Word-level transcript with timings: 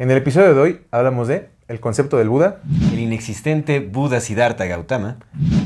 En 0.00 0.12
el 0.12 0.18
episodio 0.18 0.54
de 0.54 0.60
hoy 0.60 0.80
hablamos 0.92 1.26
de 1.26 1.48
el 1.66 1.80
concepto 1.80 2.18
del 2.18 2.28
Buda, 2.28 2.60
el 2.92 3.00
inexistente 3.00 3.80
Buda 3.80 4.20
Siddhartha 4.20 4.64
Gautama, 4.66 5.16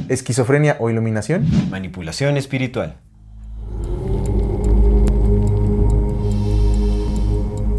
esquizofrenia 0.09 0.79
o 0.81 0.89
iluminación, 0.89 1.47
manipulación 1.71 2.39
espiritual. 2.39 2.97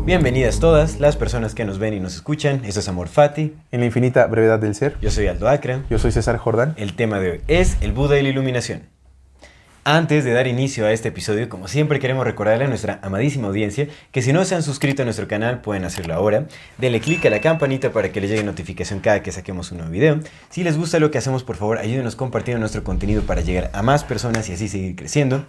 Bienvenidas 0.05 0.59
todas 0.59 0.99
las 0.99 1.17
personas 1.17 1.55
que 1.55 1.65
nos 1.65 1.79
ven 1.79 1.95
y 1.95 1.99
nos 1.99 2.13
escuchan. 2.13 2.63
Esto 2.65 2.81
es 2.81 2.87
Amor 2.87 3.07
Fati. 3.07 3.55
en 3.71 3.79
la 3.79 3.87
infinita 3.87 4.27
brevedad 4.27 4.59
del 4.59 4.75
ser. 4.75 4.95
Yo 5.01 5.09
soy 5.09 5.25
Aldo 5.25 5.49
Acra. 5.49 5.81
Yo 5.89 5.97
soy 5.97 6.11
César 6.11 6.37
Jordán. 6.37 6.75
El 6.77 6.95
tema 6.95 7.19
de 7.19 7.31
hoy 7.31 7.41
es 7.47 7.77
el 7.81 7.93
Buda 7.93 8.19
y 8.19 8.21
la 8.21 8.29
iluminación. 8.29 8.92
Antes 9.85 10.23
de 10.23 10.31
dar 10.31 10.47
inicio 10.47 10.85
a 10.85 10.93
este 10.93 11.09
episodio, 11.09 11.49
como 11.49 11.67
siempre 11.67 11.99
queremos 11.99 12.23
recordarle 12.23 12.63
a 12.63 12.67
nuestra 12.69 12.99
amadísima 13.01 13.49
audiencia 13.49 13.89
que 14.13 14.21
si 14.21 14.31
no 14.31 14.45
se 14.45 14.55
han 14.55 14.63
suscrito 14.63 15.01
a 15.01 15.05
nuestro 15.05 15.27
canal 15.27 15.59
pueden 15.59 15.83
hacerlo 15.83 16.13
ahora. 16.13 16.45
Denle 16.77 17.01
click 17.01 17.25
a 17.25 17.29
la 17.29 17.41
campanita 17.41 17.91
para 17.91 18.09
que 18.09 18.21
les 18.21 18.29
llegue 18.29 18.45
notificación 18.45 19.01
cada 19.01 19.21
que 19.21 19.33
saquemos 19.33 19.73
un 19.73 19.79
nuevo 19.79 19.91
video. 19.91 20.21
Si 20.49 20.63
les 20.63 20.77
gusta 20.77 20.99
lo 20.99 21.11
que 21.11 21.17
hacemos, 21.17 21.43
por 21.43 21.57
favor 21.57 21.79
ayúdenos 21.79 22.15
compartiendo 22.15 22.61
nuestro 22.61 22.85
contenido 22.85 23.23
para 23.23 23.41
llegar 23.41 23.71
a 23.73 23.83
más 23.83 24.05
personas 24.05 24.47
y 24.47 24.53
así 24.53 24.69
seguir 24.69 24.95
creciendo. 24.95 25.45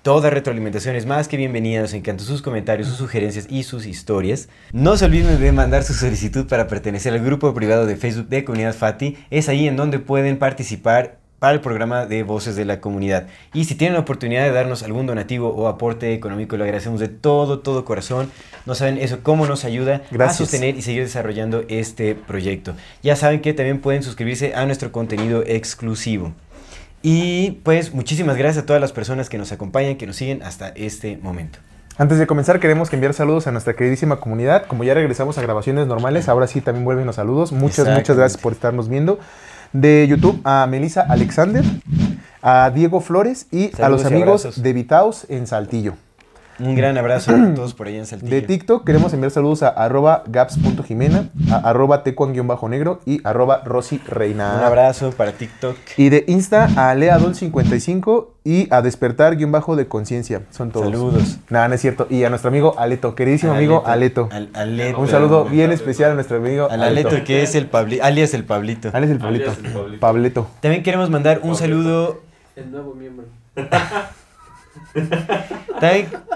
Toda 0.00 0.30
retroalimentación 0.30 0.96
es 0.96 1.04
más 1.04 1.28
que 1.28 1.36
bienvenida, 1.36 1.82
nos 1.82 1.92
encantan 1.92 2.26
sus 2.26 2.40
comentarios, 2.40 2.88
sus 2.88 2.96
sugerencias 2.96 3.48
y 3.50 3.64
sus 3.64 3.84
historias. 3.84 4.48
No 4.72 4.96
se 4.96 5.04
olviden 5.04 5.38
de 5.38 5.52
mandar 5.52 5.84
su 5.84 5.92
solicitud 5.92 6.46
para 6.46 6.68
pertenecer 6.68 7.12
al 7.12 7.22
grupo 7.22 7.52
privado 7.52 7.84
de 7.84 7.96
Facebook 7.96 8.28
de 8.28 8.44
Comunidad 8.44 8.74
Fati. 8.74 9.18
Es 9.28 9.50
ahí 9.50 9.68
en 9.68 9.76
donde 9.76 9.98
pueden 9.98 10.38
participar 10.38 11.18
para 11.44 11.52
el 11.52 11.60
programa 11.60 12.06
de 12.06 12.22
Voces 12.22 12.56
de 12.56 12.64
la 12.64 12.80
Comunidad. 12.80 13.26
Y 13.52 13.66
si 13.66 13.74
tienen 13.74 13.92
la 13.92 14.00
oportunidad 14.00 14.44
de 14.44 14.50
darnos 14.50 14.82
algún 14.82 15.04
donativo 15.04 15.50
o 15.50 15.68
aporte 15.68 16.14
económico, 16.14 16.56
lo 16.56 16.64
agradecemos 16.64 17.00
de 17.00 17.08
todo, 17.08 17.58
todo 17.58 17.84
corazón. 17.84 18.30
No 18.64 18.74
saben 18.74 18.96
eso 18.96 19.18
cómo 19.22 19.44
nos 19.44 19.66
ayuda 19.66 20.00
a 20.18 20.30
sostener 20.30 20.74
y 20.74 20.80
seguir 20.80 21.02
desarrollando 21.02 21.62
este 21.68 22.14
proyecto. 22.14 22.72
Ya 23.02 23.14
saben 23.14 23.42
que 23.42 23.52
también 23.52 23.82
pueden 23.82 24.02
suscribirse 24.02 24.54
a 24.54 24.64
nuestro 24.64 24.90
contenido 24.90 25.42
exclusivo. 25.46 26.32
Y 27.02 27.60
pues 27.62 27.92
muchísimas 27.92 28.38
gracias 28.38 28.62
a 28.62 28.66
todas 28.66 28.80
las 28.80 28.92
personas 28.92 29.28
que 29.28 29.36
nos 29.36 29.52
acompañan, 29.52 29.96
que 29.96 30.06
nos 30.06 30.16
siguen 30.16 30.42
hasta 30.42 30.68
este 30.68 31.18
momento. 31.18 31.58
Antes 31.98 32.18
de 32.18 32.26
comenzar, 32.26 32.58
queremos 32.58 32.90
enviar 32.90 33.12
saludos 33.12 33.46
a 33.48 33.52
nuestra 33.52 33.74
queridísima 33.74 34.16
comunidad. 34.16 34.64
Como 34.66 34.82
ya 34.82 34.94
regresamos 34.94 35.36
a 35.36 35.42
grabaciones 35.42 35.86
normales, 35.88 36.30
ahora 36.30 36.46
sí 36.46 36.62
también 36.62 36.86
vuelven 36.86 37.04
los 37.04 37.16
saludos. 37.16 37.52
Muchas, 37.52 37.86
muchas 37.86 38.16
gracias 38.16 38.40
por 38.40 38.54
estarnos 38.54 38.88
viendo 38.88 39.18
de 39.74 40.06
YouTube 40.08 40.40
a 40.44 40.66
Melissa 40.66 41.02
Alexander, 41.02 41.62
a 42.40 42.70
Diego 42.70 43.00
Flores 43.00 43.46
y 43.50 43.70
a 43.82 43.90
los 43.90 44.06
amigos 44.06 44.62
de 44.62 44.72
Vitaos 44.72 45.26
en 45.28 45.46
Saltillo. 45.46 45.96
Un 46.60 46.74
gran 46.76 46.96
abrazo 46.96 47.34
a 47.34 47.54
todos 47.54 47.74
por 47.74 47.88
allá 47.88 47.98
en 47.98 48.06
Saltillo. 48.06 48.30
De 48.30 48.42
TikTok 48.42 48.84
queremos 48.84 49.12
enviar 49.12 49.32
saludos 49.32 49.62
a 49.62 49.68
arroba 49.68 50.22
gaps.jimena, 50.26 51.30
a 51.50 51.56
arroba 51.70 52.04
tecuan-negro 52.04 53.00
y 53.04 53.20
arroba 53.24 53.62
Rosy 53.64 53.98
Reina. 54.06 54.56
Un 54.58 54.64
abrazo 54.64 55.10
para 55.10 55.32
TikTok. 55.32 55.76
Y 55.96 56.10
de 56.10 56.24
Insta 56.28 56.66
a 56.76 56.94
leadol55 56.94 58.28
y 58.44 58.72
a 58.72 58.82
despertar-de 58.82 59.44
de 59.44 59.88
conciencia. 59.88 60.42
Son 60.50 60.70
todos. 60.70 60.86
Saludos. 60.86 61.38
Nada, 61.48 61.68
no 61.68 61.74
es 61.74 61.80
cierto. 61.80 62.06
Y 62.10 62.24
a 62.24 62.30
nuestro 62.30 62.48
amigo 62.48 62.78
Aleto, 62.78 63.14
queridísimo 63.14 63.52
amigo 63.52 63.82
Aleto. 63.86 64.28
Aleto. 64.52 65.00
Un 65.00 65.08
saludo 65.08 65.46
bien 65.46 65.72
especial 65.72 66.12
a 66.12 66.14
nuestro 66.14 66.36
amigo 66.36 66.68
Aleto. 66.70 67.08
Aleto, 67.08 67.24
que 67.24 67.42
es 67.42 67.54
el 67.54 67.66
Pablito, 67.66 68.04
alias 68.04 68.34
el 68.34 68.44
Pablito. 68.44 68.90
Alias 68.92 69.10
el 69.10 69.18
Pablito. 69.18 69.52
Pableto. 69.98 70.46
También 70.60 70.82
queremos 70.82 71.10
mandar 71.10 71.40
un 71.42 71.56
saludo. 71.56 72.20
El 72.54 72.70
nuevo 72.70 72.94
miembro. 72.94 73.26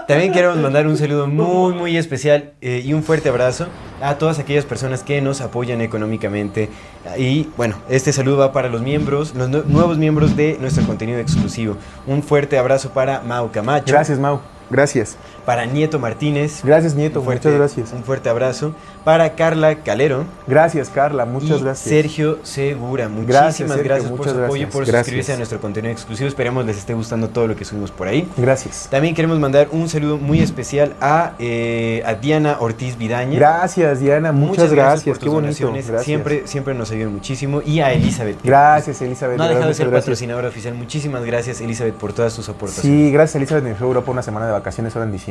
También, 0.07 0.31
queremos 0.31 0.57
mandar 0.57 0.87
un 0.87 0.97
saludo 0.97 1.27
muy, 1.27 1.73
muy 1.73 1.97
especial 1.97 2.51
eh, 2.61 2.81
y 2.83 2.93
un 2.93 3.03
fuerte 3.03 3.29
abrazo 3.29 3.67
a 4.01 4.15
todas 4.15 4.39
aquellas 4.39 4.65
personas 4.65 5.03
que 5.03 5.21
nos 5.21 5.41
apoyan 5.41 5.81
económicamente. 5.81 6.69
Y 7.17 7.47
bueno, 7.57 7.75
este 7.89 8.11
saludo 8.11 8.37
va 8.37 8.51
para 8.51 8.69
los 8.69 8.81
miembros, 8.81 9.33
los 9.35 9.49
nuevos 9.49 9.97
miembros 9.97 10.35
de 10.35 10.57
nuestro 10.59 10.85
contenido 10.85 11.19
exclusivo. 11.19 11.77
Un 12.07 12.23
fuerte 12.23 12.57
abrazo 12.57 12.89
para 12.91 13.21
Mau 13.21 13.51
Camacho. 13.51 13.91
Gracias, 13.93 14.19
Mau. 14.19 14.41
Gracias. 14.69 15.17
Para 15.45 15.65
Nieto 15.65 15.99
Martínez. 15.99 16.61
Gracias, 16.63 16.95
Nieto. 16.95 17.21
muchas 17.21 17.53
gracias. 17.53 17.91
Un 17.93 18.03
fuerte 18.03 18.29
abrazo. 18.29 18.73
Para 19.03 19.35
Carla 19.35 19.75
Calero. 19.75 20.25
Gracias, 20.47 20.89
Carla. 20.89 21.25
Muchas 21.25 21.59
y 21.59 21.63
gracias. 21.63 21.89
Sergio 21.89 22.39
Segura. 22.43 23.07
Muchísimas 23.07 23.77
gracias, 23.81 24.11
por 24.11 24.29
su 24.29 24.43
apoyo 24.43 24.63
y 24.63 24.65
por 24.65 24.85
suscribirse 24.85 25.33
a 25.33 25.37
nuestro 25.37 25.59
contenido 25.59 25.91
exclusivo. 25.91 26.27
Esperemos 26.27 26.65
les 26.65 26.77
esté 26.77 26.93
gustando 26.93 27.29
todo 27.29 27.47
lo 27.47 27.55
que 27.55 27.65
subimos 27.65 27.91
por 27.91 28.07
ahí. 28.07 28.27
Gracias. 28.37 28.87
También 28.89 29.15
queremos 29.15 29.39
mandar 29.39 29.69
un 29.71 29.89
saludo 29.89 30.17
muy 30.17 30.39
especial 30.39 30.93
a, 31.01 31.33
eh, 31.39 32.03
a 32.05 32.15
Diana 32.15 32.57
Ortiz 32.59 32.97
Vidaña. 32.97 33.37
Gracias, 33.39 33.99
Diana. 33.99 34.31
Muchas, 34.31 34.71
gracias. 34.71 35.17
Qué 35.17 35.29
bonito. 35.29 35.73
Siempre, 36.01 36.43
siempre 36.45 36.73
nos 36.73 36.91
ayudan 36.91 37.13
muchísimo. 37.13 37.61
Y 37.65 37.79
a 37.79 37.93
Elizabeth. 37.93 38.37
Gracias, 38.43 39.01
Elizabeth. 39.01 39.37
No 39.37 39.43
ha 39.43 39.49
dejado 39.49 39.67
de 39.67 39.73
ser 39.73 39.89
patrocinadora 39.91 40.49
oficial. 40.49 40.73
Muchísimas 40.73 41.23
gracias, 41.23 41.61
Elizabeth, 41.61 41.95
por 41.95 42.13
todas 42.13 42.33
sus 42.33 42.47
aportaciones. 42.49 43.05
Sí, 43.05 43.11
gracias, 43.11 43.35
Elizabeth. 43.35 43.63
Me 43.63 43.75
fue 43.75 43.87
Europa 43.87 44.11
una 44.11 44.21
semana 44.21 44.45
de 44.45 44.51
vacaciones 44.51 44.95
ahora 44.95 45.05
en 45.05 45.11
diciembre. 45.11 45.28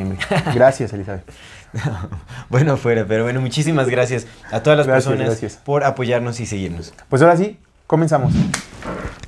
Gracias, 0.54 0.92
Elizabeth. 0.92 1.24
bueno, 2.48 2.76
fuera, 2.76 3.04
pero 3.06 3.24
bueno, 3.24 3.40
muchísimas 3.40 3.88
gracias 3.88 4.26
a 4.50 4.62
todas 4.62 4.78
las 4.78 4.86
personas 4.86 5.38
por 5.64 5.84
apoyarnos 5.84 6.40
y 6.40 6.46
seguirnos. 6.46 6.94
Pues 7.08 7.22
ahora 7.22 7.36
sí, 7.36 7.58
comenzamos. 7.86 8.32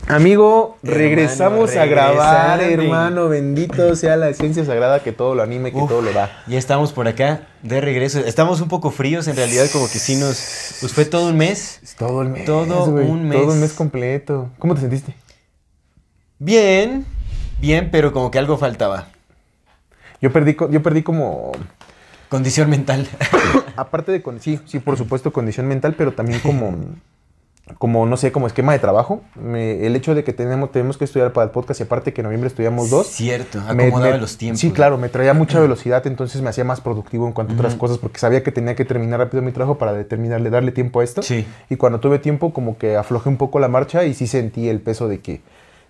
Amigo, 0.09 0.77
regresamos 0.83 1.77
a 1.77 1.87
grabar, 1.87 2.61
hermano. 2.61 3.29
Bendito 3.29 3.95
sea 3.95 4.17
la 4.17 4.29
esencia 4.29 4.65
sagrada 4.65 5.01
que 5.01 5.13
todo 5.13 5.37
lo 5.37 5.43
anime, 5.43 5.73
que 5.73 5.79
todo 5.79 6.03
lo 6.03 6.13
da. 6.13 6.43
Ya 6.49 6.59
estamos 6.59 6.93
por 6.93 7.07
acá, 7.07 7.47
de 7.63 7.81
regreso. 7.81 8.19
Estamos 8.19 8.61
un 8.61 8.69
poco 8.69 8.91
fríos, 8.91 9.29
en 9.29 9.37
realidad, 9.37 9.67
como 9.73 9.87
que 9.89 10.01
sí 10.01 10.17
nos. 10.17 10.79
Pues 10.81 10.93
fue 10.93 11.05
todo 11.05 11.29
un 11.29 11.37
mes. 11.37 11.81
todo 11.97 12.23
el 12.23 12.31
mes. 12.31 12.45
Todo 12.45 12.87
un 12.87 13.29
mes. 13.29 13.41
Todo 13.41 13.53
un 13.53 13.61
mes 13.61 13.73
completo. 13.73 14.51
¿Cómo 14.59 14.75
te 14.75 14.81
sentiste? 14.81 15.15
Bien, 16.41 17.07
bien, 17.61 17.91
pero 17.93 18.13
como 18.13 18.33
que 18.33 18.39
algo 18.41 18.59
faltaba. 18.59 19.10
Yo 20.21 20.33
perdí, 20.33 20.57
yo 20.71 20.83
perdí 20.83 21.03
como... 21.03 21.53
Condición 22.29 22.71
mental. 22.71 23.09
Aparte 23.77 24.13
de, 24.13 24.23
sí, 24.39 24.61
sí, 24.65 24.79
por 24.79 24.97
supuesto, 24.97 25.33
condición 25.33 25.67
mental, 25.67 25.95
pero 25.99 26.13
también 26.13 26.39
como, 26.41 26.77
como 27.79 28.07
no 28.07 28.17
sé, 28.17 28.31
como 28.31 28.47
esquema 28.47 28.73
de 28.73 28.79
trabajo. 28.79 29.23
el 29.37 29.97
hecho 29.97 30.15
de 30.15 30.23
que 30.23 30.33
tenemos, 30.33 30.71
tenemos 30.71 30.97
que 30.97 31.05
estudiar 31.05 31.33
para 31.33 31.47
el 31.47 31.51
podcast 31.51 31.81
y 31.81 31.83
aparte 31.85 32.13
que 32.13 32.21
en 32.21 32.27
noviembre 32.27 32.47
estudiamos 32.47 32.89
dos. 32.89 33.09
Cierto, 33.09 33.61
acomodaba 33.61 34.17
los 34.17 34.37
tiempos. 34.37 34.61
Sí, 34.61 34.71
claro, 34.71 34.97
me 34.97 35.09
traía 35.09 35.35
mucha 35.35 35.59
velocidad, 35.61 36.07
entonces 36.07 36.41
me 36.41 36.51
hacía 36.51 36.63
más 36.63 36.81
productivo 36.81 37.27
en 37.27 37.33
cuanto 37.33 37.55
a 37.55 37.57
otras 37.57 37.75
cosas, 37.75 37.99
porque 37.99 38.21
sabía 38.21 38.45
que 38.45 38.53
tenía 38.53 38.77
que 38.77 38.85
terminar 38.85 39.19
rápido 39.19 39.43
mi 39.43 39.51
trabajo 39.51 39.79
para 39.79 39.93
determinarle, 39.93 40.51
darle 40.51 40.71
tiempo 40.71 41.01
a 41.01 41.05
esto. 41.05 41.23
Sí. 41.23 41.47
Y 41.69 41.77
cuando 41.77 41.99
tuve 41.99 42.21
tiempo, 42.21 42.53
como 42.53 42.79
que 42.79 42.97
aflojé 42.97 43.29
un 43.29 43.39
poco 43.39 43.59
la 43.59 43.67
marcha 43.69 44.05
y 44.05 44.15
sí 44.15 44.29
sentí 44.29 44.69
el 44.69 44.81
peso 44.81 45.09
de 45.09 45.19
que 45.19 45.41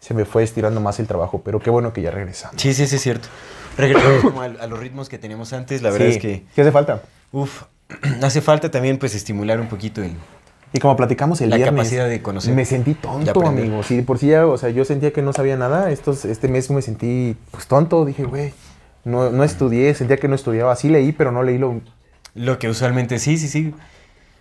se 0.00 0.14
me 0.14 0.24
fue 0.24 0.42
estirando 0.42 0.80
más 0.80 0.98
el 0.98 1.06
trabajo, 1.06 1.42
pero 1.44 1.60
qué 1.60 1.70
bueno 1.70 1.92
que 1.92 2.02
ya 2.02 2.10
regresamos. 2.10 2.60
Sí, 2.60 2.74
sí, 2.74 2.86
sí, 2.86 2.96
es 2.96 3.02
cierto. 3.02 3.28
Regresamos 3.76 4.22
como 4.22 4.42
a, 4.42 4.48
los 4.48 4.78
ritmos 4.78 5.08
que 5.08 5.18
teníamos 5.18 5.52
antes, 5.52 5.82
la 5.82 5.90
verdad 5.90 6.08
es 6.08 6.18
que... 6.18 6.44
¿Qué 6.54 6.62
hace 6.62 6.72
falta? 6.72 7.02
Uf, 7.32 7.64
hace 8.22 8.40
falta 8.40 8.70
también 8.70 8.98
pues 8.98 9.14
estimular 9.14 9.60
un 9.60 9.68
poquito 9.68 10.02
el... 10.02 10.12
Y 10.72 10.78
como 10.78 10.96
platicamos 10.96 11.40
el 11.40 11.50
la 11.50 11.56
viernes, 11.56 11.82
capacidad 11.82 12.08
de 12.08 12.22
conocer. 12.22 12.54
Me 12.54 12.64
sentí 12.64 12.94
tonto, 12.94 13.44
amigo. 13.44 13.82
Sí, 13.82 14.02
por 14.02 14.18
sí 14.18 14.28
ya, 14.28 14.46
o 14.46 14.56
sea, 14.56 14.70
yo 14.70 14.84
sentía 14.84 15.12
que 15.12 15.20
no 15.20 15.32
sabía 15.32 15.56
nada. 15.56 15.90
Estos, 15.90 16.24
este 16.24 16.46
mes 16.46 16.70
me 16.70 16.80
sentí 16.80 17.36
pues 17.50 17.66
tonto. 17.66 18.04
Dije, 18.04 18.22
güey, 18.22 18.52
no, 19.04 19.30
no 19.30 19.42
estudié, 19.42 19.92
sentía 19.94 20.18
que 20.18 20.28
no 20.28 20.36
estudiaba. 20.36 20.76
Sí 20.76 20.88
leí, 20.88 21.10
pero 21.10 21.32
no 21.32 21.42
leí 21.42 21.58
lo... 21.58 21.80
Lo 22.36 22.60
que 22.60 22.68
usualmente, 22.68 23.18
sí, 23.18 23.36
sí, 23.36 23.48
sí 23.48 23.74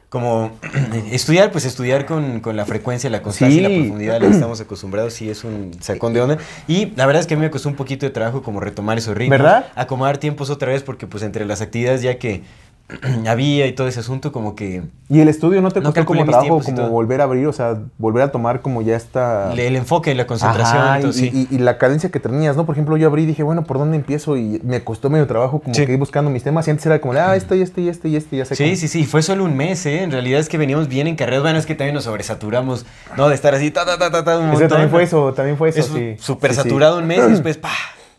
como 0.09 0.51
estudiar, 1.11 1.51
pues 1.51 1.65
estudiar 1.65 2.06
con, 2.06 2.41
la 2.56 2.65
frecuencia, 2.65 3.09
la 3.09 3.21
constancia 3.21 3.59
y 3.59 3.63
la 3.63 3.69
profundidad 3.69 4.15
a 4.15 4.19
la 4.19 4.27
que 4.27 4.33
estamos 4.33 4.59
acostumbrados, 4.59 5.13
sí 5.13 5.29
es 5.29 5.44
un 5.44 5.71
sacón 5.81 6.13
de 6.13 6.21
onda. 6.21 6.38
Y 6.67 6.88
la 6.95 7.06
verdad 7.06 7.21
es 7.21 7.27
que 7.27 7.35
a 7.35 7.38
mí 7.38 7.41
me 7.41 7.51
costó 7.51 7.69
un 7.69 7.75
poquito 7.75 8.06
de 8.06 8.11
trabajo 8.11 8.41
como 8.41 8.59
retomar 8.59 8.97
esos 8.97 9.15
ritmos. 9.15 9.38
¿Verdad? 9.38 9.67
Acomodar 9.75 10.17
tiempos 10.17 10.50
otra 10.50 10.71
vez 10.71 10.81
porque 10.81 11.06
pues 11.06 11.23
entre 11.23 11.45
las 11.45 11.61
actividades 11.61 12.01
ya 12.01 12.17
que 12.17 12.41
había 13.27 13.68
y 13.68 13.74
todo 13.74 13.88
ese 13.88 14.00
asunto, 14.00 14.31
como 14.31 14.56
que... 14.56 14.81
¿Y 15.12 15.21
el 15.21 15.27
estudio 15.27 15.59
no 15.62 15.71
te 15.71 15.80
No 15.81 15.86
costó 15.91 16.06
como 16.06 16.24
trabajo 16.25 16.59
como 16.62 16.75
todo. 16.75 16.89
volver 16.89 17.21
a 17.21 17.24
abrir, 17.24 17.47
o 17.47 17.53
sea, 17.53 17.80
volver 17.97 18.21
a 18.24 18.31
tomar 18.31 18.62
como 18.62 18.81
ya 18.83 18.95
está... 18.95 19.51
El, 19.53 19.59
el 19.59 19.75
enfoque, 19.75 20.13
la 20.13 20.27
concentración, 20.27 20.81
Ajá, 20.81 21.00
y 21.00 21.01
todo, 21.01 21.12
y, 21.12 21.13
sí. 21.13 21.47
y- 21.51 21.56
y 21.56 21.57
la 21.59 21.77
cadencia 21.80 22.09
que 22.12 22.19
tenías, 22.19 22.56
¿no? 22.56 22.65
Por 22.68 22.75
ejemplo, 22.75 22.95
yo 22.97 23.07
abrí 23.07 23.24
y 23.24 23.25
dije, 23.25 23.41
bueno, 23.44 23.63
¿por 23.63 23.80
dónde 23.80 23.97
empiezo? 23.97 24.38
Y 24.38 24.62
me 24.63 24.83
costó 24.83 25.09
medio 25.09 25.25
trabajo 25.25 25.59
como 25.59 25.74
Sí. 25.74 25.86
que 25.86 25.94
ir 25.94 25.97
buscando 26.00 26.30
mis 26.30 26.44
temas 26.44 26.68
y 26.68 26.71
antes 26.71 26.86
era 26.86 27.00
como, 27.01 27.13
ah, 27.13 27.36
este 27.36 27.57
y 27.57 27.62
este 27.62 27.81
y 27.81 27.89
este 27.89 28.07
y 28.09 28.15
este, 28.15 28.38
ya 28.38 28.45
sé 28.45 28.56
Sí, 28.56 28.63
cómo. 28.65 28.75
sí, 28.75 28.88
sí, 28.88 29.06
fue 29.06 29.21
solo 29.24 29.44
un 29.45 29.57
mes, 29.57 29.85
¿eh? 29.88 30.03
En 30.03 30.12
realidad 30.12 30.39
es 30.39 30.47
que 30.50 30.57
veníamos 30.57 30.88
bien 30.88 31.07
encarregados. 31.07 31.44
Bueno, 31.44 31.57
es 31.59 31.65
que 31.65 31.74
también 31.75 31.95
nos 31.95 32.03
sobresaturamos, 32.03 32.85
¿no? 33.18 33.30
De 33.30 33.35
estar 33.35 33.53
así, 33.56 33.71
ta, 33.71 33.85
ta, 33.85 33.97
ta, 33.97 34.12
ta, 34.12 34.24
ta, 34.24 34.38
un 34.39 34.47
montón. 34.50 34.68
también 34.69 34.89
fue 34.92 35.03
eso, 35.03 35.33
también 35.33 35.57
fue 35.57 35.69
eso, 35.69 35.80
Es 35.80 35.88
sí. 35.88 36.15
súper 36.19 36.51
sí. 36.51 36.57
saturado 36.57 36.97
un 37.00 37.07
mes 37.07 37.19
y 37.27 37.31
después, 37.31 37.57
pa, 37.57 37.69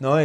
¿no? 0.01 0.17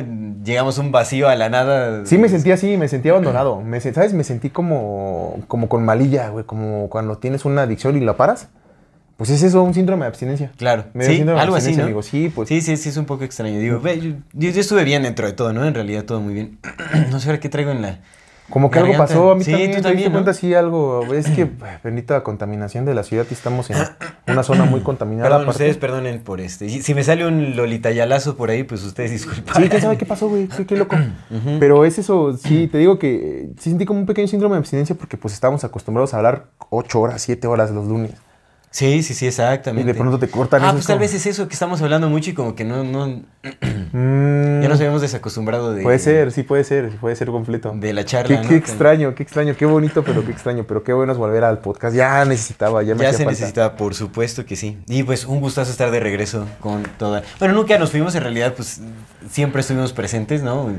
Llegamos 0.43 0.79
a 0.79 0.81
un 0.81 0.91
vacío 0.91 1.29
a 1.29 1.37
la 1.37 1.49
nada. 1.49 2.05
Sí, 2.07 2.19
me 2.19 2.29
sentí 2.29 2.51
así, 2.51 2.77
me 2.77 2.89
sentí 2.89 3.09
abandonado. 3.11 3.61
Me, 3.63 3.81
¿Sabes? 3.81 4.13
Me 4.15 4.25
sentí 4.25 4.51
como, 4.51 5.39
como 5.47 5.69
con 5.69 5.85
malilla, 5.85 6.31
güey, 6.31 6.45
como 6.45 6.89
cuando 6.89 7.19
tienes 7.19 7.45
una 7.45 7.63
adicción 7.63 7.97
y 7.97 8.01
la 8.01 8.17
paras. 8.17 8.49
Pues 9.17 9.31
es 9.31 9.43
eso, 9.43 9.63
un 9.63 9.73
síndrome 9.73 10.03
de 10.03 10.09
abstinencia. 10.09 10.53
Claro, 10.59 10.85
Me 10.93 11.05
dio 11.05 11.13
sí, 11.13 11.17
síndrome 11.19 11.39
de 11.41 11.45
algo 11.45 11.57
así, 11.57 11.75
¿no? 11.77 11.85
amigo. 11.85 12.03
Sí, 12.03 12.31
pues. 12.35 12.49
Sí, 12.49 12.61
sí, 12.61 12.77
sí, 12.77 12.89
es 12.91 12.97
un 12.99 13.07
poco 13.07 13.25
extraño. 13.25 13.59
Digo, 13.59 13.81
yo- 13.83 14.13
yo 14.35 14.61
estuve 14.61 14.85
bien 14.85 15.05
dentro 15.05 15.27
de 15.27 15.33
todo, 15.33 15.53
¿no? 15.55 15.65
En 15.67 15.73
realidad 15.75 16.05
todo 16.05 16.21
muy 16.21 16.35
bien. 16.35 16.59
no 17.11 17.21
sé 17.21 17.29
ahora 17.31 17.41
qué 17.41 17.49
traigo 17.49 17.71
en 17.71 17.81
la... 17.83 18.01
Como 18.51 18.71
que 18.71 18.79
algo 18.79 18.97
pasó 18.97 19.33
a 19.33 19.35
mí 19.35 19.43
Sí, 19.45 19.51
también. 19.51 19.71
tú 19.73 19.77
¿Te 19.79 19.83
también, 19.83 20.09
¿no? 20.09 20.13
cuenta? 20.15 20.35
Sí, 20.35 20.55
algo. 20.55 21.03
Es 21.13 21.29
que, 21.31 21.49
bendita 21.85 22.23
contaminación 22.23 22.85
de 22.85 22.95
la 22.95 23.03
ciudad 23.03 23.27
y 23.31 23.35
estamos 23.35 23.69
en 23.71 23.77
una 24.29 24.43
zona 24.43 24.65
muy 24.65 24.81
contaminada. 24.83 25.29
Perdón, 25.29 25.43
aparte. 25.43 25.57
ustedes 25.65 25.77
perdonen 25.79 26.21
por 26.21 26.41
este. 26.41 26.69
Si 26.69 26.95
me 26.95 27.03
sale 27.05 27.27
un 27.27 27.57
lolitayalazo 27.57 28.37
por 28.37 28.51
ahí, 28.51 28.63
pues 28.63 28.85
ustedes 28.85 29.11
disculpen. 29.11 29.53
Sí, 29.55 29.69
quién 29.69 29.83
sabe 29.83 29.99
qué 29.99 30.07
pasó, 30.07 30.29
güey. 30.29 30.49
Sí, 30.57 30.65
qué 30.65 30.77
loco. 30.77 30.97
Pero 31.61 31.85
es 31.85 31.99
eso, 31.99 32.37
sí, 32.37 32.69
te 32.69 32.79
digo 32.79 32.99
que 32.99 33.15
eh, 33.15 33.49
sí 33.59 33.71
sentí 33.71 33.85
como 33.85 34.01
un 34.01 34.07
pequeño 34.07 34.29
síndrome 34.29 34.55
de 34.55 34.59
abstinencia 34.61 34.95
porque 34.95 35.17
pues 35.17 35.35
estábamos 35.35 35.65
acostumbrados 35.65 36.15
a 36.15 36.19
hablar 36.19 36.47
8 36.71 37.01
horas, 37.01 37.23
7 37.23 37.47
horas 37.49 37.71
los 37.73 37.87
lunes. 37.87 38.13
Sí, 38.77 39.03
sí, 39.03 39.15
sí, 39.15 39.27
exactamente. 39.27 39.89
Y 39.91 39.93
de 39.95 39.99
pronto 39.99 40.19
te 40.19 40.29
cortan 40.29 40.63
Ah, 40.63 40.73
pues 40.73 40.81
es 40.83 40.87
tal 40.87 40.97
como- 40.97 41.01
vez 41.01 41.15
es 41.15 41.25
eso 41.25 41.49
que 41.49 41.55
estamos 41.55 41.81
hablando 41.81 42.11
mucho 42.11 42.29
y 42.29 42.35
como 42.35 42.55
que 42.55 42.63
no, 42.65 42.85
no, 42.85 43.23
Mm, 43.93 44.61
ya 44.61 44.69
nos 44.69 44.79
habíamos 44.81 45.01
desacostumbrado 45.01 45.73
de... 45.73 45.83
Puede 45.83 45.99
ser, 45.99 46.31
sí 46.31 46.43
puede 46.43 46.63
ser, 46.65 46.91
puede 46.99 47.17
ser 47.17 47.29
completo. 47.29 47.73
De 47.75 47.95
la 47.95 48.05
charla, 48.05 48.43
qué 48.43 48.49
¿no? 48.51 48.55
extraño, 48.57 49.15
qué 49.15 49.23
extraño, 49.23 49.57
qué 49.57 49.65
bonito, 49.65 50.03
pero 50.05 50.23
qué 50.27 50.31
extraño, 50.33 50.65
pero 50.69 50.83
qué 50.85 50.93
bueno 50.93 51.13
es 51.13 51.17
volver 51.19 51.45
al 51.45 51.61
podcast. 51.61 51.97
Ya 51.97 52.23
necesitaba, 52.27 52.83
ya 52.83 52.95
me 52.95 53.05
Ya 53.05 53.13
se 53.13 53.19
falta. 53.25 53.31
necesitaba, 53.31 53.77
por 53.77 53.95
supuesto 53.95 54.45
que 54.45 54.57
sí. 54.57 54.77
Y 54.89 55.05
pues 55.05 55.25
un 55.25 55.41
gustazo 55.41 55.71
estar 55.71 55.91
de 55.91 56.01
regreso 56.01 56.47
con 56.61 56.83
toda... 56.99 57.23
Bueno, 57.39 57.55
nunca 57.55 57.79
nos 57.79 57.91
fuimos, 57.93 58.15
en 58.15 58.23
realidad, 58.25 58.53
pues 58.55 58.83
siempre 59.31 59.63
estuvimos 59.63 59.95
presentes, 59.95 60.43
¿no? 60.43 60.71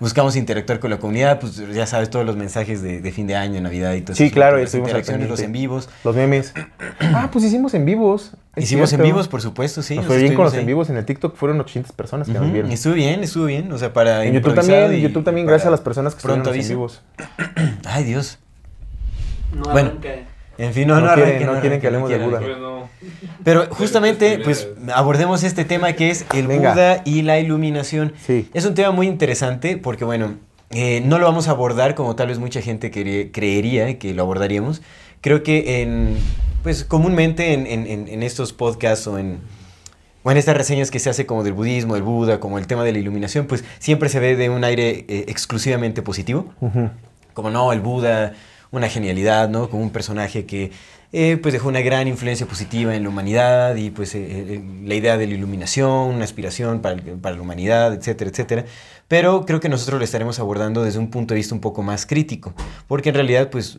Buscamos 0.00 0.34
interactuar 0.34 0.80
con 0.80 0.90
la 0.90 0.98
comunidad, 0.98 1.38
pues 1.38 1.56
ya 1.56 1.86
sabes, 1.86 2.08
todos 2.08 2.24
los 2.24 2.34
mensajes 2.34 2.82
de, 2.82 3.00
de 3.00 3.12
fin 3.12 3.26
de 3.26 3.36
año, 3.36 3.60
Navidad 3.60 3.92
y 3.92 4.00
todo 4.00 4.16
Sí, 4.16 4.24
eso, 4.24 4.34
claro, 4.34 4.56
las 4.56 4.74
interacciones, 4.74 5.28
los 5.28 5.40
en 5.40 5.52
vivos. 5.52 5.90
Los 6.04 6.16
memes. 6.16 6.54
Ah, 7.12 7.28
pues 7.32 7.44
hicimos 7.44 7.74
en 7.74 7.84
vivos. 7.84 8.32
Hicimos 8.56 8.92
en 8.92 9.02
vivos, 9.02 9.26
por 9.26 9.40
supuesto, 9.40 9.82
sí. 9.82 9.96
Nos 9.96 10.06
fue 10.06 10.18
bien 10.18 10.34
con 10.34 10.44
los 10.44 10.54
en 10.54 10.66
vivos 10.66 10.90
en 10.90 10.96
el 10.96 11.04
TikTok, 11.04 11.34
fueron 11.34 11.60
800 11.60 11.92
personas 11.92 12.28
que 12.28 12.34
nos 12.34 12.52
vieron. 12.52 12.70
Estuvo 12.70 12.94
bien, 12.94 13.22
estuvo 13.24 13.46
bien. 13.46 13.72
O 13.72 13.78
sea, 13.78 13.92
para. 13.92 14.24
En 14.24 14.34
YouTube 14.34 14.54
también, 14.54 14.94
y 14.94 15.00
YouTube 15.00 15.24
también, 15.24 15.46
gracias 15.46 15.68
a 15.68 15.70
las 15.70 15.80
personas 15.80 16.14
que 16.14 16.18
estuvieron 16.18 16.46
en 16.46 16.68
vivos. 16.68 17.02
Ay, 17.84 18.04
Dios. 18.04 18.38
No 19.52 19.72
Bueno. 19.72 19.92
En 20.62 20.74
fin, 20.74 20.86
no, 20.88 20.96
No 21.00 21.06
no, 21.06 21.14
quieren- 21.14 21.28
arranque, 21.36 21.46
no 21.46 21.60
quieren 21.60 21.80
que 21.80 21.86
hablemos 21.86 22.08
de 22.10 22.16
quieren 22.16 22.30
Buda. 22.30 22.40
Pues 22.46 22.58
no. 22.58 22.88
Pero 23.44 23.66
justamente, 23.70 24.38
pues, 24.44 24.68
abordemos 24.94 25.42
este 25.42 25.64
tema 25.64 25.92
que 25.94 26.10
es 26.10 26.26
el 26.34 26.46
Venga. 26.46 26.72
Buda 26.72 27.02
y 27.04 27.22
la 27.22 27.38
iluminación. 27.38 28.12
Sí. 28.26 28.48
Es 28.52 28.64
un 28.66 28.74
tema 28.74 28.90
muy 28.90 29.06
interesante 29.06 29.76
porque, 29.78 30.04
bueno, 30.04 30.34
eh, 30.70 31.02
no 31.04 31.18
lo 31.18 31.24
vamos 31.26 31.48
a 31.48 31.52
abordar 31.52 31.94
como 31.94 32.14
tal 32.14 32.28
vez 32.28 32.38
mucha 32.38 32.60
gente 32.60 32.90
creería 32.90 33.98
que 33.98 34.12
lo 34.14 34.22
abordaríamos. 34.22 34.82
Creo 35.22 35.42
que 35.42 35.82
en, 35.82 36.16
pues, 36.62 36.84
comúnmente 36.84 37.52
en, 37.54 37.66
en- 37.66 38.22
estos 38.22 38.52
podcasts 38.52 39.06
o 39.06 39.18
en, 39.18 39.38
o 40.22 40.30
en 40.30 40.36
estas 40.36 40.56
reseñas 40.56 40.90
que 40.90 40.98
se 40.98 41.08
hace 41.08 41.24
como 41.26 41.42
del 41.42 41.54
budismo, 41.54 41.94
del 41.94 42.02
Buda, 42.02 42.38
como 42.38 42.58
el 42.58 42.66
tema 42.66 42.84
de 42.84 42.92
la 42.92 42.98
iluminación, 42.98 43.46
pues 43.46 43.64
siempre 43.78 44.08
se 44.10 44.20
ve 44.20 44.36
de 44.36 44.50
un 44.50 44.62
aire 44.64 45.06
eh, 45.08 45.24
exclusivamente 45.28 46.02
positivo 46.02 46.52
como 47.32 47.48
no, 47.50 47.72
el 47.72 47.80
Buda, 47.80 48.34
una 48.70 48.88
genialidad, 48.88 49.48
¿no? 49.48 49.68
Como 49.68 49.82
un 49.82 49.90
personaje 49.90 50.46
que 50.46 50.70
eh, 51.12 51.38
pues 51.42 51.52
dejó 51.52 51.68
una 51.68 51.80
gran 51.80 52.06
influencia 52.06 52.46
positiva 52.46 52.94
en 52.94 53.02
la 53.02 53.08
humanidad 53.08 53.74
y 53.74 53.90
pues 53.90 54.14
eh, 54.14 54.20
eh, 54.28 54.62
la 54.84 54.94
idea 54.94 55.16
de 55.16 55.26
la 55.26 55.34
iluminación, 55.34 56.14
una 56.14 56.22
aspiración 56.24 56.80
para, 56.80 56.96
para 57.20 57.34
la 57.36 57.42
humanidad, 57.42 57.92
etcétera, 57.94 58.30
etcétera. 58.30 58.64
Pero 59.08 59.44
creo 59.44 59.58
que 59.58 59.68
nosotros 59.68 59.98
lo 59.98 60.04
estaremos 60.04 60.38
abordando 60.38 60.84
desde 60.84 61.00
un 61.00 61.10
punto 61.10 61.34
de 61.34 61.38
vista 61.38 61.52
un 61.54 61.60
poco 61.60 61.82
más 61.82 62.06
crítico, 62.06 62.54
porque 62.86 63.08
en 63.08 63.16
realidad 63.16 63.50
pues 63.50 63.78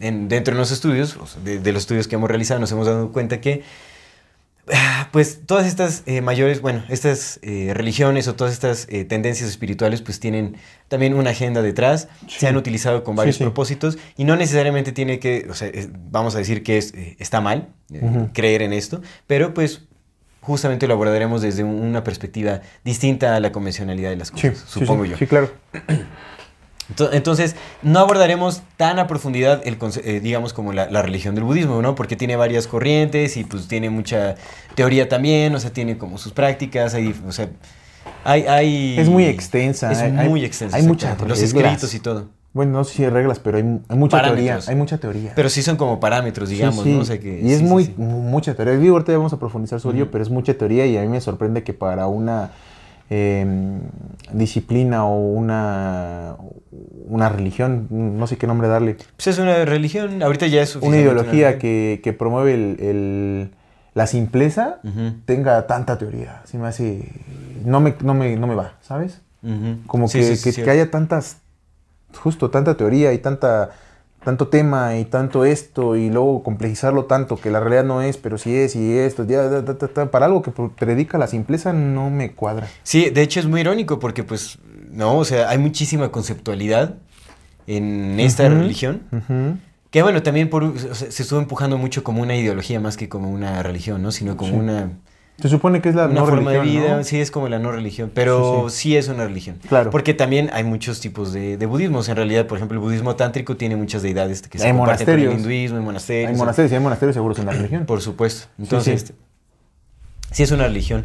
en- 0.00 0.28
dentro 0.28 0.52
de 0.54 0.60
los 0.60 0.70
estudios, 0.70 1.16
de, 1.42 1.72
los 1.72 1.82
estudios 1.82 2.06
que 2.06 2.16
hemos 2.16 2.28
realizado, 2.28 2.60
nos 2.60 2.70
hemos 2.70 2.86
dado 2.86 3.10
cuenta 3.12 3.40
que 3.40 3.62
pues 5.12 5.40
todas 5.46 5.66
estas 5.66 6.02
eh, 6.06 6.20
mayores, 6.20 6.60
bueno, 6.60 6.84
estas 6.88 7.38
eh, 7.42 7.72
religiones 7.74 8.28
o 8.28 8.34
todas 8.34 8.52
estas 8.52 8.86
eh, 8.90 9.04
tendencias 9.04 9.48
espirituales 9.48 10.02
pues 10.02 10.20
tienen 10.20 10.56
también 10.88 11.14
una 11.14 11.30
agenda 11.30 11.62
detrás, 11.62 12.08
Sí. 12.28 12.40
se 12.40 12.46
han 12.48 12.56
utilizado 12.56 13.04
con 13.04 13.16
varios 13.16 13.36
Sí, 13.36 13.38
sí. 13.38 13.44
propósitos 13.44 13.98
y 14.16 14.24
no 14.24 14.36
necesariamente 14.36 14.92
tiene 14.92 15.18
que, 15.18 15.46
o 15.50 15.54
sea, 15.54 15.68
es- 15.68 15.88
vamos 16.10 16.34
a 16.34 16.38
decir 16.38 16.62
que 16.62 16.78
es, 16.78 16.92
está 17.18 17.40
mal 17.40 17.68
creer 18.34 18.62
en 18.62 18.72
esto, 18.72 19.00
pero 19.26 19.54
pues 19.54 19.82
justamente 20.40 20.86
lo 20.86 20.94
abordaremos 20.94 21.42
desde 21.42 21.64
un- 21.64 21.80
una 21.80 22.04
perspectiva 22.04 22.60
distinta 22.84 23.34
a 23.36 23.40
la 23.40 23.52
convencionalidad 23.52 24.10
de 24.10 24.16
las 24.16 24.30
cosas, 24.30 24.64
supongo 24.66 25.04
sí, 25.04 25.10
yo. 25.10 25.16
Sí, 25.16 25.26
claro. 25.26 25.50
Ento- 26.94 27.10
Entonces, 27.12 27.54
no 27.82 27.98
abordaremos 28.00 28.62
tan 28.76 28.98
a 28.98 29.06
profundidad, 29.06 29.60
el, 29.66 29.76
eh, 30.04 30.20
digamos, 30.20 30.52
como 30.52 30.72
la, 30.72 30.90
la 30.90 31.02
religión 31.02 31.34
del 31.34 31.44
budismo, 31.44 31.82
¿no? 31.82 31.94
Porque 31.94 32.16
tiene 32.16 32.36
varias 32.36 32.66
corrientes 32.66 33.36
y 33.36 33.44
pues 33.44 33.68
tiene 33.68 33.90
mucha 33.90 34.36
teoría 34.74 35.08
también, 35.08 35.54
o 35.54 35.60
sea, 35.60 35.70
tiene 35.72 35.98
como 35.98 36.16
sus 36.18 36.32
prácticas, 36.32 36.94
hay, 36.94 37.14
o 37.26 37.32
sea, 37.32 37.48
hay... 38.24 38.46
hay 38.46 38.98
Es 38.98 39.08
muy 39.08 39.24
extensa, 39.24 39.92
Es 39.92 39.98
hay- 39.98 40.28
muy 40.28 40.44
extensa. 40.44 40.76
hay 40.76 40.82
muchas 40.82 41.20
Los 41.20 41.40
escritos 41.42 41.92
y 41.94 42.00
todo. 42.00 42.26
Bueno, 42.54 42.72
no 42.72 42.84
sé 42.84 42.94
si 42.94 43.04
hay 43.04 43.10
reglas, 43.10 43.38
pero 43.38 43.58
hay, 43.58 43.62
hay 43.88 43.96
mucha 43.98 44.16
Parámetros. 44.16 44.46
teoría. 44.46 44.58
Hay 44.70 44.74
mucha 44.74 44.98
teoría. 44.98 45.32
Pero 45.36 45.50
sí 45.50 45.62
son 45.62 45.76
como 45.76 46.00
parámetros, 46.00 46.48
digamos, 46.48 46.82
sí. 46.82 46.92
¿no? 46.94 47.00
O 47.00 47.04
sea 47.04 47.20
que, 47.20 47.40
y 47.42 47.52
es 47.52 47.58
sí, 47.58 47.64
muy 47.64 47.92
mucha 47.98 48.54
teoría. 48.54 48.74
Digo, 48.78 48.94
ahorita 48.94 49.12
vamos 49.12 49.34
a 49.34 49.38
profundizar 49.38 49.78
sobre 49.80 49.98
ello, 49.98 50.10
pero 50.10 50.24
es 50.24 50.30
mucha 50.30 50.54
teoría 50.54 50.86
y 50.86 50.96
a 50.96 51.02
mí 51.02 51.08
me 51.08 51.20
sorprende 51.20 51.62
que 51.62 51.74
para 51.74 52.06
una 52.06 52.50
eh, 53.10 53.46
disciplina 54.32 55.04
o 55.04 55.18
una, 55.18 56.36
una 56.70 57.28
religión, 57.28 57.86
no 57.90 58.26
sé 58.26 58.36
qué 58.36 58.46
nombre 58.46 58.68
darle, 58.68 58.96
Pues 59.16 59.26
es 59.28 59.38
una 59.38 59.64
religión, 59.64 60.22
ahorita 60.22 60.46
ya 60.46 60.62
es 60.62 60.76
una 60.76 60.96
ideología 60.98 61.58
que, 61.58 62.00
que 62.02 62.12
promueve 62.12 62.54
el, 62.54 62.80
el- 62.80 63.50
la 63.94 64.06
simpleza, 64.06 64.78
tenga 65.24 65.66
tanta 65.66 65.98
teoría. 65.98 66.42
Se 66.44 66.56
me 66.58 66.68
hace... 66.68 67.10
No 67.64 67.80
me, 67.80 67.94
no 68.02 68.14
me, 68.14 68.36
no 68.36 68.46
me 68.46 68.54
va, 68.54 68.74
¿sabes? 68.80 69.20
Como 69.88 70.06
Sí, 70.08 70.18
que, 70.20 70.36
sí, 70.36 70.62
que- 70.62 70.70
haya 70.70 70.90
tantas, 70.90 71.38
justo 72.22 72.50
tanta 72.50 72.76
teoría 72.76 73.12
y 73.12 73.18
tanta, 73.18 73.70
tanto 74.24 74.48
tema 74.48 74.96
y 74.98 75.04
tanto 75.04 75.44
esto 75.44 75.96
y 75.96 76.10
luego 76.10 76.42
complejizarlo 76.44 77.06
tanto 77.06 77.36
que 77.36 77.50
la 77.50 77.58
realidad 77.60 77.84
no 77.84 78.02
es, 78.02 78.16
pero 78.18 78.38
sí 78.38 78.54
es 78.54 78.76
y 78.76 78.96
esto, 78.98 79.24
ya, 79.24 79.48
para 80.10 80.26
algo 80.26 80.42
que 80.42 80.52
predica 80.52 81.18
la 81.18 81.26
simpleza 81.26 81.72
no 81.72 82.08
me 82.10 82.32
cuadra. 82.32 82.68
Sí, 82.84 83.10
de 83.10 83.22
hecho 83.22 83.40
es 83.40 83.46
muy 83.46 83.62
irónico 83.62 83.98
porque 83.98 84.22
pues, 84.22 84.58
no, 84.90 85.16
o 85.18 85.24
sea, 85.24 85.48
hay 85.50 85.58
muchísima 85.58 86.10
conceptualidad 86.10 86.94
en 87.66 88.18
esta 88.20 88.48
religión. 88.48 89.02
Que 89.90 90.02
bueno, 90.02 90.22
también 90.22 90.50
por, 90.50 90.64
o 90.64 90.76
sea, 90.78 91.10
se 91.10 91.22
estuvo 91.22 91.38
empujando 91.40 91.78
mucho 91.78 92.04
como 92.04 92.20
una 92.22 92.36
ideología 92.36 92.78
más 92.78 92.96
que 92.98 93.08
como 93.08 93.30
una 93.30 93.62
religión, 93.62 94.02
¿no? 94.02 94.12
Sino 94.12 94.36
como 94.36 94.52
Sí. 94.52 94.58
una, 94.58 94.90
Se 95.40 95.48
supone 95.48 95.80
que 95.80 95.88
es 95.88 95.94
la 95.94 96.06
una 96.06 96.14
no 96.20 96.26
forma 96.26 96.50
de 96.50 96.58
religión, 96.58 96.84
vida. 96.84 96.96
¿no? 96.98 97.04
Sí, 97.04 97.20
es 97.20 97.30
como 97.30 97.48
la 97.48 97.58
no 97.58 97.70
religión, 97.72 98.10
pero 98.12 98.66
Sí, 98.68 98.90
sí, 98.90 98.96
es 98.96 99.08
una 99.08 99.24
religión. 99.24 99.56
Claro. 99.68 99.90
Porque 99.90 100.12
también 100.12 100.50
hay 100.52 100.64
muchos 100.64 101.00
tipos 101.00 101.32
de, 101.32 101.56
de 101.56 101.64
budismos. 101.66 102.08
En 102.10 102.16
realidad, 102.16 102.46
por 102.46 102.58
ejemplo, 102.58 102.76
el 102.76 102.80
budismo 102.84 103.14
tántrico 103.16 103.56
tiene 103.56 103.76
muchas 103.76 104.02
deidades 104.02 104.42
que 104.42 104.58
se 104.58 104.66
Hay 104.66 104.72
comparten 104.72 105.06
con 105.06 105.14
el 105.20 105.32
hinduismo, 105.38 105.78
en 105.78 105.84
monasterios. 105.84 106.30
Hay 106.32 106.36
monasterios 106.36 106.72
y 106.72 106.74
hay 106.74 106.80
monasterios 106.82 107.14
seguros 107.14 107.38
en 107.38 107.46
la 107.46 107.52
religión. 107.52 107.86
Por 107.86 108.00
supuesto. 108.02 108.48
Entonces, 108.58 109.00
sí. 109.00 109.06
este, 109.06 109.14
sí 110.32 110.42
es 110.42 110.50
una 110.50 110.64
religión. 110.64 111.04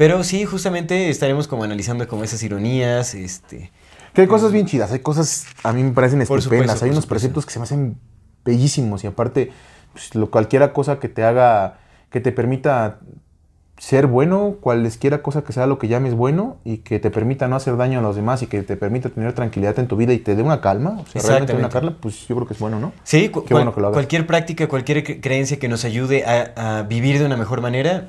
Pero 0.00 0.24
sí, 0.24 0.46
justamente 0.46 1.10
estaremos 1.10 1.46
como 1.46 1.62
analizando 1.62 2.08
como 2.08 2.24
esas 2.24 2.42
ironías, 2.42 3.14
este... 3.14 3.70
Que 4.14 4.22
hay 4.22 4.26
cosas 4.28 4.50
bien 4.50 4.64
chidas, 4.64 4.90
hay 4.92 5.00
cosas 5.00 5.44
a 5.62 5.74
mí 5.74 5.82
me 5.84 5.90
parecen 5.90 6.22
estupendas, 6.22 6.44
supuesto, 6.44 6.84
hay 6.86 6.90
unos 6.90 7.04
preceptos 7.04 7.44
que 7.44 7.52
se 7.52 7.58
me 7.58 7.64
hacen 7.64 7.98
bellísimos 8.42 9.04
y 9.04 9.08
aparte 9.08 9.50
pues, 9.92 10.14
lo, 10.14 10.30
cualquiera 10.30 10.72
cosa 10.72 10.98
que 10.98 11.10
te 11.10 11.22
haga, 11.22 11.80
que 12.10 12.20
te 12.20 12.32
permita 12.32 13.00
ser 13.76 14.06
bueno, 14.06 14.56
cualesquiera 14.58 15.20
cosa 15.22 15.42
que 15.42 15.52
sea 15.52 15.66
lo 15.66 15.78
que 15.78 15.86
llames 15.88 16.14
bueno 16.14 16.56
y 16.64 16.78
que 16.78 16.98
te 16.98 17.10
permita 17.10 17.46
no 17.46 17.56
hacer 17.56 17.76
daño 17.76 17.98
a 17.98 18.02
los 18.02 18.16
demás 18.16 18.40
y 18.40 18.46
que 18.46 18.62
te 18.62 18.78
permita 18.78 19.10
tener 19.10 19.34
tranquilidad 19.34 19.78
en 19.78 19.86
tu 19.86 19.96
vida 19.96 20.14
y 20.14 20.18
te 20.18 20.34
dé 20.34 20.42
una 20.42 20.62
calma, 20.62 20.98
o 20.98 21.06
sea, 21.06 21.20
realmente 21.20 21.54
una 21.54 21.68
calma, 21.68 21.96
pues 22.00 22.26
yo 22.26 22.34
creo 22.36 22.46
que 22.48 22.54
es 22.54 22.58
bueno, 22.60 22.80
¿no? 22.80 22.94
Sí, 23.04 23.28
cu- 23.28 23.44
Qué 23.44 23.52
bueno 23.52 23.74
que 23.74 23.82
lo 23.82 23.88
hagas. 23.88 23.96
cualquier 23.96 24.26
práctica, 24.26 24.66
cualquier 24.66 25.04
cre- 25.04 25.20
creencia 25.20 25.58
que 25.58 25.68
nos 25.68 25.84
ayude 25.84 26.24
a, 26.24 26.78
a 26.78 26.82
vivir 26.84 27.18
de 27.18 27.26
una 27.26 27.36
mejor 27.36 27.60
manera, 27.60 28.08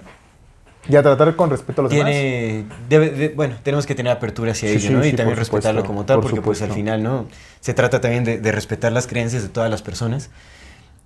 a 0.90 1.04
tratar 1.04 1.36
con 1.36 1.50
respeto 1.50 1.82
a 1.82 1.84
los 1.84 1.92
tiene, 1.92 2.66
demás. 2.90 3.36
bueno, 3.36 3.56
tenemos 3.64 3.86
que 3.86 3.96
tener 3.96 4.12
apertura 4.12 4.52
hacia 4.52 4.70
ello, 4.70 4.92
¿no? 4.92 5.06
y 5.06 5.14
también 5.14 5.38
respetarlo 5.38 5.86
como 5.86 6.06
tal, 6.06 6.22
porque 6.22 6.42
pues 6.42 6.62
al 6.62 6.72
final, 6.72 7.04
¿no? 7.04 7.26
Se 7.60 7.74
trata 7.74 8.02
también 8.02 8.24
de, 8.24 8.52
respetar 8.52 8.92
las 8.92 9.08
creencias 9.08 9.44
de 9.44 9.50
todas 9.50 9.70
las 9.70 9.82
personas. 9.82 10.30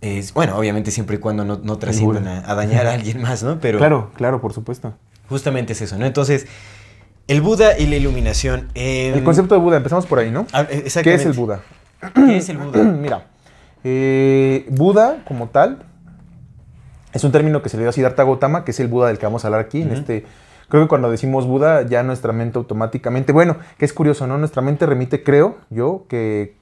Es, 0.01 0.33
bueno, 0.33 0.57
obviamente 0.57 0.91
siempre 0.91 1.15
y 1.15 1.19
cuando 1.19 1.45
no, 1.45 1.59
no 1.63 1.77
trasciendan 1.77 2.27
a, 2.27 2.55
dañar 2.55 2.85
a 2.87 2.93
alguien 2.93 3.21
más, 3.21 3.43
¿no? 3.43 3.59
Pero 3.59 3.79
claro, 3.79 4.11
claro, 4.15 4.41
por 4.41 4.53
supuesto. 4.53 4.93
Justamente 5.29 5.73
es 5.73 5.81
eso, 5.81 5.97
¿no? 5.97 6.05
Entonces, 6.05 6.45
el 7.27 7.41
Buda 7.41 7.77
y 7.77 7.87
la 7.87 7.95
iluminación. 7.95 8.69
el 8.75 9.23
concepto 9.23 9.55
de 9.55 9.61
Buda, 9.61 9.77
empezamos 9.77 10.05
por 10.05 10.19
ahí, 10.19 10.31
¿no? 10.31 10.45
Ah, 10.53 10.61
exactamente. 10.69 11.03
¿Qué 11.03 11.15
es 11.15 11.25
el 11.25 11.33
Buda? 11.33 11.61
¿Qué 12.13 12.37
es 12.37 12.49
el 12.49 12.57
Buda? 12.57 12.83
Mira, 12.83 13.27
eh, 13.83 14.65
Buda 14.69 15.23
como 15.27 15.47
tal 15.49 15.83
es 17.15 17.23
un 17.23 17.31
término 17.31 17.61
que 17.61 17.69
se 17.69 17.77
le 17.77 17.83
dio 17.83 17.89
a 17.89 17.93
Siddhartha 17.93 18.25
Gautama, 18.25 18.65
que 18.65 18.71
es 18.71 18.79
el 18.81 18.89
Buda 18.89 19.07
del 19.07 19.17
que 19.17 19.25
vamos 19.25 19.45
a 19.45 19.47
hablar 19.47 19.61
aquí. 19.61 19.81
En 19.81 19.91
este, 19.91 20.25
creo 20.67 20.83
que 20.83 20.89
cuando 20.89 21.09
decimos 21.09 21.47
Buda, 21.47 21.83
ya 21.83 22.03
nuestra 22.03 22.33
mente 22.33 22.57
automáticamente, 22.57 23.31
bueno, 23.31 23.55
que 23.77 23.85
es 23.85 23.93
curioso, 23.93 24.27
¿no? 24.27 24.37
Nuestra 24.37 24.61
mente 24.61 24.85
remite, 24.85 25.23
creo 25.23 25.55
yo, 25.69 26.05
que 26.09 26.57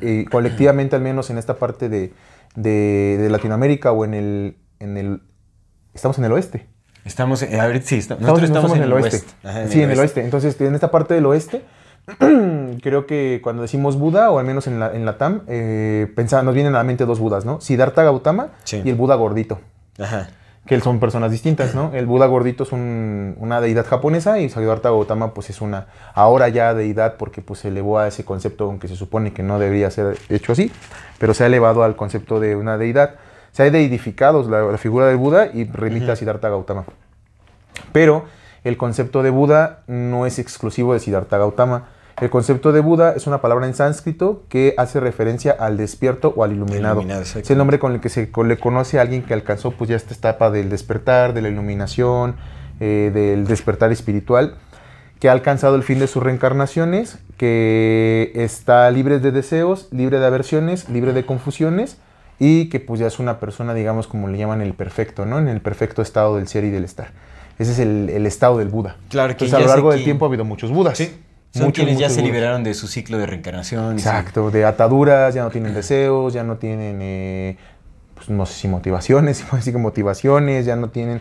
eh, 0.00 0.24
colectivamente, 0.30 0.96
al 0.96 1.02
menos 1.02 1.28
en 1.28 1.36
esta 1.36 1.56
parte 1.56 1.90
de, 1.90 2.14
de, 2.56 3.28
Latinoamérica 3.30 3.92
o 3.92 4.06
en 4.06 4.14
el, 4.14 4.56
en 4.80 4.96
el, 4.96 5.20
estamos 5.92 6.16
en 6.16 6.24
el 6.24 6.32
oeste. 6.32 6.66
Estamos, 7.04 7.42
en, 7.42 7.60
a 7.60 7.70
sí, 7.82 7.96
nosotros 7.96 8.44
estamos, 8.44 8.74
en, 8.74 8.84
el 8.84 8.92
oeste. 8.94 9.18
sí, 9.68 9.82
en 9.82 9.90
el 9.90 9.98
oeste. 9.98 10.24
Entonces, 10.24 10.58
en 10.58 10.74
esta 10.74 10.90
parte 10.90 11.12
del 11.12 11.26
oeste, 11.26 11.64
creo 12.82 13.06
que 13.06 13.40
cuando 13.42 13.60
decimos 13.60 13.98
Buda, 13.98 14.30
o 14.30 14.38
al 14.38 14.46
menos 14.46 14.66
en 14.68 14.80
la, 14.80 14.90
en 14.94 15.04
la 15.04 15.18
TAM, 15.18 15.42
eh, 15.48 16.10
nos 16.16 16.54
vienen 16.54 16.74
a 16.74 16.78
la 16.78 16.84
mente 16.84 17.04
dos 17.04 17.18
Budas, 17.18 17.44
¿no? 17.44 17.60
Siddhartha 17.60 18.04
Gautama 18.04 18.52
y 18.72 18.88
el 18.88 18.94
Buda 18.94 19.14
gordito. 19.14 19.60
Ajá. 19.98 20.28
Que 20.66 20.78
son 20.80 21.00
personas 21.00 21.30
distintas, 21.30 21.74
¿no? 21.74 21.92
El 21.94 22.04
Buda 22.04 22.26
gordito 22.26 22.64
es 22.64 22.72
una 22.72 23.60
deidad 23.60 23.86
japonesa 23.86 24.38
y 24.38 24.50
Siddhartha 24.50 24.90
Gautama 24.90 25.32
pues 25.32 25.48
es 25.48 25.62
una 25.62 25.86
ahora 26.12 26.48
ya 26.48 26.74
deidad 26.74 27.16
porque 27.16 27.40
pues 27.40 27.60
se 27.60 27.68
elevó 27.68 27.98
a 27.98 28.06
ese 28.06 28.24
concepto 28.24 28.64
aunque 28.64 28.86
se 28.86 28.94
supone 28.94 29.32
que 29.32 29.42
no 29.42 29.58
debería 29.58 29.90
ser 29.90 30.18
hecho 30.28 30.52
así, 30.52 30.70
pero 31.18 31.32
se 31.32 31.44
ha 31.44 31.46
elevado 31.46 31.84
al 31.84 31.96
concepto 31.96 32.38
de 32.38 32.54
una 32.54 32.76
deidad. 32.76 33.14
Se 33.52 33.62
ha 33.62 33.70
deidificado 33.70 34.48
la, 34.48 34.76
figura 34.76 35.06
del 35.06 35.16
Buda 35.16 35.46
y 35.46 35.64
remite 35.64 36.10
a 36.12 36.16
Siddhartha 36.16 36.50
Gautama. 36.50 36.84
Pero 37.92 38.26
el 38.62 38.76
concepto 38.76 39.22
de 39.22 39.30
Buda 39.30 39.80
no 39.86 40.26
es 40.26 40.38
exclusivo 40.38 40.92
de 40.92 41.00
Siddhartha 41.00 41.38
Gautama 41.38 41.88
el 42.20 42.30
concepto 42.30 42.72
de 42.72 42.80
Buda 42.80 43.14
es 43.16 43.26
una 43.26 43.40
palabra 43.40 43.66
en 43.66 43.74
sánscrito 43.74 44.42
que 44.48 44.74
hace 44.76 45.00
referencia 45.00 45.52
al 45.52 45.76
despierto 45.76 46.32
o 46.36 46.44
al 46.44 46.52
iluminado. 46.52 47.00
es 47.02 47.50
el 47.50 47.58
nombre 47.58 47.78
con 47.78 47.92
el 47.92 48.00
que 48.00 48.08
se 48.08 48.30
le 48.44 48.58
conoce 48.58 48.98
a 48.98 49.02
alguien 49.02 49.22
que 49.22 49.34
alcanzó 49.34 49.70
pues 49.72 49.90
ya 49.90 49.96
esta 49.96 50.14
etapa 50.14 50.50
del 50.50 50.68
despertar, 50.70 51.34
de 51.34 51.42
la 51.42 51.48
iluminación, 51.48 52.36
eh, 52.80 53.10
del 53.12 53.46
despertar 53.46 53.92
espiritual, 53.92 54.56
que 55.20 55.28
ha 55.28 55.32
alcanzado 55.32 55.76
el 55.76 55.82
fin 55.82 55.98
de 55.98 56.06
sus 56.06 56.22
reencarnaciones, 56.22 57.18
que 57.36 58.32
está 58.34 58.90
libre 58.90 59.18
de 59.18 59.30
deseos, 59.30 59.88
libre 59.90 60.18
de 60.18 60.26
aversiones, 60.26 60.88
libre 60.88 61.12
de 61.12 61.24
confusiones 61.24 61.98
y 62.38 62.68
que 62.68 62.80
pues 62.80 63.00
ya 63.00 63.06
es 63.06 63.18
una 63.18 63.40
persona, 63.40 63.74
digamos, 63.74 64.06
como 64.06 64.28
le 64.28 64.38
llaman 64.38 64.60
el 64.60 64.74
perfecto, 64.74 65.26
¿no? 65.26 65.38
En 65.38 65.48
el 65.48 65.60
perfecto 65.60 66.02
estado 66.02 66.36
del 66.36 66.48
ser 66.48 66.64
y 66.64 66.70
del 66.70 66.84
estar. 66.84 67.10
Ese 67.58 67.72
es 67.72 67.78
el, 67.80 68.24
estado 68.26 68.58
del 68.58 68.68
Buda. 68.68 68.96
Claro, 69.08 69.36
que 69.36 69.44
a 69.46 69.58
lo 69.58 69.66
largo 69.66 69.90
del 69.90 70.04
tiempo 70.04 70.24
ha 70.24 70.28
habido 70.28 70.44
muchos 70.44 70.70
Budas. 70.70 70.96
Sí. 70.96 71.12
Son 71.58 71.72
quienes 71.72 71.98
ya 71.98 72.08
se 72.10 72.22
liberaron 72.22 72.64
de 72.64 72.74
su 72.74 72.88
ciclo 72.88 73.18
de 73.18 73.26
reencarnación. 73.26 73.94
Exacto, 73.94 74.50
de 74.50 74.64
ataduras, 74.64 75.34
ya 75.34 75.42
no 75.42 75.50
tienen 75.50 75.74
deseos, 75.74 76.32
ya 76.32 76.44
no 76.44 76.56
tienen, 76.56 76.98
eh, 77.00 77.56
pues, 78.14 78.30
no 78.30 78.46
sé 78.46 78.54
si 78.54 78.68
motivaciones, 78.68 79.44
si 79.60 79.72
que 79.72 79.78
motivaciones, 79.78 80.66
ya 80.66 80.76
no 80.76 80.90
tienen... 80.90 81.20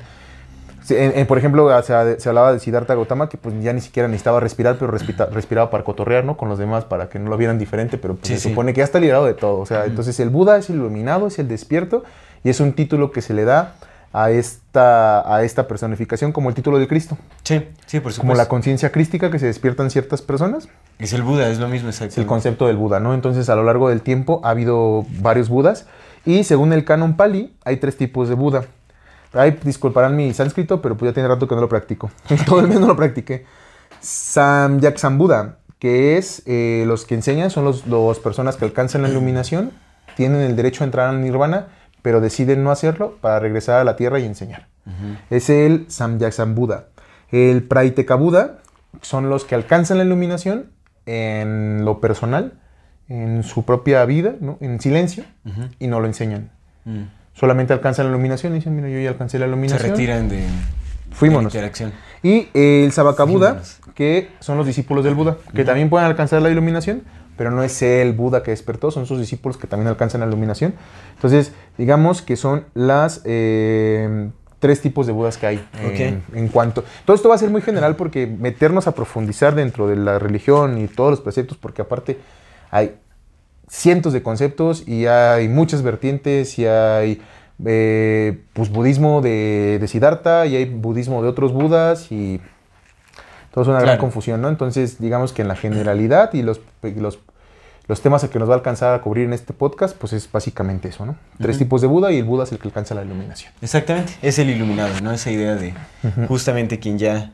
por 1.27 1.37
ejemplo, 1.37 1.69
se, 1.83 1.93
hablaba 2.29 2.53
de 2.53 2.59
Siddhartha 2.59 2.95
Gautama 2.95 3.29
que 3.29 3.37
pues 3.37 3.55
ya 3.61 3.73
ni 3.73 3.81
siquiera 3.81 4.07
necesitaba 4.07 4.39
respirar, 4.39 4.77
pero 4.79 4.91
respiraba 4.91 5.69
para 5.69 5.83
cotorrear, 5.83 6.23
¿no? 6.23 6.37
Con 6.37 6.49
los 6.49 6.57
demás, 6.57 6.85
para 6.85 7.09
que 7.09 7.19
no 7.19 7.29
lo 7.29 7.37
vieran 7.37 7.59
diferente, 7.59 7.97
pero 7.97 8.15
pues, 8.15 8.27
se 8.27 8.49
supone 8.49 8.73
que 8.73 8.79
ya 8.79 8.85
está 8.85 8.99
liberado 8.99 9.25
de 9.25 9.33
todo. 9.33 9.59
O 9.59 9.65
sea, 9.65 9.85
entonces 9.85 10.19
el 10.19 10.29
Buda 10.29 10.57
es 10.57 10.69
el 10.69 10.77
iluminado, 10.77 11.27
es 11.27 11.39
el 11.39 11.47
despierto, 11.47 12.03
y 12.43 12.49
es 12.49 12.59
un 12.59 12.73
título 12.73 13.11
que 13.11 13.21
se 13.21 13.33
le 13.33 13.43
da 13.43 13.73
a 14.13 14.31
esta, 14.31 15.35
a 15.35 15.43
esta 15.43 15.67
personificación 15.67 16.31
como 16.31 16.49
el 16.49 16.55
título 16.55 16.79
de 16.79 16.87
Cristo. 16.87 17.17
Sí, 17.43 17.67
sí, 17.85 17.99
por 17.99 18.13
supuesto. 18.13 18.21
Como 18.21 18.35
la 18.35 18.47
conciencia 18.47 18.91
crística 18.91 19.29
que 19.29 19.39
se 19.39 19.47
despierta 19.47 19.83
en 19.83 19.89
ciertas 19.89 20.21
personas. 20.21 20.69
Es 20.99 21.13
el 21.13 21.23
Buda, 21.23 21.49
es 21.49 21.59
lo 21.59 21.67
mismo, 21.67 21.89
exacto. 21.89 22.13
Es 22.13 22.17
el 22.17 22.25
concepto 22.25 22.67
del 22.67 22.77
Buda, 22.77 22.99
¿no? 22.99 23.13
Entonces, 23.13 23.49
a 23.49 23.55
lo 23.55 23.63
largo 23.63 23.89
del 23.89 24.01
tiempo 24.01 24.41
ha 24.43 24.51
habido 24.51 25.05
varios 25.19 25.49
Budas 25.49 25.85
y 26.25 26.43
según 26.43 26.73
el 26.73 26.83
canon 26.85 27.15
Pali, 27.15 27.55
hay 27.63 27.77
tres 27.77 27.97
tipos 27.97 28.29
de 28.29 28.35
Buda. 28.35 28.65
Ay, 29.33 29.59
disculparán 29.63 30.15
mi 30.15 30.33
sánscrito, 30.33 30.81
pero 30.81 30.97
pues 30.97 31.09
ya 31.09 31.13
tiene 31.13 31.29
rato 31.29 31.47
que 31.47 31.55
no 31.55 31.61
lo 31.61 31.69
practico. 31.69 32.09
Todo 32.45 32.61
el 32.61 32.67
mes 32.67 32.79
no 32.79 32.87
lo 32.87 32.95
practiqué. 32.95 33.45
Samyak 33.99 34.99
Buda, 35.17 35.57
que 35.79 36.17
es 36.17 36.43
eh, 36.45 36.85
los 36.87 37.05
que 37.05 37.15
enseñan, 37.15 37.49
son 37.49 37.65
las 37.65 37.85
los 37.85 38.19
personas 38.19 38.55
que 38.55 38.65
alcanzan 38.65 39.03
la 39.03 39.09
iluminación, 39.09 39.71
tienen 40.15 40.41
el 40.41 40.55
derecho 40.55 40.83
a 40.83 40.85
entrar 40.85 41.09
al 41.09 41.21
nirvana 41.21 41.67
pero 42.07 42.21
deciden 42.21 42.63
no 42.63 42.71
hacerlo 42.71 43.17
para 43.19 43.37
regresar 43.37 43.81
a 43.81 43.83
la 43.83 43.97
tierra 43.97 44.17
y 44.17 44.23
enseñar. 44.23 44.69
Es 45.29 45.49
el 45.49 45.87
Samyak 45.89 46.33
Buda. 46.53 46.85
El 47.33 47.63
Praiteka 47.63 48.15
Buda 48.15 48.59
son 49.01 49.29
los 49.29 49.43
que 49.43 49.55
alcanzan 49.55 49.97
la 49.97 50.05
iluminación 50.05 50.67
en 51.05 51.83
lo 51.83 51.99
personal, 51.99 52.53
en 53.09 53.43
su 53.43 53.65
propia 53.65 54.05
vida, 54.05 54.35
en 54.61 54.79
silencio, 54.79 55.25
y 55.79 55.87
no 55.87 55.99
lo 55.99 56.07
enseñan. 56.07 56.49
Mm. 56.85 57.01
Solamente 57.33 57.73
alcanzan 57.73 58.05
la 58.05 58.11
iluminación 58.11 58.53
y 58.53 58.59
dicen, 58.59 58.73
mira, 58.73 58.87
yo 58.87 59.01
ya 59.01 59.09
alcancé 59.09 59.37
la 59.37 59.47
iluminación. 59.47 59.81
Se 59.81 59.89
retiran 59.89 60.29
de, 60.29 60.45
Fuímonos. 61.11 61.53
interacción. 61.53 61.91
Y 62.23 62.47
el 62.53 62.93
Sabaka 62.93 63.25
Buda, 63.25 63.63
que 63.95 64.29
son 64.39 64.57
los 64.57 64.65
discípulos 64.65 65.03
del 65.03 65.13
Buda, 65.13 65.35
que 65.53 65.65
también 65.65 65.89
pueden 65.89 66.07
alcanzar 66.07 66.41
la 66.41 66.49
iluminación, 66.49 67.03
pero 67.37 67.51
no 67.51 67.63
es 67.63 67.81
el 67.81 68.13
Buda 68.13 68.43
que 68.43 68.51
despertó, 68.51 68.91
son 68.91 69.05
sus 69.05 69.19
discípulos 69.19 69.57
que 69.57 69.67
también 69.67 69.87
alcanzan 69.87 70.21
la 70.21 70.27
iluminación. 70.27 70.73
Entonces, 71.15 71.53
digamos 71.77 72.21
que 72.21 72.35
son 72.35 72.65
las 72.73 73.21
eh, 73.25 74.29
tres 74.59 74.81
tipos 74.81 75.05
de 75.05 75.13
Budas 75.13 75.37
que 75.37 75.47
hay 75.47 75.67
en, 76.33 76.47
cuanto... 76.49 76.83
Todo 77.05 77.15
esto 77.15 77.29
va 77.29 77.35
a 77.35 77.37
ser 77.37 77.49
muy 77.49 77.61
general 77.61 77.95
porque 77.95 78.27
meternos 78.27 78.87
a 78.87 78.93
profundizar 78.93 79.55
dentro 79.55 79.87
de 79.87 79.95
la 79.95 80.19
religión 80.19 80.79
y 80.79 80.87
todos 80.87 81.11
los 81.11 81.21
preceptos, 81.21 81.57
porque 81.57 81.83
aparte 81.83 82.17
hay 82.71 82.95
cientos 83.69 84.13
de 84.13 84.23
conceptos 84.23 84.87
y 84.87 85.05
hay 85.05 85.47
muchas 85.47 85.83
vertientes 85.83 86.57
y 86.57 86.65
hay 86.65 87.21
eh, 87.65 88.41
pues 88.53 88.69
budismo 88.69 89.21
de, 89.21 89.77
de 89.79 89.87
Siddhartha 89.87 90.45
y 90.47 90.55
hay 90.55 90.65
budismo 90.65 91.21
de 91.21 91.29
otros 91.29 91.53
Budas 91.53 92.11
y 92.11 92.41
todo 93.57 93.63
es 93.63 93.67
una 93.69 93.79
gran 93.79 93.97
confusión, 93.97 94.39
¿no? 94.39 94.49
Entonces, 94.49 94.99
digamos 94.99 95.33
que 95.33 95.41
en 95.41 95.47
la 95.47 95.55
generalidad 95.55 96.31
y 96.35 96.43
los, 96.43 96.61
los, 96.83 97.19
los, 97.87 98.01
temas 98.01 98.23
que 98.23 98.39
nos 98.39 98.49
va 98.49 98.53
a 98.53 98.57
alcanzar 98.57 98.93
a 98.93 99.01
cubrir 99.01 99.25
en 99.25 99.33
este 99.33 99.53
podcast, 99.53 99.95
pues 99.95 100.13
es 100.13 100.31
básicamente 100.31 100.89
eso, 100.89 101.05
¿no? 101.05 101.15
Tres 101.39 101.57
tipos 101.57 101.81
de 101.81 101.87
Buda 101.87 102.11
y 102.11 102.17
el 102.17 102.25
Buda 102.25 102.43
es 102.43 102.51
el 102.51 102.59
que 102.59 102.67
alcanza 102.67 102.95
la 102.95 103.03
iluminación. 103.03 103.53
Exactamente, 103.61 104.13
es 104.21 104.39
el 104.39 104.49
iluminado, 104.49 104.99
¿no? 105.01 105.11
Esa 105.11 105.31
idea 105.31 105.55
de 105.55 105.73
justamente 106.27 106.79
quien 106.79 106.97
ya 106.97 107.33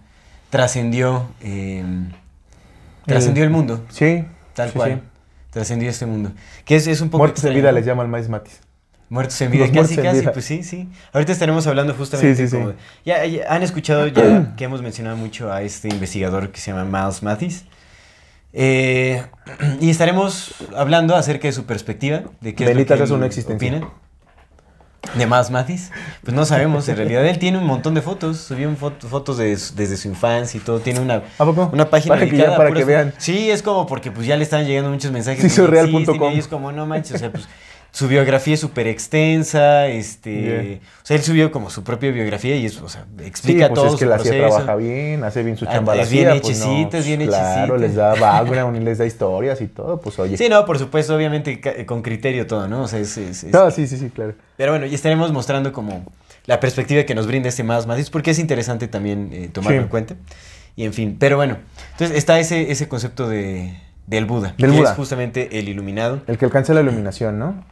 trascendió, 0.49 1.27
em, 1.41 2.11
trascendió 3.05 3.43
el, 3.43 3.49
mundo. 3.49 3.83
Sí. 3.89 4.25
Tal 4.53 4.71
cual. 4.71 5.01
Trascendió 5.49 5.89
este 5.89 6.05
mundo. 6.05 6.31
Que 6.65 6.75
es, 6.75 6.87
es 6.87 7.01
un 7.01 7.09
poco... 7.09 7.19
Muertos 7.19 7.43
de 7.43 7.51
vida 7.51 7.71
les 7.71 7.85
llama 7.85 8.03
el 8.03 8.09
maíz 8.09 8.29
Matis. 8.29 8.59
Muertos 9.13 9.39
en 9.41 9.51
vida, 9.51 9.71
casi, 9.71 9.95
casi, 9.95 10.21
pues 10.27 10.45
sí, 10.45 10.63
sí. 10.63 10.89
Ahorita 11.11 11.31
estaremos 11.31 11.67
hablando 11.67 11.93
justamente 11.93 12.47
sí, 12.47 12.57
Ya, 13.05 13.21
han 13.47 13.61
escuchado 13.61 14.07
ya 14.07 14.55
que 14.55 14.63
hemos 14.63 14.81
mencionado 14.81 15.17
mucho 15.17 15.53
a 15.53 15.61
este 15.61 15.89
investigador 15.89 16.51
que 16.51 16.59
se 16.59 16.71
llama 16.71 16.85
Miles 16.85 17.21
Mathis. 17.21 17.65
Eh, 18.53 19.23
y 19.81 19.89
estaremos 19.89 20.53
hablando 20.75 21.15
acerca 21.15 21.47
de 21.47 21.51
su 21.51 21.65
perspectiva, 21.65 22.23
de 22.39 22.55
qué 22.55 22.65
es 22.65 22.77
lo 22.77 22.85
que 22.85 23.03
es 23.03 23.11
una 23.11 23.25
existencia. 23.25 23.89
De 25.15 25.27
Miles 25.27 25.51
Mathis. 25.51 25.91
Pues 26.23 26.33
no 26.33 26.45
sabemos, 26.45 26.87
en 26.87 26.95
realidad 26.95 27.25
él 27.25 27.37
tiene 27.37 27.57
un 27.57 27.65
montón 27.65 27.93
de 27.93 28.01
fotos, 28.01 28.37
subió 28.37 28.73
fotos 28.75 29.37
desde 29.37 29.97
su 29.97 30.07
infancia 30.07 30.57
y 30.57 30.63
todo, 30.63 30.79
tiene 30.79 31.01
una, 31.01 31.23
una 31.73 31.89
página 31.89 32.15
para 32.15 32.25
dedicada 32.25 32.51
que, 32.51 32.57
para 32.57 32.71
que 32.71 32.85
vean. 32.85 33.13
Sí, 33.17 33.51
es 33.51 33.61
como 33.61 33.85
porque 33.85 34.11
pues 34.11 34.25
ya 34.25 34.37
le 34.37 34.43
están 34.43 34.65
llegando 34.65 34.89
muchos 34.89 35.11
mensajes. 35.11 35.41
Sí, 35.41 35.49
surreal.com. 35.49 36.33
Y 36.33 36.39
es 36.39 36.47
como, 36.47 36.71
no 36.71 36.85
manches, 36.85 37.15
o 37.15 37.17
sea, 37.17 37.31
pues 37.31 37.49
su 37.93 38.07
biografía 38.07 38.55
es 38.55 38.59
súper 38.59 38.87
extensa, 38.87 39.85
este, 39.85 40.81
o 41.03 41.05
sea, 41.05 41.15
él 41.15 41.21
subió 41.21 41.51
como 41.51 41.69
su 41.69 41.83
propia 41.83 42.09
biografía 42.09 42.55
y 42.55 42.65
es, 42.65 42.81
o 42.81 42.89
sea, 42.89 43.05
explica 43.23 43.67
sí, 43.67 43.71
pues 43.71 43.81
todo 43.83 43.93
es 43.93 43.99
que 43.99 44.05
la 44.07 44.17
CIA 44.17 44.47
trabaja 44.47 44.75
bien, 44.77 45.23
hace 45.23 45.43
bien 45.43 45.57
su 45.57 45.65
ah, 45.65 45.73
chamba 45.73 45.95
Es 45.97 46.09
bien 46.09 46.27
pues 46.29 46.39
hechecita, 46.39 46.97
es 46.97 47.05
bien 47.05 47.21
hechecita. 47.21 47.53
Claro, 47.53 47.77
les 47.77 47.93
da 47.93 48.15
background 48.15 48.77
y 48.81 48.83
les 48.83 48.97
da 48.97 49.05
historias 49.05 49.61
y 49.61 49.67
todo, 49.67 50.01
pues 50.01 50.17
oye. 50.17 50.37
Sí, 50.37 50.49
no, 50.49 50.65
por 50.65 50.79
supuesto, 50.79 51.15
obviamente 51.15 51.85
con 51.85 52.01
criterio 52.01 52.47
todo, 52.47 52.67
¿no? 52.67 52.81
O 52.81 52.87
sea, 52.87 52.97
es... 52.97 53.15
es, 53.15 53.43
no, 53.43 53.69
sí, 53.69 53.85
sí, 53.85 53.97
sí, 53.97 54.09
claro. 54.09 54.33
Pero 54.57 54.71
bueno, 54.71 54.87
y 54.87 54.95
estaremos 54.95 55.31
mostrando 55.31 55.71
como 55.71 56.03
la 56.47 56.59
perspectiva 56.59 57.03
que 57.03 57.13
nos 57.13 57.27
brinda 57.27 57.49
este 57.49 57.63
más 57.63 57.85
más 57.85 58.09
porque 58.09 58.31
es 58.31 58.39
interesante 58.39 58.87
también 58.87 59.29
eh, 59.31 59.49
tomarlo 59.53 59.81
en 59.81 59.87
cuenta. 59.87 60.15
Y 60.75 60.85
en 60.85 60.93
fin, 60.93 61.15
pero 61.19 61.37
bueno, 61.37 61.57
entonces 61.91 62.17
está 62.17 62.39
ese, 62.39 62.71
ese 62.71 62.87
concepto 62.87 63.29
de 63.29 63.77
del 64.07 64.25
Buda, 64.25 64.53
del 64.57 64.71
que 64.71 64.77
Buda. 64.77 64.91
es 64.91 64.95
justamente 64.97 65.59
el 65.59 65.69
iluminado. 65.69 66.21
El 66.27 66.37
que 66.37 66.45
alcanza 66.45 66.73
la 66.73 66.81
iluminación, 66.81 67.39
¿no? 67.39 67.63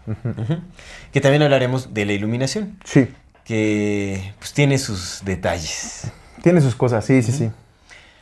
Que 1.11 1.19
también 1.21 1.41
hablaremos 1.43 1.93
de 1.93 2.05
la 2.05 2.13
iluminación. 2.13 2.77
Sí. 2.85 3.09
Que 3.43 4.33
pues 4.39 4.53
tiene 4.53 4.77
sus 4.77 5.21
detalles. 5.25 6.11
Tiene 6.41 6.61
sus 6.61 6.75
cosas, 6.75 7.05
sí, 7.05 7.21
sí, 7.21 7.31
sí. 7.31 7.51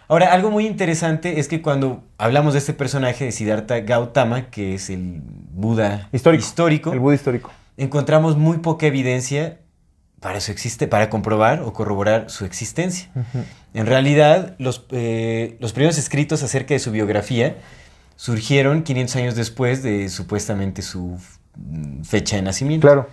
Ahora, 0.07 0.33
algo 0.33 0.49
muy 0.49 0.65
interesante 0.65 1.39
es 1.39 1.47
que 1.47 1.61
cuando 1.61 2.03
hablamos 2.17 2.53
de 2.53 2.59
este 2.59 2.73
personaje 2.73 3.25
de 3.25 3.31
Siddhartha 3.31 3.81
Gautama, 3.81 4.49
que 4.49 4.73
es 4.73 4.89
el 4.89 5.21
Buda 5.23 6.09
Histórico. 6.11 6.41
histórico 6.43 6.93
El 6.93 6.99
Buda 6.99 7.13
histórico. 7.15 7.51
encontramos 7.77 8.35
muy 8.35 8.57
poca 8.57 8.87
evidencia 8.87 9.59
para 10.19 10.41
su 10.41 10.51
existe, 10.51 10.87
para 10.87 11.09
comprobar 11.11 11.61
o 11.61 11.73
corroborar 11.73 12.29
su 12.31 12.43
existencia. 12.43 13.09
En 13.75 13.85
realidad, 13.85 14.55
los, 14.57 14.85
eh, 14.89 15.57
los 15.59 15.73
primeros 15.73 15.97
escritos 15.99 16.41
acerca 16.43 16.73
de 16.73 16.79
su 16.79 16.91
biografía 16.91 17.57
surgieron 18.23 18.83
500 18.83 19.15
años 19.15 19.35
después 19.35 19.81
de 19.81 20.09
supuestamente 20.09 20.81
su 20.81 21.17
mm, 21.55 22.01
fecha 22.03 22.35
de 22.35 22.41
nacimiento. 22.41 22.85
Claro. 22.85 23.07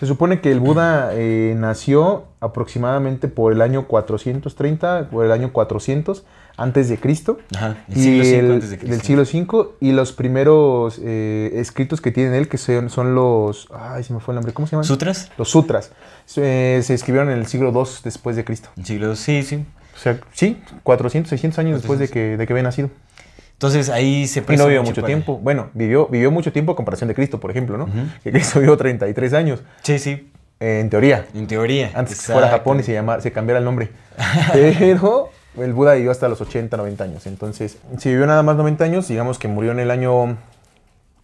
Se 0.00 0.06
supone 0.06 0.40
que 0.40 0.50
el 0.50 0.60
Buda 0.60 1.10
eh, 1.12 1.54
nació 1.58 2.24
aproximadamente 2.40 3.28
por 3.28 3.52
el 3.52 3.60
año 3.60 3.86
430, 3.86 5.08
por 5.10 5.26
el 5.26 5.32
año 5.32 5.52
400 5.52 6.24
antes 6.56 6.88
de 6.88 6.96
Cristo. 6.98 7.38
Ajá, 7.54 7.76
el 7.88 7.96
y 7.98 8.00
siglo 8.02 8.22
V 8.22 8.38
el- 8.38 8.52
antes 8.52 8.70
de 8.70 8.78
Cristo. 8.78 8.92
del 8.96 9.02
siglo 9.02 9.22
V 9.22 9.68
y 9.80 9.92
los 9.92 10.12
primeros 10.12 10.98
eh, 11.02 11.50
escritos 11.54 12.00
que 12.00 12.10
tiene 12.12 12.36
él 12.38 12.48
que 12.48 12.56
son, 12.56 12.88
son 12.88 13.14
los 13.14 13.68
ay 13.74 14.04
se 14.04 14.14
me 14.14 14.20
fue 14.20 14.32
el 14.32 14.36
nombre 14.36 14.54
cómo 14.54 14.66
se 14.66 14.72
llaman 14.72 14.84
¿Sutras? 14.84 15.30
los 15.36 15.50
sutras 15.50 15.90
Eh, 16.36 16.80
se 16.82 16.94
escribieron 16.94 17.30
en 17.30 17.38
el 17.38 17.46
siglo 17.46 17.72
II 17.74 17.90
después 18.04 18.36
de 18.36 18.44
Cristo 18.44 18.70
El 18.78 18.86
siglo, 18.86 19.16
sí, 19.16 19.42
sí. 19.42 19.64
o 19.94 19.98
sea 19.98 20.18
sí 20.32 20.58
400 20.82 21.28
600 21.30 21.58
años 21.58 21.76
después 21.80 21.98
de 21.98 22.08
que 22.08 22.36
de 22.38 22.46
que 22.46 22.52
había 22.52 22.62
nacido 22.64 22.88
Entonces 23.56 23.88
ahí 23.88 24.26
se 24.26 24.40
y 24.40 24.42
presta 24.42 24.64
no 24.64 24.68
vivió 24.68 24.82
mucho 24.82 25.02
tiempo 25.02 25.38
bueno 25.38 25.70
vivió 25.74 26.06
vivió 26.08 26.30
mucho 26.30 26.52
tiempo 26.52 26.72
a 26.72 26.76
comparación 26.76 27.08
de 27.08 27.14
Cristo 27.14 27.40
por 27.40 27.50
ejemplo 27.50 27.78
no 27.78 27.88
que 28.22 28.30
Cristo 28.30 28.60
vivió 28.60 28.76
33 28.76 29.32
años 29.32 29.62
Sí, 29.82 29.98
sí, 29.98 30.30
eh, 30.60 30.80
en 30.80 30.90
teoría 30.90 31.26
en 31.34 31.46
teoría. 31.46 31.90
antes 31.94 32.20
que 32.20 32.32
fuera 32.32 32.48
a 32.48 32.50
Japón 32.50 32.80
y 32.80 32.82
se 32.82 32.92
llamara, 32.92 33.20
se 33.20 33.32
cambiara 33.32 33.58
el 33.58 33.64
nombre. 33.64 33.90
Pero 34.52 35.30
el 35.58 35.72
Buda 35.72 35.94
vivió 35.94 36.10
hasta 36.10 36.28
los 36.28 36.40
80, 36.40 36.76
90 36.76 37.04
años. 37.04 37.26
Entonces, 37.26 37.78
si 37.98 38.08
vivió 38.10 38.26
nada 38.26 38.42
más 38.42 38.56
90 38.56 38.84
años, 38.84 39.08
digamos 39.08 39.38
que 39.38 39.48
murió 39.48 39.72
en 39.72 39.80
el 39.80 39.90
año 39.90 40.36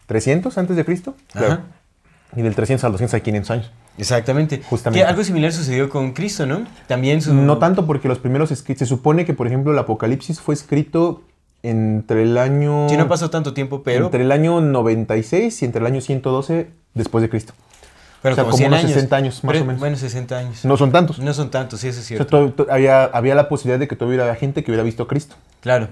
300 0.06 0.56
antes 0.58 0.76
de 0.76 0.84
Cristo. 0.84 1.14
Ajá. 1.34 1.60
Y 2.34 2.42
del 2.42 2.54
300 2.54 2.84
al 2.84 2.92
200 2.92 3.14
hay 3.14 3.20
500 3.20 3.50
años. 3.50 3.72
Exactamente. 3.98 4.62
Justamente. 4.68 5.04
Que 5.04 5.08
algo 5.08 5.22
similar 5.22 5.52
sucedió 5.52 5.90
con 5.90 6.12
Cristo, 6.12 6.46
¿no? 6.46 6.66
También 6.86 7.20
su... 7.20 7.34
No 7.34 7.58
tanto 7.58 7.86
porque 7.86 8.08
los 8.08 8.18
primeros 8.18 8.50
escritos, 8.50 8.80
se 8.80 8.86
supone 8.86 9.26
que 9.26 9.34
por 9.34 9.46
ejemplo 9.46 9.72
el 9.72 9.78
Apocalipsis 9.78 10.40
fue 10.40 10.54
escrito 10.54 11.22
entre 11.62 12.22
el 12.22 12.38
año... 12.38 12.88
Sí, 12.88 12.96
no 12.96 13.08
pasó 13.08 13.30
tanto 13.30 13.54
tiempo, 13.54 13.82
pero... 13.82 14.06
Entre 14.06 14.22
el 14.22 14.32
año 14.32 14.60
96 14.60 15.62
y 15.62 15.64
entre 15.64 15.80
el 15.80 15.86
año 15.86 16.00
112 16.00 16.70
después 16.94 17.22
de 17.22 17.28
Cristo. 17.30 17.52
pero 18.22 18.32
o 18.32 18.36
sea, 18.36 18.44
como 18.44 18.50
como 18.52 18.58
100 18.58 18.68
unos 18.68 18.80
años. 18.80 18.92
60 18.94 19.16
años, 19.16 19.44
más 19.44 19.52
Pero- 19.52 19.64
o 19.64 19.66
menos. 19.66 19.80
Bueno, 19.80 19.96
60 19.96 20.38
años. 20.38 20.64
No 20.64 20.76
son 20.76 20.90
tantos. 20.92 21.18
No 21.18 21.32
son 21.34 21.50
tantos, 21.50 21.80
sí, 21.80 21.88
eso 21.88 22.00
es 22.00 22.04
O 22.06 22.08
sea, 22.08 22.16
cierto. 22.18 22.50
to- 22.52 22.64
to- 22.64 22.72
había, 22.72 23.04
había 23.04 23.34
la 23.34 23.48
posibilidad 23.48 23.78
de 23.78 23.88
que 23.88 23.96
todavía 23.96 24.22
hubiera 24.24 24.34
gente 24.36 24.64
que 24.64 24.70
hubiera 24.70 24.82
visto 24.82 25.02
a 25.04 25.08
Cristo. 25.08 25.36
Claro. 25.60 25.88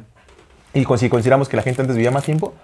Y 0.74 0.84
si 0.98 1.08
consideramos 1.08 1.48
que 1.48 1.56
la 1.56 1.62
gente 1.62 1.80
antes 1.82 1.96
vivía 1.96 2.10
más 2.10 2.24
tiempo, 2.24 2.54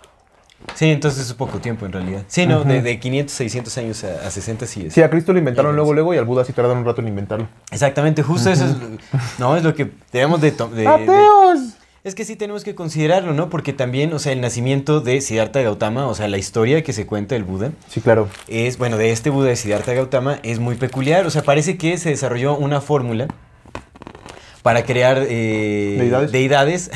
Sí, 0.74 0.86
entonces 0.90 1.26
es 1.26 1.34
poco 1.34 1.58
tiempo 1.58 1.86
en 1.86 1.92
realidad. 1.92 2.22
Sí, 2.28 2.46
no, 2.46 2.64
de, 2.64 2.80
de 2.82 2.98
500, 2.98 3.32
600 3.34 3.78
años 3.78 4.04
a, 4.04 4.26
a 4.26 4.30
60 4.30 4.66
sí 4.66 4.86
es. 4.86 4.94
Sí, 4.94 5.02
a 5.02 5.10
Cristo 5.10 5.32
lo 5.32 5.38
inventaron 5.38 5.76
luego, 5.76 5.92
luego, 5.92 6.14
y 6.14 6.18
al 6.18 6.24
Buda 6.24 6.44
sí 6.44 6.52
tardaron 6.54 6.78
un 6.78 6.84
rato 6.84 7.02
en 7.02 7.08
inventarlo. 7.08 7.46
Exactamente, 7.70 8.22
justo 8.22 8.50
eso 8.50 8.64
es... 8.64 8.74
No, 9.38 9.54
es 9.56 9.62
lo 9.62 9.74
que 9.74 9.92
debemos 10.12 10.40
de... 10.40 10.50
de- 10.50 10.66
de- 10.68 10.86
¡Ateos! 10.88 11.75
Es 12.06 12.14
que 12.14 12.24
sí 12.24 12.36
tenemos 12.36 12.62
que 12.62 12.76
considerarlo, 12.76 13.34
¿no? 13.34 13.50
Porque 13.50 13.72
también, 13.72 14.12
o 14.12 14.20
sea, 14.20 14.30
el 14.30 14.40
nacimiento 14.40 15.00
de 15.00 15.20
Siddhartha 15.20 15.60
Gautama, 15.62 16.06
o 16.06 16.14
sea, 16.14 16.28
la 16.28 16.38
historia 16.38 16.84
que 16.84 16.92
se 16.92 17.04
cuenta 17.04 17.34
del 17.34 17.42
Buda, 17.42 17.72
Sí, 17.88 18.00
claro. 18.00 18.28
es, 18.46 18.78
bueno, 18.78 18.96
de 18.96 19.10
este 19.10 19.28
Buda 19.28 19.48
de 19.48 19.56
Siddhartha 19.56 19.92
Gautama 19.92 20.38
es 20.44 20.60
muy 20.60 20.76
peculiar. 20.76 21.26
O 21.26 21.30
sea, 21.30 21.42
parece 21.42 21.76
que 21.76 21.98
se 21.98 22.10
desarrolló 22.10 22.56
una 22.56 22.80
fórmula 22.80 23.26
para 24.62 24.84
crear 24.84 25.26
eh, 25.28 26.28
Deidades. 26.30 26.92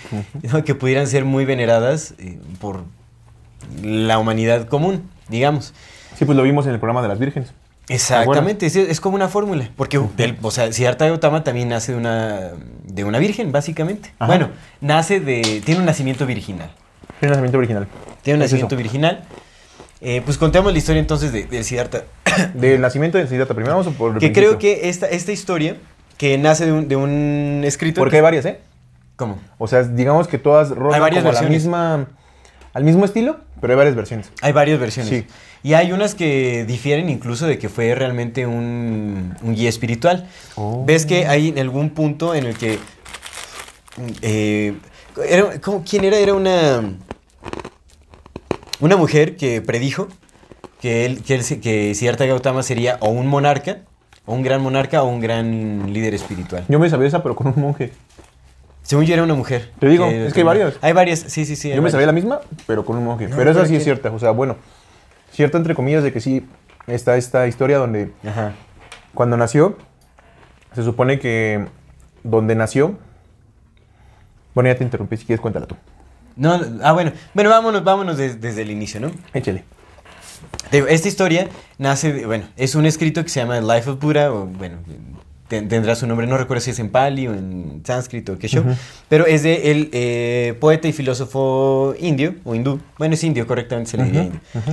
que 0.64 0.74
pudieran 0.74 1.08
ser 1.08 1.26
muy 1.26 1.44
veneradas 1.44 2.14
eh, 2.16 2.38
por 2.58 2.84
la 3.82 4.18
humanidad 4.18 4.66
común, 4.66 5.10
digamos. 5.28 5.74
Sí, 6.16 6.24
pues 6.24 6.38
lo 6.38 6.42
vimos 6.42 6.64
en 6.64 6.72
el 6.72 6.78
programa 6.78 7.02
de 7.02 7.08
las 7.08 7.18
vírgenes. 7.18 7.52
Exactamente, 7.88 8.66
es, 8.66 8.76
es 8.76 9.00
como 9.00 9.14
una 9.16 9.28
fórmula, 9.28 9.68
porque 9.76 10.00
del- 10.16 10.38
o 10.42 10.50
sea, 10.50 10.72
Siddhartha 10.72 11.06
Gautama 11.06 11.44
también 11.44 11.68
nace 11.68 11.92
de 11.92 11.98
una, 11.98 12.50
de 12.84 13.04
una 13.04 13.18
virgen, 13.18 13.52
básicamente. 13.52 14.10
Ajá. 14.18 14.26
Bueno, 14.26 14.48
nace 14.80 15.20
de, 15.20 15.62
tiene 15.64 15.80
un 15.80 15.86
nacimiento 15.86 16.24
virginal. 16.26 16.70
El 17.20 17.28
nacimiento 17.30 17.58
original. 17.58 17.86
Tiene 18.22 18.38
un 18.38 18.42
Es 18.42 18.50
nacimiento 18.50 18.74
eso. 18.74 18.82
virginal. 18.82 19.24
Eh, 20.00 20.22
pues 20.24 20.38
contemos 20.38 20.72
la 20.72 20.78
historia 20.78 21.00
entonces 21.00 21.32
de, 21.32 21.62
Siddhartha. 21.64 22.04
Del 22.54 22.80
nacimiento 22.80 23.18
de 23.18 23.26
Siddhartha. 23.26 23.54
Primero 23.54 23.76
vamos 23.76 23.94
por 23.94 24.12
el 24.12 24.14
Que 24.18 24.28
principio. 24.30 24.48
creo 24.50 24.58
que 24.58 24.88
esta, 24.88 25.06
esta 25.06 25.32
historia, 25.32 25.76
que 26.18 26.36
nace 26.38 26.66
de 26.66 26.72
un, 26.72 26.88
de 26.88 26.96
un 26.96 27.62
escrito... 27.64 28.00
Porque 28.00 28.12
que- 28.12 28.16
hay 28.16 28.22
varias, 28.22 28.44
¿eh? 28.46 28.60
¿Cómo? 29.16 29.38
O 29.58 29.68
sea, 29.68 29.82
digamos 29.84 30.26
que 30.26 30.38
todas 30.38 30.74
varias 30.74 31.22
como 31.22 31.36
a 31.36 31.42
la 31.42 31.48
misma, 31.48 32.06
al 32.72 32.82
mismo 32.84 33.04
estilo, 33.04 33.36
pero 33.60 33.72
hay 33.72 33.76
varias 33.76 33.94
versiones. 33.96 34.30
Hay 34.42 34.52
varias 34.52 34.78
versiones. 34.78 35.10
Sí. 35.10 35.26
Y 35.62 35.72
hay 35.74 35.92
unas 35.92 36.14
que 36.14 36.64
difieren 36.66 37.08
incluso 37.08 37.46
de 37.46 37.58
que 37.58 37.68
fue 37.68 37.94
realmente 37.94 38.46
un, 38.46 39.34
un 39.42 39.54
guía 39.54 39.68
espiritual. 39.68 40.28
Oh. 40.56 40.84
Ves 40.84 41.06
que 41.06 41.26
hay 41.26 41.48
en 41.48 41.58
algún 41.58 41.90
punto 41.90 42.34
en 42.34 42.46
el 42.46 42.56
que... 42.58 42.78
eh, 44.22 44.74
era- 45.28 45.60
¿cómo- 45.60 45.82
¿Quién 45.88 46.04
era? 46.04 46.18
Era 46.18 46.34
una... 46.34 46.82
Una 48.80 48.96
mujer 48.96 49.36
que 49.36 49.62
predijo 49.62 50.08
que, 50.80 51.06
él, 51.06 51.22
que, 51.22 51.34
él 51.36 51.60
que 51.60 51.94
Siddhartha 51.94 52.26
Gautama 52.26 52.62
sería 52.62 52.98
o 53.00 53.08
un 53.08 53.26
monarca, 53.26 53.78
o 54.26 54.34
un 54.34 54.42
gran 54.42 54.60
monarca, 54.60 55.02
o 55.02 55.08
un 55.08 55.20
gran 55.20 55.92
líder 55.94 56.12
espiritual. 56.14 56.64
Yo 56.68 56.78
me 56.78 56.90
sabía 56.90 57.08
esa, 57.08 57.22
pero 57.22 57.34
con 57.36 57.46
un 57.46 57.54
monje. 57.56 57.92
Según 58.84 59.04
yo 59.06 59.14
era 59.14 59.22
una 59.24 59.34
mujer. 59.34 59.72
Te 59.80 59.88
digo, 59.88 60.06
es 60.06 60.32
que 60.32 60.40
hay 60.40 60.44
varias. 60.46 60.74
Hay 60.80 60.92
varias, 60.92 61.18
sí, 61.18 61.44
sí, 61.44 61.56
sí. 61.56 61.70
Yo 61.74 61.82
me 61.82 61.90
sabía 61.90 62.06
la 62.06 62.12
misma, 62.12 62.40
pero 62.66 62.84
con 62.84 62.96
un 62.96 63.04
monje. 63.04 63.26
No, 63.28 63.34
pero 63.36 63.50
esa 63.50 63.66
sí 63.66 63.74
es 63.74 63.82
cierta. 63.82 64.12
O 64.12 64.18
sea, 64.18 64.30
bueno, 64.30 64.56
cierta 65.32 65.58
entre 65.58 65.74
comillas 65.74 66.02
de 66.04 66.12
que 66.12 66.20
sí 66.20 66.46
está 66.86 67.16
esta 67.16 67.46
historia 67.48 67.78
donde 67.78 68.12
Ajá. 68.28 68.52
cuando 69.14 69.36
nació, 69.36 69.76
se 70.74 70.82
supone 70.84 71.18
que 71.18 71.66
donde 72.22 72.54
nació... 72.54 72.96
Bueno, 74.54 74.68
ya 74.70 74.76
te 74.76 74.84
interrumpí, 74.84 75.16
si 75.16 75.24
quieres 75.24 75.40
cuéntala 75.40 75.66
tú. 75.66 75.76
No, 76.36 76.60
ah, 76.82 76.92
bueno. 76.92 77.10
Bueno, 77.32 77.50
vámonos, 77.50 77.82
vámonos 77.82 78.16
des- 78.18 78.40
desde 78.40 78.62
el 78.62 78.70
inicio, 78.70 79.00
¿no? 79.00 79.10
Échale. 79.32 79.64
Esta 80.70 81.08
historia 81.08 81.48
nace, 81.78 82.12
de- 82.12 82.26
bueno, 82.26 82.44
es 82.56 82.74
un 82.74 82.86
escrito 82.86 83.22
que 83.24 83.30
se 83.30 83.40
llama 83.40 83.56
The 83.56 83.62
Life 83.62 83.90
of 83.90 83.98
Buddha, 84.00 84.32
o 84.32 84.46
bueno, 84.46 84.76
ten- 85.48 85.68
tendrá 85.68 85.94
su 85.94 86.06
nombre, 86.06 86.26
no 86.26 86.36
recuerdo 86.38 86.60
si 86.60 86.70
es 86.70 86.78
en 86.78 86.90
pali 86.90 87.26
o 87.28 87.34
en 87.34 87.82
sánscrito 87.84 88.32
o 88.32 88.38
qué 88.38 88.48
show, 88.48 88.62
Ujú. 88.64 88.74
pero 89.08 89.26
es 89.26 89.42
de 89.42 89.70
el 89.70 89.90
eh, 89.92 90.54
poeta 90.60 90.88
y 90.88 90.92
filósofo 90.92 91.94
indio, 91.98 92.34
o 92.44 92.54
hindú, 92.54 92.80
bueno, 92.98 93.14
es 93.14 93.24
indio, 93.24 93.46
correctamente 93.46 93.90
se 93.90 93.96
le 93.98 94.04
diría 94.04 94.20
Ujú, 94.22 94.28
indio, 94.30 94.40
ujú. 94.54 94.72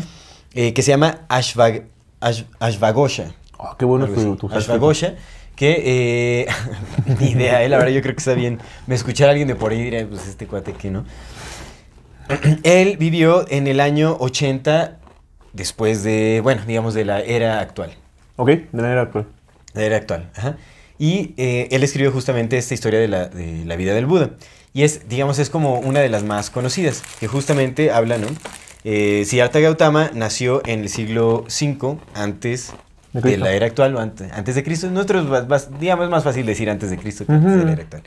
eh, 0.53 0.73
que 0.73 0.81
se 0.81 0.91
llama 0.91 1.19
Ashvag, 1.29 1.83
Ash- 2.19 2.45
Ashvagosha. 2.59 3.33
Oh, 3.57 3.75
qué 3.77 3.85
bueno 3.85 4.07
tu, 4.07 4.35
tu. 4.37 4.47
Ashvagosha, 4.53 5.15
que, 5.55 5.81
eh, 5.85 6.47
ni 7.19 7.31
idea, 7.31 7.63
eh, 7.63 7.69
la 7.69 7.77
verdad 7.77 7.91
yo 7.93 8.01
creo 8.01 8.15
que 8.15 8.19
está 8.19 8.33
bien. 8.33 8.59
Me 8.87 8.95
escuchara 8.95 9.31
alguien 9.31 9.47
de 9.47 9.55
por 9.55 9.71
ahí 9.71 9.79
y 9.79 9.83
diría, 9.83 10.07
pues 10.07 10.27
este 10.27 10.47
cuate 10.47 10.73
que 10.73 10.89
no. 10.89 11.05
Él 12.63 12.97
vivió 12.97 13.45
en 13.49 13.67
el 13.67 13.79
año 13.79 14.15
80 14.19 14.97
después 15.53 16.01
de, 16.03 16.39
bueno, 16.41 16.61
digamos 16.65 16.93
de 16.93 17.05
la 17.05 17.19
era 17.21 17.59
actual. 17.59 17.91
Ok, 18.37 18.47
de 18.49 18.67
manera 18.71 19.01
actual. 19.01 19.27
La 19.73 19.83
era 19.83 19.97
actual, 19.97 20.29
ajá. 20.35 20.57
Y 20.99 21.33
eh, 21.37 21.67
él 21.71 21.83
escribió 21.83 22.11
justamente 22.11 22.57
esta 22.57 22.73
historia 22.73 22.99
de 22.99 23.07
la, 23.07 23.25
de 23.27 23.65
la 23.65 23.75
vida 23.75 23.93
del 23.93 24.05
Buda. 24.05 24.31
Y 24.73 24.83
es, 24.83 25.09
digamos, 25.09 25.39
es 25.39 25.49
como 25.49 25.79
una 25.79 25.99
de 25.99 26.09
las 26.09 26.23
más 26.23 26.49
conocidas, 26.49 27.03
que 27.19 27.27
justamente 27.27 27.91
habla, 27.91 28.17
¿no? 28.17 28.27
Eh, 28.83 29.23
Siddhartha 29.25 29.59
Gautama 29.59 30.11
nació 30.13 30.61
en 30.65 30.81
el 30.81 30.89
siglo 30.89 31.45
V 31.49 31.97
antes 32.13 32.73
De 33.13 33.37
la 33.37 33.51
era 33.53 33.65
actual, 33.67 33.95
o 33.95 33.99
antes, 33.99 34.31
antes 34.31 34.55
de 34.55 34.63
Cristo. 34.63 34.89
Nosotros, 34.89 35.27
digamos, 35.79 36.05
es 36.05 36.11
más 36.11 36.23
fácil 36.23 36.45
decir 36.45 36.69
antes 36.69 36.89
de 36.89 36.97
Cristo 36.97 37.25
que 37.25 37.31
antes 37.33 37.51
de 37.57 37.65
la 37.65 37.71
era 37.73 37.81
actual. 37.83 38.03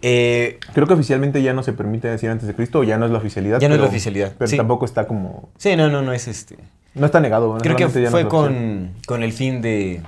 Eh, 0.00 0.58
Creo 0.74 0.86
que 0.86 0.94
oficialmente 0.94 1.42
ya 1.42 1.52
no 1.52 1.62
se 1.62 1.72
permite 1.72 2.08
decir 2.08 2.30
antes 2.30 2.46
de 2.46 2.54
Cristo, 2.54 2.80
o 2.80 2.84
ya 2.84 2.96
no 2.98 3.06
es 3.06 3.10
la 3.12 3.18
oficialidad. 3.18 3.60
Ya 3.60 3.68
no 3.68 3.74
es 3.74 3.78
pero- 3.78 3.84
la 3.84 3.90
oficialidad, 3.90 4.32
Pero 4.38 4.48
sí. 4.48 4.56
tampoco 4.56 4.84
está 4.84 5.06
como... 5.06 5.50
sí, 5.58 5.74
no, 5.76 5.88
no, 5.88 6.02
no 6.02 6.12
es 6.12 6.28
este. 6.28 6.56
No 6.94 7.06
está 7.06 7.20
negado. 7.20 7.58
Creo 7.58 7.76
que 7.76 7.84
no 7.84 7.90
fue 8.10 8.20
es 8.22 8.26
con, 8.26 8.92
con 9.06 9.22
el 9.22 9.32
fin 9.32 9.60
de 9.60 10.00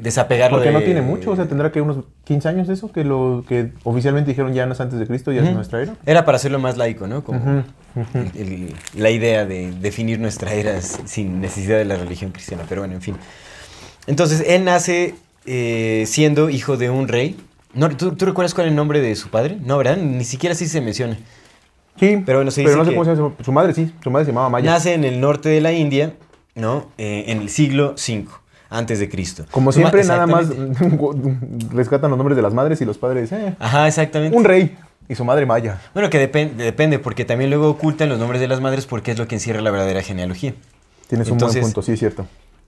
desapegarlo 0.00 0.58
Porque 0.58 0.68
de... 0.68 0.74
no 0.74 0.82
tiene 0.82 1.02
mucho, 1.02 1.30
o 1.32 1.36
sea, 1.36 1.46
tendrá 1.46 1.72
que 1.72 1.80
unos 1.80 2.04
15 2.24 2.48
años 2.48 2.68
de 2.68 2.74
eso, 2.74 2.90
que 2.92 3.04
lo 3.04 3.44
que 3.48 3.72
oficialmente 3.84 4.30
dijeron 4.30 4.52
ya 4.54 4.66
no 4.66 4.72
es 4.72 4.80
antes 4.80 4.98
de 4.98 5.06
Cristo, 5.06 5.32
ya 5.32 5.40
es 5.40 5.46
Ujú. 5.46 5.54
nuestra 5.56 5.82
era. 5.82 5.94
Era 6.06 6.24
para 6.24 6.36
hacerlo 6.36 6.58
más 6.58 6.76
laico, 6.76 7.06
¿no? 7.06 7.22
Como 7.24 7.38
Ujú, 7.40 7.62
ujú. 8.00 8.18
el- 8.34 8.40
el- 8.52 8.74
la 8.94 9.10
idea 9.10 9.44
de 9.46 9.72
definir 9.72 10.18
nuestra 10.20 10.52
era 10.52 10.80
sin 10.80 11.40
necesidad 11.40 11.78
de 11.78 11.84
la 11.84 11.96
religión 11.96 12.30
cristiana. 12.32 12.64
Pero 12.68 12.82
bueno, 12.82 12.94
en 12.94 13.02
fin. 13.02 13.16
Entonces, 14.06 14.44
él 14.46 14.64
nace 14.64 15.14
eh, 15.48 16.04
siendo 16.06 16.50
hijo 16.50 16.76
de 16.76 16.90
un 16.90 17.06
rey. 17.08 17.36
No, 17.72 17.88
¿tú, 17.90 18.16
tú 18.16 18.24
recuerdas 18.26 18.52
cuál 18.54 18.66
es 18.66 18.70
el 18.72 18.76
nombre 18.76 19.00
de 19.00 19.14
su 19.16 19.28
padre? 19.28 19.58
No, 19.64 19.78
¿verdad? 19.78 19.96
Ni 19.96 20.24
siquiera 20.24 20.54
así 20.54 20.66
se 20.66 20.80
menciona. 20.80 21.16
Sí, 21.98 22.22
Pero 22.26 22.38
bueno, 22.38 22.50
se 22.50 22.62
pero 22.64 22.70
dice 22.70 22.78
no 22.78 22.84
sé 22.84 22.90
que- 22.90 22.96
cómo 22.96 23.04
se 23.04 23.14
llama 23.14 23.34
su 23.44 23.52
madre, 23.52 23.72
sí, 23.74 23.92
su 24.02 24.10
madre 24.10 24.24
se 24.26 24.32
llamaba 24.32 24.48
Maya. 24.50 24.70
Nace 24.72 24.94
en 24.94 25.04
el 25.04 25.20
norte 25.20 25.48
de 25.48 25.60
la 25.60 25.72
India, 25.72 26.14
¿no? 26.54 26.90
Eh, 26.98 27.24
en 27.28 27.40
el 27.40 27.48
siglo 27.48 27.94
V 27.96 28.26
antes 28.70 28.98
de 28.98 29.08
Cristo. 29.08 29.44
Como 29.50 29.72
siempre, 29.72 30.02
nada 30.04 30.26
más 30.26 30.48
rescatan 31.72 32.10
los 32.10 32.18
nombres 32.18 32.36
de 32.36 32.42
las 32.42 32.54
madres 32.54 32.80
y 32.80 32.84
los 32.84 32.98
padres. 32.98 33.32
eh, 33.32 33.54
Ajá, 33.58 33.86
exactamente. 33.88 34.36
un 34.36 34.44
rey 34.44 34.76
y 35.08 35.14
su 35.14 35.24
madre 35.24 35.46
maya. 35.46 35.80
Bueno, 35.94 36.10
que 36.10 36.30
depen- 36.30 36.56
depende, 36.56 36.98
porque 36.98 37.24
también 37.24 37.50
luego 37.50 37.68
ocultan 37.70 38.08
los 38.08 38.18
nombres 38.18 38.40
de 38.40 38.48
las 38.48 38.60
madres 38.60 38.86
porque 38.86 39.12
es 39.12 39.18
lo 39.18 39.28
que 39.28 39.36
encierra 39.36 39.60
la 39.60 39.70
verdadera 39.70 40.02
genealogía. 40.02 40.54
Tienes 41.08 41.30
un 41.30 41.38
buen 41.38 41.60
punto, 41.60 41.82
sí, 41.82 41.92
es 41.92 41.98
cierto. 41.98 42.26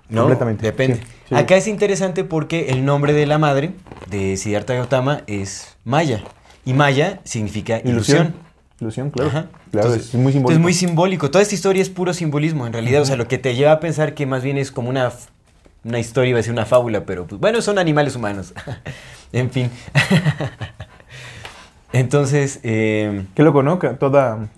No, 0.08 0.22
Completamente. 0.22 0.64
Depende. 0.64 0.96
Sí, 0.96 1.02
sí. 1.30 1.34
Acá 1.34 1.56
es 1.56 1.66
interesante 1.68 2.24
porque 2.24 2.68
el 2.70 2.84
nombre 2.84 3.12
de 3.12 3.26
la 3.26 3.38
madre 3.38 3.72
de 4.08 4.36
Siddhartha 4.36 4.74
Gautama 4.74 5.22
es 5.26 5.76
Maya. 5.84 6.22
Y 6.64 6.72
Maya 6.72 7.20
significa 7.24 7.80
ilusión. 7.84 8.34
Ilusión, 8.80 9.10
claro. 9.10 9.28
Ajá. 9.30 9.46
Claro, 9.72 9.88
Entonces- 9.88 10.14
es 10.14 10.20
muy 10.20 10.32
simbólico. 10.32 10.38
entonces, 10.38 10.60
muy 10.60 10.72
simbólico. 10.72 11.30
Toda 11.30 11.42
esta 11.42 11.54
historia 11.54 11.82
es 11.82 11.90
puro 11.90 12.14
simbolismo, 12.14 12.66
en 12.66 12.72
realidad. 12.72 13.02
O 13.02 13.04
sea, 13.04 13.16
lo 13.16 13.26
que 13.28 13.36
te 13.36 13.54
lleva 13.54 13.72
a 13.72 13.80
pensar 13.80 14.14
que 14.14 14.24
más 14.24 14.42
bien 14.42 14.56
es 14.56 14.70
como 14.70 14.88
una, 14.88 15.10
una 15.88 15.98
historia, 15.98 16.30
iba 16.30 16.36
a 16.36 16.40
decir 16.40 16.52
una 16.52 16.66
fábula, 16.66 17.04
pero 17.04 17.26
pues, 17.26 17.40
bueno, 17.40 17.60
son 17.62 17.78
animales 17.78 18.14
humanos. 18.16 18.52
en 19.32 19.50
fin. 19.50 19.70
Entonces, 21.92 22.60
eh, 22.62 23.24
Qué 23.34 23.42
loco, 23.42 23.62
¿no? 23.62 23.78
Que 23.78 23.88
toda, 23.90 24.48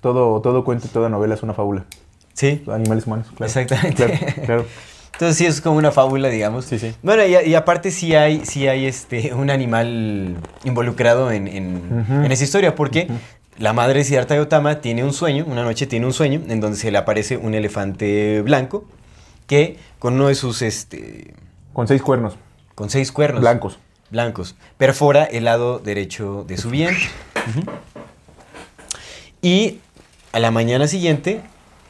todo, 0.00 0.40
todo 0.40 0.64
cuento, 0.64 0.88
toda 0.88 1.08
novela 1.08 1.34
es 1.34 1.42
una 1.42 1.54
fábula. 1.54 1.84
sí, 2.34 2.62
Animales 2.70 3.06
humanos, 3.06 3.28
claro. 3.34 3.46
Exactamente. 3.46 4.04
Claro, 4.04 4.44
claro. 4.44 4.66
Entonces 5.14 5.36
sí 5.36 5.46
es 5.46 5.60
como 5.60 5.76
una 5.76 5.92
fábula, 5.92 6.28
digamos. 6.28 6.64
Sí, 6.64 6.78
sí. 6.78 6.92
Bueno, 7.02 7.24
y, 7.24 7.36
y 7.48 7.54
aparte 7.54 7.92
sí 7.92 8.16
hay, 8.16 8.44
sí 8.44 8.66
hay 8.66 8.86
este, 8.86 9.32
un 9.32 9.48
animal 9.48 10.36
involucrado 10.64 11.30
en, 11.30 11.46
en 11.46 12.32
esa 12.32 12.42
historia, 12.42 12.74
porque 12.74 13.06
la 13.56 13.72
madre 13.72 14.00
de 14.00 14.04
Siddhartha 14.04 14.34
Gautama 14.34 14.80
tiene 14.80 15.04
un 15.04 15.12
sueño, 15.12 15.44
una 15.46 15.62
noche 15.62 15.86
tiene 15.86 16.04
un 16.06 16.12
sueño, 16.12 16.42
en 16.48 16.60
donde 16.60 16.76
se 16.76 16.90
le 16.90 16.98
aparece 16.98 17.36
un 17.36 17.54
elefante 17.54 18.42
blanco 18.42 18.84
que 19.46 19.76
con 20.04 20.16
uno 20.16 20.28
de 20.28 20.34
sus, 20.34 20.60
este, 20.60 21.32
Con 21.72 21.88
seis 21.88 22.02
cuernos 22.02 22.36
con 22.74 22.90
seis 22.90 23.10
cuernos 23.10 23.40
blancos. 23.40 23.78
blancos, 24.10 24.54
perfora 24.76 25.24
el 25.24 25.44
lado 25.44 25.78
derecho 25.78 26.44
de 26.46 26.58
su 26.58 26.68
vientre. 26.68 27.04
Y 29.40 29.80
a 30.32 30.40
la 30.40 30.50
mañana 30.50 30.88
siguiente 30.88 31.40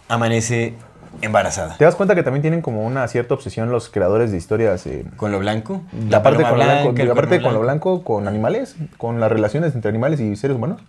amanece 0.09 0.74
embarazada. 1.22 1.77
¿Te 1.77 1.85
das 1.85 1.96
cuenta 1.96 2.14
que 2.14 2.22
también 2.22 2.42
tienen 2.42 2.62
como 2.62 2.87
una 2.87 3.09
cierta 3.09 3.35
obsesión 3.35 3.72
los 3.72 3.88
creadores 3.88 4.31
de 4.31 4.37
historias? 4.37 4.87
eh, 4.87 5.05
Con 5.16 5.33
lo 5.33 5.40
blanco. 5.40 5.83
la 6.09 6.22
parte 6.22 6.44
lo 6.44 6.55
blanco, 6.55 6.94
con 7.42 7.55
lo 7.55 7.61
blanco, 7.62 8.05
con 8.05 8.29
animales, 8.29 8.77
con 8.96 9.18
las 9.18 9.33
relaciones 9.33 9.74
entre 9.74 9.88
animales 9.88 10.20
y 10.20 10.37
seres 10.37 10.57
humanos. 10.57 10.83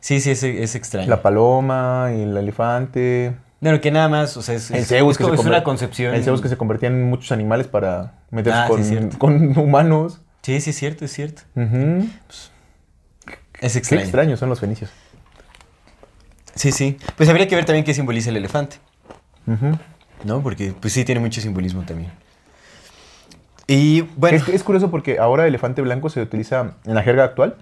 Sí, 0.00 0.18
sí, 0.22 0.30
es, 0.30 0.42
es 0.42 0.74
extraño. 0.76 1.10
La 1.10 1.20
paloma 1.20 2.10
y 2.16 2.22
el 2.22 2.34
elefante. 2.34 3.34
Bueno, 3.64 3.80
que 3.80 3.90
nada 3.90 4.10
más, 4.10 4.36
o 4.36 4.42
sea, 4.42 4.54
es, 4.56 4.70
El 4.70 4.80
es- 4.80 4.88
Zeus 4.88 5.12
es 5.12 5.16
que 5.16 5.24
como- 5.24 5.36
se 5.36 5.40
es 5.40 5.46
una 5.46 5.64
concepción. 5.64 6.14
El 6.14 6.22
Zeus 6.22 6.42
que 6.42 6.50
se 6.50 6.56
convertía 6.58 6.90
en 6.90 7.08
muchos 7.08 7.32
animales 7.32 7.66
para 7.66 8.12
meterse 8.30 8.58
Ah, 8.58 8.68
con, 9.18 9.56
humanos. 9.58 10.20
Sí, 10.42 10.60
sí, 10.60 10.68
es 10.68 10.76
cierto, 10.76 11.06
es 11.06 11.12
cierto. 11.14 11.42
Ujú. 11.56 12.06
Es 13.60 13.72
Qué 13.72 13.78
extraño. 13.78 14.02
extraños 14.02 14.38
son 14.38 14.50
los 14.50 14.60
fenicios. 14.60 14.90
Sí, 16.54 16.72
sí. 16.72 16.98
Pues 17.16 17.30
habría 17.30 17.48
que 17.48 17.54
ver 17.56 17.64
también 17.64 17.86
qué 17.86 17.94
simboliza 17.94 18.28
el 18.28 18.36
elefante. 18.36 18.76
¿no? 20.24 20.42
Porque 20.42 20.74
pues 20.78 20.92
sí 20.92 21.04
tiene 21.06 21.22
mucho 21.22 21.40
simbolismo 21.40 21.84
también. 21.84 22.12
Y 23.66 24.02
bueno, 24.16 24.36
Es, 24.36 24.46
es 24.48 24.62
curioso 24.62 24.90
porque 24.90 25.18
ahora 25.18 25.46
elefante 25.46 25.80
blanco 25.80 26.10
se 26.10 26.20
utiliza 26.20 26.74
en 26.84 26.94
la 26.94 27.02
jerga 27.02 27.24
actual. 27.24 27.56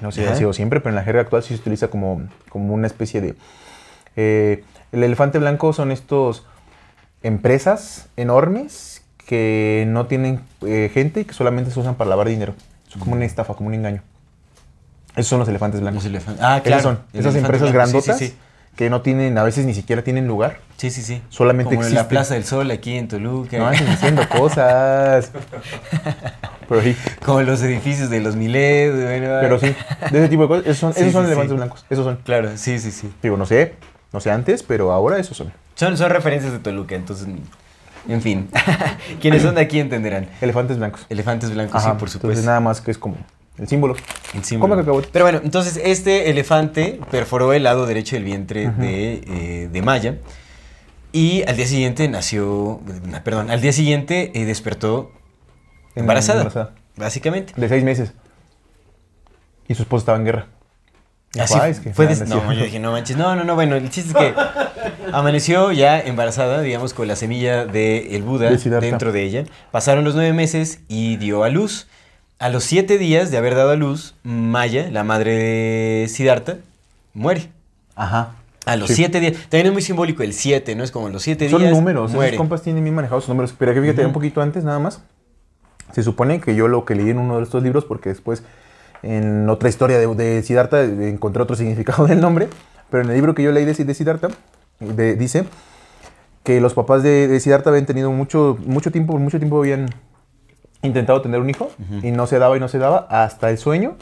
No 0.00 0.12
sé 0.12 0.22
si 0.24 0.28
ha 0.28 0.34
sido 0.34 0.54
siempre, 0.54 0.80
pero 0.80 0.90
en 0.90 0.96
la 0.96 1.02
jerga 1.04 1.20
actual 1.20 1.42
sí 1.42 1.54
se 1.54 1.60
utiliza 1.60 1.88
como, 1.88 2.22
como 2.48 2.72
una 2.72 2.86
especie 2.86 3.20
de... 3.20 3.34
eh, 4.16 4.64
el 4.92 5.02
elefante 5.04 5.38
blanco 5.38 5.72
son 5.72 5.90
estos 5.92 6.44
empresas 7.22 8.08
enormes 8.16 9.02
que 9.26 9.84
no 9.88 10.06
tienen 10.06 10.40
eh, 10.66 10.90
gente 10.92 11.20
y 11.20 11.24
que 11.24 11.34
solamente 11.34 11.70
se 11.70 11.78
usan 11.80 11.94
para 11.94 12.10
lavar 12.10 12.28
dinero. 12.28 12.54
Es 12.88 12.96
como 12.96 13.12
una 13.14 13.24
estafa, 13.24 13.54
como 13.54 13.68
un 13.68 13.74
engaño. 13.74 14.02
Esos 15.12 15.26
son 15.28 15.38
los 15.40 15.48
elefantes 15.48 15.80
blancos. 15.80 16.02
los 16.04 16.10
elefantes. 16.10 16.42
Ah, 16.44 16.54
Esas 16.56 16.62
claro. 16.66 16.82
son 16.82 16.98
el 17.12 17.20
esas 17.20 17.34
empresas 17.36 17.72
blanco, 17.72 17.90
grandotas 17.92 18.18
Sí, 18.18 18.28
sí, 18.28 18.34
que 18.76 18.88
no 18.90 19.02
tienen, 19.02 19.36
a 19.38 19.42
veces 19.42 19.66
ni 19.66 19.74
siquiera 19.74 20.02
tienen 20.02 20.26
lugar. 20.26 20.58
sí. 20.76 20.90
sí, 20.90 21.02
sí. 21.02 21.22
Solamente 21.28 21.74
Como 21.74 21.86
en 21.86 21.94
la. 21.94 22.08
Plaza 22.08 22.34
del 22.34 22.44
Sol 22.44 22.70
aquí 22.70 22.96
en 22.96 23.08
Toluca. 23.08 23.58
No 23.58 23.66
andes 23.66 23.88
diciendo 23.88 24.22
cosas. 24.28 25.30
Pero 26.68 26.82
sí, 26.82 26.96
Como 27.24 27.42
los 27.42 27.60
edificios 27.62 28.10
de 28.10 28.20
los 28.20 28.36
Milet. 28.36 28.92
bueno, 28.92 29.38
pero 29.40 29.58
sí. 29.58 29.74
De 30.12 30.18
ese 30.20 30.28
tipo 30.28 30.42
de 30.42 30.48
cosas. 30.48 30.66
Esos 30.66 30.78
son, 30.78 30.90
esos 30.96 31.12
son 31.12 31.26
elefantes 31.26 31.56
blancos. 31.56 31.84
Esos 31.90 32.04
son. 32.04 32.16
Claro, 32.24 32.56
sí, 32.56 32.78
sí, 32.78 32.92
sí. 32.92 33.12
Digo, 33.22 33.36
no 33.36 33.44
sé. 33.44 33.74
No 34.12 34.20
sé 34.20 34.30
antes, 34.30 34.62
pero 34.62 34.92
ahora 34.92 35.18
esos 35.18 35.36
son. 35.36 35.52
Son, 35.74 35.96
son 35.96 36.10
referencias 36.10 36.52
de 36.52 36.58
Toluca, 36.58 36.94
entonces, 36.94 37.28
en 38.08 38.22
fin. 38.22 38.48
Quienes 39.20 39.42
son 39.42 39.54
de 39.54 39.60
aquí 39.60 39.78
entenderán. 39.78 40.28
Elefantes 40.40 40.78
blancos. 40.78 41.06
Elefantes 41.08 41.52
blancos, 41.52 41.76
Ajá, 41.76 41.92
sí, 41.92 41.98
por 41.98 42.08
supuesto. 42.10 42.28
Entonces 42.28 42.44
nada 42.44 42.60
más 42.60 42.80
que 42.80 42.90
es 42.90 42.98
como 42.98 43.16
el 43.58 43.68
símbolo. 43.68 43.94
El 44.34 44.44
símbolo. 44.44 44.76
Cacahuate. 44.76 45.08
Pero 45.12 45.24
bueno, 45.24 45.40
entonces 45.44 45.80
este 45.82 46.30
elefante 46.30 47.00
perforó 47.10 47.52
el 47.52 47.62
lado 47.62 47.86
derecho 47.86 48.16
del 48.16 48.24
vientre 48.24 48.70
de, 48.70 49.22
eh, 49.26 49.68
de 49.70 49.82
Maya 49.82 50.16
y 51.12 51.42
al 51.46 51.56
día 51.56 51.66
siguiente 51.66 52.08
nació, 52.08 52.80
perdón, 53.24 53.50
al 53.50 53.60
día 53.60 53.72
siguiente 53.72 54.30
eh, 54.34 54.44
despertó 54.44 55.12
embarazada, 55.94 56.40
embarazada. 56.40 56.74
básicamente. 56.96 57.52
De 57.56 57.68
seis 57.68 57.84
meses. 57.84 58.12
Y 59.68 59.74
su 59.74 59.82
esposa 59.82 60.02
estaba 60.02 60.18
en 60.18 60.24
guerra. 60.24 60.46
Así 61.38 61.54
"Ah, 61.60 61.68
es 61.68 61.78
que 61.80 61.94
fue 61.94 62.06
des- 62.08 62.18
no 62.20 62.24
es 62.24 62.30
no, 62.30 62.36
cierto". 62.40 62.52
yo 62.54 62.64
dije, 62.64 62.78
no 62.80 62.90
manches, 62.92 63.16
no, 63.16 63.36
no, 63.36 63.44
no, 63.44 63.54
bueno, 63.54 63.76
el 63.76 63.88
chiste 63.90 64.10
es 64.10 64.16
que 64.16 64.34
amaneció 65.12 65.70
ya 65.72 66.00
embarazada, 66.00 66.60
digamos, 66.60 66.92
con 66.94 67.06
la 67.08 67.16
semilla 67.16 67.66
del 67.66 68.22
Buda 68.22 68.50
De 68.50 68.58
Siddhartha. 68.58 68.86
dentro 68.86 69.12
de 69.12 69.22
ella. 69.22 69.44
Pasaron 69.70 70.04
los 70.04 70.14
nueve 70.14 70.32
meses 70.32 70.80
y 70.88 71.16
dio 71.16 71.44
a 71.44 71.48
luz. 71.48 71.86
A 72.38 72.48
los 72.48 72.64
siete 72.64 72.96
días 72.98 73.30
de 73.30 73.36
haber 73.36 73.54
dado 73.54 73.70
a 73.70 73.76
luz, 73.76 74.14
Maya, 74.22 74.88
la 74.90 75.04
madre 75.04 75.34
de 75.34 76.08
Siddhartha, 76.08 76.56
muere. 77.14 77.50
Ajá. 77.94 78.30
A 78.66 78.76
los 78.76 78.88
Sí. 78.88 78.94
siete 78.96 79.20
días. 79.20 79.34
También 79.48 79.66
es 79.68 79.72
muy 79.72 79.82
simbólico 79.82 80.22
el 80.22 80.32
siete, 80.32 80.74
¿no? 80.74 80.82
Es 80.82 80.90
como 80.90 81.08
los 81.10 81.22
siete 81.22 81.48
Son 81.50 81.60
días. 81.60 81.72
números. 81.72 82.12
Muere. 82.12 82.28
Esos 82.30 82.38
compas 82.38 82.62
tienen 82.62 82.82
bien 82.82 82.94
manejados 82.94 83.24
sus 83.24 83.28
números. 83.30 83.54
Pero 83.58 83.74
que 83.74 83.80
fíjate, 83.82 84.04
un 84.06 84.12
poquito 84.12 84.40
antes 84.42 84.64
nada 84.64 84.78
más. 84.78 85.00
Se 85.92 86.02
supone 86.02 86.40
que 86.40 86.54
yo 86.54 86.66
lo 86.68 86.84
que 86.84 86.94
leí 86.94 87.10
en 87.10 87.18
uno 87.18 87.38
de 87.38 87.42
estos 87.44 87.62
libros, 87.62 87.84
porque 87.84 88.08
después 88.10 88.42
en 89.02 89.48
otra 89.48 89.68
historia 89.68 89.98
de, 89.98 90.06
de 90.14 90.42
Siddhartha 90.42 90.82
encontré 90.82 91.42
otro 91.42 91.56
significado 91.56 92.06
del 92.06 92.20
nombre, 92.20 92.48
pero 92.90 93.02
en 93.02 93.10
el 93.10 93.16
libro 93.16 93.34
que 93.34 93.42
yo 93.42 93.52
leí 93.52 93.64
de, 93.64 93.72
de 93.74 93.94
Siddhartha 93.94 94.28
de- 94.80 95.14
dice 95.16 95.44
que 96.42 96.60
los 96.60 96.74
papás 96.74 97.02
de, 97.02 97.28
de 97.28 97.38
Siddhartha 97.40 97.70
habían 97.70 97.86
tenido 97.86 98.10
mucho, 98.12 98.56
mucho 98.66 98.90
tiempo, 98.90 99.12
por 99.12 99.20
mucho 99.20 99.38
tiempo 99.38 99.58
habían 99.58 99.90
intentado 100.82 101.20
tener 101.20 101.40
un 101.40 101.50
hijo 101.50 101.70
y 102.02 102.10
no 102.10 102.26
se 102.26 102.38
daba 102.38 102.56
y 102.56 102.60
no 102.60 102.68
se 102.68 102.78
daba 102.78 103.06
hasta 103.10 103.50
el 103.50 103.58
sueño. 103.58 103.96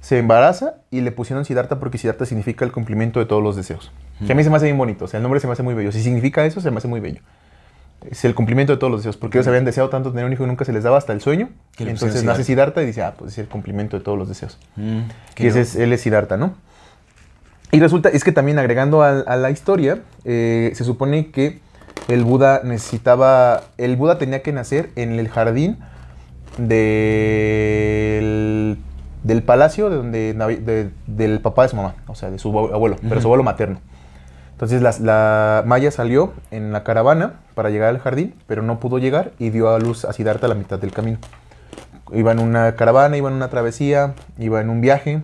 Se 0.00 0.18
embaraza 0.18 0.74
y 0.90 1.00
le 1.00 1.12
pusieron 1.12 1.44
Siddhartha 1.44 1.78
porque 1.78 1.96
Siddhartha 1.96 2.26
significa 2.26 2.64
el 2.64 2.72
cumplimiento 2.72 3.20
de 3.20 3.26
todos 3.26 3.42
los 3.42 3.56
deseos. 3.56 3.90
Que 4.26 4.32
a 4.32 4.34
mí 4.36 4.44
se 4.44 4.50
me 4.50 4.56
hace 4.56 4.66
bien 4.66 4.76
bonito, 4.76 5.06
o 5.06 5.08
sea, 5.08 5.18
el 5.18 5.22
nombre 5.22 5.40
se 5.40 5.46
me 5.46 5.54
hace 5.54 5.62
muy 5.62 5.74
bello. 5.74 5.92
Si 5.92 6.02
significa 6.02 6.44
eso, 6.44 6.60
se 6.60 6.70
me 6.70 6.78
hace 6.78 6.88
muy 6.88 7.00
bello. 7.00 7.20
Es 8.10 8.24
el 8.24 8.34
cumplimiento 8.34 8.72
de 8.72 8.78
todos 8.78 8.90
los 8.90 9.00
deseos, 9.00 9.16
porque 9.16 9.38
ellos 9.38 9.46
habían 9.48 9.64
deseado 9.64 9.88
tanto 9.88 10.10
tener 10.10 10.24
un 10.26 10.32
hijo 10.32 10.44
y 10.44 10.46
nunca 10.46 10.64
se 10.64 10.72
les 10.72 10.82
daba 10.84 10.98
hasta 10.98 11.12
el 11.12 11.20
sueño. 11.20 11.48
Entonces 11.92 12.22
nace 12.26 12.44
Siddhartha 12.44 12.82
y 12.82 12.86
dice, 12.86 13.02
ah, 13.02 13.14
pues 13.18 13.32
es 13.32 13.38
el 13.38 13.46
cumplimiento 13.48 13.96
de 13.98 14.04
todos 14.04 14.18
los 14.18 14.28
deseos. 14.28 14.58
Mm, 14.76 14.98
Y 15.38 15.46
ese 15.46 15.60
es, 15.62 15.76
él 15.76 15.92
es 15.92 16.00
Siddhartha, 16.02 16.36
¿no? 16.36 16.54
Y 17.72 17.80
resulta, 17.80 18.08
es 18.10 18.22
que 18.22 18.30
también 18.32 18.58
agregando 18.58 19.02
a, 19.02 19.36
la 19.36 19.50
historia, 19.50 20.00
eh, 20.24 20.70
se 20.74 20.84
supone 20.84 21.30
que 21.30 21.60
el 22.08 22.22
Buda 22.24 22.60
necesitaba, 22.62 23.62
el 23.78 23.96
Buda 23.96 24.18
tenía 24.18 24.42
que 24.42 24.52
nacer 24.52 24.90
en 24.96 25.18
el 25.18 25.28
jardín 25.28 25.78
del, 27.44 28.78
del 29.22 29.42
palacio 29.42 29.90
de 29.90 29.96
donde, 29.96 30.34
de- 30.34 30.90
del 31.06 31.40
papá 31.40 31.62
de 31.62 31.68
su 31.70 31.76
mamá, 31.76 31.94
o 32.06 32.14
sea, 32.14 32.30
de 32.30 32.38
su 32.38 32.50
abu- 32.50 32.72
abuelo, 32.72 32.96
pero 33.08 33.20
su 33.20 33.26
abuelo 33.26 33.42
materno. 33.42 33.80
Entonces 34.54 34.80
la 35.00 35.62
Maya 35.66 35.90
salió 35.90 36.32
en 36.52 36.72
la 36.72 36.84
caravana 36.84 37.34
para 37.54 37.70
llegar 37.70 37.88
al 37.88 37.98
jardín, 37.98 38.34
pero 38.46 38.62
no 38.62 38.78
pudo 38.78 38.98
llegar 38.98 39.32
y 39.38 39.50
dio 39.50 39.68
a 39.74 39.78
luz 39.80 40.04
a 40.04 40.12
Siddhartha 40.12 40.46
a 40.46 40.48
la 40.48 40.54
mitad 40.54 40.78
del 40.78 40.92
camino. 40.92 41.18
Iba 42.12 42.32
en 42.32 42.38
una 42.38 42.76
caravana, 42.76 43.16
iba 43.16 43.28
en 43.28 43.34
una 43.34 43.48
travesía, 43.48 44.14
iba 44.38 44.60
en 44.60 44.70
un 44.70 44.80
viaje 44.80 45.22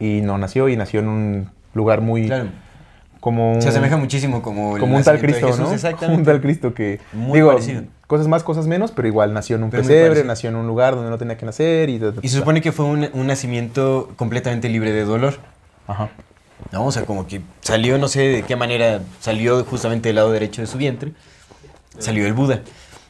y 0.00 0.20
no 0.22 0.38
nació 0.38 0.68
y 0.68 0.76
nació 0.76 1.00
en 1.00 1.08
un 1.08 1.50
lugar 1.74 2.00
muy 2.00 2.26
Claro. 2.26 2.46
como 3.20 3.60
Se 3.60 3.68
asemeja 3.68 3.96
muchísimo 3.98 4.40
como 4.42 4.76
el 4.76 4.80
como 4.80 4.96
un 4.96 5.02
tal 5.04 5.18
Cristo, 5.18 5.46
Jesús, 5.48 5.60
¿no? 5.60 5.72
Exactamente. 5.72 6.18
Un 6.18 6.24
tal 6.24 6.40
Cristo 6.40 6.72
que 6.72 7.00
Muy 7.12 7.38
digo, 7.38 7.50
parecido. 7.50 7.82
cosas 8.06 8.28
más, 8.28 8.42
cosas 8.42 8.66
menos, 8.66 8.92
pero 8.92 9.08
igual 9.08 9.34
nació 9.34 9.56
en 9.56 9.64
un 9.64 9.70
Pero 9.70 9.82
pesebre, 9.82 10.24
nació 10.24 10.48
en 10.48 10.56
un 10.56 10.66
lugar 10.66 10.94
donde 10.94 11.10
no 11.10 11.18
tenía 11.18 11.36
que 11.36 11.44
nacer 11.46 11.90
y 11.90 11.98
ta, 11.98 12.12
ta, 12.12 12.20
Y 12.22 12.28
se 12.28 12.38
supone 12.38 12.62
que 12.62 12.72
fue 12.72 12.86
un, 12.86 13.08
un 13.12 13.26
nacimiento 13.26 14.10
completamente 14.16 14.68
libre 14.70 14.92
de 14.92 15.04
dolor. 15.04 15.34
Ajá. 15.86 16.08
¿No? 16.70 16.86
O 16.86 16.92
sea, 16.92 17.04
como 17.04 17.26
que 17.26 17.40
salió, 17.60 17.98
no 17.98 18.08
sé 18.08 18.20
de 18.20 18.42
qué 18.44 18.56
manera, 18.56 19.00
salió 19.20 19.64
justamente 19.64 20.08
del 20.10 20.16
lado 20.16 20.30
derecho 20.32 20.60
de 20.60 20.66
su 20.66 20.78
vientre, 20.78 21.12
salió 21.98 22.26
el 22.26 22.32
Buda. 22.32 22.62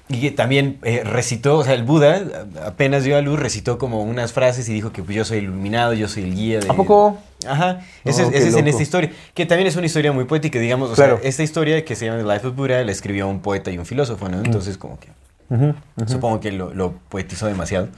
Y 0.08 0.30
también 0.32 0.78
eh, 0.82 1.02
recitó, 1.04 1.58
o 1.58 1.64
sea, 1.64 1.72
el 1.74 1.84
Buda 1.84 2.44
apenas 2.66 3.04
dio 3.04 3.16
a 3.16 3.22
luz, 3.22 3.38
recitó 3.38 3.78
como 3.78 4.02
unas 4.02 4.32
frases 4.32 4.68
y 4.68 4.74
dijo 4.74 4.92
que 4.92 5.02
pues, 5.02 5.16
yo 5.16 5.24
soy 5.24 5.38
iluminado, 5.38 5.94
yo 5.94 6.06
soy 6.08 6.24
el 6.24 6.34
guía 6.34 6.60
de... 6.60 6.70
¿A 6.70 6.74
poco? 6.74 7.18
Ajá, 7.46 7.80
ese, 8.04 8.22
No, 8.22 8.28
es, 8.28 8.32
qué 8.32 8.38
ese 8.38 8.48
es 8.48 8.54
en 8.56 8.68
esta 8.68 8.82
historia, 8.82 9.10
que 9.32 9.46
también 9.46 9.68
es 9.68 9.76
una 9.76 9.86
historia 9.86 10.12
muy 10.12 10.24
poética, 10.24 10.58
digamos, 10.58 10.90
o 10.90 10.94
Claro. 10.94 11.18
sea, 11.20 11.28
esta 11.28 11.42
historia 11.42 11.84
que 11.84 11.96
se 11.96 12.06
llama 12.06 12.18
The 12.18 12.24
Life 12.34 12.46
of 12.48 12.54
Buddha 12.56 12.84
la 12.84 12.92
escribió 12.92 13.26
un 13.26 13.40
poeta 13.40 13.70
y 13.70 13.78
un 13.78 13.86
filósofo, 13.86 14.28
¿no? 14.28 14.38
Entonces 14.38 14.76
como 14.76 14.98
que 15.00 15.08
Ujú, 15.48 15.74
ujú. 15.96 16.08
supongo 16.08 16.40
que 16.40 16.52
lo, 16.52 16.74
lo 16.74 16.92
poetizó 17.08 17.46
demasiado, 17.46 17.88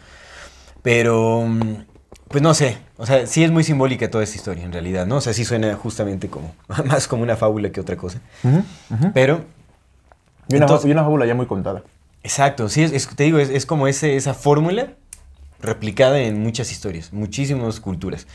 pero 0.83 1.43
mm, 1.47 1.75
pues 2.29 2.43
no 2.43 2.55
sé, 2.55 2.79
o 3.05 3.07
sea, 3.07 3.27
sí 3.27 3.45
es 3.45 3.51
muy 3.51 3.62
simbólica 3.64 4.11
toda 4.11 4.25
esta 4.25 4.37
historia 4.37 4.64
en 4.64 4.73
realidad, 4.73 5.07
¿no? 5.07 5.17
O 5.17 5.21
sea, 5.21 5.35
sí 5.35 5.45
suena 5.45 5.75
justamente 5.77 6.29
como, 6.29 6.55
más 6.87 7.07
como 7.07 7.23
una 7.23 7.37
fábula 7.37 7.69
que 7.71 7.79
otra 7.81 7.97
cosa, 7.97 8.19
Ujú, 8.43 8.62
ujú. 8.90 9.11
pero... 9.12 9.45
Y 10.49 10.57
una, 10.57 10.64
entonces- 10.64 10.88
y 10.88 10.93
una 10.93 11.03
fábula 11.03 11.27
ya 11.27 11.35
muy 11.35 11.45
contada. 11.45 11.83
Exacto, 12.23 12.71
sí, 12.71 12.83
es, 12.83 12.93
es- 12.93 13.07
te 13.14 13.25
digo, 13.25 13.38
es, 13.38 13.51
es 13.51 13.67
como 13.67 13.88
ese, 13.88 14.17
esa 14.17 14.33
fórmula 14.33 14.88
replicada 15.61 16.19
en 16.21 16.43
muchas 16.43 16.73
historias, 16.73 17.12
muchísimas 17.12 17.79
culturas. 17.79 18.27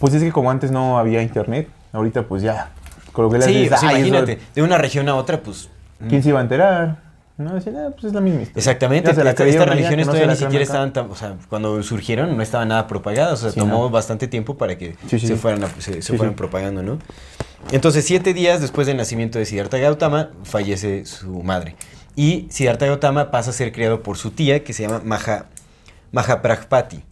Pues 0.00 0.14
es 0.14 0.22
que 0.22 0.32
como 0.32 0.50
antes 0.50 0.70
no 0.70 0.98
había 0.98 1.20
internet, 1.22 1.68
ahorita 1.92 2.22
pues 2.26 2.42
ya. 2.42 2.70
Con 3.12 3.26
lo 3.26 3.30
que 3.30 3.42
Sí, 3.42 3.50
"Ay, 3.50 3.64
eso- 3.66 3.84
imagínate, 3.90 4.38
de 4.54 4.62
una 4.62 4.78
región 4.78 5.06
a 5.10 5.16
otra, 5.16 5.42
pues... 5.42 5.68
¿Quién 6.08 6.22
se 6.22 6.30
iba 6.30 6.38
a 6.40 6.42
enterar? 6.42 7.03
No, 7.36 7.52
decían, 7.54 7.76
ah, 7.78 7.88
pues 7.90 8.04
es 8.04 8.12
la 8.12 8.20
misma 8.20 8.42
historia. 8.42 8.60
Exactamente, 8.60 9.10
estas 9.10 9.24
religiones 9.68 10.06
no 10.06 10.12
todavía 10.12 10.30
ni 10.32 10.36
siquiera 10.38 10.54
acá. 10.56 10.62
estaban 10.62 10.92
tan, 10.92 11.10
o 11.10 11.16
sea, 11.16 11.34
cuando 11.48 11.82
surgieron 11.82 12.36
no 12.36 12.42
estaban 12.44 12.68
nada 12.68 12.86
propagadas, 12.86 13.32
o 13.32 13.36
sea, 13.42 13.50
Sí, 13.50 13.58
tomó 13.58 13.78
no. 13.84 13.90
bastante 13.90 14.28
tiempo 14.28 14.56
para 14.56 14.78
que 14.78 14.94
Sí, 15.08 15.18
sí, 15.18 15.26
se 15.26 15.34
fueran, 15.36 15.68
se, 15.80 16.00
se 16.00 16.12
propagando, 16.30 16.82
¿no? 16.84 16.98
Entonces, 17.72 18.04
siete 18.04 18.34
días 18.34 18.60
después 18.60 18.86
del 18.86 18.96
nacimiento 18.98 19.38
de 19.40 19.46
Siddhartha 19.46 19.78
Gautama, 19.78 20.30
fallece 20.44 21.06
su 21.06 21.42
madre. 21.42 21.74
Y 22.14 22.46
Siddhartha 22.50 22.86
Gautama 22.86 23.32
pasa 23.32 23.50
a 23.50 23.52
ser 23.52 23.72
criado 23.72 24.02
por 24.04 24.16
su 24.16 24.30
tía, 24.30 24.62
que 24.62 24.72
se 24.72 24.84
llama 24.86 25.00
Maha, 25.04 25.46
Mahaprajpati. 26.12 27.02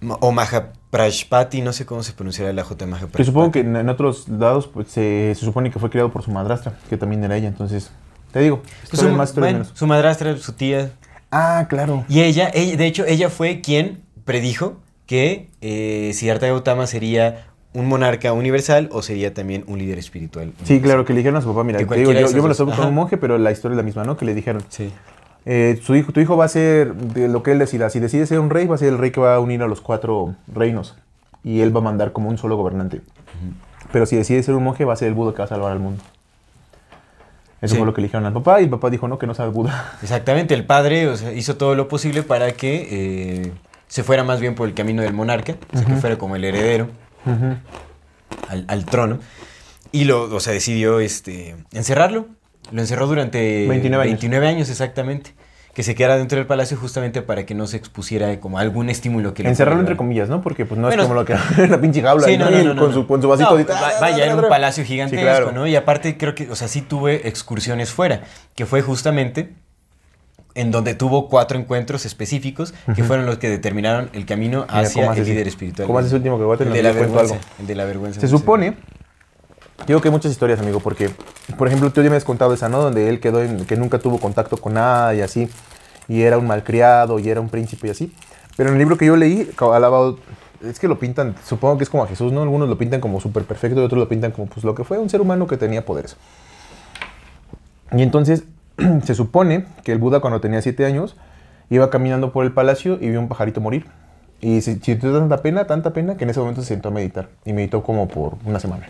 Ma- 0.00 0.18
O 0.20 0.30
Mahaprajpati, 0.30 1.62
no 1.62 1.72
sé 1.72 1.86
cómo 1.86 2.02
se 2.04 2.12
pronunciará 2.12 2.52
la 2.52 2.62
J 2.62 2.76
de 2.84 2.86
Mahaprajpati. 2.90 3.16
Que 3.16 3.24
supongo 3.24 3.50
que 3.50 3.60
en, 3.60 3.74
en 3.74 3.88
otros 3.88 4.28
lados 4.28 4.68
pues, 4.68 4.88
se, 4.88 5.34
se 5.34 5.44
supone 5.44 5.70
que 5.70 5.78
fue 5.80 5.90
criado 5.90 6.12
por 6.12 6.22
su 6.22 6.30
madrastra, 6.30 6.74
que 6.88 6.96
también 6.96 7.24
era 7.24 7.36
ella. 7.36 7.48
Entonces, 7.48 7.90
te 8.36 8.42
digo, 8.42 8.62
Pues 8.90 9.00
su, 9.00 9.08
más, 9.10 9.30
historias 9.30 9.34
bueno, 9.52 9.58
menos. 9.64 9.78
su 9.78 9.86
madrastra, 9.86 10.36
su 10.36 10.52
tía, 10.52 10.90
Ah, 11.30 11.66
claro. 11.68 12.04
Y 12.08 12.20
ella, 12.22 12.50
ella- 12.54 12.76
de 12.76 12.86
hecho, 12.86 13.04
ella 13.06 13.30
fue 13.30 13.60
quien 13.60 14.02
predijo 14.24 14.76
que 15.06 15.48
eh, 15.60 16.12
Siddhartha 16.14 16.46
Gautama 16.46 16.86
sería 16.86 17.46
un 17.74 17.86
monarca 17.88 18.32
universal 18.32 18.88
o 18.92 19.02
sería 19.02 19.34
también 19.34 19.64
un 19.66 19.78
líder 19.78 19.98
espiritual. 19.98 20.52
Sí, 20.64 20.80
claro, 20.80 21.04
que 21.04 21.12
le 21.12 21.18
dijeron 21.18 21.36
a 21.36 21.42
su 21.42 21.48
papá, 21.48 21.64
mira, 21.64 21.78
digo, 21.78 21.94
yo, 21.94 22.08
me 22.42 22.48
lo 22.48 22.54
dos. 22.54 22.56
con 22.76 22.86
un 22.86 22.94
monje, 22.94 23.16
pero 23.16 23.38
la 23.38 23.50
historia 23.52 23.74
es 23.74 23.76
la 23.76 23.82
misma, 23.82 24.04
¿no? 24.04 24.16
Que 24.16 24.24
le 24.24 24.34
dijeron, 24.34 24.62
Sí. 24.68 24.90
eh, 25.46 25.78
su 25.82 25.94
hijo, 25.96 26.12
tu 26.12 26.20
hijo 26.20 26.36
va 26.36 26.44
a 26.44 26.48
ser 26.48 26.94
de 26.94 27.28
lo 27.28 27.42
que 27.42 27.52
él 27.52 27.58
decida. 27.58 27.90
Si 27.90 27.98
decide 27.98 28.26
ser 28.26 28.38
un 28.40 28.48
rey, 28.50 28.66
va 28.66 28.76
a 28.76 28.78
ser 28.78 28.88
el 28.88 28.98
rey 28.98 29.10
que 29.10 29.20
va 29.20 29.34
a 29.34 29.40
unir 29.40 29.62
a 29.62 29.66
los 29.66 29.80
cuatro 29.80 30.34
reinos. 30.46 30.96
Y 31.44 31.60
él 31.60 31.74
va 31.74 31.80
a 31.80 31.84
mandar 31.84 32.12
como 32.12 32.28
un 32.28 32.38
solo 32.38 32.56
gobernante. 32.56 33.00
Pero 33.92 34.06
si 34.06 34.16
decide 34.16 34.42
ser 34.42 34.54
un 34.54 34.62
monje, 34.64 34.84
va 34.84 34.92
a 34.92 34.96
ser 34.96 35.08
el 35.08 35.14
Buda 35.14 35.32
que 35.32 35.38
va 35.38 35.44
a 35.44 35.48
salvar 35.48 35.72
al 35.72 35.78
mundo. 35.80 36.02
Eso 37.62 37.72
Sí. 37.74 37.78
fue 37.78 37.86
lo 37.86 37.94
que 37.94 38.00
le 38.02 38.08
dijeron 38.08 38.26
al 38.26 38.32
papá 38.34 38.60
y 38.60 38.64
el 38.64 38.70
papá 38.70 38.90
dijo, 38.90 39.08
no, 39.08 39.18
que 39.18 39.26
no 39.26 39.34
sabe 39.34 39.50
Buda. 39.50 39.94
Exactamente, 40.02 40.54
el 40.54 40.64
padre 40.66 41.08
o 41.08 41.16
sea, 41.16 41.32
hizo 41.32 41.56
todo 41.56 41.74
lo 41.74 41.88
posible 41.88 42.22
para 42.22 42.52
que 42.52 42.88
eh, 42.90 43.52
se 43.88 44.02
fuera 44.02 44.24
más 44.24 44.40
bien 44.40 44.54
por 44.54 44.68
el 44.68 44.74
camino 44.74 45.02
del 45.02 45.14
monarca, 45.14 45.56
o 45.72 45.78
sea, 45.78 45.86
que 45.86 45.94
fuera 45.94 46.18
como 46.18 46.36
el 46.36 46.44
heredero 46.44 46.88
al, 48.48 48.64
al 48.68 48.84
trono. 48.84 49.18
Y 49.92 50.04
lo, 50.04 50.24
o 50.34 50.40
sea, 50.40 50.52
decidió 50.52 51.00
este, 51.00 51.56
encerrarlo. 51.72 52.26
Lo 52.72 52.80
encerró 52.80 53.06
durante 53.06 53.66
29 53.68 54.02
años. 54.02 54.12
29 54.20 54.46
años, 54.48 54.68
exactamente. 54.68 55.34
Que 55.76 55.82
se 55.82 55.94
quedara 55.94 56.16
dentro 56.16 56.38
del 56.38 56.46
palacio 56.46 56.74
justamente 56.78 57.20
para 57.20 57.44
que 57.44 57.54
no 57.54 57.66
se 57.66 57.76
expusiera 57.76 58.40
como 58.40 58.58
algún 58.58 58.88
estímulo 58.88 59.34
que 59.34 59.42
le 59.42 59.50
Encerrarlo 59.50 59.80
entre 59.80 59.94
comillas, 59.94 60.30
¿no? 60.30 60.40
Porque 60.40 60.64
pues 60.64 60.80
no 60.80 60.86
Bueno, 60.86 61.02
es 61.02 61.06
como 61.06 61.20
lo 61.20 61.26
que 61.26 61.34
en 61.58 61.70
la 61.70 61.78
pinche 61.78 62.00
jaula. 62.00 62.26
Sí, 62.26 62.38
no, 62.38 62.48
¿no? 62.48 62.72
no, 62.72 62.80
con. 62.80 62.94
Su, 62.94 63.06
con 63.06 63.20
su 63.20 63.28
vasito 63.28 63.58
ah, 63.74 63.90
vaya, 64.00 64.24
era 64.24 64.34
un 64.34 64.40
palacio 64.48 64.84
Sí, 64.84 64.88
gigantesco, 64.88 65.22
claro. 65.22 65.52
¿no? 65.52 65.66
Y 65.66 65.76
aparte 65.76 66.16
creo 66.16 66.34
que, 66.34 66.50
o 66.50 66.56
sea, 66.56 66.68
sí 66.68 66.80
tuve 66.80 67.28
excursiones 67.28 67.90
fuera, 67.90 68.22
que 68.54 68.64
fue 68.64 68.80
justamente 68.80 69.52
en 70.54 70.70
donde 70.70 70.94
tuvo 70.94 71.28
cuatro 71.28 71.58
encuentros 71.58 72.06
específicos 72.06 72.72
que 72.94 73.04
fueron 73.04 73.26
los 73.26 73.36
que 73.36 73.50
determinaron 73.50 74.08
el 74.14 74.24
camino 74.24 74.64
Mira, 74.68 74.80
hacia 74.80 75.06
¿cómo 75.06 75.14
el 75.14 75.24
líder 75.24 75.46
espiritual. 75.46 75.86
¿Cómo 75.86 75.98
haces 75.98 76.08
ese 76.08 76.16
último 76.16 76.38
que 76.38 76.44
voy 76.44 76.54
a 76.54 76.58
tener? 76.58 76.74
El 76.74 76.82
de 76.82 76.82
la 76.82 76.98
vergüenza. 76.98 77.36
El 77.60 77.66
de 77.66 77.74
la 77.74 77.84
vergüenza. 77.84 78.20
Se 78.20 78.26
sí. 78.26 78.30
supone, 78.30 78.76
digo 79.86 80.00
que 80.00 80.08
hay 80.08 80.12
muchas 80.12 80.32
historias, 80.32 80.60
amigo, 80.60 80.80
porque, 80.80 81.10
por 81.58 81.68
ejemplo, 81.68 81.90
tú 81.90 82.02
ya 82.02 82.10
me 82.10 82.16
has 82.16 82.24
contado 82.24 82.54
esa, 82.54 82.68
¿no? 82.68 82.80
Donde 82.80 83.08
él 83.08 83.20
quedó 83.20 83.42
en, 83.42 83.64
que 83.66 83.76
nunca 83.76 83.98
tuvo 83.98 84.18
contacto 84.18 84.56
con 84.56 84.74
nada 84.74 85.14
y 85.14 85.20
así, 85.20 85.48
y 86.08 86.22
era 86.22 86.38
un 86.38 86.46
malcriado 86.46 87.18
y 87.18 87.28
era 87.28 87.40
un 87.40 87.48
príncipe 87.48 87.88
y 87.88 87.90
así. 87.90 88.12
Pero 88.56 88.70
en 88.70 88.76
el 88.76 88.78
libro 88.78 88.96
que 88.96 89.06
yo 89.06 89.16
leí, 89.16 89.50
alabado, 89.60 90.18
es 90.62 90.78
que 90.78 90.88
lo 90.88 90.98
pintan, 90.98 91.34
supongo 91.44 91.78
que 91.78 91.84
es 91.84 91.90
como 91.90 92.04
a 92.04 92.06
Jesús, 92.06 92.32
¿no? 92.32 92.42
Algunos 92.42 92.68
lo 92.68 92.78
pintan 92.78 93.00
como 93.00 93.20
súper 93.20 93.44
perfecto 93.44 93.80
y 93.80 93.84
otros 93.84 93.98
lo 93.98 94.08
pintan 94.08 94.32
como 94.32 94.46
pues 94.46 94.64
lo 94.64 94.74
que 94.74 94.84
fue 94.84 94.98
un 94.98 95.10
ser 95.10 95.20
humano 95.20 95.46
que 95.46 95.56
tenía 95.56 95.84
poderes. 95.84 96.16
Y 97.92 98.02
entonces 98.02 98.44
se 99.04 99.14
supone 99.14 99.66
que 99.84 99.92
el 99.92 99.98
Buda 99.98 100.20
cuando 100.20 100.40
tenía 100.40 100.62
siete 100.62 100.84
años 100.86 101.16
iba 101.70 101.90
caminando 101.90 102.32
por 102.32 102.44
el 102.44 102.52
palacio 102.52 102.98
y 103.00 103.10
vio 103.10 103.20
un 103.20 103.28
pajarito 103.28 103.60
morir. 103.60 103.86
Y 104.40 104.60
sintió 104.60 104.98
tanta 104.98 105.38
pena, 105.38 105.66
tanta 105.66 105.92
pena, 105.92 106.16
que 106.16 106.24
en 106.24 106.30
ese 106.30 106.40
momento 106.40 106.60
se 106.60 106.68
sentó 106.68 106.88
a 106.88 106.92
meditar. 106.92 107.28
Y 107.44 107.52
meditó 107.52 107.82
como 107.82 108.06
por 108.06 108.34
una 108.44 108.60
semana. 108.60 108.86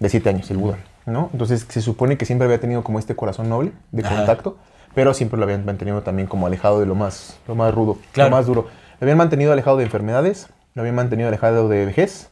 De 0.00 0.08
siete 0.08 0.28
años, 0.28 0.50
el 0.50 0.56
Buda. 0.58 0.78
¿no? 1.06 1.28
Entonces 1.32 1.66
se 1.68 1.80
supone 1.82 2.16
que 2.16 2.24
siempre 2.24 2.46
había 2.46 2.60
tenido 2.60 2.82
como 2.82 2.98
este 2.98 3.14
corazón 3.14 3.48
noble 3.48 3.72
de 3.92 4.04
Ajá. 4.04 4.16
contacto, 4.16 4.56
pero 4.94 5.12
siempre 5.14 5.38
lo 5.38 5.44
habían 5.44 5.64
mantenido 5.64 6.02
también 6.02 6.26
como 6.28 6.46
alejado 6.46 6.80
de 6.80 6.86
lo 6.86 6.94
más, 6.94 7.38
lo 7.46 7.54
más 7.54 7.74
rudo, 7.74 7.98
Claro. 8.12 8.30
lo 8.30 8.36
más 8.36 8.46
duro. 8.46 8.62
Lo 9.00 9.04
habían 9.04 9.18
mantenido 9.18 9.52
alejado 9.52 9.76
de 9.76 9.84
enfermedades, 9.84 10.48
lo 10.74 10.82
habían 10.82 10.94
mantenido 10.94 11.28
alejado 11.28 11.68
de 11.68 11.84
vejez, 11.84 12.28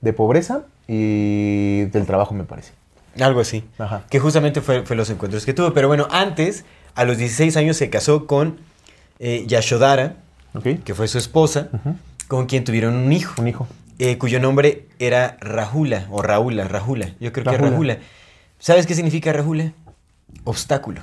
de 0.00 0.12
pobreza 0.12 0.62
y 0.86 1.84
del 1.86 2.06
trabajo, 2.06 2.34
me 2.34 2.44
parece. 2.44 2.72
Algo 3.20 3.40
así. 3.40 3.64
Ajá. 3.78 4.02
Que 4.10 4.18
justamente 4.20 4.60
fue, 4.60 4.82
fue 4.82 4.96
los 4.96 5.10
encuentros 5.10 5.44
que 5.44 5.52
tuvo. 5.54 5.72
Pero 5.72 5.88
bueno, 5.88 6.06
antes, 6.10 6.64
a 6.94 7.04
los 7.04 7.18
16 7.18 7.56
años 7.56 7.76
se 7.76 7.90
casó 7.90 8.26
con 8.26 8.58
eh, 9.18 9.44
Yashodhara, 9.46 10.16
¿Ok? 10.54 10.82
que 10.84 10.94
fue 10.94 11.08
su 11.08 11.18
esposa, 11.18 11.68
con 12.28 12.46
quien 12.46 12.64
tuvieron 12.64 12.94
un 12.94 13.12
hijo. 13.12 13.40
Un 13.40 13.48
hijo. 13.48 13.66
Eh, 13.98 14.18
cuyo 14.18 14.40
nombre 14.40 14.86
era 14.98 15.36
Rahula, 15.40 16.06
o 16.10 16.22
Raula, 16.22 16.64
Rahula. 16.68 17.14
Yo 17.20 17.32
creo 17.32 17.44
que 17.50 17.56
Rahula. 17.58 17.98
¿Sabes 18.58 18.86
qué 18.86 18.94
significa 18.94 19.32
Rahula? 19.32 19.72
Obstáculo. 20.44 21.00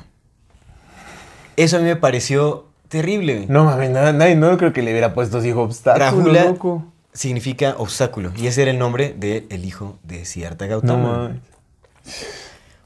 Eso 1.58 1.78
a 1.78 1.80
mí 1.80 1.86
me 1.86 1.96
pareció 1.96 2.68
terrible. 2.90 3.46
No 3.50 3.64
mames, 3.66 3.90
nadie, 3.90 4.36
no 4.36 4.58
creo 4.58 4.74
que 4.74 4.82
le 4.82 4.92
hubiera 4.92 5.14
puesto 5.14 5.44
hijo 5.46 5.62
obstáculo, 5.64 6.06
Rahula 6.06 6.46
loco. 6.46 6.86
significa 7.14 7.76
obstáculo. 7.78 8.32
Y 8.38 8.48
ese 8.48 8.64
era 8.64 8.72
el 8.72 8.78
nombre 8.80 9.14
del 9.18 9.66
hijo 9.66 9.98
de 10.04 10.26
Siddhartha 10.26 10.66
No 10.66 10.72
Gautama. 10.72 11.12
mames. 11.18 11.38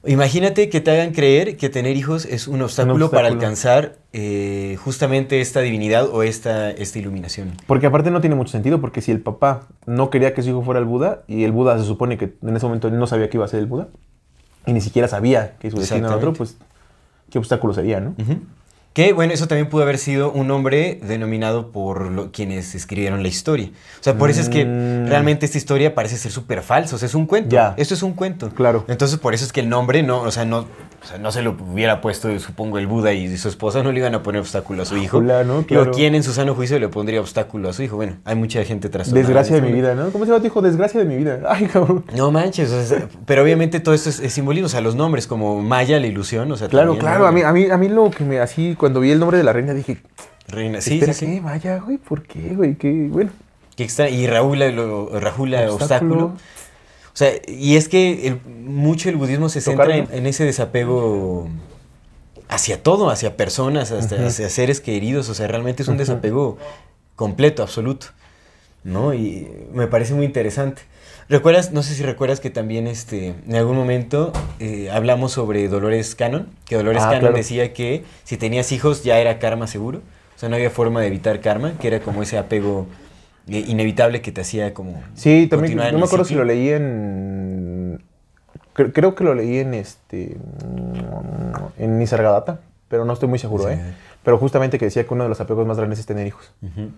Imagínate 0.06 0.70
que 0.70 0.80
te 0.80 0.92
hagan 0.92 1.12
creer 1.12 1.58
que 1.58 1.70
tener 1.70 1.98
hijos 1.98 2.26
es 2.26 2.48
un 2.48 2.62
obstáculo, 2.62 3.10
para 3.10 3.28
obstáculo. 3.28 3.42
alcanzar 3.42 3.98
eh, 4.14 4.78
justamente 4.82 5.42
esta 5.42 5.60
divinidad 5.60 6.08
o 6.08 6.24
esta, 6.24 6.72
esta 6.72 7.00
iluminación. 7.00 7.52
Porque 7.68 7.88
aparte 7.88 8.10
no 8.10 8.22
tiene 8.22 8.36
mucho 8.36 8.52
sentido, 8.52 8.80
porque 8.80 9.02
si 9.02 9.12
el 9.12 9.20
papá 9.20 9.68
no 9.86 10.10
quería 10.10 10.34
que 10.34 10.42
su 10.42 10.50
hijo 10.50 10.62
fuera 10.62 10.80
el 10.80 10.86
Buda, 10.86 11.24
y 11.28 11.44
el 11.44 11.52
Buda 11.52 11.78
se 11.78 11.84
supone 11.84 12.18
que 12.18 12.34
en 12.42 12.56
ese 12.56 12.66
momento 12.66 12.88
él 12.88 12.98
no 12.98 13.08
sabía 13.08 13.30
que 13.30 13.38
iba 13.38 13.46
a 13.46 13.50
ser 13.50 13.60
el 13.60 13.66
Buda, 13.66 13.90
y 14.66 14.74
ni 14.74 14.82
siquiera 14.82 15.08
sabía 15.08 15.56
que 15.60 15.70
su 15.70 15.78
destino 15.78 16.08
era 16.08 16.16
otro, 16.16 16.34
pues, 16.34 16.58
¿qué 17.30 17.38
obstáculo 17.38 17.74
sería, 17.74 18.00
no? 18.00 18.16
Que 18.94 19.14
bueno, 19.14 19.34
eso 19.34 19.48
también 19.48 19.70
pudo 19.70 19.84
haber 19.84 19.98
sido 20.00 20.32
un 20.32 20.48
nombre 20.48 21.00
denominado 21.04 21.72
por 21.72 22.10
lo- 22.12 22.32
quienes 22.32 22.74
escribieron 22.74 23.22
la 23.22 23.28
historia. 23.30 23.68
O 24.00 24.04
sea, 24.04 24.18
por 24.18 24.30
eso 24.32 24.42
es 24.42 24.50
que 24.50 24.66
Mm. 24.66 25.08
realmente 25.08 25.46
esta 25.46 25.58
historia 25.60 25.94
parece 25.94 26.18
ser 26.18 26.32
súper 26.32 26.64
falsa. 26.64 26.96
O 26.96 27.00
sea, 27.00 27.06
es 27.06 27.14
un 27.16 27.28
cuento. 27.28 27.50
Ya. 27.52 27.76
Esto 27.78 27.94
es 27.94 28.02
un 28.04 28.14
cuento. 28.14 28.50
Claro. 28.50 28.86
Entonces, 28.88 29.20
por 29.20 29.34
eso 29.36 29.46
es 29.46 29.54
que 29.54 29.60
el 29.62 29.70
nombre 29.70 30.02
no, 30.02 30.22
o 30.22 30.32
sea, 30.32 30.44
no, 30.44 30.66
o 31.02 31.06
sea, 31.06 31.18
no 31.18 31.32
se 31.32 31.42
lo 31.42 31.52
hubiera 31.52 32.02
puesto, 32.02 32.38
supongo, 32.40 32.78
el 32.78 32.88
Buda 32.88 33.14
y 33.14 33.38
su 33.38 33.48
esposa 33.48 33.84
no 33.84 33.92
le 33.92 34.00
iban 34.00 34.14
a 34.16 34.24
poner 34.24 34.42
obstáculo 34.42 34.84
a 34.84 34.86
su 34.86 34.98
hijo. 34.98 35.18
Ojalá, 35.18 35.44
¿no? 35.44 35.64
Pero. 35.68 35.92
¿quién 35.92 36.16
en 36.16 36.24
su 36.24 36.34
sano 36.34 36.56
juicio 36.56 36.78
le 36.80 36.90
pondría 36.90 37.22
obstáculo 37.22 37.70
a 37.70 37.74
su 37.74 37.84
hijo? 37.84 37.96
Bueno, 37.96 38.18
hay 38.26 38.36
mucha 38.36 38.64
gente 38.64 38.90
trastornada. 38.90 39.26
Desgracia 39.28 39.56
de 39.56 39.62
mi 39.62 39.72
vida, 39.72 39.96
¿no? 39.96 40.10
¿Cómo 40.12 40.26
se 40.26 40.32
llama 40.32 40.42
tu 40.42 40.48
hijo? 40.48 40.62
Desgracia 40.62 41.00
de 41.00 41.06
mi 41.06 41.18
vida. 41.18 41.40
Ay, 41.48 41.66
cabrón. 41.68 42.04
No 42.16 42.32
manches, 42.32 42.72
o 42.72 42.84
sea, 42.84 43.08
pero 43.26 43.44
obviamente 43.44 43.80
todo 43.80 43.96
esto 43.96 44.10
es, 44.10 44.20
es 44.20 44.34
simbolismo, 44.34 44.66
o 44.68 44.70
sea, 44.70 44.82
los 44.82 44.96
nombres 44.96 45.28
como 45.28 45.62
Maya, 45.62 46.00
la 46.00 46.08
ilusión, 46.08 46.52
o 46.52 46.58
sea, 46.58 46.68
Claro, 46.68 46.94
también, 46.94 47.02
claro. 47.06 47.20
¿no? 47.24 47.28
A 47.28 47.32
mí, 47.32 47.42
a, 47.42 47.52
mí, 47.54 47.70
a 47.72 47.78
mí 47.78 47.88
lo 47.90 48.12
que 48.12 48.24
me... 48.24 48.40
Así, 48.40 48.76
cuando 48.78 49.00
vi 49.00 49.12
el 49.12 49.20
nombre 49.20 49.38
de 49.38 49.44
la 49.44 49.54
reina, 49.54 49.74
dije... 49.74 49.98
Reina, 50.48 50.82
sí, 50.82 51.00
sí, 51.00 51.14
sí. 51.14 51.26
¿qué? 51.26 51.40
Vaya, 51.42 51.78
güey, 51.78 51.98
¿por 51.98 52.24
qué, 52.24 52.56
güey? 52.56 52.76
¿Qué? 52.76 53.08
Bueno. 53.10 53.30
Qué 53.76 53.84
extraño. 53.84 54.16
Y 54.16 54.28
Raúl, 54.28 54.60
lo, 54.60 55.20
Rahula, 55.20 55.72
Obstáculo. 55.72 55.76
obstáculo. 55.76 56.34
O 57.14 57.18
sea, 57.20 57.32
y 57.48 57.76
es 57.76 57.90
que 57.90 58.28
el- 58.28 58.40
mucho 58.46 59.10
el 59.10 59.16
budismo 59.18 59.50
se 59.50 59.62
centra 59.62 59.98
en, 59.98 60.26
ese 60.28 60.46
desapego 60.46 61.50
hacia 62.48 62.82
todo, 62.82 63.10
hacia 63.10 63.36
personas, 63.38 63.92
hasta 63.92 64.26
hacia 64.28 64.50
seres 64.50 64.80
queridos. 64.82 65.30
O 65.30 65.34
sea, 65.34 65.48
realmente 65.48 65.84
es 65.84 65.90
un 65.90 65.98
desapego 65.98 66.58
completo, 67.16 67.64
absoluto. 67.64 68.08
¿No? 68.84 69.14
Y 69.14 69.48
me 69.74 69.88
parece 69.88 70.14
muy 70.14 70.26
interesante. 70.26 70.84
¿Recuerdas? 71.28 71.74
No 71.74 71.84
sé 71.84 71.94
si 71.96 72.02
recuerdas 72.04 72.40
que 72.40 72.50
también 72.50 72.88
este, 72.88 73.36
en 73.48 73.56
algún 73.56 73.76
momento 73.76 74.32
eh, 74.60 74.90
hablamos 74.92 75.34
sobre 75.34 75.68
Dolores 75.68 76.16
Cannon, 76.16 76.48
que 76.66 76.76
Dolores 76.76 77.04
Ah, 77.04 77.08
Cannon 77.10 77.20
claro. 77.22 77.36
decía 77.38 77.74
que 77.74 78.04
si 78.24 78.38
tenías 78.38 78.72
hijos 78.72 79.04
ya 79.04 79.20
era 79.20 79.38
karma 79.38 79.68
seguro, 79.68 80.00
o 80.36 80.40
sea, 80.40 80.48
no 80.50 80.56
había 80.56 80.70
forma 80.72 81.02
de 81.02 81.08
evitar 81.08 81.42
karma, 81.42 81.74
que 81.78 81.88
era 81.88 82.00
como 82.00 82.24
ese 82.24 82.38
apego 82.38 82.88
inevitable 83.48 84.22
que 84.22 84.32
te 84.32 84.42
hacía 84.42 84.74
como... 84.74 85.02
Sí, 85.16 85.48
también, 85.48 85.76
no 85.78 85.98
me 86.00 86.06
acuerdo 86.06 86.26
si 86.26 86.36
lo 86.36 86.44
leí 86.44 86.70
en... 86.70 88.02
cre- 88.76 88.92
creo 88.94 89.16
que 89.16 89.24
lo 89.24 89.34
leí 89.34 89.58
en 89.60 89.74
este... 89.74 90.38
En 91.78 91.98
Nisargadatta, 92.00 92.60
pero 92.88 93.06
no 93.06 93.14
estoy 93.14 93.30
muy 93.30 93.40
seguro, 93.40 93.70
¿eh? 93.70 93.80
Pero 94.24 94.38
justamente 94.38 94.78
que 94.78 94.86
decía 94.86 95.06
que 95.06 95.14
uno 95.14 95.24
de 95.24 95.30
los 95.30 95.40
apegos 95.42 95.66
más 95.66 95.78
grandes 95.78 96.00
es 96.00 96.06
tener 96.06 96.28
hijos. 96.28 96.52
Ujú. 96.62 96.90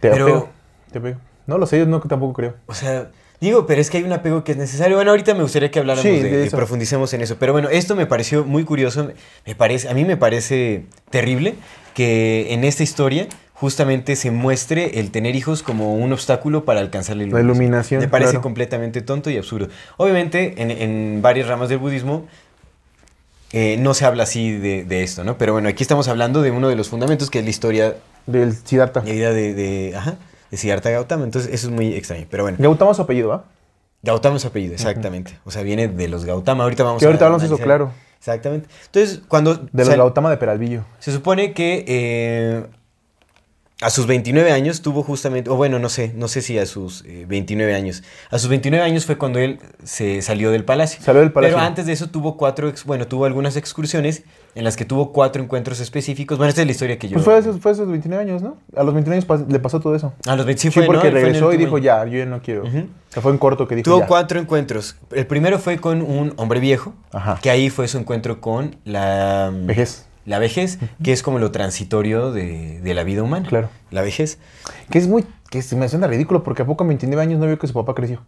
Te 0.00 0.10
Pero- 0.10 0.24
apego, 0.24 0.48
te 0.90 0.98
apego. 0.98 1.18
No 1.46 1.58
lo 1.58 1.66
sé, 1.66 1.78
yo 1.78 1.86
no, 1.86 2.00
tampoco 2.00 2.34
creo. 2.34 2.54
O 2.66 2.74
sea, 2.74 3.10
digo, 3.40 3.66
pero 3.66 3.80
es 3.80 3.90
que 3.90 3.98
hay 3.98 4.04
un 4.04 4.12
apego 4.12 4.44
que 4.44 4.52
es 4.52 4.58
necesario. 4.58 4.96
Bueno, 4.96 5.10
ahorita 5.10 5.34
me 5.34 5.42
gustaría 5.42 5.70
que 5.72 5.78
habláramos 5.80 6.04
Sí, 6.04 6.10
de, 6.18 6.22
de 6.22 6.30
que 6.30 6.44
eso. 6.44 6.56
profundicemos 6.56 7.12
en 7.14 7.20
eso. 7.22 7.36
Pero 7.38 7.52
bueno, 7.52 7.68
esto 7.68 7.96
me 7.96 8.06
pareció 8.06 8.44
muy 8.44 8.64
curioso. 8.64 9.10
Me 9.46 9.54
parece, 9.56 9.88
a 9.88 9.94
mí 9.94 10.04
me 10.04 10.16
parece 10.16 10.86
terrible 11.10 11.54
que 11.94 12.52
en 12.54 12.62
esta 12.64 12.82
historia 12.84 13.26
justamente 13.62 14.16
se 14.16 14.32
muestre 14.32 14.98
el 14.98 15.12
tener 15.12 15.36
hijos 15.36 15.62
como 15.62 15.94
un 15.94 16.12
obstáculo 16.12 16.64
para 16.64 16.80
alcanzar 16.80 17.16
la 17.16 17.22
La 17.22 17.28
iluminación. 17.28 17.54
iluminación, 17.56 18.00
Me 18.00 18.08
parece 18.08 18.30
claro. 18.32 18.42
completamente 18.42 19.00
tonto 19.02 19.30
y 19.30 19.36
absurdo. 19.38 19.68
Obviamente, 19.96 20.60
en, 20.60 20.70
en 20.72 21.22
varias 21.22 21.46
ramas 21.46 21.68
del 21.68 21.78
budismo 21.78 22.26
eh, 23.52 23.76
no 23.78 23.94
se 23.94 24.04
habla 24.04 24.24
así 24.24 24.50
de, 24.50 24.84
de 24.84 25.02
esto, 25.04 25.22
¿no? 25.24 25.38
Pero 25.38 25.52
bueno, 25.52 25.68
aquí 25.68 25.82
estamos 25.84 26.08
hablando 26.08 26.42
de 26.42 26.50
uno 26.50 26.68
de 26.68 26.74
los 26.74 26.88
fundamentos 26.88 27.30
que 27.30 27.38
es 27.38 27.44
la 27.44 27.50
historia 27.50 27.94
Del 28.26 28.52
Siddhartha. 28.56 29.00
de 29.02 29.12
vida 29.12 29.32
de, 29.32 29.54
de, 29.54 29.96
ajá, 29.96 30.16
de 30.50 30.56
Siddhartha 30.56 30.90
Gautama. 30.90 31.24
Entonces, 31.24 31.52
eso 31.54 31.68
es 31.68 31.72
muy 31.72 31.94
extraño. 31.94 32.26
Pero 32.30 32.42
bueno. 32.42 32.58
Gautama 32.60 32.90
es 32.90 32.96
su 32.96 33.02
apellido, 33.04 33.28
¿va? 33.28 33.44
Gautama 34.02 34.36
es 34.36 34.42
su 34.42 34.48
apellido, 34.48 34.74
exactamente. 34.74 35.38
O 35.44 35.52
sea, 35.52 35.62
viene 35.62 35.86
de 35.86 36.08
los 36.08 36.24
Gautama. 36.24 36.64
Ahorita 36.64 36.82
vamos 36.82 36.98
Que 36.98 37.06
ahorita 37.06 37.24
a 37.24 37.28
hablamos 37.28 37.44
eso, 37.44 37.56
claro. 37.58 37.92
Exactamente. 38.18 38.68
Entonces, 38.86 39.20
cuando. 39.28 39.54
De 39.54 39.84
los 39.84 39.94
Gautama 39.94 40.30
de 40.30 40.36
Peralvillo. 40.38 40.84
Se 40.98 41.12
supone 41.12 41.52
que 41.52 41.84
eh, 41.86 42.64
a 43.82 43.90
sus 43.90 44.06
29 44.06 44.52
años 44.52 44.80
tuvo 44.82 45.02
justamente. 45.02 45.50
O 45.50 45.56
bueno, 45.56 45.78
no 45.78 45.88
sé, 45.88 46.12
no 46.16 46.28
sé 46.28 46.40
si 46.40 46.58
a 46.58 46.66
sus 46.66 47.04
eh, 47.06 47.24
29 47.28 47.74
años. 47.74 48.02
A 48.30 48.38
sus 48.38 48.48
29 48.48 48.84
años 48.84 49.04
fue 49.06 49.18
cuando 49.18 49.38
él 49.38 49.58
se 49.84 50.22
salió 50.22 50.50
del 50.50 50.64
palacio. 50.64 51.02
Salió 51.02 51.20
del 51.20 51.32
palacio. 51.32 51.56
Pero 51.56 51.66
antes 51.66 51.86
de 51.86 51.92
eso 51.92 52.08
tuvo 52.08 52.36
cuatro. 52.36 52.68
ex- 52.68 52.84
bueno, 52.84 53.06
tuvo 53.06 53.24
algunas 53.26 53.56
excursiones 53.56 54.22
en 54.54 54.64
las 54.64 54.76
que 54.76 54.84
tuvo 54.84 55.12
cuatro 55.12 55.42
encuentros 55.42 55.80
específicos. 55.80 56.38
Bueno, 56.38 56.48
esta 56.50 56.60
es 56.62 56.66
la 56.66 56.72
historia 56.72 56.98
que 56.98 57.08
yo. 57.08 57.14
Pues 57.14 57.24
fue 57.24 57.34
a 57.34 57.38
esos, 57.38 57.58
fue 57.60 57.70
a 57.70 57.74
esos 57.74 57.88
29 57.88 58.22
años, 58.22 58.42
¿no? 58.42 58.56
A 58.76 58.82
los 58.82 58.94
29 58.94 59.16
años 59.16 59.26
pas- 59.28 59.46
le 59.50 59.58
pasó 59.58 59.80
todo 59.80 59.94
eso. 59.96 60.12
A 60.26 60.36
los 60.36 60.46
20 60.46 60.60
sí 60.62 60.68
Sí, 60.68 60.74
fue, 60.74 60.82
¿no? 60.82 60.92
porque 60.92 61.10
fue 61.10 61.20
regresó 61.20 61.52
y 61.52 61.56
dijo, 61.56 61.76
año. 61.76 61.84
ya, 61.84 62.04
yo 62.06 62.18
ya 62.18 62.26
no 62.26 62.40
quiero. 62.42 62.62
Ujú. 62.64 62.78
O 62.78 63.12
sea, 63.12 63.22
fue 63.22 63.32
en 63.32 63.38
corto 63.38 63.66
que 63.66 63.76
dijo, 63.76 63.84
Tuvo 63.84 64.00
ya. 64.00 64.06
cuatro 64.06 64.38
encuentros. 64.40 64.96
El 65.10 65.26
primero 65.26 65.58
fue 65.58 65.78
con 65.78 66.02
un 66.02 66.34
hombre 66.36 66.60
viejo, 66.60 66.94
Ajá. 67.12 67.38
que 67.42 67.50
ahí 67.50 67.68
fue 67.70 67.88
su 67.88 67.98
encuentro 67.98 68.40
con 68.40 68.76
la 68.84 69.50
Vejez. 69.52 70.06
La 70.24 70.38
vejez, 70.38 70.78
que 71.02 71.12
es 71.12 71.22
como 71.22 71.38
lo 71.38 71.50
transitorio 71.50 72.30
de, 72.32 72.80
de 72.80 72.94
la 72.94 73.02
vida 73.04 73.22
humana. 73.22 73.48
Claro. 73.48 73.68
La 73.90 74.02
vejez. 74.02 74.38
Que 74.90 74.98
es 74.98 75.08
muy, 75.08 75.24
que 75.50 75.62
se 75.62 75.74
me 75.76 75.88
suena 75.88 76.06
ridículo 76.06 76.42
porque 76.44 76.62
a 76.62 76.66
poco 76.66 76.84
en 76.84 76.88
29 76.88 77.22
años 77.22 77.40
no 77.40 77.46
vio 77.46 77.58
que 77.58 77.66
su 77.66 77.72
papá 77.74 77.94
creció. 77.94 78.22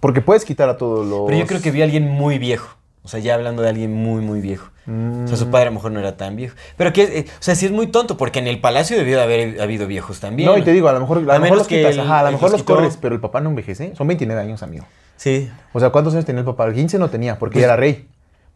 Porque 0.00 0.20
puedes 0.20 0.44
quitar 0.44 0.68
a 0.68 0.76
todos 0.76 1.04
los... 1.06 1.22
Pero 1.26 1.38
yo 1.38 1.46
creo 1.46 1.60
que 1.60 1.70
vi 1.72 1.80
a 1.80 1.84
alguien 1.84 2.06
muy 2.08 2.38
viejo. 2.38 2.76
O 3.02 3.08
sea, 3.08 3.20
ya 3.20 3.34
hablando 3.34 3.62
de 3.62 3.70
alguien 3.70 3.92
muy, 3.92 4.20
muy 4.22 4.40
viejo. 4.40 4.70
O 4.86 5.26
sea, 5.28 5.36
su 5.36 5.50
padre 5.50 5.66
a 5.68 5.70
lo 5.70 5.74
mejor 5.74 5.92
no 5.92 6.00
era 6.00 6.16
tan 6.16 6.34
viejo. 6.36 6.54
Pero 6.76 6.92
que, 6.94 7.02
eh, 7.02 7.24
o 7.28 7.42
sea, 7.42 7.54
sí 7.54 7.66
es 7.66 7.72
muy 7.72 7.88
tonto, 7.88 8.16
porque 8.16 8.38
en 8.38 8.46
el 8.46 8.60
palacio 8.60 8.96
debió 8.96 9.16
de 9.18 9.22
haber 9.22 9.60
habido 9.60 9.86
viejos 9.86 10.18
también. 10.20 10.48
No, 10.48 10.56
y 10.56 10.62
te 10.62 10.72
digo, 10.72 10.88
a 10.88 10.92
lo 10.92 11.00
mejor, 11.00 11.18
a 11.18 11.20
lo 11.20 11.40
menos 11.40 11.58
los 11.58 11.66
que 11.68 11.78
quitas, 11.78 11.92
el- 11.94 12.00
ajá, 12.00 12.20
a 12.20 12.22
lo 12.22 12.28
el 12.28 12.34
mejor 12.34 12.50
los 12.52 12.62
corres, 12.62 12.96
pero 13.00 13.14
el 13.14 13.20
papá 13.20 13.40
no 13.42 13.50
envejece. 13.50 13.94
Son 13.96 14.06
29 14.06 14.40
años, 14.40 14.62
amigo. 14.62 14.86
Sí. 15.16 15.50
O 15.74 15.80
sea, 15.80 15.90
¿cuántos 15.90 16.14
años 16.14 16.24
tenía 16.24 16.40
el 16.40 16.46
papá? 16.46 16.72
15 16.72 16.98
no 16.98 17.10
tenía, 17.10 17.38
porque 17.38 17.54
Pues- 17.54 17.62
ya 17.62 17.66
era 17.66 17.76
rey. 17.76 18.08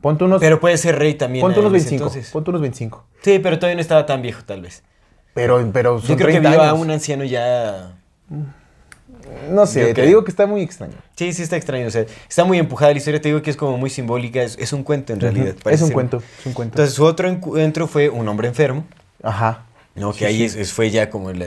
Ponte 0.02 0.24
unos, 0.24 0.40
Pero 0.40 0.60
puede 0.60 0.76
ser 0.76 0.98
rey 0.98 1.14
también. 1.14 1.40
ponte 1.42 1.58
en 1.60 1.64
unos 1.66 1.76
ese 1.80 1.90
25. 1.90 2.04
entonces. 2.10 2.30
Ponte 2.32 2.50
unos 2.50 2.60
25. 2.60 3.06
Sí, 3.22 3.38
pero 3.38 3.58
todavía 3.58 3.76
no 3.76 3.80
estaba 3.80 4.04
tan 4.04 4.20
viejo, 4.20 4.42
tal 4.44 4.60
vez. 4.60 4.82
Pero, 5.32 5.66
pero 5.72 5.98
son 6.00 6.08
Yo 6.10 6.16
creo 6.16 6.26
que 6.26 6.32
30 6.40 6.50
vio 6.50 6.62
a 6.62 6.74
un 6.74 6.90
anciano 6.90 7.24
ya. 7.24 7.94
No 9.50 9.66
sé, 9.66 9.80
Yo 9.80 9.86
te 9.88 9.94
creo. 9.94 10.06
digo 10.06 10.24
que 10.24 10.30
está 10.30 10.46
muy 10.46 10.62
extraño. 10.62 10.94
Sí, 11.16 11.32
sí 11.32 11.42
está 11.42 11.56
extraño. 11.56 11.86
O 11.86 11.90
sea, 11.90 12.04
está 12.28 12.44
muy 12.44 12.58
empujada 12.58 12.90
la 12.92 12.98
historia. 12.98 13.20
Te 13.20 13.28
digo 13.28 13.40
que 13.42 13.50
es 13.50 13.56
como 13.56 13.78
muy 13.78 13.88
simbólica. 13.90 14.42
Es, 14.42 14.58
es 14.58 14.72
un 14.72 14.82
cuento 14.82 15.12
en 15.12 15.20
realidad. 15.20 15.54
Es 15.70 15.80
un 15.80 15.86
ser. 15.88 15.94
cuento, 15.94 16.16
es 16.40 16.46
un 16.46 16.52
cuento. 16.52 16.74
Entonces, 16.74 16.94
su 16.94 17.04
otro 17.04 17.28
encuentro 17.28 17.86
fue 17.86 18.08
un 18.08 18.26
hombre 18.28 18.48
enfermo. 18.48 18.84
Ajá. 19.22 19.66
¿no? 19.94 20.12
que 20.12 20.18
Sí, 20.20 20.24
ahí 20.24 20.48
sí. 20.48 20.58
es- 20.60 20.72
fue 20.72 20.90
ya 20.90 21.10
como 21.10 21.32
la- 21.32 21.46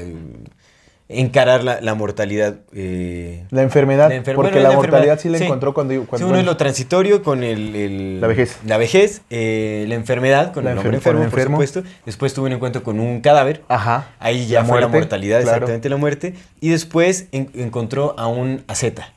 encarar 1.07 1.63
la, 1.63 1.81
la 1.81 1.93
mortalidad. 1.93 2.61
eh, 2.73 3.45
La 3.51 3.61
enfermedad, 3.61 4.09
la 4.09 4.15
enfer- 4.15 4.33
porque 4.35 4.51
bueno, 4.53 4.63
la, 4.63 4.69
la 4.69 4.75
mortalidad 4.75 5.13
enfermedad, 5.13 5.19
sí 5.21 5.29
la 5.29 5.37
sí. 5.37 5.43
encontró 5.43 5.73
cuando... 5.75 5.93
sí, 5.93 5.99
cuando 6.07 6.27
uno 6.29 6.37
es 6.39 6.45
lo 6.45 6.57
transitorio 6.57 7.21
con 7.21 7.43
el, 7.43 7.75
el- 7.75 8.21
La 8.21 8.27
vejez. 8.27 8.57
La 8.65 8.77
vejez, 8.77 9.21
eh, 9.29 9.85
la 9.87 9.93
enfermedad 9.95 10.51
con 10.51 10.63
La 10.65 10.71
el 10.71 10.79
hombre 10.79 10.95
enfermo, 10.95 11.23
enfermo. 11.23 11.57
por 11.57 11.67
supuesto. 11.67 11.91
Después 12.07 12.33
tuvo 12.33 12.47
un 12.47 12.53
encuentro 12.53 12.81
con 12.81 12.99
un 12.99 13.21
cadáver. 13.21 13.63
Ajá. 13.67 14.09
Ahí 14.19 14.47
ya 14.47 14.65
fue 14.65 14.81
la 14.81 14.87
mortalidad, 14.87 15.41
claro. 15.41 15.57
exactamente 15.57 15.89
la 15.89 15.97
muerte. 15.97 16.33
Y 16.59 16.69
después 16.69 17.27
en- 17.31 17.51
encontró 17.53 18.15
a 18.17 18.27
un 18.27 18.63
asceta. 18.67 19.13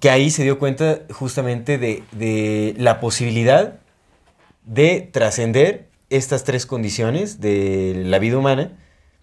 Que 0.00 0.08
ahí 0.08 0.30
se 0.30 0.44
dio 0.44 0.58
cuenta 0.58 1.00
justamente 1.10 1.76
de, 1.76 2.02
de 2.12 2.74
la 2.78 3.00
posibilidad 3.00 3.74
de 4.64 5.06
trascender 5.12 5.88
estas 6.08 6.44
tres 6.44 6.64
condiciones 6.64 7.38
de 7.40 8.02
la 8.06 8.18
vida 8.18 8.38
humana 8.38 8.72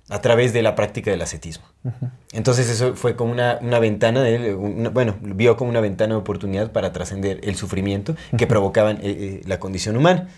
a 0.10 0.22
través 0.22 0.54
de 0.54 0.62
la 0.62 0.76
práctica 0.76 1.12
del 1.12 1.22
ascetismo. 1.22 1.66
Entonces 2.32 2.70
eso 2.70 2.96
fue 2.96 3.16
como 3.16 3.32
una, 3.32 3.60
una 3.62 3.80
ventana, 3.80 4.22
de 4.24 4.56
una- 4.56 4.90
bueno, 4.90 5.16
vio 5.22 5.58
como 5.58 5.70
una 5.70 5.82
ventana 5.82 6.14
de 6.16 6.20
oportunidad 6.20 6.72
para 6.72 6.94
trascender 6.94 7.40
el 7.44 7.56
sufrimiento 7.56 8.16
que 8.38 8.48
provocaban 8.48 8.98
eh, 8.98 9.02
eh, 9.04 9.42
la 9.46 9.60
condición 9.60 9.98
humana. 9.98 10.30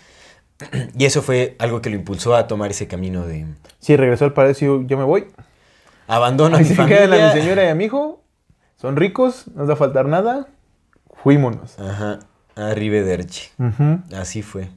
Y 0.98 1.04
eso 1.06 1.22
fue 1.22 1.56
algo 1.58 1.80
que 1.80 1.88
lo 1.90 1.96
impulsó 1.96 2.34
a 2.36 2.46
tomar 2.46 2.70
ese 2.70 2.86
camino 2.86 3.26
de 3.26 3.46
Sí, 3.78 3.96
regresó 3.96 4.24
al 4.26 4.32
palacio, 4.34 4.82
yo 4.86 4.98
me 4.98 5.04
voy. 5.04 5.26
abandono 6.06 6.56
a 6.56 6.58
Ahí 6.58 6.64
mi 6.64 6.68
se 6.70 6.74
familia. 6.76 7.06
quedan 7.06 7.20
a 7.20 7.26
mi 7.34 7.40
señora 7.40 7.64
y 7.64 7.68
a 7.68 7.74
mi 7.74 7.84
hijo. 7.84 8.22
Son 8.76 8.96
ricos, 8.96 9.46
no 9.48 9.60
nos 9.60 9.68
va 9.70 9.74
a 9.74 9.76
faltar 9.76 10.06
nada. 10.06 10.48
Fuímonos. 11.22 11.78
Ajá, 11.78 12.20
arrivederci. 12.56 13.48
Ujú, 13.58 14.00
Así 14.16 14.42
fue. 14.42 14.68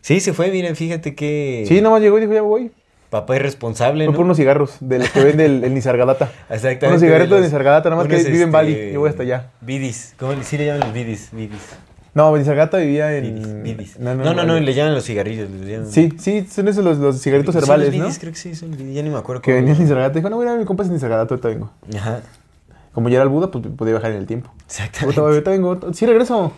Sí, 0.00 0.18
se 0.20 0.32
fue, 0.32 0.50
miren, 0.50 0.74
fíjate 0.74 1.14
que 1.14 1.64
Sí, 1.68 1.80
nomás 1.80 2.00
llegó 2.02 2.18
y 2.18 2.22
dijo, 2.22 2.32
ya 2.32 2.42
me 2.42 2.48
voy. 2.48 2.72
Papá 3.10 3.36
irresponsable, 3.36 4.04
Fue 4.04 4.12
¿no? 4.12 4.16
por 4.16 4.24
unos 4.24 4.36
cigarros 4.36 4.76
de 4.80 4.98
los 4.98 5.10
que 5.10 5.22
vende 5.24 5.44
el, 5.46 5.64
el 5.64 5.74
Nisargadatta. 5.74 6.30
Exactamente. 6.50 6.86
Unos 6.88 7.00
cigarritos 7.00 7.30
de 7.30 7.36
los- 7.36 7.44
Nisargadatta, 7.46 7.90
nada 7.90 8.02
más 8.02 8.10
que 8.10 8.30
vive 8.30 8.42
en 8.44 8.52
Bali. 8.52 8.72
este, 8.72 8.92
Yo 8.92 9.00
voy 9.00 9.10
hasta 9.10 9.22
allá. 9.22 9.50
Vidis. 9.60 10.14
¿Cómo 10.18 10.32
le- 10.32 10.42
sí 10.44 10.58
le 10.58 10.66
llaman 10.66 10.80
los 10.80 10.92
vidis? 10.92 11.28
Vidis. 11.32 11.60
No, 12.14 12.34
Nisargadatta 12.36 12.78
vivía 12.78 13.14
en... 13.16 13.62
vidis. 13.62 13.98
No, 13.98 14.14
no, 14.14 14.32
no, 14.32 14.58
le 14.58 14.74
llaman 14.74 14.94
los 14.94 15.04
cigarrillos. 15.04 15.50
le 15.50 15.72
llaman- 15.78 15.90
Sí, 15.90 16.12
sí, 16.18 16.46
son 16.50 16.66
esos 16.68 16.82
los, 16.84 16.96
los 16.98 17.20
cigarritos 17.20 17.52
Son 17.52 17.60
los 17.60 17.68
herbales, 17.68 17.94
¿no? 17.94 18.08
creo 18.20 18.32
que 18.32 18.38
sí, 18.38 18.54
son 18.54 18.70
vidis, 18.70 18.94
ya 18.94 19.02
ni 19.02 19.10
me 19.10 19.18
acuerdo. 19.18 19.42
Que 19.42 19.52
venía 19.52 19.74
en. 19.74 20.12
Dijo, 20.12 20.30
no, 20.30 20.38
mira, 20.38 20.54
mi 20.56 20.64
compa 20.64 20.82
es 20.82 20.88
en 20.88 20.94
Nisargadatta, 20.94 21.34
ahorita 21.34 21.48
vengo. 21.48 21.70
Ajá, 21.96 22.20
Como 22.92 23.08
ya 23.10 23.16
era 23.16 23.22
el 23.24 23.28
Buda, 23.28 23.50
pues 23.50 23.64
podía 23.76 23.92
viajar 23.92 24.12
en 24.12 24.16
el 24.18 24.26
tiempo. 24.26 24.50
exactamente. 24.66 25.20
Ahorita 25.20 25.50
vengo. 25.50 25.78
Sí, 25.92 26.06
regreso. 26.06 26.52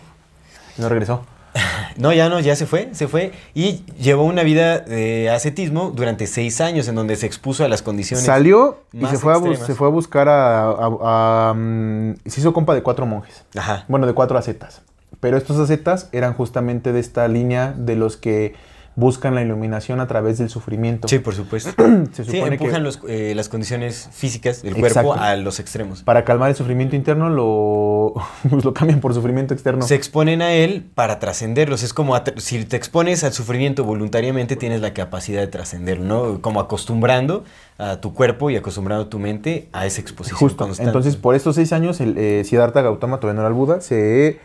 No 0.77 0.87
regresó. 0.87 1.25
No, 1.97 2.13
ya 2.13 2.29
no, 2.29 2.39
ya 2.39 2.55
se 2.55 2.65
fue, 2.65 2.89
se 2.93 3.07
fue 3.09 3.33
y 3.53 3.83
llevó 3.99 4.23
una 4.23 4.43
vida 4.43 4.79
de 4.79 5.29
ascetismo 5.29 5.91
durante 5.93 6.27
seis 6.27 6.61
años 6.61 6.87
en 6.87 6.95
donde 6.95 7.15
se 7.17 7.25
expuso 7.25 7.65
a 7.65 7.67
las 7.67 7.81
condiciones. 7.81 8.25
Salió 8.25 8.83
y 8.93 9.05
se 9.07 9.17
fue, 9.17 9.33
a, 9.33 9.55
se 9.65 9.75
fue 9.75 9.87
a 9.87 9.91
buscar 9.91 10.29
a... 10.29 10.69
a- 10.69 11.49
a, 11.49 11.53
mm, 11.53 12.13
se 12.25 12.39
hizo 12.39 12.53
compa 12.53 12.73
de 12.73 12.83
cuatro 12.83 13.05
monjes. 13.05 13.43
Ajá. 13.57 13.83
Bueno, 13.89 14.07
de 14.07 14.13
cuatro 14.13 14.37
acetas. 14.37 14.81
Pero 15.19 15.35
estos 15.35 15.57
acetas 15.59 16.07
eran 16.13 16.33
justamente 16.33 16.93
de 16.93 17.01
esta 17.01 17.27
línea 17.27 17.73
de 17.75 17.95
los 17.97 18.15
que 18.15 18.53
buscan 18.99 19.33
la 19.33 19.41
iluminación 19.41 19.99
a 19.99 20.07
través 20.07 20.37
del 20.37 20.49
sufrimiento. 20.49 21.07
Sí, 21.07 21.19
por 21.19 21.33
supuesto. 21.33 21.71
Se 22.11 22.25
Sí, 22.25 22.37
empujan 22.39 22.57
que 22.57 22.79
los, 22.79 22.99
eh, 23.07 23.33
las 23.35 23.47
condiciones 23.49 24.09
físicas 24.11 24.61
del 24.61 24.75
Exacto. 24.75 25.07
cuerpo 25.09 25.23
a 25.23 25.35
los 25.37 25.59
extremos. 25.59 26.03
para 26.03 26.25
calmar 26.25 26.49
el 26.49 26.55
sufrimiento 26.55 26.95
interno 26.95 27.29
lo, 27.29 28.13
pues 28.49 28.65
lo 28.65 28.73
cambian 28.73 28.99
por 28.99 29.13
sufrimiento 29.13 29.53
externo. 29.53 29.81
Se 29.83 29.95
exponen 29.95 30.41
a 30.41 30.53
él 30.53 30.85
para 30.93 31.19
trascenderlos. 31.19 31.83
Es 31.83 31.93
como 31.93 32.15
si 32.37 32.65
te 32.65 32.75
expones 32.75 33.23
al 33.23 33.33
sufrimiento 33.33 33.83
voluntariamente, 33.83 34.55
tienes 34.55 34.81
la 34.81 34.93
capacidad 34.93 35.39
de 35.39 35.47
trascenderlo, 35.47 36.03
¿no? 36.05 36.41
Como 36.41 36.59
acostumbrando 36.59 37.45
a 37.77 38.01
tu 38.01 38.13
cuerpo 38.13 38.49
y 38.49 38.57
acostumbrando 38.57 39.07
tu 39.07 39.19
mente 39.19 39.69
a 39.71 39.85
esa 39.85 40.01
exposición 40.01 40.37
Justo. 40.39 40.65
constante. 40.65 40.89
Entonces, 40.89 41.15
por 41.15 41.35
estos 41.35 41.55
seis 41.55 41.71
años, 41.71 42.01
el 42.01 42.17
eh, 42.17 42.43
Siddhartha 42.43 42.81
Gautama, 42.81 43.19
todavía 43.19 43.35
no 43.35 43.41
era 43.41 43.47
el 43.49 43.53
Buda, 43.53 43.79
se 43.79 44.39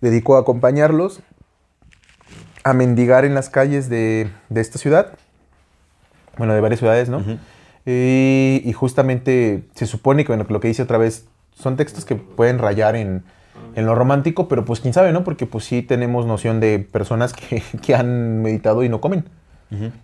dedicó 0.00 0.36
a 0.36 0.40
acompañarlos 0.40 1.20
a 2.64 2.72
mendigar 2.72 3.24
en 3.24 3.34
las 3.34 3.48
calles 3.48 3.88
de, 3.88 4.28
de 4.48 4.60
esta 4.60 4.78
ciudad. 4.78 5.12
Bueno, 6.36 6.54
de 6.54 6.60
varias 6.60 6.80
ciudades, 6.80 7.08
¿no? 7.08 7.22
Y, 7.86 8.62
y 8.64 8.72
justamente 8.72 9.64
se 9.74 9.86
supone 9.86 10.24
que, 10.24 10.32
bueno, 10.32 10.46
lo 10.48 10.60
que 10.60 10.68
dice 10.68 10.82
otra 10.82 10.98
vez 10.98 11.26
son 11.54 11.76
textos 11.76 12.04
que 12.04 12.14
pueden 12.16 12.58
rayar 12.58 12.96
en, 12.96 13.24
en 13.74 13.86
lo 13.86 13.94
romántico, 13.94 14.48
pero 14.48 14.64
pues 14.64 14.80
quién 14.80 14.94
sabe, 14.94 15.12
¿no? 15.12 15.24
Porque 15.24 15.46
pues 15.46 15.64
sí 15.64 15.82
tenemos 15.82 16.26
noción 16.26 16.60
de 16.60 16.78
personas 16.78 17.32
que, 17.32 17.62
que 17.82 17.94
han 17.94 18.42
meditado 18.42 18.82
y 18.84 18.88
no 18.88 19.00
comen. 19.00 19.24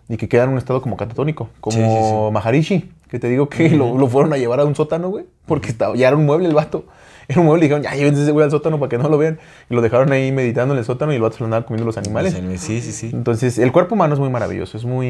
y 0.09 0.17
que 0.17 0.29
queda 0.29 0.45
en 0.45 0.51
un 0.51 0.59
estado 0.59 0.81
como 0.81 0.97
catatónico, 0.97 1.49
como 1.61 1.77
Sí, 1.77 1.83
sí, 1.83 1.89
sí. 1.89 2.33
Maharishi, 2.33 2.93
que 3.09 3.19
te 3.19 3.29
digo 3.29 3.49
que 3.49 3.71
lo, 3.71 3.99
lo 3.99 4.07
fueron 4.09 4.33
a 4.33 4.37
llevar 4.37 4.61
a 4.61 4.65
un 4.65 4.75
sótano, 4.75 5.09
güey, 5.09 5.27
porque 5.47 5.69
estaba, 5.71 5.97
ya 5.97 6.09
era 6.09 6.17
un 6.17 6.25
mueble 6.25 6.49
el 6.49 6.55
vato. 6.55 6.87
Era 7.29 7.41
un 7.41 7.47
mueble 7.47 7.65
y 7.65 7.69
dijeron, 7.69 7.83
ya 7.83 7.95
llévense 7.95 8.23
ese 8.23 8.31
güey 8.31 8.45
al 8.45 8.51
sótano 8.51 8.79
para 8.79 8.89
que 8.89 8.99
no 8.99 9.09
lo 9.09 9.19
vean. 9.19 9.39
Y 9.69 9.75
lo 9.75 9.83
dejaron 9.83 10.13
ahí 10.13 10.31
meditando 10.31 10.75
en 10.75 10.79
el 10.79 10.85
sótano 10.85 11.13
y 11.13 11.17
el 11.17 11.23
vato 11.23 11.35
se 11.37 11.41
lo 11.41 11.47
andaba 11.47 11.67
comiendo 11.67 11.85
los 11.85 11.97
animales. 11.97 12.35
Sí, 12.61 12.81
sí, 12.81 12.93
sí. 12.93 13.11
Entonces, 13.13 13.59
el 13.59 13.73
cuerpo 13.73 13.95
humano 13.97 14.15
es 14.15 14.21
muy 14.21 14.31
maravilloso, 14.31 14.77
es 14.79 14.85
muy... 14.85 15.09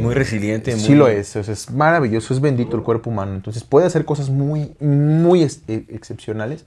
Muy 0.00 0.14
resiliente. 0.14 0.72
Sí 0.78 0.90
muy- 0.90 0.98
lo 0.98 1.08
es, 1.08 1.36
o 1.36 1.42
sea, 1.44 1.52
es 1.52 1.70
maravilloso, 1.70 2.32
es 2.32 2.40
bendito 2.40 2.76
el 2.76 2.82
cuerpo 2.82 3.10
humano. 3.10 3.34
Entonces 3.34 3.64
puede 3.64 3.86
hacer 3.86 4.04
cosas 4.04 4.30
muy, 4.30 4.72
muy 4.80 5.42
ex- 5.42 5.60
eh, 5.68 5.84
excepcionales 5.90 6.64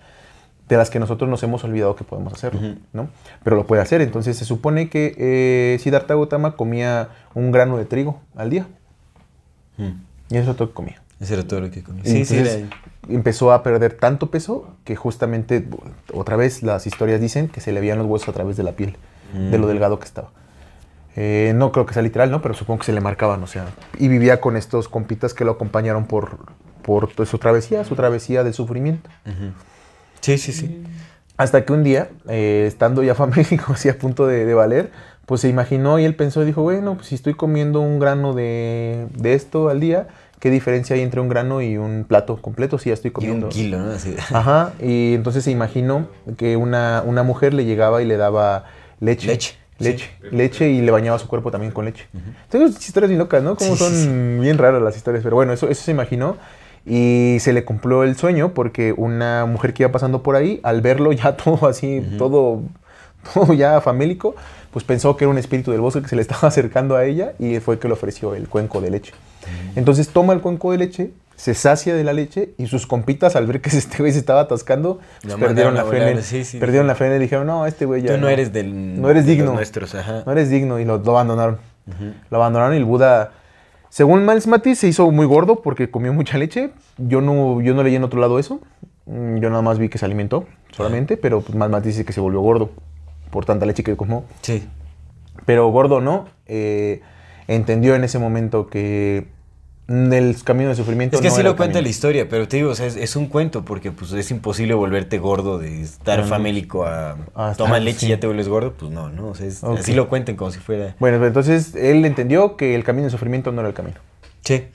de 0.67 0.77
las 0.77 0.91
que 0.91 0.99
nosotros 0.99 1.27
nos 1.29 1.41
hemos 1.41 1.63
olvidado 1.63 1.95
que 1.95 2.03
podemos 2.03 2.31
hacerlo. 2.31 2.61
¿no? 2.93 3.09
Pero 3.43 3.55
lo 3.55 3.65
puede 3.65 3.81
hacer. 3.81 4.01
Entonces 4.01 4.37
se 4.37 4.45
supone 4.45 4.87
que 4.89 5.15
eh, 5.17 5.79
Siddhartha 5.79 6.13
Gautama 6.13 6.55
comía 6.55 7.09
un 7.33 7.51
grano 7.51 7.75
de 7.77 7.85
trigo 7.85 8.21
al 8.35 8.51
día. 8.51 8.67
Mm. 9.77 9.91
Y 10.29 10.37
eso 10.37 10.51
es 10.51 10.57
todo 10.57 10.67
que 10.67 10.73
comía. 10.75 11.01
Ese 11.19 11.33
era 11.33 11.45
todo 11.47 11.61
lo 11.61 11.69
que 11.71 11.83
comía. 11.83 12.03
Y 12.05 12.25
Sí, 12.25 12.45
sí, 12.45 12.65
empezó 13.09 13.51
a 13.51 13.61
perder 13.63 13.93
tanto 13.93 14.31
peso 14.31 14.75
que 14.85 14.95
justamente, 14.95 15.67
otra 16.13 16.35
vez, 16.37 16.63
las 16.63 16.87
historias 16.87 17.19
dicen 17.19 17.47
que 17.49 17.59
se 17.61 17.71
le 17.71 17.81
veían 17.81 17.97
los 17.97 18.07
huesos 18.07 18.29
a 18.29 18.33
través 18.33 18.55
de 18.57 18.63
la 18.63 18.71
piel, 18.73 18.95
de 19.33 19.57
lo 19.57 19.65
Mm. 19.65 19.69
delgado 19.69 19.99
que 19.99 20.05
estaba. 20.05 20.29
Eh, 21.15 21.51
no 21.55 21.71
creo 21.71 21.85
que 21.85 21.93
sea 21.93 22.03
literal, 22.03 22.31
¿no? 22.31 22.41
Pero 22.41 22.53
supongo 22.53 22.79
que 22.79 22.85
se 22.85 22.93
le 22.93 23.01
marcaban, 23.01 23.43
o 23.43 23.47
sea. 23.47 23.65
Y 23.97 24.07
vivía 24.07 24.39
con 24.39 24.55
estos 24.55 24.87
compitas 24.87 25.33
que 25.33 25.43
lo 25.43 25.51
acompañaron 25.51 26.05
por, 26.05 26.37
por 26.83 27.09
su 27.25 27.37
travesía, 27.39 27.83
su 27.83 27.95
travesía 27.95 28.43
del 28.43 28.53
sufrimiento. 28.53 29.09
Sí, 30.21 30.37
sí, 30.37 30.53
sí. 30.53 30.83
Hasta 31.35 31.65
que 31.65 31.73
un 31.73 31.83
día, 31.83 32.09
eh, 32.29 32.65
estando 32.67 33.03
ya 33.03 33.15
famélico, 33.23 33.73
así 33.73 33.89
a 33.89 33.97
punto 33.97 34.27
de, 34.27 34.45
de 34.45 34.53
valer, 34.53 34.91
pues 35.25 35.41
se 35.41 35.49
imaginó 35.49 35.99
y 35.99 36.05
él 36.05 36.15
pensó, 36.15 36.43
dijo, 36.45 36.61
bueno, 36.63 36.95
pues 36.95 37.07
si 37.07 37.15
estoy 37.15 37.33
comiendo 37.33 37.81
un 37.81 37.99
grano 37.99 38.33
de, 38.33 39.07
de 39.15 39.33
esto 39.33 39.69
al 39.69 39.79
día, 39.79 40.07
¿qué 40.39 40.49
diferencia 40.49 40.95
hay 40.95 41.01
entre 41.01 41.19
un 41.21 41.29
grano 41.29 41.61
y 41.61 41.77
un 41.77 42.05
plato 42.07 42.41
completo 42.41 42.77
si 42.77 42.89
ya 42.89 42.93
estoy 42.93 43.09
Y 43.09 43.11
comiendo? 43.11 43.47
un 43.47 43.51
kilo, 43.51 43.79
¿no? 43.79 43.91
Así. 43.91 44.15
Ajá, 44.33 44.73
y 44.81 45.13
entonces 45.15 45.43
se 45.43 45.51
imaginó 45.51 46.07
que 46.37 46.55
una, 46.57 47.03
una 47.05 47.23
mujer 47.23 47.53
le 47.53 47.65
llegaba 47.65 48.01
y 48.01 48.05
le 48.05 48.17
daba 48.17 48.65
leche. 48.99 49.27
Leche, 49.27 49.55
Leche, 49.79 50.09
leche 50.31 50.69
y 50.69 50.81
le 50.81 50.91
bañaba 50.91 51.17
su 51.19 51.27
cuerpo 51.27 51.51
también 51.51 51.71
con 51.71 51.85
leche. 51.85 52.05
Entonces, 52.51 52.85
historias 52.85 53.09
bien 53.09 53.19
locas, 53.19 53.41
¿no? 53.41 53.55
Como 53.55 53.77
Sí, 53.77 53.83
son 53.83 53.93
sí, 53.93 54.03
sí. 54.03 54.39
bien 54.41 54.57
raras 54.57 54.81
las 54.81 54.97
historias, 54.97 55.23
pero 55.23 55.37
bueno, 55.37 55.53
eso, 55.53 55.69
eso 55.69 55.81
se 55.83 55.91
imaginó 55.91 56.35
y 56.85 57.37
se 57.39 57.53
le 57.53 57.63
cumplió 57.63 58.03
el 58.03 58.17
sueño 58.17 58.53
porque 58.53 58.93
una 58.95 59.45
mujer 59.45 59.73
que 59.73 59.83
iba 59.83 59.91
pasando 59.93 60.21
por 60.21 60.35
ahí, 60.35 60.59
al 60.63 60.81
verlo 60.81 61.11
ya 61.13 61.35
todo 61.37 61.67
así, 61.67 62.01
todo, 62.17 62.61
todo 63.33 63.53
ya 63.53 63.79
famélico, 63.79 64.35
pues 64.71 64.83
pensó 64.83 65.15
que 65.15 65.23
era 65.23 65.31
un 65.31 65.37
espíritu 65.37 65.71
del 65.71 65.79
bosque 65.81 66.01
que 66.01 66.07
se 66.09 66.15
le 66.17 66.21
estaba 66.23 66.47
acercando 66.49 66.97
a 66.97 67.05
ella 67.05 67.33
y 67.39 67.59
fue 67.59 67.79
que 67.79 67.87
le 67.87 67.93
ofreció 67.93 68.35
el 68.35 68.49
cuenco 68.49 68.81
de 68.81 68.91
leche. 68.91 69.13
Entonces 69.75 70.09
toma 70.09 70.33
el 70.33 70.41
cuenco 70.41 70.71
de 70.71 70.77
leche, 70.77 71.11
se 71.35 71.53
sacia 71.53 71.95
de 71.95 72.03
la 72.03 72.11
leche 72.13 72.49
y 72.57 72.67
sus 72.67 72.85
compitas 72.85 73.35
al 73.35 73.47
ver 73.47 73.61
que 73.61 73.69
este 73.69 73.97
güey 73.99 74.11
se 74.11 74.19
estaba 74.19 74.41
atascando, 74.41 74.99
pues, 75.21 75.35
perdieron 75.35 75.73
la 75.75 75.83
fe 75.85 75.97
en 75.97 76.01
volar, 76.03 76.17
él. 76.17 76.23
sí, 76.23 76.43
sí, 76.43 76.57
perdieron 76.57 76.85
sí. 76.85 76.89
la 76.89 76.95
fe 76.95 77.05
en 77.07 77.11
él 77.13 77.17
y 77.19 77.25
dijeron, 77.25 77.47
no, 77.47 77.65
este 77.65 77.85
güey 77.85 78.01
ya 78.01 78.15
Tú 78.15 78.21
no 78.21 78.27
eres 78.27 78.51
del. 78.51 78.99
no 79.01 79.09
eres 79.09 79.25
de 79.25 79.31
los 79.31 79.37
digno. 79.37 79.53
nuestros, 79.53 79.95
ajá. 79.95 80.23
no 80.25 80.31
eres 80.31 80.49
digno 80.49 80.79
y 80.79 80.85
lo, 80.85 80.97
lo 80.97 81.11
abandonaron. 81.11 81.57
Lo 82.29 82.37
abandonaron 82.37 82.73
y 82.75 82.77
el 82.77 82.85
Buda, 82.85 83.31
según 83.89 84.25
Miles 84.25 84.45
Matis, 84.47 84.79
se 84.79 84.87
hizo 84.87 85.09
muy 85.11 85.25
gordo 85.25 85.61
porque 85.61 85.89
comió 85.89 86.13
mucha 86.13 86.37
leche. 86.37 86.69
Yo 86.97 87.21
no, 87.21 87.61
yo 87.61 87.73
no 87.73 87.81
leí 87.83 87.95
en 87.95 88.03
otro 88.03 88.19
lado 88.19 88.37
eso. 88.37 88.59
Mm, 89.07 89.37
Yo 89.37 89.49
nada 89.49 89.61
más 89.63 89.79
vi 89.79 89.89
que 89.89 89.97
se 89.97 90.05
alimentó 90.05 90.45
solamente, 90.71 91.17
pero 91.17 91.41
pues, 91.41 91.55
Miles 91.55 91.69
Matis 91.71 91.93
dice 91.95 92.05
que 92.05 92.13
se 92.13 92.19
volvió 92.21 92.41
gordo 92.41 92.69
por 93.31 93.45
tanta 93.45 93.65
leche 93.65 93.81
que 93.81 93.95
comió. 93.95 94.23
Sí. 94.41 94.67
Pero 95.45 95.67
gordo 95.69 95.99
no, 96.01 96.27
eh, 96.45 97.01
entendió 97.47 97.95
en 97.95 98.03
ese 98.03 98.19
momento 98.19 98.67
que 98.67 99.25
el 99.89 100.35
camino 100.43 100.69
de 100.69 100.75
sufrimiento 100.75 101.15
Es 101.15 101.21
que 101.21 101.27
no 101.29 101.33
así 101.33 101.41
era 101.41 101.49
lo 101.49 101.55
cuenta 101.57 101.73
camino. 101.73 101.83
la 101.85 101.89
historia, 101.89 102.29
pero 102.29 102.47
te 102.47 102.57
digo, 102.57 102.69
o 102.69 102.75
sea, 102.75 102.85
es, 102.85 102.95
es 102.95 103.15
un 103.15 103.25
cuento 103.27 103.65
porque 103.65 103.91
pues 103.91 104.11
es 104.13 104.29
imposible 104.31 104.73
volverte 104.75 105.17
gordo 105.17 105.57
de 105.57 105.81
estar 105.81 106.23
famélico 106.25 106.85
a 106.85 107.17
Ah, 107.35 107.53
toma 107.57 107.79
leche 107.79 108.01
sí. 108.01 108.05
y 108.05 108.09
ya 108.09 108.19
te 108.19 108.27
vuelves 108.27 108.47
gordo, 108.47 108.73
pues 108.77 108.91
no, 108.91 109.09
no, 109.09 109.29
o 109.29 109.35
sea, 109.35 109.47
es- 109.47 109.63
así 109.63 109.93
lo 109.93 110.07
cuentan 110.07 110.35
como 110.35 110.51
si 110.51 110.59
fuera... 110.59 110.95
Bueno, 110.99 111.17
pero 111.17 111.27
entonces 111.27 111.73
él 111.75 112.05
entendió 112.05 112.55
que 112.55 112.75
el 112.75 112.83
camino 112.83 113.05
de 113.05 113.09
sufrimiento 113.11 113.51
no 113.51 113.61
era 113.61 113.69
el 113.69 113.73
camino. 113.75 113.97
Sí. 114.45 114.65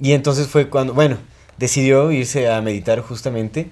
Y 0.00 0.12
entonces 0.12 0.46
fue 0.46 0.68
cuando, 0.70 0.94
bueno, 0.94 1.18
decidió 1.58 2.10
irse 2.10 2.48
a 2.50 2.62
meditar 2.62 3.00
justamente 3.00 3.68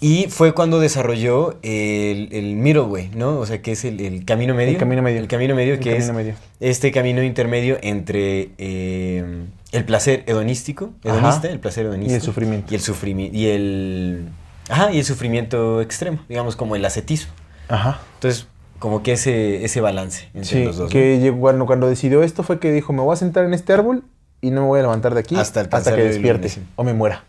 y 0.00 0.26
fue 0.28 0.52
cuando 0.52 0.80
desarrolló 0.80 1.56
el, 1.62 2.28
el 2.32 2.56
middle 2.56 2.82
way, 2.82 3.10
¿no? 3.14 3.38
O 3.38 3.46
sea, 3.46 3.62
que 3.62 3.72
es 3.72 3.84
el, 3.84 4.00
el 4.00 4.24
camino 4.24 4.54
medio. 4.54 4.72
El 4.72 4.78
camino 4.78 5.00
medio. 5.02 5.20
El 5.20 5.28
camino 5.28 5.54
medio, 5.54 5.74
El 5.74 5.78
que 5.80 5.90
camino 5.90 6.04
es 6.04 6.12
medio. 6.12 6.34
este 6.60 6.90
camino 6.90 7.22
intermedio 7.22 7.78
entre 7.80 8.50
eh, 8.58 9.44
el 9.76 9.84
placer 9.84 10.24
hedonístico, 10.26 10.90
Ajá. 11.04 11.18
hedonista, 11.18 11.48
el 11.48 11.60
placer 11.60 11.86
hedonista. 11.86 12.12
Y 12.12 12.16
el 12.16 12.22
sufrimiento. 12.22 12.72
Y 12.72 12.74
el 12.76 12.80
sufrimiento. 12.80 13.36
Y 13.36 13.46
el. 13.46 14.28
Ajá, 14.68 14.92
y 14.92 14.98
el 14.98 15.04
sufrimiento 15.04 15.80
extremo, 15.80 16.20
digamos, 16.28 16.56
como 16.56 16.76
el 16.76 16.84
ascetismo. 16.84 17.32
Ajá. 17.68 18.00
Entonces, 18.14 18.46
como 18.78 19.02
que 19.02 19.12
ese, 19.12 19.64
ese 19.64 19.80
balance 19.80 20.28
entre 20.34 20.44
Sí, 20.44 20.64
los 20.64 20.76
dos. 20.76 20.86
¿no? 20.86 20.90
que 20.92 21.18
llegó, 21.18 21.40
cuando, 21.40 21.66
cuando 21.66 21.88
decidió 21.88 22.22
esto 22.22 22.42
fue 22.42 22.58
que 22.58 22.72
dijo, 22.72 22.92
me 22.92 23.00
voy 23.02 23.12
a 23.12 23.16
sentar 23.16 23.44
en 23.44 23.54
este 23.54 23.72
árbol 23.72 24.04
y 24.40 24.50
no 24.50 24.62
me 24.62 24.66
voy 24.68 24.78
a 24.80 24.82
levantar 24.82 25.14
de 25.14 25.20
aquí 25.20 25.36
Hasta 25.36 25.60
hasta, 25.60 25.94
que 25.94 26.02
despierte 26.02 26.48
iluminación. 26.48 26.66
o 26.76 26.84
me 26.84 26.92
muera. 26.94 27.24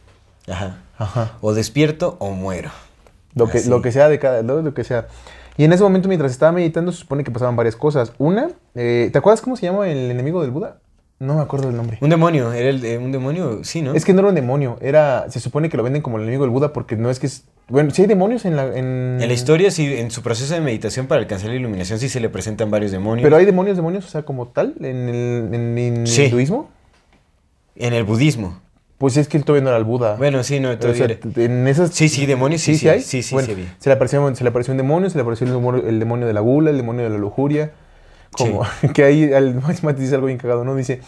Ajá. 0.49 0.77
Ajá. 0.97 1.33
O 1.41 1.53
despierto 1.53 2.15
o 2.19 2.31
muero. 2.31 2.71
Lo 3.33 3.47
que, 3.49 3.57
Así. 3.59 3.69
lo 3.69 3.81
que 3.81 3.91
sea 3.91 4.07
de 4.09 4.17
cada, 4.19 4.41
lo, 4.41 4.61
lo 4.61 4.73
que 4.73 4.83
sea. 4.83 5.07
Y 5.57 5.63
en 5.65 5.73
ese 5.73 5.83
momento, 5.83 6.07
mientras 6.09 6.31
estaba 6.31 6.51
meditando, 6.51 6.91
se 6.91 6.99
supone 6.99 7.23
que 7.23 7.31
pasaban 7.31 7.55
varias 7.55 7.75
cosas. 7.75 8.11
Una, 8.17 8.49
eh, 8.75 9.09
¿te 9.11 9.17
acuerdas 9.17 9.41
cómo 9.41 9.55
se 9.55 9.65
llama 9.65 9.87
el 9.89 10.11
enemigo 10.11 10.41
del 10.41 10.51
Buda? 10.51 10.77
No 11.17 11.35
me 11.35 11.41
acuerdo 11.41 11.67
del 11.67 11.77
nombre. 11.77 11.97
Un 12.01 12.09
demonio, 12.09 12.51
era 12.51 12.69
el 12.69 12.81
de 12.81 12.97
un 12.97 13.11
demonio, 13.13 13.63
sí, 13.63 13.81
¿no? 13.81 13.93
Es 13.93 14.03
que 14.03 14.13
no 14.13 14.19
era 14.19 14.29
un 14.29 14.35
demonio, 14.35 14.77
era, 14.81 15.25
se 15.29 15.39
supone 15.39 15.69
que 15.69 15.77
lo 15.77 15.83
venden 15.83 16.01
como 16.01 16.17
el 16.17 16.23
enemigo 16.23 16.43
del 16.43 16.49
Buda 16.51 16.73
porque 16.73 16.97
no 16.97 17.09
es 17.09 17.19
que 17.19 17.27
es, 17.27 17.45
bueno, 17.69 17.91
sí 17.91 18.01
hay 18.01 18.07
demonios 18.09 18.43
en 18.43 18.57
la, 18.57 18.65
en, 18.65 19.19
En 19.21 19.27
la 19.27 19.33
historia, 19.33 19.71
sí, 19.71 19.85
en 19.97 20.11
su 20.11 20.21
proceso 20.21 20.53
de 20.53 20.59
meditación 20.59 21.07
para 21.07 21.21
alcanzar 21.21 21.49
la 21.49 21.55
iluminación, 21.55 21.99
sí 21.99 22.09
se 22.09 22.19
le 22.19 22.27
presentan 22.29 22.69
varios 22.69 22.91
demonios. 22.91 23.23
Pero 23.23 23.37
hay 23.37 23.45
demonios, 23.45 23.77
demonios, 23.77 24.05
o 24.05 24.09
sea, 24.09 24.23
como 24.23 24.47
tal, 24.49 24.75
en 24.81 25.07
el, 25.09 25.53
en 25.53 25.77
el 25.77 26.07
Sí. 26.07 26.23
hinduismo. 26.25 26.69
En 27.77 27.93
el 27.93 28.03
budismo. 28.03 28.59
Pues 28.97 29.15
es 29.17 29.27
que 29.29 29.37
él 29.37 29.43
todavía 29.45 29.63
no 29.63 29.69
era 29.69 29.77
el 29.77 29.83
Buda. 29.85 30.15
Bueno, 30.17 30.43
sí, 30.43 30.59
no, 30.59 30.69
O 30.71 30.77
todavía 30.77 31.07
sea, 31.07 31.17
era- 31.35 31.45
en 31.45 31.67
esas 31.67 31.91
Sí, 31.91 32.07
sí, 32.09 32.25
demonios 32.25 32.61
sí, 32.61 32.77
sí, 32.77 32.87
hay. 32.89 33.01
sí, 33.01 33.23
sí, 33.23 33.33
Bueno, 33.35 33.47
sí 33.53 33.67
se, 33.79 33.89
le 33.89 33.93
apareció, 33.93 34.35
se 34.35 34.43
le 34.43 34.49
apareció 34.49 34.71
un 34.73 34.77
demonio, 34.77 35.09
se 35.09 35.17
le 35.17 35.21
apareció 35.21 35.47
el 35.47 35.53
demonio, 35.53 35.87
el 35.87 35.99
demonio 35.99 36.27
de 36.27 36.33
la 36.33 36.39
gula, 36.41 36.71
el 36.71 36.77
demonio 36.77 37.03
de 37.03 37.09
la 37.09 37.17
lujuria. 37.17 37.71
Como 38.31 38.63
que 38.93 39.03
ahí 39.03 39.33
al 39.33 39.55
Mati 39.55 40.01
dice 40.01 40.15
algo 40.15 40.27
bien 40.27 40.37
cagado, 40.39 40.63
¿no? 40.63 40.75
Dice, 40.75 41.01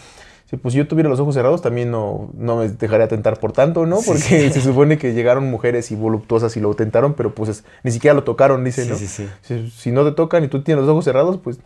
si 0.49 0.55
pues 0.57 0.73
yo 0.73 0.87
tuviera 0.87 1.09
los 1.09 1.19
ojos 1.19 1.35
cerrados 1.35 1.61
también 1.61 1.91
no, 1.91 2.29
no 2.37 2.55
me 2.57 2.69
dejaría 2.69 3.07
tentar 3.09 3.37
por 3.39 3.51
tanto, 3.51 3.85
¿no? 3.85 3.97
Sí, 3.97 4.05
Porque 4.07 4.21
sí. 4.21 4.49
se 4.53 4.61
supone 4.61 4.97
que 4.97 5.13
llegaron 5.13 5.49
mujeres 5.49 5.91
y 5.91 5.95
voluptuosas 5.95 6.55
y 6.55 6.61
lo 6.61 6.73
tentaron, 6.73 7.13
pero 7.15 7.35
pues 7.35 7.49
es- 7.49 7.63
ni 7.83 7.91
siquiera 7.91 8.13
lo 8.13 8.23
tocaron, 8.23 8.63
dice, 8.63 8.83
Sí, 8.85 8.89
¿no? 8.89 8.95
sí, 8.95 9.07
sí. 9.07 9.27
Si, 9.41 9.69
si 9.71 9.91
no 9.91 10.05
te 10.05 10.11
tocan 10.13 10.43
y 10.43 10.47
tú 10.47 10.63
tienes 10.63 10.83
los 10.85 10.91
ojos 10.91 11.03
cerrados, 11.05 11.37
pues 11.43 11.59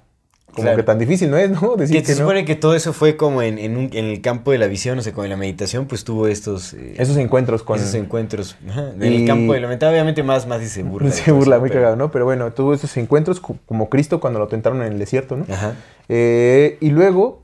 como 0.51 0.63
Claro. 0.63 0.77
que 0.77 0.83
tan 0.83 0.99
difícil 0.99 1.29
no 1.29 1.37
es, 1.37 1.49
¿no? 1.61 1.75
Decir 1.75 1.95
Que 1.97 2.01
que, 2.03 2.07
se 2.07 2.13
no. 2.13 2.19
supone 2.27 2.45
que 2.45 2.55
todo 2.55 2.75
eso 2.75 2.93
fue 2.93 3.15
como 3.17 3.41
en, 3.41 3.57
en, 3.57 3.77
un- 3.77 3.89
en 3.93 4.05
el 4.05 4.21
campo 4.21 4.51
de 4.51 4.57
la 4.57 4.67
visión, 4.67 4.99
o 4.99 5.01
sea, 5.01 5.13
como 5.13 5.23
en 5.25 5.29
la 5.31 5.37
meditación, 5.37 5.85
pues 5.85 6.03
tuvo 6.03 6.27
estos... 6.27 6.73
eh, 6.73 6.95
Esos 6.97 7.17
encuentros 7.17 7.63
con... 7.63 7.79
esos 7.79 7.93
encuentros. 7.95 8.57
Ajá, 8.69 8.91
en 8.99 9.13
Y- 9.13 9.15
el 9.21 9.27
campo 9.27 9.53
de 9.53 9.61
la 9.61 9.67
mente, 9.67 9.85
obviamente 9.85 10.23
más, 10.23 10.45
más 10.47 10.61
y 10.61 10.67
se 10.67 10.83
burla. 10.83 11.09
Se 11.11 11.31
burla, 11.31 11.59
muy 11.59 11.69
pero- 11.69 11.81
cagado, 11.81 11.95
¿no? 11.95 12.11
Pero 12.11 12.25
bueno, 12.25 12.51
tuvo 12.51 12.73
esos 12.73 12.95
encuentros 12.97 13.39
co- 13.39 13.57
como 13.65 13.89
Cristo 13.89 14.19
cuando 14.19 14.39
lo 14.39 14.47
tentaron 14.47 14.81
en 14.81 14.91
el 14.93 14.99
desierto, 14.99 15.37
¿no? 15.37 15.45
Ajá. 15.53 15.75
Eh, 16.09 16.77
y 16.81 16.89
luego, 16.89 17.43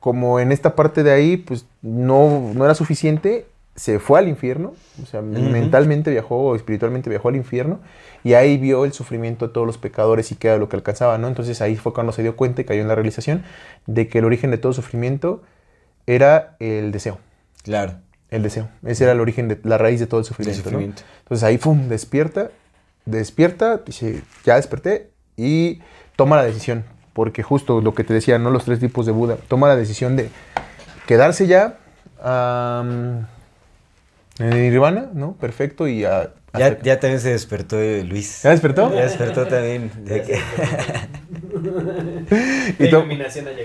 como 0.00 0.40
en 0.40 0.50
esta 0.52 0.74
parte 0.74 1.02
de 1.02 1.12
ahí, 1.12 1.36
pues 1.36 1.66
no, 1.82 2.50
no 2.54 2.64
era 2.64 2.74
suficiente, 2.74 3.46
se 3.80 3.98
fue 3.98 4.18
al 4.18 4.28
infierno, 4.28 4.74
o 5.02 5.06
sea, 5.06 5.22
mentalmente 5.22 6.10
viajó 6.10 6.36
o 6.36 6.54
espiritualmente 6.54 7.08
viajó 7.08 7.30
al 7.30 7.36
infierno, 7.36 7.80
y 8.22 8.34
ahí 8.34 8.58
vio 8.58 8.84
el 8.84 8.92
sufrimiento 8.92 9.46
de 9.46 9.54
todos 9.54 9.66
los 9.66 9.78
pecadores 9.78 10.30
y 10.32 10.34
qué 10.34 10.48
era 10.48 10.58
lo 10.58 10.68
que 10.68 10.76
alcanzaba, 10.76 11.16
¿no? 11.16 11.28
Entonces 11.28 11.62
ahí 11.62 11.76
fue 11.76 11.94
cuando 11.94 12.12
se 12.12 12.20
dio 12.20 12.36
cuenta 12.36 12.60
y 12.60 12.66
cayó 12.66 12.82
en 12.82 12.88
la 12.88 12.94
realización 12.94 13.42
de 13.86 14.06
que 14.06 14.18
el 14.18 14.26
origen 14.26 14.50
de 14.50 14.58
todo 14.58 14.74
sufrimiento 14.74 15.40
era 16.06 16.56
el 16.60 16.92
deseo. 16.92 17.20
Claro. 17.62 17.94
El 18.28 18.42
deseo. 18.42 18.68
Ese 18.84 19.04
era 19.04 19.14
el 19.14 19.20
origen 19.20 19.48
de 19.48 19.58
la 19.64 19.78
raíz 19.78 19.98
de 19.98 20.06
todo 20.06 20.20
el 20.20 20.26
sufrimiento. 20.26 20.58
¿no? 20.58 20.64
sufrimiento. 20.64 21.02
Entonces 21.20 21.42
ahí, 21.42 21.56
¡pum! 21.56 21.88
despierta, 21.88 22.50
despierta, 23.06 23.78
dice, 23.78 24.20
ya 24.44 24.56
desperté 24.56 25.08
y 25.38 25.80
toma 26.16 26.36
la 26.36 26.44
decisión. 26.44 26.84
Porque 27.14 27.42
justo 27.42 27.80
lo 27.80 27.94
que 27.94 28.04
te 28.04 28.12
decía, 28.12 28.38
¿no? 28.38 28.50
Los 28.50 28.66
tres 28.66 28.78
tipos 28.78 29.06
de 29.06 29.12
Buda. 29.12 29.38
Toma 29.48 29.68
la 29.68 29.76
decisión 29.76 30.16
de 30.16 30.28
quedarse 31.06 31.46
ya 31.46 31.78
en 34.40 34.52
el 34.52 34.60
nirvana, 34.70 35.10
¿no? 35.14 35.34
Perfecto 35.34 35.86
y 35.88 36.04
a... 36.04 36.32
Ya, 36.52 36.66
hacer- 36.66 36.80
ya 36.82 36.98
también 36.98 37.20
se 37.20 37.30
despertó 37.30 37.78
eh, 37.78 38.02
Luis. 38.02 38.42
¿Ya 38.42 38.50
despertó? 38.50 38.92
Ya 38.92 39.02
despertó 39.02 39.46
también. 39.46 39.90
que- 40.06 40.40
y, 42.78 42.90
to- 42.90 43.04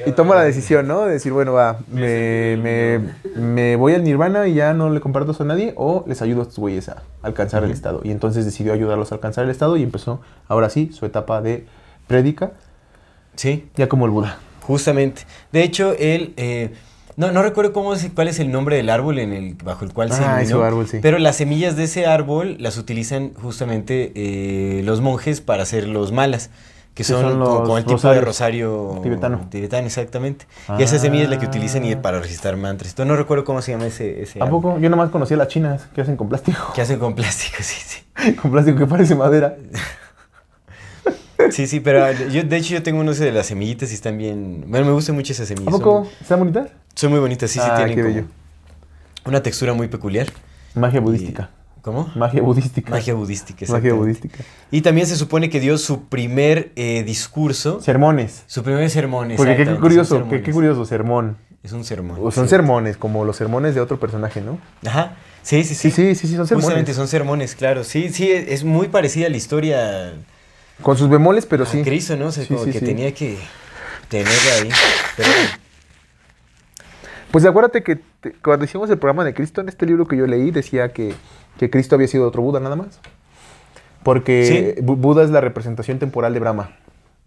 y 0.05 0.11
toma 0.11 0.35
la 0.35 0.43
decisión, 0.43 0.87
¿no? 0.87 1.05
De 1.05 1.13
decir, 1.13 1.31
bueno, 1.31 1.53
va, 1.53 1.79
me, 1.91 2.57
me, 2.57 2.99
me 3.35 3.75
voy 3.75 3.93
al 3.93 4.03
nirvana 4.03 4.47
y 4.47 4.55
ya 4.55 4.73
no 4.73 4.89
le 4.89 4.99
comparto 4.99 5.31
eso 5.31 5.43
a 5.43 5.45
nadie 5.47 5.73
o 5.77 6.03
les 6.07 6.21
ayudo 6.21 6.41
a 6.41 6.43
estos 6.43 6.59
güeyes 6.59 6.89
a 6.89 7.03
alcanzar 7.23 7.63
el 7.63 7.71
estado. 7.71 8.01
Y 8.03 8.11
entonces 8.11 8.45
decidió 8.45 8.73
ayudarlos 8.73 9.11
a 9.11 9.15
alcanzar 9.15 9.45
el 9.45 9.49
estado 9.51 9.77
y 9.77 9.83
empezó, 9.83 10.21
ahora 10.47 10.69
sí, 10.69 10.91
su 10.93 11.05
etapa 11.05 11.41
de 11.41 11.65
prédica, 12.07 12.51
Sí. 13.35 13.67
ya 13.75 13.89
como 13.89 14.05
el 14.05 14.11
Buda. 14.11 14.37
Justamente. 14.61 15.23
De 15.51 15.63
hecho, 15.63 15.93
él... 15.97 16.33
eh, 16.37 16.71
no, 17.17 17.31
no 17.31 17.41
recuerdo 17.43 17.71
cómo 17.73 17.93
es- 17.93 18.09
cuál 18.13 18.27
es 18.27 18.39
el 18.39 18.51
nombre 18.51 18.75
del 18.77 18.89
árbol 18.89 19.19
en 19.19 19.33
el, 19.33 19.55
bajo 19.55 19.85
el 19.85 19.93
cual 19.93 20.11
se 20.11 20.23
Ah, 20.23 20.41
ese 20.41 20.53
árbol, 20.53 20.87
sí. 20.87 20.99
Pero 21.01 21.17
las 21.19 21.35
semillas 21.37 21.75
de 21.75 21.83
ese 21.85 22.05
árbol 22.05 22.57
las 22.59 22.77
utilizan 22.77 23.33
justamente 23.35 24.11
eh, 24.15 24.81
los 24.83 25.01
monjes 25.01 25.41
para 25.41 25.63
hacer 25.63 25.87
los 25.87 26.11
malas, 26.11 26.49
que 26.93 27.03
son, 27.03 27.21
son 27.21 27.31
como, 27.39 27.45
los 27.45 27.59
como 27.61 27.77
el 27.77 27.85
tipo 27.85 28.09
de 28.09 28.21
rosario 28.21 28.99
tibetano. 29.03 29.47
tibetano, 29.49 29.85
exactamente. 29.85 30.45
Y 30.79 30.83
esa 30.83 30.97
semilla 30.97 31.23
es 31.25 31.29
la 31.29 31.39
que 31.39 31.45
utilizan 31.45 31.83
y 31.85 31.93
Ah. 31.93 32.01
para 32.01 32.19
recitar 32.19 32.55
mantras. 32.57 32.91
Entonces 32.91 33.09
no 33.11 33.17
recuerdo 33.17 33.43
cómo 33.43 33.61
se 33.61 33.71
llama 33.73 33.87
ese, 33.87 34.21
ese 34.21 34.39
¿A 34.41 34.45
árbol. 34.45 34.61
poco? 34.61 34.79
Yo 34.79 34.89
nomás 34.89 35.09
conocía 35.09 35.35
las 35.37 35.49
chinas 35.49 35.87
que 35.93 36.01
hacen 36.01 36.15
con 36.17 36.29
plástico. 36.29 36.71
Que 36.73 36.81
hacen 36.81 36.99
con 36.99 37.13
plástico, 37.15 37.57
sí, 37.61 37.81
sí. 37.85 38.33
con 38.35 38.51
plástico 38.51 38.77
que 38.77 38.85
parece 38.87 39.13
madera. 39.15 39.55
Sí, 41.51 41.67
sí, 41.67 41.79
pero 41.79 42.11
yo, 42.29 42.43
de 42.43 42.57
hecho 42.57 42.73
yo 42.73 42.83
tengo 42.83 42.99
unos 42.99 43.17
de 43.19 43.31
las 43.31 43.45
semillitas 43.47 43.91
y 43.91 43.95
están 43.95 44.17
bien... 44.17 44.65
Bueno, 44.67 44.85
me 44.85 44.91
gustan 44.93 45.15
mucho 45.15 45.33
esas 45.33 45.45
¿A 45.45 45.55
semillas. 45.55 45.71
poco? 45.73 46.05
Son, 46.05 46.13
¿Están 46.21 46.39
bonitas? 46.39 46.69
son 46.95 47.11
muy 47.11 47.19
bonitas, 47.19 47.49
sí, 47.51 47.59
sí, 47.59 47.65
Ah, 47.69 47.75
tienen 47.77 47.95
qué 47.95 48.01
como 48.01 48.13
bello. 48.15 48.27
una 49.25 49.41
textura 49.43 49.73
muy 49.73 49.87
peculiar. 49.87 50.27
Magia 50.73 50.97
Y- 50.99 51.01
budística. 51.03 51.49
¿Cómo? 51.81 52.11
Magia 52.15 52.41
budística. 52.41 52.89
Magia 52.89 53.13
budística, 53.13 53.63
Magia 53.71 53.93
budística. 53.93 54.39
Y 54.71 54.81
también 54.81 55.05
se 55.05 55.15
supone 55.15 55.51
que 55.51 55.59
dio 55.59 55.77
su 55.77 56.05
primer 56.05 56.71
eh, 56.75 57.03
discurso, 57.05 57.79
Sermones. 57.79 58.43
su 58.47 58.63
primer 58.63 58.89
sermón. 58.89 59.31
Porque 59.37 59.55
qué 59.55 59.75
curioso, 59.75 60.27
qué, 60.27 60.41
qué 60.41 60.51
curioso, 60.51 60.83
sermón. 60.85 61.37
Es 61.61 61.73
un 61.73 61.83
sermón. 61.83 62.17
O 62.23 62.31
son 62.31 62.45
sí. 62.45 62.49
sermones, 62.51 62.97
como 62.97 63.23
los 63.23 63.35
sermones 63.35 63.75
de 63.75 63.81
otro 63.81 63.99
personaje, 63.99 64.41
¿no? 64.41 64.57
Ajá. 64.83 65.15
Sí, 65.43 65.63
sí, 65.63 65.75
Sí, 65.75 65.91
sí. 65.91 65.91
sí, 65.91 66.15
sí, 66.15 66.27
sí, 66.27 66.35
son 66.35 66.47
sermones. 66.47 66.65
Justamente 66.65 66.93
son 66.95 67.07
sermones, 67.07 67.53
claro. 67.55 67.83
Sí, 67.83 68.09
sí, 68.09 68.31
es 68.31 68.63
muy 68.63 68.87
parecida 68.87 69.27
a 69.27 69.29
la 69.29 69.37
historia 69.37 70.13
Con 70.81 70.97
sus 70.97 71.09
bemoles, 71.09 71.45
pero 71.45 71.63
a 71.63 71.67
sí. 71.67 71.83
Cristo, 71.83 72.15
¿no? 72.17 72.27
O 72.27 72.31
sea, 72.31 72.43
Sí, 72.43 72.53
como 72.53 72.65
sí, 72.65 72.71
que 72.71 72.79
sí. 72.79 72.85
tenía 72.85 73.13
que 73.13 73.37
tenerla 74.09 74.53
ahí. 74.61 74.69
Pero 75.17 75.29
Pues 77.31 77.45
acuérdate 77.45 77.83
que 77.83 77.97
te- 78.21 78.31
cuando 78.33 78.65
hicimos 78.65 78.89
el 78.89 78.97
programa 78.97 79.23
de 79.25 79.33
Cristo, 79.33 79.61
en 79.61 79.69
este 79.69 79.85
libro 79.85 80.07
que 80.07 80.15
yo 80.15 80.25
leí, 80.27 80.51
decía 80.51 80.93
que, 80.93 81.13
que 81.57 81.69
Cristo 81.69 81.95
había 81.95 82.07
sido 82.07 82.27
otro 82.27 82.41
Buda 82.41 82.59
nada 82.59 82.75
más. 82.75 82.99
Porque 84.03 84.77
Buda 84.83 85.23
es 85.23 85.31
la 85.31 85.41
representación 85.41 85.99
temporal 85.99 86.33
de 86.33 86.39
Brahma. 86.39 86.71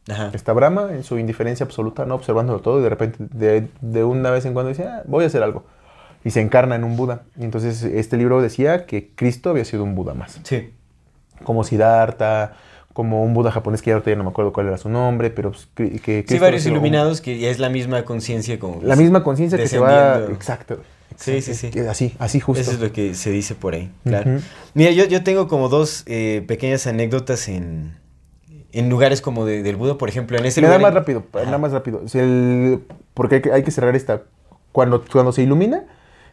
ajá. 0.09 0.31
Está 0.33 0.53
Brahma 0.53 0.89
en 0.93 1.03
su 1.05 1.19
indiferencia 1.19 1.65
absoluta, 1.67 2.07
no 2.07 2.15
observándolo 2.15 2.61
todo, 2.61 2.79
y 2.81 2.83
de 2.85 2.89
repente, 2.89 3.17
de, 3.19 3.69
de 3.81 4.05
una 4.05 4.31
vez 4.31 4.45
en 4.47 4.55
cuando 4.55 4.69
dice, 4.71 4.85
"Ah, 4.87 5.03
voy 5.07 5.25
a 5.25 5.27
hacer 5.27 5.43
algo. 5.43 5.65
Y 6.25 6.31
se 6.31 6.41
encarna 6.41 6.77
en 6.77 6.85
un 6.85 6.97
Buda. 6.97 7.23
Y 7.37 7.45
entonces 7.45 7.83
este 7.83 8.17
libro 8.17 8.41
decía 8.41 8.87
que 8.87 9.11
Cristo 9.15 9.51
había 9.51 9.65
sido 9.65 9.83
un 9.85 9.95
Buda 9.95 10.15
más. 10.15 10.41
Sí. 10.45 10.73
Como 11.45 11.65
Siddhartha, 11.65 12.55
como 12.99 13.23
un 13.23 13.33
Buda 13.33 13.53
japonés 13.53 13.81
que 13.81 13.93
ahorita 13.93 14.11
ya 14.11 14.17
no 14.17 14.25
me 14.25 14.31
acuerdo 14.31 14.53
cuál 14.53 14.67
era 14.67 14.77
su 14.77 14.89
nombre, 14.89 15.31
pero 15.31 15.53
pues, 15.53 15.69
que, 15.77 16.01
que 16.01 16.25
Sí, 16.27 16.37
varios 16.41 16.67
un- 16.67 16.73
iluminados 16.73 17.21
que 17.21 17.39
ya 17.39 17.49
es 17.49 17.61
la 17.61 17.69
misma 17.69 18.05
conciencia 18.05 18.59
como... 18.59 18.83
La 18.83 18.97
misma 18.97 19.23
conciencia 19.23 19.57
que 19.57 19.69
se 19.69 19.79
va... 19.79 20.19
Exacto. 20.33 20.81
Sí, 21.15 21.41
sí, 21.41 21.55
sí. 21.55 21.71
Así, 21.89 22.17
así 22.19 22.41
justo. 22.41 22.61
Eso 22.61 22.73
es 22.73 22.81
lo 22.81 22.91
que 22.93 23.15
se 23.15 23.31
dice 23.31 23.55
por 23.55 23.75
ahí, 23.75 23.93
claro. 24.03 24.41
Mira, 24.75 24.91
yo, 24.91 25.05
yo 25.05 25.23
tengo 25.23 25.47
como 25.47 25.69
dos 25.69 26.03
eh, 26.07 26.45
pequeñas 26.49 26.89
anécdotas 26.89 27.47
en, 27.47 27.95
en 28.73 28.89
lugares 28.91 29.21
como 29.21 29.47
de- 29.47 29.63
del 29.63 29.77
Buda, 29.77 29.97
por 29.97 30.09
ejemplo, 30.09 30.37
en 30.37 30.45
ese 30.47 30.61
Nada 30.61 30.75
lugar... 30.79 30.83
más 30.83 30.91
en- 30.91 30.95
rápido, 30.97 31.25
Ajá. 31.35 31.45
nada 31.45 31.59
más 31.59 31.71
rápido. 31.71 32.03
El- 32.15 32.81
porque 33.15 33.37
hay 33.37 33.43
que, 33.43 33.53
hay 33.53 33.63
que 33.63 33.71
cerrar 33.71 33.95
esta. 33.95 34.23
Cuando, 34.73 35.05
cuando 35.13 35.31
se 35.31 35.45
ilumina, 35.45 35.85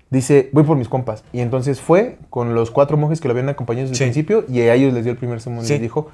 dice, 0.10 0.50
voy 0.52 0.64
por 0.64 0.78
mis 0.78 0.90
compas. 0.90 1.24
Y 1.32 1.42
entonces 1.42 1.80
fue 1.80 2.18
con 2.32 2.56
los 2.56 2.72
cuatro 2.72 2.98
monjes 2.98 3.22
que 3.22 3.28
lo 3.28 3.34
habían 3.34 3.50
acompañado 3.50 3.88
desde 3.88 3.98
Sí. 4.00 4.04
el 4.04 4.10
principio 4.10 4.46
y 4.50 4.62
a 4.62 4.74
ellos 4.74 4.94
les 4.96 5.04
dio 5.04 5.12
el 5.12 5.18
primer 5.20 5.42
sermón 5.42 5.64
y 5.64 5.68
les 5.70 5.80
dijo, 5.80 6.10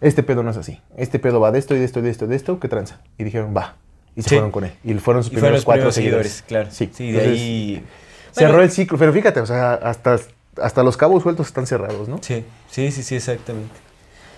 este 0.00 0.22
pedo 0.22 0.42
no 0.42 0.50
es 0.50 0.56
así. 0.56 0.80
Este 0.96 1.18
pedo 1.18 1.40
va 1.40 1.50
de 1.52 1.58
esto 1.58 1.74
y 1.74 1.78
de 1.78 1.84
esto 1.84 2.00
y 2.00 2.02
de 2.02 2.10
esto 2.10 2.24
y 2.24 2.28
de 2.28 2.36
esto, 2.36 2.60
¿qué 2.60 2.68
tranza? 2.68 3.00
Y 3.18 3.24
dijeron, 3.24 3.54
va. 3.56 3.76
Y 4.16 4.22
se 4.22 4.28
Sí. 4.30 4.34
fueron 4.36 4.50
con 4.52 4.64
él. 4.64 4.72
Y 4.84 4.94
fueron 4.94 5.22
sus 5.24 5.32
Y 5.32 5.36
primeros 5.36 5.64
cuatro 5.64 5.80
primeros 5.90 5.94
seguidores. 5.94 6.32
seguidores, 6.32 6.48
claro. 6.48 6.70
Sí, 6.70 6.90
Sí, 6.92 7.10
de 7.12 7.18
Entonces, 7.18 7.40
ahí... 7.40 7.84
Cerró 8.32 8.48
Bueno, 8.52 8.64
el 8.64 8.70
ciclo. 8.70 8.98
Pero 8.98 9.12
fíjate, 9.12 9.40
o 9.40 9.46
sea, 9.46 9.74
hasta, 9.74 10.18
hasta 10.60 10.82
los 10.82 10.96
cabos 10.96 11.22
sueltos 11.22 11.46
están 11.48 11.66
cerrados, 11.66 12.08
¿no? 12.08 12.18
Sí, 12.22 12.44
sí, 12.70 12.90
sí, 12.90 13.02
sí, 13.02 13.14
exactamente. 13.16 13.74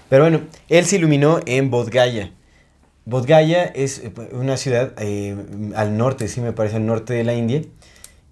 Pero 0.08 0.22
bueno, 0.24 0.40
él 0.68 0.84
se 0.84 0.96
iluminó 0.96 1.40
en 1.46 1.70
Bodh 1.70 1.88
Gaya 3.26 3.62
es 3.64 3.98
eh, 4.00 4.12
una 4.32 4.56
ciudad 4.56 4.92
eh, 4.98 5.36
al 5.74 5.96
norte, 5.96 6.28
sí 6.28 6.40
me 6.40 6.52
parece, 6.52 6.76
al 6.76 6.86
norte 6.86 7.14
de 7.14 7.24
la 7.24 7.34
India. 7.34 7.62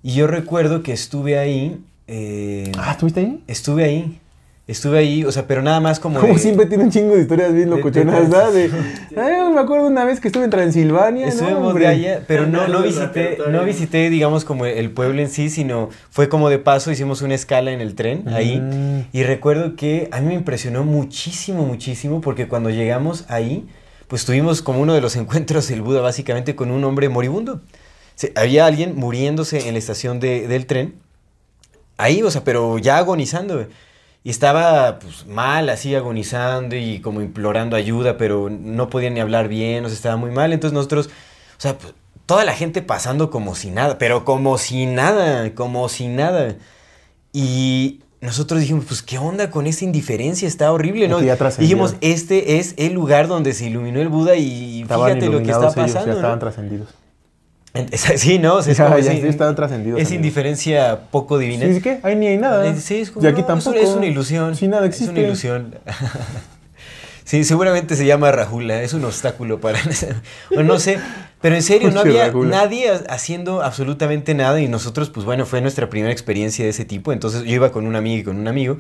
Y 0.03 0.15
yo 0.15 0.27
recuerdo 0.27 0.83
que 0.83 0.93
estuve 0.93 1.39
ahí. 1.39 1.81
eh, 2.07 2.71
Ah, 2.79 2.93
¿estuviste 2.93 3.21
ahí? 3.21 3.43
estuve 3.47 3.85
ahí. 3.85 4.21
Estuve 4.67 4.99
ahí, 4.99 5.25
o 5.27 5.31
sea, 5.31 5.47
pero 5.47 5.61
nada 5.61 5.79
más 5.79 6.01
como. 6.01 6.19
Como 6.19 6.33
de- 6.33 6.39
siempre 6.39 6.65
tiene 6.65 6.85
un 6.85 6.91
chingo 6.91 7.15
de 7.15 7.21
historias 7.21 7.53
bien 7.53 7.69
locochonas, 7.69 8.31
¿verdad? 8.31 8.51
De, 8.51 8.71
Ay, 9.15 9.53
me 9.53 9.61
acuerdo 9.61 9.87
una 9.89 10.07
vez 10.07 10.21
que 10.21 10.29
estuve 10.29 10.45
en 10.45 10.51
Transilvania, 10.51 11.27
Estuve 11.27 11.51
¿no, 11.51 11.59
en 11.59 11.65
hombre? 11.65 11.87
Bodh 12.17 12.25
pero 12.27 12.47
no, 12.47 12.67
no 12.69 12.83
visité, 12.83 13.37
no 13.51 13.63
visité, 13.65 14.09
digamos, 14.09 14.47
como 14.47 14.65
el 14.65 14.91
pueblo 14.91 15.21
en 15.21 15.29
sí, 15.29 15.51
sino 15.51 15.91
fue 16.09 16.31
como 16.31 16.49
de 16.49 16.59
paso, 16.59 16.91
hicimos 16.91 17.21
una 17.21 17.35
escala 17.35 17.73
en 17.73 17.83
el 17.83 17.95
tren 17.95 18.27
ahí. 18.31 18.59
Mm. 18.59 19.09
Y 19.13 19.23
recuerdo 19.25 19.77
que 19.77 20.09
a 20.13 20.23
mí 20.23 20.29
me 20.29 20.35
impresionó 20.35 20.83
muchísimo, 20.83 21.67
muchísimo, 21.67 22.23
porque 22.23 22.49
cuando 22.49 22.71
llegamos 22.71 23.27
ahí, 23.29 23.69
pues 24.09 24.25
tuvimos 24.25 24.63
como 24.63 24.81
uno 24.81 24.95
de 24.95 25.03
los 25.03 25.15
encuentros 25.17 25.69
del 25.69 25.83
Buda, 25.83 26.01
básicamente 26.01 26.57
con 26.57 26.71
un 26.71 26.83
hombre 26.85 27.11
moribundo. 27.11 27.61
Había 28.35 28.65
alguien 28.65 28.97
muriéndose 28.97 29.69
en 29.69 29.75
la 29.75 29.79
estación 29.79 30.21
de- 30.21 30.49
del 30.49 30.65
tren, 30.65 30.95
ahí, 31.99 32.23
o 32.23 32.31
sea, 32.31 32.45
pero 32.45 32.79
ya 32.79 32.97
agonizando. 32.97 33.67
Y 34.27 34.31
estaba 34.31 34.99
pues 34.99 35.27
mal, 35.27 35.69
así 35.69 35.95
agonizando 35.95 36.75
y 36.77 37.01
como 37.01 37.21
implorando 37.21 37.77
ayuda, 37.77 38.17
pero 38.17 38.49
no 38.51 38.89
podía 38.89 39.11
ni 39.11 39.21
hablar 39.21 39.49
bien, 39.49 39.85
o 39.85 39.89
sea, 39.89 39.95
estaba 39.95 40.17
muy 40.17 40.31
mal. 40.31 40.55
Entonces 40.55 40.73
nosotros, 40.75 41.09
o 41.09 41.61
sea, 41.61 41.77
pues, 41.77 41.93
toda 42.25 42.45
la 42.47 42.55
gente 42.55 42.81
pasando 42.81 43.29
como 43.29 43.55
si 43.55 43.71
nada, 43.71 43.99
pero 43.99 44.25
como 44.25 44.57
si 44.57 44.87
nada, 44.87 45.55
como 45.55 45.91
si 45.91 46.09
nada. 46.09 46.57
Y 47.35 48.01
nosotros 48.23 48.61
dijimos, 48.61 48.87
pues, 48.89 49.03
¿qué 49.03 49.19
onda 49.19 49.51
con 49.51 49.67
esa 49.67 49.85
indiferencia? 49.85 50.49
Está 50.49 50.73
horrible, 50.73 51.07
¿no? 51.07 51.21
Dijimos, 51.21 51.97
este 52.01 52.59
es 52.59 52.73
el 52.79 52.95
lugar 52.95 53.29
donde 53.29 53.53
se 53.53 53.67
iluminó 53.67 54.01
el 54.01 54.09
Buda 54.09 54.37
y 54.37 54.83
Estaban 54.83 55.19
fíjate 55.19 55.27
lo 55.27 55.39
que 55.43 55.51
está 55.51 55.65
ellos, 55.65 55.75
pasando. 55.75 56.01
ya 56.01 56.07
¿no? 56.07 56.13
estaban 56.15 56.39
trascendidos. 56.39 56.89
Sí, 58.17 58.39
¿no? 58.39 58.57
O 58.57 58.63
sea, 58.63 58.73
es 58.73 58.79
Ya, 58.79 58.85
como 58.85 58.99
ya, 58.99 59.13
Es 59.99 60.11
indiferencia 60.13 61.01
poco 61.11 61.39
divina. 61.39 61.67
Sí, 61.67 61.81
¿qué? 61.81 61.99
Ahí 62.03 62.15
ni 62.17 62.29
hay 62.29 62.39
nada. 62.39 62.67
Eh, 62.67 62.77
Sí, 62.81 62.99
es 63.01 63.11
como, 63.11 63.25
y 63.25 63.29
aquí 63.29 63.41
no, 63.41 63.41
es 63.43 63.47
tampoco. 63.65 63.77
Es 63.77 63.91
una 63.91 64.07
ilusión. 64.07 64.55
Sí, 64.57 64.69
nada 64.69 64.87
Es 64.87 65.01
una 65.01 65.07
existe. 65.09 65.21
ilusión. 65.21 65.75
sí, 67.25 67.45
seguramente 67.45 67.97
se 67.97 68.07
llama 68.07 68.31
Rajula. 68.31 68.83
Es 68.83 68.93
un 68.93 69.05
obstáculo 69.05 69.61
para... 69.61 69.79
o 70.57 70.63
no 70.63 70.79
sé. 70.79 70.99
Pero 71.41 71.57
en 71.57 71.63
serio, 71.63 71.91
no 71.91 72.01
había 72.01 72.33
nadie 72.33 72.91
ha- 72.91 73.03
haciendo 73.13 73.63
absolutamente 73.63 74.35
nada. 74.35 74.61
Y 74.61 74.69
nosotros, 74.69 75.11
pues 75.11 75.27
bueno, 75.27 75.45
fue 75.45 75.61
nuestra 75.61 75.91
primera 75.91 76.13
experiencia 76.13 76.65
de 76.65 76.71
ese 76.71 76.85
tipo. 76.85 77.13
Entonces 77.13 77.43
yo 77.43 77.55
iba 77.55 77.73
con 77.73 77.87
una 77.87 77.99
amiga 77.99 78.21
y 78.21 78.25
con 78.25 78.37
un 78.39 78.49
amigo. 78.49 78.79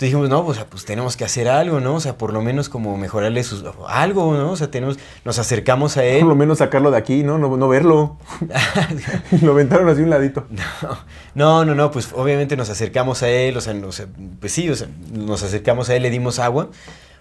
Entonces 0.00 0.14
dijimos, 0.14 0.30
no, 0.30 0.46
pues, 0.46 0.58
pues 0.64 0.86
tenemos 0.86 1.14
que 1.14 1.26
hacer 1.26 1.46
algo, 1.46 1.78
¿no? 1.78 1.96
O 1.96 2.00
sea, 2.00 2.16
por 2.16 2.32
lo 2.32 2.40
menos 2.40 2.70
como 2.70 2.96
mejorarle 2.96 3.44
sus... 3.44 3.62
Algo, 3.86 4.34
¿no? 4.34 4.52
O 4.52 4.56
sea, 4.56 4.70
tenemos... 4.70 4.98
Nos 5.26 5.38
acercamos 5.38 5.98
a 5.98 6.04
él. 6.04 6.20
Por 6.20 6.30
lo 6.30 6.36
menos 6.36 6.56
sacarlo 6.56 6.90
de 6.90 6.96
aquí, 6.96 7.22
¿no? 7.22 7.36
No, 7.36 7.54
no 7.54 7.68
verlo. 7.68 8.16
lo 9.42 9.52
aventaron 9.52 9.86
así 9.90 10.00
un 10.00 10.08
ladito. 10.08 10.46
No, 11.34 11.64
no, 11.64 11.74
no, 11.74 11.90
pues 11.90 12.08
obviamente 12.14 12.56
nos 12.56 12.70
acercamos 12.70 13.22
a 13.22 13.28
él, 13.28 13.56
o 13.56 13.60
sea, 13.60 13.72
no, 13.72 13.86
o 13.86 13.92
sea, 13.92 14.06
pues 14.40 14.52
sí, 14.52 14.68
o 14.68 14.74
sea, 14.74 14.88
nos 15.12 15.44
acercamos 15.44 15.88
a 15.88 15.94
él, 15.94 16.02
le 16.02 16.10
dimos 16.10 16.40
agua, 16.40 16.70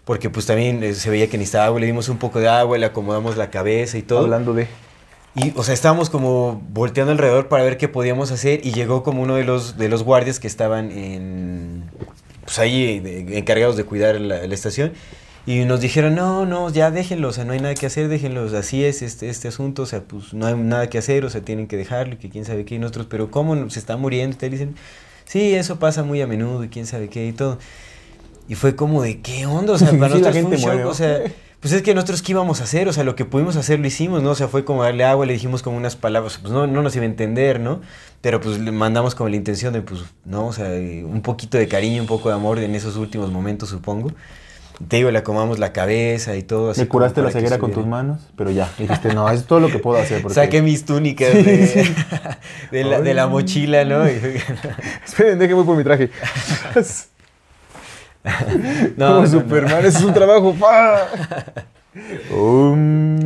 porque 0.03 0.31
pues 0.31 0.47
también 0.47 0.83
eh, 0.83 0.95
se 0.95 1.11
veía 1.11 1.29
que 1.29 1.37
necesitaba 1.37 1.65
agua, 1.65 1.79
le 1.79 1.85
dimos 1.85 2.09
un 2.09 2.17
poco 2.17 2.39
de 2.39 2.49
agua, 2.49 2.79
le 2.79 2.87
acomodamos 2.87 3.37
la 3.37 3.51
cabeza 3.51 3.99
y 3.99 4.01
todo. 4.01 4.21
Hablando 4.21 4.53
de. 4.55 4.67
Y, 5.35 5.53
o 5.55 5.63
sea, 5.63 5.75
estábamos 5.75 6.09
como 6.09 6.59
volteando 6.69 7.11
alrededor 7.11 7.49
para 7.49 7.63
ver 7.63 7.77
qué 7.77 7.87
podíamos 7.87 8.31
hacer 8.31 8.65
y 8.65 8.71
llegó 8.71 9.03
como 9.03 9.21
uno 9.21 9.35
de 9.35 9.43
los, 9.43 9.77
de 9.77 9.89
los 9.89 10.01
guardias 10.01 10.39
que 10.39 10.47
estaban 10.47 10.91
en, 10.91 11.83
pues 12.49 12.57
ahí 12.59 12.99
de- 12.99 13.37
encargados 13.37 13.77
de 13.77 13.83
cuidar 13.83 14.19
la, 14.19 14.47
la 14.47 14.53
estación 14.55 14.93
y 15.45 15.65
nos 15.65 15.81
dijeron, 15.81 16.15
no, 16.15 16.45
no, 16.47 16.71
ya 16.71 16.89
déjenlo, 16.89 17.27
o 17.29 17.31
sea, 17.31 17.45
no 17.45 17.53
hay 17.53 17.59
nada 17.59 17.75
que 17.75 17.85
hacer, 17.85 18.07
déjenlos, 18.07 18.53
así 18.53 18.83
es 18.83 19.03
este, 19.03 19.29
este 19.29 19.47
asunto, 19.47 19.83
o 19.83 19.85
sea, 19.85 20.01
pues 20.01 20.33
no 20.33 20.47
hay 20.47 20.55
nada 20.55 20.89
que 20.89 20.97
hacer, 20.97 21.25
o 21.25 21.29
sea, 21.29 21.41
tienen 21.41 21.67
que 21.67 21.77
dejarlo 21.77 22.15
y 22.15 22.17
que 22.17 22.29
quién 22.29 22.45
sabe 22.45 22.65
qué, 22.65 22.75
y 22.75 22.79
nosotros, 22.79 23.05
pero 23.09 23.29
¿cómo 23.29 23.69
se 23.69 23.79
está 23.79 23.97
muriendo? 23.97 24.35
Y 24.35 24.39
te 24.39 24.49
dicen, 24.49 24.75
sí, 25.25 25.53
eso 25.53 25.77
pasa 25.79 26.03
muy 26.03 26.21
a 26.21 26.27
menudo 26.27 26.63
y 26.63 26.69
quién 26.69 26.85
sabe 26.87 27.07
qué 27.09 27.27
y 27.27 27.33
todo. 27.33 27.59
Y 28.47 28.55
fue 28.55 28.75
como 28.75 29.03
de, 29.03 29.21
¿qué 29.21 29.45
onda? 29.45 29.73
O 29.73 29.77
sea, 29.77 29.89
Sí, 29.91 29.97
para 29.97 30.09
la 30.09 30.19
nosotros 30.19 30.33
fue 30.41 30.51
un 30.51 30.57
shock, 30.57 30.85
o 30.85 30.93
sea, 30.93 31.19
pues 31.59 31.73
es 31.73 31.81
que 31.81 31.93
nosotros 31.93 32.21
qué 32.21 32.31
íbamos 32.31 32.61
a 32.61 32.63
hacer, 32.63 32.87
o 32.87 32.93
sea, 32.93 33.03
lo 33.03 33.15
que 33.15 33.25
pudimos 33.25 33.57
hacer 33.57 33.79
lo 33.79 33.87
hicimos, 33.87 34.23
¿no? 34.23 34.31
O 34.31 34.35
sea, 34.35 34.47
fue 34.47 34.63
como 34.63 34.83
darle 34.83 35.03
agua, 35.03 35.25
le 35.25 35.33
dijimos 35.33 35.61
como 35.61 35.75
unas 35.75 35.97
palabras, 35.97 36.37
pues 36.41 36.53
no, 36.53 36.67
no 36.67 36.81
nos 36.81 36.95
iba 36.95 37.03
a 37.03 37.07
entender, 37.07 37.59
¿no? 37.59 37.81
Pero 38.21 38.39
pues 38.39 38.59
le 38.59 38.71
mandamos 38.71 39.13
como 39.13 39.29
la 39.29 39.35
intención 39.35 39.73
de, 39.73 39.81
pues, 39.81 40.01
¿no? 40.23 40.47
O 40.47 40.53
sea, 40.53 40.67
un 40.67 41.21
poquito 41.21 41.57
de 41.57 41.67
cariño, 41.67 42.01
un 42.01 42.07
poco 42.07 42.29
de 42.29 42.35
amor 42.35 42.59
en 42.59 42.75
esos 42.75 42.95
últimos 42.95 43.31
momentos, 43.31 43.69
supongo. 43.69 44.11
Te 44.87 44.95
digo, 44.95 45.11
le 45.11 45.19
acomodamos 45.19 45.59
la 45.59 45.73
cabeza 45.73 46.37
y 46.37 46.43
todo. 46.43 46.71
así 46.71 46.81
como 46.81 46.91
curaste 46.91 47.21
la 47.21 47.31
ceguera 47.31 47.59
con 47.59 47.73
tus 47.73 47.85
manos, 47.85 48.21
pero 48.37 48.49
ya. 48.49 48.71
Dijiste, 48.77 49.13
no, 49.13 49.29
es 49.29 49.43
todo 49.45 49.59
lo 49.59 49.67
que 49.67 49.79
puedo 49.79 49.99
hacer. 49.99 50.21
Porque... 50.21 50.35
Saqué 50.35 50.61
mis 50.61 50.85
túnicas 50.85 51.31
Sí, 51.31 51.43
de, 51.43 51.67
sí. 51.67 51.95
de 52.71 52.85
la, 52.85 53.01
de 53.01 53.13
la 53.13 53.27
mochila, 53.27 53.83
¿no? 53.83 54.05
Esperen, 55.05 55.37
déjenme 55.37 55.65
por 55.65 55.75
mi 55.75 55.83
traje. 55.83 56.09
no, 58.97 59.07
Como 59.07 59.19
no, 59.19 59.21
no. 59.21 59.27
Superman, 59.27 59.85
eso 59.85 59.99
es 59.99 60.03
un 60.03 60.13
trabajo. 60.13 60.55
Um, 62.31 63.19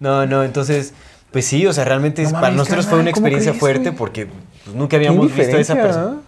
No, 0.00 0.24
no, 0.26 0.42
entonces, 0.44 0.94
pues 1.30 1.44
sí, 1.44 1.66
o 1.66 1.72
sea, 1.72 1.84
realmente 1.84 2.22
No 2.22 2.30
mames, 2.30 2.40
para 2.40 2.56
nosotros 2.56 2.86
fue 2.86 2.98
una 2.98 3.12
¿cómo 3.12 3.26
experiencia 3.26 3.52
crees, 3.52 3.60
fuerte 3.60 3.90
güey? 3.90 3.96
porque 3.96 4.26
pues, 4.64 4.74
nunca 4.74 4.96
habíamos 4.96 5.34
visto 5.34 5.56
a 5.56 5.60
esa 5.60 5.74
persona. 5.74 6.20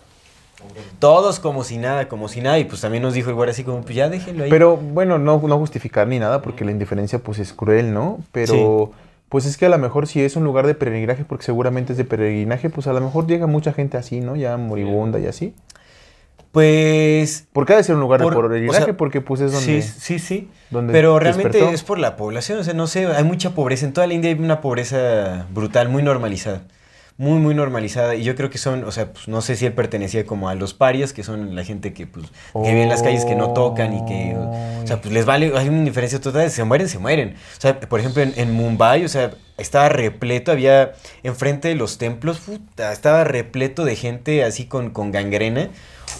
Todos 0.98 1.40
como 1.40 1.64
si 1.64 1.78
nada, 1.78 2.06
como 2.08 2.28
si 2.28 2.40
nada. 2.40 2.58
Y 2.58 2.64
pues 2.64 2.80
también 2.82 3.02
nos 3.02 3.14
dijo 3.14 3.34
guardia 3.34 3.52
así 3.52 3.64
como, 3.64 3.80
pues 3.80 3.94
ya 3.94 4.08
déjenlo 4.08 4.44
ahí. 4.44 4.50
Pero 4.50 4.76
bueno, 4.76 5.18
no, 5.18 5.40
no 5.40 5.58
justificar 5.58 6.06
ni 6.06 6.18
nada, 6.18 6.42
porque 6.42 6.64
la 6.64 6.70
indiferencia 6.70 7.18
pues 7.18 7.38
es 7.38 7.52
cruel, 7.52 7.92
¿no? 7.92 8.20
Pero 8.30 8.92
pues 9.28 9.46
es 9.46 9.56
que 9.56 9.66
a 9.66 9.68
lo 9.70 9.78
mejor 9.78 10.06
si 10.06 10.20
es 10.20 10.36
un 10.36 10.44
lugar 10.44 10.66
de 10.66 10.74
peregrinaje, 10.74 11.24
porque 11.24 11.44
seguramente 11.44 11.92
es 11.94 11.98
de 11.98 12.04
peregrinaje, 12.04 12.68
pues 12.70 12.86
a 12.86 12.92
lo 12.92 13.00
mejor 13.00 13.26
llega 13.26 13.46
mucha 13.46 13.72
gente 13.72 13.96
así, 13.96 14.20
¿no? 14.20 14.36
Ya 14.36 14.56
moribunda 14.58 15.18
y 15.18 15.26
así. 15.26 15.54
Pues 16.52 17.46
Porque 17.52 17.72
ha 17.72 17.76
de 17.76 17.82
ser 17.82 17.94
un 17.94 18.02
lugar 18.02 18.20
Por- 18.22 18.34
de 18.34 18.40
peregrinaje, 18.42 18.82
o 18.82 18.84
sea, 18.84 18.96
porque 18.96 19.20
pues 19.22 19.40
es 19.40 19.52
donde... 19.52 19.80
sí, 19.82 19.94
sí, 20.00 20.18
sí. 20.18 20.50
donde 20.70 20.92
Pero 20.92 21.18
realmente 21.18 21.56
despertó. 21.58 21.74
es 21.74 21.82
por 21.82 21.98
la 21.98 22.14
población, 22.16 22.58
o 22.58 22.64
sea, 22.64 22.74
no 22.74 22.86
sé, 22.86 23.06
hay 23.06 23.24
mucha 23.24 23.50
pobreza. 23.54 23.86
En 23.86 23.94
toda 23.94 24.06
la 24.06 24.12
India 24.14 24.30
hay 24.30 24.38
una 24.38 24.60
pobreza 24.60 25.46
brutal, 25.52 25.88
muy 25.88 26.02
normalizada. 26.02 26.62
Muy, 27.18 27.38
muy 27.38 27.54
normalizada. 27.54 28.14
Y 28.16 28.22
yo 28.24 28.34
creo 28.34 28.50
que 28.50 28.58
son, 28.58 28.84
o 28.84 28.90
sea, 28.92 29.12
pues 29.12 29.28
no 29.28 29.42
sé 29.42 29.54
si 29.56 29.64
él 29.66 29.72
pertenecía 29.74 30.24
como 30.26 30.48
a 30.48 30.54
los 30.54 30.74
parias, 30.74 31.12
que 31.12 31.22
son 31.22 31.54
la 31.54 31.62
gente 31.64 31.92
que, 31.92 32.06
pues, 32.06 32.26
que 32.52 32.60
vive 32.70 32.82
en 32.82 32.88
las 32.88 33.02
calles 33.02 33.24
que 33.24 33.34
no 33.34 33.52
tocan 33.52 33.94
y 33.94 34.04
que, 34.06 34.34
o 34.36 34.86
sea, 34.86 35.00
pues 35.00 35.12
les 35.12 35.24
vale, 35.24 35.52
hay 35.56 35.68
una 35.68 35.78
indiferencia 35.78 36.20
total, 36.20 36.50
se 36.50 36.64
mueren, 36.64 36.88
se 36.88 36.98
mueren. 36.98 37.34
O 37.58 37.60
sea, 37.60 37.78
por 37.80 38.00
ejemplo, 38.00 38.22
en, 38.22 38.32
en 38.36 38.52
Mumbai, 38.52 39.04
o 39.04 39.08
sea, 39.08 39.30
estaba 39.58 39.88
repleto, 39.90 40.52
había 40.52 40.92
enfrente 41.22 41.68
de 41.68 41.76
los 41.76 41.98
templos, 41.98 42.40
puta, 42.40 42.92
estaba 42.92 43.24
repleto 43.24 43.84
de 43.84 43.94
gente 43.96 44.42
así 44.44 44.64
con, 44.64 44.90
con 44.90 45.12
gangrena. 45.12 45.68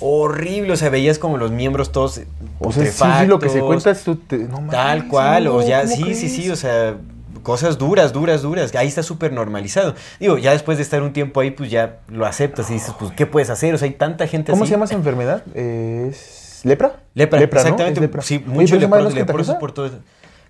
Horrible, 0.00 0.72
o 0.72 0.76
sea, 0.76 0.88
veías 0.90 1.18
como 1.18 1.36
los 1.36 1.50
miembros 1.50 1.92
todos 1.92 2.20
O 2.58 2.72
sea, 2.72 2.86
sí, 2.86 3.04
sí, 3.20 3.26
lo 3.26 3.38
que 3.38 3.48
se 3.48 3.60
cuenta 3.60 3.90
es... 3.90 4.02
tu- 4.02 4.16
te- 4.16 4.38
no 4.38 4.66
Tal 4.70 5.08
cual, 5.08 5.46
o 5.48 5.62
ya, 5.62 5.82
¿cómo 5.82 5.90
sí, 5.94 5.96
sí, 5.96 6.02
crees? 6.04 6.32
sí, 6.34 6.50
o 6.50 6.56
sea, 6.56 6.96
cosas 7.42 7.78
duras, 7.78 8.12
duras, 8.12 8.42
duras. 8.42 8.74
Ahí 8.74 8.88
está 8.88 9.02
súper 9.02 9.32
normalizado. 9.32 9.94
Digo, 10.20 10.38
ya 10.38 10.52
después 10.52 10.78
de 10.78 10.82
estar 10.84 11.02
un 11.02 11.12
tiempo 11.12 11.40
ahí, 11.40 11.50
pues 11.50 11.70
ya 11.70 11.98
lo 12.08 12.24
aceptas 12.26 12.70
y 12.70 12.74
dices, 12.74 12.94
pues, 12.98 13.12
¿qué 13.12 13.26
puedes 13.26 13.50
hacer? 13.50 13.74
O 13.74 13.78
sea, 13.78 13.86
hay 13.88 13.94
tanta 13.94 14.26
gente 14.26 14.52
¿Cómo 14.52 14.62
así. 14.64 14.68
se 14.70 14.74
llama 14.74 14.84
esa 14.84 14.94
enfermedad? 14.94 15.42
¿Es 15.56 16.60
lepra? 16.64 17.00
Lepra, 17.14 17.38
¿no? 17.40 17.44
exactamente. 17.44 18.00
Lepra. 18.00 18.22
Sí, 18.22 18.36
Oye, 18.36 18.46
mucho 18.46 18.66
pero 18.74 18.78
esa 18.78 18.88
madre 18.88 19.04
no 19.04 19.10
leprosos, 19.10 19.56
por 19.56 19.72
todo. 19.72 19.86
eso. 19.86 19.98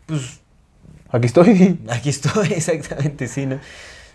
Pues, 0.06 0.40
Aquí 1.10 1.26
estoy. 1.26 1.78
aquí 1.90 2.08
estoy, 2.10 2.52
exactamente, 2.56 3.28
sí, 3.28 3.46
¿no? 3.46 3.58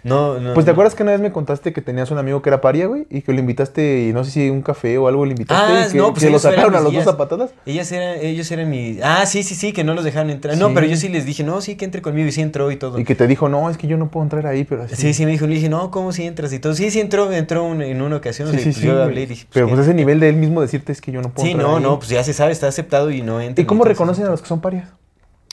No, 0.08 0.40
no. 0.40 0.54
Pues 0.54 0.66
te 0.66 0.72
no. 0.72 0.74
acuerdas 0.74 0.96
que 0.96 1.04
una 1.04 1.12
vez 1.12 1.22
me 1.22 1.32
contaste 1.32 1.74
que 1.74 1.82
tenías 1.82 2.10
un 2.12 2.18
amigo 2.18 2.42
que 2.42 2.50
era 2.50 2.62
paria, 2.62 2.88
güey, 2.88 3.06
y 3.10 3.22
que 3.22 3.34
lo 3.34 3.40
invitaste, 3.40 4.08
y 4.08 4.14
no 4.14 4.24
sé 4.24 4.32
si 4.32 4.50
un 4.50 4.62
café 4.62 4.98
o 4.98 5.08
algo 5.08 5.26
le 5.26 5.32
invitaste, 5.32 5.74
Ah, 5.74 5.86
y 5.88 5.92
que, 5.92 5.98
no, 5.98 6.12
pues 6.14 6.24
que 6.24 6.30
lo 6.30 6.40
sacaron 6.40 6.74
a 6.74 6.78
los 6.78 6.84
dos 6.86 6.92
guías. 6.94 7.08
a 7.08 7.18
patadas. 7.18 7.52
Ellas 7.66 7.92
eran, 7.92 8.18
ellos 8.22 8.50
eran 8.52 8.70
mi... 8.70 9.00
Ah, 9.04 9.26
sí, 9.26 9.44
sí, 9.44 9.54
sí, 9.56 9.74
que 9.74 9.84
no 9.84 9.94
los 9.94 10.04
dejaron 10.04 10.30
entrar. 10.30 10.58
No, 10.58 10.68
Sí. 10.70 10.74
pero 10.76 10.88
yo 10.88 10.96
sí 10.98 11.10
les 11.10 11.26
dije, 11.26 11.44
no, 11.44 11.62
sí, 11.62 11.76
que 11.76 11.86
entre 11.86 12.02
conmigo 12.02 12.28
y 12.28 12.32
sí 12.32 12.42
entró 12.42 12.72
y 12.72 12.78
todo. 12.78 13.00
Y 13.00 13.04
que 13.04 13.16
te 13.16 13.28
dijo, 13.28 13.50
no, 13.50 13.70
es 13.70 13.78
que 13.78 13.88
yo 13.88 13.98
no 13.98 14.10
puedo 14.10 14.24
entrar 14.24 14.48
ahí, 14.48 14.64
pero 14.64 14.84
así. 14.84 14.96
Sí, 14.96 15.14
sí, 15.14 15.26
me 15.26 15.32
dijo, 15.32 15.46
le 15.48 15.56
dije, 15.56 15.70
no, 15.70 15.92
¿cómo 15.92 16.12
si 16.12 16.24
entras 16.26 16.52
y 16.54 16.60
todo? 16.60 16.74
Sí, 16.74 16.90
sí 16.92 17.00
entró, 17.00 17.32
entró 17.32 17.64
un- 17.66 17.82
en 17.82 18.02
una 18.02 18.16
ocasión. 18.16 18.50
Sí, 18.52 18.58
sí, 18.60 18.64
pues 18.66 18.76
sí, 18.78 18.88
yo 18.88 19.04
hablé 19.04 19.24
y 19.24 19.26
dije, 19.26 19.44
pues, 19.46 19.54
Pero 19.54 19.68
pues 19.68 19.82
ese 19.82 19.94
nivel 19.94 20.20
de 20.20 20.30
él 20.30 20.36
mismo 20.38 20.62
decirte 20.62 20.92
es 20.92 21.02
que 21.02 21.12
yo 21.12 21.22
no 21.22 21.30
puedo 21.30 21.46
Sí, 21.46 21.52
entrar 21.52 21.70
no, 21.70 21.78
ahí. 21.78 21.84
no, 21.84 21.98
pues 22.00 22.10
ya 22.10 22.24
se 22.24 22.34
sabe, 22.34 22.52
está 22.52 22.68
aceptado 22.68 23.12
y 23.12 23.22
no 23.22 23.42
entra. 23.42 23.62
¿Y 23.62 23.66
cómo 23.66 23.84
reconocen 23.84 24.26
a 24.26 24.30
los 24.30 24.42
que 24.42 24.48
son 24.48 24.62
parias? 24.62 24.88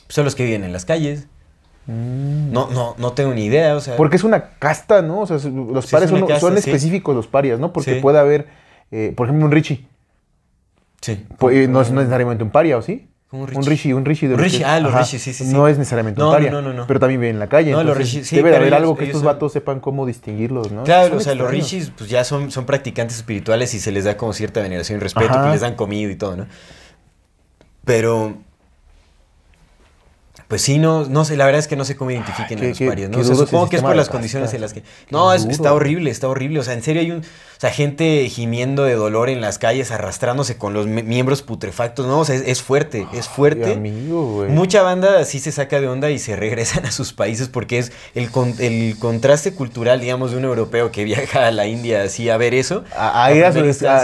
Son 0.09 0.25
los 0.25 0.35
que 0.35 0.45
viven 0.45 0.65
en 0.65 0.73
las 0.73 0.85
calles. 0.85 1.27
No, 1.87 2.71
no, 2.71 2.95
no 2.99 3.13
tengo 3.13 3.35
ni 3.35 3.45
idea, 3.45 3.77
o 3.77 3.81
sea. 3.81 3.97
Porque 3.97 4.17
es 4.17 4.25
una 4.25 4.51
casta, 4.59 5.03
¿no? 5.03 5.21
O 5.21 5.27
sea, 5.27 5.37
los 5.37 5.85
Sí, 5.87 5.91
parias 5.93 6.05
es 6.05 6.11
una 6.13 6.21
son, 6.21 6.29
casta, 6.29 6.41
son 6.41 6.53
sí. 6.55 6.59
específicos 6.71 7.15
los 7.15 7.27
parias, 7.27 7.59
¿no? 7.61 7.73
Porque 7.73 7.95
Sí. 7.97 8.01
puede 8.01 8.19
haber, 8.19 8.47
eh, 8.91 9.13
por 9.17 9.27
ejemplo, 9.27 9.45
un 9.47 9.53
Richie. 9.53 9.87
Sí. 11.03 11.27
Pues, 11.39 11.69
no, 11.69 11.83
es, 11.83 11.91
no 11.91 12.01
es 12.01 12.05
necesariamente 12.07 12.43
un 12.45 12.51
paria, 12.51 12.79
¿o 12.79 12.83
sí? 12.83 13.09
¿Cómo 13.29 13.43
un 13.45 13.49
Un 13.51 13.57
Richie? 13.57 13.71
Richie, 13.71 13.95
un 13.95 14.05
Richie 14.05 14.29
de 14.29 14.35
Un 14.35 14.41
Richie, 14.41 14.59
que- 14.61 14.65
ah, 14.65 14.81
los 14.81 14.93
ajá, 14.93 15.01
Richie, 15.01 15.19
sí, 15.19 15.33
sí, 15.35 15.45
sí. 15.45 15.53
No 15.53 15.69
es 15.69 15.77
necesariamente 15.77 16.21
No, 16.21 16.29
un 16.29 16.35
paria. 16.35 16.51
no, 16.51 16.63
no, 16.63 16.73
no. 16.73 16.87
Pero 16.87 17.01
también 17.01 17.21
vive 17.21 17.31
en 17.31 17.39
la 17.41 17.49
calle. 17.49 17.73
No, 17.73 17.83
los 17.83 17.97
Richie, 17.99 18.25
sí, 18.25 18.37
debe 18.37 18.51
de 18.51 18.57
haber 18.57 18.69
ellos- 18.69 18.79
algo 18.81 18.97
que 18.97 19.05
estos 19.05 19.21
son- 19.21 19.27
vatos 19.27 19.53
sepan 19.53 19.81
cómo 19.81 20.07
distinguirlos, 20.07 20.73
¿no? 20.73 20.85
Claro, 20.85 21.09
Son 21.09 21.17
o 21.19 21.21
sea, 21.21 21.35
los. 21.35 21.51
Richies 21.51 21.91
pues 21.91 22.09
ya 22.09 22.25
son, 22.25 22.51
son 22.51 22.65
practicantes 22.65 23.17
espirituales 23.19 23.75
y 23.75 23.81
se 23.81 23.91
les 23.93 24.05
da 24.05 24.17
como 24.17 24.33
cierta 24.33 24.63
veneración 24.63 24.99
y 24.99 25.03
respeto, 25.03 25.35
pues 25.35 25.51
les 25.53 25.61
dan 25.61 25.75
comida 25.75 26.11
y 26.11 26.17
todo, 26.17 26.37
¿no? 26.37 26.47
Pero, 27.85 28.35
pues 30.55 30.63
sí, 30.63 30.79
no, 30.79 31.05
no 31.07 31.25
sé, 31.25 31.37
la 31.37 31.47
verdad 31.47 31.59
es 31.59 31.67
que 31.67 31.75
no 31.75 31.85
sé 31.85 31.97
cómo 31.97 32.13
identifiquen 32.13 32.61
Qué- 32.61 32.67
a 32.67 32.69
los 32.69 32.79
qué- 32.79 33.09
¿no? 33.09 33.19
O 33.19 33.25
sea, 33.25 33.35
supongo 33.35 33.69
que 33.69 33.75
es 33.75 33.83
por 33.83 33.97
las 33.97 34.09
condiciones 34.09 34.55
en 34.55 34.61
las 34.61 34.73
que... 34.73 34.85
No, 35.11 35.33
es- 35.33 35.47
está 35.47 35.73
horrible, 35.73 36.13
está 36.13 36.29
horrible. 36.29 36.61
O 36.61 36.63
sea, 36.63 36.75
en 36.75 36.83
serio 36.85 37.03
hay 37.03 37.11
un... 37.11 37.23
Sea, 37.65 37.73
gente 37.73 38.29
gimiendo 38.29 38.85
de 38.85 38.93
dolor 38.95 39.31
en 39.31 39.41
las 39.41 39.59
calles, 39.59 39.91
arrastrándose 39.91 40.59
con 40.59 40.75
los 40.75 40.87
mi- 40.87 41.03
miembros 41.03 41.41
putrefactos, 41.41 42.07
¿no? 42.07 42.19
O 42.21 42.25
sea, 42.27 42.35
es, 42.35 42.43
es 42.47 42.61
fuerte, 42.61 43.07
es 43.15 43.27
fuerte. 43.27 43.65
Ay, 43.65 43.73
amigo. 43.73 44.45
Mucha 44.51 44.83
banda 44.83 45.25
sí 45.25 45.41
se 45.41 45.51
saca 45.51 45.81
de 45.81 45.89
onda 45.89 46.11
y 46.11 46.19
se 46.19 46.37
regresan 46.45 46.85
a 46.85 46.91
sus 46.91 47.15
países 47.15 47.49
porque 47.49 47.79
es 47.79 47.91
el, 48.15 48.31
con- 48.31 48.55
el 48.59 48.97
contraste 48.99 49.55
cultural, 49.55 49.99
digamos, 50.01 50.33
de 50.33 50.37
un 50.37 50.45
europeo 50.45 50.93
que 50.93 51.05
viaja 51.05 51.47
a 51.47 51.51
la 51.53 51.67
India 51.67 52.03
así 52.03 52.29
a 52.29 52.37
ver 52.37 52.53
eso. 52.53 52.85
A, 52.95 53.25
a 53.25 53.33
ir 53.35 53.43
a, 53.47 53.53
su, 53.53 53.59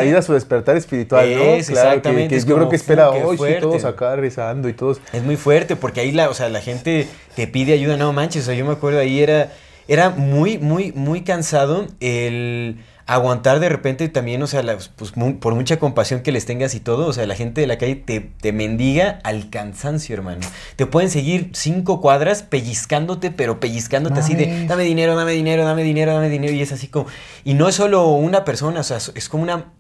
ir 0.04 0.16
a 0.16 0.22
su 0.22 0.32
despertar 0.32 0.78
espiritual, 0.78 1.28
¿no? 1.28 1.34
Claro, 1.36 1.50
que- 1.52 1.58
exactamente, 1.58 2.28
que 2.28 2.36
es 2.36 2.46
yo 2.46 2.54
creo 2.56 2.68
que 2.70 2.76
espera 2.76 3.10
hoy, 3.10 3.36
sí, 3.36 3.44
todos 3.60 3.84
acá 3.84 4.16
rezando 4.16 4.70
y 4.70 4.72
todos. 4.72 5.02
Es 5.12 5.22
muy 5.22 5.36
fuerte 5.36 5.76
porque 5.76 6.00
ahí 6.00 6.12
la, 6.12 6.30
o 6.30 6.34
sea, 6.34 6.48
la 6.48 6.62
gente 6.62 7.06
te 7.36 7.46
pide 7.46 7.74
ayuda, 7.74 7.98
no 7.98 8.12
manches, 8.14 8.44
o 8.44 8.46
sea, 8.46 8.54
yo 8.54 8.64
me 8.64 8.72
acuerdo 8.72 9.00
ahí 9.00 9.20
era, 9.22 9.52
era 9.86 10.08
muy, 10.08 10.56
muy, 10.56 10.92
muy 10.92 11.20
cansado 11.24 11.86
el 12.00 12.76
aguantar 13.14 13.58
de 13.60 13.68
repente 13.68 14.08
también, 14.08 14.42
o 14.42 14.46
sea, 14.46 14.62
la- 14.62 14.78
pues, 14.96 15.12
por 15.40 15.54
mucha 15.54 15.78
compasión 15.78 16.20
que 16.20 16.30
les 16.32 16.46
tengas 16.46 16.74
y 16.74 16.80
todo, 16.80 17.06
o 17.08 17.12
sea, 17.12 17.26
la 17.26 17.34
gente 17.34 17.60
de 17.60 17.66
la 17.66 17.76
calle 17.76 17.96
te, 17.96 18.20
te 18.20 18.52
mendiga 18.52 19.18
al 19.24 19.50
cansancio, 19.50 20.14
hermano. 20.14 20.40
Te 20.76 20.86
pueden 20.86 21.10
seguir 21.10 21.50
cinco 21.52 22.00
cuadras 22.00 22.42
pellizcándote, 22.42 23.30
pero 23.30 23.58
pellizcándote 23.58 24.20
así 24.20 24.34
de, 24.34 24.66
dame 24.66 24.84
dinero, 24.84 25.16
dame 25.16 25.32
dinero, 25.32 25.64
dame 25.64 25.82
dinero, 25.82 26.14
dame 26.14 26.28
dinero, 26.28 26.52
y 26.52 26.62
es 26.62 26.70
así 26.72 26.86
como, 26.86 27.06
y 27.44 27.54
no 27.54 27.68
es 27.68 27.74
solo 27.74 28.06
una 28.08 28.44
persona, 28.44 28.80
o 28.80 28.84
sea, 28.84 28.98
es 29.14 29.28
como 29.28 29.42
una 29.42 29.72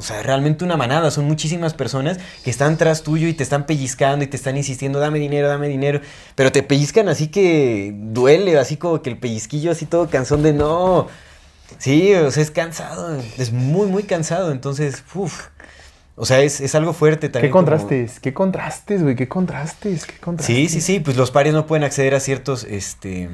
o 0.00 0.02
sea, 0.04 0.22
realmente 0.22 0.64
una 0.64 0.76
manada, 0.76 1.10
son 1.10 1.24
muchísimas 1.24 1.74
personas 1.74 2.20
que 2.44 2.50
están 2.50 2.76
tras 2.76 3.02
tuyo 3.02 3.26
y 3.26 3.32
te 3.34 3.42
están 3.42 3.66
pellizcando 3.66 4.24
y 4.24 4.28
te 4.28 4.36
están 4.36 4.56
insistiendo, 4.56 5.00
dame 5.00 5.18
dinero, 5.18 5.48
dame 5.48 5.66
dinero, 5.66 6.00
pero 6.36 6.52
te 6.52 6.62
pellizcan 6.62 7.08
así 7.08 7.26
que 7.26 7.92
duele, 7.96 8.56
así 8.60 8.76
como 8.76 9.02
que 9.02 9.10
el 9.10 9.18
pellizquillo 9.18 9.72
así 9.72 9.86
todo 9.86 10.08
cansón 10.08 10.44
de 10.44 10.52
no. 10.52 11.08
Sí, 11.78 12.12
o 12.14 12.30
sea, 12.30 12.42
es 12.42 12.50
cansado, 12.50 13.20
es 13.38 13.52
muy, 13.52 13.86
muy 13.86 14.02
cansado, 14.02 14.50
entonces, 14.52 15.02
uff. 15.14 15.46
O 16.20 16.26
sea, 16.26 16.40
es, 16.40 16.60
es 16.60 16.74
algo 16.74 16.92
fuerte 16.92 17.28
también. 17.28 17.48
¿Qué 17.48 17.52
como- 17.52 17.64
contrastes? 17.66 18.18
¿Qué 18.18 18.34
contrastes, 18.34 19.02
güey? 19.04 19.14
¿Qué 19.14 19.28
contrastes? 19.28 20.04
¿Qué 20.04 20.16
contrastes? 20.18 20.56
Sí, 20.56 20.68
sí, 20.68 20.80
sí, 20.80 20.98
pues 21.00 21.16
los 21.16 21.30
pares 21.30 21.52
no 21.54 21.66
pueden 21.66 21.84
acceder 21.84 22.14
a 22.16 22.20
ciertos, 22.20 22.64
este, 22.64 23.28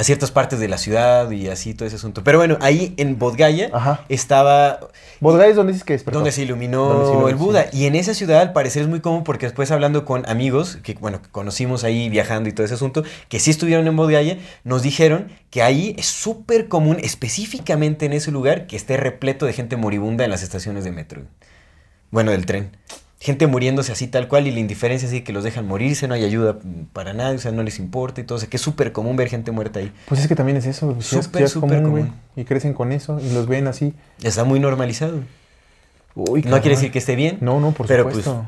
a 0.00 0.04
ciertas 0.04 0.30
partes 0.30 0.58
de 0.60 0.66
la 0.66 0.78
ciudad 0.78 1.30
y 1.30 1.48
así 1.48 1.74
todo 1.74 1.86
ese 1.86 1.96
asunto. 1.96 2.24
Pero 2.24 2.38
bueno, 2.38 2.56
ahí 2.62 2.94
en 2.96 3.18
Bodgaya 3.18 3.68
Ajá. 3.72 4.04
estaba 4.08 4.80
Bodgaya 5.20 5.50
es 5.50 5.56
donde 5.56 5.72
dices 5.74 5.84
que 5.84 5.92
despertó. 5.92 6.20
donde 6.20 6.32
se 6.32 6.40
iluminó 6.42 6.84
Donde 6.86 7.04
se 7.04 7.10
iluminó, 7.10 7.28
el 7.28 7.36
Buda. 7.36 7.70
sí. 7.70 7.78
Y 7.82 7.86
en 7.86 7.94
esa 7.94 8.14
ciudad 8.14 8.40
al 8.40 8.54
parecer 8.54 8.80
es 8.82 8.88
muy 8.88 9.00
común 9.00 9.24
porque 9.24 9.44
después 9.44 9.70
hablando 9.70 10.06
con 10.06 10.26
amigos, 10.26 10.78
que 10.82 10.94
bueno, 10.94 11.20
que 11.20 11.28
conocimos 11.28 11.84
ahí 11.84 12.08
viajando 12.08 12.48
y 12.48 12.52
todo 12.52 12.64
ese 12.64 12.74
asunto, 12.74 13.04
que 13.28 13.38
sí 13.40 13.50
estuvieron 13.50 13.86
en 13.86 13.94
Bodgaya, 13.96 14.38
nos 14.64 14.80
dijeron 14.80 15.28
que 15.50 15.60
ahí 15.62 15.94
es 15.98 16.06
súper 16.06 16.68
común, 16.68 16.96
específicamente 17.02 18.06
en 18.06 18.14
ese 18.14 18.30
lugar, 18.30 18.66
que 18.66 18.76
esté 18.76 18.96
repleto 18.96 19.44
de 19.44 19.52
gente 19.52 19.76
moribunda 19.76 20.24
en 20.24 20.30
las 20.30 20.42
estaciones 20.42 20.82
de 20.84 20.92
metro. 20.92 21.22
Bueno, 22.10 22.30
del 22.30 22.46
tren. 22.46 22.70
Gente 23.22 23.46
muriéndose 23.46 23.92
así 23.92 24.06
tal 24.08 24.28
cual 24.28 24.46
y 24.46 24.50
la 24.50 24.60
indiferencia 24.60 25.06
así 25.06 25.20
que 25.20 25.34
los 25.34 25.44
dejan 25.44 25.66
morirse, 25.68 26.08
no 26.08 26.14
hay 26.14 26.24
ayuda 26.24 26.56
para 26.94 27.12
nadie, 27.12 27.36
o 27.36 27.38
sea, 27.38 27.52
no 27.52 27.62
les 27.62 27.78
importa 27.78 28.22
y 28.22 28.24
todo. 28.24 28.36
O 28.36 28.38
sea, 28.38 28.48
que 28.48 28.56
es 28.56 28.62
súper 28.62 28.92
común 28.92 29.14
ver 29.16 29.28
gente 29.28 29.50
muerta 29.50 29.78
ahí. 29.80 29.92
Pues 30.06 30.22
es 30.22 30.26
que 30.26 30.34
también 30.34 30.56
es 30.56 30.64
eso, 30.64 30.86
güey. 30.92 31.02
Sí 31.02 31.16
es- 31.18 31.26
Súper, 31.26 31.42
es 31.42 31.50
súper 31.50 31.82
común. 31.82 32.14
Y 32.34 32.44
crecen 32.44 32.72
con 32.72 32.92
eso 32.92 33.20
y 33.20 33.30
los 33.34 33.46
ven 33.46 33.66
así. 33.66 33.92
Está 34.22 34.44
muy 34.44 34.58
normalizado. 34.58 35.20
Uy, 36.14 36.42
No 36.42 36.60
quiere 36.62 36.76
decir 36.76 36.90
que 36.90 36.98
esté 36.98 37.14
bien. 37.14 37.36
No, 37.42 37.60
no, 37.60 37.72
por 37.72 37.86
pero, 37.86 38.04
supuesto. 38.04 38.46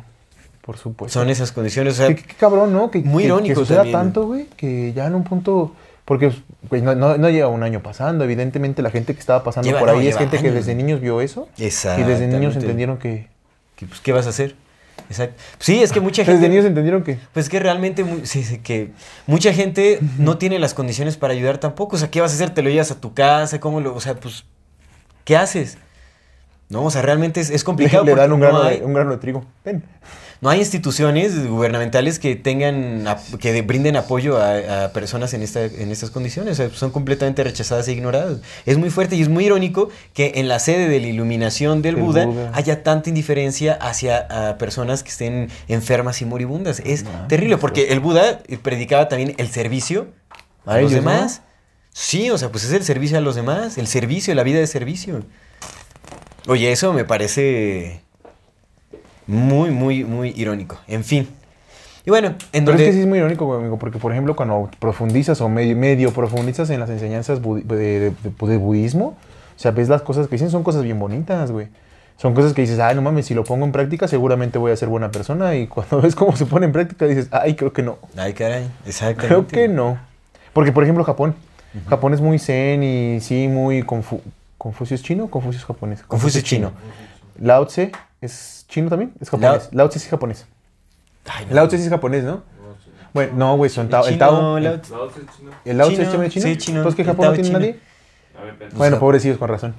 por 0.63 0.79
supuesto. 0.79 1.19
Son 1.21 1.29
esas 1.29 1.53
condiciones. 1.53 1.93
O 1.95 1.97
sea, 1.99 2.15
Qué, 2.15 2.23
cabrón, 2.23 2.73
¿no? 2.73 2.91
Que, 2.91 3.01
muy 3.01 3.25
que- 3.25 3.27
irónico 3.27 3.49
Que 3.49 3.55
suceda 3.67 3.85
tanto, 3.91 4.27
güey, 4.27 4.47
que 4.57 4.93
ya 4.95 5.07
en 5.07 5.15
un 5.15 5.25
punto... 5.25 5.75
Porque 6.07 6.33
pues, 6.71 6.83
no, 6.83 6.95
no, 6.95 7.17
no 7.19 7.29
lleva 7.31 7.49
un 7.49 7.63
año 7.63 7.83
pasando. 7.83 8.25
Evidentemente 8.25 8.81
la 8.81 8.91
gente 8.91 9.13
que 9.13 9.21
estaba 9.21 9.45
pasando 9.45 9.69
Lleva- 9.69 9.81
por 9.81 9.91
no, 9.93 9.99
ahí 9.99 10.09
es 10.09 10.17
gente 10.17 10.39
que 10.39 10.51
desde 10.51 10.75
niños 10.75 11.01
vio 11.01 11.21
eso. 11.21 11.47
Y 11.59 11.65
desde 11.65 12.27
niños 12.27 12.57
entendieron 12.57 12.97
que... 12.97 13.29
que, 13.77 13.85
pues, 13.87 14.01
¿qué 14.01 14.13
vas 14.13 14.27
a 14.27 14.31
hacer? 14.31 14.57
Exacto. 15.13 15.43
Sí, 15.59 15.83
es 15.83 15.93
que 15.93 16.01
mucha 16.01 16.25
gente. 16.25 16.39
Desde 16.41 16.49
niños 16.49 16.65
entendieron 16.65 17.05
que... 17.05 17.19
Pues 17.33 17.49
que 17.49 17.61
realmente, 17.61 18.05
sí, 18.25 18.59
que 18.59 18.91
mucha 19.27 19.53
gente 19.53 20.01
no 20.19 20.39
tiene 20.39 20.59
las 20.59 20.73
condiciones 20.75 21.17
para 21.17 21.35
ayudar 21.35 21.59
tampoco. 21.59 21.97
O 21.97 21.99
sea, 21.99 22.11
¿qué 22.11 22.21
vas 22.21 22.33
a 22.33 22.35
hacer? 22.35 22.51
¿Te 22.51 22.63
lo 22.63 22.71
llevas 22.71 22.91
a 22.91 23.01
tu 23.01 23.13
casa? 23.15 23.61
¿Cómo 23.61 23.81
lo.? 23.81 23.95
O 23.95 24.01
sea, 24.01 24.15
pues. 24.15 24.45
¿Qué 25.25 25.37
haces? 25.37 25.77
No, 26.69 26.85
o 26.85 26.91
sea, 26.91 27.03
realmente 27.03 27.41
es, 27.41 27.51
es 27.51 27.61
Le, 27.61 27.65
complicado. 27.65 28.05
le 28.07 28.15
dan 28.15 28.33
un 28.33 28.41
no 28.41 28.47
grano, 28.47 28.63
hay- 28.63 28.81
de, 28.81 28.87
un 28.87 28.95
grano 28.95 29.11
de 29.11 29.19
trigo. 29.19 29.45
Ven. 29.65 29.85
No 30.43 30.51
hay 30.51 30.59
instituciones 30.59 31.47
gubernamentales 31.47 32.19
que 32.19 32.35
tengan, 32.35 33.05
que 33.39 33.63
brinden 33.63 33.95
apoyo 33.95 34.43
a, 34.43 34.93
personas 34.93 35.35
en, 35.35 35.43
esta, 35.43 35.65
en 35.65 35.93
estas 35.93 36.11
condiciones. 36.11 36.61
son 36.75 36.91
completamente 36.91 37.45
rechazadas 37.45 37.87
e 37.87 37.93
ignoradas. 37.93 38.39
Es 38.67 38.77
muy 38.77 38.91
fuerte 38.91 39.15
y 39.15 39.23
es 39.23 39.29
muy 39.29 39.47
irónico 39.47 39.89
que 40.15 40.33
en 40.35 40.49
la 40.49 40.59
sede 40.59 40.89
de 40.89 40.99
la 40.99 41.07
iluminación 41.07 41.81
del 41.81 41.95
Buda, 41.95 42.27
haya 42.55 42.83
tanta 42.83 43.09
indiferencia 43.09 43.75
hacia 43.75 44.59
personas 44.59 45.05
que 45.05 45.11
estén 45.11 45.49
enfermas 45.69 46.21
y 46.23 46.25
moribundas. 46.25 46.83
Es 46.85 47.05
terrible 47.29 47.57
porque 47.57 47.93
el 47.93 48.01
Buda 48.01 48.41
predicaba 48.63 49.09
también 49.09 49.37
el 49.39 49.49
servicio 49.49 50.09
a, 50.67 50.81
los 50.81 50.91
demás. 50.91 51.43
Sí, 51.93 52.31
o 52.31 52.37
sea, 52.37 52.51
pues 52.51 52.65
es 52.65 52.73
el 52.73 52.83
servicio 52.83 53.17
a 53.17 53.21
los 53.21 53.37
demás, 53.37 53.79
el 53.79 53.87
servicio, 53.87 54.35
la 54.35 54.43
vida 54.43 54.59
de 54.59 54.67
servicio. 54.67 55.23
Oye, 56.49 56.73
eso 56.73 56.93
me 56.93 57.05
parece 57.05 58.03
muy, 59.27 59.71
muy, 59.71 60.05
muy 60.05 60.31
irónico. 60.37 60.79
En 60.87 61.05
fin. 61.05 61.29
Y 62.05 62.11
bueno, 62.11 62.35
en 62.53 62.65
Pero 62.65 62.77
es 62.77 62.85
que 62.85 62.93
sí 62.93 63.01
es 63.01 63.07
muy 63.07 63.19
irónico, 63.19 63.53
amigo, 63.55 63.79
porque 63.79 63.99
por 63.99 64.11
ejemplo 64.11 64.35
cuando 64.35 64.69
profundizas 64.81 65.41
o 65.41 65.49
medio, 65.49 65.77
medio 65.77 66.13
profundizas 66.13 66.69
en 66.71 66.81
las 66.81 66.91
enseñanzas 66.91 67.41
de, 67.41 68.13
budismo, 68.59 69.17
o 69.57 69.59
sea, 69.59 69.71
ves 69.71 69.89
las 69.89 70.03
cosas 70.03 70.27
que 70.27 70.33
dicen, 70.33 70.51
son 70.51 70.65
cosas 70.65 70.83
bien 70.83 70.99
bonitas, 70.99 71.53
güey. 71.53 71.69
Son 72.17 72.35
cosas 72.35 72.53
que 72.53 72.63
dices, 72.63 72.79
ay, 72.79 72.95
no 72.95 73.03
mames, 73.03 73.27
si 73.27 73.35
lo 73.35 73.43
pongo 73.45 73.65
en 73.65 73.73
práctica 73.73 74.07
seguramente 74.07 74.59
voy 74.59 74.73
a 74.73 74.77
ser 74.77 74.89
buena 74.89 75.11
persona. 75.11 75.55
Y 75.57 75.67
cuando 75.69 76.01
ves 76.03 76.15
cómo 76.15 76.37
se 76.37 76.47
pone 76.47 76.67
en 76.67 76.73
práctica 76.73 77.07
dices, 77.07 77.29
ay, 77.31 77.55
creo 77.55 77.73
que 77.73 77.83
no. 77.83 77.99
Ay, 78.17 78.33
caray, 78.33 78.69
exactamente. 78.85 79.29
Creo 79.29 79.47
que 79.47 79.69
no. 79.69 79.99
Porque, 80.53 80.73
por 80.73 80.83
ejemplo, 80.83 81.05
Japón. 81.05 81.35
Japón 81.89 82.13
es 82.13 82.21
muy 82.21 82.39
zen 82.39 82.83
y 82.83 83.21
sí, 83.21 83.49
muy 83.49 83.83
confu 83.83 84.21
Confucio 84.59 84.95
es 84.95 85.03
chino 85.03 85.25
o 85.25 85.29
Confucio 85.29 85.59
es 85.59 85.65
japonés. 85.65 86.03
Confucio 86.03 86.39
es 86.39 86.45
chino. 86.45 86.73
Lao 87.41 87.67
Tse 87.67 87.91
es 88.23 88.65
chino 88.69 88.89
también, 88.89 89.13
es 89.21 89.29
japonés. 89.29 89.69
Lao, 89.73 89.89
Tse 89.89 89.99
es 89.99 90.09
japonés. 90.09 90.47
Lao 91.51 91.69
Tse 91.69 91.77
es 91.77 91.89
japonés, 91.89 92.25
¿no? 92.25 92.43
Bueno, 93.13 93.33
no, 93.37 93.57
güey, 93.57 93.69
son 93.69 93.91
Tao. 93.91 94.07
El 94.07 94.17
Tao. 94.17 94.57
El 94.57 94.65
Lao 95.79 95.91
Tse 95.91 96.03
es 96.03 96.11
chino. 96.11 96.29
Sí, 96.31 96.57
chino. 96.57 96.79
Entonces, 96.79 96.97
¿qué 96.97 97.05
Japón 97.05 97.27
no 97.27 97.33
tiene 97.33 97.51
nadie? 97.51 97.81
Bueno, 98.75 98.99
pobrecillos, 98.99 99.39
con 99.39 99.49
razón. 99.49 99.75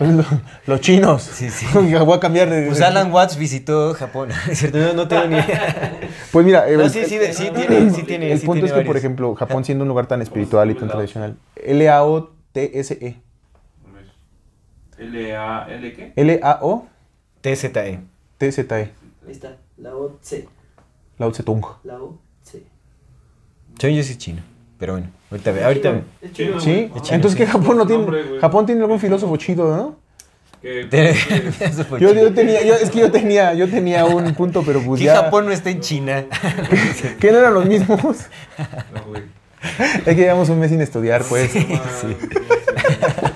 los, 0.66 0.80
chinos. 0.80 1.22
Sí, 1.22 1.50
sí. 1.50 1.66
Voy 1.74 2.16
a 2.16 2.20
cambiar 2.20 2.50
de. 2.50 2.66
Pues 2.66 2.80
Alan 2.80 3.12
Watts 3.12 3.36
visitó 3.36 3.94
Japón. 3.94 4.30
¿Cierto? 4.52 4.78
No, 4.78 4.92
no 4.92 5.08
tengo 5.08 5.26
ni 5.26 5.36
idea. 5.36 6.00
Pues 6.30 6.44
mira, 6.44 6.68
el, 6.68 6.90
sí, 6.90 7.04
sí, 7.06 7.18
sí, 7.32 7.50
tiene, 7.54 7.90
sí 7.90 8.02
tiene. 8.02 8.32
El 8.32 8.40
punto 8.40 8.66
es 8.66 8.72
que, 8.72 8.82
por 8.82 8.96
ejemplo, 8.96 9.34
Japón 9.34 9.64
siendo 9.64 9.82
un 9.82 9.88
lugar 9.88 10.06
tan 10.06 10.22
espiritual 10.22 10.70
y 10.70 10.74
tan 10.74 10.88
tradicional, 10.88 11.36
L-A-O-T-S-E. 11.56 13.20
¿L-A-L 14.98 15.94
qué? 15.94 16.12
L-A-O. 16.16 16.86
T-Z-E. 17.44 18.00
T-Z-E. 18.38 18.74
Ahí 18.74 19.32
está, 19.32 19.58
la 19.76 19.94
O-C. 19.94 20.48
La 21.18 21.26
O-Tung. 21.26 21.62
La 21.82 22.02
O-C. 22.02 22.62
Yo, 23.78 23.88
yo 23.90 24.02
soy 24.02 24.16
chino. 24.16 24.42
Pero 24.78 24.94
bueno, 24.94 25.08
ahorita 25.30 25.52
ve. 25.52 25.62
Ahorita 25.62 26.02
¿Sí? 26.32 26.90
Entonces, 27.10 27.34
¿qué 27.36 27.46
Japón 27.46 27.76
no 27.76 27.86
tiene? 27.86 28.06
Japón 28.40 28.64
tiene 28.64 28.80
algún 28.80 28.98
filósofo 28.98 29.36
chido, 29.36 29.76
¿no? 29.76 29.96
yo, 32.00 32.14
yo, 32.14 32.32
tenía, 32.32 32.64
yo, 32.64 32.76
es 32.76 32.88
que 32.88 33.00
yo 33.00 33.12
tenía, 33.12 33.52
yo 33.52 33.68
tenía 33.68 34.06
un 34.06 34.34
punto, 34.34 34.62
pero 34.64 34.80
pues 34.80 35.02
¿Qué 35.02 35.08
Japón 35.08 35.44
no 35.44 35.52
está 35.52 35.68
en 35.68 35.80
China? 35.80 36.24
¿Qué 37.20 37.30
no 37.30 37.40
eran 37.40 37.52
los 37.52 37.66
mismos? 37.66 38.20
es 39.98 40.02
que 40.02 40.14
llevamos 40.14 40.48
un 40.48 40.60
mes 40.60 40.70
sin 40.70 40.80
estudiar, 40.80 41.22
pues. 41.28 41.50
Sí, 41.50 41.66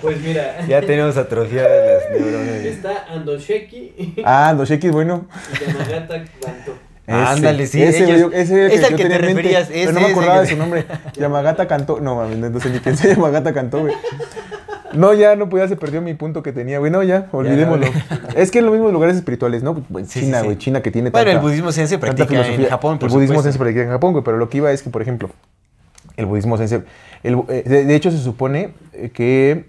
Pues 0.09 0.23
mira. 0.23 0.67
Ya 0.67 0.81
tenemos 0.81 1.19
atrofiadas 1.19 2.03
las 2.03 2.11
neuronas. 2.11 2.65
Está 2.65 3.05
Andosheki. 3.13 4.15
Ah, 4.25 4.49
Andosheki 4.49 4.87
es 4.87 4.93
bueno. 4.95 5.27
Y 5.53 5.71
Yamagata 5.71 6.25
Banto. 6.43 6.79
Ándale, 7.07 7.67
sí. 7.67 7.83
Ese, 7.83 8.05
ellos, 8.05 8.33
ese 8.33 8.67
es 8.67 8.83
el 8.83 8.97
que, 8.97 9.05
te 9.05 9.19
referías. 9.19 9.69
pero 9.71 9.93
no 9.93 10.01
me 10.01 10.07
acordaba 10.07 10.41
de 10.41 10.47
su 10.47 10.57
nombre. 10.57 10.87
Yamagata 11.15 11.69
cantó. 11.69 12.01
No, 12.01 12.17
mami, 12.17 12.37
no 12.37 12.59
sé 12.59 12.71
ni 12.71 12.79
quién 12.79 12.97
se 12.97 13.09
Yamagata 13.09 13.53
cantó, 13.53 13.81
güey. 13.81 13.95
No, 14.95 15.13
ya 15.13 15.37
no 15.37 15.51
podía, 15.51 15.69
se 15.69 15.77
perdió 15.77 16.01
mi 16.01 16.15
punto 16.15 16.43
que 16.43 16.53
tenía, 16.53 16.79
güey. 16.79 16.91
No, 16.91 17.03
ya, 17.03 17.29
olvidémoslo. 17.33 17.87
Es 18.35 18.51
que 18.51 18.61
en 18.61 18.65
los 18.65 18.73
mismos 18.73 18.95
lugares 18.95 19.15
espirituales, 19.17 19.63
¿no? 19.63 19.85
China, 20.07 20.41
güey, 20.41 20.57
China 20.57 20.81
que 20.81 20.91
tiene 20.91 21.11
Bueno, 21.11 21.31
el 21.31 21.39
budismo 21.41 21.71
se 21.71 21.99
practica 21.99 22.47
en 22.47 22.67
Japón, 22.67 22.99
por 22.99 23.11
El 23.11 23.15
budismo 23.15 23.43
se 23.43 23.53
practica 23.53 23.83
en 23.83 23.91
Japón, 23.91 24.13
güey, 24.13 24.25
pero 24.25 24.39
lo 24.39 24.49
que 24.49 24.57
iba 24.57 24.73
es 24.73 24.83
que, 24.83 24.89
por 24.89 25.03
ejemplo, 25.03 25.29
el 26.17 26.25
budismo 26.25 26.57
se 26.57 26.83
el, 27.23 27.43
eh, 27.49 27.63
de, 27.65 27.95
hecho, 27.95 28.11
se 28.11 28.19
supone 28.19 28.71
que 29.13 29.67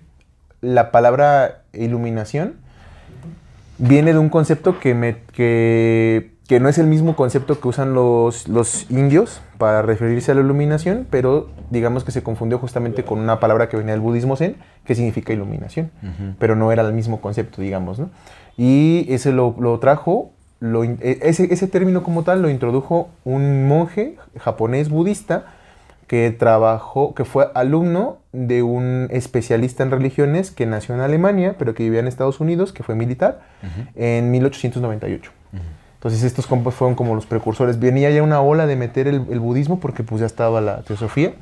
la 0.62 0.91
palabra 0.91 1.64
iluminación 1.74 2.55
viene 3.78 4.14
de 4.14 4.20
un 4.20 4.30
concepto 4.30 4.80
que, 4.80 4.93
me, 4.93 5.18
que 5.34 6.39
que 6.49 6.60
no 6.60 6.68
es 6.68 6.80
el 6.80 6.88
mismo 6.88 7.16
concepto 7.16 7.62
que 7.62 7.68
usan 7.68 7.93
los, 7.93 8.47
los 8.47 8.89
indios 8.89 9.39
para 9.60 9.84
referirse 9.84 10.32
a 10.32 10.34
la 10.34 10.41
iluminación, 10.41 11.05
pero 11.07 11.47
digamos 11.70 12.03
que 12.03 12.12
se 12.12 12.24
confundió 12.24 12.57
justamente 12.57 13.03
con 13.03 13.20
una 13.20 13.39
palabra 13.39 13.70
que 13.70 13.78
venía 13.78 13.91
del 13.93 14.01
budismo 14.01 14.36
zen, 14.36 14.55
que 14.84 14.95
significa 14.95 15.32
iluminación, 15.32 15.91
pero 16.39 16.55
no 16.55 16.72
era 16.72 16.82
el 16.82 16.91
mismo 16.93 17.22
concepto, 17.22 17.62
digamos, 17.62 17.99
¿no? 17.99 18.10
Y 18.57 19.05
ese 19.10 19.32
lo, 19.32 19.55
lo 19.60 19.78
trajo, 19.78 20.32
lo, 20.60 20.84
e, 20.84 20.97
ese, 21.22 21.53
ese 21.53 21.68
término 21.68 22.01
como 22.01 22.24
tal 22.24 22.41
lo 22.41 22.49
introdujo 22.49 23.10
un 23.26 23.68
monje 23.68 24.18
japonés 24.39 24.89
budista 24.89 25.53
que 26.10 26.32
trabajó, 26.32 27.14
que 27.14 27.24
fue 27.24 27.51
alumno 27.53 28.18
de 28.32 28.64
un 28.64 29.10
especialista 29.12 29.84
en 29.84 29.91
religiones 29.91 30.49
que 30.49 30.66
nació 30.66 30.95
en 30.95 31.01
Alemania, 31.01 31.55
pero 31.60 31.76
que 31.76 31.84
vivía 31.84 31.99
en 31.99 32.07
Estados 32.07 32.39
Unidos, 32.39 32.74
que 32.74 32.82
fue 32.82 32.95
militar, 32.95 33.41
en 33.93 34.32
1898. 34.32 35.32
Entonces 35.93 36.24
estos 36.24 36.47
compas 36.47 36.74
fueron 36.74 36.95
como 36.95 37.14
los 37.14 37.28
precursores. 37.28 37.80
Venía 37.80 38.10
ya 38.10 38.24
una 38.24 38.41
ola 38.41 38.66
de 38.66 38.76
meter 38.76 39.07
el, 39.07 39.20
budismo 39.20 39.80
porque 39.80 40.01
pues 40.01 40.22
ya 40.22 40.26
estaba 40.26 40.62
la 40.62 40.82
teosofía 40.82 41.34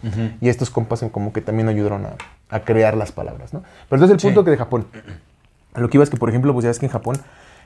y 0.41 0.49
estos 0.49 0.69
compas 0.69 1.05
como 1.13 1.31
que 1.31 1.39
también 1.39 1.69
ayudaron 1.69 2.05
a, 2.49 2.59
crear 2.59 2.97
las 2.97 3.13
palabras, 3.13 3.53
¿no? 3.53 3.61
Pero 3.87 4.03
entonces 4.03 4.21
el 4.21 4.21
punto 4.21 4.43
que 4.43 4.51
de 4.51 4.57
Japón, 4.57 4.85
lo 5.75 5.89
que 5.89 5.95
iba 5.95 6.03
es 6.03 6.09
que 6.09 6.17
por 6.17 6.27
ejemplo 6.27 6.51
pues 6.51 6.65
ya 6.65 6.71
es 6.71 6.79
que 6.79 6.87
en 6.87 6.91
Japón 6.91 7.15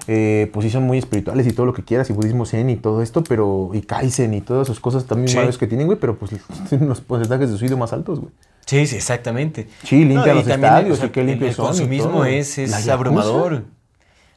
eh, 0.07 0.49
pues 0.53 0.65
sí 0.65 0.69
son 0.69 0.83
muy 0.83 0.97
espirituales 0.97 1.45
y 1.47 1.51
todo 1.51 1.65
lo 1.65 1.73
que 1.73 1.83
quieras 1.83 2.09
y 2.09 2.13
budismo 2.13 2.45
zen 2.45 2.69
y 2.69 2.75
todo 2.75 3.01
esto, 3.01 3.23
pero 3.23 3.71
y 3.73 3.81
kaizen 3.81 4.33
y 4.33 4.41
todas 4.41 4.67
esas 4.67 4.79
cosas 4.79 5.05
también 5.05 5.27
sí. 5.27 5.57
que 5.59 5.67
tienen, 5.67 5.87
güey, 5.87 5.99
pero 5.99 6.17
pues 6.17 6.31
tienen 6.69 6.89
los 6.89 7.01
porcentajes 7.01 7.49
de 7.49 7.57
suicidio 7.57 7.77
más 7.77 7.93
altos, 7.93 8.19
güey. 8.19 8.31
Sí, 8.65 8.87
sí, 8.87 8.95
exactamente. 8.95 9.67
Sí, 9.83 10.05
limpian 10.05 10.35
los 10.35 10.47
estadios 10.47 11.03
y 11.03 11.09
qué 11.09 11.23
limpios 11.23 11.55
son. 11.55 11.65
El 11.65 11.69
consumismo 11.71 12.25
es, 12.25 12.57
es 12.57 12.87
abrumador. 12.87 13.65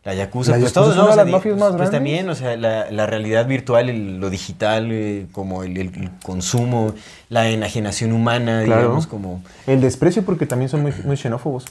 La 0.04 0.12
Yakuza, 0.12 0.58
pues 0.58 0.74
todos, 0.74 0.94
¿no? 0.96 1.16
las 1.16 1.26
mafias 1.26 1.56
más 1.56 1.74
pues 1.76 1.90
también, 1.90 2.28
o 2.28 2.34
sea, 2.34 2.58
la, 2.58 2.90
la 2.90 3.06
realidad 3.06 3.46
virtual, 3.46 4.20
lo 4.20 4.28
digital, 4.28 4.90
eh, 4.92 5.26
como 5.32 5.64
el, 5.64 5.78
el, 5.78 6.10
consumo, 6.22 6.92
la 7.30 7.48
enajenación 7.48 8.12
humana, 8.12 8.60
digamos, 8.60 9.06
como... 9.06 9.42
El 9.66 9.80
desprecio 9.80 10.22
porque 10.22 10.44
también 10.44 10.68
son 10.68 10.82
muy, 10.82 10.92
muy 11.04 11.16
xenófobos. 11.16 11.64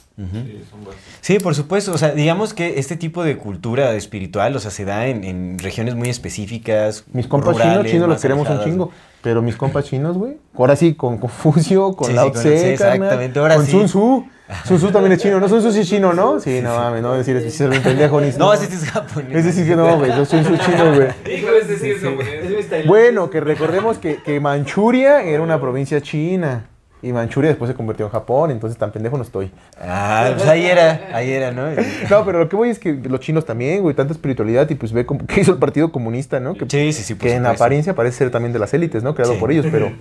sí, 1.22 1.38
por 1.38 1.54
supuesto, 1.54 1.92
o 1.92 1.98
sea, 2.00 2.14
digamos 2.14 2.56
que 2.56 2.80
este 2.80 2.96
tipo 2.96 3.24
de 3.24 3.38
cultura 3.38 3.94
espiritual, 3.94 4.56
o 4.56 4.60
sea, 4.60 4.72
se 4.72 4.84
da 4.84 5.06
en, 5.06 5.24
en 5.24 5.60
regiones 5.60 5.94
muy 5.94 6.10
específicas, 6.10 7.04
Mis 7.14 7.28
compas 7.28 7.56
chinos, 7.56 7.86
chinos 7.86 8.10
los 8.10 8.20
queremos 8.20 8.50
un 8.50 8.64
chingo. 8.64 8.92
Pero 9.22 9.42
mis 9.42 9.56
compas 9.56 9.86
chinos, 9.86 10.18
güey. 10.18 10.38
Ahora 10.54 10.76
sí, 10.76 10.96
con 10.96 11.18
Confucio, 11.18 11.96
con 11.96 12.14
Lao 12.14 12.32
Tse, 12.32 12.74
exactamente. 12.74 13.40
Ahora 13.40 13.56
con 13.56 13.66
sí. 13.66 13.72
Sun 13.72 13.86
Tzu. 13.86 14.26
Sun 14.66 14.78
Tzu 14.78 14.92
también 14.92 15.14
es 15.14 15.20
chino, 15.20 15.40
¿no? 15.40 15.48
Sun 15.48 15.60
Tzu 15.60 15.72
sí 15.72 15.80
es 15.82 15.88
chino, 15.88 16.14
¿no? 16.14 16.40
Sí, 16.40 16.62
no 16.62 16.76
mames, 16.76 17.02
no 17.02 17.14
decir 17.14 17.38
es 17.38 17.60
un 17.60 17.82
pendejo 17.82 18.22
ni 18.22 18.32
No, 18.38 18.54
ese 18.54 18.68
sí 18.68 18.76
es 18.76 18.90
japonés. 18.90 19.36
Ese 19.36 19.52
sí 19.52 19.68
que 19.68 19.76
no, 19.76 19.98
güey. 19.98 20.12
Tzu 20.12 20.38
es 20.38 20.60
chino, 20.60 20.96
güey. 20.96 21.08
sí 21.80 21.94
japonés. 22.02 22.88
Bueno, 22.88 23.30
que 23.30 23.40
recordemos 23.40 23.98
que, 23.98 24.18
que 24.24 24.40
Manchuria 24.40 25.24
era 25.24 25.42
una 25.42 25.60
provincia 25.60 26.02
china. 26.02 26.66
Y 27.04 27.12
Manchuria 27.12 27.50
después 27.50 27.70
se 27.70 27.76
convirtió 27.76 28.06
en 28.06 28.12
Japón, 28.14 28.50
entonces 28.50 28.80
tan 28.80 28.94
pendejo 28.94 29.18
no 29.18 29.24
estoy. 29.24 29.52
Ah, 29.78 30.32
pues 30.38 30.48
ahí 30.48 30.66
era, 30.66 31.10
ahí 31.12 31.32
era, 31.32 31.52
¿no? 31.52 31.64
no, 32.10 32.26
pero 32.26 32.40
lo 32.40 32.48
que 32.48 32.56
voy 32.56 32.70
es 32.70 32.80
que 32.80 32.94
los 32.94 33.20
chinos 33.20 33.46
también, 33.46 33.82
güey, 33.82 33.94
tanta 33.94 34.14
espiritualidad 34.14 34.70
y 34.70 34.76
pues 34.76 34.94
ve 34.94 35.06
como, 35.06 35.28
qué 35.28 35.42
hizo 35.42 35.52
el 35.52 35.58
Partido 35.58 35.92
Comunista, 35.92 36.40
¿no? 36.40 36.54
Que, 36.54 36.66
sí, 36.70 36.94
sí, 36.94 37.04
sí. 37.04 37.16
Que 37.16 37.34
en 37.34 37.46
apariencia 37.46 37.94
parece 37.94 38.20
ser 38.20 38.32
también 38.32 38.54
de 38.54 38.60
las 38.60 38.74
élites, 38.74 39.04
¿no? 39.04 39.14
Creado 39.16 39.38
por 39.38 39.52
ellos, 39.52 39.66
pero... 39.70 39.92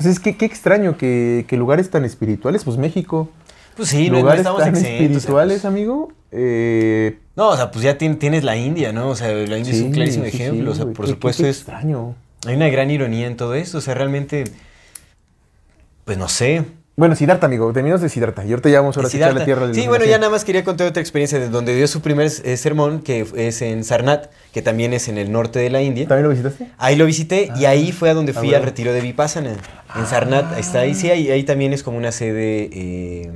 Entonces, 0.00 0.18
qué, 0.18 0.36
qué 0.36 0.46
extraño 0.46 0.96
que, 0.96 1.44
que, 1.46 1.56
lugares 1.56 1.90
tan 1.90 2.04
espirituales, 2.04 2.64
pues 2.64 2.76
México... 2.78 3.28
Pues 3.76 3.90
sí, 3.90 4.08
lugares 4.08 4.44
no, 4.44 4.58
estamos 4.58 4.62
tan 4.62 4.76
espirituales, 4.76 5.64
amigo. 5.64 6.12
Eh, 6.32 7.18
no, 7.36 7.50
o 7.50 7.56
sea, 7.56 7.70
pues 7.70 7.84
ya 7.84 7.96
tienes 7.96 8.44
la 8.44 8.56
India, 8.56 8.92
¿no? 8.92 9.10
O 9.10 9.16
sea, 9.16 9.32
la 9.32 9.58
India 9.58 9.72
es 9.72 9.80
un 9.80 9.92
clarísimo 9.92 10.24
ejemplo, 10.24 10.72
o 10.72 10.74
sea, 10.74 10.86
por 10.86 11.06
supuesto 11.06 11.44
qué 11.44 11.50
es... 11.50 11.58
extraño. 11.58 12.14
Hay 12.46 12.56
una 12.56 12.68
gran 12.68 12.90
ironía 12.90 13.26
en 13.26 13.36
todo 13.36 13.54
esto, 13.54 13.78
o 13.78 13.80
sea, 13.80 13.94
realmente 13.94 14.44
pues 16.10 16.18
no 16.18 16.28
sé. 16.28 16.64
Bueno, 17.00 17.16
Siddhartha, 17.16 17.46
amigo, 17.46 17.72
terminamos 17.72 18.02
de 18.02 18.10
Siddhartha. 18.10 18.44
Y 18.44 18.50
ahorita 18.50 18.68
ya 18.68 18.82
vamos 18.82 18.94
a 18.98 19.00
a 19.00 19.32
la 19.32 19.44
tierra 19.46 19.66
del 19.66 19.74
Sí, 19.74 19.88
bueno, 19.88 20.04
ya 20.04 20.18
nada 20.18 20.28
más 20.28 20.44
quería 20.44 20.64
contar 20.64 20.86
otra 20.86 21.00
experiencia 21.00 21.38
de 21.38 21.48
donde 21.48 21.74
dio 21.74 21.88
su 21.88 22.02
primer 22.02 22.30
eh, 22.44 22.58
sermón, 22.58 23.00
que 23.00 23.26
es 23.36 23.62
en 23.62 23.84
Sarnat, 23.84 24.26
que 24.52 24.60
también 24.60 24.92
es 24.92 25.08
en 25.08 25.16
el 25.16 25.32
norte 25.32 25.60
de 25.60 25.70
la 25.70 25.80
India. 25.80 26.06
¿También 26.06 26.24
lo 26.24 26.28
visitaste? 26.28 26.66
Ahí 26.76 26.96
lo 26.96 27.06
visité 27.06 27.50
y 27.56 27.64
ahí 27.64 27.90
fue 27.92 28.10
a 28.10 28.14
donde 28.14 28.34
fui 28.34 28.52
al 28.52 28.64
retiro 28.64 28.92
de 28.92 29.00
Vipassana. 29.00 29.54
En 29.96 30.06
Sarnat, 30.06 30.52
ahí 30.52 30.60
está 30.60 30.80
ahí, 30.80 30.94
sí, 30.94 31.08
ahí, 31.08 31.30
ahí 31.30 31.42
también 31.42 31.72
es 31.72 31.82
como 31.82 31.96
una 31.96 32.12
sede. 32.12 32.68
Eh, 32.70 33.30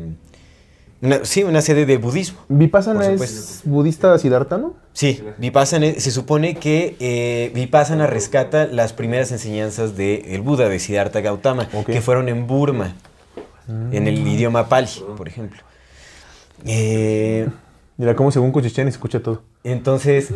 Una- 1.00 1.24
sí, 1.24 1.42
una 1.42 1.62
sede 1.62 1.86
de 1.86 1.96
budismo. 1.96 2.40
Vipassana 2.50 3.06
es 3.08 3.62
budista 3.64 4.18
Siddhartha, 4.18 4.58
¿no? 4.58 4.74
Sí, 4.92 5.22
Vipassana, 5.38 5.86
se 5.96 6.10
supone 6.10 6.56
que 6.56 6.96
eh, 7.00 7.50
Vipassana 7.54 8.06
rescata 8.06 8.66
las 8.66 8.92
primeras 8.92 9.32
enseñanzas 9.32 9.96
del 9.96 10.42
Buda, 10.42 10.68
de 10.68 10.78
Siddhartha 10.78 11.22
Gautama, 11.22 11.66
que 11.86 12.02
fueron 12.02 12.28
en 12.28 12.46
Burma, 12.46 12.94
en 13.68 14.06
el 14.06 14.26
idioma 14.26 14.68
Pali, 14.68 14.88
por 15.16 15.28
ejemplo. 15.28 15.60
Eh, 16.64 17.48
Mira 17.96 18.16
cómo 18.16 18.32
según 18.32 18.50
Cochichén 18.50 18.86
se 18.86 18.90
escucha 18.90 19.20
todo. 19.20 19.42
entonces, 19.62 20.30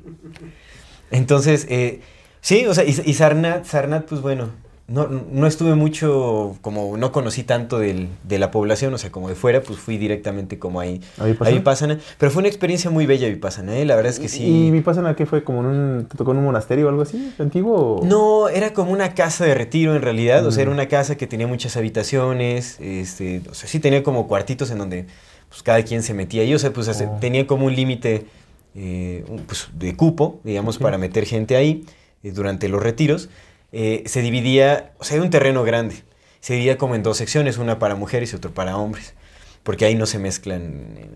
entonces, 1.10 1.66
eh, 1.68 2.00
sí, 2.40 2.66
o 2.66 2.74
sea, 2.74 2.84
y, 2.84 3.00
y 3.04 3.14
Sarnat, 3.14 3.64
Sarnat, 3.64 4.06
pues 4.08 4.20
bueno, 4.20 4.50
no, 4.88 5.08
no 5.08 5.46
estuve 5.48 5.74
mucho, 5.74 6.56
como 6.60 6.96
no 6.96 7.10
conocí 7.10 7.42
tanto 7.42 7.78
del- 7.80 8.08
de 8.22 8.38
la 8.38 8.52
población, 8.52 8.94
o 8.94 8.98
sea, 8.98 9.10
como 9.10 9.28
de 9.28 9.34
fuera, 9.34 9.60
pues 9.60 9.80
fui 9.80 9.98
directamente 9.98 10.60
como 10.60 10.78
ahí 10.78 11.00
¿A 11.18 11.24
Vipassana? 11.24 11.50
a 11.50 11.58
Vipassana, 11.58 11.98
pero 12.18 12.30
fue 12.30 12.40
una 12.40 12.48
experiencia 12.48 12.88
muy 12.90 13.04
bella 13.04 13.26
Vipassana, 13.28 13.76
¿eh? 13.76 13.84
la 13.84 13.96
verdad 13.96 14.12
es 14.12 14.20
que 14.20 14.28
sí. 14.28 14.44
¿Y 14.44 14.70
Vipassana 14.70 15.16
qué 15.16 15.26
fue? 15.26 15.42
¿Como 15.42 15.60
en 15.60 15.66
un, 15.66 16.06
te 16.08 16.16
tocó 16.16 16.30
en 16.32 16.38
un 16.38 16.44
monasterio 16.44 16.86
o 16.86 16.88
algo 16.88 17.02
así? 17.02 17.32
¿Antiguo? 17.38 17.96
o- 18.00 18.04
No, 18.06 18.48
era 18.48 18.72
como 18.72 18.92
una 18.92 19.14
casa 19.14 19.44
de 19.44 19.54
retiro 19.54 19.96
en 19.96 20.02
realidad, 20.02 20.46
o 20.46 20.52
sea, 20.52 20.62
era 20.62 20.70
Mm. 20.70 20.74
una 20.74 20.86
casa 20.86 21.16
que 21.16 21.26
tenía 21.26 21.48
muchas 21.48 21.76
habitaciones, 21.76 22.78
este, 22.80 23.42
o 23.50 23.54
sea, 23.54 23.68
sí 23.68 23.80
tenía 23.80 24.02
como 24.04 24.28
cuartitos 24.28 24.70
en 24.70 24.78
donde 24.78 25.06
pues 25.48 25.62
cada 25.62 25.82
quien 25.82 26.02
se 26.02 26.12
metía 26.14 26.42
ahí, 26.42 26.54
o 26.54 26.58
sea, 26.58 26.72
pues 26.72 26.88
Oh. 26.88 27.18
tenía 27.20 27.46
como 27.46 27.66
un 27.66 27.74
límite 27.74 28.26
eh, 28.78 29.24
pues, 29.46 29.68
de 29.76 29.96
cupo, 29.96 30.38
digamos, 30.44 30.76
para 30.78 30.98
meter 30.98 31.24
gente 31.24 31.56
ahí 31.56 31.86
eh, 32.22 32.30
durante 32.30 32.68
los 32.68 32.82
retiros. 32.82 33.30
Eh, 33.78 34.04
se 34.06 34.22
dividía, 34.22 34.92
o 34.98 35.04
sea, 35.04 35.16
era 35.16 35.24
un 35.24 35.30
terreno 35.30 35.62
grande, 35.64 35.96
se 36.40 36.54
dividía 36.54 36.78
como 36.78 36.94
en 36.94 37.02
dos 37.02 37.18
secciones, 37.18 37.58
una 37.58 37.78
para 37.78 37.94
mujeres 37.94 38.32
y 38.32 38.36
otra 38.36 38.50
para 38.50 38.76
hombres, 38.78 39.12
porque 39.62 39.84
ahí 39.84 39.94
no 39.94 40.06
se 40.06 40.18
mezclan, 40.18 40.94
eh, 40.96 41.10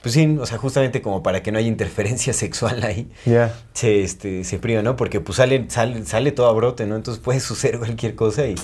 pues 0.00 0.14
sí, 0.14 0.36
o 0.40 0.46
sea, 0.46 0.56
justamente 0.56 1.02
como 1.02 1.22
para 1.22 1.42
que 1.42 1.52
no 1.52 1.58
haya 1.58 1.68
interferencia 1.68 2.32
sexual 2.44 2.82
ahí 2.84 3.10
Ya. 3.26 3.54
se, 3.74 4.02
este, 4.02 4.44
se 4.44 4.58
priva, 4.58 4.80
¿no? 4.80 4.96
Porque 4.96 5.20
pues 5.20 5.36
sale, 5.36 5.66
sale, 5.68 6.06
sale 6.06 6.32
todo 6.32 6.46
a 6.48 6.52
brote, 6.52 6.86
¿no? 6.86 6.96
Entonces 6.96 7.22
puede 7.22 7.40
suceder 7.52 7.78
cualquier 7.78 8.14
cosa 8.14 8.46
y 8.46 8.54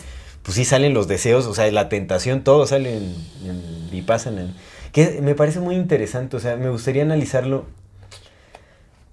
pues 0.43 0.55
sí 0.57 0.65
salen 0.65 0.95
los 0.95 1.07
deseos, 1.07 1.47
o 1.47 1.55
sea, 1.55 1.71
la 1.73 1.91
tentación, 1.91 2.43
todo 2.45 2.67
sale 2.67 2.97
en, 2.97 3.15
en 3.45 3.91
Vipassana. 3.91 4.55
Que 4.93 5.21
me 5.23 5.35
parece 5.35 5.61
muy 5.61 5.75
interesante, 5.75 6.37
o 6.37 6.41
sea, 6.41 6.57
me 6.57 6.71
gustaría 6.71 7.03
analizarlo 7.03 7.67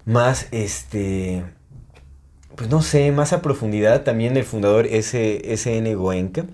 más, 0.04 0.48
este, 0.50 1.44
pues 2.56 2.68
no 2.68 2.82
sé, 2.82 3.12
más 3.12 3.32
a 3.32 3.42
profundidad. 3.42 4.02
También 4.02 4.36
el 4.36 4.44
fundador 4.44 4.86
S, 4.86 5.42
SN 5.56 5.94
Goenka. 5.94 6.44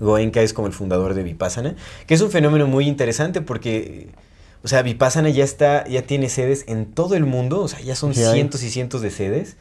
Goenka 0.00 0.40
es 0.42 0.52
como 0.52 0.66
el 0.66 0.72
fundador 0.72 1.14
de 1.14 1.22
Vipassana, 1.22 1.76
que 2.06 2.14
es 2.14 2.20
un 2.20 2.30
fenómeno 2.30 2.66
muy 2.66 2.88
interesante 2.88 3.42
porque, 3.42 4.08
o 4.64 4.68
sea, 4.68 4.82
Vipassana 4.82 5.28
ya 5.28 5.44
está, 5.44 5.86
ya 5.86 6.02
tiene 6.02 6.28
sedes 6.28 6.64
en 6.68 6.86
todo 6.86 7.14
el 7.16 7.26
mundo, 7.26 7.60
o 7.60 7.68
sea, 7.68 7.80
ya 7.80 7.94
son 7.94 8.14
cientos 8.14 8.62
y 8.62 8.70
cientos 8.70 9.02
de 9.02 9.10
sedes 9.10 9.56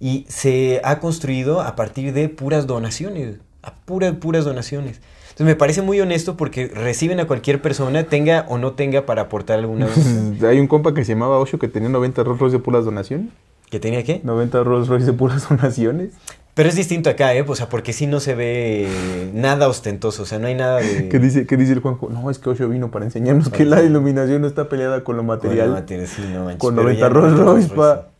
y 0.00 0.26
se 0.28 0.80
ha 0.84 0.98
construido 0.98 1.60
a 1.60 1.76
partir 1.76 2.12
de 2.12 2.28
puras 2.28 2.66
donaciones, 2.66 3.36
a 3.62 3.74
puras, 3.74 4.14
puras 4.16 4.44
donaciones. 4.44 5.00
Entonces 5.34 5.46
me 5.46 5.56
parece 5.56 5.82
muy 5.82 6.00
honesto 6.00 6.36
porque 6.36 6.68
reciben 6.68 7.18
a 7.20 7.26
cualquier 7.26 7.62
persona, 7.62 8.04
tenga 8.04 8.46
o 8.48 8.58
no 8.58 8.72
tenga 8.72 9.06
para 9.06 9.22
aportar 9.22 9.58
alguna 9.58 9.88
Hay 10.48 10.60
un 10.60 10.68
compa 10.68 10.94
que 10.94 11.04
se 11.04 11.14
llamaba 11.14 11.38
Osho 11.38 11.58
que 11.58 11.68
tenía 11.68 11.88
90 11.88 12.22
Rolls 12.22 12.40
Royce 12.40 12.56
de 12.58 12.62
puras 12.62 12.84
donaciones. 12.84 13.30
Que 13.70 13.80
tenía 13.80 14.02
que. 14.04 14.20
90 14.22 14.62
Rolls 14.62 14.88
Royce 14.88 15.06
de 15.06 15.12
puras 15.12 15.48
donaciones. 15.48 16.10
Pero 16.54 16.68
es 16.68 16.76
distinto 16.76 17.10
acá, 17.10 17.34
¿eh? 17.34 17.44
O 17.46 17.56
sea, 17.56 17.68
porque 17.68 17.92
sí 17.92 18.06
no 18.06 18.20
se 18.20 18.36
ve 18.36 18.88
nada 19.34 19.66
ostentoso, 19.66 20.22
o 20.22 20.26
sea, 20.26 20.38
no 20.38 20.46
hay 20.46 20.54
nada 20.54 20.78
de... 20.78 21.08
¿Qué 21.08 21.18
dice, 21.18 21.46
¿Qué 21.48 21.56
dice 21.56 21.72
el 21.72 21.80
Juanjo? 21.80 22.08
No, 22.10 22.30
es 22.30 22.38
que 22.38 22.48
Osho 22.48 22.68
vino 22.68 22.92
para 22.92 23.04
enseñarnos 23.04 23.48
que 23.48 23.64
la 23.64 23.82
iluminación 23.82 24.40
no 24.42 24.46
está 24.46 24.68
peleada 24.68 25.02
con 25.02 25.16
lo 25.16 25.22
con 25.22 25.26
material. 25.26 25.70
materia, 25.70 26.06
sí, 26.06 26.22
no 26.32 26.44
manches, 26.44 26.60
Con 26.60 26.76
pero 26.76 26.84
90 26.84 27.00
ya 27.00 27.12
no 27.12 27.20
Rolls 27.20 27.38
Royce, 27.40 27.68
pa. 27.74 28.10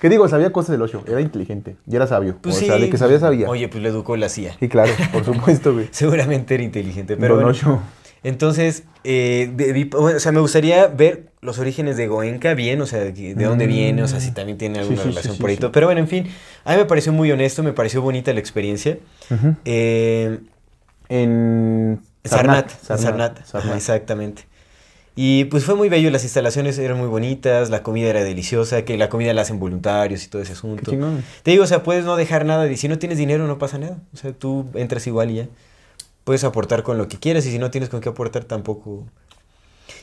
¿Qué 0.00 0.08
digo? 0.08 0.28
Sabía 0.28 0.52
cosas 0.52 0.72
del 0.72 0.82
Osho. 0.82 1.04
Era 1.06 1.20
inteligente. 1.20 1.76
Y 1.88 1.94
era 1.94 2.08
sabio. 2.08 2.36
Pues 2.42 2.56
o 2.56 2.58
sí. 2.58 2.66
sea, 2.66 2.78
de 2.78 2.90
que 2.90 2.98
sabía, 2.98 3.20
sabía. 3.20 3.48
Oye, 3.48 3.68
pues 3.68 3.80
lo 3.82 3.88
educó 3.88 4.16
la 4.16 4.28
CIA. 4.28 4.56
Sí, 4.58 4.68
claro, 4.68 4.92
por 5.12 5.24
supuesto, 5.24 5.72
güey. 5.72 5.88
Seguramente 5.92 6.54
era 6.54 6.64
inteligente, 6.64 7.16
pero 7.16 7.36
Don 7.36 7.44
bueno. 7.44 7.56
Osho. 7.56 7.80
Entonces, 8.24 8.82
eh, 9.04 9.50
de- 9.54 9.90
o 9.94 10.18
sea, 10.18 10.32
me 10.32 10.40
gustaría 10.40 10.86
ver 10.88 11.26
los 11.42 11.58
orígenes 11.58 11.96
de 11.98 12.06
Goenka 12.08 12.54
bien, 12.54 12.80
o 12.80 12.86
sea, 12.86 13.00
de, 13.00 13.34
dónde 13.34 13.66
Mm. 13.66 13.68
viene, 13.68 14.02
o 14.02 14.08
sea, 14.08 14.18
si 14.18 14.32
también 14.32 14.56
tiene 14.58 14.78
alguna 14.80 15.02
sí, 15.02 15.08
relación 15.10 15.34
sí, 15.34 15.40
por 15.40 15.50
ahí. 15.50 15.56
todo. 15.58 15.70
Pero 15.72 15.86
bueno, 15.86 16.00
en 16.00 16.08
fin, 16.08 16.26
a 16.64 16.72
mí 16.72 16.78
me 16.78 16.84
pareció 16.86 17.12
muy 17.12 17.30
honesto, 17.30 17.62
me 17.62 17.72
pareció 17.74 18.00
bonita 18.02 18.32
la 18.32 18.40
experiencia. 18.40 18.98
Eh, 19.64 20.38
En 21.10 22.00
Sarnat, 22.24 22.70
Sarnat. 22.70 23.02
Sarnat, 23.02 23.38
ajá, 23.40 23.46
Sarnat. 23.46 23.76
exactamente. 23.76 24.42
Y 25.16 25.44
pues 25.44 25.64
fue 25.64 25.74
muy 25.76 25.88
bello, 25.90 26.10
las 26.10 26.24
instalaciones 26.24 26.78
eran 26.78 26.98
muy 26.98 27.06
bonitas, 27.08 27.68
la 27.70 27.82
comida 27.82 28.08
era 28.08 28.24
deliciosa, 28.24 28.82
que 28.86 28.96
la 28.96 29.08
comida 29.10 29.32
la 29.34 29.42
hacen 29.42 29.60
voluntarios 29.60 30.24
y 30.24 30.28
todo 30.28 30.40
ese 30.42 30.54
asunto. 30.54 30.90
Te 31.42 31.50
digo, 31.50 31.62
o 31.62 31.66
sea, 31.66 31.82
puedes 31.82 32.04
no 32.04 32.16
dejar 32.16 32.46
nada, 32.46 32.66
y 32.72 32.76
si 32.78 32.88
no 32.88 32.98
tienes 32.98 33.18
dinero 33.18 33.46
no 33.46 33.58
pasa 33.58 33.78
nada. 33.78 33.98
O 34.12 34.16
sea, 34.16 34.32
tú 34.32 34.64
entras 34.74 35.06
igual 35.06 35.30
y 35.30 35.34
ya. 35.34 35.46
Puedes 36.24 36.44
aportar 36.44 36.82
con 36.82 36.98
lo 36.98 37.06
que 37.08 37.18
quieras 37.18 37.46
y 37.46 37.50
si 37.50 37.58
no 37.58 37.70
tienes 37.70 37.90
con 37.90 38.00
qué 38.00 38.08
aportar 38.08 38.44
tampoco. 38.44 39.04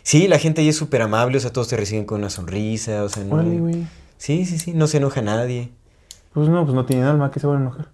Sí, 0.04 0.28
la 0.28 0.40
gente 0.40 0.62
ahí 0.62 0.70
es 0.70 0.78
súper 0.78 1.02
amable, 1.02 1.38
o 1.38 1.42
sea, 1.42 1.52
todos 1.52 1.68
te 1.68 1.78
reciben 1.78 2.06
con 2.06 2.20
una 2.20 2.30
sonrisa, 2.30 3.04
o 3.04 3.10
sea, 3.10 3.24
no... 3.24 3.36
Órale. 3.36 3.86
Sí, 4.18 4.46
sí, 4.46 4.60
sí, 4.60 4.74
no 4.74 4.88
se 4.88 4.98
enoja 4.98 5.22
nadie. 5.22 5.72
Pues 6.34 6.48
no, 6.48 6.64
pues 6.64 6.76
no 6.76 6.86
tienen 6.86 7.06
alma, 7.06 7.32
que 7.32 7.40
se 7.40 7.48
van 7.48 7.58
a 7.58 7.62
enojar. 7.62 7.90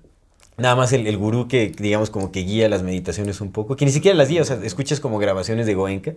Nada 0.58 0.76
más 0.76 0.92
el, 0.92 1.06
el 1.06 1.18
gurú 1.18 1.48
que, 1.48 1.72
digamos, 1.78 2.10
como 2.10 2.32
que 2.32 2.40
guía 2.42 2.68
las 2.68 2.82
meditaciones 2.82 3.42
un 3.42 3.52
poco, 3.52 3.76
que 3.76 3.86
ni 3.86 3.92
siquiera 3.92 4.18
las 4.18 4.28
guía, 4.30 4.42
o 4.42 4.46
sea, 4.46 4.58
escuchas 4.64 5.00
como 5.00 5.20
grabaciones 5.20 5.68
de 5.68 5.76
Goenka. 5.76 6.14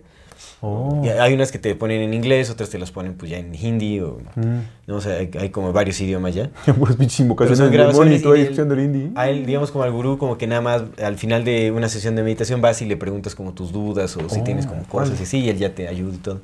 Oh. 0.61 1.01
Y 1.03 1.09
hay 1.09 1.33
unas 1.33 1.51
que 1.51 1.59
te 1.59 1.73
ponen 1.75 2.01
en 2.01 2.13
inglés, 2.13 2.49
otras 2.49 2.69
te 2.69 2.77
las 2.79 2.91
ponen 2.91 3.13
pues 3.15 3.29
ya 3.31 3.37
en 3.37 3.53
hindi, 3.53 3.99
o, 3.99 4.17
Mm. 4.35 4.59
no, 4.87 4.95
o 4.95 5.01
sea, 5.01 5.17
hay, 5.17 5.29
hay 5.39 5.49
como 5.49 5.71
varios 5.73 5.99
idiomas 6.01 6.33
ya. 6.35 6.49
Invocaciones 6.67 7.57
demonio 7.59 7.71
grabaciones 7.71 8.19
y 8.19 8.23
tú 8.23 8.31
ahí 8.31 8.41
escuchando 8.41 8.73
el 8.73 8.79
indie. 8.81 9.11
A 9.15 9.29
él, 9.29 9.45
digamos, 9.45 9.71
como 9.71 9.83
al 9.83 9.91
gurú, 9.91 10.17
como 10.17 10.37
que 10.37 10.47
nada 10.47 10.61
más 10.61 10.83
al 11.03 11.17
final 11.17 11.43
de 11.43 11.71
una 11.71 11.87
sesión 11.89 12.15
de 12.15 12.23
meditación 12.23 12.61
vas 12.61 12.81
y 12.81 12.85
le 12.85 12.97
preguntas 12.97 13.35
como 13.35 13.53
tus 13.53 13.71
dudas 13.71 14.15
o 14.17 14.27
si 14.29 14.39
Oh, 14.39 14.43
tienes 14.43 14.65
como 14.65 14.83
cosas 14.85 15.19
y 15.19 15.23
así, 15.23 15.37
y 15.39 15.49
él 15.49 15.57
ya 15.57 15.73
te 15.75 15.87
ayuda 15.87 16.13
y 16.15 16.17
todo. 16.17 16.41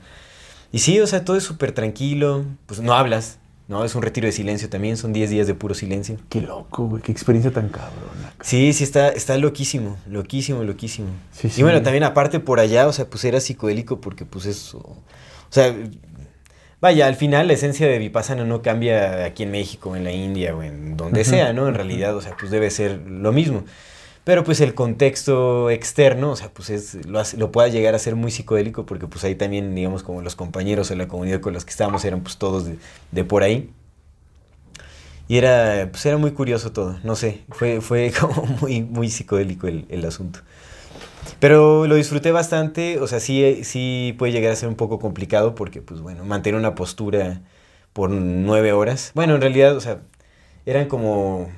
Y 0.72 0.80
sí, 0.80 1.00
o 1.00 1.08
sea, 1.08 1.24
todo 1.26 1.38
es 1.38 1.44
súper 1.44 1.72
tranquilo, 1.72 2.44
pues 2.66 2.80
no 2.82 2.94
hablas, 2.94 3.38
¿no? 3.68 3.84
Es 3.84 3.96
un 3.96 4.02
retiro 4.02 4.26
de 4.26 4.32
silencio 4.32 4.70
también, 4.70 4.98
son 4.98 5.14
10 5.14 5.30
días 5.30 5.48
de 5.48 5.54
puro 5.54 5.74
silencio. 5.74 6.18
Qué 6.30 6.42
loco, 6.42 6.88
güey. 6.88 7.02
Qué 7.04 7.12
experiencia 7.12 7.52
tan 7.52 7.70
cabrona. 7.70 8.34
Sí, 8.42 8.72
sí, 8.74 8.84
está, 8.84 9.10
está 9.10 9.38
loquísimo, 9.38 9.98
loquísimo, 10.10 10.64
loquísimo. 10.64 11.10
Sí, 11.32 11.48
Y 11.48 11.52
sí. 11.52 11.64
bueno, 11.64 11.82
también 11.82 12.04
aparte 12.04 12.40
por 12.40 12.60
allá, 12.60 12.88
o 12.88 12.94
sea, 12.94 13.10
pues 13.10 13.24
era 13.26 13.40
psicodélico 13.40 14.00
porque 14.00 14.26
pues 14.26 14.46
eso, 14.46 14.78
o 14.80 14.98
sea, 15.50 15.76
vaya, 16.80 17.08
al 17.08 17.16
final 17.16 17.48
la 17.48 17.54
esencia 17.54 17.88
de 17.88 17.98
Vipassana 17.98 18.46
no 18.46 18.62
cambia 18.62 19.26
aquí 19.26 19.44
en 19.44 19.52
México, 19.52 19.96
en 19.96 20.04
la 20.04 20.12
India 20.12 20.56
o 20.56 20.64
en 20.64 20.96
donde 20.96 21.24
sea, 21.26 21.54
¿no? 21.54 21.68
En 21.68 21.74
realidad, 21.74 22.16
o 22.16 22.22
sea, 22.22 22.36
pues 22.38 22.52
debe 22.52 22.70
ser 22.70 23.02
lo 23.08 23.32
mismo. 23.32 23.64
Pero 24.28 24.44
pues 24.44 24.60
el 24.62 24.76
contexto 24.76 25.70
externo, 25.72 26.32
o 26.32 26.36
sea, 26.36 26.50
pues 26.54 26.70
es, 26.70 27.08
lo, 27.08 27.20
hace- 27.20 27.38
lo 27.38 27.52
pueda 27.52 27.70
llegar 27.70 27.96
a 27.96 28.00
ser 28.00 28.16
muy 28.18 28.30
psicodélico 28.32 28.86
porque 28.86 29.08
pues 29.08 29.24
ahí 29.24 29.36
también, 29.36 29.74
digamos, 29.74 30.04
como 30.04 30.22
los 30.22 30.36
compañeros 30.36 30.90
de 30.90 30.98
la 30.98 31.08
comunidad 31.08 31.40
con 31.42 31.54
los 31.54 31.64
que 31.66 31.72
estábamos 31.72 32.04
eran 32.06 32.22
pues 32.22 32.38
todos 32.38 32.66
de, 32.66 32.78
de 33.12 33.24
por 33.24 33.44
ahí. 33.44 33.72
Y 35.28 35.38
era, 35.38 35.90
pues 35.92 36.06
era 36.06 36.18
muy 36.18 36.32
curioso 36.32 36.72
todo, 36.72 36.98
no 37.04 37.16
sé, 37.16 37.42
fue, 37.50 37.82
fue 37.82 38.14
como 38.20 38.44
muy, 38.62 38.82
muy 38.82 39.10
psicodélico 39.10 39.68
el, 39.68 39.86
el 39.90 40.06
asunto. 40.06 40.40
Pero 41.40 41.88
lo 41.88 41.96
disfruté 41.96 42.32
bastante, 42.32 43.00
o 43.00 43.08
sea, 43.08 43.20
sí, 43.20 43.64
sí 43.64 44.16
puede 44.18 44.32
llegar 44.34 44.52
a 44.52 44.56
ser 44.56 44.70
un 44.70 44.76
poco 44.76 45.00
complicado 45.00 45.56
porque, 45.56 45.82
pues 45.82 46.02
bueno, 46.02 46.26
mantener 46.26 46.60
una 46.60 46.76
postura 46.76 47.42
por 47.94 48.10
nueve 48.10 48.74
horas. 48.74 49.12
Bueno, 49.16 49.36
en 49.36 49.42
realidad, 49.42 49.76
o 49.76 49.82
sea, 49.82 50.02
eran 50.66 50.88
como... 50.88 51.50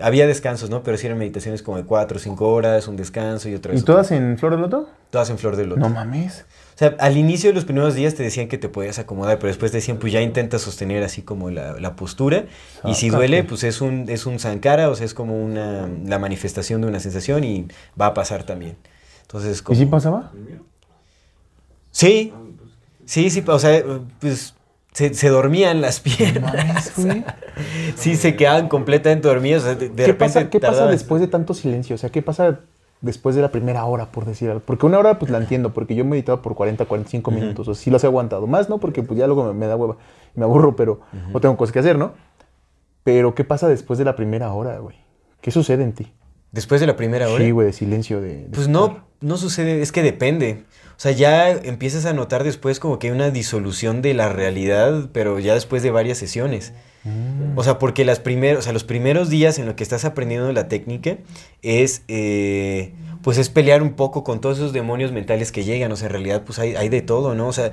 Había 0.00 0.26
descansos, 0.26 0.70
¿no? 0.70 0.82
Pero 0.82 0.96
sí 0.96 1.06
eran 1.06 1.18
meditaciones 1.18 1.62
como 1.62 1.76
de 1.76 1.84
cuatro 1.84 2.18
o 2.18 2.20
cinco 2.20 2.52
horas, 2.52 2.86
un 2.86 2.96
descanso 2.96 3.48
y 3.48 3.54
otra 3.54 3.72
vez. 3.72 3.80
¿Y 3.80 3.84
todas 3.84 4.10
en 4.12 4.38
Flor 4.38 4.56
de 4.56 4.58
Loto? 4.58 4.88
Todas 5.10 5.30
en 5.30 5.38
flor 5.38 5.56
de 5.56 5.66
loto. 5.66 5.80
No 5.80 5.88
mames. 5.88 6.44
O 6.74 6.78
sea, 6.78 6.94
al 7.00 7.16
inicio 7.16 7.50
de 7.50 7.54
los 7.54 7.64
primeros 7.64 7.94
días 7.94 8.14
te 8.14 8.22
decían 8.22 8.48
que 8.48 8.56
te 8.56 8.68
podías 8.68 8.98
acomodar, 8.98 9.38
pero 9.38 9.48
después 9.48 9.70
te 9.70 9.78
decían, 9.78 9.98
pues 9.98 10.12
ya 10.12 10.22
intenta 10.22 10.58
sostener 10.58 11.02
así 11.02 11.20
como 11.20 11.50
la, 11.50 11.78
la 11.80 11.96
postura. 11.96 12.44
Y 12.84 12.94
si 12.94 13.10
duele, 13.10 13.42
pues 13.44 13.64
es 13.64 13.80
un, 13.80 14.08
es 14.08 14.24
un 14.24 14.38
sankara, 14.38 14.88
o 14.88 14.94
sea, 14.94 15.04
es 15.04 15.12
como 15.12 15.38
una, 15.38 15.88
la 16.06 16.18
manifestación 16.18 16.80
de 16.80 16.86
una 16.86 17.00
sensación 17.00 17.44
y 17.44 17.66
va 18.00 18.06
a 18.06 18.14
pasar 18.14 18.44
también. 18.44 18.76
Entonces, 19.22 19.62
¿Y 19.68 19.74
sí 19.74 19.86
pasaba? 19.86 20.32
Sí, 21.90 22.32
sí, 23.04 23.30
sí, 23.30 23.44
o 23.46 23.58
sea, 23.58 23.84
pues 24.20 24.54
se, 24.92 25.14
se 25.14 25.28
dormían 25.28 25.80
las 25.80 26.04
No 26.06 26.12
piernas. 26.14 26.92
mames. 26.98 27.24
Sí, 27.96 28.16
se 28.16 28.36
quedaban 28.36 28.68
completamente 28.68 29.28
dormidas. 29.28 29.62
o 29.62 29.66
sea, 29.66 29.74
de, 29.74 29.88
de 29.90 29.94
¿Qué, 29.94 30.06
repente 30.06 30.34
pasa, 30.34 30.50
¿Qué 30.50 30.60
pasa 30.60 30.86
después 30.86 31.20
de 31.20 31.28
tanto 31.28 31.52
silencio? 31.54 31.94
O 31.94 31.98
sea, 31.98 32.10
¿qué 32.10 32.22
pasa 32.22 32.60
después 33.02 33.34
de 33.36 33.42
la 33.42 33.50
primera 33.50 33.84
hora, 33.84 34.10
por 34.12 34.24
decir 34.24 34.48
algo? 34.48 34.62
Porque 34.64 34.86
una 34.86 34.98
hora, 34.98 35.18
pues 35.18 35.30
la 35.30 35.38
entiendo, 35.38 35.72
porque 35.74 35.94
yo 35.94 36.02
he 36.02 36.06
meditado 36.06 36.40
por 36.42 36.54
40, 36.54 36.86
45 36.86 37.30
Ujú. 37.30 37.40
minutos. 37.40 37.68
O 37.68 37.74
sí 37.74 37.90
las 37.90 38.02
he 38.04 38.06
aguantado. 38.06 38.46
Más, 38.46 38.68
¿no? 38.70 38.78
Porque 38.78 39.02
pues 39.02 39.18
ya 39.18 39.26
luego 39.26 39.44
me, 39.44 39.52
me 39.52 39.66
da 39.66 39.76
hueva. 39.76 39.96
Me 40.34 40.44
aburro, 40.44 40.74
pero 40.76 41.00
no 41.32 41.40
tengo 41.40 41.56
cosas 41.56 41.72
que 41.72 41.80
hacer, 41.80 41.98
¿no? 41.98 42.12
Pero, 43.04 43.34
¿qué 43.34 43.44
pasa 43.44 43.68
después 43.68 43.98
de 43.98 44.04
la 44.04 44.14
primera 44.16 44.52
hora, 44.52 44.78
güey? 44.78 44.96
¿Qué 45.40 45.50
sucede 45.50 45.82
en 45.82 45.92
ti? 45.92 46.12
Después 46.52 46.80
de 46.80 46.86
la 46.86 46.96
primera 46.96 47.28
hora. 47.28 47.42
Sí, 47.44 47.50
güey, 47.50 47.66
de 47.66 47.72
silencio 47.72 48.20
de... 48.20 48.28
de 48.42 48.48
Pues 48.48 48.60
estar. 48.66 48.70
no, 48.72 49.04
no 49.20 49.36
sucede, 49.36 49.82
es 49.82 49.92
que 49.92 50.02
depende. 50.02 50.64
O 51.00 51.02
sea, 51.02 51.12
ya 51.12 51.48
empiezas 51.50 52.04
a 52.04 52.12
notar 52.12 52.44
después 52.44 52.78
como 52.78 52.98
que 52.98 53.06
hay 53.06 53.14
una 53.14 53.30
disolución 53.30 54.02
de 54.02 54.12
la 54.12 54.28
realidad, 54.28 55.08
pero 55.14 55.38
ya 55.38 55.54
después 55.54 55.82
de 55.82 55.90
varias 55.90 56.18
sesiones. 56.18 56.74
Mm. 57.04 57.56
O 57.56 57.64
sea, 57.64 57.78
porque 57.78 58.04
las 58.04 58.20
primeros, 58.20 58.58
o 58.58 58.62
sea, 58.64 58.74
los 58.74 58.84
primeros 58.84 59.30
días 59.30 59.58
en 59.58 59.64
los 59.64 59.76
que 59.76 59.82
estás 59.82 60.04
aprendiendo 60.04 60.52
la 60.52 60.68
técnica 60.68 61.16
es, 61.62 62.02
eh, 62.08 62.92
pues 63.22 63.38
es 63.38 63.48
pelear 63.48 63.82
un 63.82 63.94
poco 63.94 64.24
con 64.24 64.42
todos 64.42 64.58
esos 64.58 64.74
demonios 64.74 65.10
mentales 65.10 65.52
que 65.52 65.64
llegan. 65.64 65.90
O 65.90 65.96
sea, 65.96 66.08
en 66.08 66.12
realidad, 66.12 66.42
pues 66.44 66.58
hay, 66.58 66.76
hay 66.76 66.90
de 66.90 67.00
todo, 67.00 67.34
¿no? 67.34 67.48
O 67.48 67.52
sea, 67.54 67.72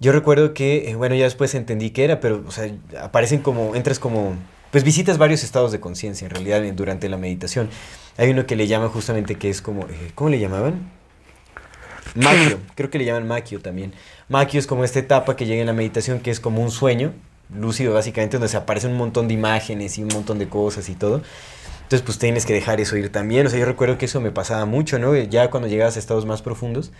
yo 0.00 0.10
recuerdo 0.10 0.52
que, 0.52 0.90
eh, 0.90 0.96
bueno, 0.96 1.14
ya 1.14 1.22
después 1.22 1.54
entendí 1.54 1.90
qué 1.90 2.02
era, 2.02 2.18
pero, 2.18 2.42
o 2.44 2.50
sea, 2.50 2.68
aparecen 3.00 3.42
como, 3.42 3.76
entras 3.76 4.00
como, 4.00 4.34
pues 4.72 4.82
visitas 4.82 5.18
varios 5.18 5.44
estados 5.44 5.70
de 5.70 5.78
conciencia 5.78 6.24
en 6.24 6.32
realidad 6.32 6.64
durante 6.74 7.08
la 7.08 7.16
meditación. 7.16 7.70
Hay 8.16 8.30
uno 8.30 8.44
que 8.44 8.56
le 8.56 8.66
llaman 8.66 8.88
justamente 8.88 9.36
que 9.36 9.50
es 9.50 9.62
como, 9.62 9.82
eh, 9.82 10.10
¿cómo 10.16 10.30
le 10.30 10.40
llamaban? 10.40 10.95
Maquio, 12.16 12.58
creo 12.74 12.90
que 12.90 12.98
le 12.98 13.04
llaman 13.04 13.26
Maquio 13.26 13.60
también. 13.60 13.92
Maquio 14.28 14.58
es 14.58 14.66
como 14.66 14.84
esta 14.84 14.98
etapa 14.98 15.36
que 15.36 15.46
llega 15.46 15.60
en 15.60 15.66
la 15.66 15.72
meditación 15.72 16.20
que 16.20 16.30
es 16.30 16.40
como 16.40 16.62
un 16.62 16.70
sueño, 16.70 17.12
lúcido 17.54 17.94
básicamente, 17.94 18.36
donde 18.38 18.48
se 18.48 18.56
aparecen 18.56 18.90
un 18.92 18.96
montón 18.98 19.28
de 19.28 19.34
imágenes 19.34 19.98
y 19.98 20.02
un 20.02 20.08
montón 20.12 20.38
de 20.38 20.48
cosas 20.48 20.88
y 20.88 20.94
todo. 20.94 21.22
Entonces 21.82 22.02
pues 22.02 22.18
tienes 22.18 22.44
que 22.46 22.52
dejar 22.52 22.80
eso 22.80 22.96
ir 22.96 23.12
también. 23.12 23.46
O 23.46 23.50
sea, 23.50 23.58
yo 23.60 23.64
recuerdo 23.66 23.96
que 23.98 24.06
eso 24.06 24.20
me 24.20 24.32
pasaba 24.32 24.64
mucho, 24.66 24.98
¿no? 24.98 25.14
Ya 25.14 25.50
cuando 25.50 25.68
llegabas 25.68 25.94
a 25.96 26.00
estados 26.00 26.26
más 26.26 26.42
profundos, 26.42 26.90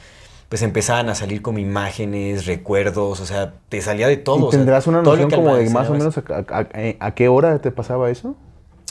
pues 0.49 0.63
empezaban 0.63 1.09
a 1.09 1.17
salir 1.17 1.43
como 1.43 1.59
imágenes, 1.59 2.47
recuerdos, 2.47 3.19
o 3.21 3.27
sea, 3.27 3.55
te 3.69 3.81
salía 3.83 4.07
de 4.07 4.17
todo. 4.17 4.39
¿Y 4.39 4.43
o 4.43 4.51
sea, 4.53 4.61
tendrás 4.61 4.87
una 4.87 5.03
noción 5.03 5.29
como 5.43 5.57
de 5.57 5.71
más 5.71 5.89
o 5.89 5.93
menos 5.95 6.17
a, 6.19 6.23
a- 6.57 6.61
a- 7.01 7.07
a 7.07 7.15
qué 7.17 7.27
hora 7.27 7.59
te 7.59 7.73
pasaba 7.73 8.11
eso? 8.11 8.37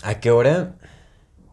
¿A 0.03 0.15
qué 0.15 0.31
hora? 0.31 0.73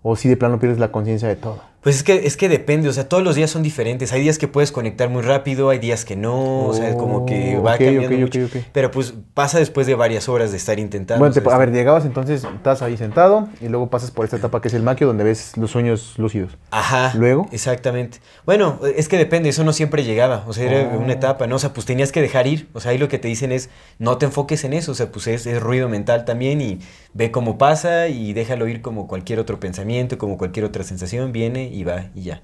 ¿O 0.02 0.16
si 0.16 0.28
de 0.28 0.36
plano 0.36 0.58
pierdes 0.58 0.80
la 0.80 0.90
conciencia 0.90 1.28
de 1.28 1.36
todo? 1.36 1.62
Pues 1.82 1.96
es 1.96 2.02
que, 2.04 2.26
es 2.26 2.36
que 2.36 2.48
depende, 2.48 2.88
o 2.88 2.92
sea, 2.92 3.08
todos 3.08 3.24
los 3.24 3.34
días 3.34 3.50
son 3.50 3.64
diferentes. 3.64 4.12
Hay 4.12 4.20
días 4.22 4.38
que 4.38 4.46
puedes 4.46 4.70
conectar 4.70 5.08
muy 5.08 5.22
rápido, 5.22 5.68
hay 5.68 5.80
días 5.80 6.04
que 6.04 6.14
no, 6.14 6.66
o 6.66 6.72
sea, 6.74 6.96
como 6.96 7.26
que 7.26 7.56
Oh, 7.58 7.62
va 7.64 7.72
ok, 7.74 7.78
cambiando 7.80 8.14
ok, 8.16 8.20
mucho. 8.22 8.44
ok, 8.44 8.50
ok. 8.56 8.62
Pero 8.72 8.90
pues 8.92 9.14
pasa 9.34 9.58
después 9.58 9.88
de 9.88 9.96
varias 9.96 10.28
horas 10.28 10.52
de 10.52 10.58
estar 10.58 10.78
intentando. 10.78 11.18
Bueno, 11.26 11.34
te- 11.34 11.50
a 11.52 11.58
ver, 11.58 11.72
llegabas 11.72 12.04
entonces, 12.04 12.44
estás 12.44 12.82
ahí 12.82 12.96
sentado 12.96 13.48
y 13.60 13.66
luego 13.68 13.90
pasas 13.90 14.12
por 14.12 14.24
esta 14.24 14.36
etapa 14.36 14.60
que 14.60 14.68
es 14.68 14.74
el 14.74 14.82
maquio 14.84 15.08
donde 15.08 15.24
ves 15.24 15.56
los 15.56 15.72
sueños 15.72 16.14
lúcidos. 16.18 16.56
Ajá. 16.70 17.12
¿Luego? 17.16 17.48
Exactamente. 17.50 18.18
Bueno, 18.46 18.78
es 18.96 19.08
que 19.08 19.18
depende, 19.18 19.48
eso 19.48 19.64
no 19.64 19.72
siempre 19.72 20.04
llegaba, 20.04 20.44
o 20.46 20.52
sea, 20.52 20.70
era 20.70 20.92
Oh. 20.94 20.98
una 21.00 21.14
etapa, 21.14 21.48
¿no? 21.48 21.56
O 21.56 21.58
sea, 21.58 21.72
pues 21.72 21.84
tenías 21.84 22.12
que 22.12 22.20
dejar 22.22 22.46
ir, 22.46 22.68
o 22.74 22.80
sea, 22.80 22.92
ahí 22.92 22.98
lo 22.98 23.08
que 23.08 23.18
te 23.18 23.26
dicen 23.26 23.50
es, 23.50 23.70
no 23.98 24.18
te 24.18 24.26
enfoques 24.26 24.62
en 24.62 24.72
eso, 24.72 24.92
o 24.92 24.94
sea, 24.94 25.10
pues 25.10 25.26
es, 25.26 25.46
es 25.46 25.60
ruido 25.60 25.88
mental 25.88 26.24
también 26.24 26.60
y 26.60 26.78
ve 27.14 27.30
cómo 27.32 27.58
pasa 27.58 28.06
y 28.08 28.32
déjalo 28.34 28.68
ir 28.68 28.82
como 28.82 29.08
cualquier 29.08 29.40
otro 29.40 29.58
pensamiento, 29.58 30.16
como 30.16 30.38
cualquier 30.38 30.64
otra 30.64 30.84
sensación, 30.84 31.32
viene 31.32 31.71
y 31.72 31.84
va 31.84 32.10
y 32.14 32.22
ya. 32.22 32.42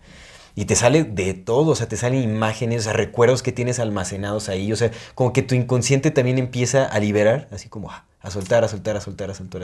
Y 0.55 0.65
te 0.65 0.75
sale 0.75 1.05
de 1.05 1.35
todo, 1.35 1.71
o 1.71 1.75
sea, 1.77 1.87
te 1.87 1.97
salen 1.97 2.21
imágenes, 2.21 2.81
o 2.81 2.85
sea, 2.85 2.93
recuerdos 2.93 3.45
que 3.45 3.53
tienes 3.53 3.79
almacenados 3.79 4.49
ahí, 4.49 4.73
o 4.73 4.77
sea, 4.77 4.91
como 5.15 5.33
que 5.33 5.43
tu 5.43 5.55
inconsciente 5.55 6.11
también 6.11 6.37
empieza 6.37 6.85
a 6.85 6.99
liberar, 6.99 7.47
así 7.53 7.69
como 7.69 7.93
ah, 7.93 8.05
a 8.21 8.31
soltar, 8.31 8.65
a 8.65 8.69
soltar, 8.69 8.97
a 8.97 9.01
soltar, 9.01 9.31
a 9.31 9.35
soltar. 9.35 9.63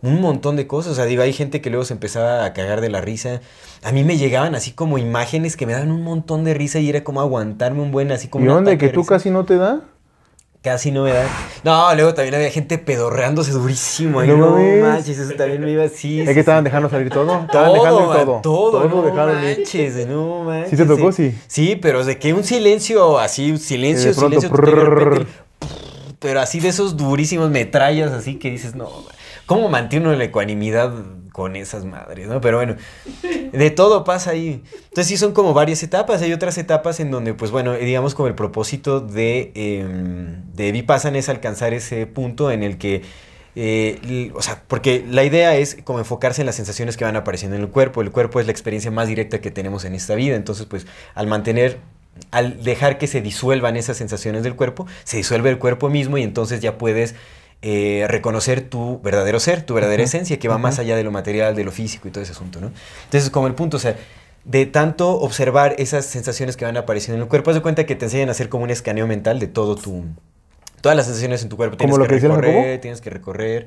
Un 0.00 0.20
montón 0.20 0.54
de 0.54 0.68
cosas, 0.68 0.92
o 0.92 0.94
sea, 0.94 1.06
digo, 1.06 1.22
hay 1.22 1.32
gente 1.32 1.60
que 1.60 1.70
luego 1.70 1.84
se 1.84 1.94
empezaba 1.94 2.44
a 2.44 2.52
cagar 2.52 2.80
de 2.80 2.88
la 2.88 3.00
risa. 3.00 3.40
A 3.82 3.90
mí 3.90 4.04
me 4.04 4.16
llegaban 4.16 4.54
así 4.54 4.70
como 4.70 4.98
imágenes 4.98 5.56
que 5.56 5.66
me 5.66 5.72
daban 5.72 5.90
un 5.90 6.04
montón 6.04 6.44
de 6.44 6.54
risa 6.54 6.78
y 6.78 6.88
era 6.88 7.02
como 7.02 7.20
aguantarme 7.20 7.82
un 7.82 7.90
buen, 7.90 8.12
así 8.12 8.28
como... 8.28 8.44
¿Y 8.44 8.48
dónde? 8.48 8.78
¿Que 8.78 8.90
tú 8.90 9.00
risa. 9.00 9.14
casi 9.14 9.30
no 9.30 9.44
te 9.44 9.56
da? 9.56 9.82
Casi 10.62 10.90
no 10.90 11.04
me 11.04 11.12
da. 11.12 11.24
No, 11.62 11.94
luego 11.94 12.14
también 12.14 12.34
había 12.34 12.50
gente 12.50 12.78
pedorreándose 12.78 13.52
durísimo. 13.52 14.20
Ahí, 14.20 14.28
No 14.28 14.36
no, 14.36 14.86
manches, 14.86 15.18
eso 15.18 15.34
también 15.34 15.60
me 15.60 15.70
iba 15.70 15.84
así. 15.84 16.20
Es 16.20 16.30
que 16.30 16.40
estaban 16.40 16.64
dejando 16.64 16.88
salir 16.90 17.10
todo. 17.10 17.42
Estaban 17.42 17.72
dejando 17.74 18.12
ir 18.12 18.24
todo. 18.24 18.40
todo, 18.40 18.88
no 18.88 19.02
dejaron 19.02 19.44
ir. 19.44 19.58
manches, 19.58 20.06
no 20.08 20.42
manches. 20.42 20.70
¿Sí 20.70 20.76
te 20.76 20.84
tocó? 20.84 21.12
Sí. 21.12 21.34
Sí, 21.46 21.78
pero 21.80 22.04
de 22.04 22.18
que 22.18 22.32
un 22.32 22.42
silencio 22.42 23.18
así, 23.20 23.52
un 23.52 23.58
silencio, 23.58 24.10
de 24.10 24.16
pronto, 24.16 24.40
silencio, 24.40 24.56
repente, 24.56 25.26
pero 26.18 26.40
así 26.40 26.58
de 26.58 26.68
esos 26.68 26.96
durísimos 26.96 27.50
metrallas, 27.50 28.10
así 28.10 28.34
que 28.36 28.50
dices, 28.50 28.74
no, 28.74 28.88
¿cómo 29.46 29.68
mantiene 29.68 30.16
la 30.16 30.24
ecuanimidad 30.24 30.92
con 31.32 31.56
esas 31.56 31.84
madres, 31.84 32.28
no? 32.28 32.40
Pero 32.40 32.58
bueno, 32.58 32.76
de 33.52 33.70
todo 33.70 34.04
pasa 34.04 34.30
ahí. 34.30 34.62
Entonces 34.74 35.06
sí 35.06 35.16
son 35.16 35.32
como 35.32 35.54
varias 35.54 35.82
etapas, 35.82 36.22
hay 36.22 36.32
otras 36.32 36.58
etapas 36.58 37.00
en 37.00 37.10
donde, 37.10 37.34
pues 37.34 37.50
bueno, 37.50 37.74
digamos 37.74 38.14
como 38.14 38.28
el 38.28 38.34
propósito 38.34 39.00
de, 39.00 39.52
eh, 39.54 39.86
de 40.54 40.72
Vipassana 40.72 41.18
es 41.18 41.28
alcanzar 41.28 41.74
ese 41.74 42.06
punto 42.06 42.50
en 42.50 42.62
el 42.62 42.78
que 42.78 43.02
eh, 43.60 44.30
o 44.34 44.40
sea, 44.40 44.62
porque 44.68 45.04
la 45.10 45.24
idea 45.24 45.56
es 45.56 45.78
como 45.82 45.98
enfocarse 45.98 46.42
en 46.42 46.46
las 46.46 46.54
sensaciones 46.54 46.96
que 46.96 47.04
van 47.04 47.16
apareciendo 47.16 47.56
en 47.56 47.62
el 47.62 47.68
cuerpo. 47.68 48.02
El 48.02 48.12
cuerpo 48.12 48.38
es 48.38 48.46
la 48.46 48.52
experiencia 48.52 48.92
más 48.92 49.08
directa 49.08 49.40
que 49.40 49.50
tenemos 49.50 49.84
en 49.84 49.96
esta 49.96 50.14
vida. 50.14 50.36
Entonces, 50.36 50.66
pues, 50.66 50.86
al 51.16 51.26
mantener, 51.26 51.80
al 52.30 52.62
dejar 52.62 52.98
que 52.98 53.08
se 53.08 53.20
disuelvan 53.20 53.76
esas 53.76 53.96
sensaciones 53.96 54.44
del 54.44 54.54
cuerpo, 54.54 54.86
se 55.02 55.16
disuelve 55.16 55.50
el 55.50 55.58
cuerpo 55.58 55.88
mismo 55.88 56.18
y 56.18 56.22
entonces 56.22 56.60
ya 56.60 56.78
puedes 56.78 57.16
eh, 57.62 58.06
reconocer 58.08 58.62
tu 58.62 59.00
verdadero 59.00 59.40
ser, 59.40 59.62
tu 59.62 59.74
verdadera 59.74 60.02
esencia, 60.02 60.38
que 60.38 60.48
va 60.48 60.58
más 60.58 60.78
allá 60.78 60.96
de 60.96 61.02
lo 61.02 61.10
material, 61.10 61.56
de 61.56 61.64
lo 61.64 61.72
físico 61.72 62.06
y 62.08 62.10
todo 62.10 62.22
ese 62.22 62.32
asunto, 62.32 62.60
¿no? 62.60 62.70
Entonces, 63.04 63.30
como 63.30 63.46
el 63.46 63.54
punto, 63.54 63.78
o 63.78 63.80
sea, 63.80 63.96
de 64.44 64.66
tanto 64.66 65.18
observar 65.20 65.74
esas 65.78 66.06
sensaciones 66.06 66.56
que 66.56 66.64
van 66.64 66.76
apareciendo 66.76 67.16
en 67.16 67.22
el 67.22 67.28
cuerpo, 67.28 67.50
haz 67.50 67.56
de 67.56 67.62
cuenta 67.62 67.84
que 67.84 67.96
te 67.96 68.06
enseñan 68.06 68.28
a 68.28 68.32
hacer 68.32 68.48
como 68.48 68.64
un 68.64 68.70
escaneo 68.70 69.06
mental 69.06 69.38
de 69.40 69.48
todo 69.48 69.76
tu... 69.76 70.04
Todas 70.80 70.96
las 70.96 71.06
sensaciones 71.06 71.42
en 71.42 71.48
tu 71.48 71.56
cuerpo. 71.56 71.76
¿Como 71.76 71.96
Tienes 71.96 71.98
lo 71.98 72.06
que 72.06 72.28
recorrer, 72.28 72.80
tienes 72.80 73.00
que 73.00 73.10
recorrer. 73.10 73.66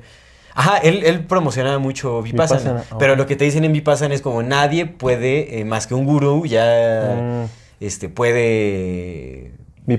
Ajá, 0.54 0.78
él, 0.78 1.02
él 1.04 1.24
promocionaba 1.26 1.78
mucho 1.78 2.22
Vipassana, 2.22 2.60
Vipassana, 2.60 2.98
pero 2.98 3.16
lo 3.16 3.26
que 3.26 3.36
te 3.36 3.44
dicen 3.44 3.64
en 3.64 3.72
Vipassana 3.72 4.14
es 4.14 4.22
como 4.22 4.42
nadie 4.42 4.86
puede, 4.86 5.60
eh, 5.60 5.64
más 5.64 5.86
que 5.86 5.94
un 5.94 6.06
gurú, 6.06 6.46
ya 6.46 7.16
Mm, 7.20 7.44
este, 7.80 8.08
puede... 8.08 9.52
mi. 9.86 9.98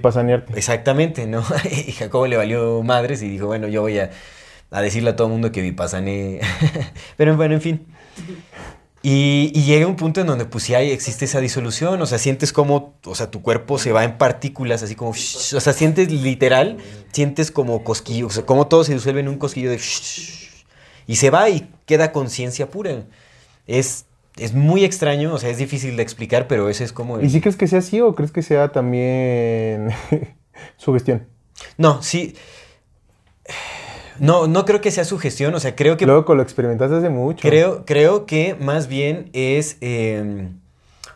Exactamente, 0.56 1.28
¿no? 1.28 1.44
y 1.88 1.92
Jacobo 1.92 2.28
le 2.28 2.38
valió 2.38 2.82
madres 2.84 3.22
y 3.22 3.30
dijo, 3.30 3.48
bueno, 3.48 3.68
yo 3.68 3.82
voy 3.82 4.00
a, 4.00 4.12
a 4.72 4.82
decirle 4.82 5.12
a 5.12 5.16
todo 5.16 5.28
el 5.28 5.34
mundo 5.34 5.52
que 5.52 5.62
Vipassané... 5.62 6.42
pero 7.18 7.36
bueno, 7.38 7.54
en 7.56 7.62
fin. 7.62 7.86
Y, 9.06 9.52
llega 9.64 9.86
un 9.86 9.98
punto 9.98 10.22
en 10.22 10.28
donde 10.28 10.46
pues 10.46 10.64
sí 10.64 10.76
hay, 10.76 10.92
existe 10.92 11.26
esa 11.26 11.42
disolución, 11.42 12.02
o 12.02 12.06
sea, 12.06 12.18
sientes 12.18 12.54
como, 12.54 12.94
o 13.04 13.16
sea, 13.16 13.30
tu 13.30 13.42
cuerpo 13.42 13.78
se 13.78 13.92
va 13.92 14.06
en 14.06 14.18
partículas, 14.18 14.82
así 14.82 14.96
como, 14.96 15.12
o 15.12 15.14
sea, 15.14 15.74
sientes 15.74 16.10
literal, 16.10 16.78
sientes 17.12 17.52
como 17.52 17.84
cosquillo, 17.84 18.28
o 18.28 18.30
sea, 18.30 18.46
como 18.46 18.68
todo 18.68 18.86
se 18.86 18.94
disuelve 18.94 19.20
en 19.20 19.28
un 19.28 19.38
cosquillo 19.38 19.70
de... 19.72 19.80
Y 21.06 21.18
se 21.18 21.30
va 21.30 21.50
y 21.50 21.70
queda 21.86 22.14
conciencia 22.14 22.70
pura. 22.72 23.04
Es, 23.68 24.06
es 24.38 24.54
muy 24.54 24.84
extraño, 24.84 25.34
o 25.34 25.38
sea, 25.38 25.50
es 25.50 25.58
difícil 25.58 25.96
de 25.96 26.04
explicar, 26.04 26.48
pero 26.48 26.70
ese 26.70 26.84
es 26.84 26.94
como... 26.94 27.18
el- 27.20 27.26
¿Y 27.26 27.30
si 27.30 27.42
crees 27.42 27.56
que 27.56 27.68
sea 27.68 27.80
así 27.80 28.02
o 28.02 28.16
crees 28.16 28.32
que 28.32 28.42
sea 28.42 28.72
también 28.72 29.90
sugestión? 30.78 31.28
No, 31.78 32.02
sí. 32.02 32.36
No, 34.20 34.48
no 34.48 34.66
creo 34.66 34.80
que 34.82 34.92
sea 34.92 35.06
su 35.06 35.18
gestión, 35.18 35.54
o 35.56 35.60
sea, 35.60 35.76
creo 35.76 35.98
que... 35.98 36.06
Loco, 36.06 36.36
lo 36.36 36.44
experimentaste 36.44 36.96
hace 36.98 37.10
mucho. 37.10 37.48
Creo, 37.48 37.84
creo 37.86 38.26
que 38.26 38.56
más 38.56 38.88
bien 38.88 39.30
es... 39.34 39.78
eh, 39.82 40.50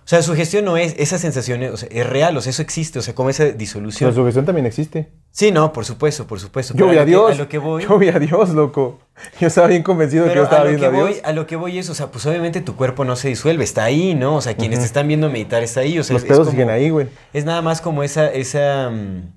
o 0.08 0.10
sea, 0.10 0.22
su 0.22 0.34
gestión 0.36 0.64
no 0.64 0.78
es... 0.78 0.96
Esa 0.98 1.18
sensación 1.18 1.62
o 1.66 1.76
sea, 1.76 1.90
es 1.92 2.08
real, 2.08 2.38
o 2.38 2.40
sea, 2.42 2.52
eso 2.52 2.62
existe, 2.62 2.98
o 2.98 3.02
sea, 3.02 3.14
como 3.14 3.30
esa 3.30 3.44
La 3.44 3.52
disolución. 3.52 4.16
sugestión 4.16 4.46
también 4.46 4.66
existe. 4.66 5.10
Sí, 5.32 5.52
no, 5.52 5.74
por 5.74 5.84
supuesto, 5.84 6.26
por 6.26 6.40
supuesto. 6.40 6.74
Yo 6.78 6.86
vi 6.88 6.96
a 6.96 7.00
lo 7.02 7.06
que- 7.06 7.06
Dios. 7.12 7.32
a 7.32 7.36
lo 7.36 7.50
que 7.50 7.58
voy... 7.58 7.84
Yo 7.84 7.98
vi 8.00 8.08
a 8.08 8.18
Dios, 8.18 8.52
loco. 8.52 9.00
Yo 9.42 9.48
estaba 9.48 9.68
bien 9.68 9.84
convencido 9.84 10.24
de 10.24 10.30
que 10.30 10.38
yo 10.38 10.44
estaba 10.44 10.62
a 10.62 10.64
lo, 10.64 10.70
viendo 10.70 10.90
que 10.92 10.96
a 10.98 11.02
voy, 11.02 11.14
Dios. 11.16 11.26
a 11.26 11.32
lo 11.34 11.46
que 11.46 11.56
voy 11.58 11.78
es, 11.78 11.90
o 11.90 11.94
sea, 11.94 12.08
pues 12.08 12.26
obviamente 12.26 12.62
tu 12.62 12.78
cuerpo 12.78 13.04
no 13.04 13.18
se 13.18 13.28
disuelve, 13.28 13.66
está 13.66 13.84
ahí, 13.84 14.16
¿no? 14.16 14.38
O 14.38 14.42
sea, 14.42 14.56
quienes 14.56 14.80
te 14.80 14.86
están 14.86 15.10
viendo 15.10 15.30
meditar 15.30 15.62
está 15.62 15.82
ahí, 15.82 16.00
o 16.00 16.04
sea, 16.06 16.14
Los 16.14 16.24
es 16.24 16.30
pedos 16.30 16.50
siguen 16.50 16.70
ahí, 16.70 16.90
güey. 16.90 17.08
Es 17.34 17.44
nada 17.44 17.62
más 17.62 17.82
como 17.82 18.02
esa, 18.04 18.32
esa, 18.32 18.90
mm, 18.90 19.34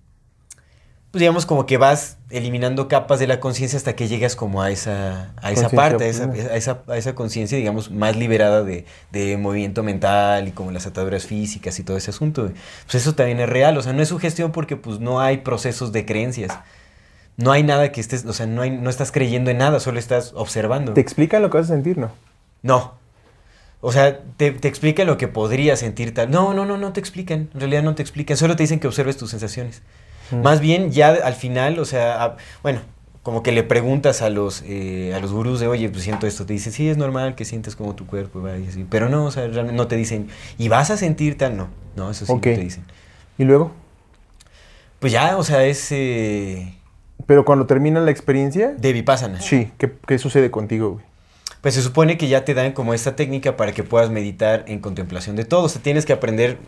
pues 1.11 1.21
digamos 1.21 1.45
como 1.45 1.67
que 1.67 1.77
vas 1.77 2.19
eliminando 2.31 2.87
capas 2.87 3.19
de 3.19 3.27
la 3.27 3.41
conciencia 3.41 3.77
hasta 3.77 3.97
que 3.97 4.07
llegas 4.07 4.37
como 4.37 4.63
a 4.63 4.71
esa, 4.71 5.33
a 5.43 5.51
esa 5.51 5.69
parte, 5.69 6.05
a 6.05 6.07
esa, 6.07 6.25
a 6.27 6.57
esa, 6.57 6.83
a 6.87 6.97
esa 6.97 7.17
conciencia, 7.17 7.59
digamos, 7.59 7.91
más 7.91 8.15
liberada 8.15 8.63
de, 8.63 8.85
de 9.11 9.37
movimiento 9.37 9.83
mental 9.83 10.47
y 10.47 10.53
como 10.53 10.71
las 10.71 10.87
ataduras 10.87 11.27
físicas 11.27 11.81
y 11.81 11.83
todo 11.83 11.97
ese 11.97 12.11
asunto. 12.11 12.53
Pues 12.85 12.95
eso 12.95 13.17
también 13.17 13.41
es 13.41 13.49
real, 13.49 13.77
o 13.77 13.83
sea, 13.83 13.93
no 13.93 14.03
es 14.03 14.09
sugestión 14.09 14.53
porque 14.53 14.77
pues 14.77 15.01
no 15.01 15.21
hay 15.21 15.39
procesos 15.39 15.91
de 15.91 16.07
creencias. 16.07 16.57
No 17.37 17.51
hay 17.51 17.65
nada 17.65 17.91
que 17.91 18.01
estés, 18.01 18.25
o 18.25 18.33
sea, 18.33 18.47
no, 18.47 18.63
hay, 18.63 18.71
no 18.71 18.89
estás 18.89 19.11
creyendo 19.11 19.51
en 19.51 19.59
nada, 19.59 19.81
solo 19.81 19.99
estás 19.99 20.33
observando. 20.37 20.93
¿Te 20.93 21.01
explican 21.01 21.43
lo 21.43 21.51
que 21.51 21.59
vas 21.59 21.71
a 21.71 21.75
sentir, 21.75 21.99
no? 21.99 22.13
No. 22.63 22.95
O 23.81 23.91
sea, 23.93 24.21
te, 24.37 24.53
te 24.53 24.69
explican 24.69 25.07
lo 25.07 25.17
que 25.17 25.27
podrías 25.27 25.81
sentir 25.81 26.15
tal. 26.15 26.31
No, 26.31 26.55
no, 26.55 26.67
no, 26.67 26.77
no 26.77 26.93
te 26.93 27.01
explican. 27.01 27.49
En 27.55 27.61
realidad 27.61 27.83
no 27.83 27.95
te 27.95 28.03
explican. 28.03 28.37
Solo 28.37 28.55
te 28.55 28.63
dicen 28.63 28.79
que 28.79 28.87
observes 28.87 29.17
tus 29.17 29.31
sensaciones. 29.31 29.83
Mm. 30.31 30.43
Más 30.43 30.61
bien, 30.61 30.91
ya 30.93 31.09
al 31.11 31.35
final, 31.35 31.79
o 31.79 31.85
sea, 31.85 32.23
a- 32.25 32.37
bueno, 32.63 32.81
como 33.23 33.43
que 33.43 33.53
le 33.53 33.63
preguntas 33.63 34.23
a 34.23 34.31
los, 34.31 34.63
eh, 34.67 35.13
a 35.15 35.21
los 35.21 35.33
gurús 35.33 35.61
de, 35.61 35.67
oye, 35.69 35.89
pues 35.91 36.05
siento 36.05 36.27
esto. 36.27 36.47
Te 36.47 36.53
dicen, 36.55 36.73
sí, 36.73 36.89
es 36.89 36.97
normal 36.97 37.35
que 37.35 37.45
sientes 37.45 37.77
como 37.77 37.95
tu 37.95 38.07
cuerpo, 38.07 38.41
va, 38.43 38.57
y 38.59 38.67
así. 38.67 38.87
Pero 38.89 39.09
no, 39.09 39.25
o 39.27 39.31
sea, 39.31 39.47
realmente 39.47 39.77
no 39.77 39.87
te 39.89 39.97
dicen, 39.97 40.29
y 40.59 40.69
vas 40.69 40.91
a 40.91 40.97
sentir 40.97 41.37
tal. 41.37 41.57
No, 41.57 41.69
no, 41.97 42.11
eso 42.11 42.25
sí 42.25 42.33
Ok. 42.33 42.47
no 42.47 42.55
te 42.55 42.61
dicen. 42.61 42.85
Y 43.39 43.45
luego, 43.45 43.73
Pues 45.01 45.13
ya, 45.13 45.37
o 45.39 45.45
sea, 45.45 45.65
es 45.65 45.89
eh, 45.93 46.75
pero 47.27 47.45
cuando 47.45 47.67
termina 47.67 48.01
la 48.01 48.11
experiencia, 48.11 48.69
de 48.73 48.93
Vipassana. 48.93 49.41
sí, 49.41 49.71
¿qué, 49.79 49.93
qué 50.07 50.19
sucede 50.19 50.51
contigo, 50.51 50.93
güey? 50.93 51.05
Pues 51.61 51.75
se 51.75 51.83
supone 51.83 52.17
que 52.17 52.29
ya 52.29 52.45
te 52.45 52.55
dan 52.55 52.73
como 52.73 52.95
esta 52.95 53.17
técnica 53.17 53.57
para 53.57 53.73
que 53.73 53.85
puedas 53.85 54.11
meditar 54.11 54.65
en 54.67 54.79
contemplación 54.81 55.37
de 55.37 55.45
todo. 55.45 55.65
O 55.65 55.69
sea, 55.69 55.83
tienes 55.83 56.07
que 56.07 56.13
aprender 56.13 56.59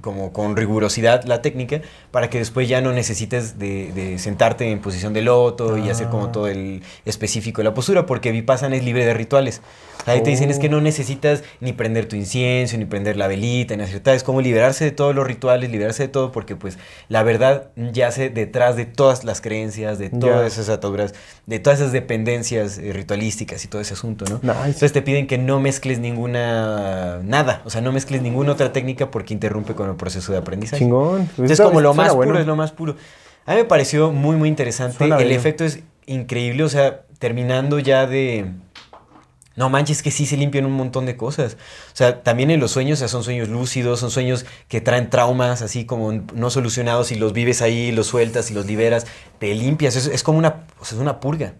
como 0.00 0.32
con 0.32 0.56
rigurosidad 0.56 1.24
la 1.24 1.42
técnica 1.42 1.82
para 2.10 2.30
que 2.30 2.38
después 2.38 2.68
ya 2.68 2.80
no 2.80 2.92
necesites 2.92 3.58
de, 3.58 3.92
de 3.92 4.18
sentarte 4.18 4.70
en 4.70 4.80
posición 4.80 5.12
de 5.12 5.22
loto 5.22 5.76
y 5.76 5.90
hacer 5.90 6.08
como 6.08 6.26
Ah. 6.26 6.32
todo 6.32 6.48
el 6.48 6.82
específico 7.04 7.60
de 7.60 7.64
la 7.64 7.74
postura, 7.74 8.06
porque 8.06 8.32
Vipassana 8.32 8.76
es 8.76 8.84
libre 8.84 9.04
de 9.04 9.14
rituales. 9.14 9.60
Ahí 10.06 10.22
te 10.22 10.30
dicen 10.30 10.48
es 10.50 10.58
que 10.58 10.70
no 10.70 10.80
necesitas 10.80 11.42
ni 11.60 11.74
prender 11.74 12.06
tu 12.06 12.16
incienso, 12.16 12.78
ni 12.78 12.86
prender 12.86 13.16
la 13.16 13.26
velita, 13.28 13.76
ni 13.76 13.82
hacer 13.82 14.00
tal. 14.00 14.14
Es 14.16 14.22
como 14.22 14.40
liberarse 14.40 14.84
de 14.84 14.90
todos 14.90 15.14
los 15.14 15.26
rituales, 15.26 15.70
liberarse 15.70 16.04
de 16.04 16.08
todo, 16.08 16.32
porque 16.32 16.56
pues 16.56 16.78
la 17.08 17.22
verdad 17.22 17.70
yace 17.76 18.30
detrás 18.30 18.76
de 18.76 18.86
todas 18.86 19.24
las 19.24 19.40
creencias, 19.42 19.98
de 19.98 20.08
todas 20.08 20.52
esas 20.54 20.70
ataduras, 20.70 21.14
de 21.46 21.58
todas 21.58 21.80
esas 21.80 21.92
dependencias 21.92 22.78
eh, 22.78 22.92
ritualísticas 22.94 23.62
y 23.64 23.68
todo 23.68 23.82
ese 23.82 23.94
asunto, 23.94 24.24
¿no? 24.30 24.37
Nice. 24.42 24.58
Entonces 24.58 24.92
te 24.92 25.02
piden 25.02 25.26
que 25.26 25.38
no 25.38 25.60
mezcles 25.60 25.98
ninguna, 25.98 27.20
nada, 27.22 27.62
o 27.64 27.70
sea, 27.70 27.80
no 27.80 27.92
mezcles 27.92 28.22
ninguna 28.22 28.52
otra 28.52 28.72
técnica 28.72 29.10
porque 29.10 29.34
interrumpe 29.34 29.74
con 29.74 29.88
el 29.90 29.96
proceso 29.96 30.32
de 30.32 30.38
aprendizaje. 30.38 30.82
Chingón. 30.82 31.22
Entonces 31.30 31.60
como 31.60 31.80
lo 31.80 31.94
más 31.94 32.14
bueno. 32.14 32.32
puro 32.32 32.40
es 32.40 32.46
lo 32.46 32.56
más 32.56 32.72
puro. 32.72 32.96
A 33.46 33.52
mí 33.52 33.58
me 33.58 33.64
pareció 33.64 34.12
muy, 34.12 34.36
muy 34.36 34.48
interesante. 34.48 34.98
Suena 34.98 35.16
el 35.16 35.28
bien. 35.28 35.38
efecto 35.38 35.64
es 35.64 35.80
increíble, 36.04 36.64
o 36.64 36.68
sea, 36.68 37.02
terminando 37.18 37.78
ya 37.78 38.06
de... 38.06 38.52
No 39.56 39.70
manches, 39.70 40.02
que 40.02 40.12
sí 40.12 40.24
se 40.24 40.36
limpian 40.36 40.66
un 40.66 40.72
montón 40.72 41.04
de 41.04 41.16
cosas. 41.16 41.54
O 41.92 41.96
sea, 41.96 42.22
también 42.22 42.50
en 42.50 42.60
los 42.60 42.70
sueños, 42.70 42.98
o 42.98 43.00
sea, 43.00 43.08
son 43.08 43.24
sueños 43.24 43.48
lúcidos, 43.48 43.98
son 43.98 44.10
sueños 44.10 44.46
que 44.68 44.80
traen 44.80 45.10
traumas 45.10 45.62
así 45.62 45.84
como 45.84 46.12
no 46.12 46.50
solucionados 46.50 47.10
y 47.10 47.16
los 47.16 47.32
vives 47.32 47.60
ahí, 47.60 47.90
los 47.90 48.06
sueltas 48.06 48.50
y 48.52 48.54
los 48.54 48.66
liberas, 48.66 49.06
te 49.40 49.52
limpias. 49.54 49.96
Es, 49.96 50.06
es 50.06 50.22
como 50.22 50.38
una, 50.38 50.66
o 50.78 50.84
sea, 50.84 50.96
es 50.96 51.02
una 51.02 51.18
purga. 51.18 51.54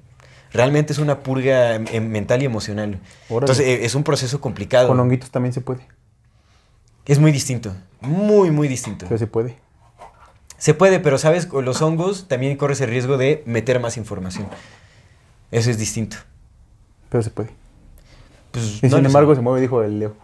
Realmente 0.53 0.93
es 0.93 0.99
una 0.99 1.21
purga 1.21 1.75
em- 1.75 1.85
em- 1.93 2.09
mental 2.09 2.43
y 2.43 2.47
emocional. 2.47 3.01
Órale. 3.29 3.53
Entonces, 3.53 3.67
eh, 3.67 3.85
es 3.85 3.95
un 3.95 4.03
proceso 4.05 4.41
complicado. 4.41 4.89
Con 4.89 4.99
honguitos 5.01 5.31
también 5.31 5.53
se 5.53 5.61
puede. 5.61 5.87
Es 7.07 7.19
muy 7.19 7.33
distinto. 7.33 7.75
Muy, 8.01 8.51
muy 8.51 8.69
distinto. 8.69 9.07
Pero 9.09 9.19
se 9.19 9.27
puede. 9.27 9.57
Se 10.57 10.75
puede, 10.75 10.99
pero 11.01 11.19
sabes, 11.19 11.47
con 11.47 11.65
los 11.65 11.81
hongos 11.83 12.27
también 12.29 12.57
corres 12.57 12.81
el 12.81 12.91
riesgo 12.91 13.17
de 13.17 13.43
meter 13.47 13.79
más 13.81 13.97
información. 13.97 14.47
Eso 15.51 15.71
es 15.71 15.79
distinto. 15.79 16.17
Pero 17.11 17.23
se 17.23 17.31
puede. 17.31 17.51
Pues, 18.51 18.83
Y 18.83 18.89
no 18.89 18.97
sin 18.97 19.07
embargo 19.07 19.35
se 19.35 19.41
mueve, 19.41 19.61
dijo 19.61 19.83
el 19.83 19.99
Leo. 20.01 20.17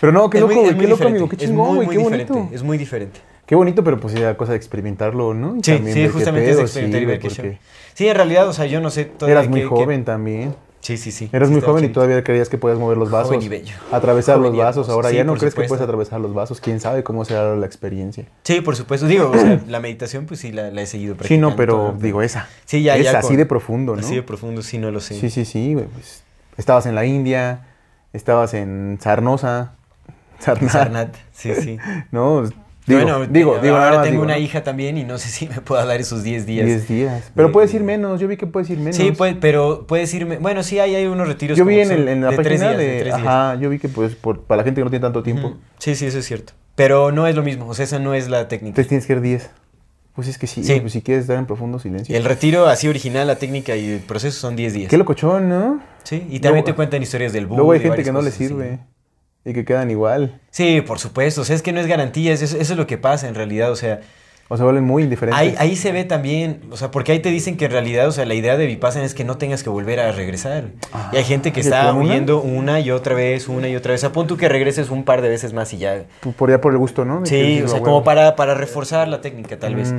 Pero 0.00 0.12
no, 0.12 0.30
qué 0.30 0.38
Es 0.38 0.42
loco, 0.42 0.54
muy- 0.54 0.62
güey, 0.64 0.78
qué 0.78 0.86
loco, 0.88 1.04
amigo, 1.04 1.28
qué 1.28 1.36
es 1.36 1.42
chingón, 1.42 1.74
muy, 1.74 1.84
güey, 1.86 1.98
qué 1.98 2.02
bonito. 2.04 2.48
Es 2.52 2.62
muy 2.62 2.78
diferente. 2.78 3.20
Qué 3.46 3.54
bonito, 3.54 3.84
pero 3.84 4.00
pues 4.00 4.14
ya 4.14 4.36
cosa 4.36 4.52
de 4.52 4.56
experimentarlo, 4.58 5.34
¿no? 5.34 5.56
Y 5.56 5.62
Sí, 5.62 5.78
sí, 5.92 6.08
justamente 6.08 6.50
es 6.50 6.58
experimentar 6.58 7.00
y 7.00 7.04
sí, 7.04 7.06
ver 7.06 7.18
qué 7.18 7.28
show. 7.30 7.46
Sí, 7.94 8.08
en 8.08 8.14
realidad, 8.16 8.48
o 8.48 8.52
sea, 8.52 8.66
yo 8.66 8.80
no 8.80 8.90
sé 8.90 9.04
todavía 9.04 9.40
Eras 9.40 9.50
muy 9.50 9.62
joven 9.62 10.04
también. 10.04 10.54
Sí, 10.80 10.98
sí, 10.98 11.12
sí. 11.12 11.30
Eras 11.32 11.48
Sí, 11.48 11.54
muy 11.54 11.62
joven 11.62 11.84
y 11.84 11.88
todavía 11.88 12.22
creías 12.22 12.50
que 12.50 12.58
podías 12.58 12.78
mover 12.78 12.98
los 12.98 13.10
vasos. 13.10 13.28
Joven 13.28 13.42
y 13.42 13.48
bello. 13.48 13.74
Atravesar 13.90 14.36
Joven 14.36 14.50
los 14.52 14.58
vasos. 14.58 14.88
Ahora 14.90 15.08
Sí, 15.08 15.16
ya 15.16 15.24
no 15.24 15.34
crees 15.36 15.54
que 15.54 15.62
puedes 15.62 15.82
atravesar 15.82 16.20
los 16.20 16.34
vasos. 16.34 16.60
¿Quién 16.60 16.78
sabe 16.78 17.02
cómo 17.02 17.24
será 17.24 17.56
la 17.56 17.64
experiencia? 17.64 18.26
Sí, 18.42 18.60
por 18.60 18.76
supuesto. 18.76 19.06
Digo, 19.06 19.30
o 19.30 19.34
sea, 19.38 19.62
la 19.68 19.80
meditación, 19.80 20.26
pues 20.26 20.40
sí, 20.40 20.52
la, 20.52 20.70
la 20.70 20.82
he 20.82 20.86
seguido 20.86 21.14
Sí, 21.14 21.18
practicando. 21.18 21.50
no, 21.50 21.56
pero 21.56 21.94
digo 21.98 22.20
esa. 22.20 22.48
Sí, 22.66 22.82
ya, 22.82 22.96
es 22.98 23.04
ya. 23.04 23.18
así 23.18 23.34
de 23.36 23.46
profundo, 23.46 23.94
¿no? 23.94 24.00
Así 24.00 24.14
de 24.14 24.22
profundo, 24.22 24.62
sí, 24.62 24.76
no 24.76 24.90
lo 24.90 25.00
sé. 25.00 25.14
Sí, 25.18 25.30
sí, 25.30 25.46
sí, 25.46 25.72
güey. 25.72 25.86
pues, 25.86 26.22
estabas 26.58 26.84
en 26.84 26.94
la 26.94 27.06
India, 27.06 27.60
estabas 28.12 28.52
en 28.52 28.98
Sarnosa. 29.00 29.72
Sarnat. 30.38 30.70
Sarnat, 30.70 31.16
sí, 31.32 31.54
sí. 31.54 31.78
No, 32.12 32.44
digo, 32.86 33.00
bueno, 33.02 33.26
digo, 33.26 33.58
digo, 33.60 33.76
ahora 33.76 33.96
más 33.96 34.02
tengo 34.02 34.10
digo, 34.12 34.22
una 34.24 34.34
¿no? 34.34 34.40
hija 34.40 34.62
también 34.64 34.98
y 34.98 35.04
no 35.04 35.18
sé 35.18 35.28
si 35.30 35.48
me 35.48 35.60
pueda 35.60 35.84
dar 35.86 36.00
esos 36.00 36.22
10 36.22 36.46
días. 36.46 36.66
10 36.66 36.88
días. 36.88 37.32
Pero 37.34 37.48
de- 37.48 37.52
puedes 37.52 37.72
ir 37.74 37.82
menos, 37.82 38.20
yo 38.20 38.28
vi 38.28 38.36
que 38.36 38.46
puedes 38.46 38.68
ir 38.70 38.78
menos. 38.78 38.96
Sí, 38.96 39.12
puede, 39.12 39.34
pero 39.34 39.86
puedes 39.86 40.12
irme. 40.14 40.38
Bueno, 40.38 40.62
sí, 40.62 40.78
hay, 40.78 40.94
hay 40.94 41.06
unos 41.06 41.26
retiros. 41.28 41.56
Yo 41.58 41.64
vi 41.64 41.80
en, 41.80 41.90
el- 41.92 42.08
en 42.08 42.20
la 42.22 42.30
de 42.30 42.36
tres 42.38 42.60
página 42.60 42.78
días, 42.78 43.04
de, 43.04 43.12
ajá, 43.12 43.54
yo 43.56 43.70
vi 43.70 43.78
que 43.78 43.88
pues 43.88 44.14
por, 44.14 44.42
para 44.42 44.58
la 44.58 44.64
gente 44.64 44.80
que 44.80 44.84
no 44.84 44.90
tiene 44.90 45.02
tanto 45.02 45.22
tiempo. 45.22 45.54
Sí, 45.78 45.94
sí, 45.94 46.06
eso 46.06 46.18
es 46.18 46.26
cierto. 46.26 46.52
Pero 46.74 47.12
no 47.12 47.26
es 47.26 47.36
lo 47.36 47.42
mismo, 47.42 47.66
o 47.68 47.74
sea, 47.74 47.84
esa 47.84 47.98
no 47.98 48.14
es 48.14 48.28
la 48.28 48.48
técnica. 48.48 48.70
entonces 48.80 48.88
tienes 48.88 49.06
que 49.06 49.12
ir 49.14 49.20
10. 49.20 49.50
Pues 50.14 50.28
es 50.28 50.38
que 50.38 50.46
sí, 50.46 50.62
Sí. 50.62 50.78
pues 50.80 50.92
si 50.92 51.02
quieres 51.02 51.22
estar 51.22 51.36
en 51.36 51.44
profundo 51.46 51.80
silencio. 51.80 52.16
El 52.16 52.24
retiro 52.24 52.68
así 52.68 52.86
original, 52.86 53.26
la 53.26 53.34
técnica 53.36 53.74
y 53.74 53.90
el 53.94 53.98
proceso 53.98 54.38
son 54.38 54.54
10 54.54 54.72
días. 54.72 54.88
Qué 54.88 54.96
locochón, 54.96 55.48
¿no? 55.48 55.80
Sí, 56.04 56.16
y 56.16 56.38
también 56.38 56.52
Luego- 56.62 56.64
te 56.66 56.74
cuentan 56.74 57.02
historias 57.02 57.32
del 57.32 57.46
Buda. 57.46 57.56
Luego 57.56 57.72
hay 57.72 57.80
gente 57.80 58.04
que 58.04 58.12
no 58.12 58.22
le 58.22 58.28
así. 58.28 58.44
Y 59.44 59.52
que 59.52 59.64
quedan 59.64 59.90
igual. 59.90 60.40
Sí, 60.50 60.80
por 60.80 60.98
supuesto, 60.98 61.42
o 61.42 61.44
sea, 61.44 61.54
es 61.56 61.62
que 61.62 61.72
no 61.72 61.80
es 61.80 61.86
garantía, 61.86 62.32
eso, 62.32 62.44
eso 62.44 62.56
es 62.58 62.70
lo 62.76 62.86
que 62.86 62.98
pasa 62.98 63.28
en 63.28 63.34
realidad, 63.34 63.70
o 63.70 63.76
sea, 63.76 64.00
O 64.48 64.56
se 64.58 64.62
vuelven 64.62 64.84
muy 64.84 65.02
indiferentes. 65.04 65.40
ahí, 65.40 65.54
ahí 65.58 65.74
se 65.76 65.90
ve 65.90 66.04
también, 66.04 66.60
o 66.70 66.76
sea, 66.76 66.90
porque 66.90 67.12
ahí 67.12 67.20
te 67.20 67.30
dicen 67.30 67.56
que 67.56 67.64
en 67.64 67.70
realidad, 67.72 68.06
o 68.08 68.12
sea, 68.12 68.26
la 68.26 68.34
idea 68.34 68.56
de 68.58 68.66
Vipassana 68.66 69.04
es 69.06 69.14
que 69.14 69.24
no 69.24 69.36
tengas 69.38 69.62
que 69.62 69.70
volver 69.70 70.00
a 70.00 70.12
regresar. 70.12 70.64
y 71.12 71.16
hay 71.16 71.24
gente 71.24 71.50
que 71.52 71.60
¿y 71.60 71.62
está 71.62 71.92
huyendo 71.94 72.40
una 72.42 72.78
y 72.80 72.90
otra 72.90 73.14
vez, 73.14 73.48
una 73.48 73.68
y 73.68 73.76
otra 73.76 73.92
vez. 73.92 74.04
Apón 74.04 74.26
tú 74.26 74.36
que 74.36 74.48
regreses 74.48 74.90
un 74.90 75.04
par 75.04 75.22
de 75.22 75.28
veces 75.30 75.52
más 75.54 75.72
y 75.72 75.78
ya. 75.78 76.04
Por- 76.36 76.50
ya 76.50 76.60
por 76.60 76.72
el 76.72 76.78
gusto, 76.78 77.04
¿no? 77.06 77.20
De 77.22 77.26
Sí, 77.26 77.62
o 77.62 77.68
sea, 77.68 77.78
"Ah, 77.78 77.80
como 77.80 77.92
huevo". 77.96 78.04
para, 78.04 78.36
para 78.36 78.54
reforzar 78.54 79.08
la 79.08 79.20
técnica, 79.22 79.58
tal 79.58 79.74
vez. 79.76 79.94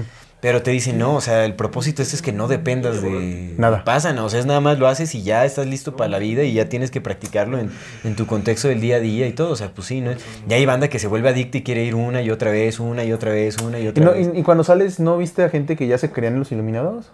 Pero 0.45 0.61
te 0.61 0.69
dicen, 0.69 0.99
no, 0.99 1.15
o 1.15 1.21
sea, 1.21 1.43
el 1.43 1.55
propósito 1.55 2.03
este 2.03 2.15
es 2.15 2.21
que 2.21 2.31
no 2.31 2.47
dependas 2.47 3.01
de 3.01 3.55
Nada. 3.57 3.77
Vipassana, 3.79 4.23
o 4.23 4.29
sea, 4.29 4.39
es 4.39 4.45
nada 4.45 4.59
más 4.59 4.77
lo 4.77 4.87
haces 4.87 5.15
y 5.15 5.23
ya 5.23 5.43
estás 5.43 5.65
listo 5.65 5.95
para 5.95 6.07
la 6.07 6.19
vida 6.19 6.43
y 6.43 6.53
ya 6.53 6.69
tienes 6.69 6.91
que 6.91 7.01
practicarlo 7.01 7.57
en, 7.57 7.71
en 8.03 8.15
tu 8.15 8.27
contexto 8.27 8.67
del 8.67 8.79
día 8.79 8.97
a 8.97 8.99
día 8.99 9.25
y 9.27 9.33
todo, 9.33 9.49
o 9.49 9.55
sea, 9.55 9.71
pues 9.73 9.87
sí, 9.87 10.01
¿no? 10.01 10.11
Y 10.47 10.53
hay 10.53 10.63
banda 10.67 10.87
que 10.87 10.99
se 10.99 11.07
vuelve 11.07 11.29
adicta 11.29 11.57
y 11.57 11.63
quiere 11.63 11.83
ir 11.83 11.95
una 11.95 12.21
y 12.21 12.29
otra 12.29 12.51
vez, 12.51 12.79
una 12.79 13.03
y 13.03 13.11
otra 13.11 13.31
vez, 13.31 13.57
una 13.57 13.79
y 13.79 13.85
¿Y, 13.85 13.87
otra 13.87 14.05
no- 14.05 14.11
vez. 14.11 14.29
y- 14.35 14.39
y 14.39 14.43
cuando 14.43 14.63
sales, 14.63 14.99
¿no 14.99 15.17
viste 15.17 15.43
a 15.43 15.49
gente 15.49 15.75
que 15.75 15.87
ya 15.87 15.97
se 15.97 16.11
creían 16.11 16.37
los 16.37 16.51
iluminados? 16.51 17.11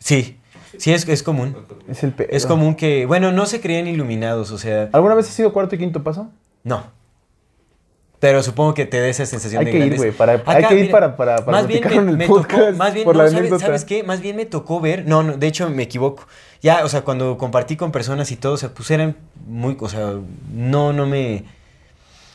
Sí, 0.00 0.38
sí, 0.78 0.92
es, 0.94 1.06
es 1.06 1.22
común. 1.22 1.54
Es 1.86 2.02
el. 2.02 2.14
Es 2.30 2.46
común 2.46 2.76
que, 2.76 3.04
bueno, 3.04 3.30
no 3.30 3.44
se 3.44 3.60
crean 3.60 3.86
iluminados, 3.88 4.52
o 4.52 4.58
sea, 4.58 4.88
¿Alguna 4.92 5.14
vez 5.14 5.26
has 5.28 5.34
sido 5.34 5.52
cuarto 5.52 5.74
y 5.74 5.78
quinto 5.78 6.02
paso? 6.02 6.30
no. 6.64 6.96
Pero 8.20 8.42
supongo 8.42 8.74
que 8.74 8.84
te 8.84 9.00
da 9.00 9.06
esa 9.06 9.24
sensación 9.26 9.60
Hay 9.60 9.66
de 9.66 9.70
que 9.72 9.86
ir, 9.86 9.96
güey, 9.96 10.10
para- 10.10 10.42
hay 10.46 10.64
que 10.64 10.74
ir 10.80 10.90
para- 10.90 11.16
para- 11.16 11.36
para 11.44 11.58
más 11.58 11.68
bien 11.68 11.84
me, 11.88 11.94
en 11.94 12.08
el 12.08 12.16
me 12.16 12.26
podcast 12.26 12.60
tocó, 12.60 12.72
más 12.76 12.92
bien, 12.92 13.04
por 13.04 13.14
no, 13.16 13.22
la 13.22 13.28
¿sabes, 13.28 13.40
anécdota. 13.42 13.66
¿sabes 13.66 13.84
qué? 13.84 14.02
Más 14.02 14.20
bien 14.20 14.34
me 14.34 14.44
tocó 14.44 14.80
ver, 14.80 15.06
no, 15.06 15.22
no, 15.22 15.36
de 15.36 15.46
hecho 15.46 15.70
me 15.70 15.84
equivoco. 15.84 16.26
Ya, 16.60 16.84
o 16.84 16.88
sea, 16.88 17.02
cuando 17.02 17.38
compartí 17.38 17.76
con 17.76 17.92
personas 17.92 18.32
y 18.32 18.36
todo, 18.36 18.54
o 18.54 18.56
sea, 18.56 18.70
pues 18.70 18.90
eran 18.90 19.16
muy, 19.46 19.76
o 19.78 19.88
sea, 19.88 20.14
no, 20.52 20.92
no 20.92 21.06
me... 21.06 21.44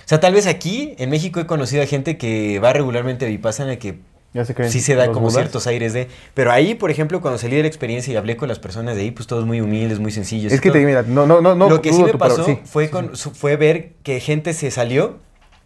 O 0.05 0.07
sea, 0.07 0.19
tal 0.21 0.33
vez 0.33 0.47
aquí, 0.47 0.95
en 0.97 1.09
México, 1.09 1.39
he 1.41 1.45
conocido 1.45 1.83
a 1.83 1.85
gente 1.85 2.17
que 2.17 2.59
va 2.59 2.71
regularmente 2.71 3.25
a 3.25 3.27
Vipassana 3.27 3.77
que 3.77 3.99
Ya 4.33 4.45
se 4.45 4.53
creen. 4.53 4.71
sí 4.71 4.79
se 4.79 4.95
da 4.95 5.11
como 5.11 5.29
ciertos 5.31 5.67
aires 5.67 5.91
de... 5.91 6.07
Pero 6.33 6.51
ahí, 6.53 6.75
por 6.75 6.91
ejemplo, 6.91 7.19
cuando 7.21 7.37
salí 7.37 7.55
de 7.57 7.61
la 7.63 7.67
experiencia 7.67 8.13
y 8.13 8.15
hablé 8.15 8.37
con 8.37 8.47
las 8.47 8.59
personas 8.59 8.95
de 8.95 9.01
ahí, 9.01 9.11
pues 9.11 9.27
todos 9.27 9.45
muy 9.45 9.59
humildes, 9.59 9.99
muy 9.99 10.11
sencillos. 10.13 10.53
Es 10.53 10.61
que 10.61 10.69
te 10.69 10.79
todo. 10.79 10.87
digo, 10.87 10.89
mira, 10.89 11.03
no, 11.05 11.25
no, 11.27 11.41
no, 11.41 11.55
no 11.55 11.69
Lo 11.69 11.81
que 11.81 11.91
sí 11.91 12.01
me 12.03 12.13
palabra, 12.13 12.37
pasó 12.37 12.45
sí, 12.45 12.59
fue, 12.65 12.89
con, 12.89 13.15
sí. 13.17 13.29
fue 13.33 13.57
ver 13.57 13.91
que 14.03 14.19
gente 14.21 14.53
se 14.53 14.71
salió 14.71 15.19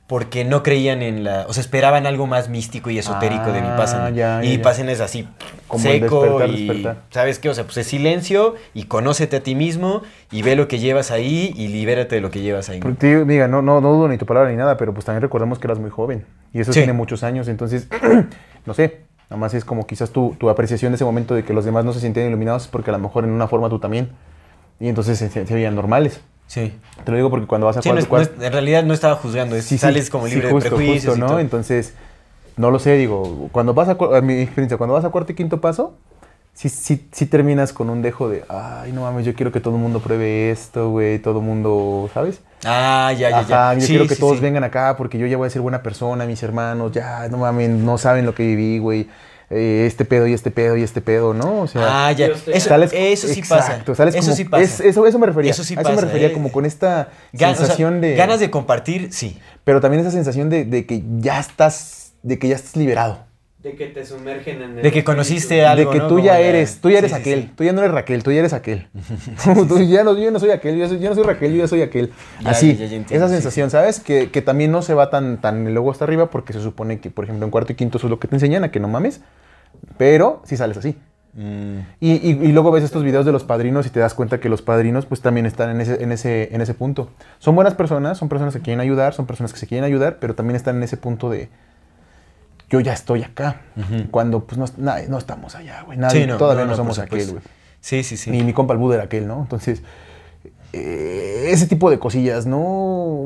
porque 0.07 0.45
no 0.45 0.63
creían 0.63 1.01
en 1.01 1.23
la... 1.25 1.45
O 1.49 1.53
sea, 1.53 1.59
esperaban 1.61 2.05
algo 2.05 2.27
más 2.27 2.47
místico 2.47 2.89
y 2.89 2.97
esotérico 2.97 3.51
de 3.51 3.59
Ah, 3.59 3.71
Vipassana. 3.71 4.09
ya, 4.11 4.41
ya, 4.41 4.45
y. 4.45 4.55
Vipassana 4.57 4.91
es 4.93 5.01
así, 5.01 5.27
Como 5.67 5.83
seco 5.83 6.21
despertar, 6.23 6.49
y... 6.49 6.65
despertar. 6.65 6.97
¿Sabes 7.09 7.39
qué? 7.39 7.49
O 7.49 7.53
sea, 7.53 7.65
pues 7.65 7.75
es 7.77 7.87
silencio 7.87 8.55
y 8.73 8.83
conócete 8.83 9.35
a 9.35 9.43
ti 9.43 9.53
mismo 9.53 10.03
y 10.31 10.43
ve 10.43 10.55
lo 10.55 10.67
que 10.69 10.79
llevas 10.79 11.11
ahí 11.11 11.53
y 11.57 11.67
libérate 11.67 12.15
de 12.15 12.21
lo 12.21 12.31
que 12.31 12.39
llevas 12.41 12.69
ahí. 12.69 12.79
Porque 12.79 13.25
diga, 13.25 13.47
no, 13.49 13.61
no, 13.61 13.81
no 13.81 13.91
dudo 13.91 14.07
ni 14.07 14.17
tu 14.17 14.25
palabra 14.25 14.49
ni 14.49 14.55
nada, 14.55 14.77
pero 14.77 14.93
pues 14.93 15.05
también 15.05 15.21
recordemos 15.21 15.59
que 15.59 15.67
eras 15.67 15.79
muy 15.79 15.89
joven. 15.89 16.25
Y 16.53 16.61
eso 16.61 16.71
Sí. 16.71 16.79
tiene 16.79 16.93
muchos 16.93 17.23
años, 17.23 17.49
entonces, 17.49 17.87
no 18.65 18.73
sé. 18.73 19.01
Nada 19.29 19.41
más 19.41 19.53
es 19.53 19.65
como 19.65 19.85
quizás 19.85 20.11
tu, 20.11 20.35
tu 20.39 20.49
apreciación 20.49 20.93
de 20.93 20.95
ese 20.95 21.03
momento 21.03 21.35
de 21.35 21.43
que 21.43 21.53
los 21.53 21.65
demás 21.65 21.83
no 21.83 21.91
se 21.91 21.99
sentían 21.99 22.27
iluminados 22.27 22.69
porque 22.69 22.91
a 22.91 22.93
lo 22.93 22.99
mejor 22.99 23.25
en 23.25 23.31
una 23.31 23.49
forma 23.49 23.67
tú 23.67 23.77
también. 23.77 24.11
Y 24.79 24.87
entonces 24.87 25.17
se- 25.17 25.29
se 25.29 25.53
veían 25.53 25.75
normales. 25.75 26.21
Sí. 26.47 26.73
Te 27.03 27.11
lo 27.11 27.17
digo 27.17 27.29
porque 27.29 27.45
cuando 27.45 27.67
vas 27.67 27.77
a 27.77 27.81
Sí, 27.81 27.89
no 27.89 27.95
cuarto, 27.95 28.03
es- 28.03 28.09
cuarto- 28.09 28.33
no 28.37 28.41
es- 28.41 28.47
en 28.47 28.53
realidad 28.53 28.83
no 28.83 28.93
estaba 28.93 29.15
juzgando, 29.15 29.55
es- 29.55 29.65
Sí, 29.65 29.75
sí, 29.75 29.79
sales 29.79 30.09
como 30.09 30.27
libre 30.27 30.49
justo, 30.49 30.69
de 30.69 30.75
prejuicios 30.75 31.13
justo, 31.13 31.17
y 31.17 31.21
¿no? 31.21 31.27
todo. 31.27 31.39
Entonces, 31.39 31.93
no 32.55 32.71
lo 32.71 32.79
sé, 32.79 32.95
digo, 32.97 33.49
cuando 33.51 33.73
vas 33.73 33.89
a, 33.89 33.95
mi 34.21 34.39
experiencia, 34.41 34.77
cuando 34.77 34.93
vas 34.93 35.05
a 35.05 35.09
cuarto 35.09 35.31
y 35.33 35.35
quinto 35.35 35.59
paso, 35.61 35.93
sí, 36.53 36.69
sí, 36.69 37.07
sí 37.11 37.25
terminas 37.27 37.73
con 37.73 37.89
un 37.89 38.01
dejo 38.01 38.29
de, 38.29 38.43
ay, 38.49 38.91
no 38.93 39.01
mames, 39.01 39.25
yo 39.25 39.33
quiero 39.35 39.51
que 39.51 39.59
todo 39.59 39.75
el 39.75 39.81
mundo 39.81 39.99
pruebe 39.99 40.49
esto, 40.49 40.89
güey, 40.89 41.19
todo 41.19 41.39
el 41.39 41.45
mundo, 41.45 42.09
¿sabes? 42.13 42.39
Ah, 42.65 43.11
ya, 43.15 43.29
ya, 43.29 43.41
ya. 43.43 43.55
Ajá, 43.67 43.73
yo 43.75 43.81
Sí, 43.81 43.87
quiero 43.89 44.07
que 44.07 44.15
sí, 44.15 44.19
todos 44.21 44.37
sí. 44.37 44.41
vengan 44.41 44.63
acá 44.63 44.95
porque 44.97 45.19
yo 45.19 45.27
ya 45.27 45.37
voy 45.37 45.47
a 45.47 45.49
ser 45.51 45.61
buena 45.61 45.83
persona, 45.83 46.25
mis 46.25 46.41
hermanos, 46.41 46.91
ya, 46.93 47.27
no 47.29 47.37
mames, 47.37 47.69
no 47.69 47.97
saben 47.99 48.25
lo 48.25 48.33
que 48.33 48.43
viví, 48.43 48.79
güey. 48.79 49.07
Eh, 49.49 49.85
este 49.87 50.03
pedo 50.05 50.27
y 50.27 50.33
este 50.33 50.51
pedo 50.51 50.75
y 50.77 50.83
este 50.83 50.99
pedo, 51.01 51.33
¿no? 51.33 51.61
O 51.61 51.67
sea, 51.67 52.07
Ah, 52.07 52.11
ya. 52.11 52.27
Eso, 52.27 52.69
sales- 52.69 52.91
eso 52.93 53.27
sí 53.27 53.39
exacto, 53.39 53.93
pasa. 53.93 53.95
sales 53.95 54.15
eso 54.15 54.25
como- 54.25 54.35
sí 54.35 54.43
pasa. 54.45 54.63
es- 54.63 54.79
eso, 54.81 55.05
eso 55.07 55.19
me 55.19 55.25
refería. 55.27 55.51
Eso 55.51 55.63
sí 55.63 55.75
a 55.77 55.81
eso 55.81 55.89
me 55.89 55.95
pasa, 55.95 56.05
refería 56.07 56.27
eh. 56.27 56.33
como 56.33 56.51
con 56.51 56.65
esta 56.65 57.09
Gan- 57.33 57.51
o 57.53 57.55
sea, 57.55 57.55
sensación 57.55 58.01
de... 58.01 58.15
Ganas 58.15 58.39
de 58.39 58.49
compartir, 58.49 59.09
sí. 59.13 59.37
Pero 59.63 59.79
también 59.81 60.01
esa 60.01 60.11
sensación 60.11 60.49
de, 60.49 60.65
de 60.65 60.85
que 60.85 61.03
ya 61.19 61.39
estás, 61.39 62.11
de 62.23 62.37
que 62.39 62.47
ya 62.49 62.55
estás 62.55 62.75
liberado. 62.75 63.26
De 63.67 63.75
que 63.75 63.87
te 63.87 64.05
sumergen 64.05 64.61
en 64.61 64.77
el 64.77 64.81
De 64.83 64.91
que 64.93 65.03
conociste 65.03 65.65
a- 65.65 65.71
Algo, 65.71 65.91
de 65.91 65.97
que 65.97 66.03
¿no? 66.03 66.07
tú 66.07 66.19
ya 66.19 66.33
la- 66.33 66.39
eres, 66.39 66.79
tú 66.79 66.89
ya 66.89 66.99
eres 66.99 67.11
sí, 67.11 67.15
sí, 67.17 67.21
aquel, 67.21 67.41
sí. 67.43 67.51
tú 67.55 67.63
ya 67.65 67.73
no 67.73 67.81
eres 67.81 67.91
Raquel, 67.93 68.23
tú 68.23 68.31
ya 68.31 68.39
eres 68.39 68.53
aquel. 68.53 68.87
Tú 69.67 69.79
ya 69.81 70.03
no, 70.05 70.17
yo 70.17 70.31
no 70.31 70.39
soy 70.39 70.51
aquel, 70.51 70.77
yo, 70.77 70.87
soy- 70.87 70.99
yo 70.99 71.09
no 71.09 71.15
soy 71.15 71.23
Raquel, 71.25 71.51
yo 71.51 71.57
ya 71.59 71.67
soy 71.67 71.81
aquel. 71.81 72.11
Ya, 72.41 72.51
Así, 72.51 72.77
ya, 72.77 72.85
ya 72.85 72.95
entiendo, 72.95 73.15
esa 73.15 73.27
sí, 73.27 73.33
sensación, 73.33 73.69
¿sabes? 73.69 73.99
Que, 73.99 74.31
que 74.31 74.41
también 74.41 74.71
no 74.71 74.81
se 74.81 74.93
va 74.93 75.09
tan, 75.09 75.41
tan 75.41 75.73
luego 75.73 75.91
hasta 75.91 76.05
arriba 76.05 76.29
porque 76.29 76.53
se 76.53 76.61
supone 76.61 76.99
que, 77.01 77.09
por 77.11 77.25
ejemplo, 77.25 77.45
en 77.45 77.51
cuarto 77.51 77.73
y 77.73 77.75
quinto 77.75 77.97
eso 77.97 78.07
es 78.07 78.11
lo 78.11 78.19
que 78.19 78.29
te 78.29 78.35
enseñan, 78.37 78.63
a 78.63 78.71
que 78.71 78.79
no 78.79 78.87
mames, 78.87 79.19
pero 79.97 80.41
si 80.45 80.55
sales 80.55 80.77
así. 80.77 80.95
Mm. 81.33 81.79
Y, 81.99 82.11
y, 82.31 82.51
luego 82.51 82.71
ves 82.71 82.83
estos 82.83 83.03
videos 83.03 83.25
de 83.25 83.31
los 83.31 83.43
padrinos 83.43 83.85
y 83.85 83.89
te 83.91 83.99
das 83.99 84.13
cuenta 84.15 84.39
que 84.39 84.49
los 84.49 84.61
padrinos 84.63 85.05
pues 85.05 85.21
también 85.21 85.45
están 85.45 85.69
en 85.69 85.81
ese, 85.81 86.01
en 86.01 86.11
ese, 86.11 86.49
en 86.55 86.61
ese 86.61 86.73
punto. 86.73 87.09
Son 87.37 87.53
buenas 87.53 87.75
personas, 87.75 88.17
son 88.17 88.27
personas 88.29 88.55
que 88.55 88.61
quieren 88.61 88.79
ayudar, 88.79 89.13
son 89.13 89.27
personas 89.27 89.53
que 89.53 89.59
se 89.59 89.67
quieren 89.67 89.83
ayudar, 89.83 90.17
pero 90.19 90.33
también 90.33 90.55
están 90.55 90.77
en 90.77 90.83
ese 90.83 90.97
punto 90.97 91.29
de 91.29 91.49
yo 92.69 92.79
ya 92.79 92.93
estoy 92.93 93.23
acá. 93.23 93.61
Cuando 94.11 94.43
pues 94.43 94.57
no, 94.57 94.65
no, 94.77 95.17
estamos 95.17 95.55
allá, 95.55 95.83
güey. 95.83 95.97
todavía 96.37 96.65
no, 96.65 96.75
somos 96.75 96.99
aquel, 96.99 97.31
güey. 97.31 97.43
Sí, 97.79 98.03
sí, 98.03 98.17
sí. 98.17 98.31
Ni 98.31 98.43
mi 98.43 98.53
compa 98.53 98.73
el 98.73 98.79
Buda 98.79 98.95
era 98.95 99.03
aquel, 99.05 99.27
¿no? 99.27 99.39
Entonces, 99.41 99.81
eh, 100.73 101.47
ese 101.49 101.67
tipo 101.67 101.89
de 101.89 101.99
cosillas, 101.99 102.45
¿no? 102.45 103.25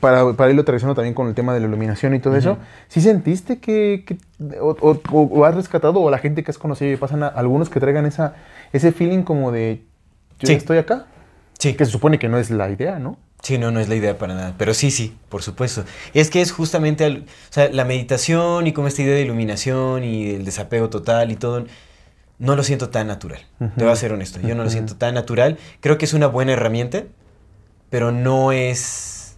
Para, 0.00 0.32
para 0.32 0.50
irlo 0.50 0.62
aterrizando 0.62 0.94
también 0.94 1.14
con 1.14 1.28
el 1.28 1.34
tema 1.34 1.52
de 1.52 1.60
la 1.60 1.66
iluminación 1.66 2.14
y 2.14 2.20
todo 2.20 2.36
eso, 2.36 2.56
¿sí 2.88 3.00
sentiste 3.00 3.58
que, 3.58 4.04
o, 4.60 5.44
has 5.44 5.54
rescatado, 5.54 6.00
o 6.00 6.10
la 6.10 6.18
gente 6.18 6.42
que 6.42 6.50
has 6.50 6.58
conocido, 6.58 6.90
y 6.90 6.96
pasan 6.96 7.22
a, 7.22 7.28
algunos 7.28 7.68
que 7.68 7.80
traigan 7.80 8.06
esa, 8.06 8.34
ese 8.72 8.92
feeling 8.92 9.22
como 9.22 9.52
de, 9.52 9.84
yo 10.38 10.52
estoy 10.52 10.78
acá? 10.78 11.06
Sí. 11.58 11.74
Que 11.74 11.84
se 11.84 11.90
supone 11.90 12.18
que 12.18 12.28
no 12.28 12.38
es 12.38 12.50
la 12.50 12.70
idea, 12.70 12.98
¿no? 12.98 13.18
Sí, 13.42 13.56
no, 13.56 13.70
no 13.70 13.80
es 13.80 13.88
la 13.88 13.94
idea 13.94 14.18
para 14.18 14.34
nada. 14.34 14.54
Pero 14.58 14.74
sí, 14.74 14.90
sí, 14.90 15.16
por 15.28 15.42
supuesto. 15.42 15.84
Es 16.12 16.30
que 16.30 16.40
es 16.40 16.52
justamente 16.52 17.06
o 17.06 17.22
sea, 17.50 17.68
la 17.70 17.84
meditación 17.84 18.66
y 18.66 18.72
como 18.72 18.88
esta 18.88 19.02
idea 19.02 19.14
de 19.14 19.22
iluminación 19.22 20.04
y 20.04 20.30
el 20.30 20.44
desapego 20.44 20.90
total 20.90 21.30
y 21.30 21.36
todo 21.36 21.64
no 22.38 22.56
lo 22.56 22.62
siento 22.62 22.88
tan 22.90 23.06
natural. 23.06 23.40
Te 23.76 23.84
voy 23.84 23.92
a 23.92 23.96
ser 23.96 24.12
honesto. 24.12 24.40
Yo 24.40 24.54
no 24.54 24.64
lo 24.64 24.70
siento 24.70 24.96
tan 24.96 25.14
natural. 25.14 25.58
Creo 25.80 25.98
que 25.98 26.04
es 26.04 26.14
una 26.14 26.28
buena 26.28 26.52
herramienta, 26.52 27.04
pero 27.90 28.12
no 28.12 28.52
es 28.52 29.36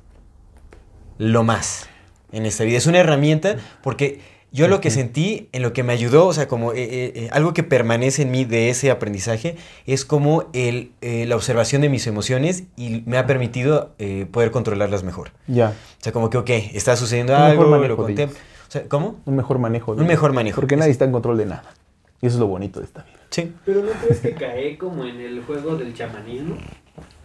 lo 1.18 1.42
más 1.42 1.88
en 2.32 2.46
esta 2.46 2.64
vida. 2.64 2.76
Es 2.76 2.86
una 2.86 2.98
herramienta 2.98 3.56
porque 3.82 4.20
yo 4.52 4.68
lo 4.68 4.80
que 4.80 4.90
sentí, 4.90 5.48
en 5.52 5.62
lo 5.62 5.72
que 5.72 5.82
me 5.82 5.92
ayudó, 5.92 6.26
o 6.26 6.32
sea, 6.32 6.48
como 6.48 6.72
eh, 6.72 6.82
eh, 6.82 7.12
eh, 7.14 7.28
algo 7.32 7.54
que 7.54 7.62
permanece 7.62 8.22
en 8.22 8.30
mí 8.30 8.44
de 8.44 8.68
ese 8.68 8.90
aprendizaje, 8.90 9.56
es 9.86 10.04
como 10.04 10.48
el, 10.52 10.92
la 11.00 11.36
observación 11.36 11.82
de 11.82 11.88
mis 11.88 12.06
emociones 12.06 12.64
y 12.76 13.02
me 13.06 13.18
ha 13.18 13.26
permitido 13.26 13.94
poder 14.30 14.50
controlarlas 14.50 15.04
mejor. 15.04 15.30
Ya. 15.46 15.70
O 15.70 16.02
sea, 16.02 16.12
como 16.12 16.30
que, 16.30 16.38
ok, 16.38 16.50
está 16.74 16.96
sucediendo 16.96 17.36
algo, 17.36 17.64
lo 17.64 17.96
contemplo. 17.96 18.36
O 18.68 18.70
sea, 18.70 18.88
¿Cómo? 18.88 19.20
Un 19.24 19.36
mejor 19.36 19.58
manejo. 19.58 19.92
Un 19.92 20.06
mejor 20.06 20.32
manejo. 20.32 20.60
Porque 20.60 20.76
nadie 20.76 20.92
está 20.92 21.04
en 21.04 21.12
control 21.12 21.38
de 21.38 21.46
nada. 21.46 21.74
Y 22.20 22.26
eso 22.26 22.36
es 22.36 22.40
lo 22.40 22.46
bonito 22.46 22.80
de 22.80 22.86
esta 22.86 23.02
vida. 23.02 23.18
Sí. 23.30 23.52
Pero 23.64 23.82
¿no 23.82 23.90
crees 23.92 24.20
que 24.20 24.34
cae 24.34 24.78
como 24.78 25.04
en 25.04 25.20
el 25.20 25.42
juego 25.42 25.76
del 25.76 25.94
chamanismo? 25.94 26.56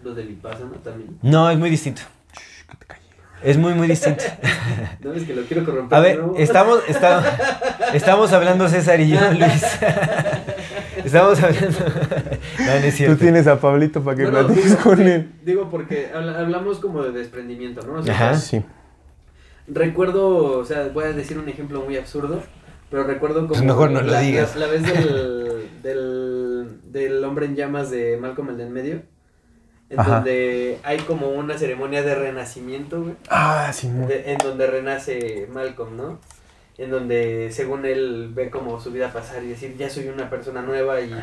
Lo 0.03 0.14
del 0.14 0.27
Vipassana 0.27 0.77
también. 0.84 1.18
No, 1.22 1.49
es 1.49 1.57
muy 1.57 1.69
distinto. 1.69 2.02
Es 3.46 3.58
muy, 3.58 3.74
muy 3.74 3.88
distinto. 3.88 4.24
No, 5.02 5.14
es 5.14 5.24
que 5.24 5.36
lo 5.36 5.44
quiero 5.44 5.64
corromper. 5.64 5.98
A 5.98 6.02
ver, 6.02 6.20
estamos, 6.38 6.80
estamos, 6.88 7.24
estamos 7.94 8.34
hablando 8.34 8.68
César 8.68 9.00
y 9.00 9.10
yo, 9.10 9.20
Luis. 9.34 9.64
Estamos 11.04 11.42
hablando. 11.44 11.78
No, 12.58 12.72
es 12.72 12.96
cierto. 12.96 13.16
Tú 13.16 13.22
tienes 13.22 13.46
a 13.46 13.60
Pablito 13.60 14.04
para 14.04 14.18
que 14.18 14.28
platiques 14.28 14.76
con 14.78 15.00
él. 15.00 15.32
Digo, 15.44 15.70
porque 15.70 16.10
hablamos 16.14 16.80
como 16.80 17.04
de 17.04 17.12
desprendimiento, 17.12 17.86
¿no? 17.86 18.00
Ajá. 18.12 18.34
Sí. 18.34 18.64
Recuerdo, 19.68 20.58
o 20.58 20.66
sea, 20.66 20.90
voy 20.92 21.04
a 21.04 21.14
decir 21.14 21.38
un 21.38 21.48
ejemplo 21.50 21.82
muy 21.82 21.98
absurdo. 21.98 22.42
Pero 22.90 23.04
recuerdo 23.04 23.42
como. 23.42 23.50
Pues 23.50 23.64
mejor 23.64 23.92
no 23.92 24.02
la, 24.02 24.14
lo 24.14 24.20
digas. 24.26 24.56
La, 24.56 24.68
vez 24.68 24.82
del, 24.84 25.70
del, 25.84 26.92
del, 26.92 27.24
hombre 27.24 27.46
en 27.46 27.56
llamas 27.56 27.92
de 27.92 28.18
Malcolm 28.18 28.50
el 28.50 28.58
de 28.58 28.64
en 28.64 28.74
medio. 28.74 29.02
En 29.98 30.06
donde 30.06 30.80
hay 30.84 30.98
como 31.00 31.30
una 31.30 31.58
ceremonia 31.58 32.04
de 32.04 32.16
renacimiento, 32.16 33.02
güey. 33.02 33.16
Ah, 33.30 33.72
sí, 33.74 33.90
En 34.10 34.38
donde 34.38 34.68
renace 34.68 35.48
Malcolm, 35.52 35.98
¿no? 35.98 36.20
En 36.78 36.92
donde, 36.92 37.50
según 37.52 37.86
él, 37.86 38.32
ve 38.34 38.50
como 38.50 38.80
su 38.80 38.92
vida 38.92 39.14
pasar 39.14 39.44
y 39.44 39.48
decir, 39.48 39.76
ya 39.78 39.90
soy 39.90 40.08
una 40.08 40.30
persona 40.30 40.62
nueva 40.62 41.02
y. 41.02 41.14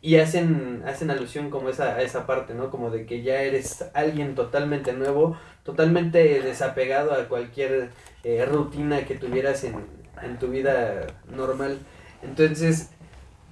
Y, 0.00 0.16
hacen, 0.16 0.82
hacen 0.86 1.10
alusión 1.10 1.50
como 1.50 1.68
esa, 1.68 1.96
a 1.96 2.00
esa 2.00 2.26
parte, 2.26 2.54
¿no? 2.54 2.70
Como 2.70 2.88
de 2.88 3.04
que 3.04 3.20
ya 3.20 3.42
eres 3.42 3.84
alguien 3.92 4.34
totalmente 4.34 4.94
nuevo, 4.94 5.36
totalmente 5.64 6.40
desapegado 6.40 7.12
a 7.12 7.28
cualquier 7.28 7.90
eh, 8.24 8.46
rutina 8.46 9.04
que 9.04 9.16
tuvieras 9.16 9.64
en, 9.64 9.74
en 10.22 10.38
tu 10.38 10.48
vida 10.48 11.06
normal. 11.28 11.78
Entonces, 12.22 12.88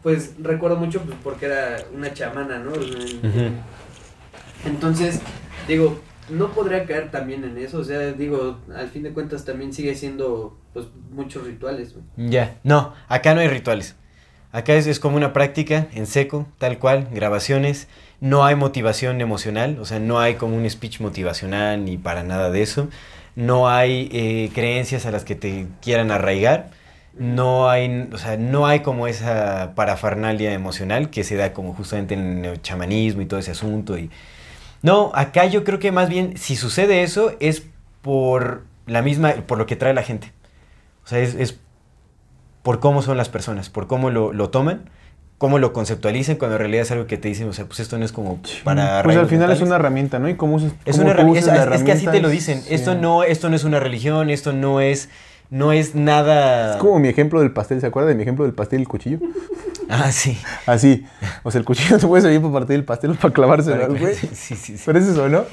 pues 0.05 0.35
recuerdo 0.39 0.77
mucho 0.77 1.01
pues, 1.01 1.16
porque 1.25 1.47
era 1.47 1.79
una 1.93 2.12
chamana, 2.12 2.59
¿no? 2.59 2.73
Entonces, 4.66 5.20
digo, 5.69 6.01
no 6.31 6.53
podría 6.53 6.85
caer 6.86 7.11
también 7.11 7.45
en 7.45 7.59
eso, 7.59 7.78
o 7.78 7.85
sea, 7.85 8.12
digo, 8.12 8.59
al 8.74 8.89
fin 8.89 9.03
de 9.03 9.12
cuentas 9.12 9.45
también 9.45 9.73
sigue 9.73 9.95
siendo 9.95 10.59
pues 10.73 10.86
muchos 11.11 11.47
rituales. 11.47 11.95
Ya, 12.16 12.59
no, 12.65 12.95
acá 13.09 13.35
no 13.35 13.41
hay 13.41 13.49
rituales. 13.49 13.97
Acá 14.53 14.74
es, 14.74 14.86
es, 14.86 15.01
como 15.01 15.16
una 15.16 15.32
práctica 15.32 15.89
en 15.95 16.07
seco, 16.07 16.47
tal 16.59 16.78
cual, 16.78 17.09
grabaciones. 17.12 17.89
No 18.20 18.45
hay 18.45 18.55
motivación 18.55 19.20
emocional, 19.20 19.78
o 19.81 19.85
sea, 19.85 19.99
no 19.99 20.20
hay 20.20 20.36
como 20.36 20.57
un 20.57 20.69
speech 20.70 21.01
motivacional 21.01 21.85
ni 21.85 21.99
para 21.99 22.23
nada 22.23 22.51
de 22.51 22.62
eso 22.62 22.89
no 23.36 23.69
hay 23.69 24.09
eh, 24.12 24.51
creencias 24.55 25.07
a 25.07 25.11
las 25.11 25.24
que 25.24 25.35
te 25.35 25.66
quieran 25.82 26.11
arraigar, 26.11 26.70
no 27.16 27.69
hay, 27.69 28.09
o 28.12 28.19
sea, 28.19 28.36
no 28.36 28.66
hay 28.66 28.81
como 28.81 29.07
esa 29.07 29.73
parafernalia 29.74 30.53
emocional 30.53 31.11
que 31.11 31.24
se 31.24 31.36
da 31.36 31.53
como 31.53 31.74
justamente 31.74 32.15
en 32.15 32.45
el 32.45 32.62
chamanismo 32.62 33.23
y 33.23 33.27
todo 33.27 33.41
ese 33.41 33.53
asunto. 33.53 33.97
Y... 33.99 34.11
No, 34.85 35.11
acá 35.15 35.47
yo 35.47 35.65
creo 35.65 35.78
que 35.78 35.93
más 35.93 36.11
bien 36.11 36.36
si 36.36 36.56
sucede 36.56 37.02
eso 37.02 37.32
es 37.40 37.62
por 38.02 38.65
la 38.86 39.01
misma, 39.01 39.32
por 39.47 39.56
lo 39.56 39.65
que 39.65 39.77
trae 39.77 39.94
la 39.94 40.02
gente. 40.02 40.31
O 41.05 41.09
sea, 41.09 41.20
es, 41.20 41.59
por 42.62 42.81
cómo 42.81 43.01
son 43.01 43.16
las 43.16 43.31
personas, 43.31 43.70
por 43.70 43.86
cómo 43.86 44.11
lo, 44.11 44.35
lo 44.35 44.51
toman 44.51 44.90
cómo 45.39 45.59
lo 45.59 45.73
conceptualicen 45.73 46.36
cuando 46.36 46.56
en 46.56 46.61
realidad 46.61 46.82
es 46.82 46.90
algo 46.90 47.06
que 47.06 47.19
te 47.19 47.28
dicen, 47.28 47.48
o 47.48 47.52
sea, 47.52 47.66
pues 47.66 47.81
esto 47.81 47.98
no 47.98 48.05
es 48.05 48.12
como 48.12 48.40
para... 48.62 49.02
Pues 49.02 49.16
al 49.16 49.27
final 49.27 49.51
es 49.51 49.61
una 49.61 49.77
herramienta, 49.77 50.19
¿no? 50.19 50.28
Y 50.28 50.36
cómo 50.36 50.56
usas, 50.56 50.73
es 50.85 50.97
una 50.98 51.11
herramienta, 51.11 51.74
es, 51.74 51.82
que 51.82 51.93
así 51.93 52.06
te 52.06 52.20
lo 52.20 52.28
dicen, 52.28 52.62
esto, 52.70 52.94
no, 52.94 53.24
esto 53.24 53.51
no 53.51 53.56
es 53.56 53.65
una 53.65 53.81
religión, 53.81 54.31
esto 54.31 54.52
no 54.52 54.81
es 54.81 55.11
no 55.51 55.73
es 55.73 55.95
nada. 55.95 56.73
Es 56.73 56.77
como 56.77 56.99
mi 56.99 57.09
ejemplo 57.09 57.41
del 57.41 57.53
pastel, 57.53 57.81
¿se 57.81 57.87
acuerda 57.87 58.09
de 58.09 58.15
mi 58.15 58.23
ejemplo 58.23 58.45
del 58.45 58.55
pastel 58.55 58.81
y 58.81 58.83
el 58.83 58.89
cuchillo? 58.89 59.19
Ah, 59.89 60.11
sí. 60.12 60.39
Así. 60.65 61.05
O 61.43 61.51
sea, 61.51 61.59
el 61.59 61.65
cuchillo 61.65 61.99
te 62.01 62.07
puede 62.07 62.23
servir 62.23 62.41
para 62.41 62.53
partir 62.55 62.77
el 62.77 62.85
pastel 62.85 63.11
o 63.11 63.15
para 63.15 63.35
clavárselo, 63.35 63.89
güey. 63.89 64.15
Sí, 64.15 64.29
sí, 64.33 64.57
sí. 64.57 64.83
Pero 64.85 64.99
es 64.99 65.07
eso, 65.07 65.29
¿no? 65.29 65.45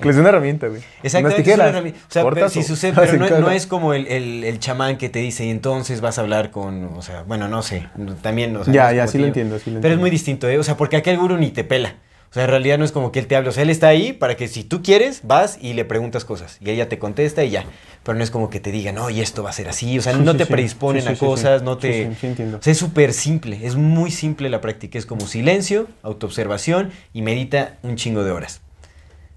Que 0.00 0.08
es 0.08 0.16
una 0.16 0.30
herramienta, 0.30 0.66
güey. 0.66 0.82
Exactamente. 1.02 1.48
Es 1.48 1.56
una 1.56 1.68
herramienta. 1.68 2.00
O 2.00 2.10
sea, 2.10 2.28
pero, 2.28 2.48
si 2.48 2.64
sucede, 2.64 2.92
pero 2.94 3.40
no, 3.40 3.50
es 3.50 3.66
como 3.66 3.94
el, 3.94 4.06
el, 4.08 4.44
el, 4.44 4.58
chamán 4.58 4.98
que 4.98 5.08
te 5.08 5.20
dice, 5.20 5.46
y 5.46 5.50
entonces 5.50 6.00
vas 6.00 6.18
a 6.18 6.22
hablar 6.22 6.50
con, 6.50 6.84
o 6.96 7.02
sea, 7.02 7.22
bueno, 7.22 7.48
no 7.48 7.62
sé, 7.62 7.86
también, 8.20 8.56
o 8.56 8.64
sea, 8.64 8.74
Ya, 8.74 8.92
ya, 8.92 9.06
sí 9.06 9.18
lo 9.18 9.26
entiendo, 9.26 9.58
sí 9.58 9.70
lo 9.70 9.76
entiendo. 9.76 9.82
Pero 9.82 9.94
es 9.94 10.00
muy 10.00 10.10
distinto, 10.10 10.48
¿eh? 10.48 10.58
O 10.58 10.64
sea, 10.64 10.76
porque 10.76 10.96
aquel 10.96 11.16
guru 11.16 11.36
ni 11.36 11.50
te 11.50 11.62
pela. 11.62 11.94
O 12.30 12.34
sea, 12.34 12.44
en 12.44 12.50
realidad 12.50 12.76
no 12.76 12.84
es 12.84 12.92
como 12.92 13.10
que 13.10 13.20
él 13.20 13.26
te 13.26 13.36
hable. 13.36 13.48
O 13.48 13.52
sea, 13.52 13.62
él 13.62 13.70
está 13.70 13.88
ahí 13.88 14.12
para 14.12 14.36
que 14.36 14.48
si 14.48 14.62
tú 14.62 14.82
quieres, 14.82 15.22
vas 15.24 15.58
y 15.62 15.72
le 15.72 15.84
preguntas 15.84 16.26
cosas. 16.26 16.58
Y 16.60 16.70
ella 16.70 16.88
te 16.88 16.98
contesta 16.98 17.42
y 17.42 17.50
ya. 17.50 17.64
Pero 18.02 18.18
no 18.18 18.24
es 18.24 18.30
como 18.30 18.50
que 18.50 18.60
te 18.60 18.70
diga, 18.70 18.92
no, 18.92 19.08
y 19.08 19.20
esto 19.20 19.42
va 19.42 19.50
a 19.50 19.52
ser 19.52 19.68
así. 19.68 19.98
O 19.98 20.02
sea, 20.02 20.12
no 20.12 20.36
te 20.36 20.44
predisponen 20.44 21.08
a 21.08 21.16
cosas, 21.16 21.62
no 21.62 21.78
te... 21.78 22.02
entiendo. 22.02 22.58
O 22.58 22.62
sea, 22.62 22.70
es 22.70 22.78
súper 22.78 23.14
simple. 23.14 23.60
Es 23.62 23.76
muy 23.76 24.10
simple 24.10 24.50
la 24.50 24.60
práctica. 24.60 24.98
Es 24.98 25.06
como 25.06 25.26
silencio, 25.26 25.88
autoobservación 26.02 26.90
y 27.14 27.22
medita 27.22 27.78
un 27.82 27.96
chingo 27.96 28.24
de 28.24 28.30
horas. 28.30 28.60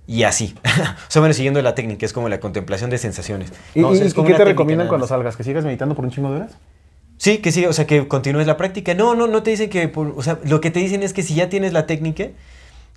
Y 0.05 0.23
así. 0.23 0.55
o 0.65 1.11
sea, 1.11 1.21
bueno, 1.21 1.33
siguiendo 1.33 1.61
la 1.61 1.75
técnica, 1.75 2.05
es 2.05 2.11
como 2.11 2.27
la 2.27 2.41
contemplación 2.41 2.89
de 2.89 2.97
sensaciones. 2.97 3.53
¿Y, 3.73 3.83
qué 3.83 4.33
te 4.33 4.43
recomiendan 4.45 4.89
cuando 4.89 5.07
salgas? 5.07 5.37
¿Que 5.37 5.45
sigas 5.45 5.63
meditando 5.63 5.95
por 5.95 6.03
un 6.03 6.11
chingo 6.11 6.29
de 6.29 6.37
horas? 6.37 6.57
Sí, 7.15 7.37
que 7.37 7.51
sí, 7.51 7.65
o 7.65 7.71
sea, 7.71 7.87
que 7.87 8.07
continúes 8.07 8.47
la 8.47 8.57
práctica. 8.57 8.95
No, 8.95 9.15
no, 9.15 9.27
no 9.27 9.43
te 9.43 9.51
dicen 9.51 9.69
que, 9.69 9.91
o 9.95 10.23
sea, 10.23 10.39
lo 10.43 10.59
que 10.59 10.71
te 10.71 10.79
dicen 10.79 11.03
es 11.03 11.13
que 11.13 11.23
si 11.23 11.35
ya 11.35 11.49
tienes 11.49 11.71
la 11.71 11.85
técnica, 11.85 12.29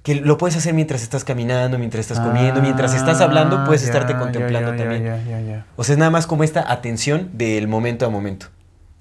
que 0.04 0.14
lo 0.16 0.36
puedes 0.36 0.54
hacer 0.54 0.74
mientras 0.74 1.02
estás 1.02 1.24
caminando, 1.24 1.78
mientras 1.78 2.02
estás 2.02 2.20
comiendo, 2.20 2.60
mientras 2.60 2.94
estás 2.94 3.22
hablando, 3.22 3.64
puedes 3.64 3.82
estarte 3.82 4.14
contemplando 4.14 4.76
también. 4.76 5.64
o 5.76 5.82
sea, 5.82 5.94
es 5.94 5.98
nada 5.98 6.10
más 6.10 6.26
como 6.26 6.44
esta 6.44 6.70
atención 6.70 7.30
del 7.32 7.66
momento 7.68 8.04
a 8.04 8.10
momento. 8.10 8.48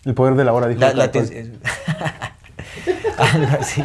El 0.06 0.14
poder 0.14 0.36
de 0.36 0.46
la 0.46 0.54
hora, 0.54 0.70
dijo. 0.70 0.80
La, 0.80 0.90
Algo 3.18 3.58
así. 3.60 3.84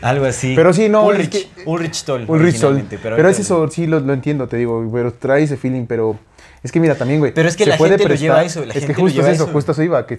Algo 0.00 0.24
así. 0.24 0.54
Pero 0.56 0.72
sí, 0.72 0.88
no. 0.88 1.04
Ulrich, 1.04 1.48
Ulrich 1.66 2.04
Toll. 2.04 2.24
Ulrich 2.26 2.58
Toll. 2.58 2.82
Pero, 3.02 3.28
es 3.28 3.38
eso, 3.38 3.68
sí 3.68 3.86
lo, 3.86 4.00
lo, 4.00 4.14
entiendo, 4.14 4.48
te 4.48 4.56
digo, 4.56 4.88
pero 4.90 5.12
trae 5.12 5.42
ese 5.42 5.58
feeling, 5.58 5.84
pero 5.86 6.18
es 6.62 6.70
que 6.70 6.78
mira, 6.78 6.94
también, 6.94 7.18
güey. 7.18 7.32
Pero 7.34 7.48
es 7.48 7.56
que 7.56 7.66
la 7.66 7.76
gente 7.76 8.08
lo 8.08 8.14
lleva 8.14 8.38
a 8.38 8.44
eso. 8.44 8.64
La 8.64 8.72
es 8.72 8.84
que 8.84 8.94
justo 8.94 9.26
eso, 9.26 9.48
justo 9.48 9.72
eso 9.72 9.82
iba, 9.82 10.06
que, 10.06 10.16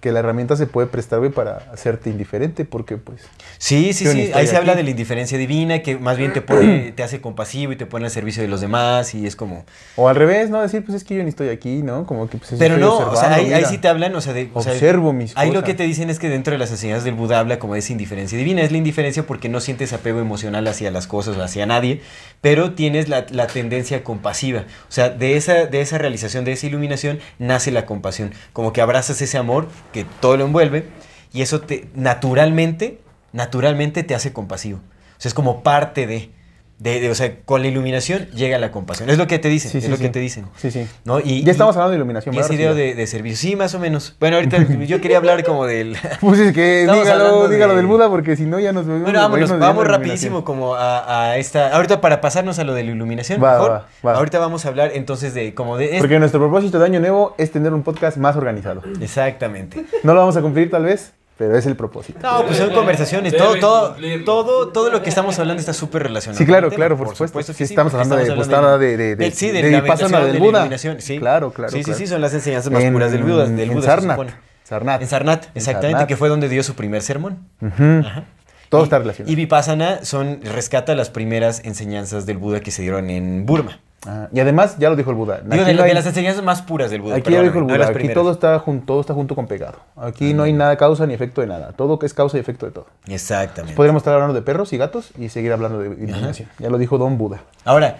que, 0.00 0.12
la 0.12 0.20
herramienta 0.20 0.56
se 0.56 0.66
puede 0.66 0.86
prestar, 0.86 1.18
güey, 1.18 1.30
para 1.30 1.68
hacerte 1.72 2.08
indiferente, 2.08 2.64
porque 2.64 2.96
pues. 2.96 3.20
Sí, 3.58 3.92
sí, 3.92 4.06
sí. 4.06 4.30
Ahí 4.34 4.46
se 4.46 4.56
habla 4.56 4.74
de 4.74 4.84
la 4.84 4.90
indiferencia 4.90 5.36
divina, 5.36 5.80
que 5.80 5.98
más 5.98 6.16
bien 6.16 6.32
te 6.32 6.40
pone, 6.40 6.92
te 6.96 7.02
hace 7.02 7.20
compasivo 7.20 7.72
y 7.72 7.76
te 7.76 7.84
pone 7.84 8.06
al 8.06 8.10
servicio 8.10 8.42
de 8.42 8.48
los 8.48 8.62
demás, 8.62 9.14
y 9.14 9.26
es 9.26 9.36
como. 9.36 9.66
O 9.96 10.08
al 10.08 10.16
revés, 10.16 10.48
¿no? 10.48 10.62
Decir, 10.62 10.82
pues 10.82 10.96
es 10.96 11.04
que 11.04 11.14
yo 11.14 11.22
ni 11.24 11.28
estoy 11.28 11.50
aquí, 11.50 11.82
¿no? 11.82 12.06
Como 12.06 12.28
que 12.28 12.38
pues 12.38 12.54
Pero 12.58 12.78
no, 12.78 12.96
o 12.96 13.16
sea, 13.16 13.34
ahí, 13.34 13.64
sí 13.68 13.76
te 13.76 13.88
hablan, 13.88 14.14
o 14.14 14.20
sea, 14.22 14.32
de. 14.32 14.48
Observo 14.54 15.12
mis 15.12 15.36
Ahí 15.36 15.50
lo 15.50 15.62
que 15.62 15.74
te 15.74 15.82
dicen 15.82 16.08
es 16.08 16.18
que 16.18 16.30
dentro 16.30 16.52
de 16.52 16.58
las 16.58 16.70
enseñanzas 16.70 17.04
del 17.04 17.14
Buda 17.14 17.38
habla 17.38 17.58
como 17.58 17.74
de 17.74 17.80
esa 17.80 17.92
indiferencia 17.92 18.38
divina. 18.38 18.62
Es 18.62 18.72
la 18.72 18.78
indiferencia 18.78 19.26
porque 19.26 19.50
no 19.50 19.60
sientes 19.60 19.92
apego 19.92 20.20
emocional 20.20 20.66
hacia 20.66 20.90
las 20.90 21.06
cosas 21.06 21.36
o 21.36 21.42
hacia 21.42 21.66
nadie, 21.66 22.00
pero 22.40 22.72
tienes 22.72 23.10
la, 23.10 23.26
la 23.30 23.46
tendencia 23.46 24.02
compasiva. 24.02 24.60
O 24.88 24.92
sea, 24.92 25.10
de 25.10 25.36
esa, 25.36 25.66
de 25.66 25.81
esa 25.82 25.98
realización 25.98 26.44
de 26.44 26.52
ese 26.52 26.66
iluminación 26.66 27.20
nace 27.38 27.70
la 27.70 27.86
compasión, 27.86 28.32
como 28.52 28.72
que 28.72 28.80
abrazas 28.80 29.20
ese 29.20 29.38
amor 29.38 29.68
que 29.92 30.04
todo 30.20 30.36
lo 30.36 30.44
envuelve 30.44 30.86
y 31.32 31.42
eso 31.42 31.60
te 31.60 31.88
naturalmente, 31.94 33.00
naturalmente 33.32 34.02
te 34.02 34.14
hace 34.14 34.32
compasivo. 34.32 34.78
O 34.78 35.20
sea, 35.20 35.28
es 35.28 35.34
como 35.34 35.62
parte 35.62 36.06
de... 36.06 36.30
De, 36.78 36.98
de- 37.00 37.10
o 37.10 37.14
sea, 37.14 37.36
con 37.44 37.62
la 37.62 37.68
iluminación 37.68 38.26
llega 38.34 38.58
la 38.58 38.72
compasión. 38.72 39.08
Es 39.08 39.16
lo 39.16 39.28
que 39.28 39.38
te 39.38 39.48
dicen, 39.48 39.70
Sí, 39.70 39.78
es 39.78 39.84
sí, 39.84 39.90
lo 39.90 39.96
sí. 39.96 40.02
que 40.02 40.08
te 40.08 40.18
dicen. 40.18 40.46
Sí, 40.56 40.72
sí. 40.72 40.86
¿no? 41.04 41.20
Y, 41.20 41.44
Ya 41.44 41.52
estamos 41.52 41.76
y- 41.76 41.78
hablando 41.78 41.90
de 41.92 41.96
iluminación, 41.98 42.34
y 42.34 42.38
ese 42.40 42.56
¿verdad, 42.56 42.60
idea 42.60 42.74
de, 42.74 42.94
de 42.96 43.06
servicio. 43.06 43.36
Sí, 43.50 43.54
más 43.54 43.72
o 43.74 43.78
menos. 43.78 44.16
Bueno, 44.18 44.36
ahorita 44.36 44.56
yo 44.86 45.00
quería 45.00 45.18
hablar 45.18 45.44
como 45.44 45.64
del... 45.66 45.96
Pues 46.20 46.40
es 46.40 46.52
que 46.52 46.80
dígalo, 46.92 47.46
de- 47.48 47.54
dígalo 47.54 47.76
del 47.76 47.86
Buda 47.86 48.08
porque 48.08 48.34
si 48.36 48.46
no 48.46 48.58
ya 48.58 48.72
nos 48.72 48.86
Bueno, 48.86 49.12
vámonos, 49.20 49.56
vamos 49.58 49.84
la 49.84 49.90
rapidísimo 49.92 50.44
como 50.44 50.74
a, 50.74 51.30
a 51.30 51.36
esta... 51.38 51.74
Ahorita 51.76 52.00
para 52.00 52.20
pasarnos 52.20 52.58
a 52.58 52.64
lo 52.64 52.74
de 52.74 52.82
la 52.82 52.90
iluminación, 52.90 53.40
Va, 53.42 53.52
mejor. 53.52 53.70
va, 53.70 53.86
va. 54.04 54.14
Ahorita 54.14 54.40
vamos 54.40 54.64
a 54.66 54.68
hablar 54.68 54.90
entonces 54.94 55.34
de 55.34 55.54
como 55.54 55.76
de... 55.78 55.96
Porque 56.00 56.18
nuestro 56.18 56.40
propósito 56.40 56.80
de 56.80 56.86
año 56.86 56.98
nuevo 56.98 57.36
es 57.38 57.52
tener 57.52 57.72
un 57.72 57.84
podcast 57.84 58.16
más 58.16 58.34
organizado. 58.34 58.82
Exactamente. 59.00 59.84
No 60.02 60.14
lo 60.14 60.20
vamos 60.20 60.36
a 60.36 60.40
cumplir 60.42 60.68
tal 60.70 60.84
vez, 60.84 61.12
pero 61.42 61.58
es 61.58 61.66
el 61.66 61.74
propósito. 61.74 62.20
No, 62.22 62.44
pues 62.46 62.56
son 62.58 62.70
conversaciones. 62.70 63.36
Todo, 63.36 63.56
todo, 63.58 63.96
todo, 64.24 64.68
todo 64.68 64.90
lo 64.92 65.02
que 65.02 65.08
estamos 65.08 65.36
hablando 65.40 65.58
está 65.58 65.72
súper 65.72 66.04
relacionado. 66.04 66.38
Sí, 66.38 66.46
claro, 66.46 66.70
claro, 66.70 66.96
por 66.96 67.16
supuesto. 67.16 67.52
Sí, 67.52 67.64
estamos 67.64 67.92
hablando 67.94 68.14
de 68.16 68.30
Vipassana, 68.30 68.78
de- 68.78 68.96
de- 68.96 69.16
de- 69.16 69.30
sí, 69.32 69.48
de 69.50 69.54
la 69.54 69.80
del 69.82 69.82
de 69.82 70.32
la 70.34 70.38
Buda. 70.38 70.58
iluminación, 70.60 71.00
Sí, 71.00 71.18
Claro, 71.18 71.52
claro, 71.52 71.72
Sí, 71.72 71.78
sí, 71.78 71.84
claro. 71.84 71.98
sí, 71.98 72.06
son 72.06 72.20
las 72.20 72.32
enseñanzas 72.32 72.70
más 72.72 72.82
En- 72.84 72.92
puras 72.92 73.10
del 73.10 73.24
Buda. 73.24 73.46
Del 73.46 73.58
en 73.70 73.74
Buda 73.76 74.00
supone. 74.00 74.30
Sarnath. 74.64 75.02
En 75.02 75.08
Sarnath, 75.08 75.44
exactamente, 75.56 76.06
que 76.06 76.16
fue 76.16 76.28
donde 76.28 76.48
dio 76.48 76.62
su 76.62 76.74
primer 76.74 77.02
sermón. 77.02 77.38
Ajá. 77.60 78.24
Todo 78.68 78.82
Y- 78.82 78.84
está 78.84 78.98
relacionado. 79.00 79.32
Y 79.32 79.34
Vipassana 79.34 80.04
son, 80.04 80.40
rescata 80.42 80.94
las 80.94 81.10
primeras 81.10 81.60
enseñanzas 81.64 82.24
del 82.24 82.38
Buda 82.38 82.60
que 82.60 82.70
se 82.70 82.82
dieron 82.82 83.10
en 83.10 83.44
Burma. 83.46 83.80
Ah, 84.06 84.28
y 84.32 84.40
además, 84.40 84.76
ya 84.78 84.90
lo 84.90 84.96
dijo 84.96 85.10
el 85.10 85.16
Buda. 85.16 85.40
Digo, 85.44 85.64
de, 85.64 85.94
las 85.94 86.06
enseñanzas 86.06 86.42
más 86.42 86.62
puras 86.62 86.90
del 86.90 87.02
Buda. 87.02 87.16
Aquí 87.16 87.30
ya 87.30 87.38
lo 87.38 87.44
dijo 87.44 87.58
el 87.58 87.66
no 87.66 87.74
Buda, 87.74 87.88
aquí 87.88 88.08
todo 88.08 88.32
está, 88.32 88.58
junto, 88.58 88.86
todo 88.86 89.00
está 89.00 89.14
junto 89.14 89.34
con 89.34 89.46
pegado. 89.46 89.78
Aquí 89.96 90.34
no 90.34 90.42
hay 90.42 90.52
nada 90.52 90.76
causa 90.76 91.06
ni 91.06 91.14
efecto 91.14 91.40
de 91.40 91.46
nada. 91.46 91.72
Todo 91.72 91.98
es 92.02 92.12
causa 92.12 92.36
y 92.36 92.40
efecto 92.40 92.66
de 92.66 92.72
todo. 92.72 92.86
Exactamente. 93.06 93.76
Podríamos 93.76 94.00
estar 94.00 94.14
hablando 94.14 94.34
de 94.34 94.42
perros 94.42 94.72
y 94.72 94.78
gatos 94.78 95.12
y 95.18 95.28
seguir 95.28 95.52
hablando 95.52 95.78
de 95.78 95.88
iluminación. 95.88 96.48
Ya 96.58 96.68
lo 96.68 96.78
dijo 96.78 96.98
Don 96.98 97.16
Buda. 97.16 97.42
Ahora, 97.64 97.98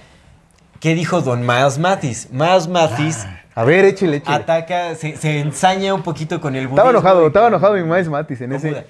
¿qué 0.81 0.95
dijo 0.95 1.21
don 1.21 1.47
Miles 1.47 1.79
Mathis? 1.79 2.29
Miles 2.33 2.67
Mathis 2.67 3.25
A 3.55 3.65
ver, 3.65 3.85
échale, 3.85 4.17
échale. 4.17 4.37
ataca, 4.37 4.95
se, 4.97 5.17
se 5.17 5.39
ensaña 5.39 5.95
un 5.95 6.03
poquito 6.03 6.41
con 6.41 6.57
el 6.57 6.67
budismo. 6.67 6.79
Estaba 6.79 6.91
enojado, 6.91 7.27
estaba 7.29 7.49
enojado 7.49 7.75
mi 7.75 7.85
maestro 7.85 8.13
Matis 8.13 8.41
en 8.41 8.53
ese. 8.53 8.71
Buda. 8.71 8.85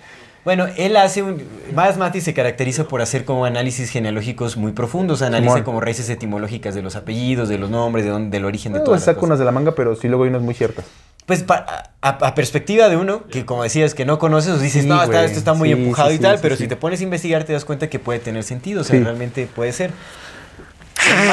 Bueno, 0.44 0.66
él 0.76 0.96
hace 0.96 1.22
un... 1.22 1.40
Miles 1.74 1.96
Mathis 1.98 2.24
se 2.24 2.34
caracteriza 2.34 2.84
por 2.84 3.00
hacer 3.00 3.24
como 3.24 3.44
análisis 3.44 3.90
genealógicos 3.90 4.56
muy 4.56 4.72
profundos. 4.72 5.22
Analiza 5.22 5.52
Simón. 5.52 5.64
como 5.64 5.80
raíces 5.80 6.08
etimológicas 6.10 6.74
de 6.74 6.82
los 6.82 6.96
apellidos, 6.96 7.48
de 7.48 7.58
los 7.58 7.70
nombres, 7.70 8.04
de 8.04 8.10
dónde, 8.10 8.36
del 8.36 8.44
origen 8.44 8.72
de 8.72 8.80
todo. 8.80 8.90
pues 8.90 9.04
saca 9.04 9.20
unas 9.20 9.38
de 9.38 9.44
la 9.44 9.52
manga, 9.52 9.72
pero 9.74 9.94
sí 9.94 10.08
luego 10.08 10.24
hay 10.24 10.30
unas 10.30 10.42
muy 10.42 10.54
ciertas. 10.54 10.84
Pues 11.26 11.44
pa- 11.44 11.92
a, 12.02 12.08
a 12.08 12.34
perspectiva 12.34 12.88
de 12.88 12.96
uno, 12.96 13.22
que 13.28 13.46
como 13.46 13.62
decías, 13.62 13.94
que 13.94 14.04
no 14.04 14.18
conoces, 14.18 14.60
dices, 14.60 14.82
Sí, 14.82 14.88
no, 14.88 15.00
está- 15.00 15.24
esto 15.24 15.38
está 15.38 15.54
muy 15.54 15.68
Sí, 15.72 15.74
empujado 15.80 16.08
sí, 16.10 16.16
y 16.16 16.18
tal, 16.18 16.40
pero 16.42 16.56
si 16.56 16.66
te 16.66 16.74
pones 16.74 16.98
a 17.00 17.04
investigar 17.04 17.44
te 17.44 17.52
das 17.52 17.64
cuenta 17.64 17.88
que 17.88 18.00
puede 18.00 18.18
tener 18.18 18.42
sentido, 18.42 18.80
o 18.80 18.84
sea, 18.84 18.98
realmente 18.98 19.46
puede 19.46 19.72
ser. 19.72 19.92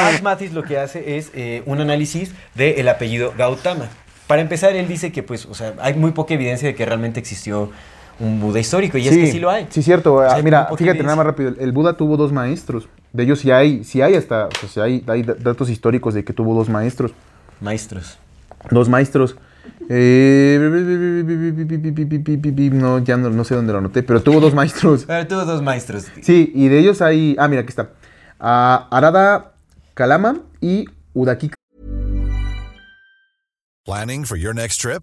Miles 0.06 0.22
Mathis 0.22 0.52
lo 0.52 0.62
que 0.62 0.78
hace 0.78 1.16
es 1.16 1.30
eh, 1.34 1.62
un 1.66 1.80
análisis 1.80 2.32
del 2.54 2.88
apellido 2.88 3.34
Gautama. 3.36 3.88
Para 4.28 4.42
empezar, 4.42 4.76
él 4.76 4.86
dice 4.86 5.10
que, 5.10 5.22
pues, 5.24 5.46
o 5.46 5.54
sea, 5.54 5.74
hay 5.80 5.94
muy 5.94 6.12
poca 6.12 6.34
evidencia 6.34 6.68
de 6.68 6.74
que 6.76 6.84
realmente 6.86 7.18
existió 7.18 7.70
un 8.20 8.38
Buda 8.40 8.60
histórico, 8.60 8.98
y 8.98 9.08
es 9.08 9.16
que 9.16 9.26
sí 9.32 9.40
lo 9.40 9.50
hay. 9.50 9.66
Sí, 9.70 9.82
cierto. 9.82 10.14
O 10.14 10.20
sea, 10.28 10.36
Ah, 10.38 10.42
Mira, 10.42 10.68
fíjate, 10.76 11.02
nada 11.02 11.16
más 11.16 11.26
rápido. 11.26 11.54
El 11.58 11.72
Buda 11.72 11.96
tuvo 11.96 12.16
dos 12.16 12.32
maestros. 12.32 12.88
De 13.12 13.22
ellos 13.24 13.40
sí 13.40 13.50
hay, 13.50 13.82
sí 13.82 14.02
hay 14.02 14.14
hasta, 14.14 14.46
o 14.46 14.50
sea, 14.60 14.68
sí 14.68 14.80
hay, 14.80 15.04
hay 15.08 15.22
da- 15.22 15.34
datos 15.34 15.68
históricos 15.70 16.14
de 16.14 16.22
que 16.24 16.32
tuvo 16.32 16.54
dos 16.54 16.68
maestros. 16.68 17.12
Maestros. 17.60 18.18
Dos 18.70 18.88
maestros. 18.88 19.36
Eh, 19.88 20.58
no, 22.72 22.98
ya 23.00 23.16
no, 23.16 23.30
no 23.30 23.44
sé 23.44 23.54
dónde 23.54 23.72
lo 23.72 23.78
anoté, 23.78 24.02
pero 24.02 24.22
tuvo 24.22 24.40
dos 24.40 24.54
maestros. 24.54 25.04
Pero 25.06 25.26
tuvo 25.26 25.44
dos 25.44 25.62
maestros. 25.62 26.06
Sí, 26.22 26.52
y 26.54 26.68
de 26.68 26.78
ellos 26.78 27.02
hay. 27.02 27.34
Ah, 27.38 27.48
mira, 27.48 27.62
aquí 27.62 27.70
está. 27.70 27.90
Ah, 28.38 28.86
Arada 28.90 29.52
Kalama 29.94 30.38
y 30.60 30.84
Udaki 31.14 31.50
Planning 33.84 34.24
for 34.24 34.36
your 34.38 34.54
next 34.54 34.80
trip? 34.80 35.02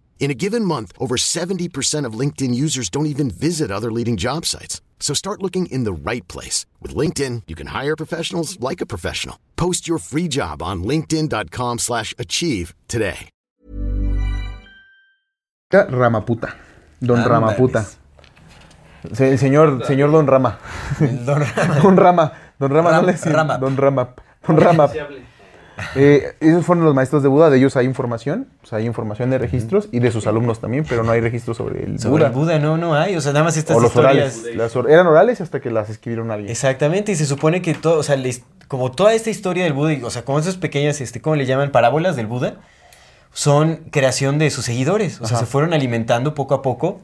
In 0.21 0.29
a 0.29 0.35
given 0.35 0.63
month, 0.63 0.91
over 0.99 1.17
70% 1.17 2.05
of 2.05 2.13
LinkedIn 2.13 2.53
users 2.53 2.89
don't 2.89 3.07
even 3.07 3.31
visit 3.31 3.71
other 3.71 3.91
leading 3.91 4.17
job 4.17 4.45
sites. 4.45 4.79
So 4.99 5.15
start 5.15 5.41
looking 5.41 5.65
in 5.65 5.83
the 5.83 5.91
right 5.91 6.25
place. 6.27 6.67
With 6.79 6.95
LinkedIn, 6.95 7.41
you 7.47 7.55
can 7.55 7.67
hire 7.73 7.95
professionals 7.95 8.57
like 8.59 8.81
a 8.81 8.85
professional. 8.85 9.37
Post 9.57 9.87
your 9.89 9.97
free 9.97 10.27
job 10.29 10.61
on 10.61 10.83
linkedin.com 10.83 11.79
slash 11.79 12.13
achieve 12.19 12.75
today. 12.87 13.29
Ramaputa. 15.73 16.53
Don 17.01 17.17
Ándales. 17.17 17.27
Ramaputa. 17.27 17.85
Se- 19.13 19.37
señor, 19.39 19.83
señor 19.87 20.11
Don 20.11 20.27
Rama. 20.27 20.59
Don 20.99 21.39
Rama. 21.41 21.79
Don 21.81 21.95
Rama. 21.97 22.31
Don 22.59 22.69
Rama, 22.71 22.89
Ram- 22.91 23.01
no 23.01 23.07
le 23.07 23.13
decía- 23.13 23.33
Rama. 23.33 23.57
Don 23.57 23.75
Rama. 23.75 24.13
Don 24.47 24.57
Rama. 24.57 24.87
Eh, 25.95 26.33
esos 26.39 26.65
fueron 26.65 26.85
los 26.85 26.93
maestros 26.95 27.23
de 27.23 27.29
Buda, 27.29 27.49
de 27.49 27.57
ellos 27.57 27.75
hay 27.77 27.85
información, 27.85 28.47
o 28.63 28.67
sea, 28.67 28.79
hay 28.79 28.85
información 28.85 29.29
de 29.29 29.37
registros 29.37 29.89
y 29.91 29.99
de 29.99 30.11
sus 30.11 30.27
alumnos 30.27 30.59
también, 30.59 30.85
pero 30.87 31.03
no 31.03 31.11
hay 31.11 31.21
registros 31.21 31.57
sobre 31.57 31.83
el 31.83 31.99
Sobre 31.99 32.11
Buda. 32.23 32.27
el 32.27 32.33
Buda, 32.33 32.59
no, 32.59 32.77
no 32.77 32.95
hay. 32.95 33.15
O 33.15 33.21
sea, 33.21 33.33
nada 33.33 33.45
más 33.45 33.57
estas 33.57 33.77
o 33.77 33.79
los 33.79 33.89
historias. 33.91 34.37
orales. 34.39 34.55
Las 34.55 34.75
or- 34.75 34.89
eran 34.89 35.07
orales 35.07 35.41
hasta 35.41 35.59
que 35.59 35.69
las 35.71 35.89
escribieron 35.89 36.31
alguien. 36.31 36.49
Exactamente, 36.51 37.11
y 37.11 37.15
se 37.15 37.25
supone 37.25 37.61
que 37.61 37.73
todo, 37.73 37.99
o 37.99 38.03
sea, 38.03 38.17
como 38.67 38.91
toda 38.91 39.13
esta 39.13 39.29
historia 39.29 39.63
del 39.63 39.73
Buda, 39.73 39.93
y, 39.93 40.03
o 40.03 40.09
sea, 40.09 40.23
como 40.23 40.39
esas 40.39 40.55
pequeñas, 40.55 41.01
este, 41.01 41.21
¿cómo 41.21 41.35
le 41.35 41.45
llaman? 41.45 41.71
Parábolas 41.71 42.15
del 42.15 42.27
Buda, 42.27 42.55
son 43.33 43.81
creación 43.91 44.37
de 44.39 44.49
sus 44.49 44.65
seguidores. 44.65 45.21
O 45.21 45.25
sea, 45.25 45.37
Ajá. 45.37 45.45
se 45.45 45.51
fueron 45.51 45.73
alimentando 45.73 46.33
poco 46.35 46.53
a 46.53 46.61
poco 46.61 46.99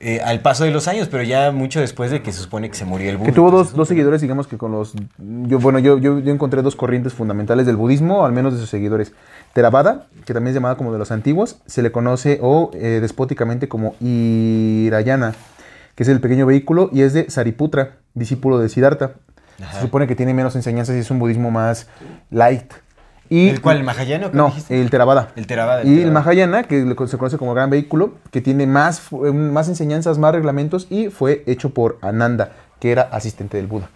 eh, 0.00 0.20
al 0.24 0.40
paso 0.40 0.64
de 0.64 0.70
los 0.70 0.86
años, 0.86 1.08
pero 1.10 1.22
ya 1.22 1.50
mucho 1.50 1.80
después 1.80 2.10
de 2.10 2.22
que 2.22 2.32
se 2.32 2.40
supone 2.40 2.70
que 2.70 2.76
se 2.76 2.84
murió 2.84 3.10
el 3.10 3.16
Buda. 3.16 3.26
Que 3.26 3.32
tuvo 3.32 3.50
dos, 3.50 3.74
dos 3.74 3.88
seguidores, 3.88 4.20
digamos 4.20 4.46
que 4.46 4.56
con 4.56 4.72
los... 4.72 4.94
Yo, 5.18 5.58
bueno, 5.58 5.78
yo, 5.78 5.98
yo, 5.98 6.20
yo 6.20 6.32
encontré 6.32 6.62
dos 6.62 6.76
corrientes 6.76 7.12
fundamentales 7.12 7.66
del 7.66 7.76
budismo, 7.76 8.24
al 8.24 8.32
menos 8.32 8.54
de 8.54 8.60
sus 8.60 8.70
seguidores. 8.70 9.12
Theravada, 9.54 10.06
que 10.24 10.34
también 10.34 10.48
es 10.48 10.54
llamada 10.54 10.76
como 10.76 10.92
de 10.92 10.98
los 10.98 11.10
antiguos, 11.10 11.58
se 11.66 11.82
le 11.82 11.90
conoce 11.90 12.38
o 12.42 12.70
eh, 12.74 12.98
despóticamente 13.00 13.66
como 13.66 13.96
Irayana, 14.00 15.34
que 15.94 16.04
es 16.04 16.08
el 16.08 16.20
pequeño 16.20 16.46
vehículo, 16.46 16.90
y 16.92 17.02
es 17.02 17.12
de 17.12 17.28
Sariputra, 17.30 17.96
discípulo 18.14 18.58
de 18.58 18.68
Siddhartha. 18.68 19.12
Se 19.72 19.80
supone 19.80 20.06
que 20.06 20.14
tiene 20.14 20.34
menos 20.34 20.54
enseñanzas 20.54 20.94
y 20.94 21.00
es 21.00 21.10
un 21.10 21.18
budismo 21.18 21.50
más 21.50 21.88
light. 22.30 22.72
Y, 23.30 23.48
¿El 23.48 23.60
cuál? 23.60 23.78
¿El 23.78 23.84
Mahayana 23.84 24.26
o 24.28 24.30
qué 24.30 24.36
No, 24.36 24.46
dijiste? 24.46 24.80
el 24.80 24.90
Theravada. 24.90 25.28
El 25.36 25.46
Theravada, 25.46 25.82
el 25.82 25.88
Y 25.88 26.02
el. 26.02 26.10
Mahayana, 26.12 26.62
que 26.64 26.80
se 27.06 27.18
conoce 27.18 27.36
como 27.38 27.52
gran 27.54 27.68
vehículo, 27.70 28.14
que 28.30 28.40
tiene 28.40 28.66
más, 28.66 29.02
eh, 29.12 29.32
más 29.32 29.68
enseñanzas, 29.68 30.18
más 30.18 30.32
reglamentos 30.32 30.86
y 30.90 31.08
fue 31.08 31.42
hecho 31.46 31.70
por 31.70 31.98
Ananda, 32.00 32.52
que 32.80 32.90
era 32.90 33.02
asistente 33.02 33.56
del 33.58 33.66
Buda. 33.66 33.90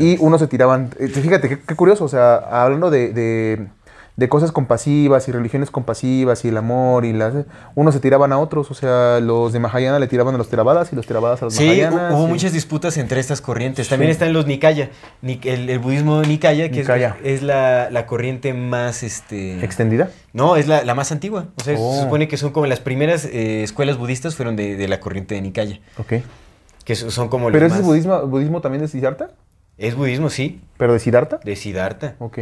Y 0.00 0.16
unos 0.20 0.40
se 0.40 0.46
tiraban, 0.46 0.90
eh, 1.00 1.08
fíjate, 1.08 1.48
qué, 1.48 1.58
qué 1.60 1.74
curioso, 1.74 2.04
o 2.04 2.08
sea, 2.08 2.36
hablando 2.36 2.90
de, 2.90 3.12
de- 3.12 3.66
de 4.16 4.28
cosas 4.28 4.52
compasivas 4.52 5.26
y 5.28 5.32
religiones 5.32 5.72
compasivas 5.72 6.44
y 6.44 6.48
el 6.48 6.56
amor 6.56 7.04
y 7.04 7.12
las... 7.12 7.34
Unos 7.74 7.94
se 7.94 8.00
tiraban 8.00 8.32
a 8.32 8.38
otros, 8.38 8.70
o 8.70 8.74
sea, 8.74 9.18
los 9.20 9.52
de 9.52 9.58
Mahayana 9.58 9.98
le 9.98 10.06
tiraban 10.06 10.34
a 10.36 10.38
los 10.38 10.48
Theravadas 10.48 10.92
y 10.92 10.96
los 10.96 11.04
Theravadas 11.06 11.42
a 11.42 11.46
los 11.46 11.54
Sí, 11.54 11.64
Mahayanas. 11.66 12.12
hu- 12.12 12.16
hubo 12.18 12.26
y- 12.26 12.30
muchas 12.30 12.52
disputas 12.52 12.96
entre 12.96 13.18
estas 13.18 13.40
corrientes. 13.40 13.88
También 13.88 14.10
Sí. 14.10 14.12
están 14.12 14.32
los 14.32 14.46
Nikaya. 14.46 14.90
Ni- 15.20 15.40
el, 15.42 15.68
el 15.68 15.78
budismo 15.80 16.22
Nikaya, 16.22 16.68
que 16.70 16.80
es- 16.80 16.86
Nikaya. 16.86 17.16
Es, 17.24 17.42
la, 17.42 17.90
la 17.90 18.06
corriente 18.06 18.54
más... 18.54 19.02
este 19.02 19.64
¿Extendida? 19.64 20.10
No, 20.32 20.54
es 20.54 20.68
la, 20.68 20.84
la 20.84 20.94
más 20.94 21.10
antigua. 21.10 21.46
O 21.56 21.64
sea, 21.64 21.74
Oh. 21.76 21.94
se 21.96 22.02
supone 22.04 22.28
que 22.28 22.36
son 22.36 22.52
como 22.52 22.66
las 22.66 22.78
primeras 22.80 23.24
eh, 23.24 23.64
escuelas 23.64 23.98
budistas 23.98 24.36
fueron 24.36 24.54
de, 24.54 24.76
de 24.76 24.86
la 24.86 25.00
corriente 25.00 25.34
de 25.34 25.40
Nikaya. 25.42 25.80
Ok. 25.98 26.14
Que 26.84 26.94
so- 26.94 27.10
son 27.10 27.28
como 27.28 27.46
¿Pero 27.50 27.66
ese 27.66 27.74
es 27.76 27.80
más- 27.80 27.82
budismo, 27.88 28.20
budismo 28.28 28.60
también 28.60 28.80
de 28.82 28.86
Siddhartha? 28.88 29.30
Es 29.76 29.96
budismo, 29.96 30.30
sí. 30.30 30.60
¿Pero 30.76 30.92
de 30.92 31.00
Siddhartha? 31.00 31.40
De 31.42 31.56
Siddhartha. 31.56 32.14
Ok. 32.20 32.38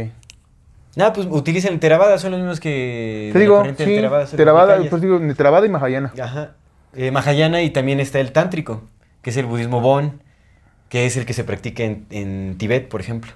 Nada, 0.95 1.13
pues 1.13 1.27
utilizan 1.29 1.73
el 1.73 1.79
Theravada, 1.79 2.17
son 2.19 2.31
los 2.31 2.39
mismos 2.39 2.59
que... 2.59 3.29
Te 3.33 3.39
la 3.39 3.41
digo, 3.41 3.63
del 3.63 3.75
sí, 3.75 3.83
Theravada, 3.85 4.25
Theravada, 4.27 4.73
Nikayas. 4.73 4.89
pues 4.89 5.01
digo, 5.01 5.19
Theravada 5.35 5.65
y 5.65 5.69
Mahayana. 5.69 6.13
Ajá. 6.21 6.51
eh, 6.95 7.09
Mahayana 7.11 7.61
y 7.63 7.71
también 7.71 7.99
está 7.99 8.19
el 8.19 8.31
tántrico, 8.31 8.83
que 9.21 9.31
es 9.31 9.37
el 9.37 9.45
budismo 9.45 9.81
Bon, 9.81 10.21
que 10.89 11.05
es 11.07 11.17
el 11.17 11.25
que 11.25 11.33
se 11.33 11.43
practica 11.43 11.83
en, 11.83 12.05
en 12.11 12.55
Tibet, 12.59 12.87
por 12.89 13.01
ejemplo. 13.01 13.31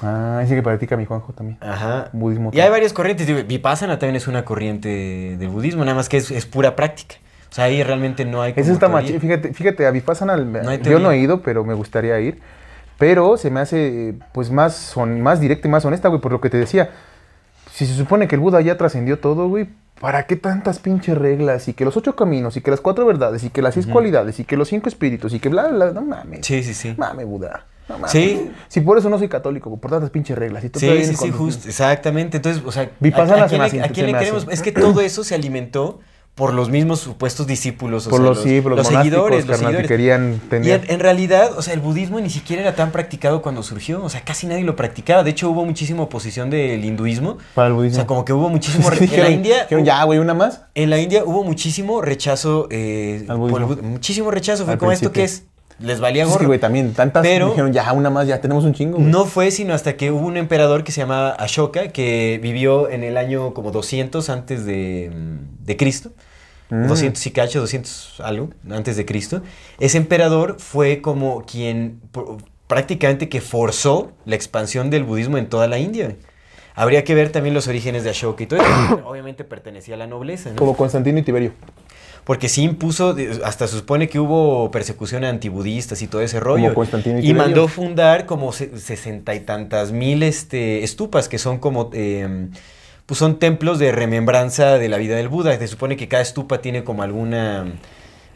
Ah, 0.00 0.40
ese 0.44 0.54
que 0.54 0.62
practica 0.62 0.96
mi 0.96 1.04
Juanjo 1.04 1.32
también. 1.32 1.58
Ajá. 1.60 2.08
Budismo. 2.12 2.50
Y 2.52 2.60
hay 2.60 2.70
varias 2.70 2.92
corrientes. 2.92 3.26
digo, 3.26 3.40
Vipassana 3.46 3.98
también 3.98 4.16
es 4.16 4.26
una 4.26 4.44
corriente 4.44 5.36
del 5.38 5.48
budismo, 5.48 5.84
nada 5.84 5.96
más 5.96 6.08
que 6.08 6.16
es, 6.16 6.30
es 6.30 6.46
pura 6.46 6.76
práctica. 6.76 7.16
O 7.50 7.54
sea, 7.54 7.64
ahí 7.64 7.82
realmente 7.82 8.24
no 8.24 8.40
hay. 8.40 8.54
Como 8.54 8.72
está 8.72 8.88
Fíjate, 9.20 9.52
fíjate, 9.52 9.86
a 9.86 9.90
Vipassana 9.90 10.36
No 10.36 10.74
yo 10.76 10.98
no 10.98 11.12
he 11.12 11.18
ido, 11.18 11.42
pero 11.42 11.64
me 11.64 11.74
gustaría 11.74 12.18
ir. 12.20 12.40
Pero 12.98 13.36
se 13.36 13.50
me 13.50 13.60
hace 13.60 14.14
pues 14.32 14.50
más, 14.50 14.74
son, 14.76 15.20
más 15.20 15.40
directa 15.40 15.68
y 15.68 15.70
más 15.70 15.84
honesta, 15.84 16.08
güey, 16.08 16.20
por 16.20 16.32
lo 16.32 16.40
que 16.40 16.50
te 16.50 16.56
decía. 16.58 16.90
Si 17.72 17.86
se 17.86 17.94
supone 17.94 18.28
que 18.28 18.34
el 18.34 18.40
Buda 18.40 18.60
ya 18.60 18.76
trascendió 18.76 19.18
todo, 19.18 19.48
güey, 19.48 19.68
¿para 20.00 20.26
qué 20.26 20.36
tantas 20.36 20.78
pinches 20.78 21.16
reglas? 21.16 21.68
Y 21.68 21.72
que 21.72 21.84
los 21.86 21.96
ocho 21.96 22.14
caminos, 22.14 22.56
y 22.56 22.60
que 22.60 22.70
las 22.70 22.80
cuatro 22.80 23.06
verdades, 23.06 23.44
y 23.44 23.50
que 23.50 23.62
las 23.62 23.74
seis 23.74 23.86
cualidades, 23.86 24.38
y 24.40 24.44
que 24.44 24.56
los 24.56 24.68
cinco 24.68 24.88
espíritus, 24.88 25.32
y 25.32 25.40
que 25.40 25.48
bla, 25.48 25.68
bla, 25.68 25.86
bla, 25.86 25.92
no 26.00 26.02
mames. 26.06 26.46
Sí, 26.46 26.62
sí, 26.62 26.74
sí. 26.74 26.94
Mame, 26.98 27.24
Buda. 27.24 27.64
No 27.88 27.96
mames. 27.96 28.10
Sí. 28.12 28.50
Si 28.68 28.82
por 28.82 28.98
eso 28.98 29.08
no 29.08 29.18
soy 29.18 29.28
católico, 29.28 29.74
por 29.78 29.90
tantas 29.90 30.10
pinches 30.10 30.36
reglas. 30.36 30.62
Y 30.64 30.68
tú 30.68 30.78
Sí, 30.80 31.04
sí, 31.04 31.16
sí, 31.16 31.30
justo, 31.30 31.66
exactamente. 31.68 32.36
Entonces, 32.36 32.62
o 32.64 32.70
sea, 32.70 32.82
¿a, 32.82 32.86
a 32.86 33.48
quién 33.48 33.60
hace- 33.62 33.82
a 33.82 33.88
quién 33.88 34.06
le 34.06 34.18
queremos? 34.18 34.46
Es 34.50 34.60
que 34.60 34.72
todo 34.72 35.00
eso 35.00 35.24
se 35.24 35.34
alimentó 35.34 36.00
por 36.34 36.54
los 36.54 36.70
mismos 36.70 36.98
supuestos 37.00 37.46
discípulos, 37.46 38.06
o 38.06 38.10
Por 38.10 38.20
sea, 38.20 38.28
los, 38.30 38.42
sí, 38.42 38.60
por 38.62 38.70
los, 38.72 38.78
los 38.78 38.86
seguidores, 38.88 39.46
los 39.46 39.58
carnal, 39.60 39.82
que 39.82 39.86
seguidores. 39.86 39.88
querían 39.88 40.40
Y 40.44 40.48
tener... 40.48 40.84
en, 40.86 40.90
en 40.94 41.00
realidad, 41.00 41.50
o 41.58 41.60
sea, 41.62 41.74
el 41.74 41.80
budismo 41.80 42.20
ni 42.20 42.30
siquiera 42.30 42.62
era 42.62 42.74
tan 42.74 42.90
practicado 42.90 43.42
cuando 43.42 43.62
surgió, 43.62 44.02
o 44.02 44.08
sea, 44.08 44.22
casi 44.22 44.46
nadie 44.46 44.64
lo 44.64 44.74
practicaba. 44.74 45.24
De 45.24 45.30
hecho, 45.30 45.50
hubo 45.50 45.66
muchísima 45.66 46.02
oposición 46.04 46.48
del 46.48 46.82
hinduismo. 46.84 47.36
Para 47.54 47.66
el 47.68 47.74
O 47.74 47.76
budismo. 47.76 47.96
sea, 47.96 48.06
como 48.06 48.24
que 48.24 48.32
hubo 48.32 48.48
muchísimo... 48.48 48.88
re- 48.90 49.04
en 49.04 49.20
la 49.20 49.28
India... 49.30 49.62
dijeron, 49.64 49.84
ya, 49.84 50.02
güey, 50.04 50.18
una 50.20 50.32
más. 50.32 50.62
En 50.74 50.88
la 50.88 50.98
India 50.98 51.22
hubo 51.24 51.44
muchísimo 51.44 52.00
rechazo. 52.00 52.66
eh, 52.70 53.26
Al 53.28 53.36
por 53.36 53.48
el 53.60 53.66
budismo. 53.66 53.68
bud- 53.68 53.82
muchísimo 53.82 54.30
rechazo. 54.30 54.64
Fue 54.64 54.72
Al 54.72 54.78
como 54.78 54.90
esto 54.92 55.12
que 55.12 55.24
es. 55.24 55.44
Les 55.82 56.00
valía 56.00 56.24
gorro. 56.24 56.46
güey, 56.46 56.58
también 56.58 56.92
tantas 56.94 57.22
Pero- 57.22 57.48
dijeron, 57.50 57.72
ya, 57.72 57.92
una 57.92 58.08
más, 58.10 58.26
ya 58.26 58.40
tenemos 58.40 58.64
un 58.64 58.72
chingo, 58.74 58.98
güey. 58.98 59.10
No 59.10 59.24
fue 59.24 59.50
sino 59.50 59.74
hasta 59.74 59.96
que 59.96 60.10
hubo 60.10 60.26
un 60.26 60.36
emperador 60.36 60.84
que 60.84 60.92
se 60.92 61.00
llamaba 61.00 61.30
Ashoka, 61.32 61.88
que 61.88 62.38
vivió 62.42 62.88
en 62.88 63.02
el 63.04 63.16
año 63.16 63.52
como 63.54 63.70
200 63.72 64.30
antes 64.30 64.64
de, 64.64 65.10
mm, 65.14 65.64
de 65.66 65.76
Cristo. 65.76 66.10
Mm. 66.70 66.86
200 66.88 67.26
y 67.26 67.30
cacho, 67.32 67.60
200 67.60 68.20
algo 68.20 68.48
antes 68.70 68.96
de 68.96 69.04
Cristo. 69.04 69.42
Ese 69.78 69.98
emperador 69.98 70.56
fue 70.58 71.02
como 71.02 71.44
quien 71.44 72.00
pr- 72.12 72.42
prácticamente 72.66 73.28
que 73.28 73.40
forzó 73.42 74.12
la 74.24 74.34
expansión 74.36 74.88
del 74.88 75.04
budismo 75.04 75.36
en 75.36 75.48
toda 75.48 75.66
la 75.68 75.78
India. 75.78 76.16
Habría 76.74 77.04
que 77.04 77.14
ver 77.14 77.30
también 77.30 77.54
los 77.54 77.68
orígenes 77.68 78.02
de 78.04 78.08
Ashoka 78.10 78.44
y 78.44 78.46
todo 78.46 78.60
eso. 78.62 79.02
Obviamente 79.06 79.44
pertenecía 79.44 79.94
a 79.96 79.98
la 79.98 80.06
nobleza, 80.06 80.48
¿no? 80.50 80.56
Como 80.56 80.74
Constantino 80.74 81.18
y 81.18 81.22
Tiberio. 81.22 81.52
Porque 82.24 82.48
sí 82.48 82.62
impuso, 82.62 83.16
hasta 83.44 83.66
se 83.66 83.76
supone 83.76 84.08
que 84.08 84.20
hubo 84.20 84.70
persecución 84.70 85.24
a 85.24 85.28
antibudistas 85.28 86.02
y 86.02 86.06
todo 86.06 86.22
ese 86.22 86.38
rollo. 86.38 86.72
Constantino 86.72 87.18
y 87.18 87.30
y 87.30 87.34
mandó 87.34 87.66
fundar 87.68 88.26
como 88.26 88.52
se- 88.52 88.78
sesenta 88.78 89.34
y 89.34 89.40
tantas 89.40 89.90
mil 89.90 90.22
este, 90.22 90.84
estupas, 90.84 91.28
que 91.28 91.38
son 91.38 91.58
como, 91.58 91.90
eh, 91.92 92.46
pues 93.06 93.18
son 93.18 93.40
templos 93.40 93.80
de 93.80 93.90
remembranza 93.90 94.78
de 94.78 94.88
la 94.88 94.98
vida 94.98 95.16
del 95.16 95.28
Buda. 95.28 95.58
Se 95.58 95.66
supone 95.66 95.96
que 95.96 96.06
cada 96.06 96.22
estupa 96.22 96.60
tiene 96.62 96.84
como 96.84 97.02
alguna, 97.02 97.66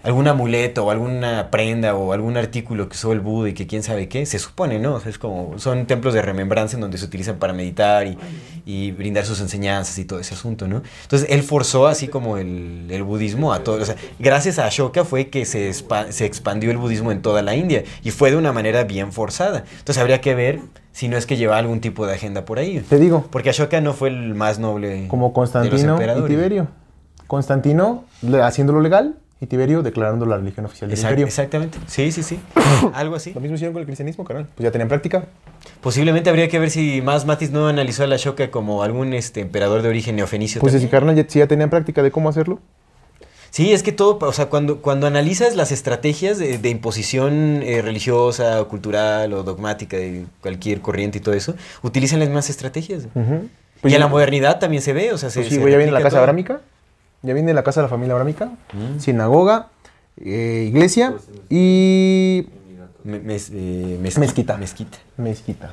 algún 0.03 0.29
amuleto 0.29 0.85
o 0.87 0.91
alguna 0.91 1.51
prenda 1.51 1.95
o 1.97 2.13
algún 2.13 2.37
artículo 2.37 2.89
que 2.89 2.95
usó 2.95 3.13
el 3.13 3.21
Buda 3.21 3.49
y 3.49 3.55
que 3.55 3.67
quién 3.67 3.83
sabe 3.83 4.09
qué. 4.09 4.25
Se 4.27 4.39
supone, 4.39 4.79
¿no? 4.79 4.95
O 4.95 5.01
sea, 5.01 5.11
es 5.11 5.19
como, 5.19 5.59
son 5.59 5.87
templos 5.87 6.15
de 6.15 6.23
remembranza 6.23 6.77
en 6.77 6.81
donde 6.83 6.97
se 6.99 7.05
utilizan 7.05 7.37
para 7.37 7.53
meditar 7.53 8.07
y, 8.07 8.17
y 8.65 8.93
brindar 8.93 9.25
sus 9.25 9.41
enseñanzas 9.41 9.99
y 9.99 10.05
todo 10.05 10.21
ese 10.21 10.35
asunto, 10.35 10.69
¿no? 10.69 10.83
Entonces 11.03 11.29
él 11.31 11.43
forzó 11.43 11.87
así 11.89 12.09
como 12.09 12.37
el, 12.37 12.87
el 12.89 13.03
budismo 13.03 13.53
a 13.53 13.65
todo. 13.65 13.83
O 13.83 13.85
sea, 13.85 13.97
gracias 14.19 14.59
a 14.59 14.67
Ashoka 14.67 15.05
fue 15.05 15.29
que 15.29 15.45
se, 15.45 15.73
se 15.73 16.25
expandió 16.25 16.71
el 16.71 16.77
budismo 16.79 17.11
en 17.11 17.21
toda 17.23 17.43
la 17.43 17.57
India 17.57 17.83
y 18.05 18.11
fue 18.13 18.31
de 18.31 18.37
una 18.37 18.53
manera 18.53 18.85
bien 18.85 19.13
forzada. 19.13 19.65
Entonces 19.79 19.99
habría 19.99 20.21
que 20.21 20.35
ver 20.35 20.61
si 20.93 21.09
no 21.09 21.17
es 21.17 21.27
que 21.27 21.37
lleva 21.37 21.59
algún 21.59 21.81
tipo 21.81 22.07
de 22.07 22.15
agenda 22.15 22.45
por 22.45 22.59
ahí. 22.59 22.81
Te 22.81 22.99
digo, 22.99 23.27
Porque 23.31 23.51
Ashoka 23.51 23.81
no 23.81 23.93
fue 23.93 24.09
el 24.09 24.35
más 24.35 24.59
noble. 24.59 25.09
como 25.09 25.27
de 25.27 25.31
los 25.31 25.35
Constantino 25.35 25.99
y. 26.25 26.29
Tiberio. 26.29 26.69
Constantino 27.27 28.05
haciéndolo 28.43 28.81
legal 28.81 29.17
y 29.41 29.47
Tiberio 29.47 29.83
declarando 29.83 30.25
la 30.27 30.37
religión 30.39 30.65
oficial 30.67 30.89
del 30.91 30.99
imperio. 30.99 31.27
exactamente. 31.27 31.79
Sí, 31.87 32.11
sí, 32.13 32.23
sí. 32.23 32.39
Algo 32.95 33.17
así. 33.17 33.33
Lo 33.35 33.41
mismo 33.41 33.57
hicieron 33.57 33.73
con 33.75 33.81
el 33.81 33.87
cristianismo, 33.87 34.25
carnal. 34.25 34.47
Pues 34.55 34.65
ya 34.65 34.71
tenían 34.71 34.89
práctica. 34.89 35.27
Posiblemente 35.83 36.31
habría 36.31 36.49
que 36.49 36.59
ver 36.59 36.71
si 36.71 37.03
más 37.03 37.27
Matis 37.27 37.51
no 37.51 37.69
analizó 37.69 38.05
a 38.05 38.07
la 38.07 38.15
Ashoka 38.15 38.51
como 38.51 38.83
algún 38.83 39.13
este, 39.13 39.41
emperador 39.41 39.83
de 39.83 39.89
origen 39.91 40.17
neofenicio. 40.17 40.61
Pues 40.61 40.73
si 40.81 40.89
carnal 40.89 41.15
ya, 41.17 41.25
si 41.29 41.39
ya 41.41 41.47
tenían 41.47 41.69
práctica 41.71 42.03
de 42.03 42.11
cómo 42.11 42.29
hacerlo. 42.29 42.61
Sí, 43.51 43.73
es 43.73 43.83
que 43.83 43.93
todo, 43.93 44.19
o 44.21 44.33
sea, 44.33 44.47
cuando, 44.47 44.83
cuando 44.83 45.07
analizas 45.07 45.57
las 45.57 45.73
estrategias 45.73 46.39
de, 46.39 46.59
de 46.59 46.69
imposición 46.69 47.63
eh, 47.63 47.81
religiosa 47.81 48.61
o 48.61 48.69
cultural 48.69 49.33
o 49.33 49.45
dogmática 49.45 49.97
de 49.97 50.27
cualquier 50.43 50.81
corriente 50.83 51.19
y 51.19 51.21
todo 51.23 51.35
eso, 51.35 51.55
utilizan 51.83 52.19
las 52.19 52.29
mismas 52.29 52.51
estrategias. 52.51 53.07
Ujú. 53.15 53.35
y 53.35 53.81
Pues 53.81 53.95
en 53.95 53.99
ya- 53.99 53.99
la 53.99 54.09
modernidad 54.09 54.59
también 54.59 54.83
se 54.83 54.93
ve, 54.93 55.13
o 55.13 55.17
sea, 55.19 55.31
se, 55.31 55.41
Pues 55.41 55.49
sí, 55.49 55.55
se 55.55 55.61
güey, 55.61 55.73
ya 55.73 55.79
viene 55.79 55.93
la 55.93 56.03
casa 56.03 56.19
abrámica. 56.19 56.61
Ya 57.27 57.35
viene 57.35 57.53
la 57.53 57.63
casa 57.63 57.81
de 57.81 57.85
la 57.87 57.89
familia 57.91 58.13
abrámica. 58.15 58.47
Mm. 58.73 59.01
Sinagoga, 59.01 59.69
eh, 60.17 60.65
iglesia 60.69 61.15
y 61.51 62.47
Me- 63.05 63.21
mes- 63.21 63.51
eh, 63.53 63.99
mezqui- 64.03 64.19
Mezquita. 64.21 64.57
Mezquita. 64.57 64.99
mezquita. 65.17 65.73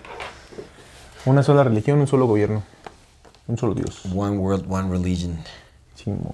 Una 1.26 1.42
sola 1.44 1.64
religión, 1.64 2.00
un 2.00 2.08
solo 2.08 2.26
gobierno. 2.28 2.64
Un 3.48 3.58
solo 3.58 3.74
Dios. 3.74 4.02
One 4.16 4.38
world, 4.38 4.66
one 4.70 4.90
religion. 4.90 5.38
Simón. 5.96 6.34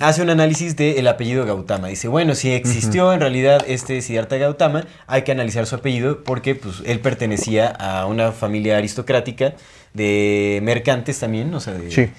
Hace 0.00 0.22
un 0.22 0.30
análisis 0.30 0.76
del 0.76 1.06
apellido 1.08 1.44
Gautama. 1.46 1.88
Dice, 1.88 2.08
bueno, 2.08 2.34
si 2.34 2.52
existió 2.52 3.12
en 3.12 3.20
realidad 3.20 3.62
este 3.66 4.00
Siddhartha 4.02 4.36
Gautama, 4.36 4.84
hay 5.06 5.22
que 5.22 5.32
analizar 5.32 5.66
su 5.66 5.76
apellido 5.76 6.24
porque 6.24 6.54
pues, 6.54 6.82
él 6.84 7.00
pertenecía 7.00 7.68
a 7.68 8.06
una 8.06 8.32
familia 8.32 8.76
aristocrática 8.76 9.54
de 9.94 10.60
mercantes 10.62 11.18
también, 11.20 11.52
o 11.54 11.60
sea, 11.60 11.74
de, 11.74 11.90
Sí. 11.90 12.10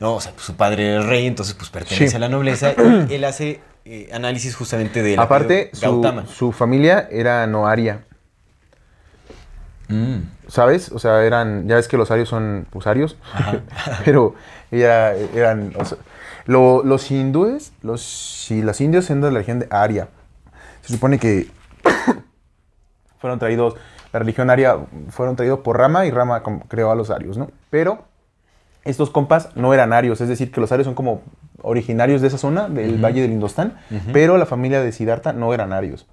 no, 0.00 0.14
o 0.14 0.20
sea, 0.20 0.32
pues, 0.32 0.44
su 0.44 0.54
padre 0.56 0.88
era 0.90 0.96
el 1.02 1.06
rey, 1.08 1.26
entonces 1.26 1.54
pues 1.54 1.70
pertenece 1.70 2.08
Sí. 2.08 2.16
a 2.16 2.18
la 2.18 2.28
nobleza 2.28 2.74
y 3.10 3.14
él 3.14 3.24
hace 3.24 3.60
eh, 3.84 4.08
análisis 4.12 4.54
justamente 4.56 5.02
del 5.02 5.18
Aparte, 5.20 5.70
su, 5.72 5.80
Gautama. 5.82 6.26
su 6.26 6.52
familia 6.52 7.08
era 7.10 7.46
no 7.46 7.66
aria, 7.66 8.00
Mm. 9.88 10.16
¿sabes? 10.48 10.90
O 10.90 10.98
sea, 10.98 11.24
eran, 11.24 11.68
ya 11.68 11.76
ves 11.76 11.86
que 11.86 11.96
los 11.96 12.10
arios 12.10 12.28
son 12.28 12.66
pues, 12.70 12.86
arios, 12.88 13.16
pero 14.04 14.34
ella, 14.72 15.14
eran, 15.14 15.72
o 15.78 15.84
sea, 15.84 15.98
lo- 16.46 16.82
los 16.84 17.10
hindúes, 17.10 17.72
los, 17.82 18.02
si 18.02 18.62
los 18.62 18.80
indios 18.80 19.04
son 19.04 19.20
de 19.20 19.30
la 19.30 19.38
región 19.38 19.58
de 19.60 19.68
Aria, 19.70 20.08
se 20.82 20.92
supone 20.94 21.18
que 21.18 21.48
fueron 23.18 23.38
traídos, 23.38 23.74
la 24.12 24.18
religión 24.20 24.50
aria 24.50 24.78
fueron 25.10 25.36
traídos 25.36 25.60
por 25.60 25.78
Rama 25.78 26.06
y 26.06 26.10
Rama 26.10 26.42
creó 26.68 26.90
a 26.90 26.94
los 26.94 27.10
arios, 27.10 27.36
¿no? 27.36 27.50
Pero 27.70 28.04
estos 28.84 29.10
compas 29.10 29.50
no 29.56 29.74
eran 29.74 29.92
arios, 29.92 30.20
es 30.20 30.28
decir, 30.28 30.50
que 30.52 30.60
los 30.60 30.70
arios 30.72 30.84
son 30.86 30.94
como 30.94 31.22
originarios 31.62 32.20
de 32.20 32.28
esa 32.28 32.38
zona, 32.38 32.68
del 32.68 33.02
valle 33.04 33.22
del 33.22 33.32
Indostán, 33.32 33.78
pero 34.12 34.38
la 34.38 34.46
familia 34.46 34.80
de 34.80 34.92
Siddhartha 34.92 35.32
no 35.32 35.52
eran 35.52 35.72
arios. 35.72 36.06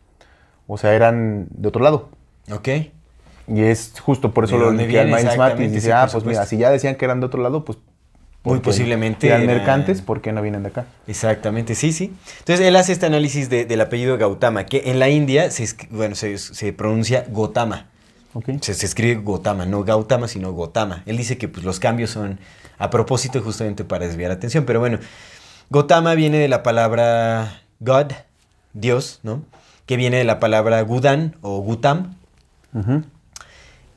O 0.66 0.78
sea, 0.78 0.94
eran 0.94 1.48
de 1.52 1.68
otro 1.68 1.84
lado. 1.84 2.10
Ok. 2.52 2.68
Y 3.48 3.62
es 3.62 3.94
justo 4.00 4.32
por 4.34 4.46
eso 4.46 4.56
¿De 4.58 4.62
lo 4.64 4.72
el 4.72 4.78
viene? 4.88 5.06
Minds 5.12 5.24
Mapping. 5.24 5.32
Exactamente, 5.34 5.76
Dice, 5.76 5.94
ah, 5.94 6.08
pues 6.12 6.24
mira, 6.26 6.46
si 6.46 6.58
ya 6.58 6.70
decían 6.72 6.96
que 6.96 7.06
eran 7.06 7.20
de 7.20 7.26
otro 7.28 7.44
lado, 7.44 7.66
pues. 7.66 7.78
Muy 8.44 8.60
posiblemente 8.60 9.28
Eran 9.28 9.44
era- 9.44 9.54
mercantes, 9.54 10.02
¿por 10.02 10.22
qué 10.22 10.34
no 10.34 10.42
vienen 10.42 10.64
de 10.64 10.70
acá? 10.70 10.86
Exactamente, 11.08 11.76
sí, 11.76 11.94
sí. 11.94 12.12
Entonces 12.40 12.66
él 12.66 12.76
hace 12.76 12.92
este 12.92 13.06
análisis 13.06 13.50
de- 13.50 13.64
del 13.66 13.80
apellido 13.80 14.18
Gautama, 14.18 14.66
que 14.66 14.84
en 14.88 15.00
la 15.00 15.10
India 15.10 15.50
se, 15.50 15.66
bueno, 15.92 16.16
se, 16.16 16.38
se 16.38 16.74
pronuncia 16.74 17.26
Gotama. 17.30 17.88
Ok. 18.34 18.50
Se, 18.62 18.74
se 18.74 18.86
escribe 18.86 19.22
Gotama, 19.22 19.66
no 19.66 19.84
Gautama, 19.86 20.28
sino 20.28 20.52
Gotama. 20.52 21.04
Él 21.06 21.16
dice 21.18 21.38
que 21.38 21.48
pues, 21.48 21.64
los 21.66 21.80
cambios 21.80 22.10
son 22.10 22.40
a 22.80 22.90
propósito 22.90 23.42
justamente 23.42 23.86
para 23.86 24.06
desviar 24.08 24.30
la 24.30 24.36
atención. 24.36 24.66
Pero 24.66 24.80
bueno, 24.82 24.98
Gotama 25.70 26.14
viene 26.16 26.38
de 26.40 26.48
la 26.50 26.64
palabra 26.64 27.62
God, 27.80 28.08
Dios, 28.74 29.20
¿no? 29.24 29.42
Que 29.86 29.96
viene 29.98 30.18
de 30.18 30.24
la 30.26 30.40
palabra 30.42 30.82
Gudan 30.82 31.36
o 31.42 31.60
Gutam, 31.62 32.16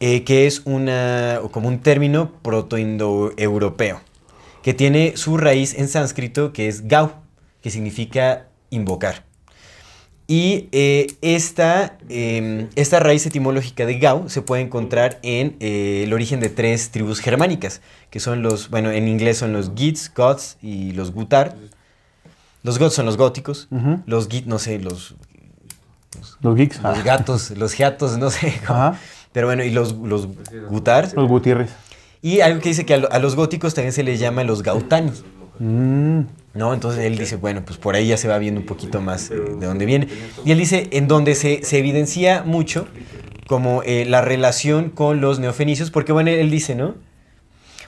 eh, 0.01 0.25
que 0.25 0.47
es 0.47 0.63
una, 0.67 1.41
como 1.51 1.69
un 1.69 1.79
término 1.81 2.31
protoindoeuropeo, 2.43 4.01
que 4.67 4.75
tiene 4.75 5.17
su 5.17 5.37
raíz 5.37 5.75
en 5.79 5.87
sánscrito, 5.87 6.53
que 6.53 6.67
es 6.67 6.89
gau, 6.89 7.13
que 7.63 7.71
significa 7.71 8.49
invocar. 8.71 9.25
Y 10.27 10.69
eh, 10.73 11.07
esta, 11.21 11.99
eh, 12.09 12.67
esta 12.75 12.99
raíz 12.99 13.25
etimológica 13.27 13.87
de 13.87 14.01
gau 14.01 14.29
se 14.29 14.43
puede 14.43 14.63
encontrar 14.63 15.21
en 15.23 15.55
eh, 15.61 16.03
el 16.03 16.13
origen 16.13 16.41
de 16.41 16.49
tres 16.49 16.91
tribus 16.91 17.21
germánicas, 17.21 17.81
que 18.11 18.19
son 18.19 18.43
los, 18.43 18.69
bueno, 18.69 18.91
en 18.91 19.07
inglés 19.07 19.39
son 19.39 19.53
los 19.53 19.71
Gits, 19.77 20.13
Goths 20.13 20.57
y 20.61 20.91
los 20.95 21.13
Gutar. 21.13 21.55
Los 22.65 22.81
Goths 22.81 22.95
son 22.95 23.07
los 23.07 23.17
góticos, 23.17 23.69
los 24.05 24.27
Git, 24.27 24.47
no 24.47 24.59
sé, 24.59 24.81
los 24.81 25.15
Los 26.41 26.57
geeks. 26.57 26.83
los 26.83 26.99
ah. 26.99 27.03
gatos, 27.05 27.53
los 27.53 27.73
geatos, 27.73 28.19
no 28.19 28.31
sé. 28.31 28.61
cómo. 28.67 28.97
Pero 29.31 29.47
bueno, 29.47 29.63
y 29.63 29.71
los, 29.71 29.93
los 29.93 30.27
gutar. 30.69 31.13
Los 31.15 31.29
Gutiérrez. 31.29 31.71
Y 32.27 32.41
algo 32.41 32.61
que 32.61 32.71
dice 32.71 32.85
que 32.85 32.95
a, 32.95 32.97
lo- 32.97 33.13
a 33.13 33.19
los 33.19 33.37
góticos 33.37 33.75
también 33.75 33.93
se 33.93 34.03
les 34.03 34.19
llama 34.19 34.43
los 34.45 34.63
gautani. 34.63 35.13
Mm. 35.61 36.21
¿No? 36.55 36.73
Entonces 36.75 37.05
él 37.05 37.19
dice, 37.19 37.37
bueno, 37.37 37.63
pues 37.65 37.79
por 37.79 37.95
ahí 37.95 38.09
ya 38.09 38.17
se 38.17 38.29
va 38.29 38.39
viendo 38.39 38.61
un 38.61 38.67
poquito 38.67 39.01
más 39.01 39.31
eh, 39.31 39.35
de 39.37 39.67
dónde 39.67 39.85
viene. 39.87 40.09
Y 40.45 40.51
él 40.53 40.59
dice, 40.59 40.89
en 40.91 41.07
donde 41.07 41.35
se, 41.35 41.63
se 41.63 41.79
evidencia 41.79 42.43
mucho 42.45 42.89
como 43.47 43.83
eh, 43.85 44.07
la 44.07 44.23
relación 44.23 44.89
con 44.91 45.21
los 45.21 45.39
neofenicios, 45.39 45.91
porque 45.91 46.13
bueno, 46.13 46.31
él 46.31 46.51
dice, 46.51 46.75
¿no? 46.75 46.95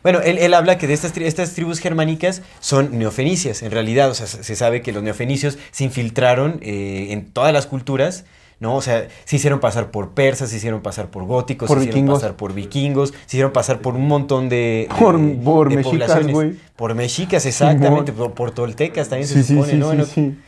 Bueno, 0.04 0.20
él, 0.20 0.38
él 0.38 0.54
habla 0.54 0.78
que 0.78 0.86
de 0.86 0.94
estas, 0.94 1.12
tri- 1.14 1.24
estas 1.24 1.54
tribus 1.54 1.80
germánicas 1.80 2.42
son 2.60 2.96
neofenicias, 2.98 3.62
en 3.62 3.70
realidad, 3.72 4.08
o 4.10 4.14
sea, 4.14 4.26
se 4.28 4.44
se 4.44 4.54
sabe 4.54 4.80
que 4.82 4.92
los 4.92 5.02
neofenicios 5.02 5.58
se 5.72 5.82
infiltraron 5.84 6.60
eh, 6.62 7.08
en 7.10 7.32
todas 7.32 7.52
las 7.52 7.66
culturas, 7.66 8.24
¿no? 8.60 8.74
O 8.76 8.82
sea, 8.82 9.06
se 9.24 9.36
hicieron 9.36 9.60
pasar 9.60 9.90
por 9.90 10.10
persas, 10.10 10.50
se 10.50 10.56
hicieron 10.56 10.80
pasar 10.82 11.08
por 11.08 11.24
góticos, 11.24 11.68
Por 11.68 11.78
se 11.78 11.88
hicieron 11.88 12.12
pasar 12.12 12.34
por 12.34 12.52
vikingos, 12.54 13.10
se 13.10 13.36
hicieron 13.36 13.52
pasar 13.52 13.80
por 13.80 13.94
un 13.94 14.08
montón 14.08 14.48
de... 14.48 14.88
de- 14.88 14.94
Por- 14.98 15.18
por 15.44 15.68
de 15.68 15.76
mexicas, 15.76 16.08
poblaciones. 16.08 16.34
güey. 16.34 16.54
Por 16.76 16.94
mexicas, 16.94 17.46
exactamente, 17.46 18.12
por, 18.12 18.32
por 18.32 18.50
toltecas 18.50 19.08
también 19.08 19.28
se 19.28 19.42
sí, 19.42 19.54
supone, 19.54 19.72
sí, 19.72 19.76
¿no? 19.78 20.04
sí. 20.04 20.38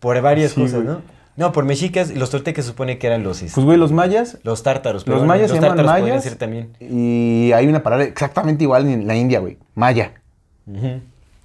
Por 0.00 0.20
varias 0.22 0.54
cosas. 0.54 0.82
¿no? 0.84 1.02
No, 1.36 1.52
por 1.52 1.64
mexicas, 1.64 2.10
los 2.16 2.30
toltecas 2.30 2.64
se 2.64 2.70
supone 2.72 2.98
que 2.98 3.06
eran 3.06 3.22
los, 3.22 3.42
este, 3.42 3.54
Pues, 3.54 3.64
güey, 3.64 3.78
los 3.78 3.92
mayas. 3.92 4.38
los 4.42 4.62
tártaros. 4.64 5.04
pero 5.04 5.18
Los 5.18 5.20
bueno, 5.26 5.34
mayas 5.34 5.50
se 5.52 5.60
llaman 5.60 5.84
mayas. 5.86 6.24
ser 6.24 6.34
también. 6.34 6.70
Y 6.80 7.52
hay 7.52 7.66
una 7.68 7.82
palabra 7.84 8.06
exactamente 8.06 8.64
igual 8.64 8.88
en 8.88 9.06
la 9.06 9.14
India, 9.14 9.38
güey. 9.40 9.56
Maya. 9.76 10.14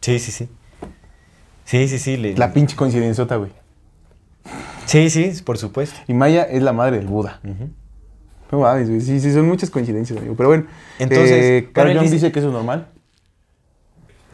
Sí, 0.01 0.19
sí, 0.19 0.31
sí. 0.31 0.49
Sí, 1.65 1.87
sí, 1.87 1.99
sí. 1.99 2.17
le- 2.17 2.35
La 2.37 2.51
pinche 2.53 2.75
coincidenciota, 2.75 3.35
güey. 3.35 3.51
Sí, 4.85 5.09
sí, 5.09 5.31
por 5.43 5.57
supuesto. 5.57 5.99
Y 6.07 6.13
Maya 6.13 6.43
es 6.43 6.61
la 6.63 6.73
madre 6.73 6.97
del 6.97 7.07
Buda. 7.07 7.39
Ujú. 7.43 7.69
No 8.51 8.59
mames, 8.59 8.87
güey. 8.89 9.01
Sí, 9.01 9.19
sí, 9.19 9.31
son 9.33 9.47
muchas 9.47 9.69
coincidencias, 9.69 10.17
amigo. 10.19 10.35
Pero 10.35 10.49
bueno. 10.49 10.65
Entonces, 10.99 11.31
eh, 11.31 11.69
Carl 11.73 11.97
Jung 11.97 12.09
dice- 12.09 12.31
que 12.31 12.39
eso 12.39 12.49
es 12.49 12.53
normal. 12.53 12.87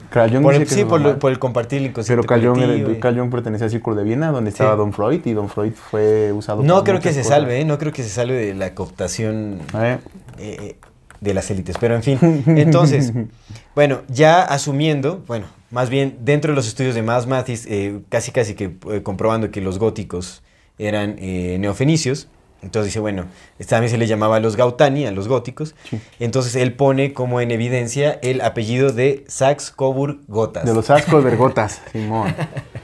Carl 0.09 0.31
Jung 0.31 0.41
Por 0.41 0.53
dice 0.53 0.65
que 0.65 0.73
sí, 0.73 0.85
por, 0.85 0.99
lo- 1.01 1.19
por 1.19 1.31
el 1.31 1.37
compartir 1.39 1.79
el 1.79 1.85
inconsciente 1.87 2.21
Pero 2.23 2.27
Carl 2.27 2.41
Jung, 2.45 2.57
era- 2.57 2.67
colectivo 2.67 2.91
y- 2.91 2.99
Carl 2.99 3.17
Jung 3.19 3.29
pertenecía 3.29 3.65
al 3.65 3.71
Círculo 3.71 3.95
de 3.95 4.03
Viena, 4.03 4.31
donde 4.31 4.49
estaba 4.49 4.71
Sí. 4.71 4.77
Don 4.77 4.91
Freud, 4.91 5.21
y 5.25 5.33
Don 5.33 5.49
Freud 5.49 5.73
fue 5.73 6.31
usado 6.33 6.63
No 6.63 6.83
creo 6.83 6.99
que 6.99 7.09
se 7.13 7.19
cosas. 7.21 7.27
salve, 7.27 7.61
¿eh? 7.61 7.65
No 7.65 7.77
creo 7.77 7.93
que 7.93 8.01
se 8.03 8.09
salve 8.09 8.33
de 8.47 8.55
la 8.55 8.73
cooptación 8.73 9.59
eh, 9.79 9.99
eh, 10.39 10.75
de 11.21 11.33
las 11.35 11.51
élites. 11.51 11.77
Pero 11.79 11.95
en 11.95 12.01
fin, 12.03 12.17
entonces, 12.47 13.13
bueno, 13.75 13.99
ya 14.09 14.41
asumiendo, 14.43 15.23
bueno, 15.27 15.45
más 15.71 15.89
bien 15.89 16.17
dentro 16.21 16.51
de 16.51 16.55
los 16.55 16.67
estudios 16.67 16.95
de 16.95 17.01
Mas 17.03 17.27
Mathis, 17.27 17.65
eh, 17.67 17.99
casi 18.09 18.31
casi 18.31 18.55
que 18.55 18.75
eh, 18.91 19.01
comprobando 19.03 19.51
que 19.51 19.61
los 19.61 19.79
góticos 19.79 20.41
eran 20.77 21.15
eh, 21.19 21.57
neofenicios, 21.59 22.27
entonces 22.61 22.87
dice, 22.87 22.99
bueno, 22.99 23.25
también 23.69 23.89
se 23.89 23.97
le 23.97 24.05
llamaba 24.05 24.35
a 24.35 24.39
los 24.41 24.57
gautani, 24.57 25.05
a 25.05 25.11
los 25.11 25.29
góticos, 25.29 25.75
Sí. 25.89 25.99
entonces 26.19 26.55
él 26.55 26.73
pone 26.73 27.13
como 27.13 27.39
en 27.39 27.51
evidencia 27.51 28.19
el 28.21 28.41
apellido 28.41 28.91
de 28.91 29.23
Sax 29.29 29.71
Coburg 29.71 30.19
Gotas. 30.27 30.65
de 30.65 30.73
los 30.73 30.89
ascos 30.89 31.23
vergotas, 31.23 31.81
Simón. 31.93 32.35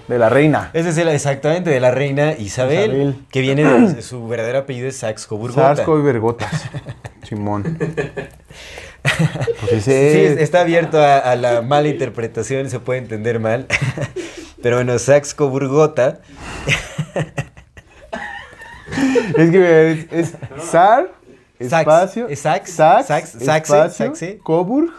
De 0.08 0.18
la 0.18 0.30
reina. 0.30 0.70
Ese 0.74 0.90
es 0.90 0.98
el, 0.98 1.10
exactamente 1.10 1.72
de 1.72 1.80
la 1.82 1.92
reina 1.92 2.34
Isabel, 2.38 2.92
Isabel. 2.92 3.16
que 3.32 3.42
viene 3.42 3.64
de 3.66 4.02
su 4.02 4.26
verdadero 4.28 4.60
apellido 4.60 4.88
es 4.88 4.96
Sax 4.98 5.26
Coburg. 5.26 5.54
Sasco 5.54 6.00
y 6.00 6.04
vergotas. 6.04 6.64
Simón. 7.28 7.78
Pues 9.70 9.84
Sí, 9.84 9.92
ese 9.92 10.34
es. 10.34 10.40
está 10.40 10.62
abierto 10.62 11.00
a, 11.00 11.18
a 11.20 11.36
la 11.36 11.62
mala 11.62 11.88
interpretación, 11.88 12.70
se 12.70 12.80
puede 12.80 13.00
entender 13.00 13.40
mal. 13.40 13.68
Pero 14.62 14.78
bueno, 14.78 14.98
Sax 14.98 15.34
Coburg 15.36 15.68
Gotha 15.70 16.20
Es 19.38 19.50
que 19.52 19.92
es, 19.92 20.08
es 20.12 20.34
Sar, 20.70 21.12
Sax, 21.60 21.80
espacio, 21.82 22.28
es 22.30 22.40
Sax, 22.40 22.72
Sax, 22.72 23.08
Sax, 23.08 23.30
Saxe, 23.44 23.82
espacio. 24.06 24.14
Coburg, 24.44 24.92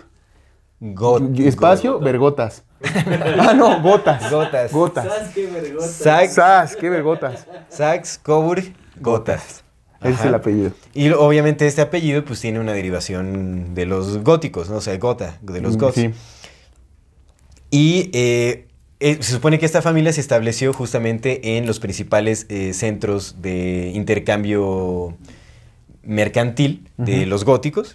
Got- 0.80 1.38
espacio, 1.46 1.98
vergotas. 2.00 2.62
Ah, 3.38 3.54
no, 3.54 3.80
gotas. 3.80 4.30
Gotas. 4.30 4.70
Gotas. 4.72 5.06
¿Sabes 5.06 5.28
qué 5.34 5.46
vergüenza? 5.46 6.04
Sax, 6.04 6.34
Sas, 6.34 6.76
qué 6.76 6.90
vergotas. 6.90 7.46
Sax 7.68 8.18
Coburg 8.18 8.74
Gotas. 9.00 9.64
Ese 10.02 10.12
es 10.14 10.24
el 10.26 10.34
apellido. 10.34 10.72
Y 10.94 11.10
obviamente 11.10 11.66
este 11.66 11.80
apellido 11.82 12.24
pues 12.24 12.40
tiene 12.40 12.60
una 12.60 12.72
derivación 12.72 13.74
de 13.74 13.86
los 13.86 14.22
góticos, 14.22 14.68
¿no? 14.70 14.76
O 14.76 14.80
sea, 14.80 14.96
Gotha, 14.98 15.38
de 15.42 15.60
los 15.60 15.76
goths. 15.78 15.98
Mm, 15.98 16.12
Sí. 16.12 16.14
Y 17.70 18.10
eh, 18.12 18.68
eh, 19.00 19.18
se 19.20 19.32
supone 19.32 19.58
que 19.58 19.66
esta 19.66 19.82
familia 19.82 20.12
se 20.12 20.20
estableció 20.20 20.72
justamente 20.72 21.56
en 21.58 21.66
los 21.66 21.80
principales 21.80 22.46
eh, 22.48 22.72
centros 22.72 23.42
de 23.42 23.90
intercambio 23.94 25.16
mercantil 26.02 26.88
de 26.96 27.26
los 27.26 27.44
góticos 27.44 27.94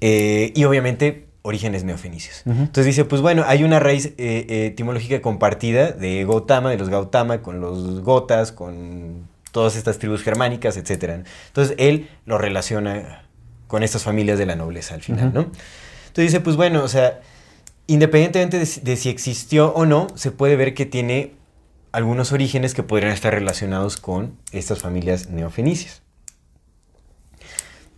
y 0.00 0.64
obviamente 0.64 1.28
orígenes 1.42 1.84
neofenicios. 1.84 2.42
Entonces 2.44 2.86
dice, 2.86 3.04
pues 3.04 3.22
bueno, 3.22 3.44
hay 3.46 3.62
una 3.62 3.78
raíz 3.78 4.12
etimológica 4.18 5.22
compartida 5.22 5.92
de 5.92 6.24
Gautama, 6.24 6.70
de 6.70 6.78
los 6.78 6.88
Gautama, 6.88 7.42
con 7.42 7.60
los 7.60 8.00
gotas, 8.00 8.50
con 8.50 9.28
todas 9.52 9.76
estas 9.76 9.98
tribus 9.98 10.22
germánicas, 10.22 10.76
etc. 10.76 11.22
Entonces 11.46 11.76
él 11.78 12.08
lo 12.26 12.38
relaciona 12.38 13.22
con 13.68 13.82
estas 13.82 14.02
familias 14.02 14.38
de 14.38 14.46
la 14.46 14.56
nobleza 14.56 14.94
al 14.94 15.02
final. 15.02 15.32
¿no? 15.32 15.40
Entonces 15.42 16.32
dice, 16.32 16.40
pues 16.40 16.56
bueno, 16.56 16.82
o 16.82 16.88
sea, 16.88 17.20
independientemente 17.86 18.58
de 18.58 18.66
si, 18.66 18.80
de 18.80 18.96
si 18.96 19.08
existió 19.08 19.72
o 19.72 19.86
no, 19.86 20.08
se 20.14 20.30
puede 20.30 20.56
ver 20.56 20.74
que 20.74 20.86
tiene 20.86 21.34
algunos 21.92 22.32
orígenes 22.32 22.74
que 22.74 22.82
podrían 22.82 23.12
estar 23.12 23.32
relacionados 23.32 23.98
con 23.98 24.36
estas 24.50 24.80
familias 24.80 25.28
neofenicias. 25.28 26.02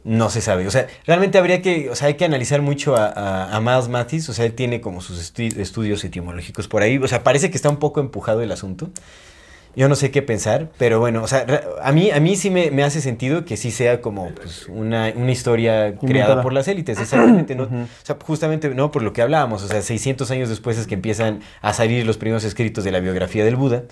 No 0.02 0.28
se 0.28 0.42
sabe. 0.42 0.66
O 0.66 0.70
sea, 0.70 0.86
realmente 1.06 1.38
habría 1.38 1.62
que, 1.62 1.88
o 1.88 1.96
sea, 1.96 2.08
hay 2.08 2.14
que 2.14 2.26
analizar 2.26 2.60
mucho 2.60 2.94
a, 2.94 3.06
a, 3.06 3.56
a 3.56 3.60
Miles 3.60 3.88
Mathis. 3.88 4.28
O 4.28 4.34
sea, 4.34 4.44
él 4.44 4.52
tiene 4.52 4.82
como 4.82 5.00
sus 5.00 5.18
estu 5.18 5.42
estudios 5.42 6.04
etimológicos 6.04 6.68
por 6.68 6.82
ahí. 6.82 6.98
O 6.98 7.08
sea, 7.08 7.24
parece 7.24 7.50
que 7.50 7.56
está 7.56 7.70
un 7.70 7.78
poco 7.78 8.00
empujado 8.00 8.42
el 8.42 8.52
asunto. 8.52 8.90
Yo 9.76 9.88
no 9.88 9.96
sé 9.96 10.10
qué 10.10 10.22
pensar, 10.22 10.70
pero 10.78 11.00
bueno, 11.00 11.22
o 11.22 11.26
sea, 11.26 11.46
a 11.82 11.92
mí, 11.92 12.10
a 12.10 12.20
mí 12.20 12.36
sí 12.36 12.50
me, 12.50 12.70
me 12.70 12.84
hace 12.84 13.00
sentido 13.00 13.44
que 13.44 13.56
sí 13.56 13.70
sea 13.70 14.00
como 14.00 14.30
pues, 14.30 14.66
una, 14.68 15.12
una, 15.16 15.32
historia 15.32 15.88
Inventada. 15.88 16.08
creada 16.08 16.42
por 16.42 16.52
las 16.52 16.68
élites, 16.68 17.00
exactamente, 17.00 17.54
¿no? 17.54 17.64
Uh 17.64 17.68
-huh. 17.68 17.84
O 17.84 18.06
sea, 18.06 18.16
justamente, 18.24 18.68
¿no? 18.68 18.90
Por 18.90 19.02
lo 19.02 19.12
que 19.12 19.22
hablábamos, 19.22 19.64
o 19.64 19.68
sea, 19.68 19.82
600 19.82 20.30
años 20.30 20.48
después 20.48 20.78
es 20.78 20.86
que 20.86 20.94
empiezan 20.94 21.40
a 21.60 21.72
salir 21.72 22.06
los 22.06 22.18
primeros 22.18 22.44
escritos 22.44 22.84
de 22.84 22.92
la 22.92 23.00
biografía 23.00 23.44
del 23.44 23.56
Buda. 23.56 23.82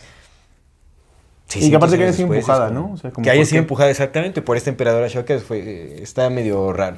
Y 1.54 1.70
que 1.70 1.76
aparte 1.76 1.98
que 1.98 2.04
haya 2.04 2.12
sido 2.12 2.32
empujada, 2.32 2.68
como, 2.68 2.80
¿no? 2.80 2.94
O 2.94 2.96
sea, 2.96 3.10
como 3.10 3.24
que 3.24 3.30
haya 3.30 3.44
sido 3.44 3.58
empujada 3.58 3.90
exactamente 3.90 4.42
por 4.42 4.56
esta 4.56 4.70
emperadora 4.70 5.06
Ashoka, 5.06 5.38
fue, 5.38 6.02
está 6.02 6.30
medio 6.30 6.72
raro. 6.72 6.96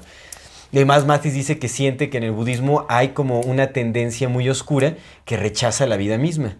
Y 0.72 0.78
además 0.78 1.06
Mathis 1.06 1.34
dice 1.34 1.58
que 1.58 1.68
siente 1.68 2.10
que 2.10 2.18
en 2.18 2.24
el 2.24 2.32
budismo 2.32 2.84
hay 2.88 3.10
como 3.10 3.40
una 3.40 3.68
tendencia 3.68 4.28
muy 4.28 4.48
oscura 4.48 4.96
que 5.24 5.36
rechaza 5.36 5.86
la 5.86 5.96
vida 5.96 6.18
misma. 6.18 6.56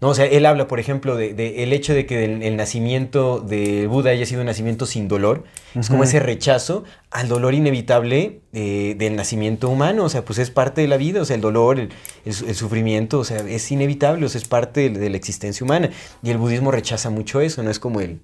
No, 0.00 0.10
o 0.10 0.14
sea, 0.14 0.26
él 0.26 0.46
habla, 0.46 0.68
por 0.68 0.78
ejemplo, 0.78 1.16
de, 1.16 1.34
de 1.34 1.64
el 1.64 1.72
hecho 1.72 1.92
de 1.92 2.06
que 2.06 2.24
el, 2.24 2.42
el, 2.44 2.56
nacimiento 2.56 3.40
de 3.40 3.88
Buda 3.88 4.10
haya 4.10 4.24
sido 4.26 4.42
un 4.42 4.46
nacimiento 4.46 4.86
sin 4.86 5.08
dolor. 5.08 5.42
Uh 5.74 5.78
-huh. 5.78 5.80
Es 5.80 5.88
como 5.88 6.04
ese 6.04 6.20
rechazo 6.20 6.84
al 7.10 7.26
dolor 7.26 7.52
inevitable 7.52 8.40
eh, 8.52 8.94
del 8.96 9.16
nacimiento 9.16 9.68
humano. 9.68 10.04
O 10.04 10.08
sea, 10.08 10.24
pues 10.24 10.38
es 10.38 10.52
parte 10.52 10.82
de 10.82 10.86
la 10.86 10.98
vida. 10.98 11.20
O 11.20 11.24
sea, 11.24 11.34
el 11.34 11.42
dolor, 11.42 11.80
el, 11.80 11.88
el, 12.24 12.48
el 12.48 12.54
sufrimiento, 12.54 13.18
o 13.18 13.24
sea, 13.24 13.38
es 13.38 13.72
inevitable. 13.72 14.24
O 14.24 14.28
sea, 14.28 14.40
es 14.40 14.46
parte 14.46 14.88
de, 14.88 15.00
de, 15.00 15.10
la 15.10 15.16
existencia 15.16 15.64
humana. 15.64 15.90
Y 16.22 16.30
el 16.30 16.38
budismo 16.38 16.70
rechaza 16.70 17.10
mucho 17.10 17.40
eso. 17.40 17.64
No 17.64 17.70
es 17.70 17.80
como 17.80 18.00
el... 18.00 18.20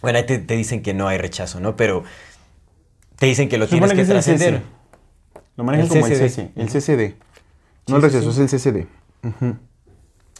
Bueno, 0.00 0.18
ahí 0.18 0.26
te, 0.26 0.38
te 0.38 0.56
dicen 0.56 0.82
que 0.82 0.94
no 0.94 1.06
hay 1.06 1.16
rechazo, 1.16 1.60
¿no? 1.60 1.76
Pero 1.76 2.02
te 3.20 3.26
dicen 3.26 3.48
que 3.48 3.56
lo 3.56 3.68
tienes 3.68 3.88
que, 3.92 3.98
que 3.98 4.04
trascender. 4.04 4.62
Lo 5.56 5.62
manejan 5.62 5.86
como 5.86 6.06
el 6.08 6.16
CC, 6.16 6.50
el 6.56 6.66
CCD. 6.68 7.14
No 7.86 7.96
el 7.96 8.02
rechazo, 8.02 8.30
es 8.30 8.38
el 8.38 8.48
CCD. 8.48 8.86
Uh 9.22 9.28
-huh. 9.40 9.56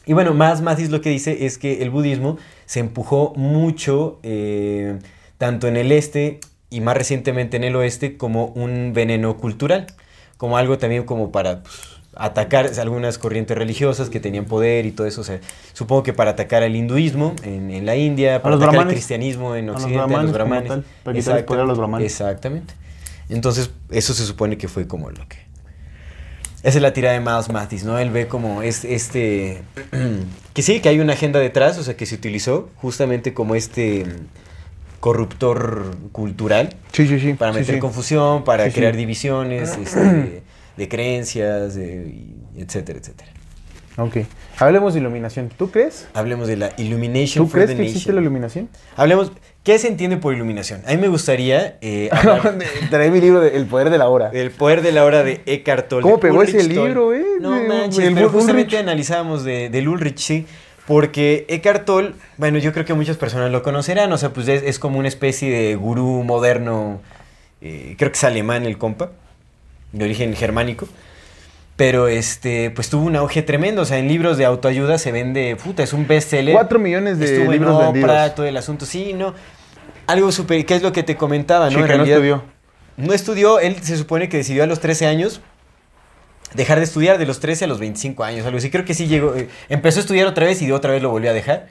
Y 0.06 0.14
bueno, 0.14 0.34
más 0.34 0.62
Mathis 0.62 0.90
lo 0.90 1.00
que 1.00 1.10
dice 1.10 1.46
es 1.46 1.58
que 1.58 1.82
el 1.82 1.90
budismo 1.90 2.38
se 2.66 2.80
empujó 2.80 3.32
mucho, 3.36 4.18
eh, 4.22 4.98
tanto 5.38 5.68
en 5.68 5.76
el 5.76 5.92
este 5.92 6.40
y 6.70 6.80
más 6.80 6.96
recientemente 6.96 7.56
en 7.56 7.64
el 7.64 7.76
oeste, 7.76 8.16
como 8.16 8.46
un 8.46 8.92
veneno 8.94 9.36
cultural, 9.36 9.86
como 10.38 10.56
algo 10.56 10.78
también 10.78 11.04
como 11.04 11.30
para 11.30 11.62
pues, 11.62 12.00
atacar 12.14 12.70
algunas 12.80 13.18
corrientes 13.18 13.56
religiosas 13.56 14.10
que 14.10 14.20
tenían 14.20 14.46
poder 14.46 14.86
y 14.86 14.92
todo 14.92 15.06
eso. 15.06 15.20
O 15.20 15.24
sea, 15.24 15.40
supongo 15.72 16.02
que 16.02 16.12
para 16.12 16.32
atacar 16.32 16.62
al 16.62 16.74
hinduismo 16.74 17.34
en, 17.44 17.70
en 17.70 17.86
la 17.86 17.96
India, 17.96 18.42
para 18.42 18.56
atacar 18.56 18.80
al 18.80 18.88
cristianismo 18.88 19.54
en 19.54 19.70
Occidente, 19.70 20.14
a 20.14 20.22
los 20.22 20.32
brahmanes. 20.32 20.68
Tal, 20.68 21.44
para 21.44 21.62
a 21.62 21.66
los 21.66 21.78
brahmanes. 21.78 22.06
Exactamente. 22.06 22.74
Entonces, 23.28 23.70
eso 23.90 24.14
se 24.14 24.24
supone 24.24 24.58
que 24.58 24.68
fue 24.68 24.86
como 24.86 25.10
lo 25.10 25.28
que 25.28 25.51
esa 26.62 26.78
es 26.78 26.82
la 26.82 26.92
tirada 26.92 27.14
de 27.14 27.20
Miles 27.20 27.50
Mathis, 27.50 27.84
¿no? 27.84 27.98
Él 27.98 28.10
ve 28.10 28.28
como 28.28 28.62
es, 28.62 28.84
este... 28.84 29.62
que 30.54 30.62
sí, 30.62 30.80
que 30.80 30.88
hay 30.88 31.00
una 31.00 31.14
agenda 31.14 31.40
detrás, 31.40 31.78
o 31.78 31.82
sea, 31.82 31.96
que 31.96 32.06
se 32.06 32.14
utilizó 32.14 32.70
justamente 32.76 33.34
como 33.34 33.54
este 33.54 34.06
corruptor 35.00 35.96
cultural. 36.12 36.76
Sí, 36.92 37.08
sí, 37.08 37.18
sí. 37.18 37.34
Para 37.34 37.50
meter 37.50 37.66
sí, 37.66 37.72
sí. 37.72 37.78
confusión, 37.80 38.44
para 38.44 38.66
sí, 38.66 38.72
crear 38.72 38.96
divisiones 38.96 39.76
este, 39.76 40.44
de 40.76 40.88
creencias, 40.88 41.74
de, 41.74 42.28
etcétera, 42.56 43.00
etcétera. 43.00 43.32
Ok. 43.96 44.18
Hablemos 44.58 44.94
de 44.94 45.00
iluminación. 45.00 45.50
¿Tú 45.56 45.70
crees? 45.70 46.08
Hablemos 46.14 46.46
de 46.48 46.56
la 46.56 46.72
Illumination 46.76 47.44
¿Tú 47.44 47.50
crees 47.52 47.70
que 47.70 47.82
existe 47.82 48.12
la 48.12 48.20
iluminación? 48.20 48.68
Hablemos... 48.96 49.32
¿Qué 49.64 49.78
se 49.78 49.86
entiende 49.86 50.16
por 50.16 50.34
iluminación? 50.34 50.82
A 50.86 50.90
mí 50.90 50.96
me 50.96 51.06
gustaría... 51.06 51.78
Eh, 51.80 52.10
Trae 52.90 53.10
mi 53.10 53.20
libro 53.20 53.40
de 53.40 53.56
El 53.56 53.66
Poder 53.66 53.90
de 53.90 53.98
la 53.98 54.08
Hora. 54.08 54.30
El 54.32 54.50
Poder 54.50 54.82
de 54.82 54.90
la 54.90 55.04
Hora 55.04 55.22
de 55.22 55.40
Eckhart 55.46 55.88
Tolle. 55.88 56.02
¿Cómo 56.02 56.18
pegó 56.18 56.38
Ulrich 56.38 56.56
ese 56.56 56.68
libro, 56.68 57.14
eh? 57.14 57.24
No 57.40 57.60
manches, 57.62 58.04
el 58.04 58.14
pero 58.14 58.28
justamente 58.28 58.76
analizábamos 58.76 59.44
de, 59.44 59.70
del 59.70 59.86
Ulrich, 59.86 60.18
sí. 60.18 60.46
Porque 60.86 61.46
Eckhart 61.48 61.84
Tolle, 61.84 62.14
bueno, 62.38 62.58
yo 62.58 62.72
creo 62.72 62.84
que 62.84 62.94
muchas 62.94 63.16
personas 63.16 63.52
lo 63.52 63.62
conocerán. 63.62 64.12
O 64.12 64.18
sea, 64.18 64.30
pues 64.32 64.48
es, 64.48 64.64
es 64.64 64.80
como 64.80 64.98
una 64.98 65.08
especie 65.08 65.50
de 65.50 65.76
gurú 65.76 66.24
moderno. 66.24 67.00
Eh, 67.60 67.94
creo 67.96 68.10
que 68.10 68.16
es 68.16 68.24
alemán 68.24 68.66
el 68.66 68.78
compa. 68.78 69.12
De 69.92 70.04
origen 70.04 70.34
germánico. 70.34 70.88
Pero 71.76 72.08
este, 72.08 72.70
pues 72.70 72.90
tuvo 72.90 73.04
un 73.06 73.16
auge 73.16 73.42
tremendo. 73.42 73.82
O 73.82 73.84
sea, 73.84 73.98
en 73.98 74.08
libros 74.08 74.36
de 74.36 74.44
autoayuda 74.44 74.98
se 74.98 75.10
vende, 75.12 75.56
puta, 75.56 75.82
es 75.82 75.92
un 75.92 76.06
bestseller. 76.06 76.54
Cuatro 76.54 76.78
millones 76.78 77.18
de 77.18 77.24
Estuvo 77.24 77.52
libros 77.52 77.78
en 77.78 77.86
vendidos. 77.86 78.10
Oprah, 78.10 78.34
todo 78.34 78.46
el 78.46 78.56
asunto. 78.56 78.86
Sí, 78.86 79.12
no. 79.14 79.34
Algo 80.06 80.32
súper, 80.32 80.64
¿qué 80.66 80.74
es 80.74 80.82
lo 80.82 80.92
que 80.92 81.02
te 81.02 81.16
comentaba, 81.16 81.70
no? 81.70 81.70
En 81.70 81.74
que 81.76 81.80
no 81.80 81.86
realidad, 81.86 82.18
estudió. 82.18 82.44
No 82.96 83.12
estudió, 83.12 83.58
él 83.60 83.76
se 83.82 83.96
supone 83.96 84.28
que 84.28 84.36
decidió 84.36 84.62
a 84.64 84.66
los 84.66 84.80
13 84.80 85.06
años 85.06 85.40
dejar 86.54 86.78
de 86.78 86.84
estudiar 86.84 87.18
de 87.18 87.26
los 87.26 87.40
13 87.40 87.64
a 87.64 87.68
los 87.68 87.78
25 87.78 88.24
años, 88.24 88.44
algo 88.44 88.58
así. 88.58 88.70
Creo 88.70 88.84
que 88.84 88.94
sí 88.94 89.06
llegó, 89.06 89.34
eh, 89.34 89.48
empezó 89.68 90.00
a 90.00 90.02
estudiar 90.02 90.26
otra 90.26 90.46
vez 90.46 90.60
y 90.60 90.66
de 90.66 90.72
otra 90.72 90.92
vez 90.92 91.02
lo 91.02 91.10
volvió 91.10 91.30
a 91.30 91.32
dejar. 91.32 91.68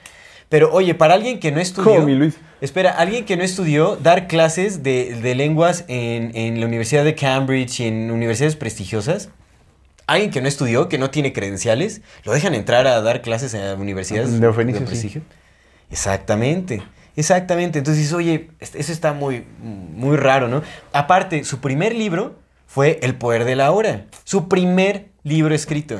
Pero 0.49 0.73
oye, 0.73 0.95
para 0.95 1.14
alguien 1.14 1.40
que 1.40 1.52
no 1.52 1.61
estudió... 1.61 1.94
Como 1.94 2.06
mi 2.06 2.15
Luis. 2.15 2.38
Espera, 2.60 2.91
alguien 2.91 3.26
que 3.26 3.38
no 3.38 3.44
estudió, 3.44 3.95
dar 3.95 4.28
clases 4.28 4.84
de, 4.84 5.15
de 5.22 5.36
lenguas 5.36 5.86
en, 5.88 6.36
en 6.36 6.60
la 6.60 6.65
Universidad 6.65 7.06
de 7.06 7.15
Cambridge 7.15 7.80
y 7.80 7.88
en 7.88 8.11
universidades 8.11 8.56
prestigiosas, 8.56 9.30
alguien 10.14 10.32
que 10.32 10.42
no 10.42 10.48
estudió, 10.48 10.90
que 10.90 10.98
no 10.98 11.10
tiene 11.10 11.34
credenciales, 11.34 12.02
lo 12.24 12.32
dejan 12.34 12.54
entrar 12.56 12.88
a 12.88 13.02
dar 13.02 13.22
clases 13.22 13.54
a 13.56 13.76
universidades 13.76 14.30
De 14.80 14.86
prestigio. 14.88 15.22
Exactamente, 15.90 16.82
exactamente. 17.16 17.78
Entonces 17.80 18.00
dices, 18.02 18.14
oye, 18.14 18.50
es- 18.60 18.76
eso 18.76 18.92
está 18.92 19.14
muy, 19.14 19.46
muy 19.62 20.18
raro, 20.18 20.48
¿no? 20.48 20.64
Aparte, 20.94 21.44
su 21.44 21.60
primer 21.60 21.94
libro 21.96 22.40
fue 22.68 23.00
El 23.04 23.16
poder 23.16 23.44
de 23.46 23.56
la 23.56 23.72
hora. 23.72 24.06
Su 24.24 24.48
primer 24.48 25.08
libro 25.24 25.54
escrito. 25.54 26.00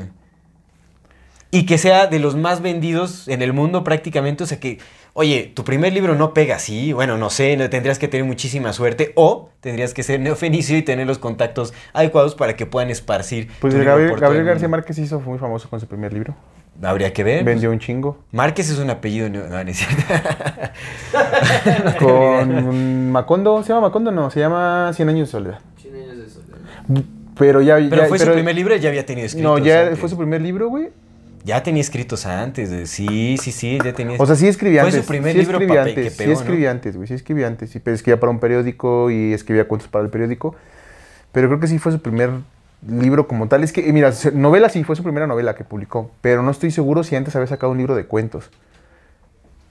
Y 1.54 1.66
que 1.66 1.78
sea 1.78 2.08
de 2.08 2.20
los 2.20 2.36
más 2.38 2.62
vendidos 2.62 3.28
en 3.28 3.42
el 3.42 3.52
mundo 3.52 3.84
prácticamente. 3.84 4.44
O 4.46 4.48
sea 4.48 4.60
que, 4.60 4.80
oye, 5.14 5.52
tu 5.56 5.64
primer 5.64 5.94
libro 5.94 6.16
no 6.16 6.34
pega 6.34 6.56
así. 6.56 6.94
Bueno, 6.94 7.18
no 7.18 7.30
sé, 7.30 7.56
tendrías 7.70 8.00
que 8.00 8.08
tener 8.08 8.26
muchísima 8.26 8.74
suerte. 8.74 9.12
O 9.16 9.50
tendrías 9.60 9.94
que 9.94 10.04
ser 10.04 10.20
neofenicio 10.20 10.78
y 10.78 10.82
tener 10.82 11.08
los 11.08 11.18
contactos 11.20 11.74
adecuados 11.94 12.36
para 12.36 12.56
que 12.56 12.66
puedan 12.66 12.90
esparcir. 12.90 13.50
Pues 13.60 13.74
tu 13.74 13.78
libro 13.80 13.92
Gabriel, 13.92 14.10
por 14.12 14.20
todo 14.20 14.26
Gabriel 14.28 14.42
el 14.42 14.48
García 14.48 14.68
mundo. 14.68 14.78
Márquez 14.78 14.98
hizo 14.98 15.20
muy 15.20 15.38
famoso 15.40 15.70
con 15.70 15.80
su 15.80 15.88
primer 15.88 16.14
libro. 16.14 16.36
Habría 16.82 17.14
que 17.14 17.24
ver. 17.24 17.44
Vendió 17.44 17.70
un 17.70 17.80
chingo. 17.80 18.18
Márquez 18.32 18.70
es 18.72 18.80
un 18.80 18.90
apellido. 18.90 19.30
No, 19.30 19.48
no, 19.48 19.64
no 19.64 19.70
es 19.70 19.78
cierto. 19.78 20.04
Con 22.00 23.12
Macondo, 23.12 23.62
¿se 23.64 23.70
llama 23.70 23.88
Macondo? 23.88 24.12
No, 24.12 24.30
se 24.32 24.40
llama 24.40 24.92
Cien 24.96 25.10
años 25.10 25.28
de 25.28 25.32
soledad. 25.32 25.60
100 25.82 25.96
años 25.96 26.18
de 26.18 26.30
soledad. 26.30 26.58
Pero 27.38 27.62
ya... 27.62 27.76
Pero 27.76 28.04
ya- 28.04 28.06
fue 28.08 28.20
su 28.20 28.32
primer 28.32 28.56
libro, 28.56 28.76
ya 28.76 28.90
había 28.90 29.06
tenido 29.06 29.26
escritos. 29.26 29.60
No, 29.60 29.64
ya 29.64 29.92
fue 29.96 30.10
su 30.10 30.18
primer 30.18 30.42
libro, 30.42 30.70
güey. 30.70 30.90
Ya 31.44 31.64
tenía 31.64 31.82
escritos 31.82 32.26
antes. 32.26 32.70
de- 32.70 32.86
Sí, 32.86 33.38
sí, 33.42 33.52
sí, 33.52 33.80
ya 33.84 33.94
tenía. 33.94 34.18
O 34.20 34.26
sea, 34.26 34.36
sí 34.36 34.48
escribía 34.48 34.82
Fue 34.82 34.90
antes. 34.90 35.04
su 35.04 35.08
primer 35.08 35.34
sí 35.34 35.40
libro 35.40 35.54
papel 35.60 35.68
que 35.70 35.80
antes, 35.80 36.14
pegó, 36.16 36.30
sí 36.32 36.34
¿no? 36.36 36.40
escribía 36.42 36.72
antes, 36.72 36.96
güey. 36.96 37.08
Sí 37.08 37.14
escribía 37.14 37.48
antes. 37.48 37.70
Sí, 37.72 37.80
pero 37.80 37.96
escribía 37.96 38.20
para 38.20 38.32
un 38.32 38.40
periódico 38.40 39.10
y 39.10 39.34
escribía 39.34 39.68
cuentos 39.68 39.90
para 39.90 40.04
el 40.06 40.12
periódico. 40.12 40.56
Pero 41.32 41.48
creo 41.48 41.60
que 41.60 41.68
sí 41.68 41.80
fue 41.80 41.92
su 41.92 42.02
primer 42.02 42.32
libro 42.88 43.28
como 43.28 43.48
tal. 43.48 43.64
Es 43.64 43.72
que, 43.72 43.88
eh, 43.90 43.94
mira, 43.94 44.12
novela 44.34 44.70
sí 44.70 44.84
fue 44.84 44.96
su 44.96 45.04
primera 45.04 45.28
novela 45.28 45.56
que 45.56 45.64
publicó. 45.64 46.12
Pero 46.22 46.44
no 46.44 46.52
estoy 46.52 46.72
seguro 46.72 47.04
si 47.04 47.16
antes 47.16 47.36
había 47.36 47.48
sacado 47.48 47.72
un 47.72 47.78
libro 47.78 47.96
de 47.96 48.06
cuentos. 48.06 48.50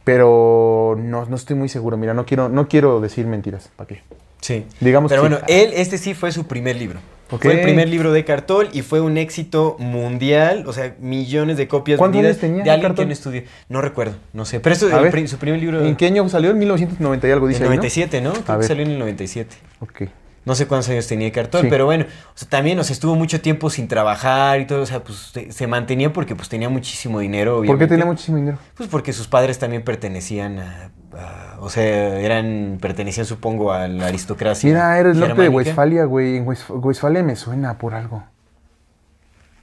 Pero 0.04 0.96
no, 0.98 1.26
no 1.26 1.36
estoy 1.36 1.56
muy 1.56 1.68
seguro. 1.68 1.96
Mira, 1.96 2.14
no 2.14 2.24
quiero, 2.24 2.48
no 2.48 2.68
quiero 2.68 3.00
decir 3.00 3.26
mentiras. 3.26 3.70
¿Para 3.76 3.88
qué? 3.88 4.02
Sí. 4.40 4.64
Digamos 4.80 5.10
Pero 5.10 5.22
que 5.22 5.28
bueno, 5.28 5.44
sí. 5.46 5.52
él, 5.52 5.70
este 5.74 5.98
sí 5.98 6.14
fue 6.14 6.32
su 6.32 6.46
primer 6.46 6.76
libro. 6.76 6.98
Fue 7.38 7.52
el 7.54 7.60
primer 7.62 7.88
libro 7.88 8.12
de 8.12 8.24
Cartol 8.24 8.68
y 8.72 8.82
fue 8.82 9.00
un 9.00 9.16
éxito 9.18 9.76
mundial, 9.78 10.64
o 10.66 10.72
sea, 10.72 10.94
millones 11.00 11.56
de 11.56 11.68
copias 11.68 11.98
¿Cuántos 11.98 12.16
vendidas 12.22 12.38
tenía 12.40 12.64
de 12.64 12.70
alguien 12.70 12.88
Cartol? 12.88 13.04
que 13.04 13.06
no 13.06 13.12
estudió. 13.12 13.42
No 13.68 13.80
recuerdo, 13.80 14.14
no 14.32 14.44
sé. 14.44 14.60
Pero 14.60 14.76
ver, 15.02 15.10
pri- 15.10 15.28
su 15.28 15.38
primer 15.38 15.60
libro 15.60 15.84
¿En 15.84 15.96
qué 15.96 16.06
año 16.06 16.28
salió? 16.28 16.50
En 16.50 16.58
1990 16.58 17.28
y 17.28 17.30
algo 17.30 17.46
en 17.46 17.52
dice 17.52 17.62
el 17.64 17.70
ahí, 17.70 17.76
¿no? 17.76 17.82
97, 17.82 18.20
¿no? 18.20 18.32
Creo 18.32 18.58
que 18.58 18.66
salió 18.66 18.84
en 18.84 18.90
el 18.92 18.98
97. 18.98 19.56
Ok. 19.80 20.02
No 20.44 20.54
sé 20.54 20.66
cuántos 20.66 20.88
años 20.88 21.06
tenía 21.06 21.30
Cartol, 21.32 21.62
Sí. 21.62 21.66
pero 21.68 21.84
bueno, 21.84 22.06
o 22.06 22.38
sea, 22.38 22.48
también, 22.48 22.78
o 22.78 22.84
sea, 22.84 22.94
estuvo 22.94 23.14
mucho 23.14 23.40
tiempo 23.42 23.68
sin 23.68 23.88
trabajar 23.88 24.60
y 24.60 24.66
todo, 24.66 24.82
o 24.82 24.86
sea, 24.86 25.04
pues 25.04 25.32
se, 25.50 25.66
mantenía 25.66 26.12
porque 26.14 26.34
pues 26.34 26.48
tenía 26.48 26.70
muchísimo 26.70 27.20
dinero, 27.20 27.62
¿Por 27.64 27.78
qué 27.78 27.86
tenía 27.86 28.06
muchísimo 28.06 28.38
dinero? 28.38 28.58
Pues 28.74 28.88
porque 28.88 29.12
sus 29.12 29.28
padres 29.28 29.58
también 29.58 29.82
pertenecían 29.82 30.58
a, 30.58 30.90
a- 31.16 31.56
o 31.60 31.68
sea, 31.70 32.18
eran, 32.20 32.78
pertenecían 32.80 33.26
supongo 33.26 33.72
a 33.72 33.88
la 33.88 34.06
aristocracia. 34.06 34.68
Mira, 34.68 34.98
era 34.98 35.10
el 35.10 35.18
norte 35.20 35.42
de. 35.42 35.48
Westfalia, 35.48 36.04
güey. 36.04 36.36
En 36.38 36.46
West- 36.46 36.70
Westfalia 36.70 37.22
me 37.22 37.36
suena 37.36 37.78
por 37.78 37.94
algo. 37.94 38.24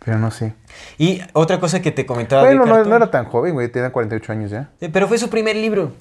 Pero 0.03 0.19
no 0.19 0.31
sé. 0.31 0.53
Y 0.97 1.21
otra 1.33 1.59
cosa 1.59 1.81
que 1.81 1.91
te 1.91 2.05
comentaba 2.05 2.43
Bueno, 2.43 2.63
de 2.65 2.69
no, 2.71 2.83
no 2.85 2.95
era 2.95 3.11
tan 3.11 3.25
joven, 3.25 3.53
güey. 3.53 3.69
Tenía 3.69 3.91
48 3.91 4.31
años 4.31 4.51
ya. 4.51 4.69
eh, 4.79 4.89
pero 4.91 5.07
fue 5.07 5.17
su 5.17 5.29
primer 5.29 5.55
libro. 5.55 5.93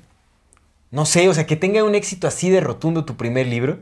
No 0.93 1.05
sé, 1.07 1.29
o 1.29 1.35
sea, 1.35 1.47
que 1.47 1.57
tenga 1.57 1.83
un 1.83 1.95
éxito 1.97 2.29
así 2.29 2.49
de 2.49 2.61
rotundo 2.61 3.05
tu 3.05 3.17
primer 3.17 3.47
libro, 3.47 3.79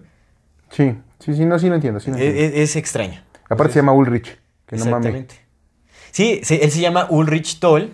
Sí, 0.70 0.96
sí, 1.20 1.34
sí, 1.34 1.44
no, 1.44 1.58
sí 1.58 1.68
lo 1.68 1.74
entiendo. 1.76 2.00
Sí 2.00 2.10
lo 2.10 2.16
es, 2.16 2.22
entiendo. 2.22 2.56
es- 2.56 2.70
es 2.70 2.76
extraño. 2.76 3.22
Aparte 3.48 3.74
se 3.74 3.78
llama 3.80 3.92
Ulrich, 3.92 4.38
que 4.66 4.76
no 4.76 4.86
mames. 4.86 5.06
Exactamente. 5.14 5.34
Sí, 6.10 6.40
se- 6.42 6.64
él 6.64 6.70
se 6.72 6.80
llama 6.80 7.06
Ulrich 7.10 7.60
Toll. 7.60 7.92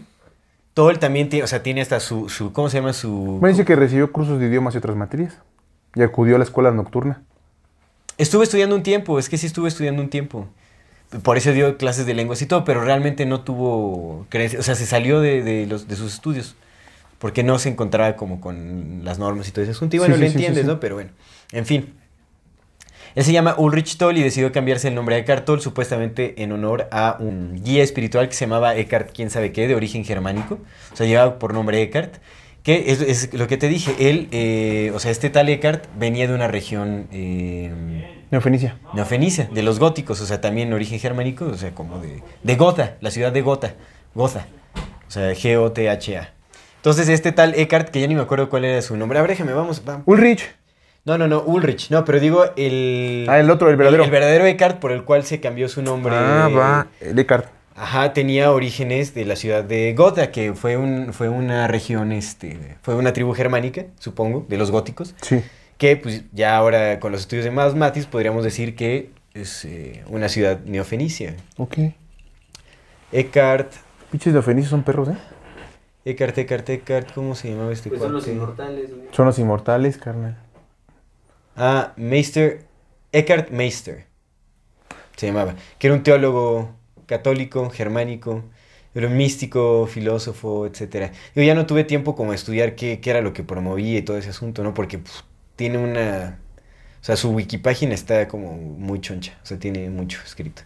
Toll 0.74 0.98
también 0.98 1.28
tiene, 1.28 1.44
o 1.44 1.46
sea, 1.46 1.62
tiene 1.62 1.80
hasta 1.80 2.00
su, 2.00 2.28
su 2.28 2.52
¿cómo 2.52 2.68
se 2.68 2.78
llama 2.78 2.92
su...? 2.92 3.10
Bueno, 3.40 3.48
dice 3.48 3.64
que 3.64 3.74
recibió 3.76 4.12
cursos 4.12 4.38
de 4.38 4.46
idiomas 4.46 4.74
y 4.74 4.78
otras 4.78 4.96
materias. 4.96 5.38
Y 5.94 6.02
acudió 6.02 6.36
a 6.36 6.38
la 6.38 6.44
escuela 6.44 6.70
nocturna. 6.70 7.22
Estuve 8.18 8.44
estudiando 8.44 8.76
un 8.76 8.82
tiempo, 8.82 9.18
es 9.18 9.28
que 9.28 9.38
sí 9.38 9.46
estuve 9.46 9.68
estudiando 9.68 10.00
un 10.02 10.10
tiempo. 10.10 10.46
Por 11.22 11.36
eso 11.36 11.52
dio 11.52 11.76
clases 11.76 12.06
de 12.06 12.14
lenguas 12.14 12.40
y 12.42 12.46
todo, 12.46 12.64
pero 12.64 12.84
realmente 12.84 13.26
no 13.26 13.40
tuvo 13.40 14.26
creencia, 14.28 14.60
o 14.60 14.62
sea, 14.62 14.76
se 14.76 14.86
salió 14.86 15.20
de, 15.20 15.42
de 15.42 15.66
los, 15.66 15.88
de 15.88 15.96
sus 15.96 16.14
estudios, 16.14 16.54
porque 17.18 17.42
no 17.42 17.58
se 17.58 17.68
encontraba 17.68 18.14
como 18.14 18.40
con 18.40 19.00
las 19.04 19.18
normas 19.18 19.48
y 19.48 19.50
todo 19.50 19.62
ese 19.64 19.72
asunto. 19.72 19.96
Y 19.96 19.98
bueno, 19.98 20.14
Sí, 20.14 20.20
lo 20.20 20.26
sí, 20.28 20.32
entiendes, 20.34 20.62
sí. 20.62 20.68
¿no? 20.68 20.78
Pero 20.78 20.94
bueno, 20.94 21.10
en 21.50 21.66
fin. 21.66 21.94
Él 23.14 23.24
se 23.24 23.32
llama 23.32 23.54
Ulrich 23.58 23.96
Toll 23.96 24.18
y 24.18 24.22
decidió 24.22 24.52
cambiarse 24.52 24.88
el 24.88 24.94
nombre 24.94 25.16
a 25.16 25.18
Eckhart 25.18 25.44
Toll 25.44 25.60
supuestamente 25.60 26.42
en 26.42 26.52
honor 26.52 26.88
a 26.92 27.16
un 27.18 27.62
guía 27.62 27.82
espiritual 27.82 28.28
que 28.28 28.34
se 28.34 28.46
llamaba 28.46 28.76
Eckhart, 28.76 29.10
quién 29.14 29.30
sabe 29.30 29.52
qué, 29.52 29.66
de 29.68 29.74
origen 29.74 30.04
germánico. 30.04 30.58
O 30.92 30.96
sea, 30.96 31.06
llevaba 31.06 31.38
por 31.38 31.54
nombre 31.54 31.82
Eckhart. 31.82 32.16
Que 32.62 32.92
es, 32.92 33.00
es 33.00 33.32
lo 33.32 33.46
que 33.46 33.56
te 33.56 33.68
dije, 33.68 34.10
él, 34.10 34.28
eh, 34.32 34.92
o 34.94 34.98
sea, 34.98 35.10
este 35.10 35.30
tal 35.30 35.48
Eckhart 35.48 35.86
venía 35.98 36.28
de 36.28 36.34
una 36.34 36.46
región 36.46 37.08
eh, 37.10 37.72
Neofenicia. 38.30 38.76
neofenicia, 38.92 39.48
de 39.50 39.62
los 39.62 39.78
góticos, 39.78 40.20
o 40.20 40.26
sea, 40.26 40.42
también 40.42 40.70
origen 40.74 41.00
germánico, 41.00 41.46
o 41.46 41.54
sea, 41.54 41.74
como 41.74 41.98
de, 42.00 42.22
de 42.42 42.56
Gotha, 42.56 42.96
la 43.00 43.10
ciudad 43.10 43.32
de 43.32 43.40
Gotha, 43.40 43.76
Gotha, 44.14 44.46
o 45.08 45.10
sea, 45.10 45.32
G-O-T-H-A. 45.32 46.34
Entonces, 46.76 47.08
este 47.08 47.32
tal 47.32 47.54
Eckhart, 47.54 47.88
que 47.88 48.00
ya 48.00 48.06
ni 48.06 48.14
me 48.14 48.20
acuerdo 48.20 48.50
cuál 48.50 48.66
era 48.66 48.80
su 48.82 48.96
nombre, 48.96 49.18
a 49.18 49.22
ver, 49.22 49.30
déjame, 49.30 49.52
vamos, 49.52 49.82
vamos. 49.84 50.02
Ulrich. 50.06 50.59
No, 51.04 51.16
no, 51.16 51.26
no, 51.26 51.40
Ulrich. 51.42 51.90
No, 51.90 52.04
pero 52.04 52.20
digo 52.20 52.44
el. 52.56 53.26
Ah, 53.28 53.40
el 53.40 53.50
otro, 53.50 53.70
el 53.70 53.76
verdadero. 53.76 54.04
El, 54.04 54.10
verdadero 54.10 54.46
Eckhart 54.46 54.78
por 54.78 54.92
el 54.92 55.04
cual 55.04 55.24
se 55.24 55.40
cambió 55.40 55.68
su 55.68 55.82
nombre. 55.82 56.14
Ah, 56.14 56.48
va. 56.54 56.86
El 57.00 57.18
Eckhart. 57.18 57.46
Ajá, 57.74 58.12
tenía 58.12 58.52
orígenes 58.52 59.14
de 59.14 59.24
la 59.24 59.36
ciudad 59.36 59.64
de 59.64 59.94
Gotha, 59.94 60.30
que 60.30 60.52
fue, 60.52 60.76
un, 60.76 61.14
fue 61.14 61.30
una 61.30 61.66
región, 61.66 62.12
este, 62.12 62.76
fue 62.82 62.94
una 62.94 63.14
tribu 63.14 63.32
germánica, 63.32 63.86
supongo, 63.98 64.44
de 64.50 64.58
los 64.58 64.70
góticos, 64.70 65.14
Sí. 65.22 65.42
que 65.78 65.96
pues 65.96 66.24
ya 66.32 66.56
ahora 66.56 67.00
con 67.00 67.10
los 67.10 67.22
estudios 67.22 67.46
de 67.46 67.50
Más 67.50 67.74
Matis 67.74 68.04
podríamos 68.04 68.44
decir 68.44 68.76
que 68.76 69.08
es 69.32 69.64
eh, 69.64 70.04
una 70.08 70.28
ciudad 70.28 70.60
neofenicia. 70.66 71.36
Ok. 71.56 71.78
Eckhart, 73.12 73.72
Pinches 74.10 74.32
neofenicios 74.34 74.70
son 74.70 74.82
perros, 74.82 75.08
¿eh? 75.08 75.16
Eckhart, 76.04 76.36
Eckhart, 76.36 76.68
Eckhart, 76.68 77.12
¿cómo 77.14 77.34
se 77.34 77.50
llamaba 77.50 77.72
este 77.72 77.88
Pues 77.88 78.02
son 78.02 78.12
los 78.12 78.26
inmortales, 78.26 78.90
güey. 78.90 79.08
Son 79.12 79.24
los 79.26 79.38
inmortales, 79.38 79.96
carnal. 79.96 80.36
Ah, 81.62 81.92
Meister, 81.98 82.64
Eckhart 83.12 83.50
Meister, 83.50 84.06
se 85.14 85.26
llamaba, 85.26 85.56
que 85.78 85.88
era 85.88 85.94
un 85.94 86.02
teólogo 86.02 86.70
católico, 87.04 87.68
germánico, 87.68 88.44
era 88.94 89.08
un 89.08 89.18
místico, 89.18 89.86
filósofo, 89.86 90.64
etc. 90.64 91.12
Yo 91.34 91.42
ya 91.42 91.54
no 91.54 91.66
tuve 91.66 91.84
tiempo 91.84 92.16
como 92.16 92.32
a 92.32 92.34
estudiar 92.34 92.76
qué, 92.76 93.00
qué 93.00 93.10
era 93.10 93.20
lo 93.20 93.34
que 93.34 93.42
promovía 93.42 93.98
y 93.98 94.02
todo 94.02 94.16
ese 94.16 94.30
asunto, 94.30 94.64
¿no? 94.64 94.72
Porque 94.72 94.96
pues, 94.96 95.22
tiene 95.54 95.76
una... 95.76 96.40
O 97.02 97.04
sea, 97.04 97.16
su 97.16 97.30
wikipágina 97.30 97.92
está 97.92 98.26
como 98.26 98.54
muy 98.54 99.02
choncha, 99.02 99.38
o 99.42 99.46
sea, 99.46 99.58
tiene 99.58 99.90
mucho 99.90 100.18
escrito. 100.24 100.62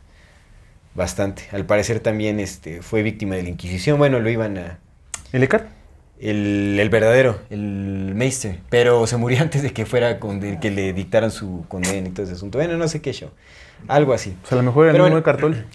Bastante. 0.94 1.48
Al 1.50 1.66
parecer 1.66 1.98
también 1.98 2.38
este, 2.38 2.82
fue 2.82 3.02
víctima 3.02 3.34
de 3.34 3.42
la 3.42 3.48
Inquisición. 3.48 3.98
Bueno, 3.98 4.20
lo 4.20 4.30
iban 4.30 4.58
a... 4.58 4.78
¿El 5.32 5.42
Eckhart? 5.42 5.66
El, 6.20 6.78
el 6.80 6.88
verdadero, 6.90 7.38
el 7.50 8.12
Meister. 8.14 8.58
Pero 8.70 9.06
se 9.06 9.16
murió 9.16 9.38
antes 9.42 9.62
de 9.62 9.72
que 9.72 9.84
fuera 9.86 10.18
con 10.20 10.40
de 10.40 10.58
que 10.60 10.70
le 10.70 10.92
dictaran 10.92 11.30
su 11.30 11.64
condena 11.68 12.08
y 12.08 12.12
todo 12.12 12.24
ese 12.24 12.34
asunto. 12.34 12.58
Bueno, 12.58 12.76
no 12.76 12.88
sé 12.88 13.00
qué 13.02 13.12
show. 13.12 13.30
Algo 13.88 14.12
así. 14.14 14.34
O 14.44 14.46
sea, 14.46 14.56
a 14.58 14.62
lo 14.62 14.66
mejor 14.66 14.86
era 14.86 14.96
el 14.96 15.02
mismo. 15.02 15.22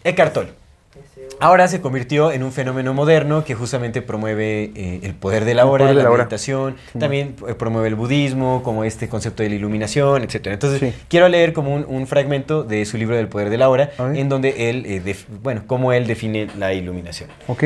Ese, 0.89 1.21
güey. 1.21 1.29
Ahora 1.39 1.67
se 1.67 1.79
convirtió 1.81 2.31
en 2.31 2.41
un 2.43 2.51
fenómeno 2.51 2.93
moderno 2.93 3.45
que 3.45 3.53
justamente 3.53 4.01
promueve 4.01 4.71
eh, 4.75 4.99
el 5.03 5.13
poder 5.13 5.45
de 5.45 5.53
la 5.53 5.65
hora, 5.67 5.85
de 5.85 5.93
la, 5.93 6.03
la 6.03 6.09
hora. 6.09 6.23
meditación, 6.23 6.75
Sí. 6.91 6.99
también 6.99 7.35
eh, 7.47 7.53
promueve 7.53 7.87
el 7.87 7.95
budismo, 7.95 8.63
como 8.63 8.83
este 8.83 9.07
concepto 9.07 9.43
de 9.43 9.49
la 9.49 9.55
iluminación, 9.55 10.23
etcétera. 10.23 10.55
Entonces, 10.55 10.79
Sí. 10.79 10.93
quiero 11.07 11.29
leer 11.29 11.53
como 11.53 11.73
un, 11.75 11.85
un 11.87 12.07
fragmento 12.07 12.63
de 12.63 12.83
su 12.85 12.97
libro 12.97 13.15
del 13.15 13.27
poder 13.27 13.49
de 13.51 13.57
la 13.57 13.69
hora, 13.69 13.91
en 14.15 14.27
donde 14.29 14.69
él, 14.69 14.83
eh, 14.87 15.15
bueno, 15.43 15.63
cómo 15.67 15.93
él 15.93 16.07
define 16.07 16.47
la 16.57 16.73
iluminación. 16.73 17.29
Ok. 17.47 17.63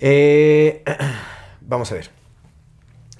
Eh, 0.00 0.82
vamos 1.66 1.90
a 1.92 1.96
ver. 1.96 2.10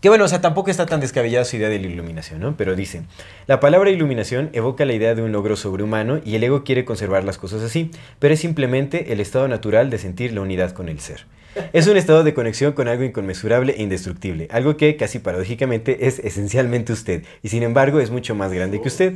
Que 0.05 0.11
bueno, 0.11 0.27
o 0.27 0.29
sea, 0.29 0.43
tampoco 0.43 0.71
está 0.71 0.85
tan 0.85 1.01
descabellada 1.01 1.47
su 1.47 1.57
idea 1.57 1.71
de 1.71 1.79
la 1.79 1.87
iluminación, 1.87 2.39
¿no? 2.39 2.59
Pero 2.59 2.77
dice, 2.77 3.05
la 3.47 3.59
palabra 3.59 3.89
iluminación 3.89 4.51
evoca 4.53 4.85
la 4.85 4.93
idea 4.93 5.15
de 5.15 5.23
un 5.23 5.33
logro 5.33 5.57
sobrehumano 5.57 6.21
y 6.23 6.35
el 6.35 6.45
ego 6.45 6.63
quiere 6.63 6.85
conservar 6.85 7.25
las 7.25 7.39
cosas 7.39 7.63
así, 7.63 7.91
pero 8.19 8.35
es 8.35 8.41
simplemente 8.41 9.15
el 9.15 9.21
estado 9.21 9.49
natural 9.49 9.89
de 9.89 9.97
sentir 9.97 10.35
la 10.35 10.43
unidad 10.43 10.73
con 10.73 10.91
el 10.91 11.01
ser. 11.01 11.25
Es 11.73 11.87
un 11.87 11.97
estado 11.97 12.23
de 12.23 12.35
conexión 12.35 12.73
con 12.73 12.87
algo 12.89 13.03
inconmensurable 13.03 13.77
e 13.79 13.83
indestructible, 13.83 14.49
algo 14.51 14.77
que, 14.77 14.97
casi 14.97 15.21
paradójicamente, 15.21 16.07
es 16.07 16.19
esencialmente 16.19 16.93
usted, 16.93 17.23
y 17.43 17.49
sin 17.49 17.63
embargo 17.63 17.99
es 17.99 18.11
mucho 18.11 18.35
más 18.35 18.53
grande 18.53 18.83
que 18.83 18.89
usted. 18.89 19.15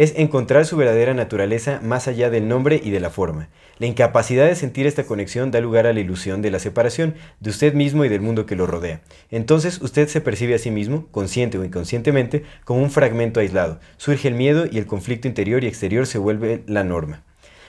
Es 0.00 0.14
encontrar 0.16 0.64
su 0.64 0.78
verdadera 0.78 1.12
naturaleza 1.12 1.78
más 1.82 2.08
allá 2.08 2.30
del 2.30 2.48
nombre 2.48 2.80
y 2.82 2.88
de 2.88 3.00
la 3.00 3.10
forma. 3.10 3.50
La 3.78 3.86
incapacidad 3.86 4.46
de 4.46 4.56
sentir 4.56 4.86
esta 4.86 5.04
conexión 5.04 5.50
da 5.50 5.60
lugar 5.60 5.86
a 5.86 5.92
la 5.92 6.00
ilusión 6.00 6.40
de 6.40 6.50
la 6.50 6.58
separación 6.58 7.16
de 7.40 7.50
usted 7.50 7.74
mismo 7.74 8.02
y 8.06 8.08
del 8.08 8.22
mundo 8.22 8.46
que 8.46 8.56
lo 8.56 8.66
rodea. 8.66 9.02
Entonces 9.30 9.78
usted 9.82 10.08
se 10.08 10.22
percibe 10.22 10.54
a 10.54 10.58
sí 10.58 10.70
mismo, 10.70 11.06
consciente 11.10 11.58
o 11.58 11.64
inconscientemente, 11.66 12.44
como 12.64 12.80
un 12.80 12.90
fragmento 12.90 13.40
aislado. 13.40 13.78
Surge 13.98 14.28
el 14.28 14.36
miedo 14.36 14.64
y 14.72 14.78
el 14.78 14.86
conflicto 14.86 15.28
interior 15.28 15.64
y 15.64 15.66
exterior 15.66 16.06
se 16.06 16.16
vuelve 16.16 16.62
la 16.66 16.82
norma. 16.82 17.22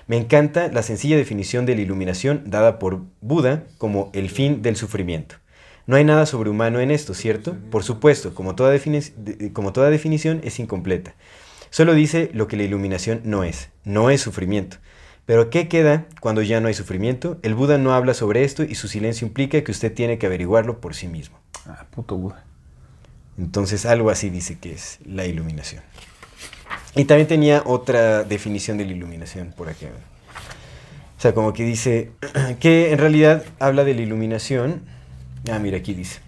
Me 0.07 0.15
encanta 0.15 0.69
la 0.69 0.83
sencilla 0.83 1.17
definición 1.17 1.65
de 1.65 1.75
la 1.75 1.81
iluminación 1.81 2.43
dada 2.45 2.79
por 2.79 3.01
Buda 3.19 3.65
como 3.77 4.09
el 4.13 4.29
fin 4.29 4.61
del 4.61 4.77
sufrimiento. 4.77 5.35
No 5.85 5.97
hay 5.97 6.05
nada 6.05 6.25
sobrehumano 6.25 6.79
en 6.79 6.91
esto, 6.91 7.13
¿cierto? 7.13 7.57
Por 7.71 7.83
supuesto, 7.83 8.33
como 8.33 8.55
toda, 8.55 8.73
como 9.51 9.73
toda 9.73 9.89
definición 9.89 10.39
es 10.45 10.59
incompleta. 10.59 11.13
Solo 11.71 11.93
dice 11.93 12.29
lo 12.33 12.47
que 12.49 12.57
la 12.57 12.63
iluminación 12.63 13.21
no 13.23 13.45
es, 13.45 13.69
no 13.85 14.09
es 14.09 14.21
sufrimiento. 14.21 14.77
Pero 15.25 15.49
¿qué 15.49 15.69
queda 15.69 16.05
cuando 16.19 16.41
ya 16.41 16.59
no 16.59 16.67
hay 16.67 16.73
sufrimiento? 16.73 17.39
El 17.43 17.55
Buda 17.55 17.77
no 17.77 17.93
habla 17.93 18.13
sobre 18.13 18.43
esto 18.43 18.63
y 18.63 18.75
su 18.75 18.89
silencio 18.89 19.25
implica 19.25 19.63
que 19.63 19.71
usted 19.71 19.93
tiene 19.93 20.17
que 20.17 20.25
averiguarlo 20.25 20.81
por 20.81 20.95
sí 20.95 21.07
mismo. 21.07 21.39
Ah, 21.65 21.85
puto 21.89 22.17
Buda. 22.17 22.43
Entonces 23.37 23.85
algo 23.85 24.09
así 24.09 24.29
dice 24.29 24.59
que 24.59 24.73
es 24.73 24.99
la 25.05 25.25
iluminación. 25.25 25.81
Y 26.93 27.05
también 27.05 27.29
tenía 27.29 27.63
otra 27.65 28.25
definición 28.25 28.77
de 28.77 28.83
la 28.83 28.91
iluminación 28.91 29.53
por 29.55 29.69
acá. 29.69 29.87
O 31.17 31.21
sea, 31.21 31.33
como 31.33 31.53
que 31.53 31.63
dice 31.63 32.11
que 32.59 32.91
en 32.91 32.97
realidad 32.97 33.45
habla 33.59 33.85
de 33.85 33.93
la 33.93 34.01
iluminación. 34.01 34.81
Ah, 35.49 35.59
mira, 35.59 35.77
aquí 35.77 35.93
dice. 35.93 36.19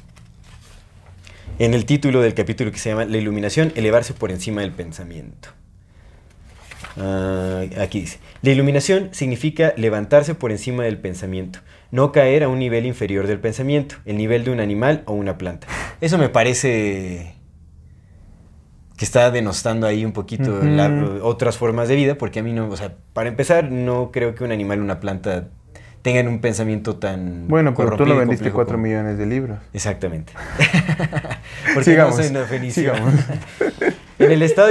En 1.59 1.73
el 1.73 1.85
título 1.85 2.21
del 2.21 2.33
capítulo 2.33 2.71
que 2.71 2.79
se 2.79 2.89
llama 2.89 3.05
La 3.05 3.17
iluminación, 3.17 3.71
elevarse 3.75 4.13
por 4.13 4.31
encima 4.31 4.61
del 4.61 4.71
pensamiento. 4.71 5.49
Ah, 6.97 7.63
aquí 7.79 8.01
dice, 8.01 8.19
la 8.41 8.51
iluminación 8.51 9.09
significa 9.13 9.73
levantarse 9.77 10.35
por 10.35 10.51
encima 10.51 10.83
del 10.83 10.97
pensamiento, 10.99 11.59
no 11.91 12.11
caer 12.11 12.43
a 12.43 12.49
un 12.49 12.59
nivel 12.59 12.85
inferior 12.85 13.25
del 13.27 13.39
pensamiento, 13.39 13.95
el 14.05 14.17
nivel 14.17 14.43
de 14.43 14.51
un 14.51 14.59
animal 14.59 15.03
o 15.05 15.13
una 15.13 15.37
planta. 15.37 15.67
Eso 16.01 16.17
me 16.17 16.29
parece 16.29 17.35
que 18.97 19.05
está 19.05 19.31
denostando 19.31 19.87
ahí 19.87 20.05
un 20.05 20.11
poquito 20.13 20.59
la- 20.63 21.19
otras 21.23 21.57
formas 21.57 21.87
de 21.87 21.95
vida, 21.95 22.15
porque 22.15 22.39
a 22.39 22.43
mí 22.43 22.53
no, 22.53 22.69
o 22.69 22.77
sea, 22.77 22.95
para 23.13 23.29
empezar, 23.29 23.71
no 23.71 24.11
creo 24.11 24.35
que 24.35 24.43
un 24.43 24.51
animal 24.51 24.79
o 24.79 24.83
una 24.83 24.99
planta 24.99 25.49
tengan 26.03 26.27
un 26.27 26.39
pensamiento 26.39 26.97
tan 26.97 27.47
Bueno, 27.47 27.73
pero 27.73 27.97
tú 27.97 28.05
lo 28.05 28.15
vendiste 28.17 28.51
complejo 28.51 28.55
4 28.57 28.73
como- 28.75 28.83
millones 28.83 29.17
de 29.17 29.25
libros. 29.25 29.57
Exactamente. 29.73 30.33
Porque 31.73 31.89
Sigamos, 31.91 32.17
no 32.17 32.21
soy 32.23 32.31
una 32.31 32.45
fenicia. 32.45 32.93
En 34.19 34.31
el 34.31 34.43
estado... 34.43 34.69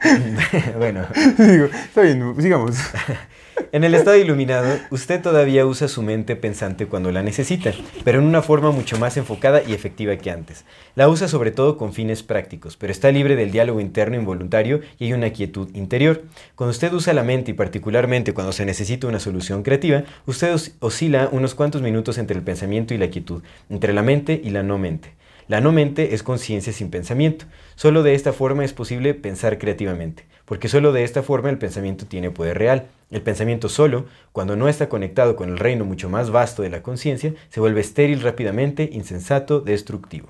bueno, 0.78 1.06
Digo, 1.38 1.66
está 1.66 2.02
bien, 2.02 2.34
sigamos. 2.40 2.76
en 3.72 3.84
el 3.84 3.94
estado 3.94 4.16
iluminado, 4.16 4.78
usted 4.90 5.20
todavía 5.20 5.66
usa 5.66 5.88
su 5.88 6.02
mente 6.02 6.36
pensante 6.36 6.86
cuando 6.86 7.12
la 7.12 7.22
necesita, 7.22 7.72
pero 8.04 8.18
en 8.18 8.24
una 8.24 8.40
forma 8.42 8.70
mucho 8.70 8.98
más 8.98 9.16
enfocada 9.16 9.62
y 9.62 9.74
efectiva 9.74 10.16
que 10.16 10.30
antes. 10.30 10.64
La 10.94 11.08
usa 11.08 11.28
sobre 11.28 11.50
todo 11.50 11.76
con 11.76 11.92
fines 11.92 12.22
prácticos, 12.22 12.76
pero 12.76 12.92
está 12.92 13.10
libre 13.12 13.36
del 13.36 13.50
diálogo 13.50 13.80
interno 13.80 14.16
involuntario 14.16 14.80
y 14.98 15.04
hay 15.06 15.12
una 15.12 15.30
quietud 15.30 15.68
interior. 15.74 16.22
Cuando 16.54 16.70
usted 16.70 16.92
usa 16.92 17.12
la 17.12 17.22
mente 17.22 17.50
y 17.50 17.54
particularmente 17.54 18.32
cuando 18.32 18.52
se 18.52 18.64
necesita 18.64 19.06
una 19.06 19.20
solución 19.20 19.62
creativa, 19.62 20.04
usted 20.26 20.54
os- 20.54 20.72
oscila 20.80 21.28
unos 21.30 21.54
cuantos 21.54 21.82
minutos 21.82 22.16
entre 22.18 22.36
el 22.36 22.42
pensamiento 22.42 22.94
y 22.94 22.98
la 22.98 23.10
quietud, 23.10 23.42
entre 23.68 23.92
la 23.92 24.02
mente 24.02 24.40
y 24.42 24.50
la 24.50 24.62
no 24.62 24.78
mente. 24.78 25.19
La 25.50 25.60
no 25.60 25.72
mente 25.72 26.14
es 26.14 26.22
conciencia 26.22 26.72
sin 26.72 26.90
pensamiento. 26.90 27.44
Solo 27.74 28.04
de 28.04 28.14
esta 28.14 28.32
forma 28.32 28.64
es 28.64 28.72
posible 28.72 29.14
pensar 29.14 29.58
creativamente, 29.58 30.24
porque 30.44 30.68
solo 30.68 30.92
de 30.92 31.02
esta 31.02 31.24
forma 31.24 31.50
el 31.50 31.58
pensamiento 31.58 32.06
tiene 32.06 32.30
poder 32.30 32.56
real. 32.56 32.86
El 33.10 33.20
pensamiento 33.22 33.68
solo, 33.68 34.06
cuando 34.30 34.54
no 34.54 34.68
está 34.68 34.88
conectado 34.88 35.34
con 35.34 35.48
el 35.48 35.58
reino 35.58 35.84
mucho 35.84 36.08
más 36.08 36.30
vasto 36.30 36.62
de 36.62 36.70
la 36.70 36.84
conciencia, 36.84 37.34
se 37.48 37.58
vuelve 37.58 37.80
estéril 37.80 38.20
rápidamente, 38.20 38.90
insensato, 38.92 39.58
destructivo. 39.58 40.28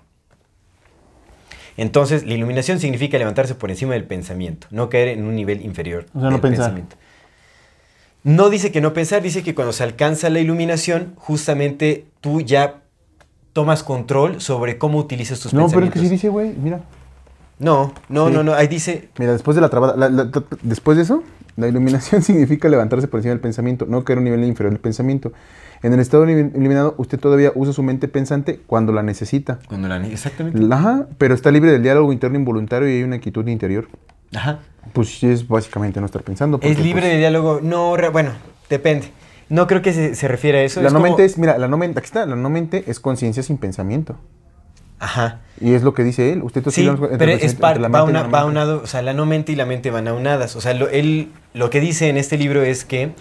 Entonces, 1.77 2.25
la 2.25 2.33
iluminación 2.33 2.81
significa 2.81 3.19
levantarse 3.19 3.55
por 3.55 3.69
encima 3.71 3.93
del 3.93 4.05
pensamiento, 4.05 4.69
no 4.71 4.89
caer 4.89 5.09
en 5.09 5.25
un 5.25 5.37
nivel 5.37 5.63
inferior 5.63 6.07
O 6.15 6.21
sea, 6.21 6.31
no 6.31 6.37
del 6.37 6.41
pensar. 6.41 6.65
pensamiento. 6.65 6.97
No 8.23 8.49
dice 8.49 8.73
que 8.73 8.81
no 8.81 8.95
pensar, 8.95 9.21
dice 9.21 9.43
que 9.43 9.55
cuando 9.55 9.75
se 9.75 9.83
alcanza 9.83 10.31
la 10.31 10.41
iluminación, 10.41 11.13
justamente 11.17 12.07
tú 12.23 12.41
ya 12.41 12.80
tomas 13.53 13.83
control 13.83 14.41
sobre 14.41 14.79
cómo 14.79 14.99
utilizas 14.99 15.41
tus 15.41 15.53
No, 15.53 15.61
pero 15.67 15.67
es 15.67 15.73
pensamientos. 15.93 16.01
que 16.03 16.07
sí 16.09 16.13
dice, 16.15 16.29
güey, 16.29 16.55
mira. 16.55 16.81
No, 17.59 17.93
no, 18.09 18.29
Sí. 18.29 18.35
no, 18.35 18.43
no. 18.43 18.55
Ahí 18.55 18.69
dice. 18.69 19.11
Mira, 19.19 19.33
después 19.33 19.55
de 19.55 19.61
la 19.61 19.69
trabada, 19.69 19.95
la- 19.97 20.09
la- 20.09 20.31
después 20.63 20.97
de 20.97 21.03
eso, 21.03 21.23
la 21.57 21.69
iluminación 21.69 22.23
significa 22.23 22.69
levantarse 22.69 23.07
por 23.07 23.19
encima 23.19 23.31
del 23.35 23.41
pensamiento, 23.41 23.85
no 23.87 24.03
caer 24.05 24.19
a 24.19 24.21
un 24.21 24.25
nivel 24.25 24.45
inferior 24.45 24.73
del 24.73 24.81
pensamiento. 24.81 25.33
En 25.83 25.93
el 25.93 26.01
estado 26.01 26.25
ilu- 26.27 26.51
iluminado, 26.55 26.95
usted 26.99 27.19
todavía 27.19 27.53
usa 27.55 27.73
su 27.75 27.83
mente 27.83 28.09
pensante 28.09 28.61
cuando 28.67 28.93
la 28.93 29.03
necesita. 29.03 29.59
Cuando 29.69 29.89
la. 29.89 30.07
Exactamente. 30.07 30.61
Ajá, 30.75 31.07
pero 31.19 31.35
está 31.35 31.51
libre 31.51 31.71
del 31.73 31.83
diálogo 31.83 32.13
interno 32.13 32.39
involuntario 32.39 32.89
y 32.89 32.93
hay 32.93 33.03
una 33.03 33.19
quietud 33.19 33.47
interior. 33.47 33.89
Ajá. 34.35 34.61
Pues 34.95 35.23
es 35.23 35.47
básicamente 35.47 36.01
no 36.01 36.07
estar 36.07 36.23
pensando. 36.23 36.59
Es 36.63 36.69
porque, 36.69 36.83
libre 36.83 37.03
pues, 37.03 37.13
de 37.13 37.19
diálogo. 37.19 37.61
No, 37.63 37.95
bueno, 38.13 38.31
depende. 38.71 39.09
No 39.51 39.67
creo 39.67 39.83
que 39.83 39.93
se, 39.93 40.15
se 40.15 40.27
refiere 40.29 40.61
a 40.61 40.63
eso. 40.63 40.81
La 40.81 40.87
es 40.87 40.93
no 40.95 41.01
como- 41.01 41.09
mente 41.11 41.25
es, 41.27 41.37
mira, 41.37 41.59
la 41.59 41.69
no 41.69 41.77
mente, 41.77 41.99
aquí 41.99 42.07
está, 42.07 42.25
la 42.25 42.37
no 42.37 42.49
mente 42.49 42.85
es 42.87 42.99
conciencia 43.01 43.43
sin 43.43 43.59
pensamiento. 43.59 44.17
Ajá. 44.99 45.41
Y 45.61 45.75
es 45.75 45.83
lo 45.83 45.93
que 45.95 46.05
dice 46.05 46.33
él. 46.33 46.43
Usted 46.43 46.63
Sí, 46.71 46.89
pero 47.19 47.33
es 47.33 47.55
parte, 47.57 47.87
va, 47.89 48.05
una- 48.05 48.23
va 48.25 48.41
aunado, 48.41 48.81
o 48.83 48.87
sea, 48.87 49.03
la 49.03 49.13
no 49.13 49.27
mente 49.27 49.53
y 49.53 49.57
la 49.57 49.67
mente 49.67 49.91
van 49.91 50.09
aunadas. 50.09 50.57
O 50.57 50.61
sea, 50.61 50.73
lo, 50.75 50.89
él, 50.89 51.31
lo 51.53 51.69
que 51.69 51.81
dice 51.81 52.09
en 52.09 52.17
este 52.17 52.39
libro 52.39 52.63
es 52.63 52.85
que 52.85 53.13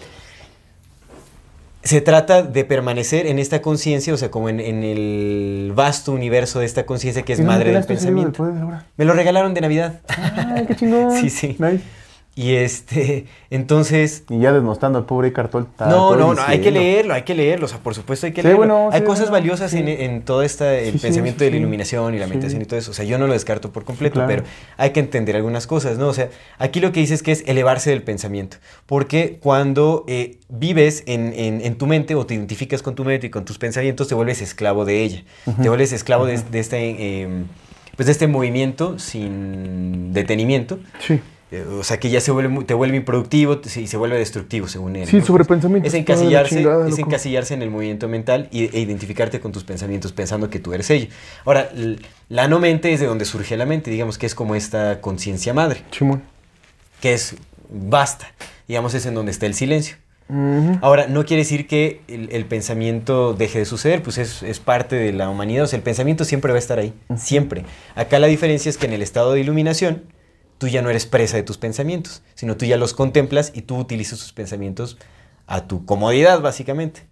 se 1.82 2.02
trata 2.02 2.42
de 2.42 2.64
permanecer 2.66 3.26
en 3.26 3.38
esta 3.38 3.62
conciencia, 3.62 4.12
o 4.12 4.16
sea, 4.18 4.30
como 4.30 4.50
en, 4.50 4.60
en 4.60 4.84
el 4.84 5.72
vasto 5.74 6.12
universo 6.12 6.60
de 6.60 6.66
esta 6.66 6.84
conciencia 6.84 7.22
que 7.22 7.32
es 7.32 7.38
¿Y 7.38 7.42
dónde 7.42 7.56
madre 7.56 7.72
del 7.72 7.84
pensamiento. 7.84 8.44
de? 8.44 8.52
Me 8.98 9.04
lo 9.06 9.14
regalaron 9.14 9.54
de 9.54 9.62
Navidad. 9.62 10.00
Ay, 10.08 10.66
qué 10.66 10.76
chingón. 10.76 11.12
Sí, 11.20 11.30
sí. 11.30 11.56
Nice. 11.58 11.80
Y 12.36 12.54
este, 12.54 13.26
entonces, 13.50 14.22
Y 14.30 14.38
ya 14.38 14.52
desnostando 14.52 14.98
al 14.98 15.04
pobre 15.04 15.32
Cartol. 15.32 15.66
no, 15.80 16.14
no, 16.16 16.32
no, 16.34 16.42
hay 16.42 16.60
que 16.60 16.70
leerlo, 16.70 17.12
hay 17.12 17.22
que 17.22 17.34
leerlo, 17.34 17.66
o 17.66 17.68
sea, 17.68 17.78
por 17.78 17.94
supuesto 17.94 18.24
hay 18.26 18.32
que 18.32 18.40
Sí, 18.40 18.46
leerlo. 18.46 18.58
bueno, 18.58 18.88
hay 18.92 19.00
sí, 19.00 19.06
cosas 19.06 19.30
valiosas 19.30 19.72
sí. 19.72 19.78
en, 19.78 19.88
en 19.88 20.22
todo 20.22 20.42
este 20.42 20.88
el 20.88 20.98
pensamiento 20.98 21.42
de 21.44 21.50
la 21.50 21.56
iluminación 21.56 22.14
y 22.14 22.18
la 22.18 22.26
meditación 22.28 22.62
y 22.62 22.64
todo 22.66 22.78
eso, 22.78 22.92
o 22.92 22.94
sea, 22.94 23.04
yo 23.04 23.18
no 23.18 23.26
lo 23.26 23.32
descarto 23.32 23.72
por 23.72 23.84
completo, 23.84 24.14
claro. 24.14 24.28
pero 24.28 24.44
hay 24.76 24.90
que 24.90 25.00
entender 25.00 25.34
algunas 25.36 25.66
cosas, 25.66 25.98
¿no? 25.98 26.06
O 26.08 26.14
sea, 26.14 26.30
aquí 26.58 26.80
lo 26.80 26.92
que 26.92 27.00
dice 27.00 27.14
es 27.14 27.22
que 27.22 27.32
es 27.32 27.42
elevarse 27.46 27.90
del 27.90 28.02
pensamiento, 28.02 28.58
porque 28.86 29.38
cuando 29.42 30.04
eh, 30.06 30.38
vives 30.48 31.02
en, 31.06 31.32
en- 31.34 31.60
en 31.60 31.74
tu 31.76 31.86
mente 31.86 32.14
o 32.14 32.24
te 32.26 32.34
identificas 32.34 32.80
con 32.80 32.94
tu 32.94 33.04
mente 33.04 33.26
y 33.26 33.30
con 33.30 33.44
tus 33.44 33.58
pensamientos, 33.58 34.06
te 34.08 34.14
vuelves 34.14 34.40
esclavo 34.40 34.84
de 34.84 35.02
ella, 35.02 35.24
te 35.60 35.68
vuelves 35.68 35.92
esclavo 35.92 36.26
de, 36.26 36.38
de 36.40 36.58
este... 36.60 36.78
eh, 37.22 37.28
pues 37.96 38.06
de 38.06 38.12
este 38.12 38.28
movimiento 38.28 38.98
sin 38.98 40.12
detenimiento, 40.14 40.78
Sí. 41.06 41.20
Eh, 41.52 41.64
O 41.80 41.82
sea, 41.84 41.98
que 41.98 42.10
ya 42.10 42.20
se 42.20 42.30
vuelve, 42.30 42.48
muy- 42.48 42.64
te 42.64 42.74
vuelve 42.74 42.96
improductivo 42.96 43.60
y 43.76 43.86
se 43.86 43.96
vuelve 43.96 44.18
destructivo, 44.18 44.68
según 44.68 44.96
él. 44.96 45.06
Sí, 45.08 45.20
sobrepensamiento. 45.20 45.88
Es 45.88 45.94
encasillarse, 45.94 46.56
chingada, 46.56 46.88
es 46.88 46.98
encasillarse 46.98 47.54
en 47.54 47.62
el 47.62 47.70
movimiento 47.70 48.08
mental 48.08 48.48
y- 48.52 48.64
e 48.76 48.80
identificarte 48.80 49.40
con 49.40 49.52
tus 49.52 49.64
pensamientos 49.64 50.12
pensando 50.12 50.48
que 50.50 50.58
tú 50.60 50.72
eres 50.74 50.88
ello. 50.90 51.08
Ahora, 51.44 51.70
la 52.28 52.46
no 52.48 52.58
mente 52.60 52.92
es 52.92 53.00
de 53.00 53.06
donde 53.06 53.24
surge 53.24 53.56
la 53.56 53.66
mente, 53.66 53.90
digamos 53.90 54.16
que 54.18 54.26
es 54.26 54.34
como 54.34 54.54
esta 54.54 55.00
conciencia 55.00 55.52
madre, 55.54 55.82
Chimón. 55.90 56.22
que 57.00 57.14
es 57.14 57.34
basta, 57.68 58.32
digamos 58.68 58.94
es 58.94 59.06
en 59.06 59.14
donde 59.14 59.32
está 59.32 59.46
el 59.46 59.54
silencio. 59.54 59.96
Ahora, 60.80 61.08
no 61.08 61.24
quiere 61.24 61.42
decir 61.42 61.66
que 61.66 62.02
el, 62.06 62.28
el 62.30 62.44
pensamiento 62.44 63.34
deje 63.34 63.58
de 63.58 63.64
suceder, 63.64 64.00
pues 64.00 64.16
es, 64.16 64.44
es 64.44 64.60
parte 64.60 64.94
de 64.94 65.12
la 65.12 65.28
humanidad, 65.28 65.64
o 65.64 65.66
sea, 65.66 65.76
el 65.76 65.82
pensamiento 65.82 66.24
siempre 66.24 66.52
va 66.52 66.56
a 66.56 66.60
estar 66.60 66.78
ahí, 66.78 66.92
siempre. 67.16 67.64
Acá 67.96 68.20
la 68.20 68.28
diferencia 68.28 68.68
es 68.70 68.76
que 68.78 68.86
en 68.86 68.92
el 68.92 69.02
estado 69.02 69.32
de 69.32 69.40
iluminación, 69.40 70.04
tú 70.60 70.68
ya 70.68 70.82
no 70.82 70.90
eres 70.90 71.06
presa 71.06 71.38
de 71.38 71.42
tus 71.42 71.56
pensamientos, 71.56 72.22
sino 72.34 72.58
tú 72.58 72.66
ya 72.66 72.76
los 72.76 72.92
contemplas 72.92 73.50
y 73.54 73.62
tú 73.62 73.78
utilizas 73.78 74.18
tus 74.18 74.34
pensamientos 74.34 74.98
a 75.46 75.66
tu 75.66 75.86
comodidad, 75.86 76.42
básicamente. 76.42 77.06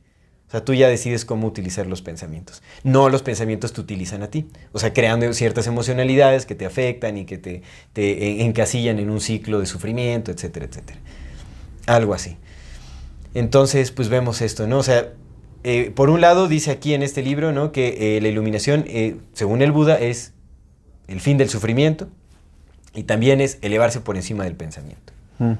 O 0.48 0.50
sea, 0.50 0.62
tú 0.66 0.74
ya 0.74 0.86
decides 0.86 1.24
cómo 1.24 1.46
utilizar 1.46 1.86
los 1.86 2.02
pensamientos. 2.02 2.62
No 2.82 3.08
los 3.08 3.22
pensamientos 3.22 3.72
te 3.72 3.80
utilizan 3.80 4.22
a 4.22 4.28
ti. 4.28 4.48
O 4.72 4.78
sea, 4.78 4.92
creando 4.92 5.32
ciertas 5.32 5.66
emocionalidades 5.66 6.44
que 6.44 6.54
te 6.54 6.66
afectan 6.66 7.16
y 7.16 7.24
que 7.24 7.38
te, 7.38 7.62
te 7.94 8.32
en- 8.32 8.40
encasillan 8.48 8.98
en 8.98 9.08
un 9.08 9.20
ciclo 9.22 9.60
de 9.60 9.66
sufrimiento, 9.66 10.30
etcétera, 10.30 10.66
etcétera. 10.66 10.98
Algo 11.86 12.12
así. 12.12 12.36
Entonces, 13.32 13.92
pues 13.92 14.10
vemos 14.10 14.42
esto, 14.42 14.66
¿no? 14.66 14.76
O 14.78 14.82
sea, 14.82 15.14
eh, 15.64 15.90
por 15.94 16.10
un 16.10 16.20
lado 16.20 16.48
dice 16.48 16.70
aquí 16.70 16.92
en 16.92 17.02
este 17.02 17.22
libro, 17.22 17.52
¿no? 17.52 17.72
Que 17.72 18.16
eh, 18.16 18.20
la 18.20 18.28
iluminación, 18.28 18.84
eh, 18.88 19.16
según 19.32 19.62
el 19.62 19.72
Buda, 19.72 19.98
es 19.98 20.34
el 21.06 21.20
fin 21.20 21.38
del 21.38 21.48
sufrimiento 21.48 22.08
y 22.98 23.04
también 23.04 23.40
es 23.40 23.58
elevarse 23.62 24.00
por 24.00 24.16
encima 24.16 24.44
del 24.44 24.54
pensamiento. 24.54 25.12
Mm. 25.38 25.52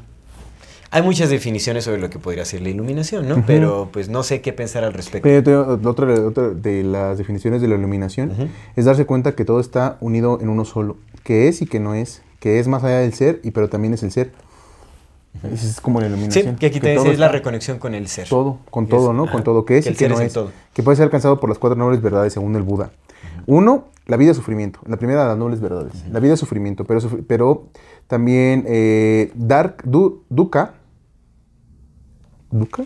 Hay 0.91 1.03
muchas 1.03 1.29
definiciones 1.29 1.85
sobre 1.85 2.01
lo 2.01 2.09
que 2.09 2.19
podría 2.19 2.45
ser 2.47 2.63
la 2.63 2.71
iluminación, 2.71 3.29
¿no? 3.29 3.45
Pero 3.47 3.91
pues 3.93 4.09
no 4.09 4.23
sé 4.23 4.41
qué 4.41 4.53
pensar 4.55 4.85
al 4.85 4.95
respecto. 4.95 5.23
Pero 5.29 5.79
otra, 5.85 6.13
otra 6.27 6.49
de 6.49 6.83
las 6.83 7.19
definiciones 7.19 7.61
de 7.61 7.69
la 7.69 7.75
iluminación 7.77 8.33
es 8.75 8.85
darse 8.87 9.05
cuenta 9.05 9.35
que 9.35 9.45
todo 9.45 9.61
está 9.61 9.99
unido 10.01 10.39
en 10.41 10.49
uno 10.49 10.65
solo, 10.65 10.97
que 11.25 11.47
es 11.49 11.61
y 11.61 11.67
que 11.67 11.79
no 11.79 11.95
es, 11.95 12.23
que 12.41 12.59
es 12.59 12.69
más 12.69 12.85
allá 12.85 13.01
del 13.01 13.13
ser 13.13 13.39
y 13.45 13.51
pero 13.51 13.69
también 13.69 13.93
es 13.95 14.03
el 14.03 14.11
ser. 14.13 14.33
Es 15.53 15.81
como 15.83 16.01
la 16.01 16.07
Sí, 16.07 16.13
iluminación. 16.13 16.57
que 16.57 16.67
aquí 16.67 16.81
también 16.81 16.97
todo 17.03 17.13
es 17.13 17.19
la 17.19 17.29
reconexión 17.29 17.79
con 17.79 17.95
el 17.95 18.09
ser. 18.09 18.27
Todo, 18.29 18.59
con 18.71 18.85
Es- 18.85 18.91
todo, 18.91 19.13
¿no? 19.13 19.31
Con 19.31 19.45
todo, 19.45 19.65
que 19.67 19.77
es 19.79 19.85
que 19.85 19.93
y 19.93 19.95
que 19.95 20.09
no 20.09 20.19
es. 20.21 20.33
todo. 20.33 20.51
Que 20.73 20.83
puede 20.83 20.97
ser 20.97 21.05
alcanzado 21.05 21.39
por 21.39 21.51
las 21.51 21.59
cuatro 21.59 21.79
nobles 21.79 22.01
verdades 22.01 22.33
según 22.33 22.57
el 22.57 22.63
Buda. 22.63 22.91
Uno, 23.49 23.89
la 24.05 24.19
vida 24.19 24.33
es 24.33 24.37
sufrimiento. 24.37 24.79
La 24.87 24.99
primera 24.99 25.23
de 25.23 25.29
las 25.29 25.39
nobles 25.39 25.59
verdades. 25.63 26.05
La 26.13 26.21
vida 26.21 26.35
es 26.35 26.41
sufrimiento, 26.41 26.85
pero, 26.85 27.01
pero 27.27 27.69
también 28.07 28.67
eh, 28.69 29.33
Dark, 29.35 29.83
du, 29.85 30.23
Dukkha. 30.29 30.75
¿Dukkha? 32.51 32.85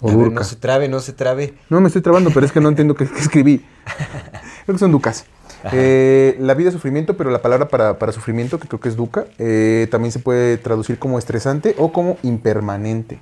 ¿O 0.00 0.08
A 0.08 0.10
ver, 0.10 0.24
Durka? 0.24 0.40
no 0.40 0.44
se 0.44 0.56
trabe, 0.56 0.88
no 0.88 0.98
se 0.98 1.12
trabe. 1.12 1.54
No, 1.70 1.80
me 1.80 1.86
estoy 1.86 2.02
trabando, 2.02 2.30
pero 2.34 2.46
es 2.46 2.50
que 2.50 2.60
no 2.60 2.68
entiendo 2.68 2.96
qué, 2.96 3.06
qué 3.06 3.20
escribí. 3.20 3.64
Creo 4.64 4.74
que 4.74 4.80
son 4.80 4.90
ducas. 4.90 5.24
Eh, 5.72 6.36
la 6.40 6.54
vida 6.54 6.70
es 6.70 6.74
sufrimiento, 6.74 7.16
pero 7.16 7.30
la 7.30 7.42
palabra 7.42 7.68
para, 7.68 8.00
para 8.00 8.10
sufrimiento, 8.10 8.58
que 8.58 8.66
creo 8.66 8.80
que 8.80 8.88
es 8.88 8.96
duca, 8.96 9.26
eh, 9.38 9.86
también 9.90 10.10
se 10.10 10.18
puede 10.18 10.58
traducir 10.58 10.98
como 10.98 11.18
estresante 11.18 11.76
o 11.78 11.92
como 11.92 12.18
impermanente. 12.24 13.20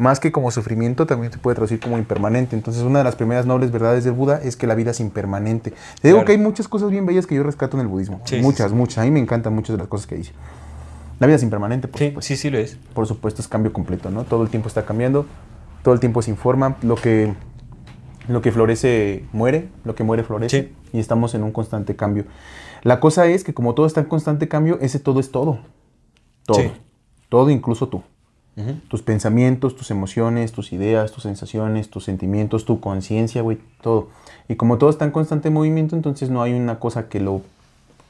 Más 0.00 0.18
que 0.18 0.32
como 0.32 0.50
sufrimiento, 0.50 1.04
también 1.06 1.30
se 1.30 1.38
puede 1.38 1.56
traducir 1.56 1.78
como 1.78 1.98
impermanente. 1.98 2.56
Entonces, 2.56 2.82
una 2.82 3.00
de 3.00 3.04
las 3.04 3.16
primeras 3.16 3.44
nobles 3.44 3.70
verdades 3.70 4.02
del 4.02 4.14
Buda 4.14 4.40
es 4.42 4.56
que 4.56 4.66
la 4.66 4.74
vida 4.74 4.92
es 4.92 5.00
impermanente. 5.00 5.72
Te 6.00 6.08
digo 6.08 6.16
Claro. 6.20 6.24
que 6.24 6.32
hay 6.32 6.38
muchas 6.38 6.68
cosas 6.68 6.90
bien 6.90 7.04
bellas 7.04 7.26
que 7.26 7.34
yo 7.34 7.42
rescato 7.42 7.76
en 7.76 7.82
el 7.82 7.86
budismo. 7.86 8.22
Sí, 8.24 8.40
muchas, 8.40 8.70
sí. 8.70 8.76
muchas. 8.76 8.98
A 8.98 9.02
mí 9.02 9.10
me 9.10 9.20
encantan 9.20 9.54
muchas 9.54 9.74
de 9.74 9.78
las 9.78 9.88
cosas 9.88 10.06
que 10.06 10.14
dice. 10.14 10.32
La 11.18 11.26
vida 11.26 11.36
es 11.36 11.42
impermanente, 11.42 11.86
por 11.86 11.98
Sí, 11.98 12.06
supuesto 12.08 12.26
sí, 12.28 12.36
sí 12.38 12.48
lo 12.48 12.56
es. 12.56 12.78
por 12.94 13.06
supuesto 13.06 13.42
es 13.42 13.48
cambio 13.48 13.74
completo, 13.74 14.10
¿no? 14.10 14.24
Todo 14.24 14.42
el 14.42 14.48
tiempo 14.48 14.68
está 14.68 14.86
cambiando, 14.86 15.26
todo 15.82 15.92
el 15.92 16.00
tiempo 16.00 16.22
se 16.22 16.30
informa, 16.30 16.76
lo 16.80 16.94
que, 16.94 17.34
lo 18.26 18.40
que 18.40 18.52
florece 18.52 19.26
muere, 19.34 19.68
lo 19.84 19.94
que 19.94 20.02
muere 20.02 20.24
florece 20.24 20.72
y 20.94 20.98
estamos 20.98 21.34
en 21.34 21.42
un 21.42 21.52
constante 21.52 21.94
cambio. 21.94 22.24
La 22.82 23.00
cosa 23.00 23.26
es 23.26 23.44
que 23.44 23.52
como 23.52 23.74
todo 23.74 23.84
está 23.84 24.00
en 24.00 24.06
constante 24.06 24.48
cambio, 24.48 24.78
ese 24.80 24.98
todo 24.98 25.20
es 25.20 25.30
todo. 25.30 25.58
Todo. 26.46 26.72
Todo 27.28 27.50
incluso 27.50 27.88
tú. 27.90 28.02
Tus 28.88 29.00
pensamientos, 29.00 29.74
tus 29.74 29.90
emociones, 29.90 30.52
tus 30.52 30.72
ideas, 30.74 31.12
tus 31.12 31.22
sensaciones, 31.22 31.88
tus 31.88 32.04
sentimientos, 32.04 32.66
tu 32.66 32.78
conciencia, 32.78 33.40
güey, 33.40 33.58
todo. 33.80 34.08
Y 34.48 34.56
como 34.56 34.76
todo 34.76 34.90
está 34.90 35.06
en 35.06 35.12
constante 35.12 35.48
movimiento, 35.48 35.96
entonces 35.96 36.28
no 36.28 36.42
hay 36.42 36.52
una 36.52 36.78
cosa 36.78 37.08
que 37.08 37.20
lo 37.20 37.40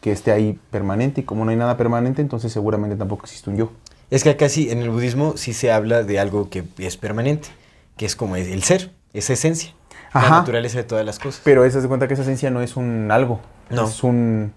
que 0.00 0.10
esté 0.10 0.32
ahí 0.32 0.58
permanente 0.70 1.20
y 1.20 1.24
como 1.24 1.44
no 1.44 1.52
hay 1.52 1.56
nada 1.56 1.76
permanente, 1.76 2.20
entonces 2.20 2.52
seguramente 2.52 2.96
tampoco 2.96 3.26
existe 3.26 3.48
un 3.50 3.56
yo. 3.58 3.70
Es 4.10 4.24
que 4.24 4.30
acá 4.30 4.48
sí, 4.48 4.70
en 4.70 4.78
el 4.78 4.90
budismo 4.90 5.34
sí 5.36 5.52
se 5.52 5.70
habla 5.70 6.02
de 6.02 6.18
algo 6.18 6.50
que 6.50 6.64
es 6.78 6.96
permanente, 6.96 7.48
que 7.96 8.06
es 8.06 8.16
como 8.16 8.34
el 8.34 8.62
ser, 8.64 8.90
esa 9.12 9.34
esencia, 9.34 9.72
la 10.12 10.30
naturaleza 10.30 10.78
de 10.78 10.84
todas 10.84 11.06
las 11.06 11.20
cosas. 11.20 11.42
Pero 11.44 11.64
eso 11.64 11.80
se 11.80 11.86
cuenta 11.86 12.08
que 12.08 12.14
esa 12.14 12.24
esencia 12.24 12.50
no 12.50 12.60
es 12.60 12.76
un 12.76 13.10
algo, 13.12 13.40
No. 13.68 13.84
es 13.86 14.02
un 14.02 14.52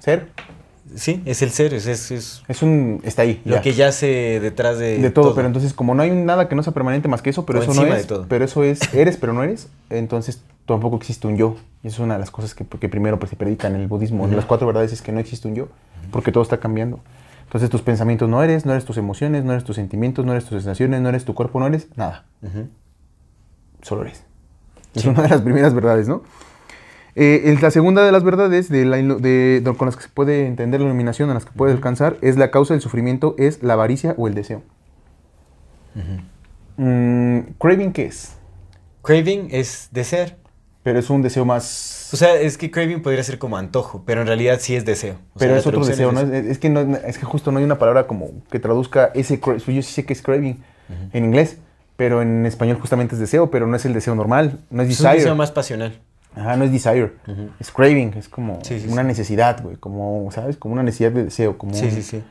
ser, 0.00 0.30
Sí, 0.94 1.22
es 1.26 1.42
el 1.42 1.50
ser, 1.50 1.74
es, 1.74 1.86
es, 1.86 2.10
es 2.10 2.42
es 2.48 2.62
un 2.62 3.00
está 3.04 3.22
ahí, 3.22 3.40
lo 3.44 3.56
ya. 3.56 3.60
que 3.62 3.72
yace 3.74 4.40
detrás 4.40 4.78
de, 4.78 4.98
de 4.98 5.10
todo, 5.10 5.34
pero 5.34 5.46
entonces 5.46 5.74
como 5.74 5.94
no 5.94 6.02
hay 6.02 6.10
nada 6.10 6.48
que 6.48 6.54
no 6.54 6.62
sea 6.62 6.72
permanente 6.72 7.08
más 7.08 7.20
que 7.22 7.30
eso, 7.30 7.44
pero 7.46 7.60
O 7.60 7.62
eso 7.62 7.74
no 7.74 7.86
es, 7.86 8.02
de 8.02 8.04
todo. 8.04 8.26
pero 8.28 8.44
eso 8.44 8.64
es 8.64 8.80
eres 8.94 9.16
pero 9.16 9.32
no 9.32 9.42
eres, 9.42 9.68
entonces 9.90 10.42
tampoco 10.66 10.96
existe 10.96 11.26
un 11.26 11.36
yo. 11.36 11.56
Y 11.82 11.88
es 11.88 11.98
una 11.98 12.14
de 12.14 12.20
las 12.20 12.30
cosas 12.30 12.54
que, 12.54 12.66
que 12.66 12.88
primero 12.88 13.18
pues, 13.18 13.30
se 13.30 13.36
predica 13.36 13.68
en 13.68 13.76
el 13.76 13.86
budismo, 13.86 14.24
en 14.26 14.34
las 14.34 14.44
cuatro 14.46 14.66
verdades 14.66 14.92
es 14.92 15.00
que 15.02 15.12
no 15.12 15.20
existe 15.20 15.46
un 15.48 15.54
yo, 15.54 15.68
porque 16.10 16.32
todo 16.32 16.42
está 16.42 16.58
cambiando. 16.58 17.00
Entonces 17.44 17.70
tus 17.70 17.80
pensamientos 17.82 18.28
no 18.28 18.42
eres, 18.42 18.66
no 18.66 18.72
eres 18.72 18.84
tus 18.84 18.98
emociones, 18.98 19.44
no 19.44 19.52
eres 19.52 19.64
tus 19.64 19.76
sentimientos, 19.76 20.24
no 20.26 20.32
eres 20.32 20.44
tus 20.44 20.62
sensaciones, 20.62 21.00
no 21.00 21.08
eres 21.08 21.24
tu 21.24 21.34
cuerpo, 21.34 21.60
no 21.60 21.66
eres 21.66 21.86
nada. 21.96 22.24
Solo 23.82 24.02
eres. 24.02 24.22
Es 24.94 25.04
una 25.04 25.22
de 25.22 25.28
las 25.28 25.40
primeras 25.42 25.72
verdades, 25.74 26.08
¿no? 26.08 26.22
Eh, 27.20 27.56
la 27.60 27.70
segunda 27.72 28.04
de 28.04 28.12
las 28.12 28.22
verdades 28.22 28.68
de 28.68 28.84
la 28.84 28.96
de- 28.98 29.60
de- 29.60 29.74
con 29.76 29.86
las 29.86 29.96
que 29.96 30.04
se 30.04 30.08
puede 30.08 30.46
entender 30.46 30.80
la 30.80 30.86
iluminación, 30.86 31.30
a 31.30 31.34
las 31.34 31.44
que 31.44 31.50
puede 31.52 31.72
alcanzar, 31.72 32.16
es 32.22 32.36
la 32.36 32.50
causa 32.52 32.74
del 32.74 32.80
sufrimiento, 32.80 33.34
es 33.38 33.62
la 33.62 33.72
avaricia 33.72 34.14
o 34.16 34.28
el 34.28 34.34
deseo. 34.34 34.62
Mm, 36.76 37.38
craving, 37.58 37.92
¿qué 37.92 38.06
es? 38.06 38.34
Craving 39.02 39.48
es 39.50 39.88
desear. 39.90 40.36
Pero 40.84 41.00
es 41.00 41.10
un 41.10 41.20
deseo 41.22 41.44
más... 41.44 42.08
O 42.14 42.16
sea, 42.16 42.34
es 42.36 42.56
que 42.56 42.70
craving 42.70 43.02
podría 43.02 43.22
ser 43.22 43.38
como 43.38 43.56
antojo, 43.58 44.04
pero 44.06 44.20
en 44.22 44.26
realidad 44.28 44.58
sí 44.60 44.74
es 44.76 44.84
deseo. 44.86 45.14
O 45.34 45.38
sea, 45.38 45.48
pero 45.48 45.52
la 45.54 45.58
es 45.58 45.66
otro 45.66 45.84
deseo, 45.84 46.12
¿no? 46.12 46.20
Es, 46.20 46.30
es 46.46 46.58
que 46.58 46.70
no, 46.70 46.80
es 46.96 47.18
que 47.18 47.26
justo 47.26 47.50
no 47.52 47.58
hay 47.58 47.64
una 47.64 47.78
palabra 47.78 48.06
como 48.06 48.30
que 48.50 48.58
traduzca 48.58 49.10
ese... 49.14 49.38
Yo 49.44 49.60
sí 49.66 49.82
sé 49.82 50.06
que 50.06 50.12
es 50.12 50.22
craving 50.22 50.62
en 51.12 51.24
inglés, 51.24 51.58
pero 51.96 52.22
en 52.22 52.46
español 52.46 52.78
justamente 52.80 53.16
es 53.16 53.20
deseo, 53.20 53.50
pero 53.50 53.66
no 53.66 53.76
es 53.76 53.84
el 53.84 53.92
deseo 53.92 54.14
normal, 54.14 54.60
no 54.70 54.82
es 54.82 54.88
Es 54.88 55.00
un 55.00 55.04
desire. 55.06 55.18
deseo 55.20 55.34
más 55.36 55.50
pasional. 55.50 56.00
Ajá, 56.38 56.56
no 56.56 56.64
es 56.64 56.72
desire, 56.72 57.12
es 57.60 57.70
craving, 57.70 58.14
es 58.16 58.28
como 58.28 58.58
Sí, 58.62 58.80
sí, 58.80 58.88
una 58.88 59.02
sí. 59.02 59.08
necesidad, 59.08 59.62
güey, 59.62 59.76
como, 59.76 60.30
¿sabes? 60.30 60.56
Como 60.56 60.74
una 60.74 60.82
necesidad 60.82 61.10
de 61.12 61.24
deseo, 61.24 61.58
como, 61.58 61.74
Sí, 61.74 61.86
un- 61.86 61.90
sí, 61.90 62.02
sí. 62.02 62.22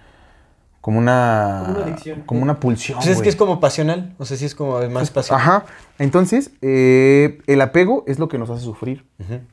como 0.81 0.99
una... 0.99 1.63
Como 1.65 1.75
una 1.77 1.85
adicción. 1.85 2.21
Como 2.25 2.41
una 2.43 2.59
pulsión, 2.59 2.97
Pues 2.99 3.09
es 3.09 3.21
que 3.21 3.29
es 3.29 3.35
como 3.35 3.59
pasional, 3.59 4.13
o 4.17 4.25
sea, 4.25 4.38
sí 4.38 4.45
es 4.45 4.55
como 4.55 4.79
más 4.89 5.09
pasional. 5.11 5.41
Ajá, 5.41 5.65
entonces, 5.99 6.51
eh, 6.61 7.39
el 7.47 7.59
apego 7.61 8.03
es 8.07 8.19
lo 8.19 8.29
que 8.29 8.38
nos 8.38 8.49
hace 8.49 8.63
sufrir, 8.63 9.03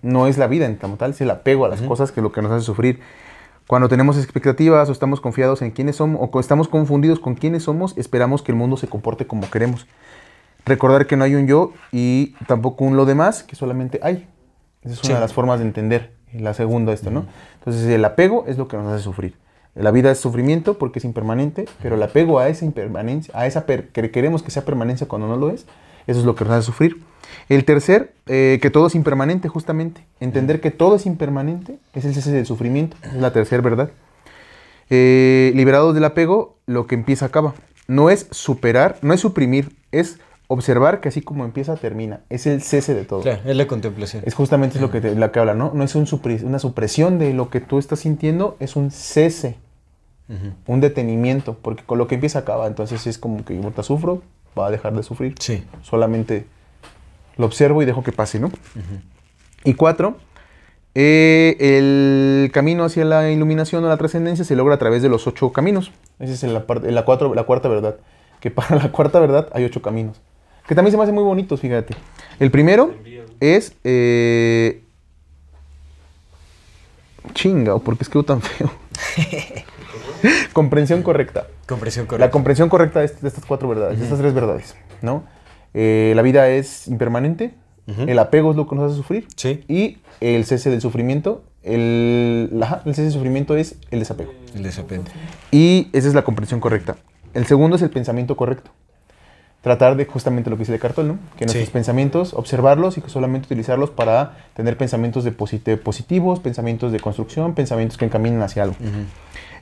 no 0.03 0.27
es 0.29 0.39
la 0.39 0.47
vida 0.47 0.67
en 0.67 0.77
tal, 0.79 1.11
es 1.11 1.21
el 1.21 1.31
apego 1.31 1.65
a 1.65 1.69
las 1.69 1.83
cosas 1.83 2.13
que 2.13 2.21
es 2.21 2.23
lo 2.25 2.31
que 2.33 2.41
nos 2.43 2.53
hace 2.53 2.65
sufrir. 2.65 3.01
Cuando 3.67 3.89
tenemos 3.89 4.19
expectativas 4.19 4.89
o 4.91 4.93
estamos 4.93 5.21
confiados 5.23 5.63
en 5.63 5.71
quiénes 5.71 5.97
somos 5.97 6.29
o 6.31 6.39
estamos 6.39 6.69
confundidos 6.69 7.19
con 7.19 7.35
quiénes 7.35 7.63
somos, 7.63 7.97
esperamos 7.97 8.43
que 8.43 8.53
el 8.53 8.59
mundo 8.59 8.77
se 8.77 8.87
comporte 8.89 9.27
como 9.27 9.49
queremos. 9.51 9.87
Recordar 10.67 11.07
que 11.07 11.17
no 11.17 11.25
hay 11.25 11.35
un 11.35 11.47
yo 11.47 11.73
y 11.91 12.35
tampoco 12.47 12.85
un 12.85 12.97
lo 12.97 13.07
demás, 13.07 13.43
que 13.43 13.57
solamente 13.57 14.01
hay. 14.03 14.29
Esa 14.85 14.95
es 14.95 15.05
una 15.05 15.15
de 15.15 15.21
las 15.21 15.33
formas 15.33 15.61
de 15.61 15.67
entender 15.67 16.13
la 16.33 16.55
segunda 16.55 16.93
esto, 16.93 17.11
¿no? 17.11 17.27
Entonces 17.59 17.87
el 17.87 18.05
apego 18.05 18.45
es 18.47 18.59
lo 18.59 18.69
que 18.69 18.77
nos 18.77 18.93
hace 18.93 19.03
sufrir. 19.03 19.35
La 19.75 19.91
vida 19.91 20.11
es 20.11 20.19
sufrimiento 20.19 20.79
porque 20.79 21.01
es 21.01 21.05
impermanente, 21.05 21.67
pero 21.83 21.97
el 21.97 22.03
apego 22.03 22.39
a 22.39 22.49
esa 22.49 22.65
impermanencia, 22.65 23.37
a 23.37 23.47
esa 23.47 23.67
que 23.67 24.11
queremos 24.11 24.43
que 24.43 24.51
sea 24.51 24.65
permanencia 24.65 25.09
cuando 25.09 25.27
no 25.27 25.37
lo 25.37 25.51
es, 25.51 25.67
eso 26.07 26.21
es 26.21 26.27
lo 26.27 26.35
que 26.35 26.45
nos 26.45 26.55
hace 26.55 26.67
sufrir. 26.67 27.03
El 27.49 27.65
tercer, 27.65 28.13
eh, 28.27 28.59
que 28.63 28.71
todo 28.71 28.87
es 28.87 28.95
impermanente 28.95 29.49
justamente. 29.49 30.05
Entender 30.21 30.61
que 30.61 30.71
todo 30.71 30.97
es 30.97 31.07
impermanente 31.07 31.79
es 31.93 32.05
el 32.05 32.15
cese 32.15 32.31
del 32.31 32.47
sufrimiento, 32.47 32.97
es 33.03 33.15
la 33.15 33.33
tercera 33.33 33.63
verdad. 33.63 33.91
Eh, 34.91 35.53
liberados 35.55 35.95
del 35.95 36.05
apego, 36.05 36.57
lo 36.67 36.87
que 36.87 36.95
empieza 36.95 37.27
acaba. 37.27 37.55
No 37.89 38.11
es 38.11 38.29
superar, 38.31 38.99
no 39.03 39.13
es 39.13 39.21
suprimir, 39.21 39.73
es 39.93 40.19
observar 40.55 41.01
que 41.01 41.09
así 41.11 41.21
como 41.21 41.45
empieza, 41.45 41.77
termina. 41.77 42.21
Es 42.31 42.47
el 42.47 42.63
cese 42.63 42.95
de 42.95 43.05
todo. 43.05 43.21
Claro, 43.21 43.41
es 43.45 43.57
la 43.57 43.67
contemplación. 43.67 44.23
Es 44.27 44.35
justamente 44.35 44.81
lo 44.81 44.91
que, 44.91 45.01
te- 45.01 45.15
lo 45.15 45.31
que 45.33 45.39
habla, 45.41 45.55
¿no? 45.55 45.73
No 45.75 45.85
es 45.85 45.95
un 45.95 46.07
una 46.45 46.59
supresión 46.59 47.19
de 47.19 47.35
lo 47.35 47.51
que 47.51 47.61
tú 47.61 47.79
estás 47.79 48.01
sintiendo, 48.01 48.57
es 48.61 48.77
un 48.77 48.91
cese, 48.91 49.57
un 50.67 50.81
detenimiento, 50.81 51.59
porque 51.61 51.83
con 51.85 51.99
lo 51.99 52.07
que 52.07 52.15
empieza 52.15 52.39
acaba. 52.41 52.67
Entonces 52.67 53.07
es 53.07 53.19
como 53.19 53.45
que 53.45 53.57
ahorita 53.57 53.83
sufro, 53.83 54.23
va 54.59 54.69
a 54.69 54.71
dejar 54.71 54.95
de 54.95 55.03
sufrir. 55.03 55.35
Sí. 55.39 55.65
Solamente 55.83 56.47
lo 57.37 57.47
observo 57.47 57.83
y 57.83 57.85
dejo 57.85 58.03
que 58.03 58.13
pase, 58.13 58.39
¿no? 58.41 58.51
Y 59.65 59.75
cuatro, 59.75 60.17
eh, 60.95 61.57
el 61.59 62.51
camino 62.53 62.85
hacia 62.85 63.05
la 63.05 63.31
iluminación 63.31 63.85
o 63.85 63.89
la 63.89 63.97
trascendencia 63.97 64.45
se 64.45 64.55
logra 64.57 64.77
a 64.77 64.79
través 64.79 65.03
de 65.03 65.09
los 65.09 65.27
ocho 65.27 65.53
caminos. 65.53 65.91
Esa 66.21 66.33
es 66.47 66.53
la, 66.53 66.67
parte, 66.67 66.91
la, 66.93 67.05
cuatro, 67.05 67.35
la 67.35 67.43
cuarta 67.45 67.69
verdad. 67.69 67.97
Que 68.41 68.51
para 68.51 68.77
la 68.77 68.93
cuarta 68.93 69.19
verdad 69.21 69.49
hay 69.53 69.65
ocho 69.65 69.83
caminos. 69.83 70.21
Que 70.67 70.75
también 70.75 70.91
se 70.93 70.97
me 70.97 71.03
hacen 71.03 71.15
muy 71.15 71.25
bonitos, 71.25 71.61
fíjate. 71.61 71.95
El 72.39 72.51
primero 72.51 72.95
es... 73.41 73.75
Eh, 73.85 74.83
chinga, 77.35 77.79
¿por 77.79 77.97
qué 77.97 78.05
escribo 78.05 78.25
tan 78.25 78.41
feo? 78.41 78.71
comprensión 80.53 81.03
correcta. 81.03 81.47
Comprensión 81.67 82.05
La 82.05 82.09
correcta. 82.09 82.31
comprensión 82.31 82.69
correcta 82.69 83.01
de, 83.01 83.09
de 83.09 83.29
estas 83.29 83.45
cuatro 83.45 83.69
verdades, 83.69 83.99
de 83.99 84.05
estas 84.05 84.19
tres 84.19 84.35
verdades, 84.35 84.77
¿no? 85.03 85.25
Eh, 85.75 86.13
la 86.15 86.23
vida 86.23 86.49
es 86.49 86.87
impermanente, 86.89 87.55
el 87.87 88.19
apego 88.19 88.51
es 88.53 88.57
lo 88.57 88.67
que 88.67 88.77
nos 88.77 88.87
hace 88.87 88.97
sufrir 88.97 89.27
Sí. 89.37 89.63
y 89.69 89.99
el 90.21 90.47
cese 90.47 90.71
del 90.71 90.81
sufrimiento, 90.81 91.45
el, 91.63 92.49
el 92.53 92.95
cese 92.95 93.03
del 93.03 93.13
sufrimiento 93.13 93.57
es 93.57 93.77
el 93.91 93.99
desapego. 93.99 94.33
El 94.55 94.63
desapego. 94.63 95.05
Y 95.51 95.89
esa 95.93 96.09
es 96.09 96.15
la 96.15 96.23
comprensión 96.23 96.61
correcta. 96.61 96.97
El 97.35 97.45
segundo 97.47 97.77
es 97.77 97.83
el 97.83 97.91
pensamiento 97.91 98.37
correcto. 98.37 98.71
Tratar 99.65 99.97
de 99.97 100.05
justamente 100.05 100.51
lo 100.51 100.57
que 100.57 100.61
dice 100.61 100.73
de 100.73 100.79
Cartol, 100.79 101.09
¿no? 101.09 101.19
Que 101.37 101.47
nuestros 101.47 101.67
Sí. 101.67 101.73
pensamientos, 101.73 102.35
observarlos 102.35 102.99
y 102.99 103.01
que 103.01 103.09
solamente 103.09 103.47
utilizarlos 103.47 103.91
para 103.91 104.37
tener 104.55 104.77
pensamientos 104.77 105.25
de 105.25 105.37
posit- 105.37 105.79
positivos, 105.81 106.39
pensamientos 106.39 106.93
de 106.93 107.01
construcción, 107.01 107.55
pensamientos 107.55 107.97
que 107.99 108.05
encaminen 108.05 108.43
hacia 108.43 108.63
algo. 108.65 108.77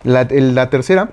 La, 0.03 0.27
tercera, 0.71 1.13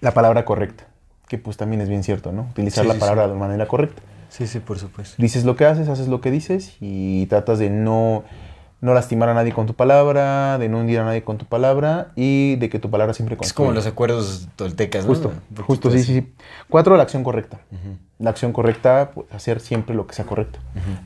la 0.00 0.12
palabra 0.14 0.44
correcta, 0.46 0.84
que 1.28 1.36
pues 1.38 1.56
también 1.58 1.82
es 1.82 1.88
bien 1.90 2.02
cierto, 2.02 2.32
¿no? 2.32 2.46
Utilizar 2.50 2.84
Sí, 2.84 2.88
la 2.88 2.94
sí, 2.94 3.00
palabra 3.00 3.28
de 3.28 3.34
manera 3.34 3.66
correcta. 3.68 4.00
Sí, 4.30 4.46
sí, 4.46 4.58
por 4.60 4.78
supuesto. 4.78 5.14
Dices 5.18 5.44
lo 5.44 5.54
que 5.54 5.66
haces, 5.66 5.88
haces 5.88 6.08
lo 6.08 6.20
que 6.22 6.30
dices 6.30 6.76
y 6.80 7.26
tratas 7.26 7.58
de 7.58 7.68
no, 7.70 8.24
no 8.84 8.92
lastimar 8.92 9.30
a 9.30 9.34
nadie 9.34 9.54
con 9.54 9.64
tu 9.64 9.72
palabra, 9.72 10.58
de 10.58 10.68
no 10.68 10.80
hundir 10.80 10.98
a 10.98 11.04
nadie 11.06 11.24
con 11.24 11.38
tu 11.38 11.46
palabra 11.46 12.08
y 12.16 12.56
de 12.56 12.68
que 12.68 12.78
tu 12.78 12.90
palabra 12.90 13.14
siempre 13.14 13.34
Es 13.40 13.54
como 13.54 13.72
los 13.72 13.86
acuerdos 13.86 14.46
toltecas, 14.56 15.06
¿no? 15.06 15.08
Justo, 15.08 15.32
justo, 15.66 15.90
sí, 15.90 16.00
sí, 16.00 16.20
sí. 16.20 16.32
Cuatro, 16.68 16.94
la 16.98 17.04
acción 17.04 17.24
correcta. 17.24 17.60
La 18.18 18.28
acción 18.28 18.52
correcta, 18.52 19.12
pues, 19.14 19.26
hacer 19.32 19.60
siempre 19.60 19.96
lo 19.96 20.06
que 20.06 20.14
sea 20.14 20.26
correcto. 20.26 20.58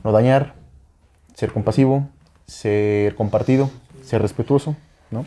No 0.03 0.11
dañar, 0.11 0.55
ser 1.35 1.53
compasivo, 1.53 2.05
ser 2.47 3.15
compartido, 3.15 3.71
ser 4.03 4.21
respetuoso, 4.21 4.75
¿no? 5.09 5.25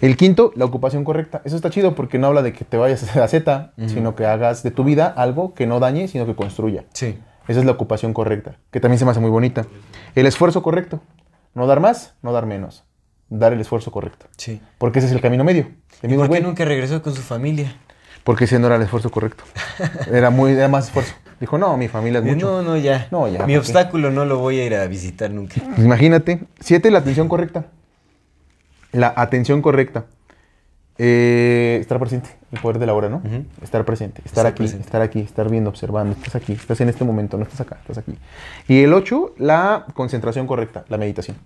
El 0.00 0.16
quinto, 0.16 0.52
la 0.56 0.64
ocupación 0.64 1.04
correcta. 1.04 1.42
Eso 1.44 1.54
está 1.54 1.68
chido 1.68 1.94
porque 1.94 2.18
no 2.18 2.28
habla 2.28 2.40
de 2.40 2.54
que 2.54 2.64
te 2.64 2.78
vayas 2.78 3.14
a 3.14 3.20
la 3.20 3.28
Z, 3.28 3.72
sino 3.88 4.14
que 4.14 4.24
hagas 4.24 4.62
de 4.62 4.70
tu 4.70 4.84
vida 4.84 5.06
algo 5.06 5.52
que 5.52 5.66
no 5.66 5.80
dañe, 5.80 6.08
sino 6.08 6.24
que 6.24 6.34
construya. 6.34 6.86
Sí. 6.94 7.18
Esa 7.46 7.60
es 7.60 7.66
la 7.66 7.72
ocupación 7.72 8.14
correcta, 8.14 8.56
que 8.70 8.80
también 8.80 8.98
se 8.98 9.04
me 9.04 9.10
hace 9.10 9.20
muy 9.20 9.30
bonita. 9.30 9.66
El 10.14 10.24
esfuerzo 10.24 10.62
correcto. 10.62 11.02
No 11.54 11.66
dar 11.66 11.80
más, 11.80 12.14
no 12.22 12.32
dar 12.32 12.46
menos. 12.46 12.84
Dar 13.28 13.52
el 13.52 13.60
esfuerzo 13.60 13.90
correcto. 13.90 14.26
Sí. 14.36 14.60
Porque 14.78 15.00
ese 15.00 15.08
es 15.08 15.14
el 15.14 15.20
camino 15.20 15.44
medio. 15.44 15.68
El 16.02 16.12
¿Y 16.12 16.16
por 16.16 16.24
qué 16.26 16.28
güey. 16.28 16.42
nunca 16.42 16.64
regresó 16.64 17.02
con 17.02 17.14
su 17.14 17.22
familia? 17.22 17.76
Porque 18.24 18.44
ese 18.44 18.58
no 18.58 18.66
era 18.66 18.76
el 18.76 18.82
esfuerzo 18.82 19.10
correcto. 19.10 19.44
Era 20.12 20.30
muy, 20.30 20.52
era 20.52 20.68
más 20.68 20.86
esfuerzo. 20.86 21.14
Dijo, 21.40 21.56
no, 21.56 21.76
mi 21.76 21.88
familia 21.88 22.18
es 22.18 22.24
mucho. 22.26 22.46
No, 22.46 22.62
no, 22.62 22.76
ya. 22.76 23.06
No, 23.10 23.28
ya, 23.28 23.46
Mi 23.46 23.56
obstáculo 23.56 24.10
no 24.10 24.24
lo 24.24 24.38
voy 24.38 24.58
a 24.58 24.66
ir 24.66 24.74
a 24.74 24.86
visitar 24.86 25.30
nunca. 25.30 25.54
Pues 25.74 25.78
imagínate. 25.78 26.40
Siete, 26.58 26.90
la 26.90 26.98
atención 26.98 27.28
correcta. 27.28 27.66
La 28.92 29.12
atención 29.16 29.62
correcta. 29.62 30.06
Eh, 31.00 31.78
estar 31.80 31.98
presente, 32.00 32.30
el 32.50 32.60
poder 32.60 32.80
de 32.80 32.86
la 32.86 32.94
hora, 32.94 33.08
¿no? 33.08 33.22
Estar 33.62 33.84
presente, 33.84 34.20
estar, 34.24 34.30
Estar 34.30 34.46
aquí, 34.46 34.56
presente. 34.64 34.84
estar 34.84 35.00
aquí, 35.00 35.20
estar 35.20 35.48
viendo, 35.48 35.70
observando, 35.70 36.16
estás 36.16 36.34
aquí, 36.34 36.54
estás 36.54 36.80
en 36.80 36.88
este 36.88 37.04
momento, 37.04 37.36
no 37.36 37.44
estás 37.44 37.60
acá, 37.60 37.76
estás 37.80 37.98
aquí. 37.98 38.18
Y 38.66 38.82
el 38.82 38.92
ocho, 38.92 39.32
la 39.38 39.86
concentración 39.94 40.48
correcta, 40.48 40.84
la 40.88 40.98
meditación. 40.98 41.36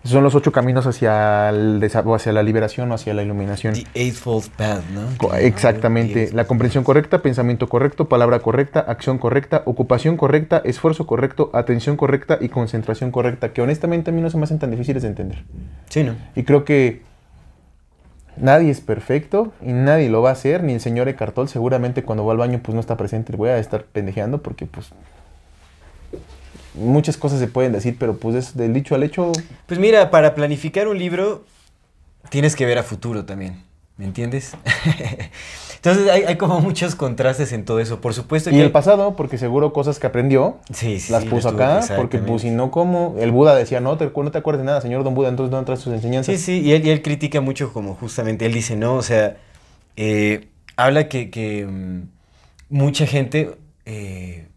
Esos 0.00 0.12
son 0.12 0.22
los 0.22 0.34
ocho 0.34 0.52
caminos 0.52 0.86
hacia, 0.86 1.48
el 1.48 1.82
hacia 1.82 2.32
la 2.32 2.42
liberación 2.42 2.92
o 2.92 2.94
hacia 2.94 3.14
la 3.14 3.22
iluminación. 3.22 3.74
The 3.74 3.86
Eightfold 3.94 4.50
Path, 4.50 4.82
¿no? 4.90 5.34
Exactamente. 5.36 6.30
La 6.32 6.46
comprensión 6.46 6.84
correcta, 6.84 7.20
pensamiento 7.20 7.68
correcto, 7.68 8.08
palabra 8.08 8.38
correcta, 8.40 8.80
acción 8.80 9.18
correcta, 9.18 9.62
ocupación 9.64 10.16
correcta, 10.16 10.62
esfuerzo 10.64 11.06
correcto, 11.06 11.50
atención 11.52 11.96
correcta 11.96 12.38
y 12.40 12.48
concentración 12.48 13.10
correcta, 13.10 13.52
que 13.52 13.60
honestamente 13.62 14.10
a 14.10 14.12
mí 14.12 14.20
no 14.20 14.30
se 14.30 14.36
me 14.36 14.44
hacen 14.44 14.58
tan 14.58 14.70
difíciles 14.70 15.02
de 15.02 15.08
entender. 15.08 15.44
Sí, 15.88 16.04
¿no? 16.04 16.14
Y 16.36 16.44
creo 16.44 16.64
que 16.64 17.07
nadie 18.40 18.70
es 18.70 18.80
perfecto 18.80 19.52
y 19.62 19.72
nadie 19.72 20.08
lo 20.08 20.22
va 20.22 20.30
a 20.30 20.32
hacer, 20.32 20.62
ni 20.62 20.72
el 20.74 20.80
señor 20.80 21.08
Ecartol 21.08 21.48
seguramente 21.48 22.02
cuando 22.02 22.24
va 22.24 22.32
al 22.32 22.38
baño 22.38 22.60
pues 22.62 22.74
no 22.74 22.80
está 22.80 22.96
presente, 22.96 23.36
voy 23.36 23.50
a 23.50 23.58
estar 23.58 23.84
pendejeando 23.84 24.42
porque 24.42 24.66
pues 24.66 24.90
muchas 26.74 27.16
cosas 27.16 27.40
se 27.40 27.48
pueden 27.48 27.72
decir, 27.72 27.96
pero 27.98 28.16
pues 28.16 28.36
es 28.36 28.56
del 28.56 28.72
dicho 28.72 28.94
al 28.94 29.02
hecho. 29.02 29.32
Pues 29.66 29.78
mira, 29.80 30.10
para 30.10 30.34
planificar 30.34 30.88
un 30.88 30.98
libro 30.98 31.44
tienes 32.30 32.56
que 32.56 32.66
ver 32.66 32.78
a 32.78 32.82
futuro 32.82 33.24
también, 33.24 33.62
¿me 33.96 34.04
entiendes? 34.04 34.52
Entonces 35.78 36.10
hay, 36.10 36.22
hay 36.24 36.36
como 36.36 36.60
muchos 36.60 36.94
contrastes 36.94 37.52
en 37.52 37.64
todo 37.64 37.78
eso. 37.80 38.00
Por 38.00 38.12
supuesto 38.14 38.50
Y 38.50 38.54
que... 38.54 38.62
el 38.62 38.70
pasado, 38.72 39.14
porque 39.16 39.38
seguro 39.38 39.72
cosas 39.72 39.98
que 39.98 40.06
aprendió, 40.06 40.56
Sí, 40.72 40.98
sí, 41.00 41.12
las 41.12 41.24
puso 41.24 41.48
acá, 41.50 41.80
que- 41.86 41.94
porque 41.94 42.18
pues 42.18 42.42
si 42.42 42.50
no, 42.50 42.70
como 42.70 43.14
El 43.18 43.30
Buda 43.30 43.54
decía, 43.54 43.80
no 43.80 43.96
te, 43.96 44.10
no 44.14 44.30
te 44.30 44.38
acuerdas 44.38 44.62
de 44.62 44.66
nada, 44.66 44.80
señor 44.80 45.04
Don 45.04 45.14
Buda, 45.14 45.28
entonces 45.28 45.52
no 45.52 45.64
traes 45.64 45.80
sus 45.80 45.92
enseñanzas. 45.94 46.34
Sí, 46.34 46.40
sí, 46.40 46.60
y 46.60 46.72
él, 46.72 46.84
y 46.84 46.90
él 46.90 47.00
critica 47.02 47.40
mucho 47.40 47.72
como 47.72 47.94
justamente, 47.94 48.44
él 48.46 48.52
dice, 48.52 48.76
no, 48.76 48.94
o 48.96 49.02
sea, 49.02 49.36
eh, 49.96 50.48
habla 50.76 51.08
que, 51.08 51.30
que, 51.30 51.64
mm, 51.66 52.02
mucha 52.70 53.06
gente 53.06 53.54
eh, 53.86 54.47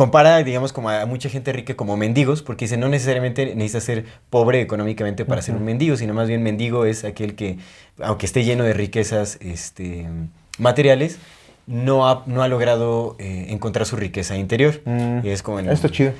compara, 0.00 0.42
digamos, 0.42 0.72
como 0.72 0.88
a 0.88 1.04
mucha 1.04 1.28
gente 1.28 1.52
rica 1.52 1.74
como 1.74 1.94
mendigos, 1.94 2.40
porque 2.40 2.64
dice, 2.64 2.78
no 2.78 2.88
necesariamente 2.88 3.54
necesitas 3.54 3.84
ser 3.84 4.06
pobre 4.30 4.62
económicamente 4.62 5.26
para 5.26 5.42
ser 5.42 5.56
un 5.56 5.62
mendigo, 5.62 5.94
sino 5.98 6.14
más 6.14 6.26
bien 6.26 6.42
mendigo 6.42 6.86
es 6.86 7.04
aquel 7.04 7.34
que, 7.34 7.58
aunque 8.02 8.24
esté 8.24 8.42
lleno 8.42 8.64
de 8.64 8.72
riquezas 8.72 9.36
este, 9.42 10.08
materiales, 10.56 11.18
no 11.66 12.08
ha, 12.08 12.22
no 12.24 12.42
ha 12.42 12.48
logrado 12.48 13.14
eh, 13.18 13.48
encontrar 13.50 13.84
su 13.84 13.96
riqueza 13.96 14.38
interior. 14.38 14.80
Mm, 14.86 15.18
Y 15.22 15.28
es 15.28 15.42
como... 15.42 15.60
Esto 15.60 15.88
es 15.88 15.92
chido. 15.92 16.12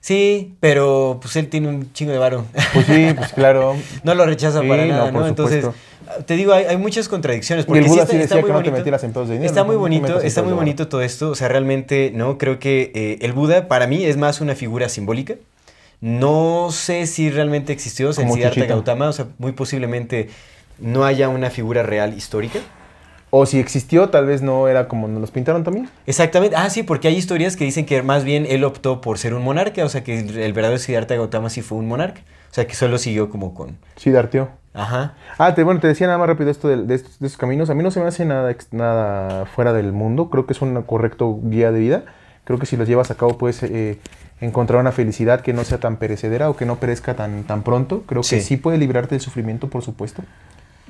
Sí, 0.00 0.56
pero 0.58 1.20
pues 1.22 1.36
él 1.36 1.46
tiene 1.48 1.68
un 1.68 1.92
chingo 1.92 2.10
de 2.10 2.18
varo. 2.18 2.44
Pues 2.74 2.86
sí, 2.86 3.06
pues 3.16 3.32
claro. 3.34 3.76
No 4.02 4.16
lo 4.16 4.26
rechaza 4.26 4.62
Sí, 4.62 4.68
para 4.68 4.84
nada, 4.84 5.12
¿no? 5.12 5.20
por 5.20 5.28
Entonces. 5.28 5.64
Te 6.26 6.34
digo, 6.34 6.52
hay, 6.52 6.64
hay 6.64 6.76
muchas 6.76 7.08
contradicciones. 7.08 7.64
Y 7.64 7.66
Porque 7.68 7.80
el 7.80 7.86
Buda 7.88 8.02
está- 8.02 8.12
sí 8.12 8.18
está 8.20 8.34
decía 8.36 8.40
muy 8.42 8.48
que 8.48 8.52
no 8.52 8.58
te 8.58 8.64
bonito. 8.70 8.76
metieras 8.78 9.04
en 9.04 9.12
pedos 9.12 9.28
de 9.28 9.34
dinero. 9.34 9.50
Está 9.50 9.64
muy 9.64 9.76
bonito, 9.76 10.20
está 10.20 10.42
muy 10.42 10.52
bonito 10.52 10.88
todo 10.88 11.02
esto. 11.02 11.30
O 11.30 11.34
sea, 11.34 11.48
realmente, 11.48 12.10
¿no? 12.14 12.38
Creo 12.38 12.58
que 12.58 12.92
eh, 12.94 13.18
el 13.22 13.32
Buda 13.32 13.68
para 13.68 13.86
mí 13.86 14.04
es 14.04 14.16
más 14.16 14.40
una 14.40 14.54
figura 14.54 14.88
simbólica. 14.88 15.34
No 16.00 16.68
sé 16.70 17.06
si 17.06 17.28
realmente 17.30 17.72
existió, 17.72 18.10
o 18.10 18.12
sea, 18.12 18.24
en 18.24 18.32
Siddhartha. 18.32 18.66
Gautama, 18.66 19.08
o 19.08 19.12
sea, 19.12 19.26
muy 19.38 19.52
posiblemente 19.52 20.28
no 20.78 21.04
haya 21.04 21.28
una 21.28 21.50
figura 21.50 21.82
real 21.82 22.14
histórica. 22.16 22.60
O 23.30 23.44
si 23.46 23.58
existió, 23.58 24.08
tal 24.08 24.24
vez 24.24 24.40
no 24.40 24.68
era 24.68 24.88
como 24.88 25.06
nos 25.08 25.20
los 25.20 25.30
pintaron 25.30 25.62
también. 25.64 25.90
Exactamente. 26.06 26.56
Ah, 26.56 26.70
sí, 26.70 26.82
porque 26.82 27.08
hay 27.08 27.16
historias 27.16 27.56
que 27.56 27.64
dicen 27.64 27.84
que 27.84 28.00
más 28.02 28.24
bien 28.24 28.46
él 28.48 28.64
optó 28.64 29.00
por 29.02 29.18
ser 29.18 29.34
un 29.34 29.42
monarca, 29.42 29.84
o 29.84 29.88
sea, 29.88 30.02
que 30.02 30.20
el, 30.20 30.38
el 30.38 30.52
verdadero 30.54 30.78
Siddhartha 30.78 31.14
Gautama 31.16 31.50
sí 31.50 31.60
fue 31.60 31.76
un 31.78 31.88
monarca. 31.88 32.22
O 32.50 32.54
sea, 32.54 32.66
que 32.66 32.74
solo 32.74 32.98
siguió 32.98 33.30
como 33.30 33.54
con... 33.54 33.76
Sí, 33.96 34.10
Darteo. 34.10 34.48
Ajá. 34.74 35.14
Ah, 35.38 35.54
te, 35.54 35.62
bueno, 35.64 35.80
te 35.80 35.88
decía 35.88 36.06
nada 36.06 36.18
más 36.18 36.28
rápido 36.28 36.50
esto 36.50 36.68
de, 36.68 36.76
de 36.84 36.94
estos, 36.94 37.18
de 37.18 37.26
estos 37.26 37.38
caminos. 37.38 37.68
A 37.70 37.74
mí 37.74 37.82
no 37.82 37.90
se 37.90 38.00
me 38.00 38.06
hace 38.06 38.24
nada, 38.24 38.54
nada 38.70 39.44
fuera 39.46 39.72
del 39.72 39.92
mundo. 39.92 40.30
Creo 40.30 40.46
que 40.46 40.52
es 40.52 40.62
un 40.62 40.80
correcto 40.82 41.38
guía 41.42 41.72
de 41.72 41.80
vida. 41.80 42.02
Creo 42.44 42.58
que 42.58 42.66
si 42.66 42.76
los 42.76 42.88
llevas 42.88 43.10
a 43.10 43.14
cabo 43.16 43.36
puedes 43.38 43.62
eh, 43.64 43.98
encontrar 44.40 44.80
una 44.80 44.92
felicidad 44.92 45.40
que 45.40 45.52
no 45.52 45.64
sea 45.64 45.78
tan 45.78 45.96
perecedera 45.96 46.48
o 46.48 46.56
que 46.56 46.64
no 46.64 46.76
perezca 46.76 47.14
tan, 47.14 47.44
tan 47.44 47.62
pronto. 47.62 48.04
Creo 48.06 48.22
que 48.22 48.40
Sí. 48.40 48.56
puede 48.56 48.78
librarte 48.78 49.14
del 49.16 49.20
sufrimiento, 49.20 49.68
por 49.68 49.82
supuesto. 49.82 50.22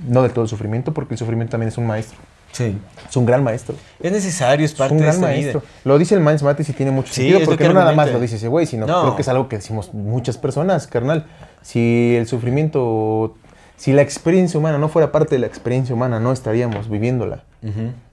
No 0.07 0.23
de 0.23 0.29
todo 0.29 0.43
el 0.45 0.49
sufrimiento, 0.49 0.93
porque 0.95 1.15
el 1.15 1.19
sufrimiento 1.19 1.53
también 1.53 1.69
es 1.69 1.79
un 1.79 1.87
maestro. 1.87 2.19
Sí. 2.53 2.79
Es 3.09 3.17
un 3.17 3.27
gran 3.27 3.43
maestro. 3.43 3.75
Es 4.01 4.13
necesario, 4.13 4.65
es 4.65 4.73
Es 4.73 4.79
parte 4.79 4.95
un 4.95 4.99
de 5.01 5.05
gran 5.05 5.15
esta 5.17 5.27
maestro. 5.27 5.61
vida. 5.61 5.71
Lo 5.85 5.99
dice 5.99 6.15
el 6.15 6.21
Mans 6.21 6.43
Matis 6.43 6.69
y 6.69 6.73
tiene 6.73 6.93
mucho 6.93 7.09
Sí, 7.09 7.23
sentido, 7.23 7.39
es 7.41 7.45
porque 7.47 7.65
que 7.65 7.69
no 7.69 7.75
nada 7.75 7.93
más 7.93 8.11
lo 8.13 8.21
dice 8.21 8.37
ese 8.37 8.49
güey, 8.49 8.67
sino 8.67 8.87
No. 8.87 9.03
creo 9.03 9.17
que 9.17 9.23
es 9.23 9.29
algo 9.29 9.49
que 9.49 9.57
decimos 9.57 9.93
muchas 9.93 10.39
personas, 10.39 10.87
carnal. 10.87 11.27
Si 11.63 12.15
el 12.17 12.27
sufrimiento, 12.27 13.35
si 13.77 13.93
la 13.93 14.03
experiencia 14.03 14.59
humana 14.59 14.79
no 14.79 14.89
fuera 14.89 15.13
parte 15.13 15.35
de 15.35 15.41
la 15.41 15.47
experiencia 15.47 15.95
humana, 15.95 16.21
no 16.21 16.33
estaríamos 16.33 16.89
viviéndola. 16.89 17.45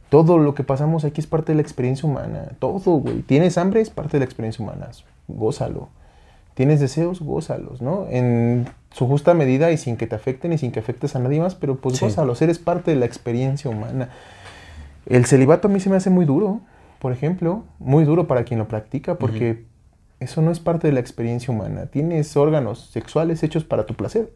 Todo 0.09 0.37
lo 0.37 0.53
que 0.55 0.63
pasamos 0.63 1.03
aquí 1.03 1.19
es 1.19 1.27
parte 1.27 1.51
de 1.51 1.55
la 1.57 1.61
experiencia 1.61 2.07
humana. 2.07 2.49
Todo, 2.59 2.79
güey. 2.99 3.21
Tienes 3.21 3.57
hambre, 3.57 3.81
es 3.81 3.89
parte 3.89 4.13
de 4.13 4.19
la 4.19 4.25
experiencia 4.25 4.63
humana. 4.63 4.89
Gózalo. 5.27 5.89
Tienes 6.53 6.79
deseos, 6.79 7.19
gózalos, 7.21 7.81
¿no? 7.81 8.05
En 8.09 8.65
su 8.91 9.07
justa 9.07 9.33
medida 9.33 9.71
y 9.71 9.77
sin 9.77 9.97
que 9.97 10.07
te 10.07 10.15
afecten 10.15 10.53
y 10.53 10.57
sin 10.57 10.71
que 10.71 10.79
afectes 10.79 11.15
a 11.15 11.19
nadie 11.19 11.41
más, 11.41 11.53
pero 11.55 11.75
pues 11.75 11.97
Sí. 11.97 12.05
gózalos. 12.05 12.41
Eres 12.41 12.59
parte 12.59 12.91
de 12.91 12.97
la 12.97 13.05
experiencia 13.05 13.69
humana. 13.69 14.09
El 15.05 15.25
celibato 15.25 15.67
a 15.67 15.71
mí 15.71 15.79
se 15.81 15.89
me 15.89 15.97
hace 15.97 16.09
muy 16.09 16.23
duro, 16.25 16.61
por 16.99 17.11
ejemplo. 17.11 17.63
Muy 17.79 18.05
duro 18.05 18.25
para 18.27 18.45
quien 18.45 18.59
lo 18.59 18.67
practica, 18.69 19.15
porque 19.15 19.65
eso 20.19 20.41
no 20.41 20.51
es 20.51 20.59
parte 20.59 20.87
de 20.87 20.93
la 20.93 20.99
experiencia 20.99 21.53
humana. 21.53 21.87
Tienes 21.87 22.35
órganos 22.37 22.89
sexuales 22.91 23.43
hechos 23.43 23.63
para 23.63 23.85
tu 23.85 23.93
placer. 23.95 24.31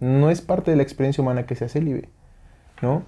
No 0.00 0.30
es 0.30 0.40
parte 0.40 0.70
de 0.70 0.76
la 0.76 0.82
experiencia 0.82 1.22
humana 1.22 1.46
que 1.46 1.54
sea 1.54 1.68
célibe, 1.68 2.08
¿no? 2.82 3.04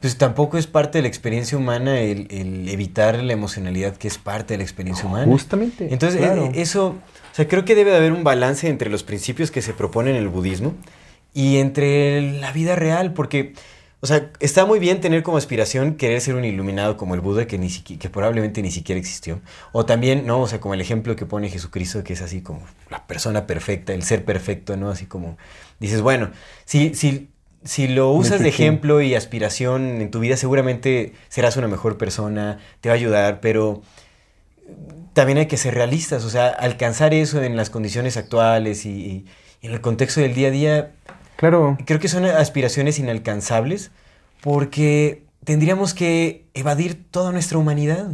Pues 0.00 0.16
tampoco 0.16 0.56
es 0.56 0.66
parte 0.66 0.96
de 0.98 1.02
la 1.02 1.08
experiencia 1.08 1.58
humana 1.58 2.00
el, 2.00 2.26
el 2.30 2.68
evitar 2.70 3.22
la 3.22 3.34
emocionalidad 3.34 3.96
que 3.96 4.08
es 4.08 4.16
parte 4.16 4.54
de 4.54 4.58
la 4.58 4.64
experiencia 4.64 5.06
humana. 5.06 5.30
Justamente. 5.30 5.92
Entonces, 5.92 6.20
claro. 6.20 6.46
eh, 6.46 6.52
eso, 6.54 6.86
o 7.32 7.34
sea, 7.34 7.46
creo 7.46 7.66
que 7.66 7.74
debe 7.74 7.90
de 7.90 7.98
haber 7.98 8.12
un 8.12 8.24
balance 8.24 8.68
entre 8.68 8.88
los 8.88 9.02
principios 9.02 9.50
que 9.50 9.60
se 9.60 9.74
proponen 9.74 10.16
en 10.16 10.22
el 10.22 10.28
budismo 10.28 10.72
y 11.34 11.58
entre 11.58 12.40
la 12.40 12.50
vida 12.52 12.76
real, 12.76 13.12
porque, 13.12 13.52
o 14.02 14.06
sea, 14.06 14.30
está 14.40 14.64
muy 14.64 14.78
bien 14.78 15.02
tener 15.02 15.22
como 15.22 15.36
aspiración 15.36 15.96
querer 15.96 16.22
ser 16.22 16.34
un 16.34 16.44
iluminado 16.46 16.96
como 16.96 17.14
el 17.14 17.20
Buda, 17.20 17.46
que, 17.46 17.58
ni 17.58 17.68
que 17.70 18.08
probablemente 18.08 18.62
ni 18.62 18.70
siquiera 18.70 18.98
existió. 18.98 19.40
O 19.72 19.84
también, 19.84 20.26
¿no? 20.26 20.40
O 20.40 20.48
sea, 20.48 20.58
como 20.58 20.72
el 20.72 20.80
ejemplo 20.80 21.16
que 21.16 21.26
pone 21.26 21.50
Jesucristo, 21.50 22.02
que 22.02 22.14
es 22.14 22.22
así 22.22 22.40
como 22.40 22.62
la 22.88 23.06
persona 23.06 23.46
perfecta, 23.46 23.92
el 23.92 24.02
ser 24.02 24.24
perfecto, 24.24 24.78
¿no? 24.78 24.88
Así 24.90 25.04
como, 25.04 25.36
dices, 25.80 26.00
bueno, 26.00 26.30
si, 26.64 26.94
si, 26.94 27.28
si 27.62 27.88
lo 27.88 28.10
usas 28.12 28.40
de 28.40 28.48
ejemplo 28.48 29.02
y 29.02 29.14
aspiración 29.14 30.00
en 30.00 30.10
tu 30.10 30.20
vida, 30.20 30.38
seguramente 30.38 31.12
serás 31.28 31.58
una 31.58 31.68
mejor 31.68 31.98
persona, 31.98 32.58
te 32.80 32.88
va 32.88 32.94
a 32.94 32.96
ayudar, 32.96 33.40
pero 33.42 33.82
también 35.12 35.36
hay 35.36 35.46
que 35.46 35.58
ser 35.58 35.74
realistas, 35.74 36.24
o 36.24 36.30
sea, 36.30 36.48
alcanzar 36.48 37.12
eso 37.12 37.42
en 37.42 37.54
las 37.54 37.68
condiciones 37.68 38.16
actuales 38.16 38.86
y 38.86 39.26
en 39.60 39.72
el 39.72 39.82
contexto 39.82 40.22
del 40.22 40.32
día 40.32 40.48
a 40.48 40.50
día, 40.50 40.92
Claro. 41.40 41.76
creo 41.86 41.98
que 41.98 42.08
son 42.08 42.24
aspiraciones 42.26 42.98
inalcanzables 42.98 43.90
porque 44.42 45.22
tendríamos 45.44 45.94
que 45.94 46.44
evadir 46.54 47.02
toda 47.10 47.32
nuestra 47.32 47.56
humanidad 47.58 48.08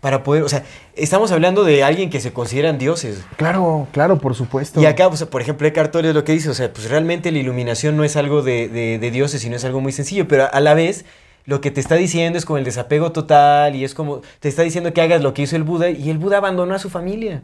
para 0.00 0.24
poder, 0.24 0.42
o 0.42 0.48
sea, 0.48 0.64
estamos 0.96 1.30
hablando 1.30 1.62
de 1.64 1.84
alguien 1.84 2.10
que 2.10 2.18
se 2.20 2.32
consideran 2.32 2.76
dioses. 2.78 3.22
Claro, 3.36 3.86
claro, 3.92 4.18
por 4.18 4.34
supuesto. 4.34 4.80
Y 4.80 4.86
acá, 4.86 5.08
por 5.10 5.40
ejemplo, 5.42 5.66
Eckhart 5.68 5.92
Tolle 5.92 6.08
es 6.08 6.14
lo 6.14 6.24
que 6.24 6.32
dice, 6.32 6.48
o 6.50 6.54
sea, 6.54 6.72
pues 6.72 6.90
realmente 6.90 7.30
la 7.30 7.38
iluminación 7.38 7.96
no 7.96 8.02
es 8.02 8.16
algo 8.16 8.42
de, 8.42 8.68
de- 8.68 8.98
de 8.98 9.10
dioses, 9.12 9.42
sino 9.42 9.54
es 9.54 9.64
algo 9.64 9.80
muy 9.80 9.92
sencillo, 9.92 10.26
pero 10.26 10.48
a 10.52 10.60
la 10.60 10.74
vez 10.74 11.04
lo 11.44 11.60
que 11.60 11.70
te 11.70 11.80
está 11.80 11.94
diciendo 11.94 12.36
es 12.38 12.44
como 12.44 12.58
el 12.58 12.64
desapego 12.64 13.12
total 13.12 13.76
y 13.76 13.84
es 13.84 13.94
como, 13.94 14.22
te 14.40 14.48
está 14.48 14.62
diciendo 14.62 14.92
que 14.92 15.02
hagas 15.02 15.22
lo 15.22 15.34
que 15.34 15.42
hizo 15.42 15.54
el 15.56 15.62
Buda 15.62 15.90
y 15.90 16.10
el 16.10 16.18
Buda 16.18 16.38
abandonó 16.38 16.74
a 16.74 16.78
su 16.80 16.90
familia. 16.90 17.42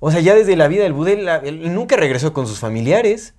O 0.00 0.10
sea, 0.10 0.20
ya 0.20 0.34
desde 0.34 0.56
la 0.56 0.68
vida 0.68 0.84
del 0.84 0.92
Buda, 0.94 1.10
él, 1.12 1.28
él 1.44 1.74
nunca 1.74 1.96
regresó 1.96 2.32
con 2.32 2.46
sus 2.46 2.58
familiares. 2.58 3.34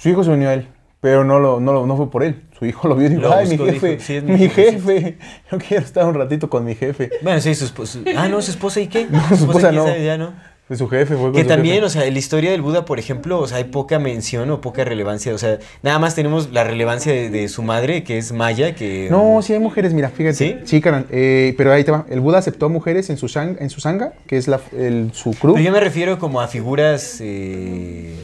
Su 0.00 0.08
hijo 0.08 0.24
se 0.24 0.30
unió 0.30 0.48
a 0.48 0.54
él, 0.54 0.66
pero 1.00 1.24
no, 1.24 1.38
lo, 1.38 1.60
no, 1.60 1.72
lo- 1.72 1.86
no 1.86 1.96
fue 1.96 2.10
por 2.10 2.22
él. 2.24 2.42
Su 2.58 2.66
hijo 2.66 2.88
lo 2.88 2.94
vio 2.96 3.06
y 3.06 3.10
dijo, 3.10 3.22
Lo 3.22 3.34
ay, 3.34 3.48
mi 3.48 3.56
jefe, 3.58 3.88
dijo, 3.92 4.02
"Sí, 4.04 4.14
es 4.16 4.22
mi 4.24 4.32
mi 4.32 4.38
jefe, 4.48 4.70
sí". 4.72 4.72
jefe, 4.80 5.18
yo 5.52 5.58
quiero 5.58 5.84
estar 5.84 6.04
un 6.06 6.14
ratito 6.14 6.48
con 6.50 6.64
mi 6.64 6.74
jefe. 6.74 7.10
Bueno, 7.22 7.40
sí, 7.40 7.54
su 7.54 7.64
esposa. 7.64 8.00
Ah, 8.16 8.28
no, 8.28 8.40
su 8.42 8.50
esposa 8.50 8.80
y 8.80 8.86
qué. 8.88 9.06
su 9.28 9.34
esposa 9.34 9.72
no. 9.72 9.86
sabe, 9.86 10.04
ya 10.04 10.18
no. 10.18 10.32
Su 10.72 10.86
jefe, 10.88 11.14
fue 11.16 11.24
con 11.24 11.32
Que 11.32 11.42
su 11.42 11.48
también, 11.48 11.74
jefe. 11.76 11.86
o 11.86 11.88
sea, 11.90 12.04
en 12.06 12.12
la 12.12 12.18
historia 12.20 12.52
del 12.52 12.62
Buda, 12.62 12.84
por 12.84 13.00
ejemplo, 13.00 13.40
o 13.40 13.46
sea, 13.48 13.56
hay 13.56 13.64
poca 13.64 13.98
mención 13.98 14.48
o 14.52 14.60
poca 14.60 14.84
relevancia. 14.84 15.34
O 15.34 15.38
sea, 15.38 15.58
nada 15.82 15.98
más 15.98 16.14
tenemos 16.14 16.52
la 16.52 16.62
relevancia 16.62 17.12
de, 17.12 17.28
de 17.28 17.48
su 17.48 17.62
madre, 17.64 18.04
que 18.04 18.18
es 18.18 18.30
Maya, 18.30 18.72
que... 18.76 19.08
No, 19.10 19.42
sí 19.42 19.52
hay 19.52 19.58
mujeres, 19.58 19.92
mira, 19.94 20.10
fíjate. 20.10 20.34
¿Sí? 20.36 20.56
Sí, 20.64 20.80
carnal, 20.80 21.06
eh, 21.10 21.54
pero 21.58 21.72
ahí 21.72 21.82
te 21.82 21.90
va. 21.90 22.06
El 22.08 22.20
Buda 22.20 22.38
aceptó 22.38 22.66
a 22.66 22.68
mujeres 22.68 23.10
en 23.10 23.16
su, 23.16 23.26
shang- 23.26 23.56
en 23.58 23.68
su 23.68 23.80
sangha, 23.80 24.12
que 24.28 24.36
es 24.36 24.46
la, 24.46 24.60
el, 24.76 25.10
su 25.12 25.32
crew, 25.32 25.54
Pero 25.54 25.64
yo 25.64 25.72
me 25.72 25.80
refiero 25.80 26.20
como 26.20 26.40
a 26.40 26.46
figuras... 26.46 27.16
eh, 27.20 28.14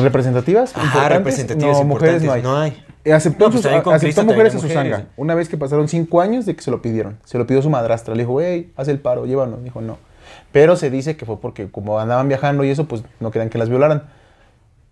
representativas. 0.00 0.70
Importantes. 0.76 1.18
representativas 1.18 1.78
no, 1.78 1.84
mujeres 1.84 2.22
no 2.22 2.32
hay. 2.32 2.42
No 2.42 2.56
hay. 2.56 2.84
Aceptó, 3.12 3.46
No, 3.46 3.50
pues 3.50 3.54
sus- 3.54 3.62
también 3.62 3.82
con 3.82 3.94
aceptó 3.94 4.06
Cristo 4.06 4.24
mujeres 4.24 4.54
a 4.54 4.58
su 4.60 4.68
sangha. 4.68 5.06
Una 5.16 5.34
vez 5.34 5.48
que 5.48 5.56
pasaron 5.56 5.88
cinco 5.88 6.20
años 6.20 6.46
de 6.46 6.54
que 6.54 6.62
se 6.62 6.70
lo 6.70 6.80
pidieron. 6.80 7.18
Se 7.24 7.36
lo 7.36 7.46
pidió 7.46 7.60
su 7.60 7.68
madrastra. 7.70 8.14
Le 8.14 8.22
dijo, 8.22 8.32
güey, 8.32 8.70
haz 8.76 8.88
el 8.88 9.00
paro, 9.00 9.26
llévanos. 9.26 9.62
Dijo, 9.64 9.80
no. 9.80 9.98
Pero 10.52 10.76
se 10.76 10.88
dice 10.90 11.16
que 11.16 11.26
fue 11.26 11.40
porque 11.40 11.68
como 11.70 11.98
andaban 11.98 12.28
viajando 12.28 12.62
y 12.64 12.70
eso, 12.70 12.86
pues 12.86 13.02
no 13.20 13.30
querían 13.30 13.50
que 13.50 13.58
las 13.58 13.68
violaran. 13.68 14.04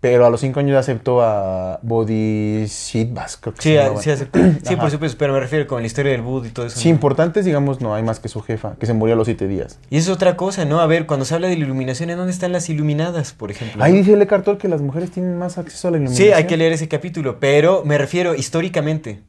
Pero 0.01 0.25
a 0.25 0.31
los 0.31 0.41
cinco 0.41 0.59
años 0.59 0.71
ya 0.73 0.79
aceptó 0.79 1.21
a 1.21 1.79
Bodhisattvas, 1.83 3.37
creo 3.37 3.53
que 3.53 3.61
Sí, 3.61 3.77
a- 3.77 3.95
sí, 3.97 4.09
acepté. 4.09 4.59
Sí, 4.63 4.75
por 4.79 4.89
supuesto, 4.89 5.15
pero 5.19 5.31
me 5.31 5.39
refiero 5.39 5.67
con 5.67 5.79
la 5.81 5.85
historia 5.85 6.11
del 6.11 6.23
Buda 6.23 6.47
y 6.47 6.49
todo 6.51 6.65
eso. 6.65 6.79
Sí, 6.79 6.89
¿no? 6.89 6.95
importantes, 6.95 7.45
digamos, 7.45 7.81
no 7.81 7.93
hay 7.93 8.01
más 8.01 8.19
que 8.19 8.27
su 8.27 8.41
jefa, 8.41 8.73
que 8.79 8.87
se 8.87 8.93
murió 8.93 9.13
a 9.13 9.17
los 9.17 9.27
siete 9.27 9.47
días. 9.47 9.79
Y 9.91 9.97
eso 9.97 10.11
es 10.11 10.15
otra 10.15 10.35
cosa, 10.37 10.65
¿no? 10.65 10.79
A 10.81 10.87
ver, 10.87 11.05
cuando 11.05 11.23
se 11.23 11.35
habla 11.35 11.49
de 11.49 11.55
la 11.55 11.65
iluminación, 11.65 12.09
¿en 12.09 12.17
dónde 12.17 12.33
están 12.33 12.51
las 12.51 12.67
iluminadas, 12.67 13.33
por 13.33 13.51
ejemplo? 13.51 13.83
Ahí 13.83 13.93
dice 13.93 14.13
el 14.13 14.25
Cartol 14.25 14.57
que 14.57 14.67
las 14.67 14.81
mujeres 14.81 15.11
tienen 15.11 15.37
más 15.37 15.59
acceso 15.59 15.87
a 15.87 15.91
la 15.91 15.97
iluminación. 15.97 16.27
Sí, 16.29 16.33
hay 16.33 16.47
que 16.47 16.57
leer 16.57 16.73
ese 16.73 16.87
capítulo, 16.87 17.39
pero 17.39 17.83
me 17.85 17.99
refiero 17.99 18.33
históricamente. 18.33 19.21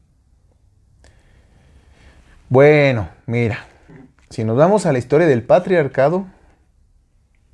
Bueno, 2.49 3.09
mira, 3.27 3.65
si 4.31 4.43
nos 4.43 4.57
vamos 4.57 4.87
a 4.87 4.91
la 4.91 4.97
historia 4.97 5.27
del 5.27 5.43
patriarcado, 5.43 6.25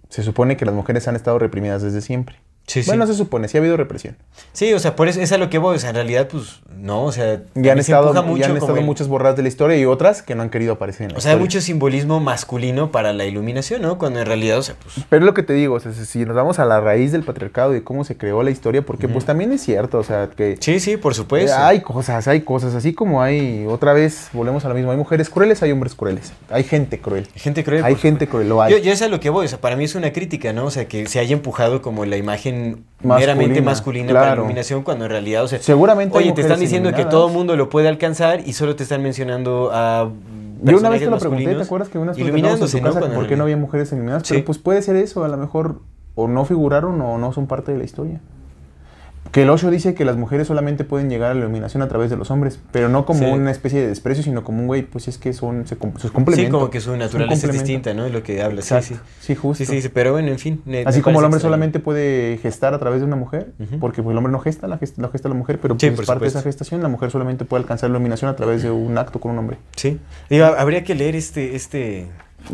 se 0.08 0.24
supone 0.24 0.56
que 0.56 0.64
las 0.66 0.74
mujeres 0.74 1.06
han 1.10 1.18
estado 1.18 1.38
reprimidas 1.38 1.82
desde 1.82 2.00
siempre. 2.00 2.38
Sí, 2.70 2.84
bueno, 2.86 3.06
sí. 3.08 3.14
se 3.14 3.18
supone, 3.18 3.48
sí 3.48 3.58
ha 3.58 3.60
habido 3.62 3.76
represión. 3.78 4.16
Sí, 4.54 4.74
o 4.74 4.80
sea, 4.80 4.96
por 4.96 5.08
eso 5.08 5.20
es 5.20 5.32
a 5.32 5.38
lo 5.40 5.50
que 5.50 5.58
voy. 5.58 5.76
O 5.76 5.80
sea, 5.80 5.90
en 5.90 5.96
realidad, 5.96 6.28
pues, 6.32 6.60
no, 6.78 7.04
o 7.06 7.12
sea, 7.12 7.42
Ya 7.56 7.72
han 7.72 7.78
se 7.80 7.92
estado, 7.92 8.14
ya 8.38 8.46
han 8.46 8.58
estado 8.58 8.78
el- 8.78 8.86
muchas 8.86 9.08
borradas 9.08 9.36
de 9.38 9.42
la 9.44 9.48
historia 9.50 9.76
y 9.78 9.86
otras 9.86 10.22
que 10.22 10.36
no 10.36 10.44
han 10.44 10.50
querido 10.52 10.74
aparecer 10.74 11.08
en 11.08 11.12
la 11.14 11.18
O 11.18 11.22
sea, 11.22 11.32
hay 11.34 11.40
mucho 11.40 11.62
simbolismo 11.62 12.20
masculino 12.20 12.92
para 12.92 13.12
la 13.12 13.26
iluminación, 13.26 13.82
¿no? 13.82 13.98
Cuando 13.98 14.20
en 14.20 14.26
realidad, 14.28 14.60
o 14.60 14.62
sea, 14.62 14.76
pues... 14.82 15.04
Pero 15.10 15.24
es 15.24 15.26
lo 15.26 15.34
que 15.34 15.42
te 15.44 15.54
digo, 15.54 15.76
o 15.76 15.80
sea, 15.80 15.92
si 15.94 16.26
nos 16.26 16.36
vamos 16.36 16.60
a 16.60 16.66
la 16.66 16.80
raíz 16.80 17.12
del 17.12 17.24
patriarcado 17.24 17.76
y 17.76 17.82
cómo 17.82 18.04
se 18.04 18.16
creó 18.18 18.44
la 18.44 18.52
historia, 18.52 18.84
porque 18.84 19.08
pues 19.08 19.26
también 19.26 19.52
es 19.52 19.62
cierto, 19.62 19.98
o 19.98 20.04
sea, 20.04 20.30
que 20.36 20.58
Sí, 20.60 20.80
sí, 20.80 20.96
por 20.98 21.16
supuesto. 21.16 21.58
hay 21.58 21.82
cosas, 21.82 22.28
hay 22.28 22.42
cosas, 22.42 22.76
así 22.76 22.94
como 22.94 23.22
hay, 23.24 23.66
otra 23.68 23.94
vez 23.94 24.30
volvemos 24.32 24.64
a 24.66 24.70
lo 24.70 24.76
mismo, 24.76 24.92
hay 24.92 24.98
mujeres 24.98 25.30
crueles, 25.32 25.64
hay 25.64 25.72
hombres 25.72 25.96
crueles, 25.96 26.32
hay 26.50 26.64
gente 26.64 27.00
cruel. 27.02 27.28
Gente 27.36 27.64
cruel. 27.64 27.84
Hay 27.84 27.96
gente 27.96 28.28
cruel, 28.28 28.48
lo 28.48 28.62
hay. 28.62 28.74
Yo, 28.74 28.78
yo 28.78 28.92
es 28.92 29.02
a 29.02 29.08
lo 29.08 29.20
que 29.20 29.32
voy, 29.32 29.46
o 29.46 29.50
sea, 29.50 29.60
para 29.60 29.76
mí 29.76 29.86
es 29.86 29.96
una 29.96 30.14
crítica, 30.14 30.54
¿no? 30.54 30.66
O 30.66 30.72
sea, 30.72 30.88
que 30.88 31.08
se 31.08 31.18
haya 31.20 31.34
empujado 31.34 31.82
como 31.82 32.06
la 32.06 32.18
imagen 32.18 32.59
Masculina, 33.02 33.34
meramente 33.34 33.62
masculina 33.62 34.08
para 34.08 34.20
la 34.20 34.26
claro. 34.26 34.42
iluminación, 34.42 34.84
cuando 34.84 35.06
en 35.06 35.12
realidad, 35.12 35.44
o 35.44 35.48
sea, 35.48 35.60
Seguramente 35.60 36.18
oye, 36.18 36.34
te 36.34 36.42
están 36.42 36.60
diciendo 36.60 36.92
que 36.94 37.06
todo 37.06 37.30
mundo 37.30 37.56
lo 37.56 37.70
puede 37.70 37.88
alcanzar 37.88 38.42
y 38.46 38.54
solo 38.54 38.76
te 38.76 38.84
están 38.84 39.02
mencionando 39.02 39.70
a 39.72 40.12
Yo 40.64 40.78
una 40.78 40.90
vez 40.90 41.00
te 41.00 41.10
lo 41.10 41.18
pregunté, 41.18 41.56
¿te 41.56 41.64
acuerdas 41.64 41.90
que 41.90 41.98
una 41.98 42.12
vez 42.12 42.20
iluminándose, 42.20 42.78
en 42.78 42.84
tu 42.84 42.90
¿no? 42.90 42.96
casa 42.96 43.14
por 43.14 43.28
qué 43.28 43.38
no 43.38 43.44
había 43.44 43.58
mujeres 43.58 43.92
iluminadas? 43.94 44.28
Sí. 44.28 44.34
Pero 44.34 44.46
pues 44.46 44.58
puede 44.58 44.82
ser 44.82 44.98
eso, 44.98 45.24
a 45.24 45.30
lo 45.30 45.38
mejor 45.38 45.80
o 46.16 46.28
no 46.28 46.44
figuraron 46.44 47.00
o 47.02 47.18
no 47.18 47.32
son 47.32 47.48
parte 47.48 47.72
de 47.72 47.78
la 47.78 47.86
historia. 47.86 48.20
Que 49.32 49.44
el 49.44 49.50
Osho 49.52 49.70
dice 49.70 49.94
que 49.94 50.06
las 50.06 50.18
mujeres 50.18 50.48
solamente 50.48 50.84
pueden 50.84 51.10
llegar 51.10 51.30
a 51.32 51.34
la 51.36 51.42
iluminación 51.42 51.84
a 51.84 51.88
través 51.88 52.10
de 52.10 52.18
los 52.18 52.32
hombres, 52.32 52.60
pero 52.72 52.90
no 52.90 53.06
como 53.06 53.20
Sí. 53.20 53.26
una 53.26 53.52
especie 53.52 53.80
de 53.80 53.88
desprecio, 53.88 54.24
sino 54.24 54.44
como 54.44 54.62
un 54.62 54.68
güey, 54.68 54.82
pues 54.82 55.08
es 55.08 55.18
que 55.20 55.34
son 55.34 55.68
se 55.68 55.76
sus 55.98 56.12
complementos. 56.12 56.36
Sí, 56.36 56.50
como 56.50 56.70
que 56.72 56.82
su 56.82 56.96
naturaleza 56.98 57.46
es 57.48 57.54
distinta, 57.54 57.94
¿no? 57.94 58.06
Es 58.06 58.12
lo 58.14 58.24
que 58.24 58.42
habla, 58.42 58.62
sí, 58.64 58.74
Exacto. 58.74 59.04
sí. 59.20 59.28
Sí, 59.28 59.36
justo. 59.36 59.64
Sí, 59.64 59.72
sí, 59.72 59.82
sí, 59.84 59.90
pero 59.90 60.14
bueno, 60.14 60.30
en 60.30 60.40
fin. 60.40 60.62
me- 60.66 60.82
Así 60.82 60.98
me 61.00 61.04
como 61.04 61.20
el 61.20 61.26
hombre 61.26 61.38
extraño. 61.38 61.52
solamente 61.52 61.80
puede 61.80 62.40
gestar 62.42 62.74
a 62.74 62.80
través 62.80 63.02
de 63.02 63.06
una 63.06 63.16
mujer, 63.16 63.52
porque 63.80 64.02
pues, 64.02 64.14
el 64.14 64.18
hombre 64.18 64.32
no 64.32 64.40
gesta, 64.40 64.68
la 64.68 64.78
gesta, 64.80 65.02
la 65.02 65.10
gesta 65.10 65.30
la 65.30 65.36
mujer, 65.36 65.60
pero 65.62 65.78
pues, 65.78 65.92
por 65.94 66.06
parte 66.06 66.24
de 66.24 66.30
esa 66.30 66.42
gestación, 66.42 66.82
la 66.82 66.88
mujer 66.90 67.12
solamente 67.12 67.46
puede 67.46 67.62
alcanzar 67.62 67.90
la 67.92 67.98
iluminación 67.98 68.32
a 68.32 68.36
través 68.36 68.64
de 68.64 68.72
un 68.72 68.98
acto 68.98 69.20
con 69.20 69.32
un 69.32 69.38
hombre. 69.40 69.58
Sí. 69.76 70.00
Digo, 70.30 70.46
habría 70.46 70.84
que 70.84 70.96
leer 70.96 71.16
este, 71.16 71.56
este, 71.56 72.08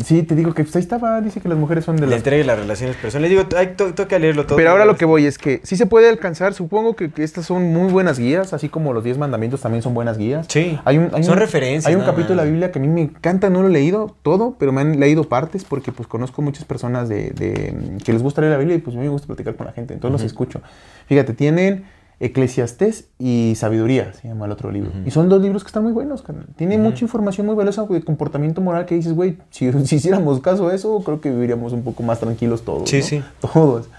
Sí, 0.03 0.23
te 0.23 0.35
digo 0.35 0.53
que 0.53 0.63
pues, 0.63 0.75
ahí 0.75 0.81
estaba, 0.81 1.21
dice 1.21 1.39
que 1.39 1.47
las 1.47 1.57
mujeres 1.57 1.85
son 1.85 1.95
de 1.95 2.01
La 2.01 2.07
las... 2.11 2.17
entrega 2.17 2.39
de 2.41 2.45
las 2.45 2.59
relaciones 2.59 2.97
personales. 2.97 3.29
Digo, 3.29 3.43
hay, 3.57 3.67
to- 3.77 3.93
toca 3.93 4.19
leerlo 4.19 4.45
todo. 4.45 4.57
Pero 4.57 4.71
ahora 4.71 4.83
lo 4.85 4.97
que 4.97 5.05
voy 5.05 5.25
es 5.25 5.37
que 5.37 5.61
sí 5.63 5.77
se 5.77 5.85
puede 5.85 6.09
alcanzar, 6.09 6.53
supongo 6.53 6.95
que, 6.95 7.09
que 7.11 7.23
estas 7.23 7.45
son 7.45 7.71
muy 7.71 7.91
buenas 7.91 8.19
guías, 8.19 8.51
así 8.53 8.67
como 8.67 8.91
los 8.93 9.03
10 9.03 9.17
mandamientos 9.17 9.61
también 9.61 9.81
son 9.81 9.93
buenas 9.93 10.17
guías. 10.17 10.47
Sí, 10.49 10.77
Hay 10.83 10.97
un, 10.97 11.09
hay 11.13 11.23
son 11.23 11.33
un- 11.35 11.39
referencias, 11.39 11.85
Hay 11.87 11.95
un 11.95 12.05
capítulo 12.05 12.29
de 12.29 12.35
la. 12.35 12.43
Biblia 12.43 12.71
que 12.71 12.79
a 12.79 12.81
mí 12.81 12.87
me 12.89 13.01
encanta, 13.03 13.49
no 13.49 13.61
lo 13.61 13.69
he 13.69 13.71
leído 13.71 14.15
todo, 14.21 14.55
pero 14.59 14.71
me 14.71 14.81
han 14.81 14.99
leído 14.99 15.23
partes 15.29 15.63
porque 15.63 15.91
pues 15.91 16.07
conozco 16.07 16.41
muchas 16.41 16.65
personas 16.65 17.07
de, 17.07 17.29
de- 17.31 17.97
que 18.03 18.11
les 18.11 18.21
gusta 18.21 18.41
leer 18.41 18.53
la 18.53 18.59
Biblia 18.59 18.75
y 18.75 18.79
pues 18.79 18.95
a 18.95 18.99
mí 18.99 19.05
me 19.05 19.11
gusta 19.11 19.27
platicar 19.27 19.55
con 19.55 19.65
la 19.65 19.71
gente, 19.73 19.93
entonces 19.93 20.11
los 20.21 20.23
escucho. 20.29 20.61
Fíjate, 21.07 21.33
tienen 21.33 21.85
Eclesiastés 22.19 23.09
y 23.19 23.53
Sabiduría, 23.55 24.13
se 24.13 24.27
llama 24.27 24.45
el 24.45 24.51
otro 24.51 24.71
libro. 24.71 24.91
Y 25.05 25.11
son 25.11 25.27
dos 25.27 25.41
libros 25.41 25.63
que 25.63 25.67
están 25.67 25.83
muy 25.83 25.91
buenos, 25.91 26.21
carnal. 26.21 26.47
Tiene 26.55 26.77
mucha 26.77 27.03
información 27.03 27.45
muy 27.45 27.55
valiosa 27.55 27.85
de 27.85 28.01
comportamiento 28.03 28.61
moral 28.61 28.85
que 28.85 28.95
dices, 28.95 29.13
güey, 29.13 29.37
si, 29.49 29.71
si 29.85 29.95
hiciéramos 29.95 30.39
caso 30.39 30.69
a 30.69 30.75
eso, 30.75 31.01
creo 31.03 31.19
que 31.19 31.29
viviríamos 31.29 31.73
un 31.73 31.83
poco 31.83 32.03
más 32.03 32.19
tranquilos 32.19 32.63
todos. 32.63 32.89
Sí, 32.89 32.99
¿no? 32.99 33.03
sí. 33.03 33.23
Todos. 33.53 33.89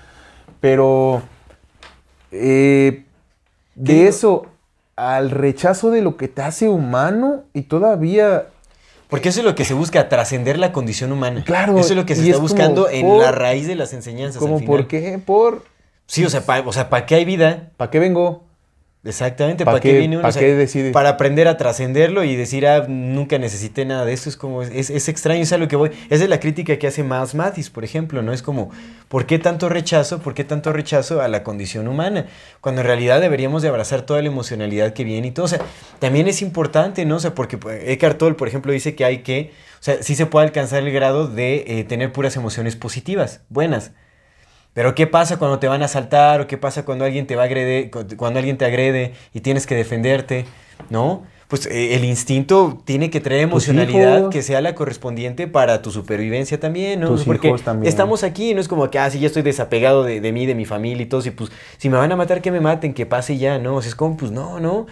Pero 0.60 1.22
eh, 2.32 3.04
de 3.74 3.92
digo? 3.92 4.08
eso 4.08 4.46
al 4.96 5.30
rechazo 5.30 5.90
de 5.90 6.00
lo 6.00 6.16
que 6.16 6.28
te 6.28 6.42
hace 6.42 6.68
humano 6.68 7.44
y 7.52 7.62
todavía 7.62 8.46
Porque 9.08 9.28
eso 9.28 9.40
es 9.40 9.46
lo 9.46 9.54
que 9.54 9.66
se 9.66 9.74
busca, 9.74 10.08
trascender 10.08 10.58
la 10.58 10.72
condición 10.72 11.12
humana. 11.12 11.44
Claro, 11.44 11.78
Eso 11.78 11.90
es 11.90 11.96
lo 11.96 12.06
que 12.06 12.14
se 12.14 12.22
está 12.22 12.36
es 12.36 12.40
buscando 12.40 12.88
en 12.88 13.18
la 13.18 13.30
raíz 13.30 13.66
de 13.66 13.74
las 13.74 13.92
enseñanzas. 13.92 14.40
como 14.40 14.54
al 14.54 14.60
final. 14.60 14.76
por 14.76 14.88
qué 14.88 15.20
por 15.24 15.62
Sí, 16.06 16.24
o 16.24 16.30
sea, 16.30 16.42
para 16.46 16.66
o 16.66 16.72
sea, 16.72 16.88
¿para 16.88 17.06
qué 17.06 17.16
hay 17.16 17.24
vida? 17.24 17.70
¿para 17.76 17.90
qué 17.90 17.98
vengo? 17.98 18.44
Exactamente, 19.04 19.64
¿Pa 19.64 19.70
¿para 19.70 19.80
qué, 19.80 19.92
qué- 19.92 19.98
viene 20.00 20.16
uno? 20.16 20.22
pa 20.22 20.30
O 20.30 20.32
sea, 20.32 20.40
qué 20.42 20.54
decides? 20.56 20.92
Para 20.92 21.10
aprender 21.10 21.46
a 21.46 21.56
trascenderlo 21.56 22.24
y 22.24 22.34
decir, 22.34 22.66
ah, 22.66 22.86
nunca 22.88 23.38
necesité 23.38 23.84
nada 23.84 24.04
de 24.04 24.12
esto. 24.12 24.28
Es 24.28 24.36
como, 24.36 24.62
es, 24.64 24.90
es 24.90 25.08
extraño, 25.08 25.42
es 25.42 25.52
a 25.52 25.58
lo 25.58 25.68
que 25.68 25.76
voy. 25.76 25.92
Esa 26.10 26.24
es 26.24 26.28
la 26.30 26.40
crítica 26.40 26.76
que 26.76 26.88
hace 26.88 27.04
Miles 27.04 27.36
Mathis, 27.36 27.70
por 27.70 27.84
ejemplo, 27.84 28.22
¿no? 28.22 28.32
Es 28.32 28.42
como, 28.42 28.70
¿por 29.06 29.26
qué 29.26 29.38
tanto 29.38 29.68
rechazo? 29.68 30.18
¿Por 30.18 30.34
qué 30.34 30.42
tanto 30.42 30.72
rechazo 30.72 31.20
a 31.22 31.28
la 31.28 31.44
condición 31.44 31.86
humana? 31.86 32.26
Cuando 32.60 32.80
en 32.80 32.86
realidad 32.88 33.20
deberíamos 33.20 33.62
de 33.62 33.68
abrazar 33.68 34.02
toda 34.02 34.20
la 34.22 34.26
emocionalidad 34.26 34.92
que 34.92 35.04
viene 35.04 35.28
y 35.28 35.30
todo. 35.30 35.46
O 35.46 35.48
sea, 35.48 35.60
también 36.00 36.26
es 36.26 36.42
importante, 36.42 37.04
¿no? 37.04 37.16
O 37.16 37.20
sea, 37.20 37.32
porque 37.32 37.58
pues, 37.58 37.80
Eckhart 37.86 38.18
Tolle, 38.18 38.34
por 38.34 38.48
ejemplo, 38.48 38.72
dice 38.72 38.96
que 38.96 39.04
hay 39.04 39.18
que, 39.18 39.52
o 39.78 39.82
sea, 39.84 40.02
sí 40.02 40.16
se 40.16 40.26
puede 40.26 40.46
alcanzar 40.46 40.82
el 40.82 40.90
grado 40.90 41.28
de 41.28 41.62
eh, 41.68 41.84
tener 41.84 42.10
puras 42.12 42.34
emociones 42.34 42.74
positivas, 42.74 43.42
buenas. 43.50 43.92
Pero 44.76 44.94
¿qué 44.94 45.06
pasa 45.06 45.38
cuando 45.38 45.58
te 45.58 45.68
van 45.68 45.80
a 45.80 45.86
asaltar? 45.86 46.42
¿O 46.42 46.46
qué 46.46 46.58
pasa 46.58 46.84
cuando 46.84 47.06
alguien 47.06 47.26
te 47.26 47.34
va 47.34 47.44
a 47.44 47.46
agrede, 47.46 47.90
cu- 47.90 48.04
cuando 48.18 48.38
alguien 48.40 48.58
te 48.58 48.66
agrede 48.66 49.14
y 49.32 49.40
tienes 49.40 49.66
que 49.66 49.74
defenderte? 49.74 50.44
¿No? 50.90 51.22
Pues 51.48 51.64
eh, 51.64 51.94
el 51.94 52.04
instinto 52.04 52.82
tiene 52.84 53.08
que 53.08 53.20
traer 53.20 53.40
emocionalidad 53.42 54.18
hijos. 54.18 54.30
que 54.30 54.42
sea 54.42 54.60
la 54.60 54.74
correspondiente 54.74 55.46
para 55.46 55.80
tu 55.80 55.90
supervivencia 55.90 56.60
también, 56.60 57.00
¿no? 57.00 57.06
Tus 57.08 57.24
Porque 57.24 57.48
hijos 57.48 57.62
también. 57.62 57.88
estamos 57.88 58.22
aquí, 58.22 58.52
no 58.52 58.60
es 58.60 58.68
como 58.68 58.90
que, 58.90 58.98
ah, 58.98 59.08
sí, 59.08 59.18
ya 59.18 59.28
estoy 59.28 59.40
desapegado 59.42 60.02
de, 60.04 60.20
de 60.20 60.32
mí, 60.32 60.44
de 60.44 60.54
mi 60.54 60.66
familia 60.66 61.04
y 61.04 61.06
todo, 61.06 61.22
y 61.26 61.30
pues, 61.30 61.50
si 61.78 61.88
me 61.88 61.96
van 61.96 62.12
a 62.12 62.16
matar, 62.16 62.42
que 62.42 62.50
me 62.50 62.60
maten, 62.60 62.92
que 62.92 63.06
pase 63.06 63.38
ya, 63.38 63.58
¿no? 63.58 63.76
O 63.76 63.80
sea, 63.80 63.88
es 63.88 63.94
como, 63.94 64.18
pues, 64.18 64.30
no, 64.30 64.60
no. 64.60 64.86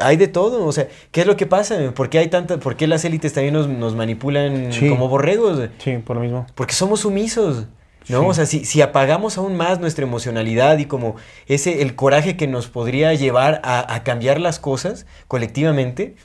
Hay 0.00 0.16
de 0.16 0.28
todo, 0.28 0.64
o 0.64 0.70
sea, 0.70 0.86
¿qué 1.10 1.22
es 1.22 1.26
lo 1.26 1.36
que 1.36 1.46
pasa? 1.46 1.76
¿Por 1.92 2.08
qué 2.08 2.18
hay 2.18 2.28
tanta, 2.28 2.58
por 2.60 2.76
qué 2.76 2.86
las 2.86 3.04
élites 3.04 3.32
también 3.32 3.54
nos, 3.54 3.66
nos 3.66 3.96
manipulan 3.96 4.72
Sí. 4.72 4.88
como 4.90 5.08
borregos? 5.08 5.58
Sí, 5.78 5.96
por 6.04 6.14
lo 6.16 6.22
mismo. 6.22 6.46
Porque 6.54 6.74
somos 6.74 7.00
sumisos. 7.00 7.64
¿No? 8.08 8.20
Sí. 8.20 8.26
O 8.28 8.34
sea, 8.34 8.46
si, 8.46 8.64
si 8.64 8.80
apagamos 8.80 9.38
aún 9.38 9.56
más 9.56 9.80
nuestra 9.80 10.04
emocionalidad 10.04 10.78
y 10.78 10.86
como 10.86 11.16
ese, 11.46 11.82
el 11.82 11.94
coraje 11.94 12.36
que 12.36 12.46
nos 12.46 12.68
podría 12.68 13.12
llevar 13.14 13.60
a, 13.64 13.94
a 13.94 14.02
cambiar 14.02 14.40
las 14.40 14.58
cosas 14.58 15.06
colectivamente, 15.28 16.16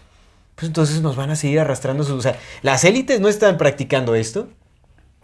pues 0.56 0.68
entonces 0.68 1.02
nos 1.02 1.16
van 1.16 1.30
a 1.30 1.36
seguir 1.36 1.60
arrastrando 1.60 2.04
sus... 2.04 2.14
O 2.14 2.22
sea, 2.22 2.38
las 2.62 2.84
élites 2.84 3.20
no 3.20 3.28
están 3.28 3.58
practicando 3.58 4.16
esto. 4.16 4.48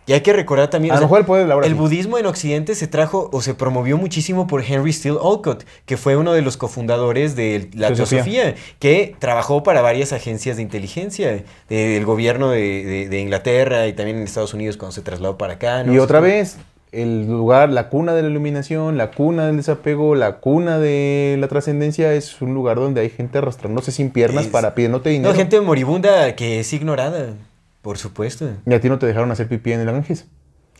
Y 0.10 0.14
hay 0.14 0.22
que 0.22 0.34
recordar 0.34 0.72
también... 0.72 0.92
A 0.92 0.96
lo 0.96 1.02
mejor 1.08 1.64
el 1.64 1.76
budismo 1.76 2.18
en 2.18 2.26
Occidente 2.26 2.74
se 2.74 2.88
trajo 2.88 3.30
o 3.32 3.44
se 3.44 3.54
promovió 3.54 3.96
muchísimo 3.96 4.48
por 4.48 4.64
Henry 4.64 4.92
Steele 4.92 5.20
Olcott, 5.22 5.66
que 5.86 5.98
fue 5.98 6.18
uno 6.18 6.34
de 6.34 6.42
los 6.42 6.58
cofundadores 6.58 7.36
de 7.36 7.70
la 7.74 7.90
Teosofía. 7.94 8.24
teosofía, 8.24 8.56
que 8.80 9.16
trabajó 9.20 9.62
para 9.62 9.82
varias 9.84 10.12
agencias 10.12 10.56
de 10.58 10.64
inteligencia 10.64 11.44
de- 11.70 11.88
del 11.90 12.06
gobierno 12.06 12.50
de, 12.50 12.84
de- 12.84 13.08
de 13.10 13.20
Inglaterra 13.22 13.86
y 13.86 13.94
también 13.94 14.18
en 14.18 14.24
Estados 14.24 14.56
Unidos 14.56 14.78
cuando 14.78 14.94
se 14.94 15.02
trasladó 15.04 15.38
para 15.38 15.54
acá. 15.54 15.84
¿no? 15.84 15.94
Y 15.94 16.00
otra 16.00 16.20
vez, 16.22 16.58
el 16.92 17.28
lugar, 17.28 17.70
la 17.70 17.90
cuna 17.90 18.16
de 18.16 18.24
la 18.24 18.30
iluminación, 18.30 18.98
la 18.98 19.12
cuna 19.12 19.46
del 19.46 19.58
desapego, 19.58 20.16
la 20.16 20.38
cuna 20.38 20.80
de 20.80 21.38
la 21.40 21.48
trascendencia 21.48 22.14
es 22.16 22.42
un 22.42 22.56
lugar 22.56 22.78
donde 22.78 23.02
hay 23.02 23.12
gente 23.12 23.38
arrastrándose 23.38 23.92
sin 23.92 24.10
piernas 24.10 24.46
Es- 24.46 24.52
para 24.52 24.74
pidiéndote 24.74 25.12
dinero. 25.12 25.30
No, 25.32 25.38
gente 25.38 25.62
moribunda 25.62 26.36
que 26.36 26.60
es 26.62 26.74
ignorada, 26.74 27.36
por 27.82 27.98
supuesto. 27.98 28.50
Y 28.66 28.74
a 28.74 28.82
ti 28.82 28.90
no 28.90 29.00
te 29.00 29.06
dejaron 29.06 29.32
hacer 29.32 29.48
pipí 29.48 29.72
en 29.72 29.82
el 29.82 29.86
Ganges. 29.86 30.28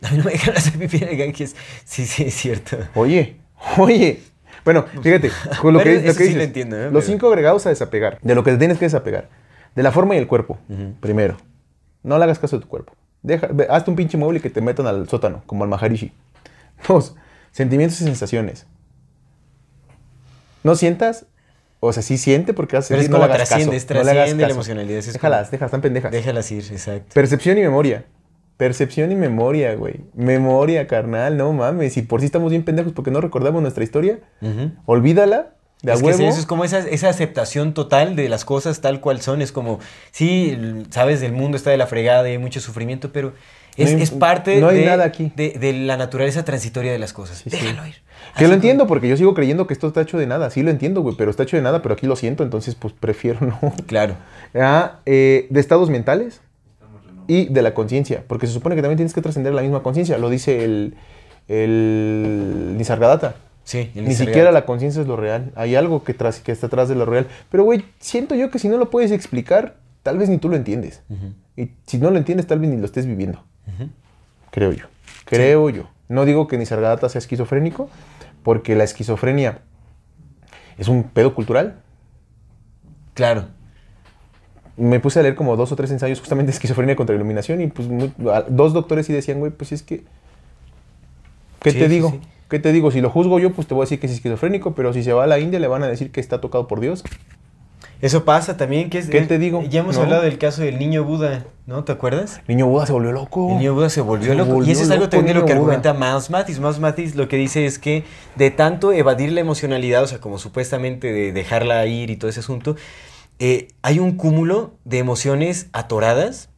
A 0.02 0.10
mí 0.10 0.18
no 0.18 0.24
me 0.24 0.32
dejan 0.32 0.56
hacer 0.56 0.78
pipí 0.78 0.98
en 0.98 1.08
el 1.08 1.16
Ganges. 1.16 1.56
Sí, 1.84 2.06
sí, 2.06 2.24
es 2.24 2.34
cierto. 2.34 2.76
Oye, 2.94 3.36
oye. 3.78 4.22
Bueno, 4.64 4.84
fíjate, 5.02 5.30
con 5.60 5.72
lo 5.72 5.80
que, 5.80 6.02
lo 6.02 6.14
que 6.14 6.26
sí 6.26 6.34
lo 6.34 6.42
entiendo, 6.42 6.76
¿eh? 6.76 6.90
los 6.90 7.04
cinco 7.04 7.28
agregados 7.28 7.64
a 7.64 7.70
desapegar, 7.70 8.18
de 8.20 8.34
lo 8.34 8.44
que 8.44 8.54
tienes 8.56 8.78
que 8.78 8.84
desapegar, 8.84 9.30
de 9.74 9.82
la 9.82 9.90
forma 9.90 10.14
y 10.14 10.18
el 10.18 10.26
cuerpo, 10.26 10.58
primero. 11.00 11.38
No 12.02 12.18
le 12.18 12.24
hagas 12.24 12.38
caso 12.38 12.56
a 12.56 12.60
tu 12.60 12.68
cuerpo. 12.68 12.92
Deja, 13.22 13.48
hazte 13.70 13.90
un 13.90 13.96
pinche 13.96 14.16
mueble 14.18 14.38
y 14.38 14.42
que 14.42 14.50
te 14.50 14.60
metan 14.60 14.86
al 14.86 15.08
sótano, 15.08 15.42
como 15.46 15.64
al 15.64 15.70
Maharishi. 15.70 16.12
Dos, 16.88 17.14
sentimientos 17.52 18.00
y 18.00 18.04
sensaciones. 18.04 18.66
No 20.62 20.74
sientas, 20.74 21.26
o 21.80 21.92
sea, 21.92 22.02
sí 22.02 22.18
siente 22.18 22.52
porque 22.54 22.76
a 22.76 22.80
Pero 22.86 23.00
es 23.00 23.08
no 23.10 23.16
como 23.18 23.28
trasciende, 23.32 23.76
es 23.76 23.84
no 23.84 23.88
trasciende 24.02 24.34
la 24.42 24.48
caso. 24.48 24.54
emocionalidad, 24.54 24.98
es 24.98 25.12
Déjalas, 25.12 25.38
como- 25.46 25.50
déjalas, 25.50 25.68
están 25.68 25.80
pendejas. 25.80 26.12
Déjalas 26.12 26.50
ir, 26.52 26.62
exacto. 26.70 27.14
Percepción 27.14 27.58
y 27.58 27.62
memoria. 27.62 28.04
Percepción 28.56 29.10
y 29.10 29.14
memoria, 29.14 29.74
güey. 29.74 30.00
Memoria, 30.14 30.86
carnal, 30.86 31.36
no 31.38 31.52
mames. 31.54 31.96
Y 31.96 32.02
por 32.02 32.20
si 32.20 32.26
estamos 32.26 32.50
bien 32.50 32.62
pendejos 32.62 32.92
porque 32.92 33.10
no 33.10 33.20
recordamos 33.22 33.62
nuestra 33.62 33.82
historia, 33.82 34.18
Ujú. 34.42 34.72
olvídala 34.84 35.54
de 35.82 35.94
es 35.94 36.02
que 36.02 36.12
sí, 36.12 36.24
eso 36.26 36.38
es 36.38 36.44
como 36.44 36.64
esa, 36.64 36.80
esa 36.80 37.08
aceptación 37.08 37.72
total 37.72 38.14
de 38.16 38.28
las 38.28 38.44
cosas 38.44 38.82
tal 38.82 39.00
cual 39.00 39.22
son. 39.22 39.40
Es 39.40 39.50
como, 39.50 39.78
sí, 40.10 40.84
sabes, 40.90 41.22
el 41.22 41.32
mundo 41.32 41.56
está 41.56 41.70
de 41.70 41.78
la 41.78 41.86
fregada 41.86 42.28
y 42.28 42.32
hay 42.32 42.38
mucho 42.38 42.60
sufrimiento, 42.60 43.10
pero 43.14 43.32
es, 43.82 43.90
No 43.92 43.96
hay- 43.96 44.02
es 44.02 44.10
parte 44.10 44.60
no 44.60 44.68
hay 44.68 44.78
de, 44.80 44.86
nada 44.86 45.04
aquí. 45.04 45.32
De, 45.36 45.50
de 45.58 45.72
la 45.72 45.96
naturaleza 45.96 46.44
transitoria 46.44 46.92
de 46.92 46.98
las 46.98 47.12
cosas. 47.12 47.38
Sí. 47.38 47.50
Déjalo 47.50 47.86
ir. 47.86 47.94
Que 48.36 48.46
lo 48.46 48.54
entiendo 48.54 48.86
porque 48.86 49.08
yo 49.08 49.16
sigo 49.16 49.34
creyendo 49.34 49.66
que 49.66 49.72
esto 49.74 49.88
está 49.88 50.02
hecho 50.02 50.18
de 50.18 50.26
nada. 50.26 50.50
Sí 50.50 50.62
lo 50.62 50.70
entiendo, 50.70 51.00
güey, 51.02 51.16
pero 51.16 51.30
está 51.30 51.42
hecho 51.44 51.56
de 51.56 51.62
nada, 51.62 51.82
pero 51.82 51.94
aquí 51.94 52.06
lo 52.06 52.16
siento, 52.16 52.42
entonces 52.42 52.74
pues 52.74 52.92
prefiero 52.92 53.38
no. 53.46 53.58
Claro. 53.86 54.14
Ah, 54.54 54.98
eh, 55.06 55.46
de 55.50 55.60
estados 55.60 55.90
mentales 55.90 56.40
y 57.26 57.46
de 57.46 57.62
la 57.62 57.74
conciencia, 57.74 58.24
porque 58.26 58.46
se 58.46 58.52
supone 58.52 58.74
que 58.76 58.82
también 58.82 58.96
tienes 58.98 59.14
que 59.14 59.22
trascender 59.22 59.54
la 59.54 59.62
misma 59.62 59.82
conciencia, 59.82 60.18
lo 60.18 60.28
dice 60.30 60.64
el, 60.64 60.94
el 61.74 62.74
Nisargadatta. 62.76 63.34
Sí, 63.64 63.90
el 63.94 64.04
Ni 64.06 64.14
siquiera 64.14 64.50
la 64.52 64.64
conciencia 64.66 65.00
es 65.00 65.06
lo 65.06 65.16
real. 65.16 65.52
Hay 65.54 65.76
algo 65.76 66.02
que, 66.02 66.12
tras, 66.14 66.40
que 66.40 66.50
está 66.50 66.66
atrás 66.66 66.88
de 66.88 66.96
lo 66.96 67.04
real. 67.04 67.28
Pero, 67.50 67.62
güey, 67.64 67.84
siento 68.00 68.34
yo 68.34 68.50
que 68.50 68.58
si 68.58 68.68
no 68.68 68.78
lo 68.78 68.90
puedes 68.90 69.12
explicar, 69.12 69.76
tal 70.02 70.18
vez 70.18 70.28
ni 70.28 70.38
tú 70.38 70.48
lo 70.48 70.56
entiendes. 70.56 71.02
Y 71.56 71.70
si 71.86 71.98
no 71.98 72.10
lo 72.10 72.18
entiendes, 72.18 72.46
tal 72.46 72.58
vez 72.58 72.70
ni 72.70 72.78
lo 72.78 72.86
estés 72.86 73.06
viviendo. 73.06 73.44
Creo 74.50 74.72
yo. 74.72 74.86
Creo 75.24 75.70
yo. 75.70 75.88
No 76.08 76.24
digo 76.24 76.48
que 76.48 76.58
Nisargadatta 76.58 77.08
sea 77.08 77.20
esquizofrénico, 77.20 77.88
porque 78.42 78.74
la 78.74 78.84
esquizofrenia 78.84 79.60
es 80.78 80.88
un 80.88 81.04
pedo 81.04 81.34
cultural. 81.34 81.76
Claro. 83.14 83.46
Me 84.76 84.98
puse 84.98 85.20
a 85.20 85.22
leer 85.22 85.34
como 85.34 85.56
dos 85.56 85.70
o 85.72 85.76
tres 85.76 85.90
ensayos 85.90 86.20
justamente 86.20 86.50
de 86.50 86.54
esquizofrenia 86.54 86.96
contra 86.96 87.14
iluminación 87.14 87.60
y 87.60 87.66
pues 87.66 87.86
muy- 87.88 88.12
dos 88.48 88.72
doctores 88.72 89.06
sí 89.06 89.12
decían, 89.12 89.38
güey, 89.38 89.52
pues 89.52 89.72
es 89.72 89.82
que... 89.82 90.04
¿Qué 91.60 91.72
Sí, 91.72 91.78
te 91.78 91.88
digo? 91.88 92.10
sí. 92.10 92.20
¿Qué 92.48 92.58
te 92.58 92.72
digo? 92.72 92.90
Si 92.90 93.00
lo 93.00 93.10
juzgo 93.10 93.38
yo, 93.38 93.52
pues 93.52 93.68
te 93.68 93.74
voy 93.74 93.82
a 93.82 93.84
decir 93.84 94.00
que 94.00 94.06
es 94.06 94.12
esquizofrénico, 94.12 94.74
pero 94.74 94.92
si 94.92 95.04
se 95.04 95.12
va 95.12 95.24
a 95.24 95.26
la 95.26 95.38
India 95.38 95.60
le 95.60 95.68
van 95.68 95.82
a 95.84 95.86
decir 95.86 96.10
que 96.10 96.18
está 96.20 96.40
tocado 96.40 96.66
por 96.66 96.80
Dios. 96.80 97.04
Eso 98.00 98.24
pasa 98.24 98.56
también. 98.56 98.88
que 98.90 98.98
es, 98.98 99.08
¿Qué 99.08 99.20
te 99.22 99.38
digo? 99.38 99.62
Ya 99.68 99.80
hemos 99.80 99.96
No. 99.96 100.02
hablado 100.02 100.22
del 100.22 100.38
caso 100.38 100.62
del 100.62 100.78
niño 100.78 101.04
Buda, 101.04 101.44
¿no? 101.66 101.84
¿Te 101.84 101.92
acuerdas? 101.92 102.40
Niño 102.48 102.66
Buda 102.66 102.86
se 102.86 102.92
volvió 102.92 103.12
loco. 103.12 103.50
El 103.50 103.58
niño 103.58 103.74
Buda 103.74 103.90
se 103.90 104.00
volvió 104.00 104.28
Se 104.30 104.34
loco. 104.34 104.64
y 104.64 104.70
eso 104.70 104.82
es 104.82 104.90
algo 104.90 105.08
también 105.08 105.34
de 105.36 105.40
lo 105.40 105.46
que 105.46 105.52
Buda. 105.54 105.74
argumenta 105.74 105.92
Miles 105.94 106.30
Mathis. 106.30 106.58
Miles 106.60 106.78
Mathis 106.78 107.14
lo 107.14 107.28
que 107.28 107.36
dice 107.36 107.66
es 107.66 107.78
que 107.78 108.04
de 108.36 108.50
tanto 108.50 108.92
evadir 108.92 109.32
la 109.32 109.40
emocionalidad, 109.40 110.02
o 110.02 110.06
sea, 110.06 110.18
como 110.18 110.38
supuestamente 110.38 111.12
de 111.12 111.32
dejarla 111.32 111.84
ir 111.86 112.10
y 112.10 112.16
todo 112.16 112.30
ese 112.30 112.40
asunto, 112.40 112.76
eh, 113.38 113.68
hay 113.82 113.98
un 113.98 114.12
cúmulo 114.16 114.72
de 114.84 114.98
emociones 114.98 115.68
atoradas 115.72 116.48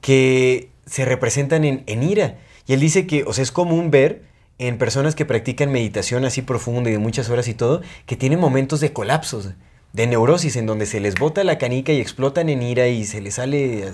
que 0.00 0.70
se 0.86 1.04
representan 1.04 1.64
en, 1.64 1.82
en 1.86 2.02
ira. 2.02 2.36
Y 2.66 2.72
él 2.72 2.80
dice 2.80 3.06
que, 3.06 3.24
o 3.24 3.32
sea, 3.32 3.42
es 3.42 3.52
común 3.52 3.90
ver 3.90 4.22
en 4.58 4.78
personas 4.78 5.14
que 5.14 5.24
practican 5.24 5.70
meditación 5.70 6.24
así 6.24 6.42
profunda 6.42 6.88
y 6.90 6.92
de 6.94 6.98
muchas 6.98 7.28
horas 7.28 7.46
y 7.48 7.54
todo, 7.54 7.82
que 8.06 8.16
tienen 8.16 8.40
momentos 8.40 8.80
de 8.80 8.92
colapsos, 8.92 9.50
de 9.96 10.06
neurosis, 10.06 10.56
en 10.56 10.66
donde 10.66 10.84
se 10.86 11.00
les 11.00 11.14
bota 11.14 11.42
la 11.42 11.56
canica 11.58 11.90
y 11.92 12.00
explotan 12.00 12.48
en 12.50 12.62
ira 12.62 12.86
y 12.86 13.04
se 13.06 13.20
les 13.22 13.34
sale, 13.34 13.84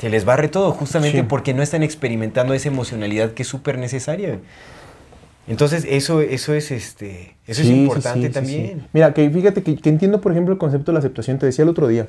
se 0.00 0.08
les 0.08 0.24
barre 0.24 0.48
todo, 0.48 0.72
justamente 0.72 1.18
Sí. 1.20 1.26
porque 1.28 1.52
no 1.54 1.62
están 1.62 1.82
experimentando 1.82 2.54
esa 2.54 2.68
emocionalidad 2.68 3.32
que 3.32 3.42
es 3.42 3.48
súper 3.48 3.76
necesaria. 3.78 4.38
Entonces, 5.48 5.86
eso, 5.88 6.22
eso 6.22 6.54
es 6.54 6.70
este, 6.72 7.36
eso 7.46 7.62
Sí, 7.62 7.68
es 7.70 7.76
importante 7.76 8.26
sí, 8.28 8.32
también. 8.32 8.88
Mira, 8.92 9.14
que 9.14 9.30
fíjate 9.30 9.62
que, 9.62 9.76
que 9.76 9.88
entiendo, 9.88 10.20
por 10.20 10.32
ejemplo, 10.32 10.52
el 10.52 10.58
concepto 10.58 10.90
de 10.90 10.94
la 10.94 10.98
aceptación. 11.00 11.38
Te 11.38 11.46
decía 11.46 11.62
el 11.62 11.68
otro 11.68 11.86
día, 11.86 12.06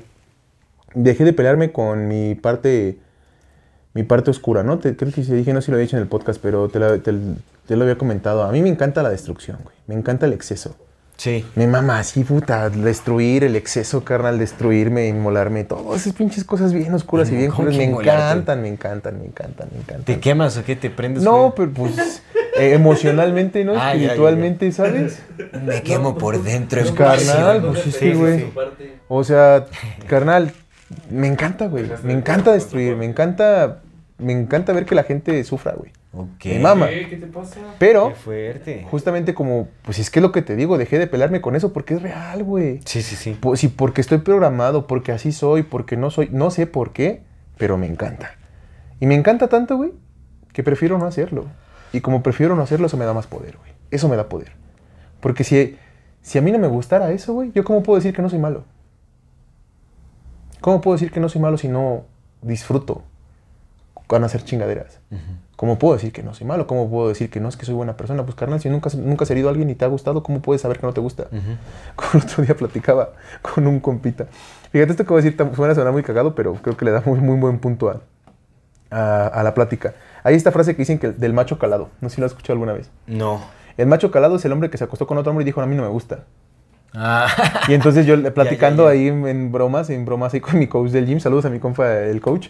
dejé 0.95 1.23
de 1.23 1.33
pelearme 1.33 1.71
con 1.71 2.07
mi 2.07 2.33
parte 2.35 2.97
mi 3.93 4.03
parte 4.03 4.29
oscura, 4.29 4.61
¿no? 4.63 4.77
Te, 4.77 4.95
creo 4.95 5.11
que 5.11 5.23
se 5.23 5.33
dije, 5.35 5.53
no 5.53 5.61
sé 5.61 5.65
si 5.67 5.71
lo 5.71 5.77
he 5.79 5.81
dicho 5.81 5.97
en 5.97 6.03
el 6.03 6.07
podcast, 6.07 6.39
pero 6.41 6.69
te, 6.69 6.77
la- 6.79 6.99
te- 6.99 7.13
te 7.67 7.75
lo 7.75 7.81
había 7.83 7.97
comentado. 7.97 8.43
A 8.43 8.51
mí 8.51 8.61
me 8.61 8.69
encanta 8.69 9.01
la 9.01 9.09
destrucción, 9.09 9.57
güey. 9.63 9.75
Me 9.87 9.95
encanta 9.95 10.27
el 10.27 10.33
exceso. 10.33 10.75
Sí. 11.17 11.45
Me 11.55 11.65
mama 11.65 11.97
así, 11.97 12.23
puta, 12.23 12.69
destruir 12.69 13.43
el 13.43 13.55
exceso, 13.55 14.03
carnal, 14.03 14.37
destruirme, 14.37 15.07
inmolarme, 15.07 15.63
todas 15.63 16.01
esas 16.01 16.13
pinches 16.13 16.43
cosas 16.43 16.73
bien 16.73 16.93
oscuras 16.93 17.31
y 17.31 17.35
bien 17.35 17.49
¿Cómo 17.49 17.63
curas. 17.63 17.77
que 17.77 17.87
Me 17.87 17.91
encantan, 17.91 18.61
me 18.61 18.67
encantan, 18.67 19.19
me 19.19 19.25
encantan, 19.25 19.69
me 19.71 19.79
encantan. 19.79 20.03
¿Te 20.03 20.19
quemas 20.19 20.57
o 20.57 20.63
qué? 20.63 20.75
¿Te 20.75 20.91
prendes? 20.91 21.23
No, 21.23 21.53
pero 21.55 21.71
pues 21.71 22.21
eh, 22.59 22.73
emocionalmente, 22.73 23.65
¿no? 23.65 23.73
Ah, 23.77 23.77
ya, 23.77 23.81
ya, 23.83 23.93
ya. 23.93 24.03
Espiritualmente, 24.03 24.71
¿sabes? 24.71 25.19
Me 25.65 25.81
quemo 25.81 26.17
por 26.17 26.41
dentro. 26.43 26.81
Pues, 26.81 26.93
carnal, 26.93 27.61
pues 27.61 27.87
es 27.87 27.95
Sí, 27.95 28.11
sí, 28.11 28.13
güey. 28.13 28.45
O 29.07 29.23
sea, 29.23 29.65
carnal, 30.07 30.51
me 31.09 31.27
encanta, 31.27 31.67
güey. 31.67 31.85
Me 32.03 32.13
encanta 32.13 32.53
destruir, 32.53 32.95
me 32.95 33.05
encanta, 33.05 33.79
me 34.19 34.33
encanta 34.33 34.71
ver 34.71 34.85
que 34.85 34.93
la 34.93 35.03
gente 35.03 35.43
sufra, 35.43 35.73
güey. 35.73 35.91
Ok. 36.13 36.45
Me 36.45 36.59
mama. 36.59 36.87
¿Qué? 36.89 37.07
¿Qué 37.09 37.17
te 37.17 37.27
pasa? 37.27 37.59
Pero, 37.77 38.09
Qué 38.09 38.15
fuerte. 38.15 38.87
justamente 38.89 39.33
como, 39.33 39.67
pues 39.83 39.99
es 39.99 40.09
que 40.09 40.19
es 40.19 40.23
lo 40.23 40.31
que 40.31 40.41
te 40.41 40.55
digo, 40.55 40.77
dejé 40.77 40.97
de 40.99 41.07
pelarme 41.07 41.41
con 41.41 41.55
eso 41.55 41.73
porque 41.73 41.93
es 41.95 42.01
real, 42.01 42.43
güey. 42.43 42.79
Sí, 42.85 43.01
sí, 43.01 43.15
sí. 43.15 43.37
Pues 43.39 43.59
sí, 43.59 43.67
porque 43.67 44.01
estoy 44.01 44.19
programado, 44.19 44.87
porque 44.87 45.11
así 45.11 45.31
soy, 45.31 45.63
porque 45.63 45.97
no 45.97 46.09
soy, 46.09 46.29
no 46.31 46.49
sé 46.49 46.65
por 46.65 46.93
qué, 46.93 47.23
pero 47.57 47.77
me 47.77 47.87
encanta. 47.87 48.31
Y 48.99 49.05
me 49.05 49.15
encanta 49.15 49.47
tanto, 49.47 49.77
güey, 49.77 49.91
que 50.53 50.63
prefiero 50.63 50.97
no 50.97 51.05
hacerlo. 51.05 51.45
Y 51.93 52.01
como 52.01 52.23
prefiero 52.23 52.55
no 52.55 52.63
hacerlo, 52.63 52.87
eso 52.87 52.97
me 52.97 53.05
da 53.05 53.13
más 53.13 53.27
poder, 53.27 53.57
güey. 53.57 53.71
Eso 53.91 54.07
me 54.09 54.15
da 54.15 54.27
poder. 54.27 54.53
Porque 55.19 55.43
si, 55.43 55.77
si 56.21 56.37
a 56.37 56.41
mí 56.41 56.51
no 56.51 56.57
me 56.59 56.67
gustara 56.67 57.11
eso, 57.11 57.33
güey, 57.33 57.51
¿yo 57.53 57.63
cómo 57.63 57.83
puedo 57.83 57.97
decir 57.97 58.15
que 58.15 58.21
no 58.21 58.29
soy 58.29 58.39
malo? 58.39 58.63
¿Cómo 60.61 60.81
puedo 60.81 60.95
decir 60.95 61.11
que 61.11 61.19
no 61.19 61.29
soy 61.29 61.41
malo 61.41 61.57
si 61.57 61.67
no 61.67 62.05
disfruto 62.41 63.03
con 64.07 64.23
hacer 64.23 64.43
chingaderas? 64.43 64.99
¿Cómo 65.57 65.79
puedo 65.79 65.95
decir 65.95 66.13
que 66.13 66.21
no 66.21 66.35
soy 66.35 66.45
malo? 66.45 66.67
¿Cómo 66.67 66.87
puedo 66.87 67.09
decir 67.09 67.31
que 67.31 67.39
no 67.39 67.49
es 67.49 67.57
que 67.57 67.65
soy 67.65 67.73
buena 67.73 67.97
persona? 67.97 68.23
Pues 68.23 68.35
carnal, 68.35 68.61
si 68.61 68.69
nunca, 68.69 68.91
nunca 68.95 69.23
has 69.23 69.31
herido 69.31 69.47
a 69.47 69.51
alguien 69.51 69.67
y 69.71 69.75
te 69.75 69.85
ha 69.85 69.87
gustado, 69.87 70.21
¿cómo 70.21 70.39
puedes 70.39 70.61
saber 70.61 70.77
que 70.77 70.85
no 70.85 70.93
te 70.93 71.01
gusta? 71.01 71.25
Como 71.95 72.09
el 72.13 72.21
otro 72.21 72.43
día 72.43 72.55
platicaba 72.55 73.13
con 73.41 73.65
un 73.65 73.79
compita. 73.79 74.27
Fíjate, 74.71 74.91
esto 74.91 75.03
que 75.03 75.09
voy 75.09 75.21
a 75.21 75.23
decir 75.23 75.35
suena 75.55 75.71
a 75.71 75.75
sonar 75.75 75.93
muy 75.93 76.03
cagado, 76.03 76.35
pero 76.35 76.53
creo 76.53 76.77
que 76.77 76.85
le 76.85 76.91
da 76.91 77.01
muy, 77.03 77.19
muy 77.19 77.39
buen 77.39 77.57
punto 77.57 77.89
a, 77.89 78.01
a, 78.91 79.27
a 79.27 79.41
la 79.43 79.55
plática. 79.55 79.95
Hay 80.23 80.35
esta 80.35 80.51
frase 80.51 80.75
que 80.75 80.83
dicen 80.83 80.99
que 80.99 81.09
del 81.09 81.33
macho 81.33 81.57
calado. 81.57 81.89
No 82.01 82.09
sé 82.09 82.15
si 82.15 82.21
lo 82.21 82.27
has 82.27 82.33
escuchado 82.33 82.53
alguna 82.53 82.73
vez. 82.73 82.91
No. 83.07 83.41
El 83.77 83.87
macho 83.87 84.11
calado 84.11 84.35
es 84.35 84.45
el 84.45 84.51
hombre 84.51 84.69
que 84.69 84.77
se 84.77 84.83
acostó 84.83 85.07
con 85.07 85.17
otro 85.17 85.31
hombre 85.31 85.41
y 85.41 85.45
dijo, 85.45 85.59
a 85.59 85.65
mí 85.65 85.75
no 85.75 85.81
me 85.81 85.89
gusta. 85.89 86.25
Ah. 86.93 87.27
Y 87.67 87.73
entonces 87.73 88.05
yo 88.05 88.15
platicando 88.33 88.85
ya. 88.85 88.91
ahí 88.91 89.07
en, 89.07 89.27
en 89.27 89.51
bromas, 89.51 89.89
en 89.89 90.05
bromas 90.05 90.35
ahí 90.35 90.39
con 90.39 90.59
mi 90.59 90.67
coach 90.67 90.91
del 90.91 91.07
gym, 91.07 91.19
saludos 91.19 91.45
a 91.45 91.49
mi 91.49 91.59
compa 91.59 91.95
el 91.95 92.21
coach. 92.21 92.49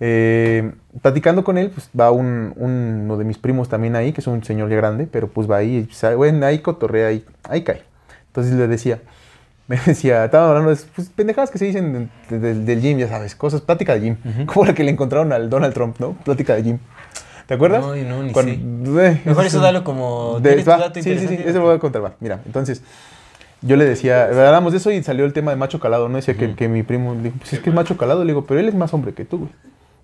Eh, 0.00 0.72
platicando 1.02 1.44
con 1.44 1.56
él, 1.56 1.70
pues 1.70 1.88
va 1.98 2.10
un, 2.10 2.52
un- 2.56 3.02
uno 3.04 3.16
de 3.16 3.24
mis 3.24 3.38
primos 3.38 3.68
también 3.68 3.94
ahí, 3.96 4.12
que 4.12 4.20
es 4.20 4.26
un 4.26 4.42
señor 4.44 4.68
ya 4.68 4.76
grande, 4.76 5.06
pero 5.10 5.28
pues 5.28 5.48
va 5.50 5.58
ahí, 5.58 5.88
y, 5.90 6.14
bueno, 6.16 6.44
ahí 6.46 6.58
cotorrea, 6.58 7.08
ahí, 7.08 7.24
ahí 7.48 7.62
cae. 7.62 7.82
Entonces 8.28 8.54
le 8.54 8.66
decía, 8.66 9.00
me 9.68 9.76
decía, 9.86 10.24
estaba 10.24 10.48
hablando 10.48 10.70
de 10.70 10.76
pues, 10.94 11.08
pendejadas 11.10 11.50
que 11.50 11.58
se 11.58 11.66
dicen 11.66 12.10
de- 12.28 12.38
de- 12.38 12.54
del 12.54 12.80
gym, 12.80 12.98
ya 12.98 13.08
sabes, 13.08 13.34
cosas, 13.34 13.60
plática 13.60 13.94
de 13.94 14.00
gym, 14.00 14.16
como 14.46 14.66
la 14.66 14.74
que 14.74 14.82
le 14.84 14.90
encontraron 14.90 15.32
al 15.32 15.48
Donald 15.48 15.72
Trump, 15.74 15.96
¿no? 16.00 16.12
Plática 16.24 16.54
de 16.54 16.62
gym. 16.64 16.78
¿Te 17.46 17.54
acuerdas? 17.54 17.82
No, 17.82 17.94
no, 17.94 18.22
ni 18.22 18.32
Cuando- 18.32 18.52
sé. 18.52 19.06
eh, 19.06 19.20
Mejor 19.24 19.44
eso 19.46 19.60
dalo 19.62 19.84
como... 19.84 20.40
de- 20.40 20.48
¿tienes 20.50 20.64
tu 20.64 20.70
va, 20.70 20.78
dato 20.78 20.94
sí, 21.02 21.18
sí, 21.18 21.28
sí, 21.28 21.38
eso 21.44 21.58
lo 21.58 21.66
voy 21.66 21.76
a 21.76 21.78
contar, 21.78 22.02
va. 22.02 22.14
Mira, 22.20 22.40
entonces, 22.46 22.82
yo 23.62 23.76
le 23.76 23.84
decía, 23.84 24.24
hablamos 24.24 24.72
de 24.72 24.78
eso 24.78 24.90
y 24.90 25.02
salió 25.02 25.24
el 25.24 25.32
tema 25.32 25.50
de 25.52 25.56
macho 25.58 25.78
calado, 25.78 26.08
¿no? 26.08 26.16
Decía 26.16 26.34
que, 26.34 26.54
que 26.54 26.68
mi 26.68 26.82
primo, 26.82 27.14
dijo, 27.14 27.36
pues 27.38 27.52
es 27.52 27.60
que 27.60 27.70
es 27.70 27.76
macho 27.76 27.96
calado, 27.96 28.24
le 28.24 28.32
digo, 28.32 28.44
pero 28.44 28.58
él 28.60 28.68
es 28.68 28.74
más 28.74 28.92
hombre 28.92 29.12
que 29.14 29.24
tú, 29.24 29.38
güey. 29.38 29.50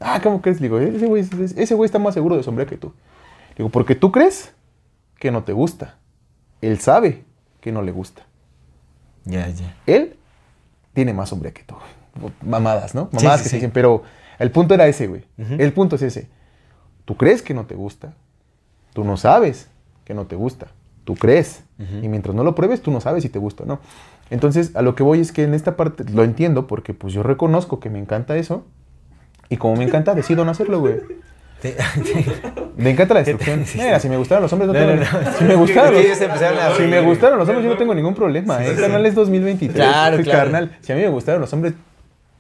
Ah, 0.01 0.21
¿cómo 0.23 0.41
crees? 0.41 0.61
Le 0.61 0.69
digo, 0.69 0.79
ese 0.81 1.07
güey, 1.07 1.23
es- 1.23 1.57
ese 1.57 1.75
güey 1.75 1.87
está 1.87 1.99
más 1.99 2.15
seguro 2.15 2.37
de 2.37 2.43
su 2.43 2.51
hombre 2.51 2.67
que 2.67 2.77
tú. 2.77 2.89
Le 3.51 3.57
digo, 3.59 3.69
porque 3.69 3.95
tú 3.95 4.11
crees 4.11 4.53
que 5.19 5.31
no 5.31 5.45
te 5.45 5.53
gusta. 5.53 5.97
Él 6.63 6.79
sabe 6.81 7.25
que 7.61 7.71
no 7.73 7.83
le 7.83 7.93
gusta. 7.93 8.23
Ya, 9.25 9.49
ya. 9.49 9.77
Él 9.87 10.17
tiene 10.95 11.13
más 11.13 11.33
hombre 11.33 11.53
que 11.53 11.63
tú. 11.65 11.75
Mamadas, 12.43 12.95
¿no? 12.95 13.09
Mamadas 13.13 13.41
sí, 13.41 13.45
que 13.45 13.49
sí. 13.49 13.51
se 13.51 13.57
dicen, 13.57 13.71
pero 13.71 14.03
el 14.39 14.51
punto 14.51 14.75
era 14.75 14.87
ese, 14.89 15.07
güey. 15.07 15.25
El 15.37 15.73
punto 15.73 15.97
es 15.97 16.03
ese. 16.03 16.29
Tú 17.05 17.17
crees 17.17 17.43
que 17.43 17.55
no 17.55 17.67
te 17.67 17.75
gusta. 17.75 18.15
Tú 18.95 19.05
no 19.05 19.17
sabes 19.17 19.69
que 20.05 20.15
no 20.15 20.27
te 20.27 20.37
gusta. 20.37 20.69
Tú 21.05 21.15
crees. 21.15 21.63
Y 22.03 22.09
mientras 22.09 22.35
no 22.35 22.45
lo 22.45 22.55
pruebes, 22.55 22.83
tú 22.83 22.91
no 22.91 23.01
sabes 23.01 23.23
si 23.23 23.29
te 23.29 23.39
gusta 23.39 23.65
o 23.65 23.67
no. 23.67 23.81
Entonces, 24.31 24.75
a 24.77 24.83
lo 24.83 24.95
que 24.95 25.03
voy 25.03 25.21
es 25.21 25.33
que 25.33 25.43
en 25.45 25.55
esta 25.55 25.77
parte 25.77 26.05
lo 26.05 26.25
entiendo 26.25 26.67
porque 26.67 26.95
pues 26.95 27.13
yo 27.13 27.23
reconozco 27.23 27.81
que 27.81 27.91
me 27.91 27.99
encanta 27.99 28.37
eso. 28.37 28.65
Y 29.51 29.57
como 29.59 29.77
me 29.77 29.85
encanta, 29.85 30.15
decido 30.15 30.45
no 30.45 30.53
hacerlo, 30.53 30.81
güey. 30.81 30.95
Me 32.77 32.91
encanta 32.91 33.13
la 33.13 33.23
destrucción. 33.23 33.67
Mira, 33.75 34.01
si 34.01 34.09
me 34.09 34.17
gustaran 34.17 34.43
los 34.43 34.51
hombres, 34.55 34.69
no, 34.69 34.73
No, 34.73 34.81
tengo... 34.81 34.95
no, 34.95 35.21
no. 35.21 35.33
Si 35.37 35.45
me 35.45 35.55
gustaran 35.57 35.93
Porque 35.93 36.09
los... 36.09 36.77
Si 36.79 36.83
me 36.85 37.01
gustaron 37.03 37.39
los 37.39 37.49
hombres, 37.49 37.65
yo 37.67 37.71
no 37.73 37.77
tengo 37.77 37.95
ningún 37.95 38.15
problema. 38.15 38.65
¿eh? 38.65 38.75
Carnal 38.79 39.05
es 39.05 39.15
2023. 39.15 39.75
Claro, 39.75 40.17
Sí, 40.17 40.23
claro. 40.23 40.39
Carnal, 40.39 40.79
si 40.81 40.93
a 40.93 40.97
mí 40.97 41.03
me 41.03 41.09
gustaron 41.09 41.43
los 41.43 41.53
hombres, 41.53 41.75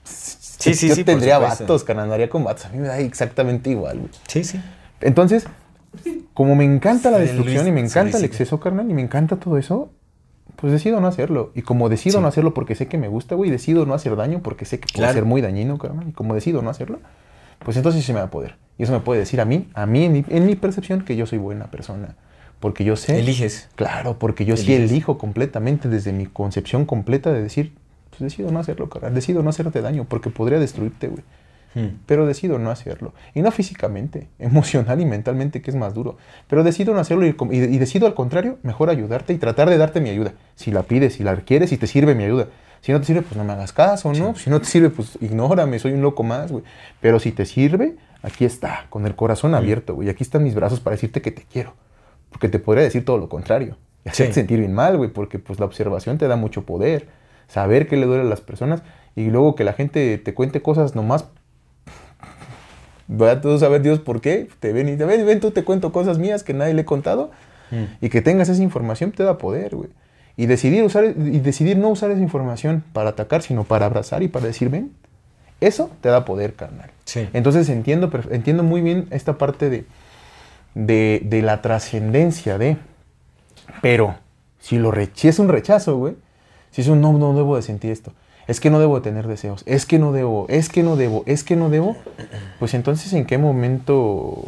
Sí, 0.04 0.74
sí, 0.74 0.88
yo 0.88 0.94
sí, 0.94 1.04
tendría 1.04 1.38
vatos, 1.38 1.84
carnal, 1.84 2.04
andaría 2.04 2.28
con 2.28 2.44
vatos. 2.44 2.66
A 2.66 2.68
mí 2.68 2.78
me 2.78 2.88
da 2.88 2.98
exactamente 2.98 3.70
igual, 3.70 3.98
güey. 3.98 4.10
Sí, 4.28 4.44
sí. 4.44 4.60
Entonces, 5.00 5.46
como 6.34 6.54
me 6.54 6.64
encanta 6.64 7.10
la 7.10 7.18
destrucción 7.18 7.64
Luis 7.64 7.68
y 7.68 7.72
me 7.72 7.80
encanta 7.80 8.18
el 8.18 8.24
exceso, 8.24 8.60
carnal, 8.60 8.90
y 8.90 8.94
me 8.94 9.00
encanta 9.00 9.36
todo 9.36 9.56
eso, 9.56 9.90
pues 10.60 10.72
decido 10.72 11.00
no 11.00 11.06
hacerlo. 11.06 11.52
Y 11.54 11.62
como 11.62 11.88
decido 11.88 12.18
Sí. 12.18 12.22
no 12.22 12.28
hacerlo 12.28 12.52
porque 12.54 12.74
sé 12.74 12.86
que 12.88 12.98
me 12.98 13.08
gusta, 13.08 13.34
güey, 13.34 13.50
decido 13.50 13.86
no 13.86 13.94
hacer 13.94 14.14
daño 14.16 14.40
porque 14.42 14.64
sé 14.64 14.78
que 14.78 14.86
puede 14.86 14.98
Claro. 15.06 15.14
ser 15.14 15.24
muy 15.24 15.40
dañino, 15.40 15.78
carnal. 15.78 16.08
Y 16.08 16.12
como 16.12 16.34
decido 16.34 16.60
no 16.62 16.70
hacerlo, 16.70 16.98
pues 17.60 17.76
entonces 17.76 18.04
sí 18.04 18.12
me 18.12 18.20
da 18.20 18.30
poder. 18.30 18.56
Y 18.78 18.82
eso 18.84 18.92
me 18.92 19.00
puede 19.00 19.20
decir 19.20 19.40
a 19.40 19.44
mí, 19.44 19.68
a 19.74 19.86
mí 19.86 20.04
en 20.04 20.12
mi, 20.12 20.24
en 20.28 20.46
mi 20.46 20.54
percepción, 20.56 21.02
que 21.04 21.16
yo 21.16 21.26
soy 21.26 21.38
buena 21.38 21.66
persona. 21.70 22.16
Porque 22.60 22.84
yo 22.84 22.96
sé... 22.96 23.18
Eliges. 23.18 23.68
Claro, 23.74 24.18
porque 24.18 24.44
yo 24.44 24.56
sí 24.56 24.74
elijo 24.74 25.16
completamente 25.16 25.88
desde 25.88 26.12
mi 26.12 26.26
concepción 26.26 26.84
completa 26.84 27.32
de 27.32 27.42
decir, 27.42 27.72
pues 28.10 28.20
decido 28.20 28.50
no 28.52 28.58
hacerlo, 28.58 28.90
carnal. 28.90 29.14
Decido 29.14 29.42
no 29.42 29.48
hacerte 29.50 29.80
daño 29.80 30.04
porque 30.08 30.28
podría 30.30 30.58
destruirte, 30.58 31.08
güey. 31.08 31.22
Hmm. 31.74 31.98
Pero 32.06 32.26
decido 32.26 32.58
no 32.58 32.70
hacerlo. 32.70 33.14
Y 33.34 33.42
no 33.42 33.50
físicamente, 33.52 34.28
emocional 34.38 35.00
y 35.00 35.04
mentalmente, 35.04 35.62
que 35.62 35.70
es 35.70 35.76
más 35.76 35.94
duro. 35.94 36.16
Pero 36.48 36.64
decido 36.64 36.92
no 36.94 37.00
hacerlo 37.00 37.26
y, 37.26 37.36
y- 37.52 37.56
y 37.74 37.78
decido 37.78 38.06
al 38.06 38.14
contrario, 38.14 38.58
mejor 38.62 38.90
ayudarte 38.90 39.32
y 39.32 39.38
tratar 39.38 39.70
de 39.70 39.78
darte 39.78 40.00
mi 40.00 40.10
ayuda. 40.10 40.32
Si 40.56 40.70
la 40.72 40.82
pides, 40.82 41.14
si 41.14 41.22
la 41.22 41.34
requieres, 41.34 41.70
si 41.70 41.76
te 41.76 41.86
sirve 41.86 42.14
mi 42.14 42.24
ayuda. 42.24 42.48
Si 42.80 42.92
no 42.92 42.98
te 43.00 43.06
sirve, 43.06 43.22
pues 43.22 43.36
no 43.36 43.44
me 43.44 43.52
hagas 43.52 43.72
caso, 43.72 44.12
¿no? 44.12 44.34
Si 44.34 44.48
no 44.50 44.58
te 44.58 44.66
sirve, 44.66 44.88
pues 44.90 45.18
ignórame, 45.20 45.78
soy 45.78 45.92
un 45.92 46.00
loco 46.02 46.22
más, 46.22 46.50
güey. 46.50 46.64
Pero 47.00 47.20
si 47.20 47.30
te 47.30 47.44
sirve, 47.44 47.96
aquí 48.22 48.44
está, 48.46 48.86
con 48.88 49.04
el 49.06 49.14
corazón 49.14 49.54
abierto, 49.54 49.94
güey. 49.94 50.08
Aquí 50.08 50.22
están 50.24 50.42
mis 50.42 50.54
brazos 50.54 50.80
para 50.80 50.96
decirte 50.96 51.20
que 51.20 51.30
te 51.30 51.42
quiero. 51.42 51.74
Porque 52.30 52.48
te 52.48 52.58
podría 52.58 52.82
decir 52.84 53.04
todo 53.04 53.18
lo 53.18 53.28
contrario. 53.28 53.76
Y 54.04 54.08
hacerte 54.08 54.32
Sí. 54.32 54.40
sentir 54.40 54.60
bien 54.60 54.72
mal, 54.72 54.96
güey, 54.96 55.10
porque 55.10 55.38
pues 55.38 55.60
la 55.60 55.66
observación 55.66 56.16
te 56.16 56.26
da 56.26 56.36
mucho 56.36 56.64
poder. 56.64 57.06
Saber 57.48 57.86
qué 57.86 57.96
le 57.96 58.06
duele 58.06 58.22
a 58.22 58.26
las 58.26 58.40
personas 58.40 58.82
y 59.14 59.28
luego 59.28 59.54
que 59.56 59.64
la 59.64 59.72
gente 59.74 60.16
te 60.16 60.32
cuente 60.34 60.62
cosas 60.62 60.94
nomás 60.94 61.26
Tú 63.42 63.52
a 63.52 63.58
saber 63.58 63.82
Dios 63.82 63.98
por 63.98 64.20
qué. 64.20 64.48
Te 64.60 64.72
ven 64.72 64.88
y 64.88 64.96
te 64.96 65.04
ven, 65.04 65.26
ven, 65.26 65.40
tú 65.40 65.50
te 65.50 65.64
cuento 65.64 65.92
cosas 65.92 66.18
mías 66.18 66.42
que 66.42 66.54
nadie 66.54 66.74
le 66.74 66.82
he 66.82 66.84
contado. 66.84 67.30
Mm. 67.70 68.04
Y 68.04 68.08
que 68.08 68.22
tengas 68.22 68.48
esa 68.48 68.62
información 68.62 69.12
te 69.12 69.22
da 69.22 69.38
poder, 69.38 69.74
güey. 69.74 69.90
Y 70.36 70.46
decidir, 70.46 70.82
usar, 70.84 71.04
y 71.04 71.40
decidir 71.40 71.76
no 71.76 71.88
usar 71.88 72.10
esa 72.10 72.20
información 72.20 72.84
para 72.92 73.10
atacar, 73.10 73.42
sino 73.42 73.64
para 73.64 73.86
abrazar 73.86 74.22
y 74.22 74.28
para 74.28 74.46
decir, 74.46 74.70
ven, 74.70 74.92
eso 75.60 75.90
te 76.00 76.08
da 76.08 76.24
poder, 76.24 76.54
carnal. 76.54 76.90
Sí. 77.04 77.28
Entonces 77.32 77.68
entiendo, 77.68 78.10
entiendo 78.30 78.62
muy 78.62 78.80
bien 78.80 79.06
esta 79.10 79.36
parte 79.36 79.68
de, 79.68 79.84
de, 80.74 81.20
de 81.24 81.42
la 81.42 81.62
trascendencia 81.62 82.58
de... 82.58 82.78
Pero 83.82 84.16
si 84.60 84.78
lo 84.78 84.92
es 84.92 85.38
un 85.38 85.48
rechazo, 85.48 85.96
güey, 85.96 86.14
si 86.70 86.82
es 86.82 86.88
un 86.88 87.00
no, 87.00 87.12
no 87.12 87.34
debo 87.34 87.56
de 87.56 87.62
sentir 87.62 87.90
esto, 87.90 88.12
es 88.50 88.58
que 88.60 88.68
no 88.70 88.80
debo 88.80 88.96
de 88.96 89.02
tener 89.02 89.28
deseos, 89.28 89.62
es 89.66 89.86
que 89.86 89.98
no 90.00 90.10
debo, 90.12 90.46
es 90.48 90.68
que 90.68 90.82
no 90.82 90.96
debo, 90.96 91.22
es 91.26 91.44
que 91.44 91.54
no 91.54 91.70
debo, 91.70 91.96
pues 92.58 92.74
entonces 92.74 93.12
en 93.12 93.24
qué 93.24 93.38
momento, 93.38 94.42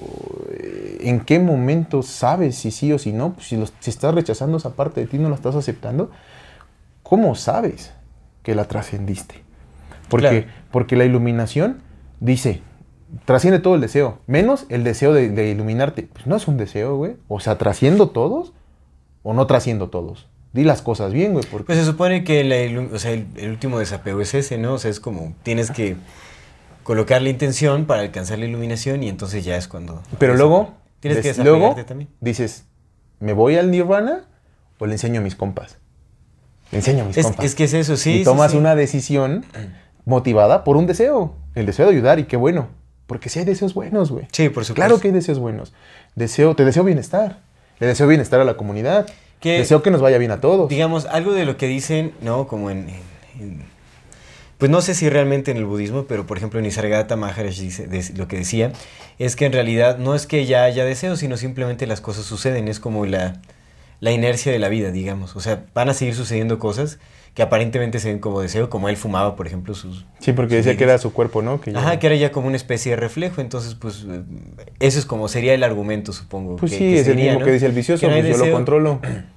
eh, 0.50 0.98
en 1.02 1.20
qué 1.20 1.38
momento 1.38 2.02
sabes 2.02 2.56
si 2.56 2.70
sí 2.72 2.92
o 2.92 2.98
si 2.98 3.12
no, 3.12 3.34
Pues 3.34 3.46
si, 3.48 3.56
los- 3.56 3.72
si 3.80 3.90
estás 3.90 4.14
rechazando 4.14 4.56
esa 4.56 4.70
parte 4.70 5.00
de 5.00 5.06
ti, 5.06 5.18
no 5.18 5.28
la 5.28 5.36
estás 5.36 5.54
aceptando, 5.54 6.10
¿cómo 7.02 7.34
sabes 7.34 7.92
que 8.42 8.54
la 8.54 8.64
trascendiste? 8.66 9.36
Porque, 10.08 10.28
Claro. 10.42 10.46
porque 10.72 10.96
la 10.96 11.04
iluminación 11.04 11.78
dice, 12.18 12.60
trasciende 13.24 13.60
todo 13.60 13.76
el 13.76 13.80
deseo, 13.80 14.18
menos 14.26 14.66
el 14.68 14.82
deseo 14.84 15.12
de, 15.12 15.28
de 15.30 15.50
iluminarte. 15.50 16.08
Pues 16.12 16.26
no 16.26 16.34
es 16.36 16.48
un 16.48 16.56
deseo, 16.56 16.96
güey. 16.96 17.16
O 17.28 17.38
sea, 17.40 17.56
trasciendo 17.56 18.08
todos 18.10 18.52
o 19.22 19.32
no 19.32 19.46
trasciendo 19.46 19.90
todos. 19.90 20.28
Di 20.52 20.64
las 20.64 20.82
cosas 20.82 21.12
bien, 21.12 21.32
güey, 21.32 21.44
porque... 21.50 21.66
Pues 21.66 21.78
se 21.78 21.84
supone 21.84 22.24
que 22.24 22.44
la 22.44 22.56
ilu- 22.56 22.90
o 22.92 22.98
sea, 22.98 23.12
el, 23.12 23.26
el 23.36 23.50
último 23.50 23.78
desapego 23.78 24.20
es 24.20 24.34
ese, 24.34 24.58
¿no? 24.58 24.74
O 24.74 24.78
sea, 24.78 24.90
es 24.90 25.00
como 25.00 25.34
tienes 25.42 25.70
que 25.70 25.96
colocar 26.82 27.22
la 27.22 27.30
intención 27.30 27.86
para 27.86 28.02
alcanzar 28.02 28.38
la 28.38 28.44
iluminación 28.46 29.02
y 29.02 29.08
entonces 29.08 29.44
ya 29.44 29.56
es 29.56 29.68
cuando... 29.68 30.02
pero 30.18 30.34
luego... 30.36 30.74
Tienes 31.00 31.20
que 31.20 31.28
des- 31.28 31.38
luego 31.38 31.74
también. 31.84 32.08
dices, 32.20 32.64
¿me 33.18 33.32
voy 33.32 33.56
al 33.56 33.70
nirvana 33.72 34.24
o 34.78 34.86
le 34.86 34.92
enseño 34.92 35.20
a 35.20 35.22
mis 35.24 35.34
compas? 35.34 35.78
Le 36.70 36.78
enseño 36.78 37.02
a 37.04 37.06
mis 37.06 37.16
Es, 37.16 37.26
compas. 37.26 37.44
es 37.44 37.54
que 37.56 37.64
es 37.64 37.74
eso, 37.74 37.96
sí. 37.96 38.12
y 38.12 38.18
sí, 38.18 38.24
tomas 38.24 38.52
sí. 38.52 38.56
una 38.56 38.74
decisión 38.76 39.44
motivada 40.04 40.62
por 40.64 40.76
un 40.76 40.86
deseo, 40.86 41.34
el 41.54 41.66
deseo 41.66 41.86
de 41.86 41.92
ayudar 41.92 42.18
y 42.20 42.24
qué 42.24 42.36
bueno, 42.36 42.68
Porque 43.06 43.28
sí 43.28 43.38
hay 43.40 43.44
deseos 43.44 43.74
buenos, 43.74 44.10
güey. 44.12 44.26
Sí, 44.32 44.48
por 44.48 44.64
supuesto. 44.64 44.74
Claro 44.74 45.00
que 45.00 45.08
hay 45.08 45.14
deseos 45.14 45.38
buenos. 45.40 45.72
Deseo, 46.14 46.54
te 46.56 46.64
deseo 46.64 46.84
bienestar. 46.84 47.40
Le 47.80 47.86
deseo 47.88 48.06
bienestar 48.06 48.40
a 48.40 48.44
la 48.44 48.54
comunidad. 48.54 49.06
Que- 49.42 49.58
deseo 49.58 49.82
que 49.82 49.90
nos 49.90 50.00
vaya 50.00 50.16
bien 50.18 50.30
a 50.30 50.40
todos. 50.40 50.68
Digamos, 50.68 51.06
algo 51.06 51.32
de 51.32 51.44
lo 51.44 51.56
que 51.56 51.66
dicen, 51.66 52.12
¿no? 52.22 52.46
Como 52.46 52.70
en... 52.70 52.88
en- 52.88 53.40
en- 53.40 53.72
pues 54.58 54.70
no 54.70 54.80
sé 54.80 54.94
si 54.94 55.08
realmente 55.10 55.50
en 55.50 55.56
el 55.56 55.64
budismo, 55.64 56.04
pero 56.04 56.24
por 56.24 56.36
ejemplo 56.36 56.60
en 56.60 56.64
Nisargadatta 56.64 57.16
Maharaj 57.16 57.56
dice, 57.58 57.88
de- 57.88 58.12
lo 58.16 58.28
que 58.28 58.36
decía 58.36 58.70
es 59.18 59.34
que 59.34 59.44
en 59.44 59.52
realidad 59.52 59.98
no 59.98 60.14
es 60.14 60.26
que 60.28 60.46
ya 60.46 60.62
haya 60.62 60.84
deseos, 60.84 61.18
sino 61.18 61.36
simplemente 61.36 61.86
las 61.88 62.00
cosas 62.00 62.24
suceden. 62.24 62.68
Es 62.68 62.78
como 62.78 63.04
la, 63.04 63.40
la 63.98 64.12
inercia 64.12 64.52
de 64.52 64.60
la 64.60 64.68
vida, 64.68 64.92
digamos. 64.92 65.34
O 65.34 65.40
sea, 65.40 65.64
van 65.74 65.88
a 65.88 65.94
seguir 65.94 66.14
sucediendo 66.14 66.60
cosas 66.60 67.00
que 67.34 67.42
aparentemente 67.42 67.98
se 67.98 68.10
ven 68.10 68.18
como 68.20 68.40
deseo, 68.40 68.70
como 68.70 68.88
él 68.88 68.96
fumaba, 68.96 69.34
por 69.36 69.46
ejemplo, 69.48 69.74
sus... 69.74 70.04
Sí, 70.20 70.32
porque 70.32 70.50
sus 70.58 70.64
decía 70.66 70.72
que 70.78 70.84
vidas. 70.84 70.94
era 70.96 70.98
su 71.02 71.12
cuerpo, 71.12 71.40
¿no? 71.42 71.60
Que 71.60 71.72
ya- 71.72 71.78
Ajá, 71.80 71.98
que 71.98 72.06
era 72.06 72.14
ya 72.16 72.30
como 72.30 72.46
una 72.46 72.56
especie 72.56 72.90
de 72.92 72.96
reflejo, 72.96 73.40
entonces 73.40 73.74
pues 73.74 74.04
eso 74.80 74.98
es 74.98 75.06
como 75.06 75.26
sería 75.28 75.54
el 75.54 75.64
argumento, 75.64 76.12
supongo. 76.12 76.54
Pues 76.56 76.70
que- 76.72 76.78
sí, 76.78 76.84
que 76.84 76.94
es 77.00 77.08
el 77.08 77.14
sería, 77.14 77.24
mismo 77.32 77.40
¿no? 77.40 77.46
que 77.46 77.52
dice 77.52 77.66
el 77.66 77.72
vicioso, 77.72 78.00
Que 78.02 78.06
no 78.08 78.12
pues 78.12 78.24
yo 78.26 78.32
lo 78.32 78.38
deseo. 78.38 78.54
controlo. 78.54 79.00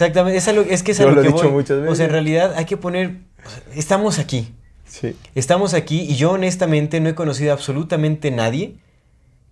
Exactamente, 0.00 0.38
es, 0.38 0.46
a 0.46 0.52
lo- 0.52 0.62
es 0.62 0.82
que 0.84 0.92
es 0.92 1.00
a 1.00 1.02
Yo 1.02 1.08
lo 1.10 1.14
lo 1.16 1.20
he 1.22 1.24
que 1.24 1.32
dicho 1.32 1.42
voy. 1.44 1.52
muchas 1.52 1.78
O 1.78 1.80
veces. 1.82 1.96
sea, 1.98 2.06
en 2.06 2.12
realidad 2.12 2.54
hay 2.56 2.66
que 2.66 2.76
poner, 2.76 3.16
o 3.44 3.50
sea, 3.50 3.60
estamos 3.74 4.18
aquí, 4.20 4.54
Sí. 4.86 5.16
estamos 5.34 5.74
aquí 5.74 6.02
y 6.02 6.14
yo 6.14 6.30
honestamente 6.32 7.00
no 7.00 7.08
he 7.08 7.14
conocido 7.16 7.52
absolutamente 7.52 8.30
nadie 8.30 8.76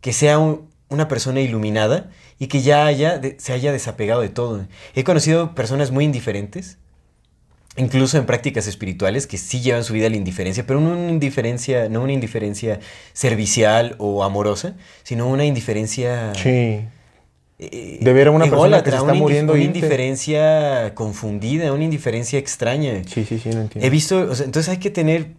que 0.00 0.12
sea 0.12 0.38
un- 0.38 0.68
una 0.88 1.08
persona 1.08 1.40
iluminada 1.40 2.10
y 2.38 2.46
que 2.46 2.62
ya 2.62 2.86
haya, 2.86 3.18
de- 3.18 3.36
se 3.40 3.52
haya 3.54 3.72
desapegado 3.72 4.20
de 4.20 4.28
todo. 4.28 4.64
He 4.94 5.02
conocido 5.02 5.52
personas 5.56 5.90
muy 5.90 6.04
indiferentes, 6.04 6.78
incluso 7.76 8.16
en 8.16 8.24
prácticas 8.24 8.68
espirituales, 8.68 9.26
que 9.26 9.38
sí 9.38 9.60
llevan 9.60 9.82
su 9.82 9.94
vida 9.94 10.06
a 10.06 10.10
la 10.10 10.16
indiferencia, 10.16 10.64
pero 10.64 10.80
no 10.80 10.90
una 10.92 11.10
indiferencia, 11.10 11.88
no 11.88 12.02
una 12.02 12.12
indiferencia 12.12 12.78
servicial 13.12 13.96
o 13.98 14.22
amorosa, 14.22 14.76
sino 15.02 15.26
una 15.28 15.44
indiferencia... 15.44 16.32
Sí. 16.36 16.82
Eh, 17.58 17.98
De 18.00 18.12
ver 18.12 18.28
a 18.28 18.30
una 18.30 18.46
persona 18.46 18.82
que 18.82 18.90
se 18.90 18.96
está 18.96 19.04
una 19.04 19.14
muriendo 19.14 19.54
Una 19.54 19.62
indiferencia 19.62 20.94
confundida, 20.94 21.72
una 21.72 21.84
indiferencia 21.84 22.38
extraña. 22.38 23.02
Sí, 23.06 23.24
sí, 23.24 23.38
sí, 23.38 23.50
no 23.50 23.62
entiendo. 23.62 23.86
He 23.86 23.90
visto, 23.90 24.18
o 24.30 24.34
sea, 24.34 24.44
entonces 24.46 24.70
hay 24.70 24.78
que 24.78 24.90
tener 24.90 25.32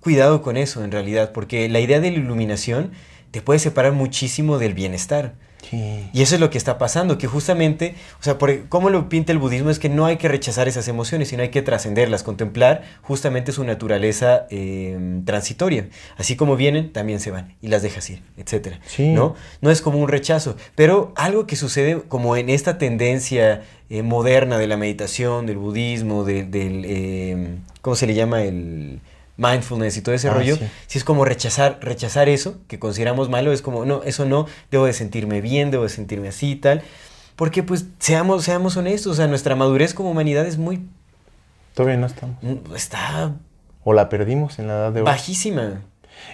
cuidado 0.00 0.42
con 0.42 0.56
eso 0.56 0.84
en 0.84 0.92
realidad, 0.92 1.32
porque 1.32 1.68
la 1.68 1.80
idea 1.80 2.00
de 2.00 2.10
la 2.10 2.18
iluminación 2.18 2.92
te 3.30 3.42
puede 3.42 3.58
separar 3.58 3.92
muchísimo 3.92 4.58
del 4.58 4.74
bienestar. 4.74 5.34
Sí. 5.68 6.08
Y 6.12 6.22
eso 6.22 6.34
es 6.36 6.40
lo 6.40 6.50
que 6.50 6.56
está 6.58 6.78
pasando, 6.78 7.18
que 7.18 7.26
justamente, 7.26 7.94
o 8.20 8.22
sea, 8.22 8.38
por, 8.38 8.68
cómo 8.68 8.90
lo 8.90 9.08
pinta 9.08 9.32
el 9.32 9.38
budismo 9.38 9.70
es 9.70 9.78
que 9.78 9.88
no 9.88 10.06
hay 10.06 10.16
que 10.16 10.28
rechazar 10.28 10.68
esas 10.68 10.88
emociones, 10.88 11.28
sino 11.28 11.42
hay 11.42 11.48
que 11.50 11.62
trascenderlas, 11.62 12.22
contemplar 12.22 12.82
justamente 13.02 13.52
su 13.52 13.64
naturaleza 13.64 14.46
eh, 14.50 15.20
transitoria. 15.24 15.88
Así 16.16 16.36
como 16.36 16.56
vienen, 16.56 16.92
también 16.92 17.20
se 17.20 17.30
van 17.30 17.54
y 17.60 17.68
las 17.68 17.82
dejas 17.82 18.08
ir, 18.08 18.22
etcétera. 18.36 18.80
Sí. 18.86 19.08
¿no? 19.08 19.34
no 19.60 19.70
es 19.70 19.82
como 19.82 19.98
un 19.98 20.08
rechazo, 20.08 20.56
pero 20.74 21.12
algo 21.16 21.46
que 21.46 21.56
sucede 21.56 22.00
como 22.08 22.36
en 22.36 22.50
esta 22.50 22.78
tendencia 22.78 23.62
eh, 23.90 24.02
moderna 24.02 24.58
de 24.58 24.66
la 24.68 24.76
meditación, 24.76 25.46
del 25.46 25.58
budismo, 25.58 26.24
de- 26.24 26.44
del, 26.44 26.84
eh, 26.86 27.56
¿cómo 27.82 27.96
se 27.96 28.06
le 28.06 28.14
llama? 28.14 28.42
El 28.42 29.00
mindfulness 29.38 29.96
y 29.96 30.02
todo 30.02 30.14
ese 30.14 30.28
Ah, 30.28 30.34
rollo, 30.34 30.56
sí. 30.56 30.68
si 30.86 30.98
es 30.98 31.04
como 31.04 31.24
rechazar, 31.24 31.78
rechazar 31.80 32.28
eso 32.28 32.58
que 32.68 32.78
consideramos 32.78 33.30
malo, 33.30 33.52
es 33.52 33.62
como, 33.62 33.86
no, 33.86 34.02
eso 34.02 34.26
no, 34.26 34.46
debo 34.70 34.84
de 34.84 34.92
sentirme 34.92 35.40
bien, 35.40 35.70
debo 35.70 35.84
de 35.84 35.88
sentirme 35.88 36.28
así 36.28 36.50
y 36.50 36.56
tal. 36.56 36.82
Porque 37.36 37.62
pues 37.62 37.86
seamos, 38.00 38.44
seamos 38.44 38.76
honestos, 38.76 39.12
o 39.12 39.14
sea, 39.14 39.26
nuestra 39.28 39.54
madurez 39.56 39.94
como 39.94 40.10
humanidad 40.10 40.44
es 40.46 40.58
muy, 40.58 40.86
Todavía 41.74 41.96
no 41.96 42.06
estamos. 42.06 42.36
mm, 42.42 42.74
está 42.74 43.32
O 43.84 43.92
la 43.94 44.08
perdimos 44.08 44.58
en 44.58 44.66
la 44.66 44.74
edad 44.74 44.92
de 44.92 45.00
oro. 45.02 45.06
bajísima. 45.10 45.82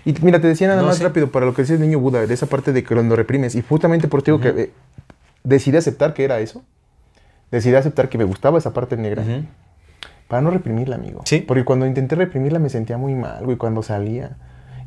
Y 0.07 0.15
mira, 0.23 0.41
te 0.41 0.47
decía 0.49 0.67
nada 0.69 0.81
No 0.81 0.87
más 0.89 0.97
sé. 0.97 1.05
rápido 1.05 1.31
para 1.31 1.45
lo 1.45 1.53
que 1.53 1.61
decía 1.61 1.77
el 1.77 1.83
niño 1.83 1.99
Buda, 2.01 2.27
de 2.27 2.33
esa 2.33 2.47
parte 2.47 2.73
de 2.73 2.83
que 2.83 2.95
cuando 2.95 3.15
reprimes. 3.17 3.55
Y 3.55 3.61
justamente 3.61 4.09
por 4.09 4.23
ti 4.23 4.31
digo 4.31 4.41
que 4.41 4.49
eh, 4.63 4.71
decidí 5.43 5.77
aceptar 5.77 6.15
que 6.15 6.25
era 6.25 6.41
eso. 6.41 6.63
Decidí 7.51 7.75
aceptar 7.75 8.09
que 8.09 8.17
me 8.17 8.25
gustaba 8.25 8.57
esa 8.59 8.73
parte 8.73 8.97
negra. 8.97 9.21
Ujú. 9.23 9.45
Para 10.29 10.43
no 10.43 10.51
reprimirla, 10.51 10.97
amigo. 10.97 11.23
Sí. 11.25 11.39
Porque 11.41 11.65
cuando 11.65 11.87
intenté 11.87 12.15
reprimirla 12.17 12.59
me 12.59 12.71
sentía 12.71 12.97
muy 12.99 13.15
mal, 13.15 13.45
güey, 13.45 13.57
cuando 13.57 13.83
salía. 13.83 14.37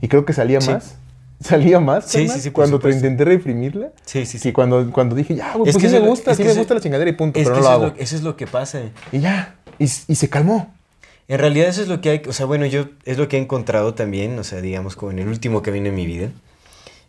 Y 0.01 0.07
creo 0.07 0.25
que 0.25 0.33
salía 0.33 0.61
Sí. 0.61 0.71
más. 0.71 0.95
Salía 1.39 1.79
más. 1.79 2.05
Sí, 2.05 2.17
carnal, 2.21 2.35
sí, 2.35 2.41
sí, 2.41 2.49
Cuando 2.51 2.79
te 2.79 2.89
intenté 2.89 3.23
reprimirla. 3.23 3.91
Sí, 4.05 4.25
sí, 4.25 4.37
Y 4.37 4.39
sí. 4.39 4.51
cuando, 4.51 4.91
cuando 4.91 5.15
dije, 5.15 5.35
ya, 5.35 5.53
güey, 5.53 5.69
Es 5.69 5.75
pues 5.75 5.83
que 5.83 5.89
sí 5.89 6.01
me 6.01 6.07
gusta, 6.07 6.33
sí 6.33 6.43
me 6.43 6.53
gusta 6.53 6.73
la 6.73 6.79
chingadera 6.81 7.07
y 7.11 7.13
punto, 7.13 7.39
pero 7.39 7.51
no 7.51 7.55
lo 7.57 7.61
eso, 7.61 7.69
hago. 7.71 7.85
es 7.85 7.93
lo, 7.93 7.99
eso 8.01 8.15
es 8.15 8.21
lo 8.23 8.35
que 8.35 8.47
pasa. 8.47 8.81
Y 9.11 9.19
ya. 9.19 9.55
Y, 9.77 9.83
y 9.83 10.15
se 10.15 10.29
calmó. 10.29 10.73
En 11.27 11.37
realidad 11.37 11.67
eso 11.69 11.83
es 11.83 11.89
lo 11.89 12.01
que 12.01 12.09
hay, 12.09 12.21
o 12.27 12.33
sea, 12.33 12.47
bueno, 12.47 12.65
yo 12.65 12.85
es 13.05 13.19
lo 13.19 13.27
que 13.27 13.37
he 13.37 13.39
encontrado 13.39 13.93
también, 13.93 14.39
o 14.39 14.43
sea, 14.43 14.61
digamos, 14.61 14.95
como 14.95 15.11
en 15.11 15.19
el 15.19 15.27
último 15.27 15.61
camino 15.61 15.89
en 15.89 15.93
mi 15.95 16.07
vida. 16.07 16.29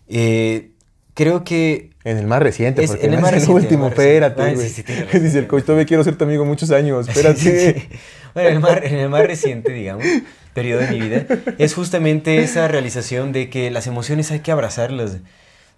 Eh, 0.09 0.73
creo 1.19 1.43
que 1.43 1.91
En 2.05 2.17
el 2.17 2.27
más 2.29 2.41
reciente, 2.41 2.83
Es- 2.85 2.91
porque 2.93 3.05
en 3.07 3.13
el 3.15 3.21
más 3.21 3.33
reciente, 3.33 3.53
último, 3.53 3.87
el 3.89 3.91
más 3.91 3.99
espérate, 3.99 4.55
güey. 4.55 4.69
sí, 4.69 4.85
sí. 4.87 5.19
Dice 5.19 5.39
el 5.41 5.47
coach, 5.49 5.65
todavía 5.65 5.85
quiero 5.85 6.05
ser 6.05 6.17
tu 6.17 6.25
amigo 6.25 6.45
muchos 6.45 6.71
años, 6.71 7.09
espérate. 7.09 7.89
Bueno, 8.35 8.49
en 8.51 8.55
el, 8.55 8.61
más, 8.61 8.79
en 8.85 8.95
el 8.95 9.09
más 9.09 9.27
reciente, 9.27 9.73
digamos, 9.73 10.07
periodo 10.55 10.81
de 10.83 10.91
mi 10.93 11.01
vida, 11.01 11.27
es 11.59 11.75
justamente 11.75 12.39
esa 12.39 12.69
realización 12.69 13.33
de 13.33 13.51
que 13.51 13.71
las 13.71 13.87
emociones 13.89 14.31
hay 14.31 14.41
que 14.41 14.53
abrazarlas. 14.53 15.17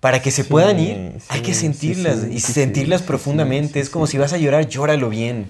Para 0.00 0.20
que 0.22 0.30
se 0.30 0.44
puedan 0.44 0.78
ir, 0.78 1.12
hay 1.28 1.40
que 1.40 1.52
sentirlas 1.54 2.26
y 2.30 2.40
sentirlas 2.40 3.02
profundamente. 3.02 3.80
es 3.80 3.90
como 3.90 4.06
si 4.06 4.18
vas 4.18 4.32
a 4.32 4.38
llorar, 4.38 4.68
llóralo 4.68 5.08
bien. 5.10 5.46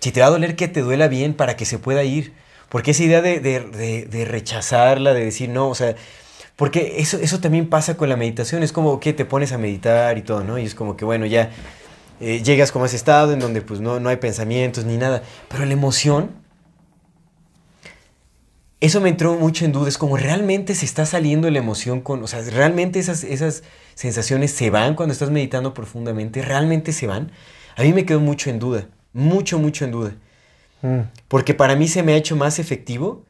Si 0.00 0.12
te 0.12 0.20
va 0.20 0.26
a 0.26 0.30
doler, 0.30 0.56
que 0.56 0.68
te 0.68 0.80
duela 0.80 1.08
bien 1.08 1.34
para 1.34 1.56
que 1.56 1.64
se 1.66 1.78
pueda 1.78 2.02
ir. 2.04 2.32
Porque 2.68 2.90
esa 2.90 3.04
idea 3.04 3.22
de, 3.22 3.38
de- 3.40 3.60
de- 3.60 4.04
de 4.06 4.24
rechazarla, 4.24 5.14
de 5.14 5.24
decir 5.24 5.48
no, 5.48 5.68
o 5.68 5.74
sea, 5.74 5.94
porque 6.56 6.94
eso, 6.98 7.18
eso 7.18 7.38
también 7.38 7.68
pasa 7.68 7.98
con 7.98 8.08
la 8.08 8.16
meditación. 8.16 8.62
Es 8.62 8.72
como 8.72 8.98
que 8.98 9.12
te 9.12 9.26
pones 9.26 9.52
a 9.52 9.58
meditar 9.58 10.16
y 10.16 10.22
todo, 10.22 10.42
¿no? 10.42 10.58
Y 10.58 10.64
es 10.64 10.74
como 10.74 10.96
que, 10.96 11.04
bueno, 11.04 11.26
ya 11.26 11.50
eh, 12.18 12.42
llegas 12.42 12.72
como 12.72 12.86
a 12.86 12.88
ese 12.88 12.96
estado 12.96 13.34
en 13.34 13.40
donde 13.40 13.60
pues 13.60 13.80
no, 13.80 14.00
no 14.00 14.08
hay 14.08 14.16
pensamientos 14.16 14.86
ni 14.86 14.96
nada. 14.96 15.22
Pero 15.48 15.66
la 15.66 15.74
emoción, 15.74 16.30
eso 18.80 19.02
me 19.02 19.10
entró 19.10 19.34
mucho 19.34 19.66
en 19.66 19.72
duda. 19.72 19.88
Es 19.88 19.98
como 19.98 20.16
realmente 20.16 20.74
se 20.74 20.86
está 20.86 21.04
saliendo 21.04 21.50
la 21.50 21.58
emoción 21.58 22.00
con. 22.00 22.22
O 22.22 22.26
sea, 22.26 22.40
realmente 22.40 22.98
esas, 22.98 23.22
esas 23.22 23.62
sensaciones 23.94 24.50
se 24.50 24.70
van 24.70 24.94
cuando 24.94 25.12
estás 25.12 25.30
meditando 25.30 25.74
profundamente. 25.74 26.40
Realmente 26.40 26.94
se 26.94 27.06
van. 27.06 27.32
A 27.76 27.82
mí 27.82 27.92
me 27.92 28.06
quedó 28.06 28.20
mucho 28.20 28.48
en 28.48 28.58
duda. 28.58 28.86
Mucho, 29.12 29.58
mucho 29.58 29.84
en 29.84 29.90
duda. 29.90 30.14
Mm. 30.80 31.00
Porque 31.28 31.52
para 31.52 31.76
mí 31.76 31.86
se 31.86 32.02
me 32.02 32.14
ha 32.14 32.16
hecho 32.16 32.34
más 32.34 32.58
efectivo 32.58 33.26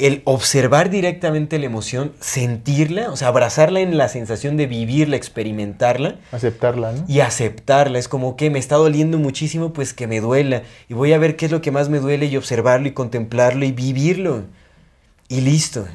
el 0.00 0.22
observar 0.24 0.90
directamente 0.90 1.58
la 1.58 1.66
emoción, 1.66 2.12
sentirla, 2.20 3.10
o 3.10 3.16
sea, 3.16 3.28
abrazarla 3.28 3.80
en 3.80 3.98
la 3.98 4.08
sensación 4.08 4.56
de 4.56 4.66
vivirla, 4.66 5.16
experimentarla 5.16 6.16
Aceptarla, 6.32 6.92
¿no? 6.92 7.04
y 7.06 7.20
aceptarla. 7.20 7.98
Es 7.98 8.08
como 8.08 8.36
que 8.36 8.50
me 8.50 8.58
está 8.58 8.76
doliendo 8.76 9.18
muchísimo, 9.18 9.72
pues 9.72 9.92
que 9.92 10.06
me 10.06 10.20
duela. 10.20 10.62
Y 10.88 10.94
voy 10.94 11.12
a 11.12 11.18
ver 11.18 11.36
qué 11.36 11.46
es 11.46 11.52
lo 11.52 11.60
que 11.60 11.70
más 11.70 11.88
me 11.88 12.00
duele 12.00 12.26
y 12.26 12.36
observarlo 12.36 12.88
y 12.88 12.92
contemplarlo 12.92 13.64
y 13.64 13.72
vivirlo. 13.72 14.44
Y 15.28 15.42
listo. 15.42 15.86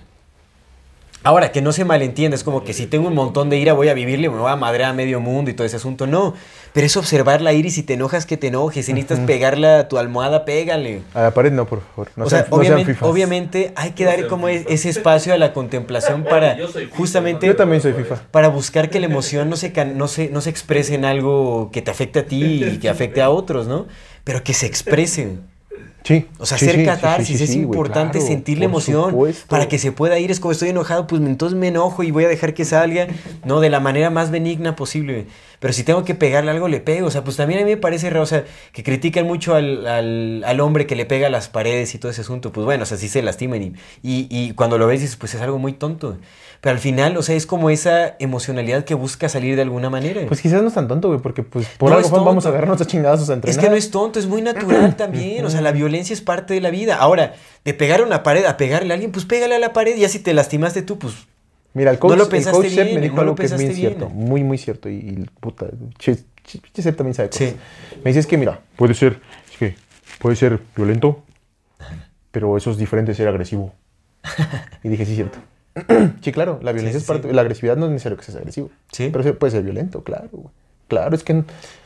Ahora, 1.25 1.51
que 1.51 1.59
no 1.59 1.71
se 1.71 1.85
malentienda, 1.85 2.35
es 2.35 2.43
como 2.43 2.63
que 2.63 2.71
si 2.73 2.85
tengo 2.85 3.07
un 3.07 3.15
montón 3.15 3.49
de 3.49 3.57
ira 3.57 3.73
voy 3.73 3.87
a 3.89 3.95
vivirle, 3.95 4.29
me 4.29 4.37
voy 4.37 4.51
a 4.51 4.55
madrear 4.55 4.91
a 4.91 4.93
medio 4.93 5.19
mundo 5.19 5.49
y 5.49 5.55
todo 5.55 5.65
ese 5.65 5.77
asunto. 5.77 6.05
No, 6.05 6.35
pero 6.71 6.85
es 6.85 6.95
observar 6.97 7.41
la 7.41 7.51
ira 7.51 7.67
y 7.67 7.71
si 7.71 7.81
te 7.81 7.95
enojas, 7.95 8.27
que 8.27 8.37
te 8.37 8.47
enojes. 8.47 8.85
Si 8.85 8.93
necesitas 8.93 9.25
pegarla 9.25 9.79
a 9.79 9.87
tu 9.87 9.97
almohada, 9.97 10.45
pégale. 10.45 11.01
A 11.15 11.23
la 11.23 11.31
pared 11.33 11.51
no, 11.51 11.65
por 11.65 11.81
favor. 11.81 12.11
No 12.15 12.25
o 12.25 12.29
sean, 12.29 12.43
sea, 12.45 12.49
no 12.55 12.63
sean 12.63 12.97
obviamente, 13.01 13.73
hay 13.75 13.93
que 13.93 14.03
No 14.03 14.11
dar 14.11 14.27
como 14.27 14.49
ese 14.49 14.87
espacio 14.89 15.33
a 15.33 15.37
la 15.39 15.51
contemplación 15.51 16.23
para 16.29 16.55
Yo 16.57 16.67
soy 16.67 16.85
FIFA, 16.85 16.95
justamente 16.97 17.47
Yo 17.47 17.55
también 17.55 17.81
soy 17.81 17.93
FIFA. 17.93 18.21
para 18.29 18.49
buscar 18.49 18.91
que 18.91 18.99
la 18.99 19.07
emoción 19.07 19.49
no 19.49 19.55
se, 19.55 19.71
can- 19.73 19.97
no, 19.97 20.07
se, 20.07 20.29
no 20.29 20.41
se 20.41 20.51
exprese 20.51 20.93
en 20.93 21.05
algo 21.05 21.71
que 21.73 21.81
te 21.81 21.89
afecte 21.89 22.19
a 22.19 22.25
ti 22.27 22.63
y 22.63 22.77
que 22.77 22.87
afecte 22.87 23.23
a 23.23 23.31
otros, 23.31 23.65
¿no? 23.65 23.87
Pero 24.23 24.43
que 24.43 24.53
se 24.53 24.67
exprese. 24.67 25.37
Sí. 26.03 26.27
O 26.37 26.45
sea, 26.45 26.59
sí, 26.59 26.65
hacer 26.65 26.79
sí, 26.81 26.85
catarsis, 26.85 27.37
sí, 27.39 27.43
es 27.45 27.55
importante 27.55 28.19
claro, 28.19 28.27
sentir 28.27 28.59
la 28.59 28.65
emoción 28.65 29.09
supuesto. 29.09 29.47
para 29.47 29.67
que 29.67 29.79
se 29.79 29.91
pueda 29.91 30.19
ir. 30.19 30.29
Es 30.29 30.39
como 30.39 30.51
estoy 30.51 30.69
enojado, 30.69 31.07
pues 31.07 31.19
entonces 31.23 31.57
me 31.57 31.69
enojo 31.69 32.03
y 32.03 32.11
voy 32.11 32.25
a 32.25 32.27
dejar 32.27 32.53
que 32.53 32.63
salga, 32.63 33.07
no, 33.43 33.59
de 33.59 33.71
la 33.71 33.79
manera 33.79 34.11
más 34.11 34.29
benigna 34.29 34.75
posible. 34.75 35.25
Pero 35.59 35.73
si 35.73 35.83
tengo 35.83 36.03
que 36.05 36.13
pegarle 36.13 36.51
algo, 36.51 36.67
le 36.67 36.79
pego. 36.79 37.07
O 37.07 37.11
sea, 37.11 37.23
pues 37.23 37.37
también 37.37 37.61
a 37.61 37.63
mí 37.63 37.71
me 37.71 37.77
parece 37.77 38.11
raro, 38.11 38.21
o 38.21 38.27
sea, 38.27 38.43
que 38.71 38.83
critican 38.83 39.25
mucho 39.25 39.55
al, 39.55 39.87
al- 39.87 40.43
al 40.45 40.59
hombre 40.59 40.85
que 40.85 40.95
le 40.95 41.07
pega 41.07 41.25
a 41.25 41.29
las 41.31 41.49
paredes 41.49 41.95
y 41.95 41.97
todo 41.97 42.11
ese 42.11 42.21
asunto. 42.21 42.51
Pues 42.51 42.65
bueno, 42.65 42.83
o 42.83 42.85
sea, 42.85 42.97
sí 42.99 43.07
se 43.07 43.23
lastiman 43.23 43.63
y, 43.63 43.73
y, 44.03 44.27
y 44.29 44.51
cuando 44.51 44.77
lo 44.77 44.85
ves 44.85 45.01
dices, 45.01 45.15
pues 45.15 45.33
es 45.33 45.41
algo 45.41 45.57
muy 45.57 45.73
tonto. 45.73 46.17
Pero 46.65 46.73
al 46.73 46.79
final, 46.79 47.15
o 47.15 47.21
sea, 47.21 47.35
es 47.35 47.45
como 47.45 47.69
esa 47.69 48.15
emocionalidad 48.17 48.85
que 48.85 48.95
busca 48.95 49.29
salir 49.29 49.55
de 49.55 49.61
alguna 49.61 49.91
manera. 49.91 50.23
Pues 50.27 50.41
quizás 50.41 50.63
no 50.63 50.69
es 50.69 50.73
tan 50.73 50.87
tonto, 50.87 51.09
güey, 51.09 51.19
porque 51.19 51.43
pues 51.43 51.67
por 51.77 51.91
No 51.91 51.97
algo 51.97 52.07
es 52.07 52.11
vamos 52.25 52.47
a 52.47 52.49
agarrarnos 52.49 52.81
a 52.81 52.87
chingadazos 52.87 53.29
a 53.29 53.33
Es 53.33 53.35
entrenar. 53.35 53.61
que 53.61 53.69
no 53.69 53.75
es 53.75 53.91
tonto, 53.91 54.17
es 54.17 54.25
muy 54.25 54.41
natural 54.41 54.95
también. 54.97 55.45
O 55.45 55.51
sea, 55.51 55.61
la 55.61 55.71
violencia 55.71 56.11
es 56.15 56.21
parte 56.21 56.55
de 56.55 56.61
la 56.61 56.71
vida. 56.71 56.95
Ahora, 56.95 57.35
de 57.63 57.73
pegar 57.75 58.01
a 58.01 58.03
una 58.03 58.23
pared 58.23 58.45
a 58.45 58.57
pegarle 58.57 58.91
a 58.91 58.95
alguien, 58.95 59.11
pues 59.11 59.25
pégale 59.25 59.53
a 59.53 59.59
la 59.59 59.73
pared 59.73 59.95
y 59.95 59.99
ya 59.99 60.09
si 60.09 60.17
te 60.17 60.33
lastimaste 60.33 60.81
tú, 60.81 60.97
pues 60.97 61.13
Mira, 61.75 61.91
el 61.91 61.99
coach, 61.99 62.09
No 62.09 62.15
lo 62.15 62.23
el 62.23 62.43
coach 62.49 62.65
bien, 62.65 62.95
me 62.95 63.01
dijo 63.01 63.15
no 63.17 63.21
algo 63.21 63.35
que 63.35 63.45
es 63.45 63.53
muy 63.53 63.65
bien. 63.65 63.75
cierto, 63.75 64.09
muy, 64.09 64.43
muy 64.43 64.57
cierto. 64.57 64.89
Y, 64.89 64.95
y 64.95 65.29
puta, 65.39 65.67
che, 65.99 66.15
che, 66.43 66.59
che, 66.73 66.81
Sep 66.81 66.95
también 66.97 67.13
sabe 67.13 67.29
cosas. 67.29 67.49
Sí. 67.49 67.55
Me 68.03 68.09
dice, 68.09 68.21
es 68.21 68.25
que 68.25 68.39
mira, 68.39 68.61
puede 68.75 68.95
ser, 68.95 69.19
es 69.51 69.57
que 69.59 69.75
puede 70.17 70.35
ser 70.35 70.61
violento, 70.75 71.21
pero 72.31 72.57
eso 72.57 72.71
es 72.71 72.77
diferente 72.77 73.11
de 73.11 73.15
ser 73.17 73.27
agresivo. 73.27 73.71
Y 74.83 74.89
dije, 74.89 75.05
sí, 75.05 75.11
es 75.11 75.17
cierto. 75.17 75.37
sí, 76.21 76.31
claro, 76.31 76.59
la 76.61 76.71
violencia 76.71 76.99
Sí, 76.99 77.03
es 77.03 77.07
parte, 77.07 77.27
sí. 77.27 77.33
la 77.33 77.41
agresividad 77.41 77.75
no 77.77 77.85
es 77.85 77.91
necesario 77.91 78.17
que 78.17 78.23
seas 78.23 78.37
agresivo. 78.37 78.69
Sí. 78.91 79.09
Pero 79.11 79.37
puede 79.37 79.51
ser 79.51 79.63
violento, 79.63 80.03
claro, 80.03 80.29
güey. 80.31 80.47
Claro, 80.87 81.15
es 81.15 81.23
que 81.23 81.43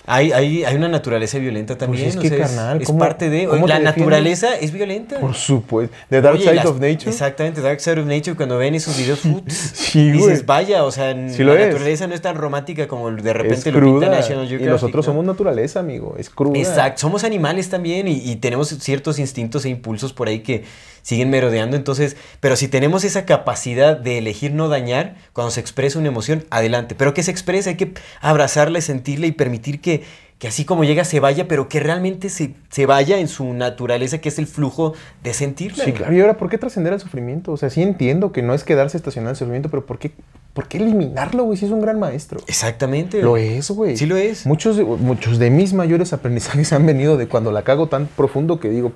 Hay, 0.07 0.33
hay, 0.33 0.65
hay 0.65 0.75
una 0.75 0.89
naturaleza 0.89 1.37
violenta 1.37 1.77
también. 1.77 2.03
Pues 2.03 2.15
es 2.15 2.19
o 2.19 2.21
que, 2.21 2.27
sea, 2.27 2.39
carnal, 2.47 2.81
es, 2.81 2.87
¿cómo- 2.87 2.99
parte 2.99 3.29
de. 3.29 3.47
cómo 3.47 3.65
la 3.65 3.79
naturaleza 3.79 4.57
es 4.57 4.73
violenta. 4.73 5.21
por 5.21 5.35
supuesto, 5.35 5.95
The 6.09 6.19
Dark 6.19 6.35
Oye, 6.35 6.43
Side 6.43 6.55
las- 6.55 6.65
of 6.65 6.81
Nature. 6.81 7.09
Exactamente, 7.09 7.61
Dark 7.61 7.79
Side 7.79 8.01
of 8.01 8.07
Nature. 8.07 8.35
Cuando 8.35 8.57
ven 8.57 8.75
esos 8.75 8.97
videos, 8.97 9.19
putz, 9.23 9.53
Sí, 9.53 10.11
dices, 10.11 10.45
vaya, 10.45 10.83
o 10.83 10.91
sea, 10.91 11.13
Sí 11.29 11.45
la 11.45 11.53
es. 11.53 11.67
naturaleza 11.67 12.07
no 12.07 12.13
es 12.13 12.21
tan 12.21 12.35
romántica 12.35 12.89
como 12.89 13.09
de 13.09 13.29
Es 13.29 13.37
repente 13.37 13.71
lo 13.71 13.79
pinta 13.79 14.19
Y 14.43 14.63
nosotros 14.65 15.05
¿no? 15.05 15.13
somos 15.13 15.23
naturaleza, 15.25 15.79
amigo. 15.79 16.15
Es 16.19 16.29
cruda. 16.29 16.59
Exacto, 16.59 16.99
somos 16.99 17.23
animales 17.23 17.69
también 17.69 18.09
y, 18.09 18.17
y 18.29 18.35
tenemos 18.35 18.67
ciertos 18.67 19.17
instintos 19.17 19.63
e 19.63 19.69
impulsos 19.69 20.11
por 20.11 20.27
ahí 20.27 20.39
que 20.39 20.65
siguen 21.01 21.29
merodeando. 21.29 21.75
Entonces, 21.75 22.17
pero 22.39 22.55
si 22.55 22.67
tenemos 22.67 23.03
esa 23.03 23.25
capacidad 23.25 23.97
de 23.97 24.17
elegir 24.17 24.53
no 24.53 24.69
dañar, 24.69 25.15
cuando 25.33 25.51
se 25.51 25.59
expresa 25.59 25.99
una 25.99 26.07
emoción, 26.07 26.45
adelante. 26.49 26.95
Pero 26.95 27.13
que 27.13 27.23
se 27.23 27.31
exprese, 27.31 27.71
hay 27.71 27.75
que 27.77 27.93
abrazarla, 28.21 28.81
sentirla 28.81 29.27
y 29.27 29.31
permitir 29.31 29.81
que, 29.81 30.03
que 30.39 30.47
así 30.47 30.65
como 30.65 30.83
llega 30.83 31.03
se 31.03 31.19
vaya, 31.19 31.47
pero 31.47 31.67
que 31.67 31.79
realmente 31.79 32.29
se, 32.29 32.53
se 32.69 32.85
vaya 32.85 33.19
en 33.19 33.27
su 33.27 33.53
naturaleza, 33.53 34.19
que 34.19 34.29
es 34.29 34.39
el 34.39 34.47
flujo 34.47 34.93
de 35.23 35.33
sentirla. 35.33 35.83
Sí, 35.83 35.91
claro. 35.91 36.13
Y 36.13 36.21
ahora, 36.21 36.37
¿por 36.37 36.49
qué 36.49 36.57
trascender 36.57 36.93
el 36.93 36.99
sufrimiento? 36.99 37.51
O 37.51 37.57
sea, 37.57 37.69
sí 37.69 37.81
entiendo 37.81 38.31
que 38.31 38.41
no 38.41 38.53
es 38.53 38.63
quedarse 38.63 38.97
estacionado 38.97 39.29
en 39.29 39.33
el 39.33 39.37
sufrimiento, 39.37 39.69
pero 39.69 39.85
¿por 39.85 39.99
qué, 39.99 40.11
por 40.59 40.67
qué 40.67 40.77
eliminarlo, 40.77 41.45
güey? 41.45 41.57
Si 41.57 41.65
es 41.65 41.71
un 41.71 41.79
gran 41.79 41.99
maestro. 41.99 42.41
Exactamente. 42.45 43.21
Lo 43.21 43.37
es, 43.37 43.71
güey. 43.71 43.95
Sí 43.95 44.05
lo 44.05 44.17
es. 44.17 44.45
Muchos, 44.45 44.75
de- 44.75 44.83
muchos 44.83 45.39
de 45.39 45.49
mis 45.49 45.71
mayores 45.73 46.11
aprendizajes 46.11 46.73
han 46.73 46.85
venido 46.85 47.15
de 47.15 47.29
cuando 47.29 47.53
la 47.53 47.61
cago 47.61 47.87
tan 47.87 48.07
profundo 48.07 48.59
que 48.59 48.69
digo, 48.69 48.91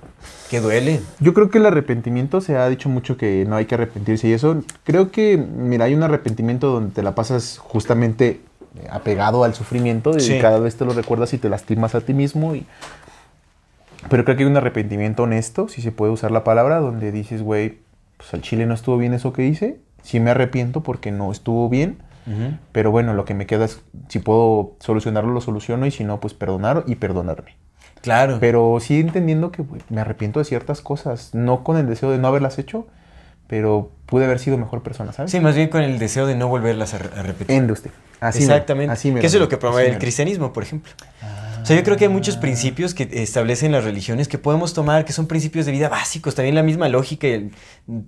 Que 0.50 0.60
duele. 0.60 1.00
Yo 1.22 1.34
creo 1.34 1.50
que 1.50 1.60
el 1.60 1.66
arrepentimiento 1.66 2.42
se 2.42 2.58
ha 2.58 2.68
dicho 2.68 2.90
mucho 2.90 3.16
que 3.16 3.46
no 3.48 3.56
hay 3.56 3.64
que 3.66 3.76
arrepentirse 3.76 4.28
y 4.28 4.34
eso 4.34 4.62
creo 4.84 5.10
que, 5.10 5.38
mira, 5.38 5.86
hay 5.86 5.94
un 5.94 6.04
arrepentimiento 6.04 6.68
donde 6.70 6.92
te 6.94 7.02
la 7.02 7.16
pasas 7.16 7.60
justamente 7.60 8.42
eh, 8.76 8.88
apegado 8.92 9.46
al 9.46 9.54
sufrimiento 9.56 10.18
y 10.18 10.20
Sí. 10.20 10.40
cada 10.42 10.60
vez 10.60 10.76
te 10.76 10.84
lo 10.84 10.92
recuerdas 10.92 11.34
y 11.34 11.38
te 11.38 11.48
lastimas 11.48 11.96
a 11.96 12.02
ti 12.02 12.14
mismo. 12.14 12.56
Y... 12.56 12.66
Pero 14.10 14.26
creo 14.26 14.36
que 14.36 14.44
hay 14.44 14.50
un 14.50 14.58
arrepentimiento 14.58 15.24
honesto, 15.24 15.70
si 15.70 15.82
se 15.82 15.94
puede 15.94 16.12
usar 16.12 16.32
la 16.32 16.44
palabra, 16.44 16.80
donde 16.80 17.14
dices, 17.14 17.42
güey, 17.42 17.78
pues 18.18 18.34
al 18.34 18.42
chile 18.42 18.66
no 18.66 18.74
estuvo 18.74 18.98
bien 18.98 19.14
eso 19.14 19.32
que 19.32 19.46
hice, 19.48 19.78
sí 20.04 20.20
me 20.20 20.30
arrepiento 20.30 20.82
porque 20.84 21.12
no 21.12 21.32
estuvo 21.32 21.68
bien, 21.70 21.98
pero 22.72 22.92
bueno, 22.92 23.14
lo 23.14 23.26
que 23.26 23.34
me 23.34 23.46
queda 23.46 23.66
es, 23.66 23.82
si 24.08 24.20
puedo 24.20 24.76
solucionarlo, 24.80 25.34
lo 25.34 25.42
soluciono 25.42 25.86
y 25.86 25.92
si 25.92 26.04
no, 26.06 26.20
pues 26.22 26.34
perdonar 26.34 26.84
y 26.88 26.96
perdonarme. 26.96 27.56
Claro. 28.02 28.38
Pero 28.40 28.78
sí 28.80 29.00
entendiendo 29.00 29.52
que 29.52 29.64
me 29.90 30.02
arrepiento 30.02 30.40
de 30.40 30.46
ciertas 30.46 30.82
cosas, 30.82 31.32
no 31.34 31.64
con 31.64 31.78
el 31.78 31.88
deseo 31.88 32.12
de 32.12 32.20
no 32.20 32.28
haberlas 32.28 32.60
hecho, 32.60 32.86
pero 33.48 33.92
pude 34.06 34.26
haber 34.26 34.40
sido 34.40 34.58
mejor 34.58 34.84
persona, 34.84 35.12
¿sabes? 35.12 35.32
Sí, 35.32 35.40
más 35.40 35.56
bien 35.56 35.68
con 35.70 35.82
el 35.82 36.00
deseo 36.00 36.26
de 36.26 36.36
no 36.36 36.48
volverlas 36.48 36.94
a, 36.94 37.00
re- 37.00 37.10
a 37.20 37.24
repetir. 37.24 37.56
Ende 37.58 37.74
usted. 37.74 37.92
Así 38.22 38.40
Exactamente. 38.40 38.94
así 38.94 39.10
mero, 39.10 39.20
que 39.22 39.28
eso 39.28 39.38
es 39.38 39.42
lo 39.42 39.50
que 39.50 39.58
promueve 39.58 39.90
el 39.90 39.98
cristianismo, 39.98 40.54
por 40.54 40.64
ejemplo. 40.64 40.92
O 41.64 41.66
sea, 41.66 41.78
yo 41.78 41.84
creo 41.84 41.96
que 41.96 42.04
hay 42.06 42.10
muchos 42.12 42.36
principios 42.36 42.94
que 42.94 43.08
establecen 43.24 43.72
las 43.72 43.86
religiones 43.86 44.28
que 44.28 44.38
podemos 44.38 44.74
tomar, 44.74 45.06
que 45.06 45.14
son 45.14 45.28
principios 45.28 45.66
de 45.66 45.72
vida 45.72 45.88
básicos. 45.88 46.36
También 46.36 46.56
la 46.56 46.64
misma 46.64 46.90
lógica 46.90 47.26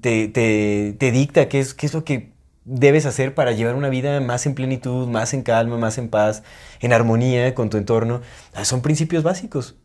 te, 0.01 0.27
te- 0.27 0.95
te 0.99 1.11
dicta 1.11 1.47
qué 1.47 1.61
es, 1.61 1.73
qué 1.73 1.85
es 1.85 1.93
lo 1.93 2.03
que 2.03 2.33
debes 2.65 3.05
hacer 3.05 3.33
para 3.33 3.53
llevar 3.53 3.75
una 3.75 3.87
vida 3.87 4.19
más 4.19 4.45
en 4.45 4.55
plenitud, 4.55 5.07
más 5.07 5.33
en 5.33 5.41
calma, 5.43 5.77
más 5.77 5.97
en 5.97 6.09
paz, 6.09 6.43
en 6.81 6.91
armonía 6.91 7.55
con 7.55 7.69
tu 7.69 7.77
entorno. 7.77 8.19
Ah, 8.53 8.65
Son 8.65 8.81
principios 8.81 9.23
básicos. 9.23 9.75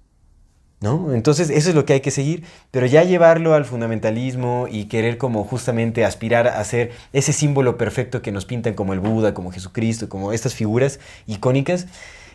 ¿No? 0.83 1.13
Entonces 1.13 1.51
eso 1.51 1.69
es 1.69 1.75
lo 1.75 1.85
que 1.85 1.93
hay 1.93 2.01
que 2.01 2.11
seguir, 2.11 2.43
pero 2.71 2.87
ya 2.87 3.05
llevarlo 3.05 3.53
al 3.53 3.67
fundamentalismo 3.67 4.67
y 4.71 4.87
querer 4.87 5.19
como 5.19 5.45
justamente 5.45 6.07
aspirar 6.07 6.49
a 6.49 6.65
ser 6.65 6.93
ese 7.13 7.35
símbolo 7.35 7.77
perfecto 7.77 8.23
que 8.23 8.33
nos 8.33 8.47
pintan 8.47 8.73
como 8.73 8.95
el 8.95 9.01
Buda, 9.01 9.35
como 9.35 9.53
Jesucristo, 9.53 10.09
como 10.09 10.33
estas 10.33 10.55
figuras 10.55 10.99
icónicas, 11.27 11.87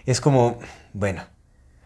es 0.06 0.22
como, 0.22 0.60
bueno, 0.94 1.24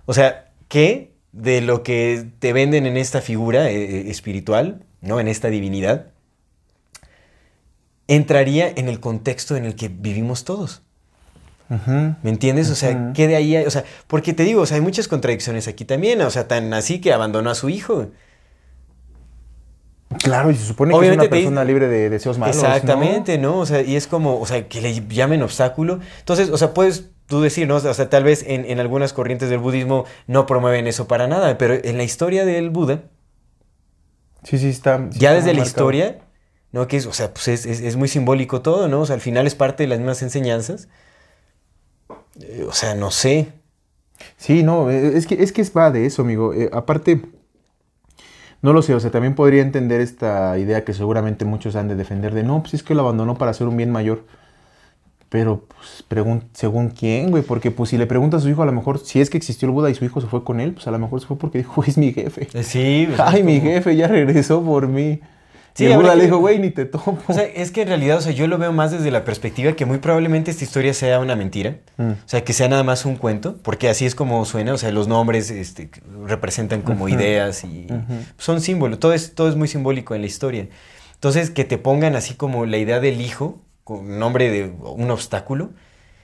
o 0.05 0.13
sea, 0.13 0.51
¿qué 0.67 1.13
de 1.31 1.61
lo 1.61 1.83
que 1.83 2.25
te 2.39 2.53
venden 2.53 2.85
en 2.85 2.97
esta 2.97 3.21
figura 3.21 3.69
eh, 3.69 4.09
espiritual, 4.09 4.83
¿no? 5.01 5.19
En 5.19 5.27
esta 5.27 5.49
divinidad, 5.49 6.07
entraría 8.07 8.67
en 8.69 8.89
el 8.89 8.99
contexto 8.99 9.55
en 9.55 9.65
el 9.65 9.75
que 9.75 9.87
vivimos 9.87 10.43
todos? 10.43 10.81
¿Me 11.69 12.29
entiendes? 12.31 12.71
O 12.71 12.75
sea. 12.75 13.11
¿qué 13.13 13.27
de 13.27 13.35
ahí 13.35 13.55
hay? 13.55 13.65
O 13.65 13.69
sea, 13.69 13.83
porque 14.07 14.33
te 14.33 14.43
digo, 14.43 14.61
o 14.61 14.65
sea, 14.65 14.75
hay 14.75 14.81
muchas 14.81 15.07
contradicciones 15.07 15.67
aquí 15.67 15.85
también. 15.85 16.19
O 16.21 16.31
sea, 16.31 16.47
tan 16.47 16.73
así 16.73 16.99
que 16.99 17.13
abandonó 17.13 17.51
a 17.51 17.55
su 17.55 17.69
hijo. 17.69 18.07
Claro, 20.17 20.49
y 20.49 20.55
se 20.55 20.65
supone 20.65 20.97
que 20.99 21.07
es 21.07 21.13
una 21.13 21.29
persona 21.29 21.63
libre 21.63 21.87
de 21.87 22.09
deseos 22.09 22.39
malos. 22.39 22.55
¿no? 22.55 22.63
Exactamente, 22.63 23.37
¿no? 23.37 23.59
O 23.59 23.65
sea, 23.67 23.83
y 23.83 23.95
es 23.95 24.07
como, 24.07 24.39
o 24.39 24.45
sea, 24.47 24.67
que 24.67 24.81
le 24.81 25.05
llamen 25.07 25.43
obstáculo. 25.43 25.99
Entonces, 26.17 26.49
o 26.49 26.57
sea, 26.57 26.73
puedes 26.73 27.11
tú 27.29 27.41
decir, 27.41 27.67
¿no? 27.67 27.77
O 27.77 27.93
sea, 27.93 28.09
tal 28.09 28.23
vez 28.25 28.43
en, 28.47 28.65
en 28.65 28.79
algunas 28.79 29.13
corrientes 29.13 29.49
del 29.49 29.59
budismo 29.59 30.05
no 30.27 30.45
promueven 30.47 30.87
eso 30.87 31.07
para 31.07 31.27
nada, 31.27 31.57
pero 31.57 31.75
en 31.75 31.97
la 31.97 32.03
historia 32.03 32.45
del 32.45 32.69
Buda, 32.71 33.03
Sí, 34.43 34.57
sí, 34.57 34.69
está. 34.69 35.09
sí 35.11 35.19
ya 35.19 35.33
está 35.33 35.35
desde 35.35 35.53
la 35.53 35.59
marcado. 35.59 35.67
historia, 35.67 36.19
¿no? 36.71 36.87
Que 36.87 36.97
es, 36.97 37.05
o 37.05 37.13
sea, 37.13 37.33
pues 37.33 37.47
es, 37.47 37.65
es- 37.65 37.81
es 37.81 37.95
muy 37.95 38.07
simbólico 38.07 38.61
todo, 38.61 38.87
¿no? 38.87 39.01
O 39.01 39.05
sea, 39.05 39.15
al 39.15 39.21
final 39.21 39.47
es 39.47 39.55
parte 39.55 39.83
de 39.83 39.87
las 39.87 39.99
mismas 39.99 40.21
enseñanzas. 40.21 40.87
Eh, 42.41 42.65
o 42.67 42.73
sea, 42.73 42.95
no 42.95 43.11
sé. 43.11 43.53
Sí, 44.37 44.63
no, 44.63 44.89
eh, 44.89 45.17
es 45.17 45.27
que, 45.27 45.35
es 45.43 45.51
que 45.51 45.63
va 45.75 45.91
de 45.91 46.05
eso, 46.07 46.21
amigo. 46.23 46.53
Eh, 46.53 46.69
aparte, 46.73 47.21
no 48.61 48.73
lo 48.73 48.81
sé, 48.81 48.93
o 48.93 48.99
sea, 48.99 49.11
también 49.11 49.35
podría 49.35 49.61
entender 49.61 50.01
esta 50.01 50.57
idea 50.57 50.83
que 50.83 50.93
seguramente 50.93 51.45
muchos 51.45 51.75
han 51.75 51.87
de 51.87 51.95
defender 51.95 52.33
de, 52.33 52.43
no, 52.43 52.61
pues 52.61 52.73
es 52.73 52.83
que 52.83 52.93
lo 52.93 53.01
abandonó 53.01 53.37
para 53.37 53.51
hacer 53.51 53.67
un 53.67 53.77
bien 53.77 53.91
mayor. 53.91 54.25
Pero, 55.29 55.65
pues, 55.67 56.03
según 56.53 56.89
quién, 56.89 57.29
güey, 57.29 57.43
porque 57.43 57.69
pues 57.69 57.91
si 57.91 57.97
le 57.97 58.07
pregunta 58.07 58.37
a 58.37 58.39
su 58.39 58.49
hijo, 58.49 58.63
a 58.63 58.65
lo 58.65 58.71
mejor, 58.71 58.97
si 58.99 59.21
es 59.21 59.29
que 59.29 59.37
existió 59.37 59.67
el 59.67 59.73
Buda 59.73 59.89
y 59.91 59.95
su 59.95 60.03
hijo 60.03 60.19
se 60.21 60.27
fue 60.27 60.43
con 60.43 60.59
él, 60.59 60.73
pues 60.73 60.87
a 60.87 60.91
lo 60.91 60.97
mejor 60.97 61.21
se 61.21 61.27
fue 61.27 61.37
porque 61.37 61.59
dijo, 61.59 61.83
es 61.87 61.97
mi 61.97 62.11
jefe. 62.13 62.47
Eh, 62.53 62.63
Sí. 62.63 63.07
sea, 63.15 63.29
Ay, 63.29 63.43
mi 63.43 63.59
jefe 63.61 63.95
ya 63.95 64.07
regresó 64.07 64.63
por 64.63 64.87
mí. 64.87 65.21
Sí, 65.75 65.83
y 65.85 65.91
el 65.91 65.97
Buda 65.97 66.15
le 66.15 66.23
dijo, 66.25 66.39
güey, 66.39 66.57
ni 66.57 66.71
te 66.71 66.85
tomo. 66.85 67.19
O 67.27 67.33
sea, 67.33 67.43
es 67.43 67.69
que 67.71 67.83
en 67.83 67.89
realidad, 67.89 68.17
o 68.17 68.21
sea, 68.21 68.31
yo 68.33 68.47
lo 68.47 68.57
veo 68.57 68.73
más 68.73 68.91
desde 68.91 69.11
la 69.11 69.23
perspectiva 69.23 69.73
que 69.73 69.85
muy 69.85 69.99
probablemente 69.99 70.49
esta 70.51 70.63
historia 70.63 70.93
sea 70.95 71.19
una 71.19 71.35
mentira. 71.35 71.77
Mm. 71.97 72.09
O 72.09 72.15
sea, 72.25 72.43
que 72.43 72.51
sea 72.53 72.67
nada 72.67 72.83
más 72.83 73.05
un 73.05 73.15
cuento, 73.15 73.57
porque 73.61 73.87
así 73.87 74.05
es 74.05 74.15
como 74.15 74.43
suena. 74.45 74.73
O 74.73 74.77
sea, 74.77 74.91
los 74.91 75.07
nombres 75.07 75.51
este, 75.51 75.89
representan 76.25 76.81
como 76.81 77.07
ideas 77.07 77.63
y 77.63 77.87
son 78.37 78.61
símbolos. 78.61 78.99
Todo 78.99 79.13
es, 79.13 79.35
todo 79.35 79.47
es 79.47 79.55
muy 79.55 79.67
simbólico 79.67 80.15
en 80.15 80.21
la 80.21 80.27
historia. 80.27 80.67
Entonces, 81.13 81.49
que 81.51 81.63
te 81.65 81.77
pongan 81.77 82.15
así 82.15 82.33
como 82.33 82.65
la 82.65 82.77
idea 82.77 82.99
del 82.99 83.21
hijo, 83.21 83.61
nombre 83.97 84.49
de 84.49 84.71
un 84.81 85.09
obstáculo, 85.11 85.71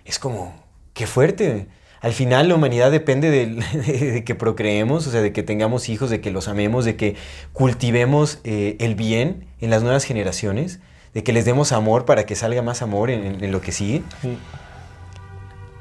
es 0.06 0.20
como, 0.20 0.54
qué 0.94 1.08
fuerte. 1.08 1.68
Al 2.02 2.14
final 2.14 2.50
la 2.50 2.56
humanidad 2.56 2.92
depende 2.92 3.30
de, 3.32 4.24
que 4.24 4.36
procreemos, 4.36 5.08
o 5.08 5.12
sea, 5.12 5.22
de 5.22 5.32
que 5.34 5.44
tengamos 5.44 5.90
hijos, 5.90 6.10
de 6.10 6.22
que 6.22 6.32
los 6.32 6.48
amemos, 6.48 6.86
de 6.86 6.96
que 6.96 7.16
cultivemos 7.54 8.40
eh, 8.44 8.76
el 8.80 8.96
bien 8.96 9.48
en 9.60 9.70
las 9.70 9.82
nuevas 9.84 10.04
generaciones, 10.04 10.80
de 11.14 11.24
que 11.24 11.34
les 11.34 11.46
demos 11.46 11.72
amor 11.72 12.06
para 12.06 12.26
que 12.26 12.36
salga 12.36 12.62
más 12.62 12.82
amor 12.82 13.10
en- 13.10 13.26
en- 13.26 13.44
en 13.44 13.52
lo 13.52 13.62
que 13.62 13.72
sigue. 13.72 14.04
Sí. 14.22 14.38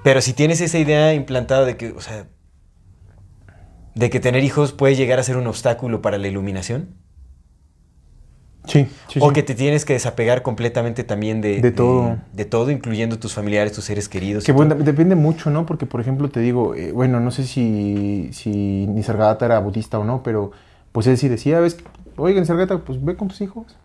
Pero 0.03 0.21
si 0.21 0.33
tienes 0.33 0.61
esa 0.61 0.79
idea 0.79 1.13
implantada 1.15 1.65
de 1.65 1.77
que, 1.77 1.91
o 1.93 2.01
sea, 2.01 2.27
de 3.95 4.11
que 4.11 4.21
tener 4.21 4.43
hijos 4.45 4.73
puede 4.73 4.97
llegar 4.97 5.19
a 5.19 5.23
ser 5.23 5.37
un 5.37 5.47
obstáculo 5.47 6.03
para 6.03 6.19
la 6.19 6.29
iluminación, 6.29 6.95
Sí, 8.67 8.89
sí, 9.09 9.19
o 9.23 9.33
que 9.33 9.43
te 9.43 9.55
tienes 9.55 9.85
que 9.85 9.93
desapegar 9.93 10.43
completamente 10.43 11.05
también 11.05 11.41
de, 11.43 11.61
De 11.61 11.71
todo. 11.71 12.17
de 12.33 12.45
todo, 12.47 12.71
incluyendo 12.71 13.19
tus 13.19 13.35
familiares, 13.35 13.73
tus 13.73 13.85
seres 13.85 14.09
queridos. 14.09 14.45
Que 14.45 14.53
bueno, 14.53 14.75
depende 14.75 15.15
mucho, 15.17 15.51
¿no? 15.51 15.67
Porque, 15.67 15.85
por 15.87 16.01
ejemplo, 16.01 16.31
te 16.31 16.41
digo, 16.41 16.75
eh, 16.75 16.91
bueno, 16.93 17.21
no 17.21 17.31
sé 17.31 17.45
si, 17.45 18.31
si 18.33 18.87
Nisargadatta 18.87 19.45
era 19.45 19.59
budista 19.59 19.99
o 19.99 20.05
no, 20.05 20.23
pero 20.23 20.53
pues 20.93 21.07
él 21.07 21.19
sí 21.19 21.29
decía, 21.29 21.61
ves, 21.61 21.77
oiga, 22.17 22.41
Nisargadatta, 22.41 22.79
pues 22.79 23.05
ve 23.05 23.17
con 23.17 23.29
tus 23.29 23.41
hijos. 23.43 23.77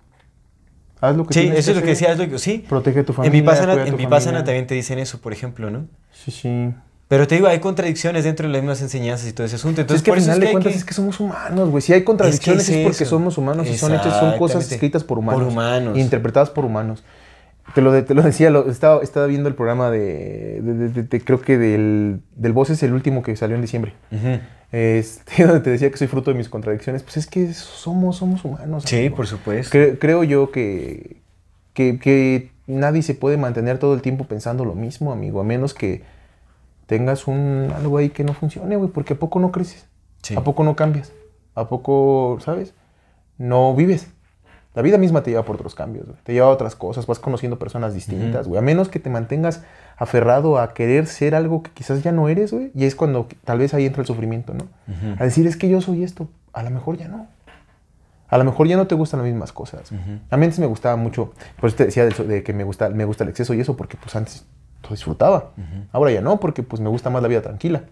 Haz 1.02 1.16
lo 1.16 1.26
que 1.26 1.34
Sí, 1.34 1.48
eso 1.54 1.72
es 1.72 1.78
lo 1.78 1.82
que 1.84 1.90
decía, 1.90 2.12
es 2.12 2.18
lo 2.18 2.30
que- 2.30 2.40
sí. 2.40 2.66
Protege 2.68 3.00
a 3.02 3.06
tu 3.06 3.12
En 3.12 3.16
familia. 3.18 3.42
Vipassana, 3.42 3.72
cuida 3.74 3.84
a 3.86 3.88
en 3.88 3.98
Vipassana 3.98 4.44
también 4.44 4.68
te 4.68 4.76
dicen 4.76 5.00
eso, 5.00 5.20
por 5.20 5.34
ejemplo, 5.34 5.70
¿no? 5.70 5.88
Sí, 6.12 6.32
sí. 6.32 6.74
Pero 7.10 7.28
te 7.28 7.36
digo, 7.36 7.48
hay 7.48 7.60
contradicciones 7.60 8.24
dentro 8.24 8.46
de 8.48 8.54
las 8.54 8.62
mismas 8.62 8.82
enseñanzas 8.82 9.28
y 9.28 9.34
todo 9.34 9.46
ese 9.46 9.56
asunto. 9.58 9.82
Entonces, 9.82 10.02
es 10.02 10.04
que 10.06 10.12
por 10.12 10.18
al 10.20 10.24
eso 10.24 10.32
final 10.32 10.44
es 10.44 10.48
de 10.48 10.52
cuentas 10.54 10.72
que- 10.74 10.78
es 10.80 10.86
que 10.86 10.94
somos 10.94 11.20
humanos, 11.20 11.70
güey. 11.70 11.82
Si 11.82 11.92
hay 11.92 12.04
contradicciones 12.04 12.70
es, 12.70 12.76
es 12.76 12.84
porque 12.84 13.04
eso. 13.04 13.10
somos 13.18 13.38
humanos 13.38 13.68
y 13.68 13.78
son 13.78 13.94
hechas, 13.96 14.18
son 14.20 14.38
cosas 14.38 14.72
escritas 14.72 15.04
por 15.04 15.18
humanos. 15.18 15.42
Por 15.44 15.52
humanos. 15.52 15.98
Interpretadas 15.98 16.50
por 16.52 16.64
humanos. 16.66 17.04
Te 17.74 17.82
lo, 17.82 17.92
de- 17.92 18.04
te 18.04 18.14
lo 18.14 18.22
decía, 18.22 18.50
lo, 18.52 18.70
estaba, 18.70 19.02
estaba 19.04 19.26
viendo 19.28 19.50
el 19.50 19.56
programa 19.56 19.92
de, 19.92 21.22
creo 21.26 21.42
que 21.42 21.58
del, 21.58 22.22
del 22.36 22.54
Voz 22.54 22.70
es 22.70 22.82
el 22.84 22.94
último 22.94 23.22
que 23.24 23.36
salió 23.36 23.56
en 23.56 23.62
diciembre. 23.64 23.94
Este, 24.72 25.44
donde 25.46 25.62
te 25.62 25.70
decía 25.72 25.90
que 25.90 25.98
soy 25.98 26.08
fruto 26.08 26.32
de 26.32 26.38
mis 26.38 26.48
contradicciones. 26.50 27.02
Pues 27.04 27.18
es 27.18 27.26
que 27.28 27.54
somos, 27.54 28.18
somos 28.18 28.46
humanos. 28.46 28.84
Sí, 28.86 28.98
amigo. 28.98 29.16
por 29.16 29.26
supuesto. 29.28 29.76
Cre- 29.76 29.98
creo 30.00 30.24
yo 30.24 30.52
que, 30.52 31.18
que, 31.74 31.98
que 32.00 32.52
nadie 32.68 33.02
se 33.02 33.16
puede 33.16 33.38
mantener 33.38 33.80
todo 33.80 33.94
el 33.96 34.02
tiempo 34.02 34.26
pensando 34.26 34.64
lo 34.66 34.76
mismo, 34.76 35.12
amigo, 35.12 35.42
a 35.42 35.44
menos 35.44 35.74
que 35.74 36.04
tengas 36.90 37.28
un 37.28 37.72
algo 37.76 37.98
ahí 38.00 38.10
que 38.10 38.24
no 38.24 38.34
funcione, 38.34 38.76
güey, 38.76 38.90
porque 38.90 39.14
a 39.14 39.18
poco 39.20 39.40
no 39.40 39.52
creces, 39.52 39.86
Sí. 40.24 40.36
a 40.36 40.44
poco 40.44 40.64
no 40.64 40.76
cambias, 40.76 41.14
a 41.54 41.68
poco, 41.70 42.40
¿sabes? 42.42 42.74
No 43.38 43.76
vives. 43.76 44.08
La 44.74 44.82
vida 44.82 44.98
misma 44.98 45.22
te 45.24 45.30
lleva 45.32 45.44
por 45.46 45.56
otros 45.56 45.76
cambios, 45.76 46.06
güey. 46.08 46.18
Te 46.24 46.34
lleva 46.34 46.48
a 46.48 46.50
otras 46.52 46.76
cosas, 46.76 47.06
vas 47.06 47.20
conociendo 47.20 47.58
personas 47.60 47.94
distintas, 47.94 48.48
güey. 48.48 48.58
A 48.60 48.62
menos 48.62 48.90
que 48.90 49.00
te 49.00 49.10
mantengas 49.10 49.64
aferrado 49.98 50.58
a 50.58 50.74
querer 50.74 51.06
ser 51.08 51.36
algo 51.36 51.64
que 51.64 51.72
quizás 51.72 52.02
ya 52.04 52.12
no 52.12 52.28
eres, 52.28 52.52
güey. 52.52 52.72
Y 52.76 52.86
es 52.86 52.96
cuando 52.96 53.28
tal 53.46 53.60
vez 53.60 53.74
ahí 53.74 53.86
entra 53.86 54.02
el 54.02 54.08
sufrimiento, 54.08 54.54
¿no? 54.54 54.66
A 55.20 55.24
decir, 55.24 55.46
es 55.48 55.58
que 55.58 55.70
yo 55.70 55.82
soy 55.82 56.04
esto. 56.04 56.28
A 56.54 56.64
lo 56.64 56.70
mejor 56.72 56.98
ya 56.98 57.08
no. 57.08 57.28
A 58.30 58.38
lo 58.38 58.44
mejor 58.46 58.68
ya 58.68 58.78
no 58.78 58.86
te 58.88 58.94
gustan 58.96 59.20
las 59.22 59.28
mismas 59.30 59.52
cosas. 59.52 59.92
A 60.30 60.38
mí 60.38 60.44
antes 60.46 60.60
me 60.60 60.68
gustaba 60.68 60.96
mucho, 60.96 61.34
por 61.60 61.68
eso 61.70 61.78
te 61.78 61.86
decía 61.86 62.06
de, 62.06 62.12
de 62.26 62.44
que 62.44 62.54
me 62.54 62.64
gusta, 62.64 62.90
me 62.90 63.06
gusta 63.06 63.24
el 63.24 63.32
exceso 63.32 63.54
y 63.56 63.60
eso, 63.62 63.76
porque 63.76 63.98
pues 63.98 64.16
antes 64.16 64.46
lo 64.84 64.90
disfrutaba. 64.90 65.52
Ahora 65.92 66.12
ya 66.12 66.22
no, 66.22 66.40
porque 66.40 66.64
pues 66.64 66.82
me 66.82 66.90
gusta 66.90 67.10
más 67.10 67.22
la 67.22 67.28
vida 67.28 67.42
tranquila. 67.42 67.84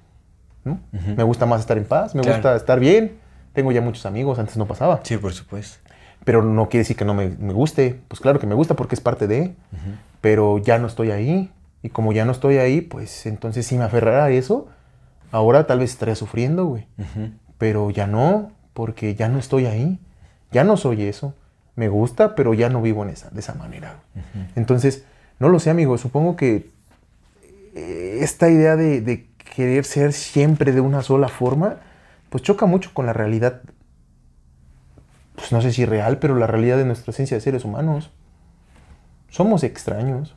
¿no? 0.64 0.80
Me 1.16 1.24
gusta 1.24 1.46
más 1.46 1.62
estar 1.62 1.78
en 1.78 1.86
paz, 1.86 2.14
me 2.14 2.22
Claro. 2.22 2.38
gusta 2.38 2.56
estar 2.56 2.80
bien. 2.80 3.18
Tengo 3.54 3.72
ya 3.72 3.82
muchos 3.82 4.06
amigos, 4.06 4.38
antes 4.38 4.58
no 4.58 4.66
pasaba. 4.68 5.00
Sí, 5.04 5.18
por 5.18 5.34
supuesto. 5.34 5.78
Pero 6.26 6.44
no 6.44 6.68
quiere 6.68 6.82
decir 6.82 6.98
que 6.98 7.06
no 7.06 7.14
me, 7.14 7.30
me 7.30 7.54
guste. 7.54 8.00
Pues 8.08 8.20
claro 8.20 8.40
que 8.40 8.48
me 8.48 8.54
gusta 8.56 8.76
porque 8.76 8.96
es 8.96 9.02
parte 9.02 9.28
de. 9.28 9.56
Pero 10.22 10.58
ya 10.58 10.78
no 10.78 10.88
estoy 10.88 11.12
ahí. 11.12 11.52
Y 11.84 11.90
como 11.90 12.12
ya 12.12 12.26
no 12.26 12.32
estoy 12.34 12.58
ahí, 12.58 12.82
pues 12.82 13.26
entonces 13.28 13.66
si 13.66 13.78
me 13.78 13.84
aferrara 13.86 14.26
a 14.26 14.30
eso, 14.32 14.68
ahora 15.32 15.66
tal 15.68 15.80
vez 15.80 15.92
estaría 15.92 16.16
sufriendo, 16.16 16.66
güey. 16.66 16.86
Pero 17.58 17.90
ya 17.92 18.08
no, 18.08 18.52
porque 18.74 19.16
ya 19.16 19.30
no 19.30 19.40
estoy 19.40 19.66
ahí. 19.68 20.00
Ya 20.52 20.64
no 20.66 20.76
soy 20.76 21.04
eso. 21.04 21.34
Me 21.76 21.88
gusta, 21.88 22.36
pero 22.36 22.54
ya 22.54 22.70
no 22.70 22.82
vivo 22.82 23.04
en 23.04 23.10
esa, 23.12 23.30
de 23.30 23.40
esa 23.40 23.54
manera. 23.54 24.00
Entonces, 24.56 25.06
no 25.40 25.48
lo 25.50 25.60
sé, 25.60 25.70
amigo. 25.70 25.98
Supongo 25.98 26.36
que 26.36 26.70
esta 27.78 28.50
idea 28.50 28.76
de, 28.76 29.02
de 29.02 29.30
querer 29.56 29.86
ser 29.86 30.14
siempre 30.14 30.72
de 30.72 30.82
una 30.82 31.02
sola 31.02 31.28
forma, 31.28 31.78
pues 32.30 32.44
choca 32.44 32.66
mucho 32.66 32.92
con 32.94 33.06
la 33.06 33.14
realidad 33.14 33.62
pues 35.38 35.52
no 35.52 35.62
sé 35.62 35.72
si 35.72 35.86
real, 35.86 36.18
pero 36.18 36.36
la 36.36 36.48
realidad 36.48 36.78
de 36.78 36.84
nuestra 36.84 37.12
esencia 37.12 37.38
de 37.38 37.42
seres 37.42 37.64
humanos. 37.64 38.12
Somos 39.30 39.64
extraños. 39.64 40.36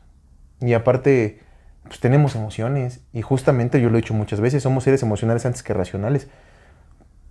Y 0.61 0.75
aparte, 0.75 1.41
pues 1.85 2.01
tenemos 2.01 2.37
emociones. 2.37 3.01
Y 3.15 3.23
justamente 3.23 3.81
yo 3.81 3.89
lo 3.89 3.97
he 3.97 4.03
dicho 4.03 4.13
muchas 4.13 4.41
veces, 4.41 4.63
somos 4.63 4.85
seres 4.85 5.03
emocionales 5.03 5.47
antes 5.47 5.63
que 5.63 5.73
racionales. 5.73 6.29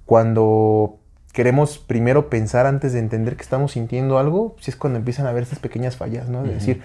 Cuando 0.06 1.00
queremos 1.32 1.78
primero 1.78 2.28
pensar 2.32 2.66
antes 2.66 2.92
de 2.92 3.00
entender 3.00 3.36
que 3.36 3.44
estamos 3.44 3.74
sintiendo 3.74 4.18
algo, 4.18 4.56
pues 4.56 4.68
es 4.70 4.76
cuando 4.76 4.98
empiezan 4.98 5.28
a 5.28 5.30
haber 5.30 5.44
estas 5.44 5.60
pequeñas 5.60 5.96
fallas, 5.96 6.28
¿no? 6.28 6.42
De 6.42 6.56
decir, 6.56 6.82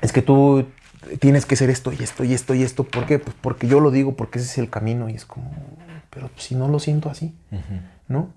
es 0.00 0.10
que 0.10 0.22
tú 0.22 0.68
tienes 1.18 1.46
que 1.46 1.56
ser 1.56 1.70
esto 1.70 1.92
y 1.92 2.02
esto 2.02 2.24
y 2.24 2.32
esto 2.32 2.54
y 2.54 2.62
esto. 2.62 2.84
¿Por 2.84 3.06
qué? 3.06 3.18
Pues 3.18 3.36
porque 3.40 3.66
yo 3.66 3.80
lo 3.80 3.90
digo, 3.90 4.14
porque 4.14 4.38
ese 4.38 4.48
es 4.48 4.58
el 4.58 4.70
camino. 4.70 5.08
Y 5.08 5.14
es 5.14 5.24
como, 5.24 5.50
pero 6.10 6.30
si 6.36 6.54
no 6.54 6.68
lo 6.68 6.78
siento 6.78 7.10
así, 7.10 7.34
¿no? 8.08 8.28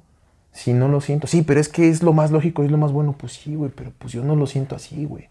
Si 0.52 0.74
no 0.74 0.88
lo 0.88 1.02
siento. 1.02 1.28
Sí, 1.28 1.42
pero 1.42 1.60
es 1.60 1.70
que 1.70 1.90
es 1.90 2.04
lo 2.04 2.14
más 2.14 2.32
lógico, 2.32 2.64
es 2.64 2.72
lo 2.72 2.78
más 2.78 2.92
bueno. 2.92 3.16
Pues 3.18 3.34
sí, 3.34 3.56
güey, 3.56 3.72
pero 3.74 3.92
pues 3.98 4.14
yo 4.14 4.24
no 4.24 4.36
lo 4.36 4.48
siento 4.48 4.76
así, 4.76 5.06
güey. 5.06 5.30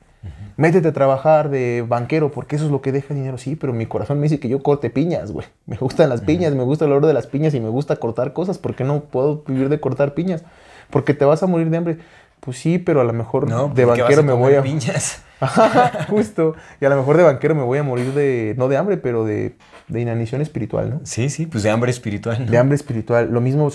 Métete 0.57 0.89
a 0.89 0.93
trabajar 0.93 1.49
de 1.49 1.85
banquero 1.87 2.31
porque 2.31 2.55
eso 2.55 2.67
es 2.67 2.71
lo 2.71 2.81
que 2.81 2.93
deja 2.93 3.15
dinero. 3.15 3.39
Sí, 3.39 3.57
pero 3.57 3.73
mi 3.73 3.87
corazón 3.87 4.19
me 4.19 4.25
dice 4.25 4.39
que 4.39 4.49
yo 4.49 4.63
corte 4.63 4.91
piñas, 4.91 5.33
güey. 5.33 5.47
Me 5.67 5.77
gustan 5.77 6.09
las 6.09 6.21
piñas, 6.21 6.55
me 6.55 6.63
gusta 6.63 6.85
el 6.85 6.93
olor 6.93 7.07
de 7.07 7.15
las 7.15 7.27
piñas 7.27 7.55
y 7.55 7.61
me 7.61 7.69
gusta 7.69 7.97
cortar 7.97 8.33
cosas. 8.33 8.59
¿Por 8.59 8.75
qué 8.75 8.85
no 8.85 9.05
puedo 9.05 9.43
vivir 9.47 9.69
de 9.69 9.81
cortar 9.81 10.15
piñas? 10.15 10.45
Porque 10.91 11.15
te 11.15 11.25
vas 11.25 11.43
a 11.43 11.47
morir 11.47 11.71
de 11.71 11.77
hambre. 11.77 11.99
Pues 12.45 12.59
sí, 12.59 12.79
pero 12.79 13.01
a 13.01 13.05
lo 13.05 13.13
mejor 13.13 13.49
No, 13.49 13.69
de 13.69 13.85
banquero 13.85 14.25
me 14.25 14.33
voy 14.33 14.55
a... 14.55 14.63
piñas. 14.63 15.23
Ajá, 15.41 16.07
Justo. 16.09 16.57
Y 16.81 16.85
a 16.85 16.89
lo 16.89 16.97
mejor 16.97 17.17
de 17.17 17.23
banquero 17.23 17.55
me 17.55 17.63
voy 17.63 17.79
a 17.79 17.85
morir 17.85 18.13
de, 18.15 18.55
no 18.59 18.69
de 18.69 18.77
hambre, 18.77 18.97
pero 18.97 19.25
de, 19.25 19.57
de 19.89 20.01
inanición 20.01 20.41
espiritual, 20.41 20.91
¿no? 20.91 21.01
Sí, 21.05 21.31
sí, 21.31 21.47
pues 21.47 21.63
de 21.63 21.71
hambre 21.71 21.91
espiritual. 21.91 22.45
¿no? 22.45 22.51
De 22.51 22.59
hambre 22.59 22.75
espiritual. 22.75 23.29
Lo 23.31 23.41
mismo 23.41 23.71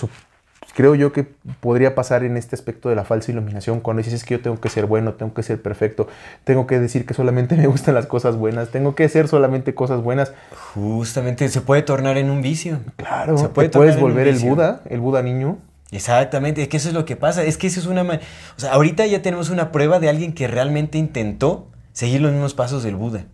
creo 0.78 0.96
yo 0.96 1.12
que 1.12 1.24
podría 1.60 1.96
pasar 1.96 2.24
en 2.24 2.38
este 2.38 2.56
aspecto 2.56 2.90
de 2.90 2.96
la 2.96 3.04
falsa 3.04 3.32
iluminación, 3.32 3.80
cuando 3.80 4.00
dices 4.00 4.14
es 4.14 4.24
que 4.24 4.36
yo 4.36 4.42
tengo 4.42 4.60
que 4.60 4.70
ser 4.70 4.86
bueno, 4.86 5.14
tengo 5.14 5.34
que 5.34 5.42
ser 5.44 5.62
perfecto, 5.62 6.08
tengo 6.44 6.68
que 6.68 6.80
decir 6.80 7.06
que 7.06 7.14
solamente 7.14 7.56
me 7.56 7.66
gustan 7.68 7.96
las 7.96 8.06
cosas 8.06 8.36
buenas, 8.36 8.70
tengo 8.70 8.94
que 8.94 9.06
hacer 9.06 9.28
solamente 9.28 9.74
cosas 9.74 10.04
buenas. 10.04 10.34
Justamente 10.76 11.50
se 11.50 11.62
puede 11.62 11.82
tornar 11.82 12.18
en 12.18 12.30
un 12.30 12.42
vicio. 12.42 12.80
Claro, 12.96 13.38
Se 13.38 13.50
puede 13.50 13.70
te 13.70 13.78
puedes 13.78 13.96
tornar 13.96 13.98
en 13.98 14.04
un 14.04 14.12
volver 14.12 14.28
el. 14.28 14.40
Buda, 14.40 14.82
el 14.90 15.00
Buda 15.00 15.22
niño. 15.24 15.58
Exactamente, 15.92 16.62
es 16.62 16.68
que 16.68 16.78
eso 16.78 16.90
es 16.90 16.94
lo 16.94 17.06
que 17.06 17.16
pasa. 17.16 17.44
Es 17.44 17.58
que 17.58 17.68
eso 17.68 17.80
es 17.80 17.86
una. 17.86 18.04
O 18.04 18.60
sea, 18.60 18.74
ahorita 18.74 19.06
ya 19.06 19.22
tenemos 19.22 19.50
una 19.50 19.72
prueba 19.72 20.00
de 20.00 20.10
alguien 20.10 20.34
que 20.34 20.48
realmente 20.48 20.98
intentó 20.98 21.70
seguir 21.94 22.22
los 22.22 22.32
mismos 22.32 22.54
pasos 22.54 22.84
del 22.84 22.96
Buda. 22.96 23.26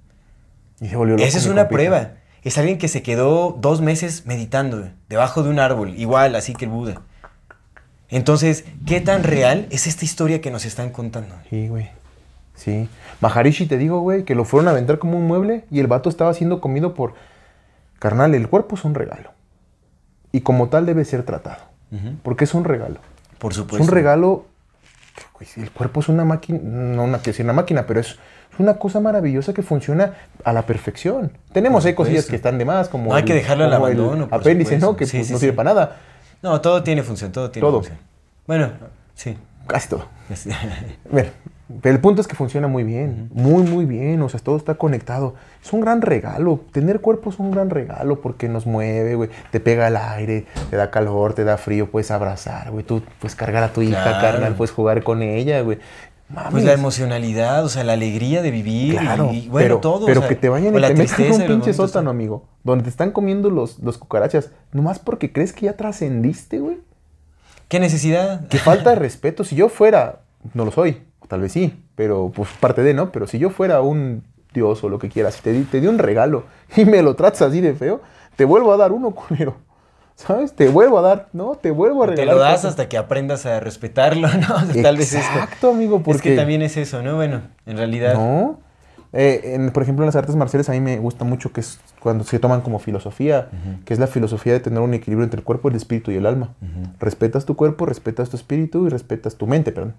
Y 0.79 0.87
se 0.87 0.95
volvió 0.95 1.15
loco 1.15 1.27
Esa 1.27 1.37
es 1.37 1.47
una 1.47 1.67
prueba. 1.67 2.13
Es 2.43 2.57
alguien 2.57 2.77
que 2.77 2.89
se 2.89 3.01
quedó 3.01 3.57
dos 3.59 3.81
meses 3.81 4.25
meditando 4.25 4.89
debajo 5.07 5.43
de 5.43 5.49
un 5.49 5.59
árbol, 5.59 5.93
igual 5.97 6.35
así 6.35 6.53
que 6.53 6.65
el 6.65 6.71
Buda. 6.71 7.01
Entonces, 8.09 8.65
¿qué 8.85 9.01
tan 9.01 9.23
real 9.23 9.67
es 9.71 9.87
esta 9.87 10.05
historia 10.05 10.41
que 10.41 10.51
nos 10.51 10.65
están 10.65 10.91
contando? 10.91 11.35
Sí, 11.49 11.67
güey. 11.67 11.89
Sí. 12.53 12.87
Maharishi, 13.21 13.65
te 13.65 13.77
digo, 13.77 14.01
güey, 14.01 14.23
que 14.23 14.35
lo 14.35 14.45
fueron 14.45 14.67
a 14.67 14.71
aventar 14.71 14.99
como 14.99 15.17
un 15.17 15.25
mueble 15.25 15.65
y 15.71 15.79
el 15.79 15.87
vato 15.87 16.09
estaba 16.09 16.33
siendo 16.33 16.61
comido 16.61 16.93
por... 16.93 17.15
Carnal, 17.97 18.35
el 18.35 18.49
cuerpo 18.49 18.75
es 18.75 18.83
un 18.83 18.93
regalo. 18.93 19.31
Y 20.31 20.41
como 20.41 20.69
tal 20.69 20.85
debe 20.85 21.05
ser 21.05 21.23
tratado. 21.23 21.72
Porque 22.23 22.43
es 22.45 22.53
un 22.53 22.63
regalo. 22.63 22.99
Por 23.39 23.51
Es 23.51 23.57
supuesto. 23.57 23.83
un 23.83 23.89
regalo. 23.91 24.45
güey, 25.37 25.49
el 25.57 25.71
cuerpo 25.71 25.99
es 25.99 26.09
una 26.09 26.25
máquina, 26.25 26.59
no 26.63 27.03
una, 27.03 27.17
decir 27.19 27.43
una 27.45 27.53
máquina, 27.53 27.85
pero 27.85 27.99
es 27.99 28.17
una 28.59 28.75
cosa 28.75 28.99
maravillosa 28.99 29.53
que 29.53 29.61
funciona 29.63 30.13
a 30.43 30.53
la 30.53 30.65
perfección. 30.65 31.37
Tenemos 31.51 31.85
ahí 31.85 31.93
cosillas 31.93 32.25
que 32.25 32.35
están 32.35 32.57
de 32.57 32.65
más, 32.65 32.87
como 32.89 33.09
No 33.09 33.15
hay 33.15 33.25
que 33.25 33.33
dejarlo 33.33 33.63
al 33.63 33.69
el 33.71 33.75
abandono, 33.75 34.27
apéndice, 34.31 34.75
supuesto. 34.79 34.91
¿no? 34.91 34.95
Que 34.97 35.05
Sí, 35.05 35.17
pues, 35.17 35.27
sí, 35.27 35.33
no 35.33 35.39
sí. 35.39 35.45
sirve 35.45 35.55
para 35.57 35.73
nada. 35.73 35.97
No, 36.41 36.59
todo 36.61 36.83
tiene 36.83 37.03
función, 37.03 37.31
todo 37.31 37.49
tiene 37.51 37.65
Todo. 37.67 37.77
función. 37.79 37.97
Bueno, 38.47 38.71
sí. 39.15 39.37
Casi 39.67 39.87
todo. 39.89 40.05
Pero 41.11 41.29
el 41.81 41.99
punto 41.99 42.21
es 42.21 42.27
que 42.27 42.35
funciona 42.35 42.67
muy 42.67 42.83
bien, 42.83 43.29
muy, 43.33 43.63
muy 43.63 43.85
bien, 43.85 44.21
o 44.21 44.29
sea, 44.29 44.39
todo 44.39 44.57
está 44.57 44.75
conectado. 44.75 45.35
Es 45.63 45.73
un 45.73 45.81
gran 45.81 46.01
regalo, 46.01 46.59
tener 46.71 47.01
cuerpo 47.01 47.29
es 47.29 47.39
un 47.39 47.51
gran 47.51 47.69
regalo 47.69 48.21
porque 48.21 48.47
nos 48.49 48.65
mueve, 48.65 49.15
güey, 49.15 49.29
te 49.51 49.59
pega 49.59 49.87
el 49.87 49.97
aire, 49.97 50.45
te 50.69 50.75
da 50.75 50.91
calor, 50.91 51.33
te 51.33 51.43
da 51.43 51.57
frío, 51.57 51.89
puedes 51.89 52.11
abrazar, 52.11 52.71
güey, 52.71 52.83
tú 52.83 53.01
puedes 53.19 53.35
cargar 53.35 53.63
a 53.63 53.73
tu 53.73 53.81
hija, 53.81 54.03
Claro. 54.03 54.21
carnal, 54.21 54.55
puedes 54.55 54.71
jugar 54.71 55.03
con 55.03 55.21
ella, 55.21 55.61
güey. 55.61 55.77
Pues 56.27 56.45
Mames. 56.45 56.63
la 56.63 56.73
emocionalidad, 56.73 57.63
o 57.63 57.69
sea, 57.69 57.83
la 57.83 57.93
alegría 57.93 58.41
de 58.41 58.49
vivir 58.49 58.97
Claro, 58.97 59.29
y, 59.31 59.47
bueno, 59.49 59.65
pero, 59.65 59.79
todo. 59.79 60.03
o 60.03 60.07
pero 60.07 60.21
sea, 60.21 60.29
que 60.29 60.35
te 60.35 60.49
vayan 60.49 60.69
y 60.69 60.75
te 60.75 60.81
metan 60.81 60.95
tristeza 60.95 61.41
un 61.41 61.47
pinche 61.47 61.73
sótano, 61.73 62.09
amigo, 62.09 62.45
donde 62.63 62.85
te 62.85 62.89
están 62.89 63.11
comiendo 63.11 63.49
los, 63.51 63.77
los 63.79 63.97
cucarachas, 63.97 64.49
nomás 64.71 64.97
porque 64.99 65.31
crees 65.31 65.53
que 65.53 65.65
ya 65.67 65.75
trascendiste, 65.77 66.59
güey. 66.59 66.77
¿Qué 67.67 67.79
necesidad? 67.79 68.47
Que 68.47 68.57
falta 68.57 68.91
de 68.91 68.95
respeto. 68.95 69.43
Si 69.43 69.55
yo 69.55 69.69
fuera, 69.69 70.21
no 70.53 70.65
lo 70.65 70.71
soy, 70.71 71.03
tal 71.33 71.41
vez 71.41 71.51
sí, 71.51 71.73
pero 71.95 72.31
pues 72.31 72.47
parte 72.59 72.83
de, 72.83 72.93
¿no? 72.93 73.11
Pero 73.11 73.25
si 73.25 73.39
yo 73.39 73.49
fuera 73.49 73.81
un 73.81 74.21
dios 74.53 74.83
o 74.83 74.89
lo 74.89 74.99
que 74.99 75.09
quieras, 75.09 75.41
te 75.41 75.51
di, 75.51 75.63
te 75.63 75.81
di 75.81 75.87
un 75.87 75.97
regalo 75.97 76.43
y 76.77 76.85
me 76.85 77.01
lo 77.01 77.15
tratas 77.15 77.41
así 77.41 77.59
de 77.59 77.73
feo, 77.73 78.01
te 78.35 78.45
vuelvo 78.45 78.71
a 78.71 78.77
dar 78.77 78.91
uno, 78.91 79.09
culero. 79.09 79.55
¿Sabes? 80.15 80.53
Te 80.53 80.67
vuelvo 80.69 80.99
a 80.99 81.01
dar, 81.01 81.29
¿no? 81.33 81.55
Te 81.55 81.71
vuelvo 81.71 82.03
a 82.03 82.05
Te 82.05 82.11
regalar. 82.17 82.35
lo 82.35 82.41
das 82.41 82.53
cosas. 82.57 82.69
hasta 82.69 82.87
que 82.87 82.99
aprendas 82.99 83.47
a 83.47 83.59
respetarlo, 83.59 84.27
¿no? 84.47 84.55
O 84.57 84.73
sea, 84.73 84.83
Tal 84.83 84.95
vez 84.95 85.11
es. 85.11 85.25
Exacto, 85.25 85.71
amigo, 85.71 85.97
Es 85.97 86.03
porque... 86.03 86.29
que 86.29 86.35
también 86.35 86.61
es 86.61 86.77
eso, 86.77 87.01
¿no? 87.01 87.15
Bueno, 87.15 87.41
en 87.65 87.77
realidad. 87.77 88.13
No. 88.13 88.59
Eh, 89.15 89.53
en- 89.55 89.69
por 89.71 89.83
ejemplo, 89.83 90.03
en 90.03 90.07
las 90.07 90.15
artes 90.15 90.35
marciales 90.35 90.67
a 90.69 90.71
mí 90.71 90.79
me 90.81 90.97
gusta 90.97 91.23
mucho 91.23 91.51
que 91.53 91.61
es 91.61 91.79
cuando 91.99 92.23
se 92.23 92.39
toman 92.39 92.61
como 92.61 92.79
filosofía, 92.79 93.47
que 93.85 93.93
es 93.93 93.99
la 93.99 94.07
filosofía 94.07 94.53
de 94.53 94.59
tener 94.59 94.79
un 94.79 94.93
equilibrio 94.95 95.23
entre 95.23 95.39
el 95.39 95.43
cuerpo, 95.45 95.69
el 95.69 95.75
espíritu 95.75 96.09
y 96.11 96.15
el 96.15 96.25
alma. 96.25 96.49
Respetas 96.99 97.45
tu 97.45 97.55
cuerpo, 97.55 97.85
respetas 97.85 98.29
tu 98.29 98.37
espíritu 98.37 98.87
y 98.87 98.89
respetas 98.89 99.35
tu 99.35 99.45
mente, 99.45 99.71
perdón. 99.71 99.93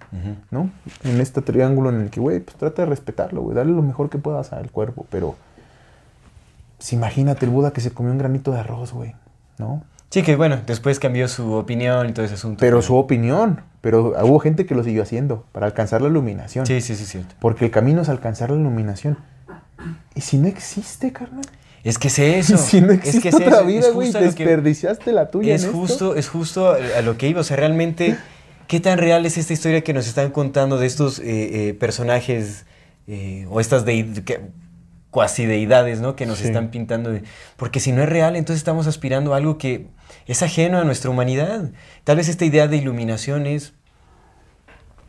¿No? 0.51 0.69
En 1.05 1.21
este 1.21 1.43
triángulo 1.43 1.91
en 1.91 2.01
el 2.01 2.11
que, 2.11 2.19
güey, 2.21 2.41
pues 2.41 2.57
trata 2.57 2.83
de 2.83 2.87
respetarlo, 2.87 3.43
güey, 3.43 3.57
darle 3.57 3.73
lo 3.73 3.83
mejor 3.83 4.11
que 4.11 4.19
puedas 4.19 4.53
al 4.53 4.71
cuerpo, 4.73 5.07
pero 5.11 5.37
pues, 6.79 6.93
imagínate 6.93 7.47
el 7.47 7.53
Buda 7.53 7.73
que 7.73 7.81
se 7.81 7.93
comió 7.93 8.13
un 8.13 8.19
granito 8.19 8.51
de 8.53 8.61
arroz, 8.61 8.93
güey, 8.93 9.15
¿no? 9.59 9.85
Sí, 10.11 10.23
que 10.23 10.37
bueno, 10.37 10.59
después 10.67 10.99
cambió 11.01 11.27
su 11.29 11.53
opinión 11.55 12.09
y 12.09 12.13
todo 12.13 12.25
ese 12.25 12.35
asunto. 12.35 12.59
Pero 12.61 12.83
su 12.83 12.95
opinión, 12.97 13.61
pero 13.85 14.15
hubo 14.25 14.39
gente 14.39 14.65
que 14.65 14.75
lo 14.75 14.83
siguió 14.83 15.03
haciendo 15.03 15.45
para 15.53 15.67
alcanzar 15.67 16.01
la 16.01 16.09
iluminación. 16.09 16.65
Sí, 16.65 16.81
sí, 16.81 16.97
sí, 16.97 17.05
cierto. 17.05 17.35
Porque 17.39 17.67
el 17.67 17.71
camino 17.71 18.01
es 18.01 18.09
alcanzar 18.09 18.51
la 18.51 18.57
iluminación. 18.57 19.19
¿Y 20.15 20.23
si 20.23 20.39
no 20.39 20.49
existe, 20.49 21.13
carnal? 21.13 21.45
Es 21.83 21.99
que 21.99 22.09
es 22.09 22.19
eso. 22.19 22.57
si 22.57 22.81
no 22.81 22.93
es 22.93 23.01
existe 23.01 23.21
que 23.21 23.29
es 23.29 23.35
otra 23.35 23.59
eso, 23.59 23.67
vida, 23.67 23.91
güey, 23.91 24.11
que- 24.11 24.19
desperdiciaste 24.21 25.13
la 25.13 25.31
tuya 25.31 25.55
Es 25.55 25.65
en 25.65 25.69
esto. 25.69 25.79
justo, 25.79 26.15
es 26.17 26.29
justo 26.31 26.71
a 26.71 27.03
lo 27.03 27.19
que 27.19 27.29
iba. 27.29 27.43
O 27.43 27.45
sea, 27.45 27.59
realmente, 27.59 28.17
¿qué 28.69 28.81
tan 28.81 28.97
real 28.97 29.27
es 29.27 29.37
esta 29.37 29.53
historia 29.53 29.83
que 29.83 29.93
nos 29.93 30.07
están 30.07 30.31
contando 30.31 30.79
de 30.79 30.87
estos 30.87 31.19
eh, 31.19 31.25
eh, 31.69 31.75
personajes 31.75 32.65
eh, 33.07 33.47
o 33.51 33.61
estas 33.61 33.85
deid- 33.85 34.25
que- 34.25 34.41
cuasi 35.11 35.45
deidades, 35.45 36.01
¿no? 36.01 36.17
Que 36.17 36.25
nos 36.25 36.39
Sí. 36.39 36.47
están 36.47 36.71
pintando. 36.71 37.11
de- 37.11 37.23
Porque 37.59 37.81
si 37.81 37.93
no 37.93 38.03
es 38.03 38.09
real, 38.09 38.35
entonces 38.35 38.61
estamos 38.61 38.87
aspirando 38.87 39.35
a 39.35 39.37
algo 39.37 39.59
que 39.59 39.89
es 40.27 40.43
ajeno 40.43 40.79
a 40.79 40.85
nuestra 40.85 41.11
humanidad. 41.11 41.71
Tal 42.05 42.17
vez 42.17 42.29
esta 42.29 42.45
idea 42.45 42.69
de 42.69 42.77
iluminación 42.77 43.47
es, 43.47 43.75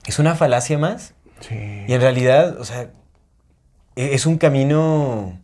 es 0.06 0.20
una 0.20 0.36
falacia 0.36 0.78
más. 0.78 1.14
Sí. 1.42 1.56
Y 1.88 1.94
en 1.94 2.02
realidad, 2.02 2.58
o 2.60 2.66
sea, 2.66 2.90
e- 3.96 4.14
es 4.14 4.26
un 4.26 4.38
camino 4.38 5.40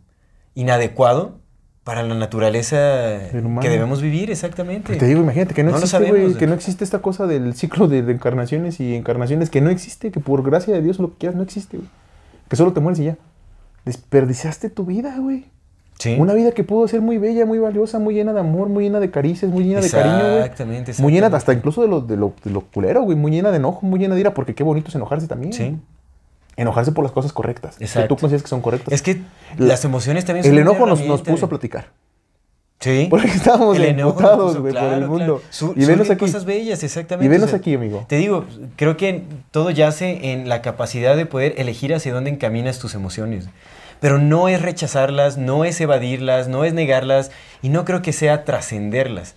inadecuado 0.54 1.38
para 1.84 2.02
la 2.04 2.14
naturaleza 2.14 3.18
que 3.60 3.68
debemos 3.68 4.00
vivir, 4.02 4.30
exactamente. 4.30 4.86
Pues 4.88 4.98
te 4.98 5.06
digo, 5.06 5.20
imagínate 5.20 5.52
que 5.52 5.64
no, 5.64 5.70
existe, 5.70 5.88
sabemos. 5.88 6.36
que 6.36 6.46
no 6.46 6.54
existe 6.54 6.84
esta 6.84 7.00
cosa 7.00 7.26
del 7.26 7.54
ciclo 7.54 7.88
de 7.88 8.02
reencarnaciones 8.02 8.78
y 8.78 8.94
encarnaciones, 8.94 9.50
que 9.50 9.60
no 9.60 9.70
existe, 9.70 10.12
que 10.12 10.20
por 10.20 10.44
gracia 10.44 10.72
de 10.72 10.80
Dios 10.80 11.00
lo 11.00 11.10
que 11.10 11.18
quieras 11.18 11.36
no 11.36 11.42
existe, 11.42 11.78
güey. 11.78 11.88
Que 12.48 12.54
solo 12.56 12.72
te 12.72 12.80
mueres 12.80 13.00
y 13.00 13.04
ya. 13.04 13.16
Desperdiciaste 13.84 14.70
tu 14.70 14.84
vida, 14.84 15.16
güey. 15.18 15.46
Sí. 16.02 16.16
Una 16.18 16.34
vida 16.34 16.50
que 16.50 16.64
pudo 16.64 16.88
ser 16.88 17.00
muy 17.00 17.18
bella, 17.18 17.46
muy 17.46 17.58
valiosa, 17.60 18.00
muy 18.00 18.14
llena 18.14 18.32
de 18.32 18.40
amor, 18.40 18.68
muy 18.68 18.82
llena 18.84 18.98
de 18.98 19.10
caricias, 19.12 19.48
muy 19.52 19.62
llena 19.62 19.80
de 19.80 19.88
cariño, 19.88 20.18
güey. 20.18 20.38
Exactamente, 20.38 20.92
Muy 20.98 21.12
llena 21.12 21.26
exactamente. 21.28 21.36
hasta 21.36 21.52
incluso 21.52 21.82
de 21.82 21.86
lo, 21.88 22.00
de, 22.00 22.16
lo, 22.16 22.32
de 22.42 22.50
lo 22.50 22.62
culero, 22.62 23.02
güey. 23.02 23.16
Muy 23.16 23.30
llena 23.30 23.52
de 23.52 23.58
enojo, 23.58 23.86
muy 23.86 24.00
llena 24.00 24.16
de 24.16 24.20
ira, 24.22 24.34
porque 24.34 24.52
qué 24.56 24.64
bonito 24.64 24.88
es 24.88 24.96
enojarse 24.96 25.28
también. 25.28 25.52
Sí. 25.52 25.76
Enojarse 26.56 26.90
por 26.90 27.04
las 27.04 27.12
cosas 27.12 27.32
correctas. 27.32 27.76
Que 27.76 27.84
Exacto. 27.84 28.08
tú 28.08 28.16
consideras 28.20 28.42
que 28.42 28.48
son 28.48 28.60
correctas. 28.62 28.92
Es 28.92 29.00
que 29.00 29.20
La- 29.58 29.68
las 29.68 29.84
emociones 29.84 30.24
también 30.24 30.42
son 30.44 30.52
el 30.54 30.58
enojo 30.58 30.86
nos, 30.86 31.00
nos 31.06 31.22
puso 31.22 31.46
a 31.46 31.48
platicar. 31.48 31.86
Sí. 32.80 33.06
Porque 33.08 33.28
estábamos 33.28 33.78
emputados, 33.78 34.58
güey, 34.58 34.74
por 34.74 34.82
el 34.82 35.00
mundo. 35.06 35.16
claro. 35.36 35.42
Su- 35.50 35.72
Y 35.76 35.84
venos 35.84 36.10
aquí. 36.10 36.18
cosas 36.18 36.44
bellas, 36.44 36.82
exactamente. 36.82 37.26
Y 37.26 37.28
venos 37.28 37.46
o 37.46 37.50
sea, 37.50 37.58
aquí, 37.60 37.74
amigo. 37.74 38.04
Te 38.08 38.16
digo, 38.16 38.44
creo 38.74 38.96
que 38.96 39.22
todo 39.52 39.70
yace 39.70 40.32
en 40.32 40.48
la 40.48 40.62
capacidad 40.62 41.16
de 41.16 41.26
poder 41.26 41.54
elegir 41.58 41.94
hacia 41.94 42.12
dónde 42.12 42.30
encaminas 42.30 42.80
tus 42.80 42.96
emociones. 42.96 43.46
Pero 44.02 44.18
no 44.18 44.48
es 44.48 44.60
rechazarlas, 44.60 45.38
no 45.38 45.64
es 45.64 45.80
evadirlas, 45.80 46.48
no 46.48 46.64
es 46.64 46.74
negarlas 46.74 47.30
y 47.62 47.68
no 47.68 47.84
creo 47.84 48.02
que 48.02 48.12
sea 48.12 48.44
trascenderlas, 48.44 49.36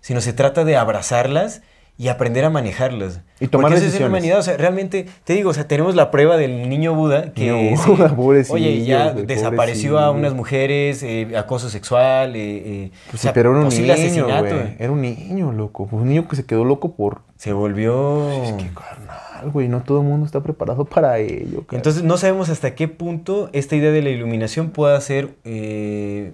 sino 0.00 0.20
se 0.20 0.32
trata 0.32 0.64
de 0.64 0.76
abrazarlas 0.76 1.62
y 1.96 2.08
aprender 2.08 2.44
a 2.44 2.50
manejarlas. 2.50 3.20
Y 3.38 3.46
tomar 3.46 3.70
Porque 3.70 3.76
eso 3.76 3.86
es 3.86 3.92
decisiones. 3.92 4.08
humanidad, 4.08 4.38
o 4.40 4.42
sea, 4.42 4.56
realmente, 4.56 5.06
te 5.22 5.34
digo, 5.34 5.50
o 5.50 5.54
sea, 5.54 5.68
tenemos 5.68 5.94
la 5.94 6.10
prueba 6.10 6.36
del 6.36 6.68
niño 6.68 6.92
Buda 6.94 7.32
que 7.32 7.52
Niño 7.52 7.76
sí, 7.76 7.92
pobrecillo, 8.16 8.54
oye, 8.54 8.84
ya 8.84 9.12
desapareció 9.12 10.00
a 10.00 10.10
unas 10.10 10.34
mujeres, 10.34 11.04
eh, 11.04 11.36
acoso 11.36 11.70
sexual, 11.70 12.34
eh, 12.34 12.62
eh, 12.86 12.90
Pues 13.10 13.24
o 13.24 13.28
sí, 13.28 13.32
pero 13.32 13.50
era 13.50 13.60
un 13.60 13.68
niño, 13.68 13.92
asesinato. 13.92 14.56
Era 14.78 14.90
un 14.90 15.02
niño, 15.02 15.52
loco. 15.52 15.88
Un 15.92 16.08
niño 16.08 16.26
que 16.26 16.34
se 16.34 16.44
quedó 16.44 16.64
loco 16.64 16.94
por... 16.94 17.22
Se 17.36 17.52
volvió... 17.52 18.28
Qué 18.58 18.70
carnal, 18.74 19.50
güey. 19.52 19.68
No 19.68 19.82
todo 19.82 20.00
el 20.00 20.06
mundo 20.06 20.26
está 20.26 20.42
preparado 20.42 20.84
para 20.86 21.18
ello, 21.18 21.64
cara. 21.66 21.76
Entonces 21.78 22.02
no 22.02 22.16
sabemos 22.16 22.48
hasta 22.48 22.74
qué 22.74 22.88
punto 22.88 23.50
esta 23.52 23.76
idea 23.76 23.92
de 23.92 24.02
la 24.02 24.10
iluminación 24.10 24.70
pueda 24.70 25.00
ser 25.00 25.30
eh, 25.44 26.32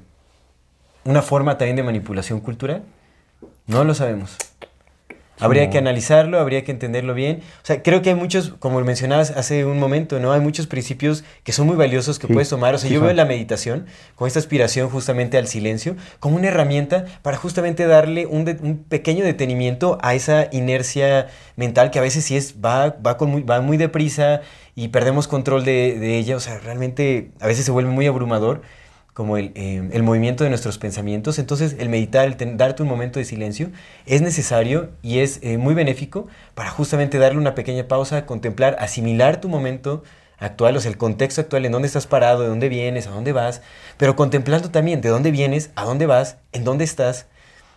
una 1.05 1.21
forma 1.21 1.59
también 1.59 1.77
de 1.77 1.83
manipulación 1.83 2.41
cultural. 2.41 2.83
No 3.67 3.85
lo 3.85 3.95
sabemos. 3.95 4.37
Habría 5.41 5.65
No. 5.67 5.71
que 5.71 5.79
analizarlo, 5.79 6.39
habría 6.39 6.65
que 6.65 6.71
entenderlo 6.73 7.15
bien. 7.15 7.41
O 7.63 7.67
sea, 7.67 7.83
creo 7.83 8.03
que 8.03 8.11
hay 8.11 8.15
muchos, 8.15 8.55
como 8.59 8.81
mencionabas 8.81 9.31
hace 9.33 9.65
un 9.65 9.79
momento, 9.79 10.21
¿no? 10.21 10.33
Hay 10.33 10.41
muchos 10.41 10.67
principios 10.67 11.25
que 11.45 11.53
son 11.53 11.67
muy 11.67 11.77
valiosos 11.77 12.19
que 12.19 12.27
Sí, 12.27 12.33
puedes 12.33 12.49
tomar. 12.49 12.75
O 12.75 12.79
sea, 12.79 12.89
sí 12.89 12.95
yo 12.95 13.01
veo 13.01 13.13
la 13.13 13.25
meditación 13.25 13.87
con 14.17 14.27
esta 14.29 14.39
aspiración 14.39 14.89
justamente 14.91 15.39
al 15.39 15.47
silencio 15.47 15.97
como 16.19 16.37
una 16.37 16.49
herramienta 16.49 17.05
para 17.23 17.37
justamente 17.37 17.87
darle 17.87 18.27
un, 18.27 18.45
de- 18.45 18.59
un 18.61 18.79
pequeño 18.85 19.25
detenimiento 19.25 19.99
a 20.03 20.15
esa 20.15 20.49
inercia 20.53 21.29
mental 21.57 21.91
que 21.91 21.99
a 21.99 22.03
veces 22.03 22.25
sí 22.25 22.37
es, 22.37 22.57
va, 22.65 22.97
va, 23.05 23.17
con 23.17 23.31
muy, 23.31 23.43
va 23.43 23.61
muy 23.61 23.77
deprisa 23.77 24.41
y 24.75 24.89
perdemos 24.89 25.29
control 25.29 25.65
de, 25.65 25.99
de 25.99 26.19
ella. 26.19 26.37
O 26.37 26.41
sea, 26.41 26.59
realmente 26.59 27.31
a 27.41 27.47
veces 27.47 27.65
se 27.65 27.71
vuelve 27.71 27.91
muy 27.91 28.07
abrumador 28.07 28.63
como 29.15 29.37
el, 29.37 29.53
eh, 29.55 29.89
el 29.93 30.03
movimiento 30.03 30.45
de 30.45 30.51
nuestros 30.51 30.79
pensamientos. 30.79 31.39
Entonces, 31.39 31.77
el 31.79 31.89
meditar, 31.89 32.27
el 32.27 32.57
darte 32.57 32.83
un 32.83 32.89
momento 32.89 33.19
de 33.19 33.25
silencio, 33.25 33.71
es 34.07 34.23
necesario 34.23 34.91
y 35.03 35.19
es 35.19 35.41
eh, 35.43 35.59
muy 35.59 35.75
benéfico 35.75 36.29
para 36.55 36.71
justamente 36.71 37.19
darle 37.19 37.39
una 37.39 37.55
pequeña 37.55 37.89
pausa, 37.89 38.27
contemplar, 38.27 38.77
asimilar 38.79 39.41
tu 39.41 39.49
momento 39.49 40.03
actual, 40.39 40.77
o 40.77 40.81
sea, 40.81 40.91
el 40.91 40.97
contexto 40.97 41.43
actual, 41.43 41.67
en 41.67 41.73
dónde 41.73 41.87
estás 41.87 42.07
parado, 42.07 42.43
de 42.43 42.49
dónde 42.49 42.69
vienes, 42.69 43.07
a 43.07 43.11
dónde 43.11 43.33
vas, 43.33 43.63
pero 43.99 44.17
contemplando 44.17 44.71
también 44.71 45.01
de 45.01 45.11
dónde 45.11 45.31
vienes, 45.31 45.71
a 45.77 45.85
dónde 45.85 46.07
vas, 46.07 46.39
en 46.53 46.65
dónde 46.65 46.85
estás. 46.85 47.27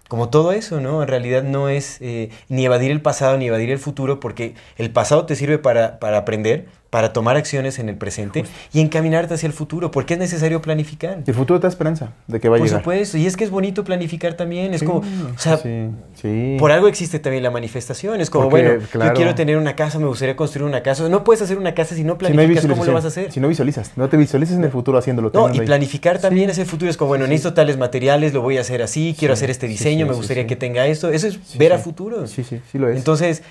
Como 0.07 0.29
todo 0.29 0.51
eso, 0.51 0.79
¿no? 0.79 1.01
En 1.01 1.07
realidad 1.07 1.43
no 1.43 1.69
es 1.69 1.97
eh, 2.01 2.29
ni 2.49 2.65
evadir 2.65 2.91
el 2.91 3.01
pasado 3.01 3.37
ni 3.37 3.47
evadir 3.47 3.71
el 3.71 3.79
futuro, 3.79 4.19
porque 4.19 4.53
el 4.77 4.91
pasado 4.91 5.25
te 5.25 5.35
sirve 5.35 5.57
para, 5.57 5.99
para 5.99 6.17
aprender, 6.19 6.67
para 6.93 7.11
tomar 7.11 7.37
acciones 7.37 7.79
en 7.79 7.89
el 7.89 7.95
presente 7.95 8.43
y 8.71 8.79
encaminarte 8.79 9.33
hacia 9.33 9.47
el 9.47 9.53
futuro, 9.53 9.89
porque 9.89 10.13
es 10.13 10.19
necesario 10.19 10.61
planificar. 10.61 11.23
El 11.25 11.33
futuro 11.33 11.59
te 11.59 11.63
da 11.63 11.69
esperanza 11.69 12.11
de 12.27 12.39
que 12.39 12.49
va 12.49 12.57
a 12.57 12.59
Por 12.59 12.67
llegar. 12.67 12.81
supuesto, 12.81 13.17
y 13.17 13.25
es 13.25 13.35
que 13.35 13.43
es 13.45 13.49
bonito 13.49 13.83
planificar 13.83 14.35
también, 14.35 14.75
es 14.75 14.81
Sí, 14.81 14.85
como, 14.85 14.99
o 14.99 15.39
sea, 15.39 15.57
sí, 15.57 15.87
sí. 16.21 16.55
por 16.59 16.71
algo 16.71 16.87
existe 16.87 17.17
también 17.17 17.41
la 17.41 17.49
manifestación, 17.49 18.21
es 18.21 18.29
como, 18.29 18.47
Porque, 18.47 18.67
bueno, 18.67 18.85
claro. 18.91 19.09
yo 19.09 19.15
quiero 19.15 19.33
tener 19.33 19.57
una 19.57 19.75
casa, 19.75 19.97
me 19.97 20.05
gustaría 20.05 20.35
construir 20.35 20.67
una 20.67 20.83
casa, 20.83 21.09
no 21.09 21.23
puedes 21.23 21.41
hacer 21.41 21.57
una 21.57 21.73
casa 21.73 21.95
si 21.95 22.03
no 22.03 22.13
Si 22.13 22.19
no 22.21 22.27
hay 22.27 22.33
planificas 22.35 22.67
cómo 22.67 22.85
lo 22.85 22.93
vas 22.93 23.05
a 23.05 23.07
hacer. 23.07 23.31
Si 23.31 23.39
no 23.39 23.47
visualizas, 23.47 23.93
no 23.97 24.07
te 24.07 24.15
visualizas 24.15 24.55
en 24.57 24.63
el 24.63 24.69
futuro 24.69 24.99
haciéndolo. 24.99 25.31
No, 25.33 25.49
y 25.51 25.61
ahí. 25.61 25.65
planificar 25.65 26.19
también 26.19 26.51
ese 26.51 26.63
futuro 26.63 26.91
es 26.91 26.97
como, 26.97 27.07
bueno, 27.09 27.25
necesito 27.25 27.55
tales 27.55 27.75
materiales, 27.77 28.35
lo 28.35 28.43
voy 28.43 28.59
a 28.59 28.61
hacer 28.61 28.83
así, 28.83 29.15
quiero 29.17 29.33
hacer 29.33 29.49
este 29.49 29.67
diseño, 29.67 30.05
me 30.05 30.13
gustaría 30.13 30.45
que 30.45 30.55
tenga 30.55 30.85
esto. 30.85 31.09
Eso 31.09 31.25
es 31.25 31.57
ver 31.57 31.73
a 31.73 31.79
futuro. 31.79 32.27
Sí, 32.27 32.43
sí, 32.43 32.61
sí 32.71 32.77
lo 32.77 32.87
es. 32.87 32.97
Entonces, 32.97 33.41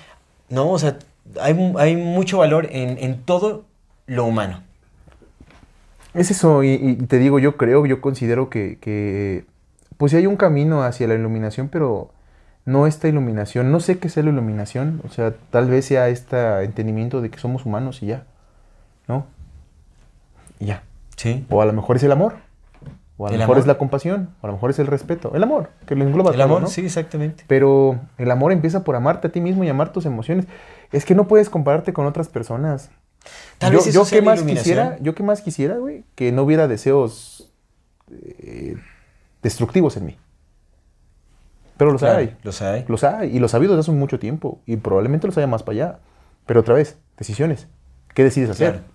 no, 0.47 0.71
o 0.71 0.79
sea, 0.79 0.97
hay, 1.39 1.53
mu- 1.53 1.77
hay 1.77 1.95
mucho 1.95 2.39
valor 2.39 2.67
en, 2.71 2.97
en 2.99 3.23
todo 3.23 3.65
lo 4.07 4.25
humano. 4.25 4.61
Es 6.13 6.29
eso, 6.29 6.63
y, 6.63 6.73
y 6.73 6.95
te 6.95 7.17
digo, 7.17 7.39
yo 7.39 7.57
creo, 7.57 7.85
yo 7.85 7.99
considero 7.99 8.49
que, 8.49 8.77
que, 8.79 9.45
pues 9.97 10.11
sí 10.11 10.17
hay 10.17 10.27
un 10.27 10.35
camino 10.35 10.83
hacia 10.83 11.07
la 11.07 11.15
iluminación, 11.15 11.69
pero 11.69 12.11
no 12.65 12.85
esta 12.87 13.07
iluminación, 13.07 13.71
no 13.71 13.79
sé 13.79 13.97
qué 13.97 14.09
sea 14.09 14.23
la 14.23 14.29
iluminación, 14.29 15.01
o 15.05 15.09
sea, 15.09 15.33
tal 15.49 15.69
vez 15.69 15.85
sea 15.85 16.09
este 16.09 16.63
entendimiento 16.63 17.19
de 17.19 17.29
que 17.31 17.39
somos 17.39 17.65
humanos 17.65 18.03
y 18.03 18.07
ya, 18.07 18.25
¿no? 19.07 19.25
Y 20.59 20.67
ya. 20.67 20.83
Sí. 21.15 21.45
O 21.49 21.61
a 21.61 21.65
lo 21.65 21.73
mejor 21.73 21.95
es 21.95 22.03
el 22.03 22.11
amor, 22.11 22.35
o 23.17 23.27
a 23.27 23.29
lo 23.29 23.33
El 23.35 23.39
mejor 23.39 23.55
amor. 23.55 23.61
es 23.61 23.67
la 23.67 23.77
compasión, 23.77 24.29
o 24.41 24.45
a 24.45 24.47
lo 24.47 24.53
mejor 24.53 24.69
es 24.71 24.79
el 24.79 24.87
respeto, 24.87 25.31
el 25.35 25.43
amor, 25.43 25.69
que 25.85 25.95
lo 25.95 26.03
engloba 26.03 26.31
El 26.31 26.35
todo, 26.37 26.43
amor, 26.45 26.61
¿no? 26.63 26.67
sí, 26.67 26.85
exactamente. 26.85 27.43
Pero 27.47 27.99
el 28.17 28.31
amor 28.31 28.51
empieza 28.51 28.83
por 28.83 28.95
amarte 28.95 29.27
a 29.27 29.31
ti 29.31 29.39
mismo 29.41 29.63
y 29.63 29.69
amar 29.69 29.91
tus 29.91 30.05
emociones. 30.05 30.47
Es 30.91 31.05
que 31.05 31.15
no 31.15 31.27
puedes 31.27 31.49
compararte 31.49 31.93
con 31.93 32.05
otras 32.05 32.27
personas. 32.29 32.89
Tal 33.57 33.71
yo, 33.71 33.77
vez 33.79 33.87
eso 33.87 33.99
yo 33.99 34.05
sea 34.05 34.19
qué 34.19 34.25
más 34.25 34.41
quisiera, 34.43 34.97
yo 34.99 35.15
qué 35.15 35.23
más 35.23 35.41
quisiera, 35.41 35.77
güey, 35.77 36.03
que 36.15 36.31
no 36.31 36.43
hubiera 36.43 36.67
deseos 36.67 37.51
eh, 38.11 38.75
destructivos 39.41 39.95
en 39.97 40.05
mí. 40.05 40.17
Pero 41.77 41.91
los 41.91 42.01
Claro, 42.01 42.19
hay. 42.19 42.35
Los 42.43 42.61
hay. 42.61 42.85
Los 42.87 43.03
hay. 43.03 43.35
Y 43.35 43.39
los 43.39 43.53
ha 43.53 43.57
habido 43.57 43.75
desde 43.75 43.91
hace 43.91 43.97
mucho 43.97 44.19
tiempo. 44.19 44.59
Y 44.65 44.77
probablemente 44.77 45.25
los 45.27 45.37
haya 45.37 45.47
más 45.47 45.63
para 45.63 45.73
allá. 45.75 45.99
Pero 46.45 46.59
otra 46.59 46.75
vez, 46.75 46.97
decisiones. 47.17 47.67
¿Qué 48.13 48.23
decides 48.23 48.49
hacer? 48.51 48.71
Claro. 48.73 48.85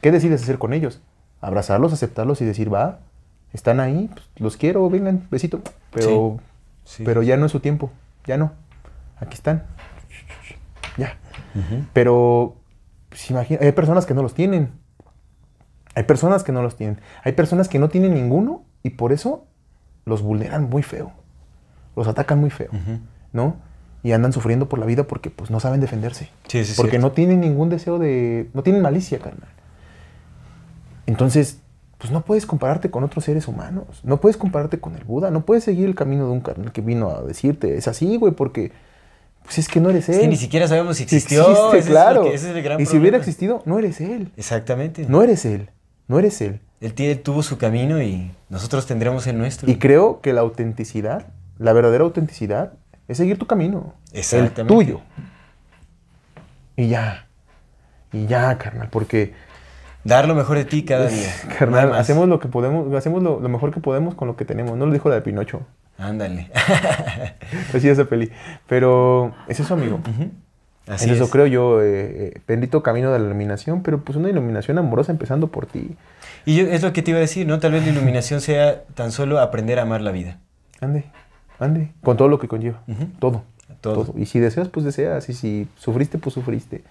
¿Qué 0.00 0.10
decides 0.10 0.42
hacer 0.42 0.58
con 0.58 0.72
ellos? 0.72 1.00
Abrazarlos, 1.40 1.92
aceptarlos 1.92 2.40
y 2.40 2.44
decir, 2.44 2.72
va, 2.72 3.00
están 3.54 3.80
ahí, 3.80 4.10
pues, 4.12 4.26
los 4.36 4.56
quiero, 4.58 4.88
vengan, 4.90 5.26
besito. 5.30 5.62
Pero, 5.90 6.38
Sí. 6.84 7.02
pero 7.04 7.22
ya 7.22 7.38
no 7.38 7.46
es 7.46 7.52
su 7.52 7.60
tiempo. 7.60 7.90
Ya 8.26 8.36
no. 8.36 8.52
Aquí 9.16 9.34
están. 9.34 9.64
Ya. 10.98 11.16
Pero, 11.92 12.56
pues, 13.08 13.30
imagina, 13.30 13.60
hay 13.62 13.72
personas 13.72 14.04
que 14.06 14.12
no 14.14 14.22
los 14.22 14.34
tienen. 14.34 14.70
Hay 15.94 16.02
personas 16.02 16.42
que 16.42 16.52
no 16.52 16.62
los 16.62 16.76
tienen. 16.76 17.00
Hay 17.22 17.32
personas 17.32 17.68
que 17.68 17.78
no 17.78 17.88
tienen 17.88 18.12
ninguno 18.14 18.64
y 18.82 18.90
por 18.90 19.12
eso 19.12 19.46
los 20.04 20.20
vulneran 20.22 20.68
muy 20.68 20.82
feo. 20.82 21.12
Los 21.96 22.08
atacan 22.08 22.40
muy 22.40 22.50
feo, 22.50 22.70
¿no? 23.32 23.56
Y 24.02 24.12
andan 24.12 24.32
sufriendo 24.32 24.68
por 24.68 24.78
la 24.80 24.86
vida 24.86 25.04
porque 25.04 25.30
pues 25.30 25.50
no 25.50 25.60
saben 25.60 25.80
defenderse. 25.80 26.28
Sí, 26.48 26.62
porque 26.76 26.90
cierto. 26.90 26.98
no 27.08 27.12
tienen 27.12 27.40
ningún 27.40 27.70
deseo 27.70 27.98
de... 27.98 28.50
No 28.52 28.62
tienen 28.62 28.82
malicia, 28.82 29.18
carnal. 29.20 29.48
Entonces, 31.06 31.60
pues 31.98 32.10
no 32.12 32.22
puedes 32.24 32.44
compararte 32.46 32.90
con 32.90 33.04
otros 33.04 33.24
seres 33.24 33.48
humanos. 33.48 34.00
No 34.02 34.20
puedes 34.20 34.36
compararte 34.36 34.78
con 34.80 34.94
el 34.96 35.04
Buda. 35.04 35.30
No 35.30 35.44
puedes 35.46 35.64
seguir 35.64 35.86
el 35.86 35.94
camino 35.94 36.26
de 36.26 36.32
un 36.32 36.40
carnal 36.40 36.72
que 36.72 36.80
vino 36.80 37.10
a 37.10 37.22
decirte, 37.22 37.76
es 37.76 37.88
así, 37.88 38.16
güey, 38.16 38.32
porque... 38.32 38.72
Pues 39.44 39.58
es 39.58 39.68
que 39.68 39.78
no 39.78 39.90
eres 39.90 40.08
él. 40.08 40.14
Es 40.14 40.20
que 40.22 40.28
ni 40.28 40.36
siquiera 40.38 40.66
sabemos 40.66 40.96
si 40.96 41.02
existió. 41.02 41.42
existe, 41.42 41.68
ese 41.68 41.78
es 41.78 41.86
lo 41.86 41.90
claro. 41.92 42.22
que- 42.22 42.34
ese 42.34 42.50
es 42.50 42.56
el 42.56 42.62
gran 42.62 42.80
y 42.80 42.86
si 42.86 42.96
hubiera 42.96 43.18
existido, 43.18 43.62
no 43.66 43.78
eres 43.78 44.00
él. 44.00 44.32
Exactamente. 44.38 45.04
No 45.06 45.22
eres 45.22 45.44
él. 45.44 45.68
No 46.08 46.18
eres 46.18 46.40
él. 46.40 46.60
Él 46.80 46.94
tiene- 46.94 47.16
tuvo 47.16 47.42
su 47.42 47.58
camino 47.58 48.00
y 48.02 48.30
nosotros 48.48 48.86
tendremos 48.86 49.26
el 49.26 49.36
nuestro. 49.36 49.70
Y 49.70 49.76
creo 49.78 50.22
que 50.22 50.32
la 50.32 50.40
autenticidad, 50.40 51.26
la 51.58 51.74
verdadera 51.74 52.04
autenticidad, 52.04 52.72
es 53.06 53.18
seguir 53.18 53.38
tu 53.38 53.46
camino. 53.46 53.92
El 54.12 54.20
Exactamente. 54.20 54.72
tuyo. 54.74 55.00
Y 56.76 56.88
ya. 56.88 57.26
Y 58.12 58.26
ya, 58.26 58.56
carnal, 58.58 58.88
porque, 58.90 59.34
Dar 60.04 60.28
lo 60.28 60.34
mejor 60.34 60.58
de 60.58 60.64
ti 60.66 60.84
cada 60.84 61.08
día. 61.08 61.32
Carnal, 61.58 61.94
hacemos 61.94 62.28
lo 62.28 62.38
que 62.38 62.48
podemos, 62.48 62.92
hacemos 62.94 63.22
lo, 63.22 63.40
lo 63.40 63.48
mejor 63.48 63.72
que 63.72 63.80
podemos 63.80 64.14
con 64.14 64.28
lo 64.28 64.36
que 64.36 64.44
tenemos. 64.44 64.76
No 64.76 64.86
lo 64.86 64.92
dijo 64.92 65.08
la 65.08 65.16
de 65.16 65.22
Pinocho. 65.22 65.62
Ándale. 65.98 66.50
Así 67.74 67.88
esa 67.88 68.04
peli. 68.04 68.30
Pero 68.68 69.34
es 69.48 69.60
eso, 69.60 69.74
amigo. 69.74 70.00
Así 70.86 71.08
en 71.08 71.14
eso 71.14 71.24
es. 71.24 71.30
creo 71.30 71.46
yo, 71.46 71.82
eh, 71.82 71.86
eh, 72.34 72.40
bendito 72.46 72.82
camino 72.82 73.10
de 73.12 73.18
la 73.18 73.24
iluminación, 73.24 73.82
pero 73.82 74.02
pues 74.02 74.16
una 74.16 74.28
iluminación 74.28 74.76
amorosa 74.76 75.12
empezando 75.12 75.48
por 75.48 75.66
ti. 75.66 75.96
Y 76.44 76.56
yo, 76.56 76.66
es 76.66 76.82
lo 76.82 76.92
que 76.92 77.02
te 77.02 77.12
iba 77.12 77.18
a 77.18 77.22
decir, 77.22 77.46
¿no? 77.46 77.58
Tal 77.58 77.72
vez 77.72 77.84
la 77.84 77.92
iluminación 77.92 78.40
sea 78.40 78.82
tan 78.94 79.12
solo 79.12 79.40
aprender 79.40 79.78
a 79.78 79.82
amar 79.82 80.02
la 80.02 80.10
vida. 80.10 80.38
Ande, 80.80 81.04
ande, 81.58 81.92
con 82.02 82.16
todo 82.16 82.28
lo 82.28 82.38
que 82.38 82.48
conlleva. 82.48 82.82
Todo. 83.18 83.44
todo. 83.80 84.12
Y 84.18 84.26
si 84.26 84.40
deseas, 84.40 84.68
pues 84.68 84.84
deseas. 84.84 85.28
Y 85.30 85.32
si 85.32 85.68
sufriste, 85.76 86.18
pues 86.18 86.34
sufriste. 86.34 86.82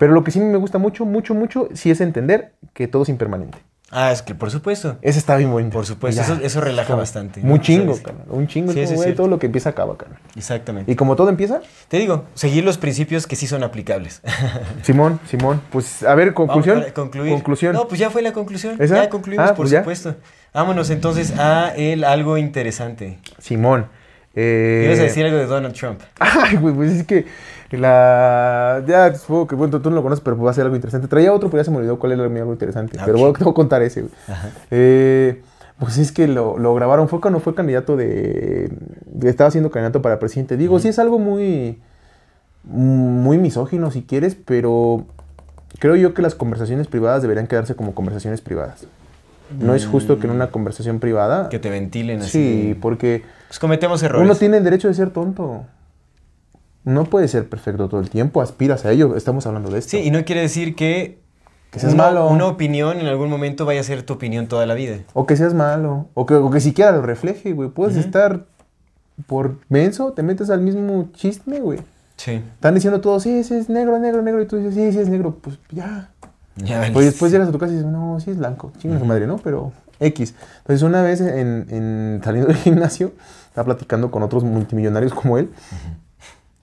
Pero 0.00 0.14
lo 0.14 0.24
que 0.24 0.30
sí 0.30 0.40
me 0.40 0.56
gusta 0.56 0.78
mucho, 0.78 1.04
mucho, 1.04 1.34
mucho, 1.34 1.68
sí 1.74 1.90
es 1.90 2.00
entender 2.00 2.54
que 2.72 2.88
todo 2.88 3.02
es 3.02 3.10
impermanente. 3.10 3.58
Ah, 3.90 4.12
es 4.12 4.22
que 4.22 4.34
por 4.34 4.50
supuesto. 4.50 4.96
Ese 5.02 5.18
está 5.18 5.36
bien 5.36 5.50
bonito. 5.50 5.74
Por 5.74 5.84
supuesto, 5.84 6.22
Ya. 6.22 6.24
eso, 6.24 6.42
eso 6.42 6.60
relaja 6.62 6.94
bastante. 6.94 7.40
Muy 7.42 7.58
¿no? 7.58 7.62
chingo. 7.62 7.98
Un 8.28 8.46
chingo. 8.46 8.72
Sí, 8.72 8.82
como, 8.86 9.04
todo 9.14 9.28
lo 9.28 9.38
que 9.38 9.44
empieza 9.46 9.68
acaba, 9.70 9.98
carnal. 9.98 10.18
Exactamente. 10.36 10.90
Y 10.90 10.94
como 10.94 11.16
todo 11.16 11.28
empieza, 11.28 11.60
Te 11.88 11.98
digo, 11.98 12.24
seguir 12.32 12.64
los 12.64 12.78
principios 12.78 13.26
que 13.26 13.36
sí 13.36 13.46
son 13.46 13.62
aplicables. 13.62 14.22
Simón, 14.82 15.20
Simón. 15.28 15.60
Pues, 15.70 16.02
a 16.02 16.14
ver, 16.14 16.32
conclusión. 16.32 16.82
Concluir. 16.94 17.30
Conclusión. 17.34 17.74
No, 17.74 17.86
pues 17.86 18.00
ya 18.00 18.08
fue 18.08 18.22
la 18.22 18.32
conclusión. 18.32 18.76
¿Esa? 18.78 19.02
Ya 19.04 19.10
concluimos, 19.10 19.44
Ah, 19.44 19.48
por 19.50 19.64
pues 19.64 19.70
ya. 19.70 19.80
supuesto. 19.80 20.14
Vámonos 20.54 20.88
entonces 20.88 21.38
a 21.38 21.74
el 21.76 22.04
algo 22.04 22.38
interesante. 22.38 23.18
Simón. 23.38 23.86
Eh... 24.34 24.84
Ibas 24.86 25.00
a 25.00 25.02
decir 25.04 25.24
algo 25.24 25.38
de 25.38 25.46
Donald 25.46 25.74
Trump. 25.74 26.00
Ay, 26.18 26.56
güey, 26.56 26.74
pues 26.74 26.92
es 26.92 27.06
que 27.06 27.26
la... 27.76 28.82
Ya 28.86 29.14
supongo 29.14 29.46
que, 29.46 29.54
bueno, 29.54 29.80
tú 29.80 29.90
no 29.90 29.96
lo 29.96 30.02
conoces, 30.02 30.22
pero 30.22 30.36
va 30.38 30.50
a 30.50 30.54
ser 30.54 30.64
algo 30.64 30.76
interesante. 30.76 31.08
Traía 31.08 31.32
otro, 31.32 31.50
pero 31.50 31.60
ya 31.60 31.64
se 31.64 31.70
me 31.70 31.78
olvidó 31.78 31.98
cuál 31.98 32.12
era 32.12 32.28
mi 32.28 32.40
algo 32.40 32.52
interesante. 32.52 32.96
Ah, 32.98 33.02
pero 33.06 33.18
bueno, 33.18 33.32
te 33.32 33.44
voy 33.44 33.52
a 33.52 33.54
contar 33.54 33.82
ese, 33.82 34.02
güey. 34.02 34.12
Eh, 34.70 35.42
pues 35.78 35.98
es 35.98 36.12
que 36.12 36.26
lo, 36.26 36.58
lo 36.58 36.74
grabaron, 36.74 37.08
fue 37.08 37.20
cuando 37.20 37.40
fue 37.40 37.54
candidato 37.54 37.96
de, 37.96 38.70
Estaba 39.22 39.50
siendo 39.50 39.70
candidato 39.70 40.02
para 40.02 40.18
presidente. 40.18 40.56
Digo, 40.56 40.78
sí 40.78 40.88
es 40.88 40.98
algo 40.98 41.18
muy... 41.18 41.78
Muy 42.64 43.38
misógino, 43.38 43.90
si 43.90 44.02
quieres, 44.02 44.34
pero... 44.34 45.06
Creo 45.78 45.94
yo 45.96 46.12
que 46.12 46.22
las 46.22 46.34
conversaciones 46.34 46.88
privadas 46.88 47.22
deberían 47.22 47.46
quedarse 47.46 47.74
como 47.76 47.94
conversaciones 47.94 48.40
privadas. 48.40 48.86
No 49.58 49.74
es 49.74 49.86
justo 49.86 50.18
que 50.18 50.26
en 50.26 50.32
una 50.32 50.50
conversación 50.50 50.98
privada... 51.00 51.44
Mm. 51.44 51.48
Que 51.48 51.58
te 51.58 51.70
ventilen 51.70 52.20
así. 52.20 52.30
Sí, 52.30 52.78
porque... 52.80 53.22
Pues 53.50 53.58
cometemos 53.58 54.00
errores. 54.04 54.24
Uno 54.30 54.36
tiene 54.38 54.58
el 54.58 54.62
derecho 54.62 54.86
de 54.86 54.94
ser 54.94 55.10
tonto. 55.10 55.64
No 56.84 57.04
puede 57.06 57.26
ser 57.26 57.48
perfecto 57.48 57.88
todo 57.88 58.00
el 58.00 58.08
tiempo, 58.08 58.40
aspiras 58.40 58.84
a 58.84 58.92
ello. 58.92 59.16
Estamos 59.16 59.44
hablando 59.44 59.70
de 59.70 59.80
esto. 59.80 59.90
Sí, 59.90 59.98
y 60.04 60.12
no 60.12 60.24
quiere 60.24 60.40
decir 60.42 60.76
que, 60.76 61.18
Que 61.72 61.80
seas 61.80 61.94
una, 61.94 62.04
malo. 62.04 62.28
una 62.28 62.46
opinión 62.46 63.00
en 63.00 63.06
algún 63.06 63.28
momento 63.28 63.66
vaya 63.66 63.80
a 63.80 63.82
ser 63.82 64.04
tu 64.04 64.12
opinión 64.12 64.46
toda 64.46 64.66
la 64.66 64.74
vida. 64.74 64.98
O 65.14 65.26
que 65.26 65.36
seas 65.36 65.52
malo. 65.52 66.06
O 66.14 66.26
que, 66.26 66.34
o 66.34 66.48
que 66.48 66.60
siquiera 66.60 66.92
lo 66.92 67.02
refleje, 67.02 67.52
güey. 67.52 67.70
Puedes 67.70 67.96
estar 67.96 68.46
por 69.26 69.56
menso, 69.68 70.12
te 70.12 70.22
metes 70.22 70.48
al 70.48 70.60
mismo 70.60 71.08
chisme, 71.12 71.58
güey. 71.58 71.80
Sí. 72.18 72.42
Están 72.54 72.74
diciendo 72.76 73.00
todos, 73.00 73.24
sí, 73.24 73.42
sí, 73.42 73.54
es 73.54 73.68
negro, 73.68 73.98
negro, 73.98 74.22
negro. 74.22 74.40
Y 74.42 74.46
tú 74.46 74.58
dices, 74.58 74.74
sí, 74.74 74.92
sí, 74.92 74.98
es 75.00 75.08
negro. 75.08 75.36
Pues 75.42 75.58
ya. 75.72 76.10
Ya 76.54 76.88
Pues 76.92 77.04
después 77.06 77.32
llegas 77.32 77.48
a 77.48 77.52
tu 77.52 77.58
casa 77.58 77.72
y 77.72 77.76
dices, 77.78 77.90
no, 77.90 78.20
sí 78.20 78.30
es 78.30 78.38
blanco. 78.38 78.70
Chinga 78.78 78.98
su 79.00 79.04
madre, 79.06 79.26
¿no? 79.26 79.38
Pero 79.38 79.72
X. 79.98 80.34
Entonces 80.58 80.82
una 80.82 81.02
vez 81.02 81.20
en, 81.20 81.66
en- 81.70 82.20
saliendo 82.24 82.48
del 82.48 82.56
gimnasio, 82.58 83.12
estaba 83.60 83.76
platicando 83.76 84.10
con 84.10 84.22
otros 84.22 84.44
multimillonarios 84.44 85.12
como 85.12 85.38
él. 85.38 85.50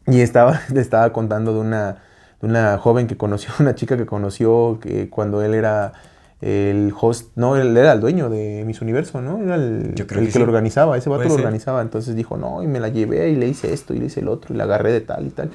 Y 0.07 0.21
estaba, 0.21 0.61
le 0.73 0.81
estaba 0.81 1.11
contando 1.13 1.53
de 1.53 1.59
una, 1.59 1.97
de 2.41 2.47
una 2.47 2.77
joven 2.77 3.07
que 3.07 3.17
conoció, 3.17 3.51
una 3.59 3.75
chica 3.75 3.97
que 3.97 4.05
conoció 4.05 4.79
que 4.81 5.09
cuando 5.09 5.41
él 5.41 5.53
era 5.53 5.93
el 6.39 6.93
host, 6.99 7.31
no, 7.35 7.55
él 7.55 7.75
era 7.75 7.93
el 7.93 7.99
dueño 7.99 8.29
de 8.29 8.63
Miss 8.65 8.81
Universo, 8.81 9.21
¿no? 9.21 9.41
Era 9.41 9.55
el, 9.55 9.95
Yo 9.95 10.05
creo 10.05 10.19
el 10.19 10.27
que 10.27 10.33
que, 10.33 10.33
sí. 10.33 10.39
lo 10.39 10.45
organizaba, 10.45 10.95
ese 10.97 11.09
vato 11.09 11.23
lo 11.23 11.29
ser. 11.29 11.39
organizaba. 11.39 11.81
Entonces 11.81 12.15
dijo, 12.15 12.37
no, 12.37 12.61
y 12.63 12.67
me 12.67 12.79
la 12.79 12.89
llevé 12.89 13.29
y 13.29 13.35
le 13.35 13.47
hice 13.47 13.73
esto 13.73 13.93
y 13.93 13.99
le 13.99 14.05
hice 14.05 14.19
el 14.19 14.27
otro 14.27 14.53
y 14.53 14.57
la 14.57 14.65
agarré 14.65 14.91
de 14.91 15.01
tal 15.01 15.27
y 15.27 15.31
tal. 15.31 15.51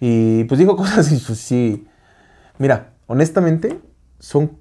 Y 0.00 0.44
pues 0.44 0.58
dijo 0.58 0.76
cosas 0.76 1.10
y 1.12 1.16
pues 1.18 1.38
sí. 1.38 1.86
Mira, 2.58 2.92
honestamente, 3.06 3.80
son 4.18 4.52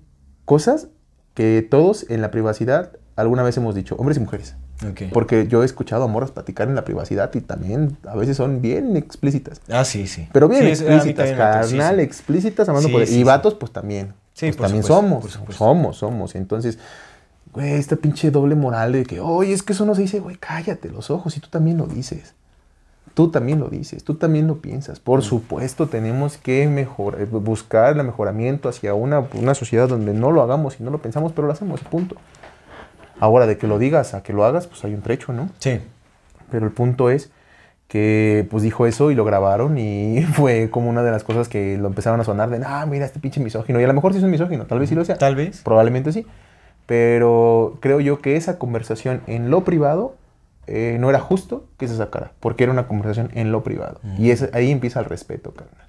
cosas 0.46 0.90
que 1.34 1.66
todos 1.70 2.10
en 2.10 2.22
la 2.22 2.32
privacidad 2.32 2.94
alguna 3.16 3.44
vez 3.44 3.56
hemos 3.58 3.76
dicho, 3.76 3.96
hombres 3.98 4.18
y 4.18 4.22
mujeres. 4.22 4.56
Porque 5.14 5.48
yo 5.48 5.64
he 5.64 5.66
escuchado 5.66 6.04
a 6.04 6.08
morras 6.08 6.32
platicar 6.32 6.68
en 6.68 6.76
la 6.76 6.84
privacidad 6.84 7.34
y 7.34 7.42
también 7.42 7.98
a 8.08 8.16
veces 8.16 8.38
son 8.38 8.62
bien 8.62 8.98
explícitas. 8.98 9.62
Ah, 9.70 9.86
sí, 9.86 10.06
sí. 10.08 10.28
Pero 10.32 10.48
bien 10.50 10.64
Sí, 10.64 10.70
explícitas, 10.70 11.30
sí, 11.30 11.36
carnal, 11.36 11.96
sí. 11.96 12.02
explícitas, 12.02 12.68
hablando 12.68 12.90
Sí, 12.90 12.94
por... 12.94 13.08
y 13.08 13.24
vatos, 13.24 13.54
pues 13.56 13.72
también. 13.72 14.14
Sí, 14.34 14.48
Pues 14.48 14.58
por 14.58 14.66
también 14.66 14.84
supuesto, 14.84 15.02
somos, 15.08 15.22
por 15.22 15.32
supuesto. 15.32 15.58
somos, 15.66 15.98
somos. 15.98 16.36
Entonces, 16.36 16.78
güey, 17.54 17.74
esta 17.74 17.96
pinche 17.96 18.32
doble 18.32 18.56
moral 18.56 18.92
de 18.92 19.06
que, 19.06 19.22
oye, 19.22 19.54
es 19.54 19.64
que 19.64 19.72
eso 19.74 19.86
no 19.86 19.96
se 19.96 20.02
dice, 20.02 20.20
güey, 20.20 20.36
cállate 20.36 20.90
los 20.90 21.10
ojos 21.10 21.38
y 21.38 21.40
tú 21.40 21.48
también 21.50 21.78
lo 21.78 21.88
dices. 21.88 22.34
Tú 23.14 23.30
también 23.32 23.62
lo 23.62 23.70
dices, 23.70 24.04
tú 24.04 24.16
también 24.16 24.46
lo 24.46 24.58
piensas. 24.58 25.00
Por 25.00 25.22
supuesto, 25.24 25.88
tenemos 25.88 26.38
que 26.38 26.68
mejor, 26.68 27.16
eh, 27.22 27.24
buscar 27.26 27.98
el 27.98 28.04
mejoramiento 28.04 28.68
hacia 28.68 28.94
una, 28.94 29.24
una 29.36 29.56
sociedad 29.56 29.88
donde 29.88 30.14
no 30.14 30.32
lo 30.32 30.42
hagamos 30.42 30.82
y 30.82 30.84
no 30.84 30.92
lo 30.92 30.98
pensamos, 31.02 31.32
pero 31.34 31.48
lo 31.48 31.54
hacemos, 31.54 31.80
punto. 31.80 32.18
Ahora, 33.20 33.48
de 33.48 33.58
que 33.58 33.68
lo 33.68 33.80
digas 33.80 34.14
a 34.14 34.24
que 34.24 34.34
lo 34.34 34.46
hagas, 34.46 34.68
pues 34.68 34.84
hay 34.84 34.94
un 34.94 35.02
trecho, 35.02 35.34
¿no? 35.34 35.50
Sí. 35.60 35.80
Pero 36.52 36.66
el 36.66 36.72
punto 36.72 37.10
es 37.10 37.32
que 37.88 38.48
pues 38.50 38.64
dijo 38.64 38.88
eso 38.88 39.12
y 39.12 39.16
lo 39.16 39.26
grabaron 39.26 39.78
y 39.78 40.24
fue 40.34 40.70
como 40.70 40.90
una 40.90 41.04
de 41.04 41.12
las 41.12 41.24
cosas 41.24 41.48
que 41.48 41.78
lo 41.78 41.88
empezaron 41.88 42.20
a 42.20 42.24
sonar 42.24 42.50
de, 42.50 42.62
ah, 42.66 42.86
mira 42.86 43.06
este 43.06 43.20
pinche 43.20 43.40
misógino. 43.40 43.80
Y 43.80 43.84
a 43.84 43.88
lo 43.88 43.94
mejor 43.94 44.12
sí 44.12 44.20
es 44.20 44.24
un 44.24 44.32
misógino, 44.32 44.66
tal 44.66 44.80
vez 44.80 44.90
sí 44.90 44.96
lo 44.96 45.06
sea. 45.06 45.18
Tal 45.18 45.36
vez. 45.36 45.62
Probablemente 45.64 46.12
sí. 46.12 46.26
Pero 46.86 47.78
creo 47.80 48.00
yo 48.00 48.20
que 48.20 48.36
esa 48.36 48.60
conversación 48.60 49.22
en 49.28 49.50
lo 49.50 49.64
privado 49.64 50.16
eh, 50.68 50.98
no 51.00 51.10
era 51.10 51.20
justo 51.20 51.66
que 51.78 51.88
se 51.88 51.96
sacara, 51.96 52.32
porque 52.40 52.64
era 52.64 52.74
una 52.74 52.88
conversación 52.88 53.30
en 53.34 53.52
lo 53.52 53.64
privado. 53.64 54.00
Y 54.18 54.32
es, 54.32 54.50
ahí 54.54 54.72
empieza 54.72 55.00
el 55.00 55.06
respeto, 55.06 55.52
carnal. 55.52 55.86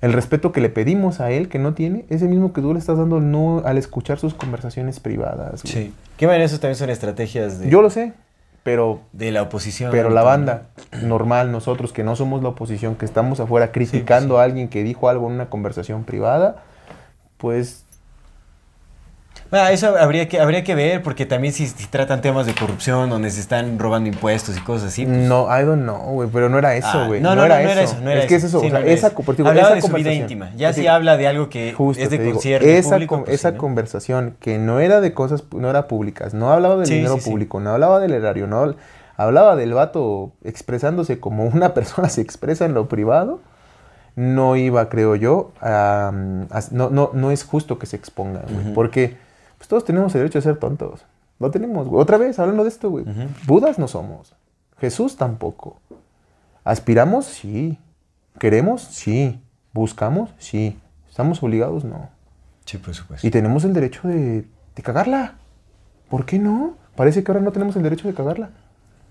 El 0.00 0.12
respeto 0.12 0.52
que 0.52 0.60
le 0.60 0.68
pedimos 0.68 1.20
a 1.20 1.30
él 1.30 1.48
que 1.48 1.58
no 1.58 1.74
tiene 1.74 2.04
es 2.10 2.20
el 2.22 2.28
mismo 2.28 2.52
que 2.52 2.60
tú 2.60 2.72
le 2.72 2.78
estás 2.78 2.98
dando 2.98 3.20
no, 3.20 3.62
al 3.64 3.78
escuchar 3.78 4.18
sus 4.18 4.34
conversaciones 4.34 5.00
privadas. 5.00 5.62
güey. 5.62 5.72
Sí. 5.72 5.94
¿Qué 6.16 6.26
manera 6.26 6.44
eso 6.44 6.58
también 6.58 6.76
son 6.76 6.90
estrategias 6.90 7.58
de, 7.58 7.70
Yo 7.70 7.80
lo 7.80 7.90
sé, 7.90 8.12
pero 8.62 9.00
de 9.12 9.32
la 9.32 9.42
oposición? 9.42 9.90
pero 9.90 10.10
la 10.10 10.22
banda 10.22 10.66
normal, 11.02 11.52
nosotros 11.52 11.92
que 11.92 12.04
no 12.04 12.16
somos 12.16 12.42
la 12.42 12.50
oposición, 12.50 12.96
que 12.96 13.06
estamos 13.06 13.40
afuera 13.40 13.72
criticando 13.72 14.34
sí. 14.34 14.40
a 14.40 14.44
alguien 14.44 14.68
que 14.68 14.82
dijo 14.82 15.08
algo 15.08 15.28
en 15.28 15.34
una 15.34 15.46
conversación 15.48 16.04
privada, 16.04 16.64
pues 17.38 17.83
Ah, 19.50 19.70
eso 19.70 19.96
habría 19.96 20.26
que, 20.28 20.40
habría 20.40 20.64
que 20.64 20.74
ver, 20.74 21.00
porque 21.02 21.26
también 21.26 21.54
si, 21.54 21.68
si 21.68 21.86
tratan 21.86 22.20
temas 22.20 22.44
de 22.46 22.54
corrupción, 22.54 23.08
donde 23.08 23.30
se 23.30 23.40
están 23.40 23.78
robando 23.78 24.08
impuestos 24.08 24.56
y 24.56 24.60
cosas 24.60 24.88
así. 24.88 25.06
pues, 25.06 25.16
no, 25.16 25.46
I 25.46 25.62
don't 25.64 25.82
know, 25.82 25.98
güey, 26.14 26.28
pero 26.32 26.48
no 26.48 26.58
era 26.58 26.74
eso, 26.74 26.88
ah, 26.92 27.06
güey. 27.06 27.20
no, 27.20 27.36
no, 27.36 27.42
no, 27.42 27.48
no 27.48 27.54
era 27.54 27.82
eso. 27.82 27.96
No 28.02 28.10
era 28.10 28.20
es 28.22 28.26
que 28.26 28.34
es 28.36 28.44
eso, 28.44 28.58
Sí, 28.60 28.66
o 28.66 28.70
sea, 28.70 28.80
no 28.80 28.84
era 28.84 28.94
esa, 28.94 29.06
eso. 29.08 29.32
digo, 29.32 29.48
Hablaba 29.48 29.68
esa 29.68 29.74
de 29.76 29.82
su 29.82 29.92
vida 29.92 30.12
íntima. 30.12 30.50
Ya 30.56 30.72
si 30.72 30.80
decir, 30.80 30.90
habla 30.90 31.16
de 31.16 31.28
algo 31.28 31.48
que 31.50 31.72
Justo 31.72 32.02
es 32.02 32.10
de 32.10 32.30
concierto 32.32 32.66
esa, 32.66 32.90
público, 32.94 33.14
con- 33.14 33.24
pues, 33.26 33.34
esa 33.36 33.50
sí, 33.50 33.54
¿no? 33.54 33.60
conversación 33.60 34.36
que 34.40 34.58
no 34.58 34.80
era 34.80 35.00
de 35.00 35.14
cosas, 35.14 35.44
no 35.54 35.70
era 35.70 35.86
públicas, 35.86 36.34
no 36.34 36.50
hablaba 36.50 36.76
del 36.76 36.86
Sí, 36.86 36.94
dinero 36.94 37.14
sí, 37.16 37.20
sí. 37.20 37.30
público, 37.30 37.60
no 37.60 37.70
hablaba 37.70 38.00
del 38.00 38.12
erario, 38.14 38.48
no 38.48 38.64
habl- 38.64 38.76
hablaba 39.16 39.54
del 39.54 39.72
vato 39.72 40.32
expresándose 40.42 41.20
como 41.20 41.44
una 41.54 41.74
persona 41.74 42.08
se 42.08 42.22
expresa 42.22 42.64
en 42.64 42.74
lo 42.74 42.88
privado, 42.88 43.40
no 44.16 44.56
iba, 44.56 44.88
creo 44.88 45.14
yo, 45.16 45.52
a, 45.60 46.08
a- 46.50 46.60
no, 46.72 46.90
no, 46.90 47.10
no 47.12 47.30
es 47.30 47.44
justo 47.44 47.78
que 47.78 47.86
se 47.86 47.94
exponga, 47.96 48.40
güey, 48.48 48.64
Ujú. 48.66 48.74
porque 48.74 49.22
pues, 49.58 49.68
todos 49.68 49.84
tenemos 49.84 50.14
el 50.14 50.20
derecho 50.20 50.38
de 50.38 50.42
ser 50.42 50.56
tontos. 50.56 51.04
Lo 51.38 51.50
tenemos, 51.50 51.88
güey. 51.88 52.00
Otra 52.00 52.16
vez, 52.16 52.38
hablando 52.38 52.62
de 52.62 52.68
esto, 52.68 52.90
güey. 52.90 53.04
Ujú. 53.08 53.28
Budas 53.46 53.78
no 53.78 53.88
somos. 53.88 54.34
Jesús 54.78 55.16
tampoco. 55.16 55.80
¿Aspiramos? 56.62 57.26
Sí. 57.26 57.78
¿Queremos? 58.38 58.82
Sí. 58.82 59.40
¿Buscamos? 59.72 60.30
Sí. 60.38 60.78
¿Estamos 61.08 61.42
obligados? 61.42 61.84
No. 61.84 62.08
Sí, 62.64 62.78
por 62.78 62.94
supuesto. 62.94 63.26
Y 63.26 63.30
tenemos 63.30 63.64
el 63.64 63.72
derecho 63.72 64.06
de, 64.08 64.46
de 64.74 64.82
cagarla. 64.82 65.34
¿Por 66.08 66.24
qué 66.24 66.38
no? 66.38 66.76
Parece 66.96 67.24
que 67.24 67.32
ahora 67.32 67.42
no 67.42 67.52
tenemos 67.52 67.76
el 67.76 67.82
derecho 67.82 68.08
de 68.08 68.14
cagarla. 68.14 68.50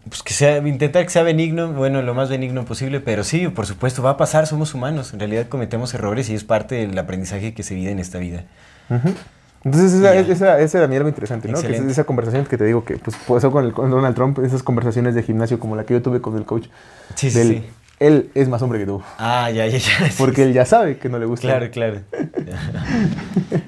Pues 0.08 0.22
que 0.22 0.34
sea, 0.34 0.58
intentar 0.58 1.04
que 1.04 1.10
sea 1.10 1.24
benigno, 1.24 1.72
bueno, 1.72 2.02
lo 2.02 2.14
más 2.14 2.30
benigno 2.30 2.66
posible, 2.66 3.00
pero 3.00 3.24
sí, 3.24 3.48
por 3.48 3.66
supuesto, 3.66 4.04
va 4.04 4.12
a 4.12 4.18
pasar, 4.18 4.48
somos 4.48 4.74
humanos. 4.74 5.14
En 5.14 5.20
realidad 5.20 5.48
cometemos 5.48 5.94
errores 5.94 6.30
y 6.30 6.36
es 6.36 6.44
parte 6.44 6.76
del 6.76 6.98
aprendizaje 6.98 7.54
que 7.54 7.64
se 7.64 7.76
vive 7.76 7.92
en 7.92 8.00
esta 8.00 8.18
vida. 8.18 8.44
Ujú. 8.90 9.14
Entonces, 9.66 9.94
esa, 9.94 10.14
esa, 10.16 10.60
esa 10.60 10.78
era 10.84 10.94
algo 10.96 11.08
interesante, 11.08 11.48
¿no? 11.48 11.62
Que 11.62 11.76
es 11.76 11.80
esa 11.82 12.04
conversación 12.04 12.46
que 12.46 12.58
te 12.58 12.66
digo 12.66 12.84
que 12.84 12.98
pues, 12.98 13.16
pasó 13.28 13.52
con, 13.52 13.66
el, 13.66 13.72
con 13.74 13.90
Donald 13.90 14.16
Trump, 14.16 14.40
esas 14.40 14.62
conversaciones 14.64 15.16
de 15.16 15.24
gimnasio 15.24 15.60
como 15.60 15.76
la 15.76 15.86
que 15.86 15.94
yo 15.94 16.02
tuve 16.02 16.20
con 16.22 16.36
el 16.38 16.44
coach. 16.46 16.68
Sí, 17.16 17.32
sí, 17.32 17.38
del, 17.38 17.48
sí. 17.48 17.64
Él 18.00 18.30
es 18.36 18.50
más 18.50 18.62
hombre 18.62 18.80
que 18.80 18.86
tú. 18.86 19.02
Ah, 19.18 19.50
ya, 19.52 19.66
ya, 19.68 19.78
ya. 19.78 19.80
sí, 19.80 20.16
Porque 20.18 20.44
él 20.44 20.52
ya 20.54 20.66
sabe 20.66 20.98
que 20.98 21.08
no 21.08 21.18
le 21.20 21.26
gusta. 21.26 21.48
Claro, 21.48 21.72
claro. 21.72 22.00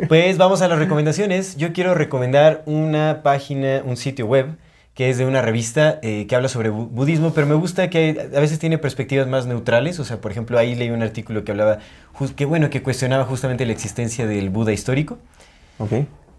pues 0.07 0.37
vamos 0.37 0.61
a 0.61 0.67
las 0.67 0.79
recomendaciones. 0.79 1.55
Yo 1.57 1.73
quiero 1.73 1.93
recomendar 1.93 2.63
una 2.65 3.21
página, 3.23 3.81
un 3.85 3.97
sitio 3.97 4.25
web 4.25 4.57
que 4.93 5.09
es 5.09 5.17
de 5.17 5.25
una 5.25 5.41
revista 5.41 5.99
eh, 6.03 6.25
que 6.25 6.35
habla 6.37 6.47
sobre 6.47 6.71
bu- 6.71 6.87
budismo, 6.89 7.33
pero 7.33 7.45
me 7.47 7.55
gusta 7.55 7.89
que 7.89 8.29
a 8.33 8.39
veces 8.39 8.59
tiene 8.59 8.77
perspectivas 8.77 9.27
más 9.27 9.45
neutrales. 9.45 9.99
O 9.99 10.05
sea, 10.05 10.21
por 10.21 10.31
ejemplo, 10.31 10.57
ahí 10.57 10.73
leí 10.73 10.89
un 10.89 11.01
artículo 11.03 11.43
que 11.43 11.51
hablaba, 11.51 11.79
que 12.37 12.45
bueno, 12.45 12.69
que 12.69 12.81
cuestionaba 12.81 13.25
justamente 13.25 13.65
la 13.65 13.73
existencia 13.73 14.25
del 14.25 14.49
Buda 14.49 14.71
histórico. 14.71 15.17
Ok. 15.77 15.91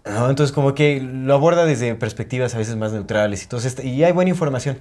¿no? 0.05 0.29
Entonces, 0.29 0.53
como 0.53 0.73
que 0.73 1.01
lo 1.01 1.33
aborda 1.33 1.65
desde 1.65 1.93
perspectivas 1.95 2.55
a 2.55 2.57
veces 2.57 2.75
más 2.75 2.91
neutrales 2.93 3.43
y 3.43 3.47
todo 3.47 3.59
esto. 3.59 3.81
Y 3.83 4.03
hay 4.03 4.11
buena 4.13 4.29
información, 4.29 4.77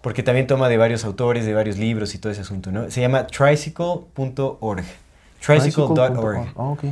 porque 0.00 0.22
también 0.22 0.46
toma 0.46 0.68
de 0.68 0.76
varios 0.76 1.04
autores, 1.04 1.46
de 1.46 1.54
varios 1.54 1.78
libros 1.78 2.14
y 2.14 2.18
todo 2.18 2.32
ese 2.32 2.42
asunto, 2.42 2.72
¿no? 2.72 2.90
Se 2.90 3.00
llama 3.00 3.26
tricycle.org. 3.26 4.84
Tricycle.org. 5.44 6.48
Ah, 6.56 6.62
ok. 6.70 6.84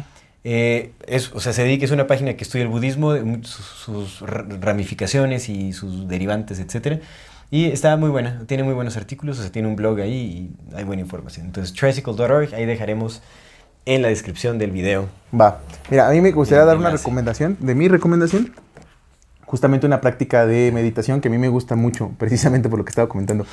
Eh, 0.45 0.93
es, 1.07 1.33
o 1.33 1.41
sea, 1.41 1.53
se 1.53 1.63
dedica, 1.63 1.85
es 1.85 1.93
una 1.93 2.07
página 2.07 2.35
que 2.35 2.43
estudia 2.45 2.65
el 2.65 2.69
budismo, 2.69 3.15
sus, 3.43 3.65
sus 3.65 4.21
ra- 4.23 4.45
ramificaciones 4.61 5.49
y 5.49 5.73
sus 5.73 6.09
derivantes, 6.09 6.59
etc. 6.59 7.01
Y 7.51 7.67
está 7.67 7.97
muy 7.97 8.11
buena, 8.11 8.43
tiene 8.47 8.63
muy 8.65 8.75
buenos 8.75 8.97
artículos, 8.97 9.39
o 9.39 9.43
sea, 9.43 9.53
tiene 9.53 9.69
un 9.69 9.77
blog 9.77 10.01
ahí 10.01 10.51
y 10.73 10.75
hay 10.77 10.85
buena 10.85 11.03
información. 11.03 11.47
Entonces, 11.47 11.73
tricycle.org, 11.75 12.55
ahí 12.55 12.65
dejaremos 12.65 13.23
en 13.87 14.03
la 14.03 14.09
descripción 14.09 14.59
del 14.59 14.71
video. 14.71 15.09
Va. 15.39 15.61
Mira, 15.91 16.09
a 16.09 16.11
mí 16.11 16.21
me 16.21 16.31
gustaría 16.33 16.65
dar 16.65 16.77
una 16.77 16.91
recomendación, 16.91 17.57
de 17.61 17.75
mi 17.75 17.89
recomendación, 17.89 18.53
justamente 19.45 19.87
una 19.87 20.01
práctica 20.01 20.47
de 20.47 20.71
meditación 20.73 21.21
que 21.21 21.29
a 21.29 21.31
mí 21.31 21.39
me 21.39 21.49
gusta 21.49 21.77
mucho, 21.77 22.11
precisamente 22.19 22.69
por 22.69 22.79
lo 22.79 22.85
que 22.85 22.91
estaba 22.91 23.09
comentando. 23.09 23.47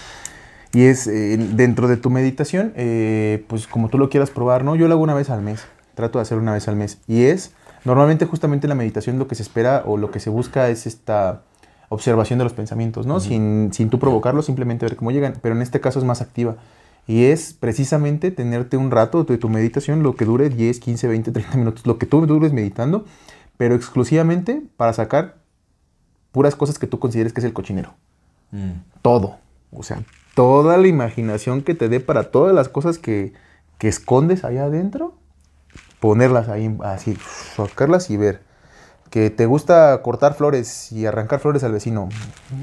Y 0.72 0.84
es 0.86 1.08
eh, 1.08 1.38
dentro 1.38 1.88
de 1.88 1.98
tu 1.98 2.12
meditación, 2.12 2.74
eh, 2.76 3.44
pues 3.48 3.66
como 3.66 3.90
tú 3.90 3.98
lo 3.98 4.10
quieras 4.10 4.30
probar, 4.30 4.64
¿no? 4.64 4.76
Yo 4.76 4.88
lo 4.88 4.94
hago 4.94 5.04
una 5.04 5.16
vez 5.16 5.32
al 5.32 5.42
mes, 5.42 5.66
trato 5.96 6.20
de 6.20 6.24
hacerlo 6.24 6.44
una 6.44 6.54
vez 6.54 6.68
al 6.68 6.76
mes. 6.76 7.00
Y 7.08 7.24
es, 7.24 7.54
normalmente 7.86 8.26
justamente 8.26 8.68
en 8.68 8.70
la 8.70 8.76
meditación 8.76 9.18
lo 9.18 9.28
que 9.28 9.34
se 9.34 9.42
espera 9.42 9.84
o 9.86 9.98
lo 9.98 10.12
que 10.12 10.20
se 10.20 10.30
busca 10.30 10.70
es 10.70 10.86
esta 10.86 11.42
observación 11.90 12.38
de 12.38 12.44
los 12.44 12.54
pensamientos, 12.54 13.08
¿no? 13.08 13.20
sin, 13.20 13.74
sin 13.74 13.90
tú 13.90 13.98
provocarlos, 13.98 14.46
simplemente 14.46 14.86
ver 14.86 14.96
cómo 14.96 15.10
llegan. 15.10 15.34
Pero 15.42 15.56
en 15.56 15.64
este 15.64 15.82
caso 15.82 15.98
es 15.98 16.06
más 16.06 16.22
activa. 16.22 16.56
Y 17.10 17.26
es 17.26 17.54
precisamente 17.54 18.30
tenerte 18.30 18.78
un 18.78 18.92
rato 18.92 19.24
de 19.24 19.40
tu 19.40 19.50
meditación, 19.50 20.04
lo 20.04 20.16
que 20.16 20.26
dure 20.26 20.50
10, 20.50 20.80
15, 20.80 21.08
20, 21.08 21.32
30 21.32 21.58
minutos, 21.58 21.88
lo 21.88 21.98
que 21.98 22.06
tú 22.06 22.24
dures 22.28 22.54
meditando, 22.54 23.04
pero 23.58 23.74
exclusivamente 23.74 24.62
para 24.78 24.94
sacar 24.94 25.38
puras 26.32 26.56
cosas 26.56 26.78
que 26.78 26.86
tú 26.86 27.00
consideres 27.00 27.34
que 27.34 27.40
es 27.40 27.46
el 27.46 27.54
cochinero. 27.54 27.96
Mm. 28.52 28.74
Todo. 29.02 29.38
O 29.72 29.82
sea, 29.82 30.04
toda 30.36 30.78
la 30.78 30.88
imaginación 30.88 31.64
que 31.64 31.74
te 31.74 31.90
dé 31.90 32.00
para 32.00 32.30
todas 32.30 32.54
las 32.54 32.70
cosas 32.70 33.00
que, 33.00 33.34
que 33.80 33.88
escondes 33.88 34.44
allá 34.44 34.66
adentro, 34.66 35.16
ponerlas 36.00 36.48
ahí, 36.48 36.78
así, 36.84 37.18
sacarlas 37.56 38.12
y 38.12 38.18
ver. 38.18 38.44
Que 39.10 39.32
te 39.32 39.48
gusta 39.48 40.00
cortar 40.04 40.36
flores 40.36 40.92
y 40.92 41.08
arrancar 41.08 41.40
flores 41.40 41.64
al 41.64 41.72
vecino, 41.72 42.08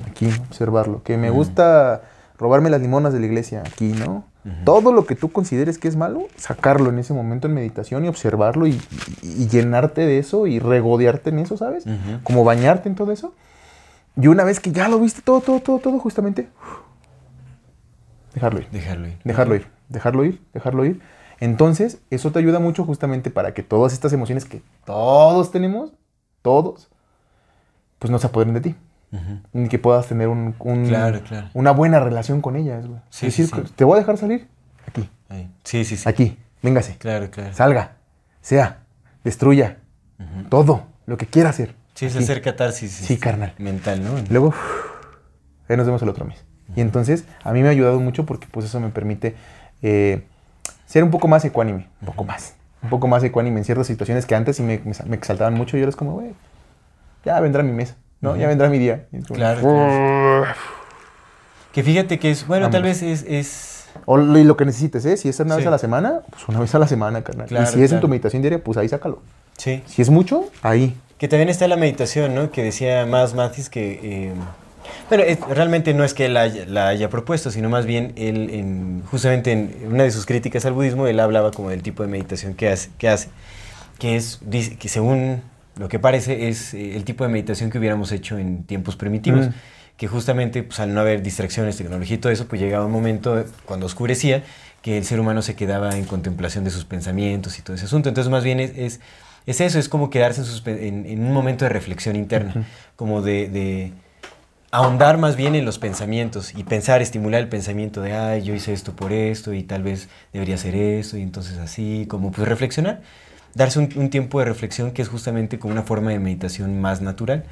aquí, 0.09 0.31
observarlo. 0.49 1.03
Que 1.03 1.17
me 1.17 1.31
gusta 1.31 2.03
robarme 2.39 2.71
las 2.71 2.81
limonas 2.81 3.13
de 3.13 3.19
la 3.19 3.27
iglesia, 3.27 3.65
aquí, 3.67 3.89
¿no? 3.89 4.36
Todo 4.65 4.93
lo 4.93 5.07
que 5.07 5.17
tú 5.17 5.33
consideres 5.33 5.77
que 5.79 5.89
es 5.89 5.97
malo, 5.97 6.29
sacarlo 6.37 6.91
en 6.91 6.99
ese 7.01 7.13
momento 7.13 7.49
en 7.49 7.55
meditación 7.55 8.05
y 8.05 8.09
observarlo 8.09 8.67
y, 8.69 8.81
y- 9.23 9.43
y 9.43 9.49
llenarte 9.49 10.03
de 10.07 10.19
eso 10.19 10.47
y 10.47 10.61
regodearte 10.61 11.31
en 11.31 11.41
eso, 11.41 11.57
¿sabes? 11.57 11.85
Como 12.23 12.45
bañarte 12.45 12.89
en 12.89 12.95
todo 12.95 13.11
eso. 13.11 13.35
Y 14.17 14.29
una 14.29 14.45
vez 14.45 14.61
que 14.61 14.71
ya 14.73 14.89
lo 14.89 15.01
viste 15.01 15.21
todo, 15.21 15.41
todo, 15.41 15.59
todo, 15.61 15.79
todo, 15.81 15.99
justamente, 15.99 16.49
dejarlo 18.35 18.61
ir. 18.61 18.69
Dejarlo 18.71 19.07
ir. 19.09 19.19
Dejarlo 19.25 19.55
ir, 19.57 19.67
dejarlo 19.89 20.25
ir, 20.25 20.41
dejarlo 20.53 20.85
ir. 20.85 21.01
Entonces, 21.41 21.99
eso 22.11 22.31
te 22.33 22.39
ayuda 22.39 22.59
mucho 22.61 22.85
justamente 22.85 23.31
para 23.31 23.53
que 23.53 23.63
todas 23.63 23.93
estas 23.93 24.13
emociones 24.13 24.45
que 24.45 24.63
todos 24.85 25.51
tenemos, 25.51 25.93
todos, 26.43 26.89
pues 27.99 28.11
no 28.11 28.19
se 28.19 28.27
apoderen 28.29 28.55
de 28.55 28.61
ti. 28.61 28.75
Que 29.71 29.79
puedas 29.79 30.07
tener 30.07 30.29
un- 30.29 30.55
un- 30.59 30.87
Claro, 30.87 31.21
claro. 31.23 31.49
una 31.55 31.71
buena 31.73 32.01
relación 32.01 32.41
con 32.41 32.57
ellas, 32.57 32.87
güey. 32.87 33.01
Sí, 33.11 33.27
Decir, 33.27 33.47
sí, 33.47 33.53
sí. 33.67 33.73
te 33.77 33.85
voy 33.85 33.97
a 33.97 34.01
dejar 34.01 34.17
salir 34.19 34.49
aquí, 34.87 35.09
Ahí. 35.29 35.51
Sí, 35.65 35.85
sí, 35.85 35.97
sí. 35.97 36.09
aquí, 36.09 36.39
véngase, 36.63 36.97
Claro, 36.99 37.31
claro. 37.31 37.53
salga, 37.55 37.93
sea, 38.41 38.81
destruya, 39.25 39.79
todo, 40.51 40.87
lo 41.07 41.17
que 41.17 41.27
quiera 41.27 41.51
hacer. 41.51 41.75
Sí, 41.95 42.07
es 42.07 42.17
hacer 42.17 42.43
catarsis. 42.43 42.91
Sí, 42.93 43.17
carnal. 43.17 43.55
Mental, 43.59 44.03
¿no? 44.05 44.11
Luego, 44.31 44.53
ahí 45.69 45.77
nos 45.77 45.87
vemos 45.87 46.03
el 46.03 46.09
otro 46.11 46.25
mes. 46.25 46.45
Y 46.75 46.81
entonces, 46.81 47.25
a 47.45 47.53
mí 47.53 47.63
me 47.63 47.69
ha 47.69 47.71
ayudado 47.71 47.99
mucho 48.01 48.27
porque 48.27 48.47
pues 48.51 48.67
eso 48.67 48.81
me 48.81 48.89
permite 48.91 49.35
eh, 49.83 50.25
ser 50.85 51.05
un 51.05 51.11
poco 51.11 51.29
más 51.29 51.45
ecuánime, 51.45 51.89
un 52.01 52.07
poco 52.07 52.25
más. 52.25 52.55
Un 52.83 52.91
poco 52.91 53.09
más 53.09 53.23
ecuánime 53.25 53.59
en 53.59 53.65
ciertas 53.65 53.87
situaciones 53.87 54.27
que 54.27 54.35
antes 54.35 54.57
sí 54.57 54.63
me, 54.63 54.79
me, 54.85 54.93
me 55.07 55.17
exaltaban 55.17 55.55
mucho 55.55 55.77
y 55.77 55.81
ahora 55.81 55.91
es 55.91 55.97
como, 55.97 56.13
güey, 56.13 56.35
ya 57.25 57.41
vendrá 57.41 57.63
mi 57.63 57.73
mesa, 57.73 57.97
¿no? 58.21 58.37
Ya 58.37 58.49
vendrá 58.49 58.69
mi 58.69 58.79
día. 58.79 59.07
Como, 59.11 59.25
Claro, 59.35 59.61
claro. 59.61 60.45
Que 61.73 61.83
fíjate 61.83 62.19
que 62.19 62.31
es, 62.31 62.47
bueno, 62.47 62.71
tal 62.71 62.83
vez 62.83 63.03
es, 63.03 63.25
es 63.29 63.87
O 64.07 64.17
lo, 64.17 64.57
que 64.57 64.65
necesites, 64.65 65.05
¿eh? 65.07 65.17
Si 65.17 65.29
es 65.29 65.39
una 65.41 65.55
Sí. 65.55 65.59
vez 65.59 65.67
a 65.67 65.71
la 65.71 65.79
semana, 65.79 66.21
pues 66.31 66.49
una 66.49 66.61
vez 66.61 66.75
a 66.75 66.79
la 66.79 66.87
semana, 66.87 67.23
carnal. 67.23 67.47
Claro, 67.49 67.65
y 67.65 67.67
si 67.67 67.79
es 67.79 67.85
en 67.85 67.89
claro. 67.89 68.01
tu 68.03 68.09
meditación 68.09 68.43
diaria, 68.43 68.63
pues 68.63 68.79
ahí 68.79 68.89
sácalo. 68.89 69.21
sí. 69.59 69.83
Si 69.87 70.03
es 70.03 70.11
mucho, 70.11 70.45
ahí. 70.63 70.97
Que 71.19 71.29
también 71.29 71.49
está 71.49 71.67
la 71.67 71.77
meditación, 71.77 72.35
¿no? 72.35 72.51
Que 72.51 72.63
decía 72.63 73.07
más 73.07 73.35
Mathis 73.35 73.71
que... 73.71 74.01
eh, 74.03 74.33
bueno, 75.09 75.25
es- 75.25 75.41
realmente 75.41 75.95
no 75.95 76.05
es 76.05 76.13
que 76.15 76.27
él 76.27 76.35
la 76.35 76.43
haya, 76.43 76.65
la 76.67 76.89
haya 76.89 77.09
propuesto, 77.11 77.51
sino 77.51 77.69
más 77.71 77.87
bien 77.87 78.13
él, 78.17 78.51
en- 78.53 79.03
justamente 79.11 79.53
en 79.53 79.75
una 79.91 80.03
de 80.05 80.11
sus 80.11 80.27
críticas 80.27 80.65
al 80.67 80.75
budismo, 80.75 81.07
él 81.07 81.19
hablaba 81.21 81.51
como 81.53 81.71
del 81.71 81.83
tipo 81.83 82.03
de 82.03 82.09
meditación 82.11 82.53
que 82.55 82.69
hace, 82.69 82.91
que, 82.99 83.09
hace, 83.09 83.29
que 83.99 84.17
es, 84.17 84.41
dice, 84.43 84.77
que 84.77 84.89
según 84.91 85.43
lo 85.79 85.89
que 85.89 85.99
parece, 85.99 86.49
es 86.49 86.75
eh, 86.75 86.97
el 86.97 87.05
tipo 87.05 87.25
de 87.25 87.31
meditación 87.31 87.71
que 87.71 87.79
hubiéramos 87.79 88.13
hecho 88.13 88.39
en 88.39 88.65
tiempos 88.65 88.97
primitivos. 88.97 89.49
Mm. 89.49 89.53
Que 89.97 90.09
justamente, 90.09 90.63
pues, 90.63 90.79
al 90.79 90.93
no 90.93 91.01
haber 91.01 91.23
distracciones, 91.23 91.79
tecnología 91.79 92.17
y 92.17 92.19
todo 92.19 92.31
eso, 92.31 92.47
pues 92.47 92.61
llegaba 92.61 92.85
un 92.85 92.93
momento, 92.93 93.43
cuando 93.65 93.87
oscurecía, 93.87 94.43
que 94.83 94.99
el 94.99 95.05
ser 95.05 95.21
humano 95.21 95.41
se 95.41 95.55
quedaba 95.55 95.97
en 95.97 96.05
contemplación 96.05 96.65
de 96.65 96.71
sus 96.71 96.85
pensamientos 96.85 97.59
y 97.59 97.63
todo 97.63 97.77
ese 97.77 97.87
asunto. 97.87 98.11
Entonces, 98.11 98.31
más 98.31 98.45
bien 98.45 98.61
es, 98.61 98.73
es, 98.77 99.01
es 99.47 99.61
eso, 99.63 99.79
es 99.79 99.89
como 99.89 100.11
quedarse 100.11 100.43
en, 100.43 100.47
sus 100.47 100.67
en- 100.67 101.07
en 101.07 101.25
un 101.25 101.33
momento 101.33 101.65
de 101.65 101.71
reflexión 101.71 102.15
interna, 102.15 102.67
como 102.95 103.23
de, 103.23 103.49
de 103.49 103.93
ahondar 104.71 105.17
más 105.17 105.37
bien 105.37 105.55
en 105.55 105.65
los 105.65 105.79
pensamientos 105.79 106.53
y 106.55 106.63
pensar, 106.65 107.01
estimular 107.01 107.41
el 107.41 107.49
pensamiento 107.49 108.03
de, 108.03 108.13
ay, 108.13 108.43
yo 108.43 108.55
hice 108.55 108.75
esto 108.75 108.93
por 108.95 109.13
esto 109.13 109.55
y 109.55 109.63
tal 109.63 109.83
vez 109.83 110.09
debería 110.33 110.57
hacer 110.57 110.75
esto 110.75 111.17
y 111.17 111.23
entonces 111.23 111.57
así, 111.59 112.05
como 112.09 112.33
pues 112.33 112.47
reflexionar, 112.47 113.01
darse 113.57 113.79
un, 113.79 113.89
un 113.97 114.11
tiempo 114.11 114.39
de 114.39 114.45
reflexión 114.45 114.93
que 114.93 115.03
es 115.03 115.09
justamente 115.09 115.59
como 115.59 115.73
una 115.73 115.83
forma 115.83 116.11
de 116.13 116.19
meditación 116.19 116.81
más 116.81 117.01
natural, 117.01 117.45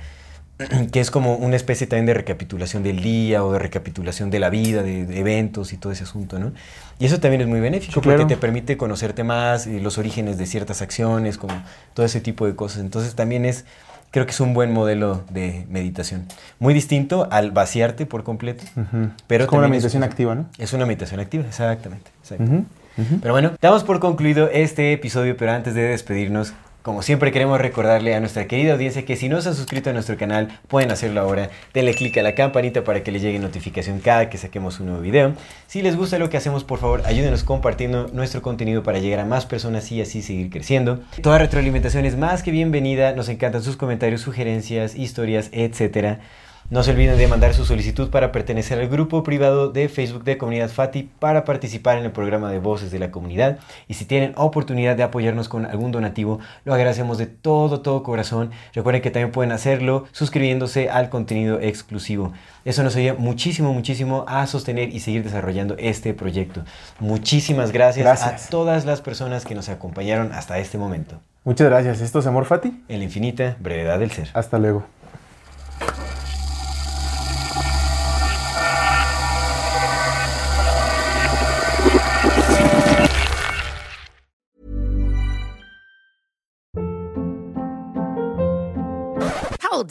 que 0.92 1.00
es 1.00 1.10
como 1.10 1.34
una 1.34 1.57
especie 1.57 1.86
también 1.86 2.07
de 2.07 2.15
recapitulación 2.15 2.83
del 2.84 3.00
día 3.02 3.42
o 3.42 3.52
de 3.52 3.58
recapitulación 3.58 4.31
de 4.31 4.39
la 4.39 4.50
vida, 4.50 4.83
de, 4.83 5.05
de 5.07 5.18
eventos 5.18 5.73
y 5.73 5.76
todo 5.78 5.92
ese 5.92 6.05
asunto, 6.05 6.39
¿no? 6.39 6.52
Y 7.00 7.07
eso 7.07 7.18
también 7.18 7.41
es 7.41 7.49
muy 7.49 7.58
benéfico 7.58 7.94
Sí, 7.94 8.00
claro. 8.00 8.20
porque 8.20 8.34
te 8.36 8.41
permite 8.41 8.76
conocerte 8.76 9.24
más 9.24 9.66
y 9.66 9.81
los 9.81 9.99
orígenes 9.99 10.39
de 10.39 10.47
ciertas 10.47 10.81
acciones, 10.83 11.39
como 11.39 11.55
todo 11.94 12.07
ese 12.07 12.20
tipo 12.20 12.47
de 12.47 12.55
cosas. 12.55 12.83
Entonces 12.83 13.16
también 13.16 13.44
es, 13.44 13.65
creo 14.12 14.26
que 14.26 14.31
es 14.33 14.39
un 14.39 14.55
buen 14.55 14.73
modelo 14.73 15.24
de 15.31 15.66
meditación. 15.68 16.26
Muy 16.60 16.73
distinto 16.73 17.26
al 17.33 17.50
vaciarte 17.50 18.07
por 18.07 18.23
completo, 18.23 18.62
pero 19.26 19.44
es 19.44 19.49
como 19.49 19.58
una 19.60 19.68
meditación 19.68 20.05
activa, 20.05 20.36
¿no? 20.36 20.47
Es 20.58 20.73
una 20.73 20.86
meditación 20.86 21.18
activa, 21.18 21.44
exactamente. 21.49 22.12
exacto. 22.20 22.62
Pero 22.97 23.33
bueno, 23.33 23.53
damos 23.61 23.85
por 23.85 24.01
concluido 24.01 24.49
este 24.53 24.93
episodio, 24.93 25.37
pero 25.37 25.53
antes 25.53 25.75
de 25.75 25.83
despedirnos, 25.83 26.55
como 26.85 27.01
siempre 27.01 27.33
queremos 27.33 27.59
recordarle 27.59 28.15
a 28.15 28.21
nuestra 28.21 28.47
querida 28.47 28.75
audiencia 28.75 29.07
que 29.07 29.17
si 29.17 29.31
no 29.31 29.41
se 29.41 29.49
han 29.49 29.55
suscrito 29.55 29.89
a 29.89 29.95
nuestro 29.95 30.19
canal, 30.19 30.61
pueden 30.69 30.91
hacerlo 30.91 31.23
ahora. 31.23 31.49
Denle 31.73 31.95
click 31.95 32.19
a 32.19 32.23
la 32.23 32.35
campanita 32.35 32.85
para 32.85 33.03
que 33.03 33.11
les 33.11 33.23
llegue 33.23 33.39
notificación 33.39 34.01
cada 34.01 34.29
que 34.29 34.37
saquemos 34.37 34.81
un 34.81 34.89
nuevo 34.89 35.01
video. 35.01 35.33
Si 35.67 35.81
les 35.81 35.97
gusta 35.97 36.19
lo 36.19 36.29
que 36.29 36.37
hacemos, 36.37 36.63
por 36.63 36.79
favor, 36.79 37.01
ayúdenos 37.07 37.43
compartiendo 37.43 38.11
nuestro 38.13 38.43
contenido 38.43 38.83
para 38.83 38.99
llegar 38.99 39.21
a 39.21 39.25
más 39.25 39.47
personas 39.47 39.91
y 39.93 40.03
así 40.03 40.21
seguir 40.21 40.51
creciendo. 40.51 41.01
Toda 41.23 41.39
retroalimentación 41.39 42.05
es 42.05 42.19
más 42.19 42.43
que 42.43 42.51
bienvenida. 42.51 43.15
Nos 43.15 43.31
encantan 43.31 43.63
sus 43.63 43.79
comentarios, 43.79 44.21
sugerencias, 44.21 44.95
historias, 44.95 45.49
etcétera. 45.53 46.21
No 46.70 46.83
se 46.83 46.93
olviden 46.93 47.18
de 47.18 47.28
mandar 47.28 47.52
su 47.52 47.67
solicitud 47.67 48.09
para 48.09 48.33
pertenecer 48.33 48.78
al 48.81 48.89
grupo 48.89 49.23
privado 49.23 49.70
de 49.70 49.89
Facebook 49.91 50.25
de 50.25 50.39
Comunidad 50.39 50.70
Fati 50.70 51.10
para 51.18 51.44
participar 51.44 51.99
en 51.99 52.05
el 52.05 52.10
programa 52.10 52.51
de 52.51 52.59
Voces 52.59 52.91
de 52.91 52.99
la 52.99 53.10
Comunidad. 53.10 53.59
Y 53.86 53.94
si 53.94 54.07
tienen 54.07 54.33
oportunidad 54.36 54.97
de 54.97 55.02
apoyarnos 55.02 55.51
con 55.51 55.67
algún 55.67 55.93
donativo, 55.93 56.41
lo 56.65 56.73
agradecemos 56.73 57.18
de 57.18 57.26
todo, 57.26 57.83
todo 57.83 58.02
corazón. 58.02 58.51
Recuerden 58.73 59.02
que 59.02 59.10
también 59.10 59.31
pueden 59.31 59.52
hacerlo 59.52 60.07
suscribiéndose 60.12 60.89
al 60.89 61.10
contenido 61.10 61.60
exclusivo. 61.60 62.33
Eso 62.65 62.83
nos 62.83 62.97
ayuda 62.97 63.15
muchísimo, 63.18 63.75
muchísimo 63.75 64.25
a 64.26 64.47
sostener 64.47 64.89
y 64.89 65.01
seguir 65.01 65.23
desarrollando 65.23 65.76
este 65.78 66.15
proyecto. 66.15 66.65
Muchísimas 66.99 67.73
gracias, 67.73 68.07
Gracias. 68.07 68.47
a 68.47 68.51
todas 68.51 68.86
las 68.86 69.02
personas 69.02 69.44
que 69.44 69.55
nos 69.55 69.68
acompañaron 69.68 70.33
hasta 70.33 70.59
este 70.59 70.78
momento. 70.78 71.20
Muchas 71.44 71.68
gracias. 71.68 72.01
Esto 72.01 72.20
es 72.20 72.26
Amor 72.26 72.47
Fati. 72.47 72.83
En 72.89 72.99
la 73.01 73.05
infinita 73.05 73.57
brevedad 73.60 73.99
del 73.99 74.10
ser. 74.12 74.31
Hasta 74.33 74.59
luego. 74.59 74.86